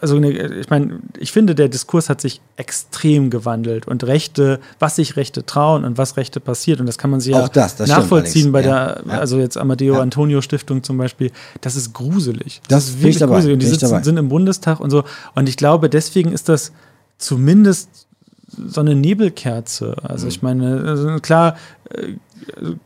also 0.00 0.18
ne, 0.18 0.30
ich 0.30 0.70
meine, 0.70 1.00
ich 1.18 1.32
finde, 1.32 1.54
der 1.54 1.68
Diskurs 1.68 2.08
hat 2.08 2.20
sich 2.20 2.40
extrem 2.56 3.30
gewandelt 3.30 3.86
und 3.86 4.04
Rechte, 4.04 4.60
was 4.78 4.96
sich 4.96 5.16
Rechte 5.16 5.44
trauen 5.44 5.84
und 5.84 5.98
was 5.98 6.16
Rechte 6.16 6.40
passiert 6.40 6.80
und 6.80 6.86
das 6.86 6.98
kann 6.98 7.10
man 7.10 7.20
sich 7.20 7.34
ja 7.34 7.48
das, 7.48 7.76
das 7.76 7.88
nachvollziehen 7.88 8.52
bei 8.52 8.62
ja, 8.62 8.94
der, 8.94 9.04
ja. 9.06 9.18
also 9.18 9.38
jetzt 9.38 9.56
Amadeo. 9.56 10.00
Antonio 10.00 10.40
Stiftung 10.40 10.82
zum 10.82 10.96
Beispiel, 10.96 11.30
das 11.60 11.76
ist 11.76 11.92
gruselig. 11.92 12.60
Das, 12.68 12.86
das 12.86 12.94
ist 12.94 13.02
wirklich 13.02 13.18
gruselig 13.20 13.54
und 13.54 13.62
die 13.62 13.66
sitzen, 13.66 14.02
sind 14.02 14.16
im 14.16 14.28
Bundestag 14.28 14.80
und 14.80 14.90
so 14.90 15.04
und 15.34 15.48
ich 15.48 15.56
glaube, 15.56 15.90
deswegen 15.90 16.32
ist 16.32 16.48
das 16.48 16.72
zumindest 17.18 18.06
so 18.66 18.80
eine 18.80 18.94
Nebelkerze. 18.94 19.94
Also 20.02 20.26
ich 20.26 20.42
meine, 20.42 20.82
also 20.84 21.18
klar, 21.20 21.56
äh, 21.90 22.14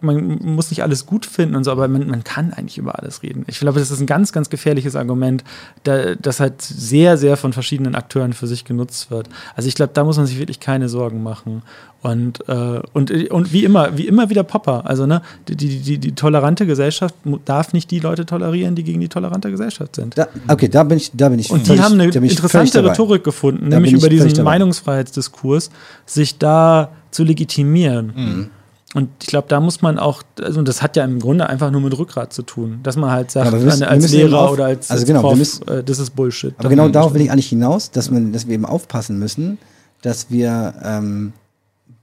man 0.00 0.38
muss 0.42 0.70
nicht 0.70 0.82
alles 0.82 1.06
gut 1.06 1.26
finden 1.26 1.56
und 1.56 1.64
so, 1.64 1.70
aber 1.70 1.88
man, 1.88 2.08
man, 2.08 2.24
kann 2.24 2.52
eigentlich 2.52 2.78
über 2.78 2.98
alles 2.98 3.22
reden. 3.22 3.44
Ich 3.46 3.60
glaube, 3.60 3.78
das 3.78 3.90
ist 3.90 4.00
ein 4.00 4.06
ganz, 4.06 4.32
ganz 4.32 4.50
gefährliches 4.50 4.96
Argument, 4.96 5.44
da, 5.82 6.14
das 6.14 6.40
halt 6.40 6.62
sehr, 6.62 7.16
sehr 7.16 7.36
von 7.36 7.52
verschiedenen 7.52 7.94
Akteuren 7.94 8.32
für 8.32 8.46
sich 8.46 8.64
genutzt 8.64 9.10
wird. 9.10 9.28
Also 9.56 9.68
ich 9.68 9.74
glaube, 9.74 9.92
da 9.94 10.04
muss 10.04 10.16
man 10.16 10.26
sich 10.26 10.38
wirklich 10.38 10.60
keine 10.60 10.88
Sorgen 10.88 11.22
machen. 11.22 11.62
Und, 12.02 12.46
äh, 12.48 12.80
und, 12.92 13.10
und 13.30 13.52
wie 13.52 13.64
immer, 13.64 13.96
wie 13.96 14.06
immer 14.06 14.28
wieder 14.28 14.42
Popper. 14.42 14.84
Also 14.84 15.06
ne, 15.06 15.22
die, 15.48 15.56
die, 15.56 15.78
die, 15.78 15.98
die 15.98 16.14
tolerante 16.14 16.66
Gesellschaft 16.66 17.14
darf 17.46 17.72
nicht 17.72 17.90
die 17.90 17.98
Leute 17.98 18.26
tolerieren, 18.26 18.74
die 18.74 18.84
gegen 18.84 19.00
die 19.00 19.08
tolerante 19.08 19.50
Gesellschaft 19.50 19.96
sind. 19.96 20.18
Da, 20.18 20.28
okay, 20.48 20.68
da 20.68 20.82
bin 20.82 20.98
ich, 20.98 21.12
da 21.14 21.30
bin 21.30 21.38
ich. 21.38 21.50
Und 21.50 21.66
die 21.66 21.80
haben 21.80 21.94
eine 21.94 22.04
interessante 22.04 22.84
Rhetorik 22.84 23.24
gefunden, 23.24 23.70
da 23.70 23.76
nämlich 23.76 23.94
über 23.94 24.10
diesen 24.10 24.44
Meinungsfreiheitsdiskurs, 24.44 25.70
sich 26.04 26.36
da 26.36 26.90
zu 27.10 27.24
legitimieren. 27.24 28.12
Mhm. 28.14 28.50
Und 28.94 29.10
ich 29.20 29.26
glaube, 29.26 29.48
da 29.48 29.58
muss 29.58 29.82
man 29.82 29.98
auch, 29.98 30.22
also 30.40 30.62
das 30.62 30.80
hat 30.80 30.96
ja 30.96 31.04
im 31.04 31.18
Grunde 31.18 31.48
einfach 31.48 31.72
nur 31.72 31.80
mit 31.80 31.98
Rückgrat 31.98 32.32
zu 32.32 32.42
tun, 32.42 32.78
dass 32.84 32.96
man 32.96 33.10
halt 33.10 33.32
sagt, 33.32 33.52
ja, 33.52 33.58
müssen, 33.58 33.82
als 33.82 34.10
Lehrer 34.12 34.38
auf, 34.38 34.52
oder 34.52 34.66
als, 34.66 34.88
also 34.88 35.00
als 35.00 35.08
genau, 35.08 35.20
Prof, 35.20 35.36
müssen, 35.36 35.68
äh, 35.68 35.82
das 35.82 35.98
ist 35.98 36.10
Bullshit. 36.10 36.54
Aber 36.58 36.68
genau 36.68 36.88
darauf 36.88 37.12
will 37.12 37.20
ich 37.20 37.30
eigentlich 37.32 37.48
hinaus, 37.48 37.90
dass, 37.90 38.12
man, 38.12 38.32
dass 38.32 38.46
wir 38.46 38.54
eben 38.54 38.64
aufpassen 38.64 39.18
müssen, 39.18 39.58
dass 40.02 40.30
wir 40.30 40.74
ähm, 40.84 41.32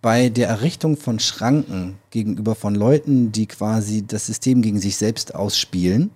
bei 0.01 0.27
der 0.27 0.49
Errichtung 0.49 0.97
von 0.97 1.19
Schranken 1.19 1.97
gegenüber 2.09 2.55
von 2.55 2.76
Leuten, 2.76 3.31
die 3.31 3.45
quasi 3.45 4.05
das 4.05 4.26
System 4.26 4.61
gegen 4.61 4.81
sich 4.81 4.97
selbst 4.97 5.34
ausspielen, 5.34 6.11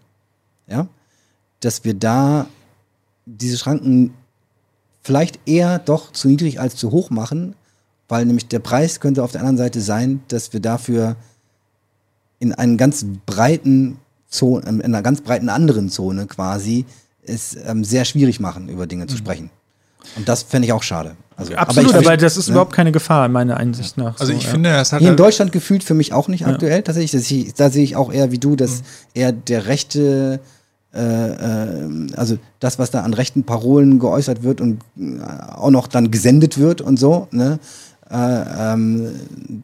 ja, 0.68 0.88
dass 1.62 1.86
wir 1.86 1.94
da 1.94 2.48
diese 3.26 3.58
Schranken 3.58 4.14
vielleicht 5.02 5.40
eher 5.46 5.80
doch 5.80 6.12
zu 6.12 6.28
niedrig 6.28 6.60
als 6.60 6.76
zu 6.76 6.92
hoch 6.92 7.12
machen, 7.12 7.56
weil 8.08 8.26
nämlich 8.26 8.48
der 8.48 8.60
Preis 8.60 9.00
könnte 9.00 9.24
auf 9.24 9.32
der 9.32 9.42
anderen 9.42 9.58
Seite 9.58 9.82
sein, 9.82 10.22
dass 10.28 10.54
wir 10.54 10.60
dafür 10.60 11.16
in 12.40 12.54
einen 12.54 12.78
ganz 12.78 13.06
breiten 13.26 13.98
Zone, 14.30 14.66
in 14.66 14.82
einer 14.82 15.02
ganz 15.02 15.22
breiten 15.22 15.50
anderen 15.50 15.90
Zone 15.90 16.28
quasi 16.28 16.86
es 17.24 17.58
ähm, 17.66 17.84
sehr 17.84 18.06
schwierig 18.06 18.40
machen, 18.40 18.70
über 18.70 18.86
Dinge 18.88 19.08
zu 19.08 19.16
mhm. 19.16 19.20
sprechen. 19.20 19.50
Und 20.16 20.30
das 20.30 20.44
fände 20.44 20.68
ich 20.68 20.74
auch 20.74 20.84
schade. 20.84 21.16
Also, 21.36 21.54
Absolut, 21.56 21.92
aber, 21.92 22.02
ich, 22.02 22.08
aber 22.08 22.18
das 22.18 22.38
ist 22.38 22.48
ne? 22.48 22.54
überhaupt 22.54 22.74
keine 22.74 22.92
Gefahr, 22.92 23.28
meiner 23.28 23.58
Einsicht 23.58 23.98
nach. 23.98 24.20
Also 24.20 24.32
so, 24.32 24.38
ich 24.38 24.46
ja. 24.46 24.52
finde, 24.52 24.70
das 24.70 24.94
hat 24.94 25.00
Hier 25.00 25.08
in 25.08 25.12
halt 25.12 25.20
Deutschland 25.20 25.52
gefühlt 25.52 25.84
für 25.84 25.96
mich 25.96 26.14
auch 26.14 26.28
nicht 26.28 26.42
ja. 26.42 26.48
aktuell 26.48 26.84
tatsächlich. 26.84 27.54
da 27.56 27.70
sehe 27.70 27.84
ich 27.84 27.96
auch 27.96 28.14
eher 28.14 28.32
wie 28.32 28.38
du, 28.38 28.56
dass 28.56 28.80
mhm. 28.80 28.84
eher 29.16 29.32
der 29.32 29.66
rechte 29.66 30.40
äh, 30.96 31.00
äh, 31.00 32.08
also 32.16 32.38
das, 32.62 32.80
was 32.80 32.90
da 32.90 33.02
an 33.02 33.14
rechten 33.14 33.44
Parolen 33.44 34.00
geäußert 34.00 34.44
wird 34.44 34.62
und 34.62 34.80
äh, 34.98 35.20
auch 35.54 35.70
noch 35.70 35.88
dann 35.88 36.10
gesendet 36.10 36.58
wird 36.58 36.80
und 36.80 36.98
so, 36.98 37.28
ne, 37.32 37.60
äh, 38.10 38.74
ähm, 38.74 39.12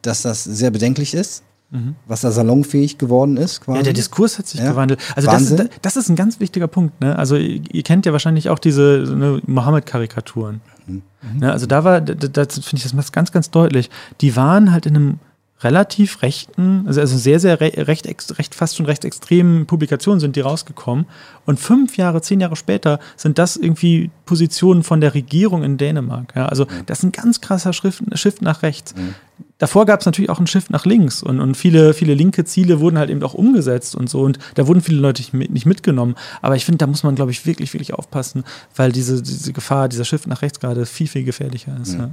dass 0.01 0.23
das 0.23 0.43
sehr 0.43 0.71
bedenklich 0.71 1.13
ist. 1.13 1.43
Mhm. 1.69 1.95
Was 2.05 2.21
da 2.21 2.31
salonfähig 2.31 2.97
geworden 2.97 3.37
ist. 3.37 3.61
Quasi. 3.61 3.77
Ja, 3.77 3.83
der 3.83 3.93
Diskurs 3.93 4.37
hat 4.37 4.45
sich 4.45 4.59
ja. 4.59 4.71
gewandelt. 4.71 4.99
Also 5.15 5.31
das 5.31 5.49
ist, 5.49 5.69
das 5.81 5.95
ist, 5.95 6.09
ein 6.09 6.17
ganz 6.17 6.41
wichtiger 6.41 6.67
Punkt. 6.67 6.99
Ne? 6.99 7.17
Also 7.17 7.37
ihr, 7.37 7.61
ihr 7.71 7.83
kennt 7.83 8.05
ja 8.05 8.11
wahrscheinlich 8.11 8.49
auch 8.49 8.59
diese 8.59 9.05
ne, 9.07 9.41
Mohammed-Karikaturen. 9.45 10.59
Mhm. 10.85 11.01
Ne? 11.39 11.51
Also 11.51 11.67
da 11.67 11.85
war, 11.85 12.01
da, 12.01 12.13
da 12.13 12.45
finde 12.45 12.75
ich 12.75 12.91
das 12.91 13.11
ganz, 13.13 13.31
ganz 13.31 13.51
deutlich. 13.51 13.89
Die 14.19 14.35
waren 14.35 14.73
halt 14.73 14.85
in 14.85 14.95
einem 14.97 15.19
relativ 15.63 16.21
rechten, 16.21 16.83
also, 16.87 17.01
also 17.01 17.17
sehr, 17.17 17.39
sehr 17.39 17.61
re 17.61 17.71
recht, 17.87 18.07
recht, 18.07 18.55
fast 18.55 18.77
schon 18.77 18.85
recht 18.85 19.05
extremen 19.05 19.65
Publikationen 19.65 20.19
sind 20.19 20.35
die 20.35 20.41
rausgekommen. 20.41 21.05
Und 21.45 21.59
fünf 21.59 21.97
Jahre, 21.97 22.21
zehn 22.21 22.39
Jahre 22.39 22.55
später 22.55 22.99
sind 23.15 23.37
das 23.37 23.57
irgendwie 23.57 24.09
Positionen 24.25 24.83
von 24.83 25.01
der 25.01 25.13
Regierung 25.13 25.63
in 25.63 25.77
Dänemark. 25.77 26.33
Ja, 26.35 26.47
also 26.47 26.65
das 26.85 26.99
ist 26.99 27.03
ein 27.03 27.11
ganz 27.11 27.41
krasser 27.41 27.73
Schrift, 27.73 28.03
Shift 28.13 28.41
nach 28.41 28.63
rechts. 28.63 28.95
Mhm. 28.95 29.15
Davor 29.57 29.85
gab 29.85 29.99
es 29.99 30.05
natürlich 30.05 30.29
auch 30.31 30.37
einen 30.37 30.47
Shift 30.47 30.71
nach 30.71 30.85
links 30.85 31.21
und, 31.21 31.39
und 31.39 31.55
viele, 31.55 31.93
viele 31.93 32.15
linke 32.15 32.45
Ziele 32.45 32.79
wurden 32.79 32.97
halt 32.97 33.11
eben 33.11 33.21
auch 33.21 33.35
umgesetzt 33.35 33.95
und 33.95 34.09
so. 34.09 34.21
Und 34.21 34.39
da 34.55 34.65
wurden 34.65 34.81
viele 34.81 34.99
Leute 34.99 35.23
nicht 35.35 35.65
mitgenommen. 35.65 36.15
Aber 36.41 36.55
ich 36.55 36.65
finde, 36.65 36.79
da 36.79 36.87
muss 36.87 37.03
man, 37.03 37.15
glaube 37.15 37.31
ich, 37.31 37.45
wirklich, 37.45 37.73
wirklich 37.73 37.93
aufpassen, 37.93 38.43
weil 38.75 38.91
diese, 38.91 39.21
diese 39.21 39.53
Gefahr, 39.53 39.87
dieser 39.87 40.05
Shift 40.05 40.25
nach 40.25 40.41
rechts 40.41 40.59
gerade 40.59 40.87
viel, 40.87 41.07
viel 41.07 41.23
gefährlicher 41.23 41.77
ist. 41.79 41.93
Mhm. 41.93 41.99
Ja. 41.99 42.09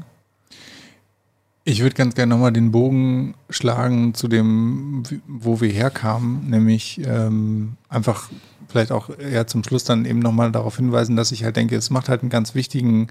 Ich 1.64 1.82
würde 1.82 1.94
ganz 1.94 2.14
gerne 2.14 2.30
nochmal 2.30 2.52
den 2.52 2.72
Bogen 2.72 3.35
schlagen 3.51 4.14
zu 4.14 4.26
dem, 4.28 5.02
wo 5.26 5.60
wir 5.60 5.70
herkamen, 5.70 6.48
nämlich 6.48 7.01
ähm, 7.05 7.76
einfach 7.89 8.30
vielleicht 8.68 8.93
auch 8.93 9.10
eher 9.18 9.47
zum 9.47 9.64
Schluss 9.64 9.85
dann 9.85 10.05
eben 10.05 10.18
nochmal 10.18 10.52
darauf 10.52 10.76
hinweisen, 10.76 11.16
dass 11.16 11.32
ich 11.32 11.44
halt 11.44 11.56
denke, 11.56 11.76
es 11.76 11.90
macht 11.90 12.09
halt 12.09 12.22
einen 12.22 12.30
ganz 12.30 12.55
wichtigen 12.55 13.09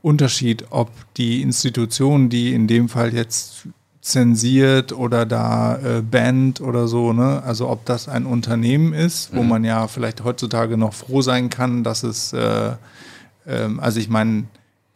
Unterschied, 0.00 0.66
ob 0.70 0.90
die 1.16 1.42
Institution, 1.42 2.28
die 2.28 2.52
in 2.54 2.66
dem 2.66 2.88
Fall 2.88 3.14
jetzt 3.14 3.68
zensiert 4.00 4.92
oder 4.92 5.24
da 5.24 5.76
äh, 5.76 6.02
bannt 6.02 6.60
oder 6.60 6.88
so, 6.88 7.12
ne? 7.12 7.40
Also 7.44 7.68
ob 7.68 7.84
das 7.86 8.08
ein 8.08 8.26
Unternehmen 8.26 8.92
ist, 8.92 9.34
wo 9.34 9.44
mhm. 9.44 9.48
man 9.48 9.64
ja 9.64 9.86
vielleicht 9.86 10.24
heutzutage 10.24 10.76
noch 10.76 10.92
froh 10.92 11.22
sein 11.22 11.50
kann, 11.50 11.84
dass 11.84 12.02
es, 12.02 12.32
äh, 12.32 12.72
äh, 13.46 13.68
also 13.78 14.00
ich 14.00 14.08
meine, 14.08 14.44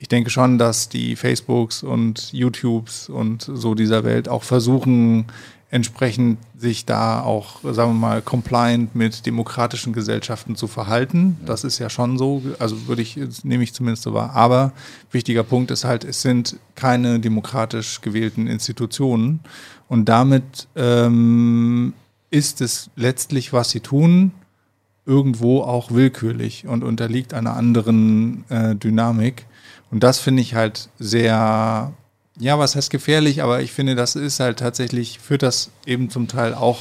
ich 0.06 0.08
denke 0.08 0.30
schon, 0.30 0.56
dass 0.56 0.88
die 0.88 1.16
Facebooks 1.16 1.82
und 1.82 2.32
YouTubes 2.32 3.08
und 3.08 3.42
so 3.42 3.74
dieser 3.74 4.04
Welt 4.04 4.28
auch 4.28 4.44
versuchen, 4.44 5.24
entsprechend 5.68 6.38
sich 6.56 6.86
da 6.86 7.22
auch, 7.22 7.62
sagen 7.64 7.90
wir 7.90 7.98
mal, 7.98 8.22
compliant 8.22 8.94
mit 8.94 9.26
demokratischen 9.26 9.92
Gesellschaften 9.92 10.54
zu 10.54 10.68
verhalten. 10.68 11.38
Das 11.44 11.64
ist 11.64 11.80
ja 11.80 11.90
schon 11.90 12.18
so, 12.18 12.40
also 12.60 12.86
würde 12.86 13.02
ich, 13.02 13.18
nehme 13.42 13.64
ich 13.64 13.74
zumindest 13.74 14.04
so 14.04 14.14
wahr. 14.14 14.30
Aber 14.34 14.72
wichtiger 15.10 15.42
Punkt 15.42 15.72
ist 15.72 15.84
halt, 15.84 16.04
es 16.04 16.22
sind 16.22 16.56
keine 16.76 17.18
demokratisch 17.18 18.00
gewählten 18.00 18.46
Institutionen 18.46 19.40
und 19.88 20.04
damit 20.04 20.68
ähm, 20.76 21.94
ist 22.30 22.60
es 22.60 22.90
letztlich, 22.94 23.52
was 23.52 23.70
sie 23.70 23.80
tun, 23.80 24.30
irgendwo 25.04 25.62
auch 25.62 25.90
willkürlich 25.90 26.68
und 26.68 26.84
unterliegt 26.84 27.34
einer 27.34 27.56
anderen 27.56 28.44
äh, 28.50 28.76
Dynamik. 28.76 29.46
Und 29.90 30.02
das 30.02 30.18
finde 30.18 30.42
ich 30.42 30.54
halt 30.54 30.88
sehr, 30.98 31.92
ja, 32.38 32.58
was 32.58 32.76
heißt 32.76 32.90
gefährlich, 32.90 33.42
aber 33.42 33.62
ich 33.62 33.72
finde, 33.72 33.94
das 33.94 34.16
ist 34.16 34.40
halt 34.40 34.58
tatsächlich, 34.58 35.18
führt 35.18 35.42
das 35.42 35.70
eben 35.86 36.10
zum 36.10 36.28
Teil 36.28 36.54
auch 36.54 36.80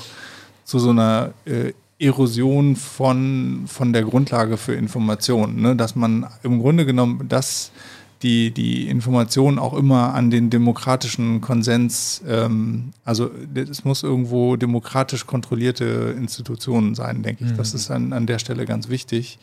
zu 0.64 0.80
so 0.80 0.90
einer 0.90 1.34
äh, 1.45 1.73
Erosion 1.99 2.76
von, 2.76 3.65
von 3.68 3.94
der 3.94 4.03
Grundlage 4.03 4.57
für 4.57 4.73
Informationen, 4.73 5.61
ne? 5.61 5.76
dass 5.76 5.95
man 5.95 6.27
im 6.44 6.60
Grunde 6.60 6.86
genommen 6.86 7.27
das 7.30 7.72
die, 8.22 8.52
die 8.52 8.88
Informationen 8.88 9.60
auch 9.60 9.73
immer 9.73 10.14
an 10.14 10.32
den 10.32 10.49
demokratischen 10.49 11.41
Konsens, 11.41 12.23
ähm, 12.27 12.91
also 13.03 13.30
es 13.53 13.86
muss 13.86 14.03
irgendwo 14.03 14.56
demokratisch 14.56 15.27
kontrollierte 15.27 16.15
Institutionen 16.18 16.95
sein, 16.95 17.23
denke 17.23 17.44
ich. 17.45 17.52
Mhm. 17.52 17.57
Das 17.57 17.73
ist 17.73 17.91
an, 17.91 18.14
an 18.14 18.26
der 18.26 18.40
Stelle 18.40 18.65
ganz 18.65 18.90
wichtig 18.90 19.38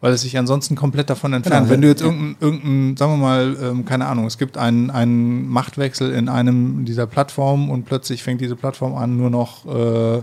weil 0.00 0.12
es 0.14 0.22
sich 0.22 0.38
ansonsten 0.38 0.76
komplett 0.76 1.10
davon 1.10 1.32
entfernt. 1.32 1.64
Genau. 1.64 1.72
Wenn 1.72 1.82
du 1.82 1.88
jetzt 1.88 2.00
irgendein, 2.00 2.36
irgendein, 2.40 2.96
sagen 2.96 3.12
wir 3.12 3.18
mal, 3.18 3.56
ähm, 3.62 3.84
keine 3.84 4.06
Ahnung, 4.06 4.26
es 4.26 4.38
gibt 4.38 4.56
einen, 4.56 4.90
einen 4.90 5.46
Machtwechsel 5.48 6.12
in 6.12 6.28
einem 6.28 6.84
dieser 6.84 7.06
Plattformen 7.06 7.70
und 7.70 7.84
plötzlich 7.84 8.22
fängt 8.22 8.40
diese 8.40 8.56
Plattform 8.56 8.94
an, 8.94 9.16
nur 9.16 9.30
noch, 9.30 9.66
äh, 9.66 10.22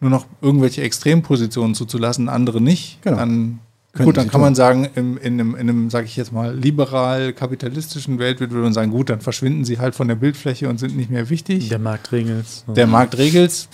nur 0.00 0.10
noch 0.10 0.26
irgendwelche 0.40 0.82
Extrempositionen 0.82 1.74
zuzulassen, 1.74 2.28
andere 2.28 2.60
nicht, 2.60 3.02
genau. 3.02 3.18
dann 3.18 3.58
gut, 3.98 4.16
dann 4.16 4.24
kann 4.24 4.32
tun. 4.32 4.40
man 4.40 4.54
sagen, 4.54 4.88
in, 4.94 5.18
in 5.18 5.34
einem, 5.34 5.54
in 5.54 5.68
einem 5.68 5.90
sage 5.90 6.06
ich 6.06 6.16
jetzt 6.16 6.32
mal, 6.32 6.56
liberal-kapitalistischen 6.56 8.18
Weltbild 8.18 8.50
würde 8.50 8.64
man 8.64 8.72
sagen, 8.72 8.90
gut, 8.90 9.10
dann 9.10 9.20
verschwinden 9.20 9.66
sie 9.66 9.78
halt 9.78 9.94
von 9.94 10.08
der 10.08 10.14
Bildfläche 10.14 10.70
und 10.70 10.78
sind 10.78 10.96
nicht 10.96 11.10
mehr 11.10 11.28
wichtig. 11.28 11.68
Der 11.68 11.78
Markt 11.78 12.12
regelt's. 12.12 12.64
Der 12.66 12.86
Markt 12.86 13.18
regelt's. 13.18 13.68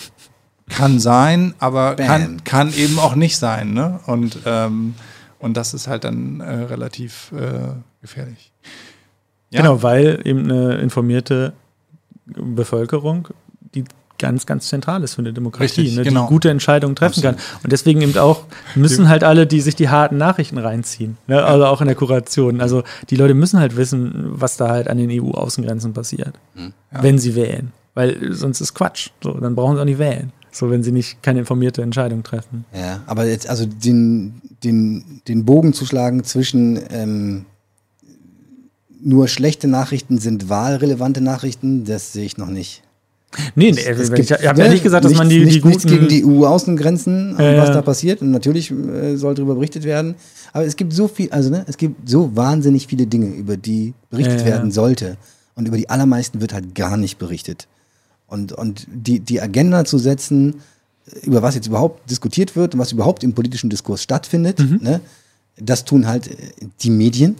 Kann 0.68 0.98
sein, 1.00 1.54
aber 1.60 1.94
kann, 1.94 2.44
kann 2.44 2.74
eben 2.74 2.98
auch 2.98 3.14
nicht 3.14 3.38
sein. 3.38 3.72
Ne? 3.72 4.00
Und 4.04 4.40
ähm, 4.44 4.94
und 5.38 5.56
das 5.56 5.74
ist 5.74 5.88
halt 5.88 6.04
dann 6.04 6.40
äh, 6.40 6.50
relativ 6.50 7.32
äh, 7.32 7.74
gefährlich. 8.00 8.52
Ja. 9.50 9.62
Genau, 9.62 9.82
weil 9.82 10.20
eben 10.24 10.44
eine 10.44 10.76
informierte 10.76 11.54
Bevölkerung, 12.26 13.28
die 13.74 13.84
ganz, 14.18 14.46
ganz 14.46 14.68
zentral 14.68 15.02
ist 15.04 15.14
für 15.14 15.20
eine 15.20 15.32
Demokratie, 15.32 15.80
Richtig, 15.80 15.96
ne, 15.96 16.02
die 16.02 16.08
genau. 16.08 16.26
gute 16.26 16.50
Entscheidungen 16.50 16.96
treffen 16.96 17.24
Absolut. 17.24 17.38
kann. 17.38 17.60
Und 17.62 17.72
deswegen 17.72 18.02
eben 18.02 18.18
auch 18.18 18.44
müssen 18.74 19.08
halt 19.08 19.24
alle, 19.24 19.46
die 19.46 19.60
sich 19.60 19.76
die 19.76 19.88
harten 19.88 20.18
Nachrichten 20.18 20.58
reinziehen, 20.58 21.16
ne, 21.28 21.44
also 21.44 21.66
auch 21.66 21.80
in 21.80 21.86
der 21.86 21.96
Kuration. 21.96 22.60
Also 22.60 22.82
die 23.10 23.16
Leute 23.16 23.34
müssen 23.34 23.60
halt 23.60 23.76
wissen, 23.76 24.12
was 24.32 24.56
da 24.56 24.68
halt 24.68 24.88
an 24.88 24.98
den 24.98 25.10
EU-Außengrenzen 25.10 25.94
passiert, 25.94 26.34
ja. 26.56 26.72
wenn 26.90 27.18
sie 27.18 27.34
wählen. 27.34 27.72
Weil 27.94 28.32
sonst 28.32 28.60
ist 28.60 28.74
Quatsch. 28.74 29.10
So, 29.22 29.32
dann 29.32 29.54
brauchen 29.54 29.76
sie 29.76 29.80
auch 29.80 29.86
nicht 29.86 29.98
wählen. 29.98 30.32
So, 30.58 30.70
wenn 30.70 30.82
sie 30.82 30.90
nicht 30.90 31.22
keine 31.22 31.38
informierte 31.38 31.82
Entscheidung 31.82 32.24
treffen. 32.24 32.64
Ja, 32.74 33.04
aber 33.06 33.26
jetzt, 33.26 33.48
also 33.48 33.64
den, 33.64 34.42
den, 34.64 35.20
den 35.28 35.44
Bogen 35.44 35.72
zu 35.72 35.86
schlagen 35.86 36.24
zwischen 36.24 36.80
ähm, 36.90 37.44
nur 39.00 39.28
schlechte 39.28 39.68
Nachrichten 39.68 40.18
sind 40.18 40.48
wahlrelevante 40.48 41.20
Nachrichten, 41.20 41.84
das 41.84 42.12
sehe 42.12 42.24
ich 42.24 42.38
noch 42.38 42.48
nicht. 42.48 42.82
Nee, 43.54 43.70
nee 43.70 43.82
es, 43.86 44.00
es 44.00 44.12
gibt, 44.12 44.32
ich 44.32 44.48
habe 44.48 44.60
ja 44.60 44.68
nicht 44.68 44.82
gesagt, 44.82 45.04
dass 45.04 45.10
nichts, 45.10 45.18
man 45.20 45.28
die, 45.28 45.44
nicht, 45.44 45.62
die. 45.62 45.68
Nichts 45.68 45.86
gegen 45.86 46.08
die 46.08 46.24
EU-Außengrenzen, 46.24 47.38
äh, 47.38 47.56
was 47.56 47.70
da 47.70 47.80
passiert. 47.80 48.20
Und 48.20 48.32
natürlich 48.32 48.72
äh, 48.72 49.14
soll 49.14 49.36
darüber 49.36 49.54
berichtet 49.54 49.84
werden. 49.84 50.16
Aber 50.52 50.64
es 50.64 50.74
gibt 50.74 50.92
so 50.92 51.06
viel, 51.06 51.30
also 51.30 51.50
ne, 51.50 51.64
es 51.68 51.76
gibt 51.76 52.08
so 52.08 52.34
wahnsinnig 52.34 52.88
viele 52.88 53.06
Dinge, 53.06 53.28
über 53.28 53.56
die 53.56 53.94
berichtet 54.10 54.40
äh, 54.40 54.46
werden 54.46 54.72
sollte. 54.72 55.18
Und 55.54 55.68
über 55.68 55.76
die 55.76 55.88
allermeisten 55.88 56.40
wird 56.40 56.52
halt 56.52 56.74
gar 56.74 56.96
nicht 56.96 57.18
berichtet. 57.18 57.68
Und, 58.28 58.52
und 58.52 58.86
die, 58.92 59.20
die 59.20 59.40
Agenda 59.40 59.84
zu 59.84 59.98
setzen, 59.98 60.60
über 61.22 61.42
was 61.42 61.54
jetzt 61.54 61.66
überhaupt 61.66 62.08
diskutiert 62.10 62.54
wird 62.54 62.74
und 62.74 62.80
was 62.80 62.92
überhaupt 62.92 63.24
im 63.24 63.32
politischen 63.32 63.70
Diskurs 63.70 64.02
stattfindet, 64.02 64.58
mhm. 64.58 64.78
ne, 64.82 65.00
das 65.56 65.84
tun 65.84 66.06
halt 66.06 66.30
die 66.80 66.90
Medien, 66.90 67.36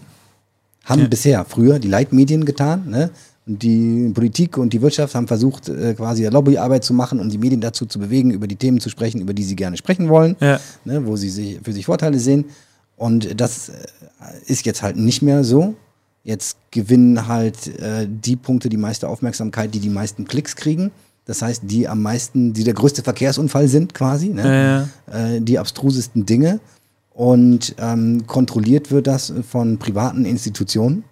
haben 0.83 1.03
ja. 1.03 1.07
bisher 1.07 1.45
früher 1.45 1.79
die 1.79 1.87
Leitmedien 1.87 2.45
getan. 2.45 2.89
Ne? 2.89 3.11
Und 3.45 3.63
die 3.63 4.11
Politik 4.13 4.57
und 4.57 4.73
die 4.73 4.81
Wirtschaft 4.81 5.15
haben 5.15 5.27
versucht, 5.27 5.69
äh, 5.69 5.93
quasi 5.93 6.25
Lobbyarbeit 6.25 6.83
zu 6.83 6.93
machen 6.93 7.19
und 7.19 7.31
die 7.31 7.37
Medien 7.37 7.61
dazu 7.61 7.85
zu 7.85 7.99
bewegen, 7.99 8.31
über 8.31 8.47
die 8.47 8.55
Themen 8.55 8.79
zu 8.79 8.89
sprechen, 8.89 9.21
über 9.21 9.33
die 9.33 9.43
sie 9.43 9.55
gerne 9.55 9.77
sprechen 9.77 10.09
wollen, 10.09 10.35
ja. 10.39 10.59
ne, 10.85 11.05
wo 11.05 11.15
sie 11.15 11.29
sich, 11.29 11.59
für 11.63 11.71
sich 11.71 11.85
Vorteile 11.85 12.19
sehen. 12.19 12.45
Und 12.97 13.39
das 13.39 13.69
äh, 13.69 13.73
ist 14.47 14.65
jetzt 14.65 14.81
halt 14.81 14.97
nicht 14.97 15.21
mehr 15.21 15.43
so. 15.43 15.75
Jetzt 16.23 16.57
gewinnen 16.71 17.27
halt 17.27 17.67
äh, 17.79 18.07
die 18.07 18.35
Punkte 18.35 18.69
die 18.69 18.77
meiste 18.77 19.07
Aufmerksamkeit, 19.07 19.73
die 19.73 19.79
die 19.79 19.89
meisten 19.89 20.25
Klicks 20.25 20.55
kriegen. 20.55 20.91
Das 21.25 21.41
heißt, 21.41 21.63
die 21.65 21.87
am 21.87 22.01
meisten, 22.01 22.53
die 22.53 22.63
der 22.63 22.73
größte 22.73 23.03
Verkehrsunfall 23.03 23.67
sind 23.67 23.93
quasi, 23.93 24.29
ne? 24.29 24.89
ja. 25.09 25.35
Äh, 25.35 25.41
die 25.41 25.59
abstrusesten 25.59 26.25
Dinge. 26.25 26.59
Und 27.13 27.75
ähm, 27.79 28.25
kontrolliert 28.27 28.91
wird 28.91 29.07
das 29.07 29.33
von 29.49 29.77
privaten 29.77 30.25
Institutionen. 30.25 31.03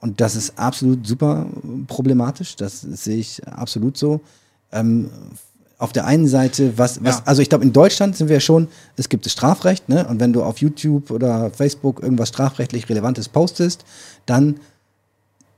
Und 0.00 0.20
das 0.20 0.36
ist 0.36 0.58
absolut 0.58 1.06
super 1.06 1.46
problematisch. 1.86 2.56
Das 2.56 2.80
sehe 2.80 3.18
ich 3.18 3.46
absolut 3.46 3.96
so. 3.96 4.20
Ähm, 4.72 5.10
auf 5.80 5.92
der 5.92 6.04
einen 6.04 6.28
Seite, 6.28 6.74
was, 6.76 7.02
was 7.02 7.16
ja. 7.16 7.22
also 7.24 7.40
ich 7.40 7.48
glaube, 7.48 7.64
in 7.64 7.72
Deutschland 7.72 8.14
sind 8.14 8.28
wir 8.28 8.40
schon, 8.40 8.68
es 8.96 9.08
gibt 9.08 9.24
das 9.24 9.32
Strafrecht, 9.32 9.88
ne? 9.88 10.06
Und 10.06 10.20
wenn 10.20 10.32
du 10.32 10.42
auf 10.42 10.58
YouTube 10.58 11.10
oder 11.10 11.50
Facebook 11.50 12.02
irgendwas 12.02 12.28
strafrechtlich 12.28 12.88
Relevantes 12.88 13.30
postest, 13.30 13.84
dann 14.26 14.60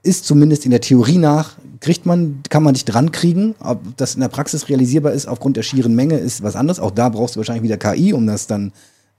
ist 0.05 0.25
zumindest 0.25 0.65
in 0.65 0.71
der 0.71 0.81
Theorie 0.81 1.19
nach, 1.19 1.57
kriegt 1.81 2.07
man, 2.07 2.41
kann 2.49 2.63
man 2.63 2.75
dich 2.75 2.85
dran 2.85 3.11
kriegen. 3.11 3.57
Ob 3.59 3.81
das 3.97 4.15
in 4.15 4.21
der 4.21 4.29
Praxis 4.29 4.69
realisierbar 4.69 5.13
ist, 5.13 5.27
aufgrund 5.27 5.57
der 5.57 5.63
schieren 5.63 5.95
Menge, 5.95 6.19
ist 6.19 6.43
was 6.43 6.55
anderes. 6.55 6.79
Auch 6.79 6.93
da 6.93 7.09
brauchst 7.09 7.35
du 7.35 7.39
wahrscheinlich 7.39 7.65
wieder 7.65 7.77
KI, 7.77 8.13
um 8.13 8.27
das 8.27 8.47
dann 8.47 8.73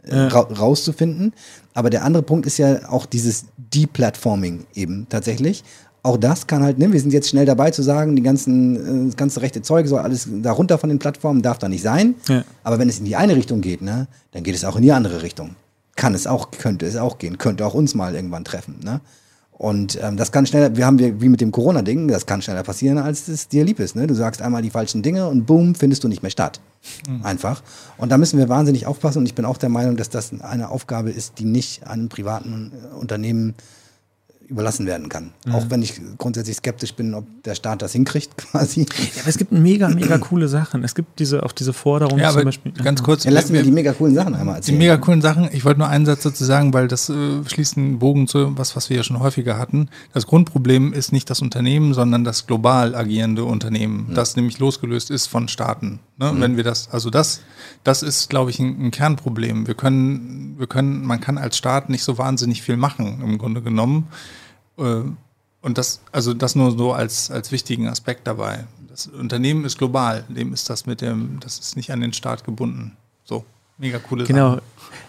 äh, 0.04 0.16
ra 0.16 0.40
rauszufinden. 0.40 1.34
Aber 1.74 1.90
der 1.90 2.06
andere 2.06 2.24
Punkt 2.24 2.46
ist 2.46 2.58
ja 2.58 2.90
auch 2.90 3.06
dieses 3.06 3.46
Deplatforming 3.58 4.66
eben 4.74 5.08
tatsächlich 5.10 5.64
auch 6.04 6.18
das 6.18 6.48
kann 6.48 6.62
halt, 6.62 6.78
ne, 6.78 6.92
wir 6.92 7.00
sind 7.00 7.14
jetzt 7.14 7.30
schnell 7.30 7.46
dabei 7.46 7.72
zu 7.72 7.82
sagen, 7.82 8.16
die 8.16 8.22
ganzen, 8.22 8.76
äh, 8.76 9.06
das 9.08 9.16
ganze 9.16 9.42
rechte 9.42 9.62
Zeug 9.62 9.88
soll 9.88 10.00
alles 10.00 10.28
darunter 10.30 10.78
von 10.78 10.90
den 10.90 11.00
Plattformen, 11.00 11.42
darf 11.42 11.58
da 11.58 11.70
nicht 11.70 11.82
sein. 11.82 12.16
Ja. 12.28 12.44
Aber 12.64 12.78
wenn 12.78 12.90
es 12.90 13.00
in 13.00 13.06
die 13.06 13.16
eine 13.16 13.36
Richtung 13.36 13.62
geht, 13.62 13.82
ne, 13.82 14.08
dann 14.32 14.44
geht 14.44 14.54
es 14.54 14.66
auch 14.66 14.76
in 14.76 14.82
die 14.82 14.92
andere 14.92 15.24
Richtung. 15.24 15.56
Kann 15.96 16.14
es 16.14 16.28
auch, 16.28 16.52
könnte 16.52 16.86
es 16.86 16.98
auch 16.98 17.18
gehen, 17.20 17.38
könnte 17.38 17.66
auch 17.66 17.74
uns 17.74 17.96
mal 17.96 18.14
irgendwann 18.14 18.44
treffen. 18.44 18.80
Ne? 18.84 19.00
Und 19.52 19.98
ähm, 20.02 20.18
das 20.18 20.32
kann 20.32 20.46
schneller, 20.46 20.76
wir 20.76 20.86
haben 20.86 21.00
wir, 21.00 21.22
wie 21.22 21.30
mit 21.30 21.40
dem 21.40 21.52
Corona-Ding, 21.52 22.10
das 22.10 22.26
kann 22.26 22.42
schneller 22.42 22.64
passieren, 22.64 22.98
als 22.98 23.30
es 23.30 23.48
dir 23.48 23.64
lieb 23.64 23.80
ist. 23.80 23.96
Ne? 23.96 24.08
Du 24.08 24.14
sagst 24.14 24.42
einmal 24.42 24.62
die 24.62 24.72
falschen 24.72 25.04
Dinge 25.04 25.30
und 25.30 25.46
boom, 25.46 25.76
findest 25.76 26.04
du 26.04 26.10
nicht 26.10 26.22
mehr 26.22 26.32
statt. 26.32 26.60
Mhm. 27.08 27.24
Einfach. 27.24 27.62
Und 27.98 28.12
da 28.12 28.18
müssen 28.18 28.40
wir 28.40 28.50
wahnsinnig 28.50 28.88
aufpassen 28.88 29.20
und 29.20 29.26
ich 29.26 29.36
bin 29.36 29.46
auch 29.46 29.58
der 29.58 29.70
Meinung, 29.70 29.96
dass 29.96 30.10
das 30.10 30.32
eine 30.42 30.70
Aufgabe 30.70 31.12
ist, 31.12 31.40
die 31.40 31.46
nicht 31.46 31.88
an 31.88 32.10
privaten 32.10 32.74
äh, 32.74 32.96
Unternehmen 32.96 33.54
überlassen 34.54 34.86
werden 34.86 35.10
kann. 35.10 35.32
Mhm. 35.46 35.56
Auch 35.56 35.66
wenn 35.70 35.82
ich 35.82 36.00
grundsätzlich 36.18 36.58
skeptisch 36.58 36.94
bin, 36.94 37.14
ob 37.14 37.26
der 37.44 37.56
Staat 37.56 37.82
das 37.82 37.92
hinkriegt, 37.92 38.38
quasi. 38.38 38.82
Ja, 38.82 39.22
aber 39.22 39.30
es 39.30 39.38
gibt 39.38 39.52
mega, 39.52 39.90
mega 39.90 40.18
coole 40.20 40.48
Sachen. 40.48 40.84
Es 40.84 40.96
gibt 40.96 41.20
diese, 41.20 41.44
auch 41.44 41.52
diese 41.52 41.74
Forderung 41.74 42.20
ja, 42.20 42.32
zum 42.32 42.46
Beispiel. 42.46 42.72
Ganz 42.72 43.04
kurz. 43.04 43.24
Ja, 43.24 43.32
lassen 43.32 43.54
wir 43.54 43.64
die 43.64 43.72
mega 43.72 43.94
coolen 43.94 44.16
Sachen 44.16 44.36
einmal 44.36 44.58
erzählen. 44.58 44.80
Die 44.80 44.86
mega 44.86 44.98
coolen 44.98 45.22
Sachen, 45.22 45.50
ich 45.52 45.66
wollte 45.66 45.80
nur 45.80 45.90
einen 45.90 46.06
Satz 46.06 46.24
dazu 46.24 46.46
sagen, 46.46 46.74
weil 46.74 46.88
das 46.88 47.10
äh, 47.10 47.44
schließt 47.46 47.78
einen 47.78 48.00
Bogen 48.00 48.28
zu 48.28 48.58
was, 48.58 48.76
was 48.76 48.90
wir 48.90 48.98
ja 48.98 49.04
schon 49.04 49.20
häufiger 49.20 49.58
hatten. 49.58 49.90
Das 50.14 50.28
Grundproblem 50.28 50.94
ist 50.94 51.12
nicht 51.12 51.30
das 51.30 51.42
Unternehmen, 51.42 51.94
sondern 51.94 52.24
das 52.24 52.46
global 52.46 52.96
agierende 52.96 53.44
Unternehmen, 53.44 54.08
mhm. 54.10 54.14
das 54.14 54.36
nämlich 54.36 54.60
losgelöst 54.60 55.10
ist 55.10 55.28
von 55.28 55.48
Staaten. 55.48 56.00
Ne? 56.18 56.32
Mhm. 56.32 56.42
Wenn 56.42 56.58
wir 56.58 56.64
das, 56.64 56.90
also 56.92 57.10
das, 57.10 57.42
das 57.84 58.04
ist, 58.04 58.30
glaube 58.30 58.52
ich, 58.52 58.60
ein, 58.60 58.88
ein 58.88 58.92
Kernproblem. 58.92 59.68
Wir 59.68 59.74
können, 59.74 60.56
wir 60.58 60.68
können, 60.68 61.04
man 61.04 61.20
kann 61.20 61.38
als 61.38 61.58
Staat 61.58 61.90
nicht 61.90 62.04
so 62.04 62.18
wahnsinnig 62.18 62.62
viel 62.62 62.78
machen, 62.78 63.22
im 63.24 63.38
Grunde 63.38 63.62
genommen. 63.62 64.08
Äh, 64.78 65.04
und 65.62 65.78
das, 65.78 66.02
also 66.12 66.34
das 66.34 66.56
nur 66.56 66.78
so 66.78 66.92
als, 66.92 67.32
als 67.32 67.52
wichtigen 67.52 67.88
Aspekt 67.88 68.28
dabei. 68.28 68.66
Das 68.90 69.08
Unternehmen 69.08 69.66
ist 69.66 69.78
global, 69.78 70.24
dem 70.28 70.54
ist 70.54 70.70
das 70.70 70.86
mit 70.86 71.02
dem, 71.02 71.40
das 71.40 71.58
ist 71.58 71.76
nicht 71.78 71.92
an 71.92 72.02
den 72.02 72.14
Staat 72.14 72.44
gebunden. 72.44 72.98
So, 73.24 73.46
mega 73.78 73.98
coole 74.00 74.26
Genau. 74.26 74.56
Sache. 74.56 74.62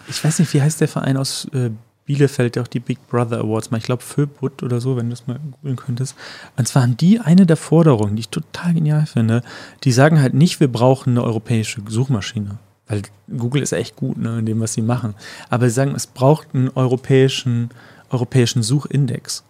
Ich 0.07 0.23
weiß 0.23 0.39
nicht, 0.39 0.53
wie 0.53 0.61
heißt 0.61 0.79
der 0.81 0.87
Verein 0.87 1.17
aus 1.17 1.45
äh, 1.53 1.71
Bielefeld, 2.05 2.55
der 2.55 2.63
auch 2.63 2.67
die 2.67 2.79
Big 2.79 3.05
Brother 3.07 3.39
Awards 3.39 3.71
mal, 3.71 3.77
ich 3.79 3.83
glaube 3.83 4.03
Föbut 4.03 4.63
oder 4.63 4.79
so, 4.79 4.95
wenn 4.95 5.07
du 5.07 5.13
es 5.13 5.27
mal 5.27 5.39
googeln 5.39 5.75
könntest. 5.75 6.15
Und 6.55 6.67
zwar 6.67 6.83
haben 6.83 6.97
die 6.97 7.19
eine 7.19 7.45
der 7.45 7.57
Forderungen, 7.57 8.15
die 8.15 8.21
ich 8.21 8.29
total 8.29 8.73
genial 8.75 9.05
finde, 9.07 9.43
die 9.83 9.91
sagen 9.91 10.21
halt 10.21 10.33
nicht, 10.33 10.59
wir 10.59 10.71
brauchen 10.71 11.11
eine 11.11 11.23
europäische 11.23 11.81
Suchmaschine. 11.87 12.59
Weil 12.87 13.01
Google 13.35 13.63
ist 13.63 13.73
echt 13.73 13.95
gut 13.95 14.17
ne, 14.17 14.39
in 14.39 14.45
dem, 14.45 14.59
was 14.61 14.73
sie 14.73 14.83
machen. 14.83 15.15
Aber 15.49 15.67
sie 15.67 15.73
sagen, 15.73 15.95
es 15.95 16.05
braucht 16.05 16.53
einen 16.53 16.69
europäischen, 16.69 17.71
europäischen 18.11 18.61
Suchindex. 18.61 19.43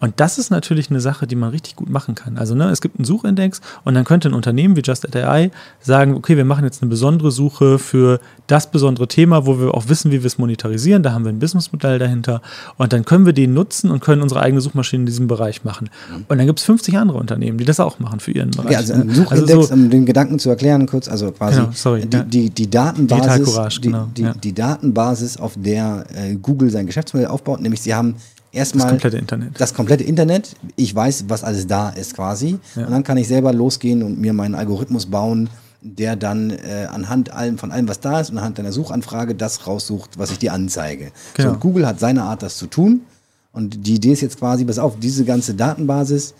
Und 0.00 0.14
das 0.16 0.38
ist 0.38 0.50
natürlich 0.50 0.90
eine 0.90 1.00
Sache, 1.00 1.26
die 1.26 1.36
man 1.36 1.50
richtig 1.50 1.76
gut 1.76 1.88
machen 1.88 2.14
kann. 2.14 2.36
Also 2.36 2.54
ne, 2.54 2.70
es 2.70 2.80
gibt 2.80 2.98
einen 2.98 3.04
Suchindex 3.04 3.60
und 3.84 3.94
dann 3.94 4.04
könnte 4.04 4.28
ein 4.28 4.34
Unternehmen 4.34 4.76
wie 4.76 4.82
Just.ai 4.82 5.50
sagen, 5.80 6.14
okay, 6.14 6.36
wir 6.36 6.44
machen 6.44 6.64
jetzt 6.64 6.82
eine 6.82 6.90
besondere 6.90 7.30
Suche 7.30 7.78
für 7.78 8.20
das 8.46 8.70
besondere 8.70 9.08
Thema, 9.08 9.46
wo 9.46 9.58
wir 9.58 9.74
auch 9.74 9.88
wissen, 9.88 10.10
wie 10.10 10.22
wir 10.22 10.26
es 10.26 10.38
monetarisieren. 10.38 11.02
Da 11.02 11.12
haben 11.12 11.24
wir 11.24 11.32
ein 11.32 11.38
Businessmodell 11.38 11.98
dahinter 11.98 12.42
und 12.76 12.92
dann 12.92 13.04
können 13.04 13.26
wir 13.26 13.32
den 13.32 13.54
nutzen 13.54 13.90
und 13.90 14.00
können 14.00 14.22
unsere 14.22 14.40
eigene 14.40 14.60
Suchmaschine 14.60 15.02
in 15.02 15.06
diesem 15.06 15.28
Bereich 15.28 15.64
machen. 15.64 15.88
Und 16.28 16.38
dann 16.38 16.46
gibt 16.46 16.58
es 16.58 16.64
50 16.64 16.96
andere 16.98 17.18
Unternehmen, 17.18 17.58
die 17.58 17.64
das 17.64 17.80
auch 17.80 17.98
machen 17.98 18.20
für 18.20 18.32
ihren 18.32 18.50
Bereich. 18.50 18.72
Ja, 18.72 18.78
also 18.78 18.94
ein 18.94 19.10
Suchindex, 19.10 19.50
also 19.50 19.62
so, 19.62 19.74
um 19.74 19.90
den 19.90 20.06
Gedanken 20.06 20.38
zu 20.38 20.50
erklären 20.50 20.86
kurz, 20.86 21.08
also 21.08 21.32
quasi 21.32 21.60
genau, 21.60 21.70
sorry, 21.72 22.06
die, 22.06 22.16
ja. 22.16 22.22
die, 22.22 22.50
die, 22.50 22.70
Datenbasis, 22.70 23.44
Courage, 23.44 23.80
die, 23.80 23.88
genau, 23.88 24.08
die, 24.16 24.22
ja. 24.22 24.34
die, 24.34 24.52
Datenbasis, 24.52 25.36
auf 25.38 25.54
der 25.56 26.04
äh, 26.14 26.34
Google 26.36 26.70
sein 26.70 26.86
Geschäftsmodell 26.86 27.28
aufbaut, 27.28 27.60
nämlich 27.60 27.80
sie 27.80 27.94
haben 27.94 28.16
erstmal 28.52 28.84
das 28.84 28.92
komplette 28.92 29.18
Internet. 29.18 29.60
Das 29.60 29.74
komplette 29.74 30.04
Internet. 30.04 30.54
Ich 30.76 30.94
weiß, 30.94 31.24
was 31.28 31.44
alles 31.44 31.66
da 31.66 31.90
ist 31.90 32.14
quasi. 32.14 32.58
Ja. 32.74 32.86
Und 32.86 32.92
dann 32.92 33.04
kann 33.04 33.16
ich 33.16 33.28
selber 33.28 33.52
losgehen 33.52 34.02
und 34.02 34.20
mir 34.20 34.32
meinen 34.32 34.54
Algorithmus 34.54 35.06
bauen, 35.06 35.48
der 35.82 36.16
dann 36.16 36.50
äh, 36.50 36.86
anhand 36.90 37.32
allem, 37.32 37.58
von 37.58 37.70
allem, 37.70 37.88
was 37.88 38.00
da 38.00 38.20
ist 38.20 38.30
und 38.30 38.38
anhand 38.38 38.58
deiner 38.58 38.72
Suchanfrage 38.72 39.34
das 39.34 39.66
raussucht, 39.66 40.18
was 40.18 40.30
ich 40.30 40.38
dir 40.38 40.52
anzeige. 40.52 41.12
Genau. 41.34 41.48
So, 41.48 41.54
und 41.54 41.60
Google 41.60 41.86
hat 41.86 42.00
seine 42.00 42.24
Art, 42.24 42.42
das 42.42 42.56
zu 42.56 42.66
tun. 42.66 43.02
Und 43.52 43.86
die 43.86 43.94
Idee 43.94 44.12
ist 44.12 44.20
jetzt 44.20 44.38
quasi, 44.38 44.64
pass 44.64 44.78
auf, 44.78 44.98
diese 44.98 45.24
ganze 45.24 45.54
Datenbasis, 45.54 46.34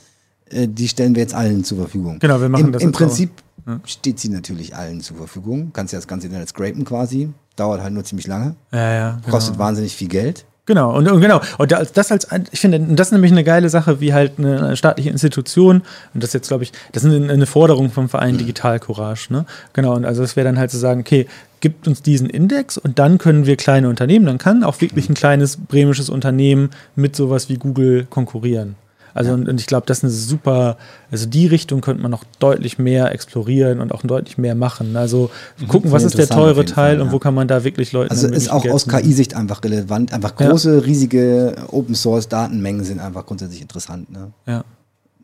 äh, 0.51 0.69
die 0.69 0.89
stellen 0.89 1.15
wir 1.15 1.23
jetzt 1.23 1.35
allen 1.35 1.65
zur 1.65 1.79
Verfügung. 1.79 2.19
Genau, 2.19 2.41
wir 2.41 2.49
machen 2.49 2.67
Im, 2.67 2.73
das. 2.73 2.83
Im 2.83 2.93
Prinzip 2.93 3.31
ja. 3.67 3.81
steht 3.85 4.21
sie 4.21 4.29
natürlich 4.29 4.75
allen 4.75 5.01
zur 5.01 5.17
Verfügung. 5.17 5.71
Kannst 5.73 5.93
ja 5.93 5.99
das 5.99 6.07
ganze 6.07 6.27
Internet 6.27 6.49
scrapen 6.49 6.85
quasi. 6.85 7.31
Dauert 7.57 7.83
halt 7.83 7.95
nur 7.95 8.05
ziemlich 8.05 8.27
lange. 8.27 8.55
Ja, 8.73 8.93
ja, 8.93 9.11
genau. 9.13 9.31
Kostet 9.31 9.59
wahnsinnig 9.59 9.97
viel 9.97 10.09
Geld. 10.09 10.45
Genau, 10.67 10.97
und, 10.97 11.09
und, 11.09 11.21
genau. 11.21 11.41
Und 11.59 11.71
das 11.71 12.11
als, 12.11 12.27
ich 12.51 12.61
finde, 12.61 12.81
das 12.81 13.09
ist 13.09 13.13
nämlich 13.13 13.31
eine 13.31 13.45
geile 13.45 13.69
Sache, 13.69 14.01
wie 14.01 14.13
halt 14.13 14.33
eine 14.39 14.77
staatliche 14.77 15.11
Institution, 15.11 15.83
und 16.13 16.23
das 16.23 16.33
jetzt, 16.33 16.49
glaube 16.49 16.65
ich, 16.65 16.73
das 16.91 17.05
ist 17.05 17.13
eine 17.13 17.47
Forderung 17.47 17.91
vom 17.91 18.09
Verein 18.09 18.35
mhm. 18.35 18.39
Digital 18.39 18.81
Courage, 18.81 19.33
ne? 19.33 19.47
Genau, 19.75 19.95
und 19.95 20.05
also 20.05 20.25
es 20.25 20.35
wäre 20.35 20.45
dann 20.45 20.59
halt 20.59 20.73
zu 20.73 20.79
sagen, 20.79 21.01
okay, 21.01 21.27
gibt 21.61 21.87
uns 21.87 22.03
diesen 22.03 22.29
Index 22.29 22.79
und 22.79 22.99
dann 22.99 23.19
können 23.19 23.47
wir 23.47 23.57
kleine 23.57 23.89
Unternehmen, 23.89 24.27
dann 24.27 24.39
kann 24.39 24.65
auch 24.65 24.81
wirklich 24.81 25.09
ein 25.09 25.15
kleines 25.15 25.57
bremisches 25.57 26.11
Unternehmen 26.11 26.71
mit 26.97 27.15
sowas 27.15 27.49
wie 27.49 27.57
Google 27.57 28.07
konkurrieren. 28.11 28.75
Also 29.17 29.31
ja. 29.31 29.35
und, 29.35 29.49
und, 29.49 29.61
ich 29.61 29.67
glaube, 29.67 29.87
das 29.87 29.99
ist 29.99 30.05
eine 30.05 30.13
super, 30.13 30.77
also 31.11 31.27
die 31.27 31.47
Richtung 31.47 31.81
könnte 31.81 32.03
man 32.03 32.11
noch 32.11 32.25
deutlich 32.39 32.79
mehr 32.79 33.13
explorieren 33.13 33.81
und 33.81 33.93
auch 33.93 34.03
deutlich 34.03 34.37
mehr 34.37 34.55
machen. 34.55 34.97
Also 34.97 35.31
mhm. 35.59 35.69
gucken, 35.69 35.91
was 35.91 36.03
ist 36.03 36.19
der 36.19 36.29
teure 36.29 36.65
Teil 36.67 36.97
Fall, 36.97 37.01
und 37.01 37.13
wo 37.13 37.19
kann 37.19 37.35
man 37.35 37.49
da 37.49 37.65
wirklich 37.65 37.93
Leute. 37.93 38.11
Also 38.11 38.29
ist 38.29 38.51
auch 38.51 38.67
aus 38.67 38.87
KI-Sicht 38.87 39.35
einfach 39.35 39.65
relevant. 39.65 40.13
Einfach 40.13 40.37
große, 40.37 40.75
ja. 40.75 40.81
riesige 40.81 41.57
Open 41.69 41.95
Source 41.95 42.29
Datenmengen 42.29 42.85
sind 42.85 43.01
einfach 43.01 43.25
grundsätzlich 43.25 43.63
interessant, 43.63 44.11
ne? 44.13 44.33
Ja. 44.47 44.65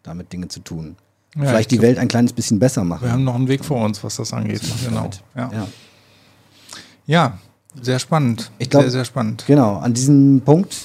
Damit 0.02 0.32
Dinge 0.32 0.48
zu 0.48 0.60
tun. 0.60 0.96
Vielleicht 1.38 1.70
die 1.70 1.80
Welt 1.80 1.98
ein 1.98 2.08
kleines 2.08 2.32
bisschen 2.32 2.58
besser 2.58 2.84
machen. 2.84 3.04
Wir 3.04 3.12
haben 3.12 3.24
noch 3.24 3.34
einen 3.34 3.48
Weg 3.48 3.64
vor 3.64 3.82
uns, 3.84 4.02
was 4.04 4.16
das 4.16 4.32
angeht. 4.32 4.62
Das 4.62 4.84
genau. 4.86 5.10
Ja. 5.34 5.68
ja. 7.06 7.38
sehr 7.80 7.98
spannend. 7.98 8.50
Ich 8.58 8.68
glaube, 8.68 8.84
sehr, 8.84 8.92
sehr 8.92 9.04
spannend. 9.04 9.44
Genau, 9.46 9.76
an 9.76 9.94
diesem 9.94 10.42
Punkt 10.44 10.76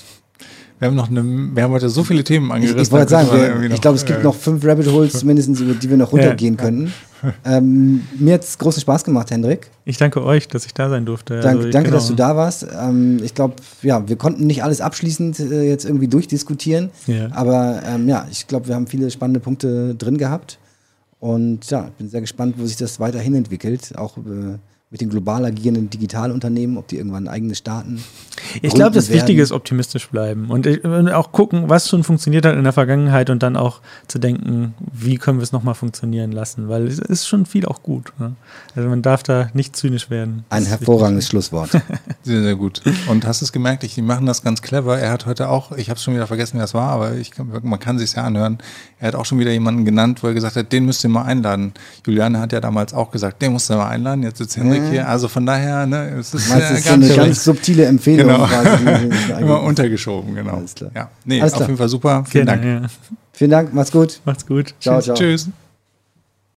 wir 0.80 0.88
haben 0.88 0.96
noch 0.96 1.10
eine, 1.10 1.24
wir 1.24 1.64
haben 1.64 1.72
heute 1.72 1.90
so 1.90 2.04
viele 2.04 2.24
Themen 2.24 2.52
angerissen. 2.52 2.80
Ich, 2.80 2.88
ich 2.88 2.92
wollte 2.92 3.10
sagen, 3.10 3.30
wir, 3.32 3.72
ich 3.72 3.82
glaube, 3.82 3.98
es 3.98 4.06
gibt 4.06 4.20
äh, 4.20 4.24
noch 4.24 4.36
fünf 4.36 4.64
Rabbit 4.64 4.92
Holes 4.92 5.24
mindestens, 5.24 5.60
über 5.60 5.74
die 5.74 5.90
wir 5.90 5.98
noch 5.98 6.12
runtergehen 6.12 6.56
ja. 6.56 6.64
können. 6.64 6.94
Ähm, 7.44 8.04
mir 8.20 8.36
hat 8.36 8.44
es 8.44 8.60
großen 8.60 8.80
Spaß 8.80 9.04
gemacht, 9.04 9.32
Hendrik. 9.32 9.72
Ich 9.86 9.98
danke 9.98 10.24
euch, 10.24 10.48
dass 10.48 10.68
ich 10.68 10.76
da 10.76 10.88
sein 10.88 11.04
durfte. 11.04 11.40
Dank, 11.40 11.58
also, 11.58 11.70
danke, 11.72 11.90
genau. 11.90 11.98
dass 11.98 12.08
du 12.08 12.14
da 12.14 12.36
warst. 12.36 12.68
Ähm, 12.80 13.20
ich 13.24 13.34
glaube, 13.34 13.56
ja, 13.82 14.08
wir 14.08 14.18
konnten 14.18 14.46
nicht 14.46 14.64
alles 14.64 14.82
abschließend 14.82 15.40
äh, 15.40 15.64
jetzt 15.64 15.84
irgendwie 15.84 16.08
durchdiskutieren. 16.08 16.92
Ja. 17.08 17.30
Aber 17.32 17.82
ähm, 17.88 18.08
ja, 18.08 18.28
ich 18.30 18.46
glaube, 18.46 18.68
wir 18.68 18.76
haben 18.76 18.86
viele 18.86 19.10
spannende 19.10 19.40
Punkte 19.40 19.96
drin 19.96 20.20
gehabt. 20.20 20.60
Und 21.20 21.68
ja, 21.72 21.90
bin 21.98 22.08
sehr 22.08 22.22
gespannt, 22.22 22.54
wo 22.60 22.68
sich 22.68 22.78
das 22.78 23.00
weiterhin 23.00 23.34
entwickelt. 23.34 23.98
Auch 23.98 24.18
äh, 24.18 24.60
mit 24.90 25.02
den 25.02 25.10
global 25.10 25.44
agierenden 25.44 25.90
Digitalunternehmen, 25.90 26.78
ob 26.78 26.88
die 26.88 26.96
irgendwann 26.96 27.28
eigene 27.28 27.56
Staaten. 27.56 28.02
Ich 28.62 28.74
glaube, 28.74 28.92
das 28.92 29.10
werden. 29.10 29.18
Wichtige 29.18 29.42
ist 29.42 29.52
optimistisch 29.52 30.08
bleiben 30.08 30.50
und, 30.50 30.66
auch 31.12 31.34
gucken, 31.34 31.66
was 31.68 31.90
schon 31.90 32.04
funktioniert 32.06 32.46
hat 32.46 32.56
in 32.56 32.64
der 32.64 32.72
Vergangenheit 32.72 33.30
und 33.30 33.44
dann 33.44 33.58
auch 33.58 33.82
zu 34.08 34.18
denken, 34.18 34.76
wie 34.94 35.18
können 35.18 35.40
wir 35.40 35.44
es 35.44 35.52
nochmal 35.52 35.76
funktionieren 35.76 36.32
lassen, 36.32 36.70
weil 36.70 36.88
es 36.88 37.00
ist 37.00 37.28
schon 37.28 37.46
viel 37.46 37.66
auch 37.66 37.84
gut. 37.84 38.14
Ne? 38.18 38.36
Also 38.76 38.88
man 38.88 39.02
darf 39.02 39.24
da 39.24 39.50
nicht 39.54 39.76
zynisch 39.76 40.10
werden. 40.10 40.46
Ein 40.50 40.66
hervorragendes 40.66 41.26
wichtig. 41.26 41.32
Schlusswort. 41.32 41.72
sehr, 42.24 42.42
sehr 42.42 42.56
gut. 42.56 42.82
Und 43.10 43.26
hast 43.26 43.42
es 43.42 43.52
gemerkt, 43.52 43.84
die 43.84 44.02
machen 44.02 44.26
das 44.26 44.42
ganz 44.42 44.62
clever. 44.62 44.98
Er 44.98 45.12
hat 45.12 45.26
heute 45.26 45.50
auch, 45.50 45.74
ich 45.74 45.90
habe 45.90 46.00
schon 46.00 46.14
wieder 46.14 46.28
vergessen, 46.28 46.54
wer 46.54 46.62
das 46.62 46.74
war, 46.74 46.92
aber 46.92 47.16
ich, 47.16 47.32
man 47.62 47.80
kann 47.80 48.00
sich 48.00 48.14
ja 48.14 48.24
anhören. 48.24 48.60
Er 49.00 49.10
hat 49.10 49.16
auch 49.16 49.26
schon 49.26 49.40
wieder 49.40 49.52
jemanden 49.52 49.84
genannt, 49.84 50.24
wo 50.24 50.28
er 50.28 50.34
gesagt 50.34 50.56
hat, 50.56 50.72
den 50.72 50.86
müsst 50.86 51.04
ihr 51.04 51.10
mal 51.10 51.24
einladen. 51.24 51.74
Juliane 52.06 52.40
hat 52.40 52.54
ja 52.54 52.62
damals 52.62 52.94
auch 52.94 53.12
gesagt, 53.12 53.42
den 53.42 53.52
musst 53.52 53.70
du 53.70 53.74
mal 53.74 53.90
einladen. 53.90 54.24
Jetzt 54.24 54.38
sitzt 54.38 54.56
Henrik 54.56 54.77
Musik 54.80 54.92
hier. 54.94 55.08
Also 55.08 55.28
von 55.28 55.46
daher, 55.46 55.86
ne, 55.86 56.16
es 56.20 56.34
ist, 56.34 56.50
Meinst, 56.50 56.70
äh, 56.70 56.74
ganz, 56.74 56.86
so 57.08 57.14
eine 57.14 57.28
ganz 57.28 57.44
subtile 57.44 57.86
Empfehlung. 57.86 58.28
Genau. 58.28 58.46
Quasi, 58.46 59.10
Immer 59.42 59.62
untergeschoben, 59.64 60.36
genau. 60.36 60.56
Alles 60.58 60.76
klar. 60.76 60.92
Ja. 60.96 61.10
Nee, 61.26 61.42
Alles 61.42 61.54
auf 61.54 61.62
jeden 61.62 61.78
Fall 61.78 61.90
super. 61.90 62.24
Vielen 62.28 62.46
Dank. 62.46 62.64
Ja. 62.64 62.82
Vielen 63.34 63.52
Dank, 63.52 63.74
macht's 63.74 63.92
gut. 63.92 64.22
Macht's 64.26 64.46
gut. 64.46 64.74
Ciao, 64.80 64.96
Tschüss. 64.96 65.06
ciao. 65.06 65.16
Tschüss. 65.16 65.50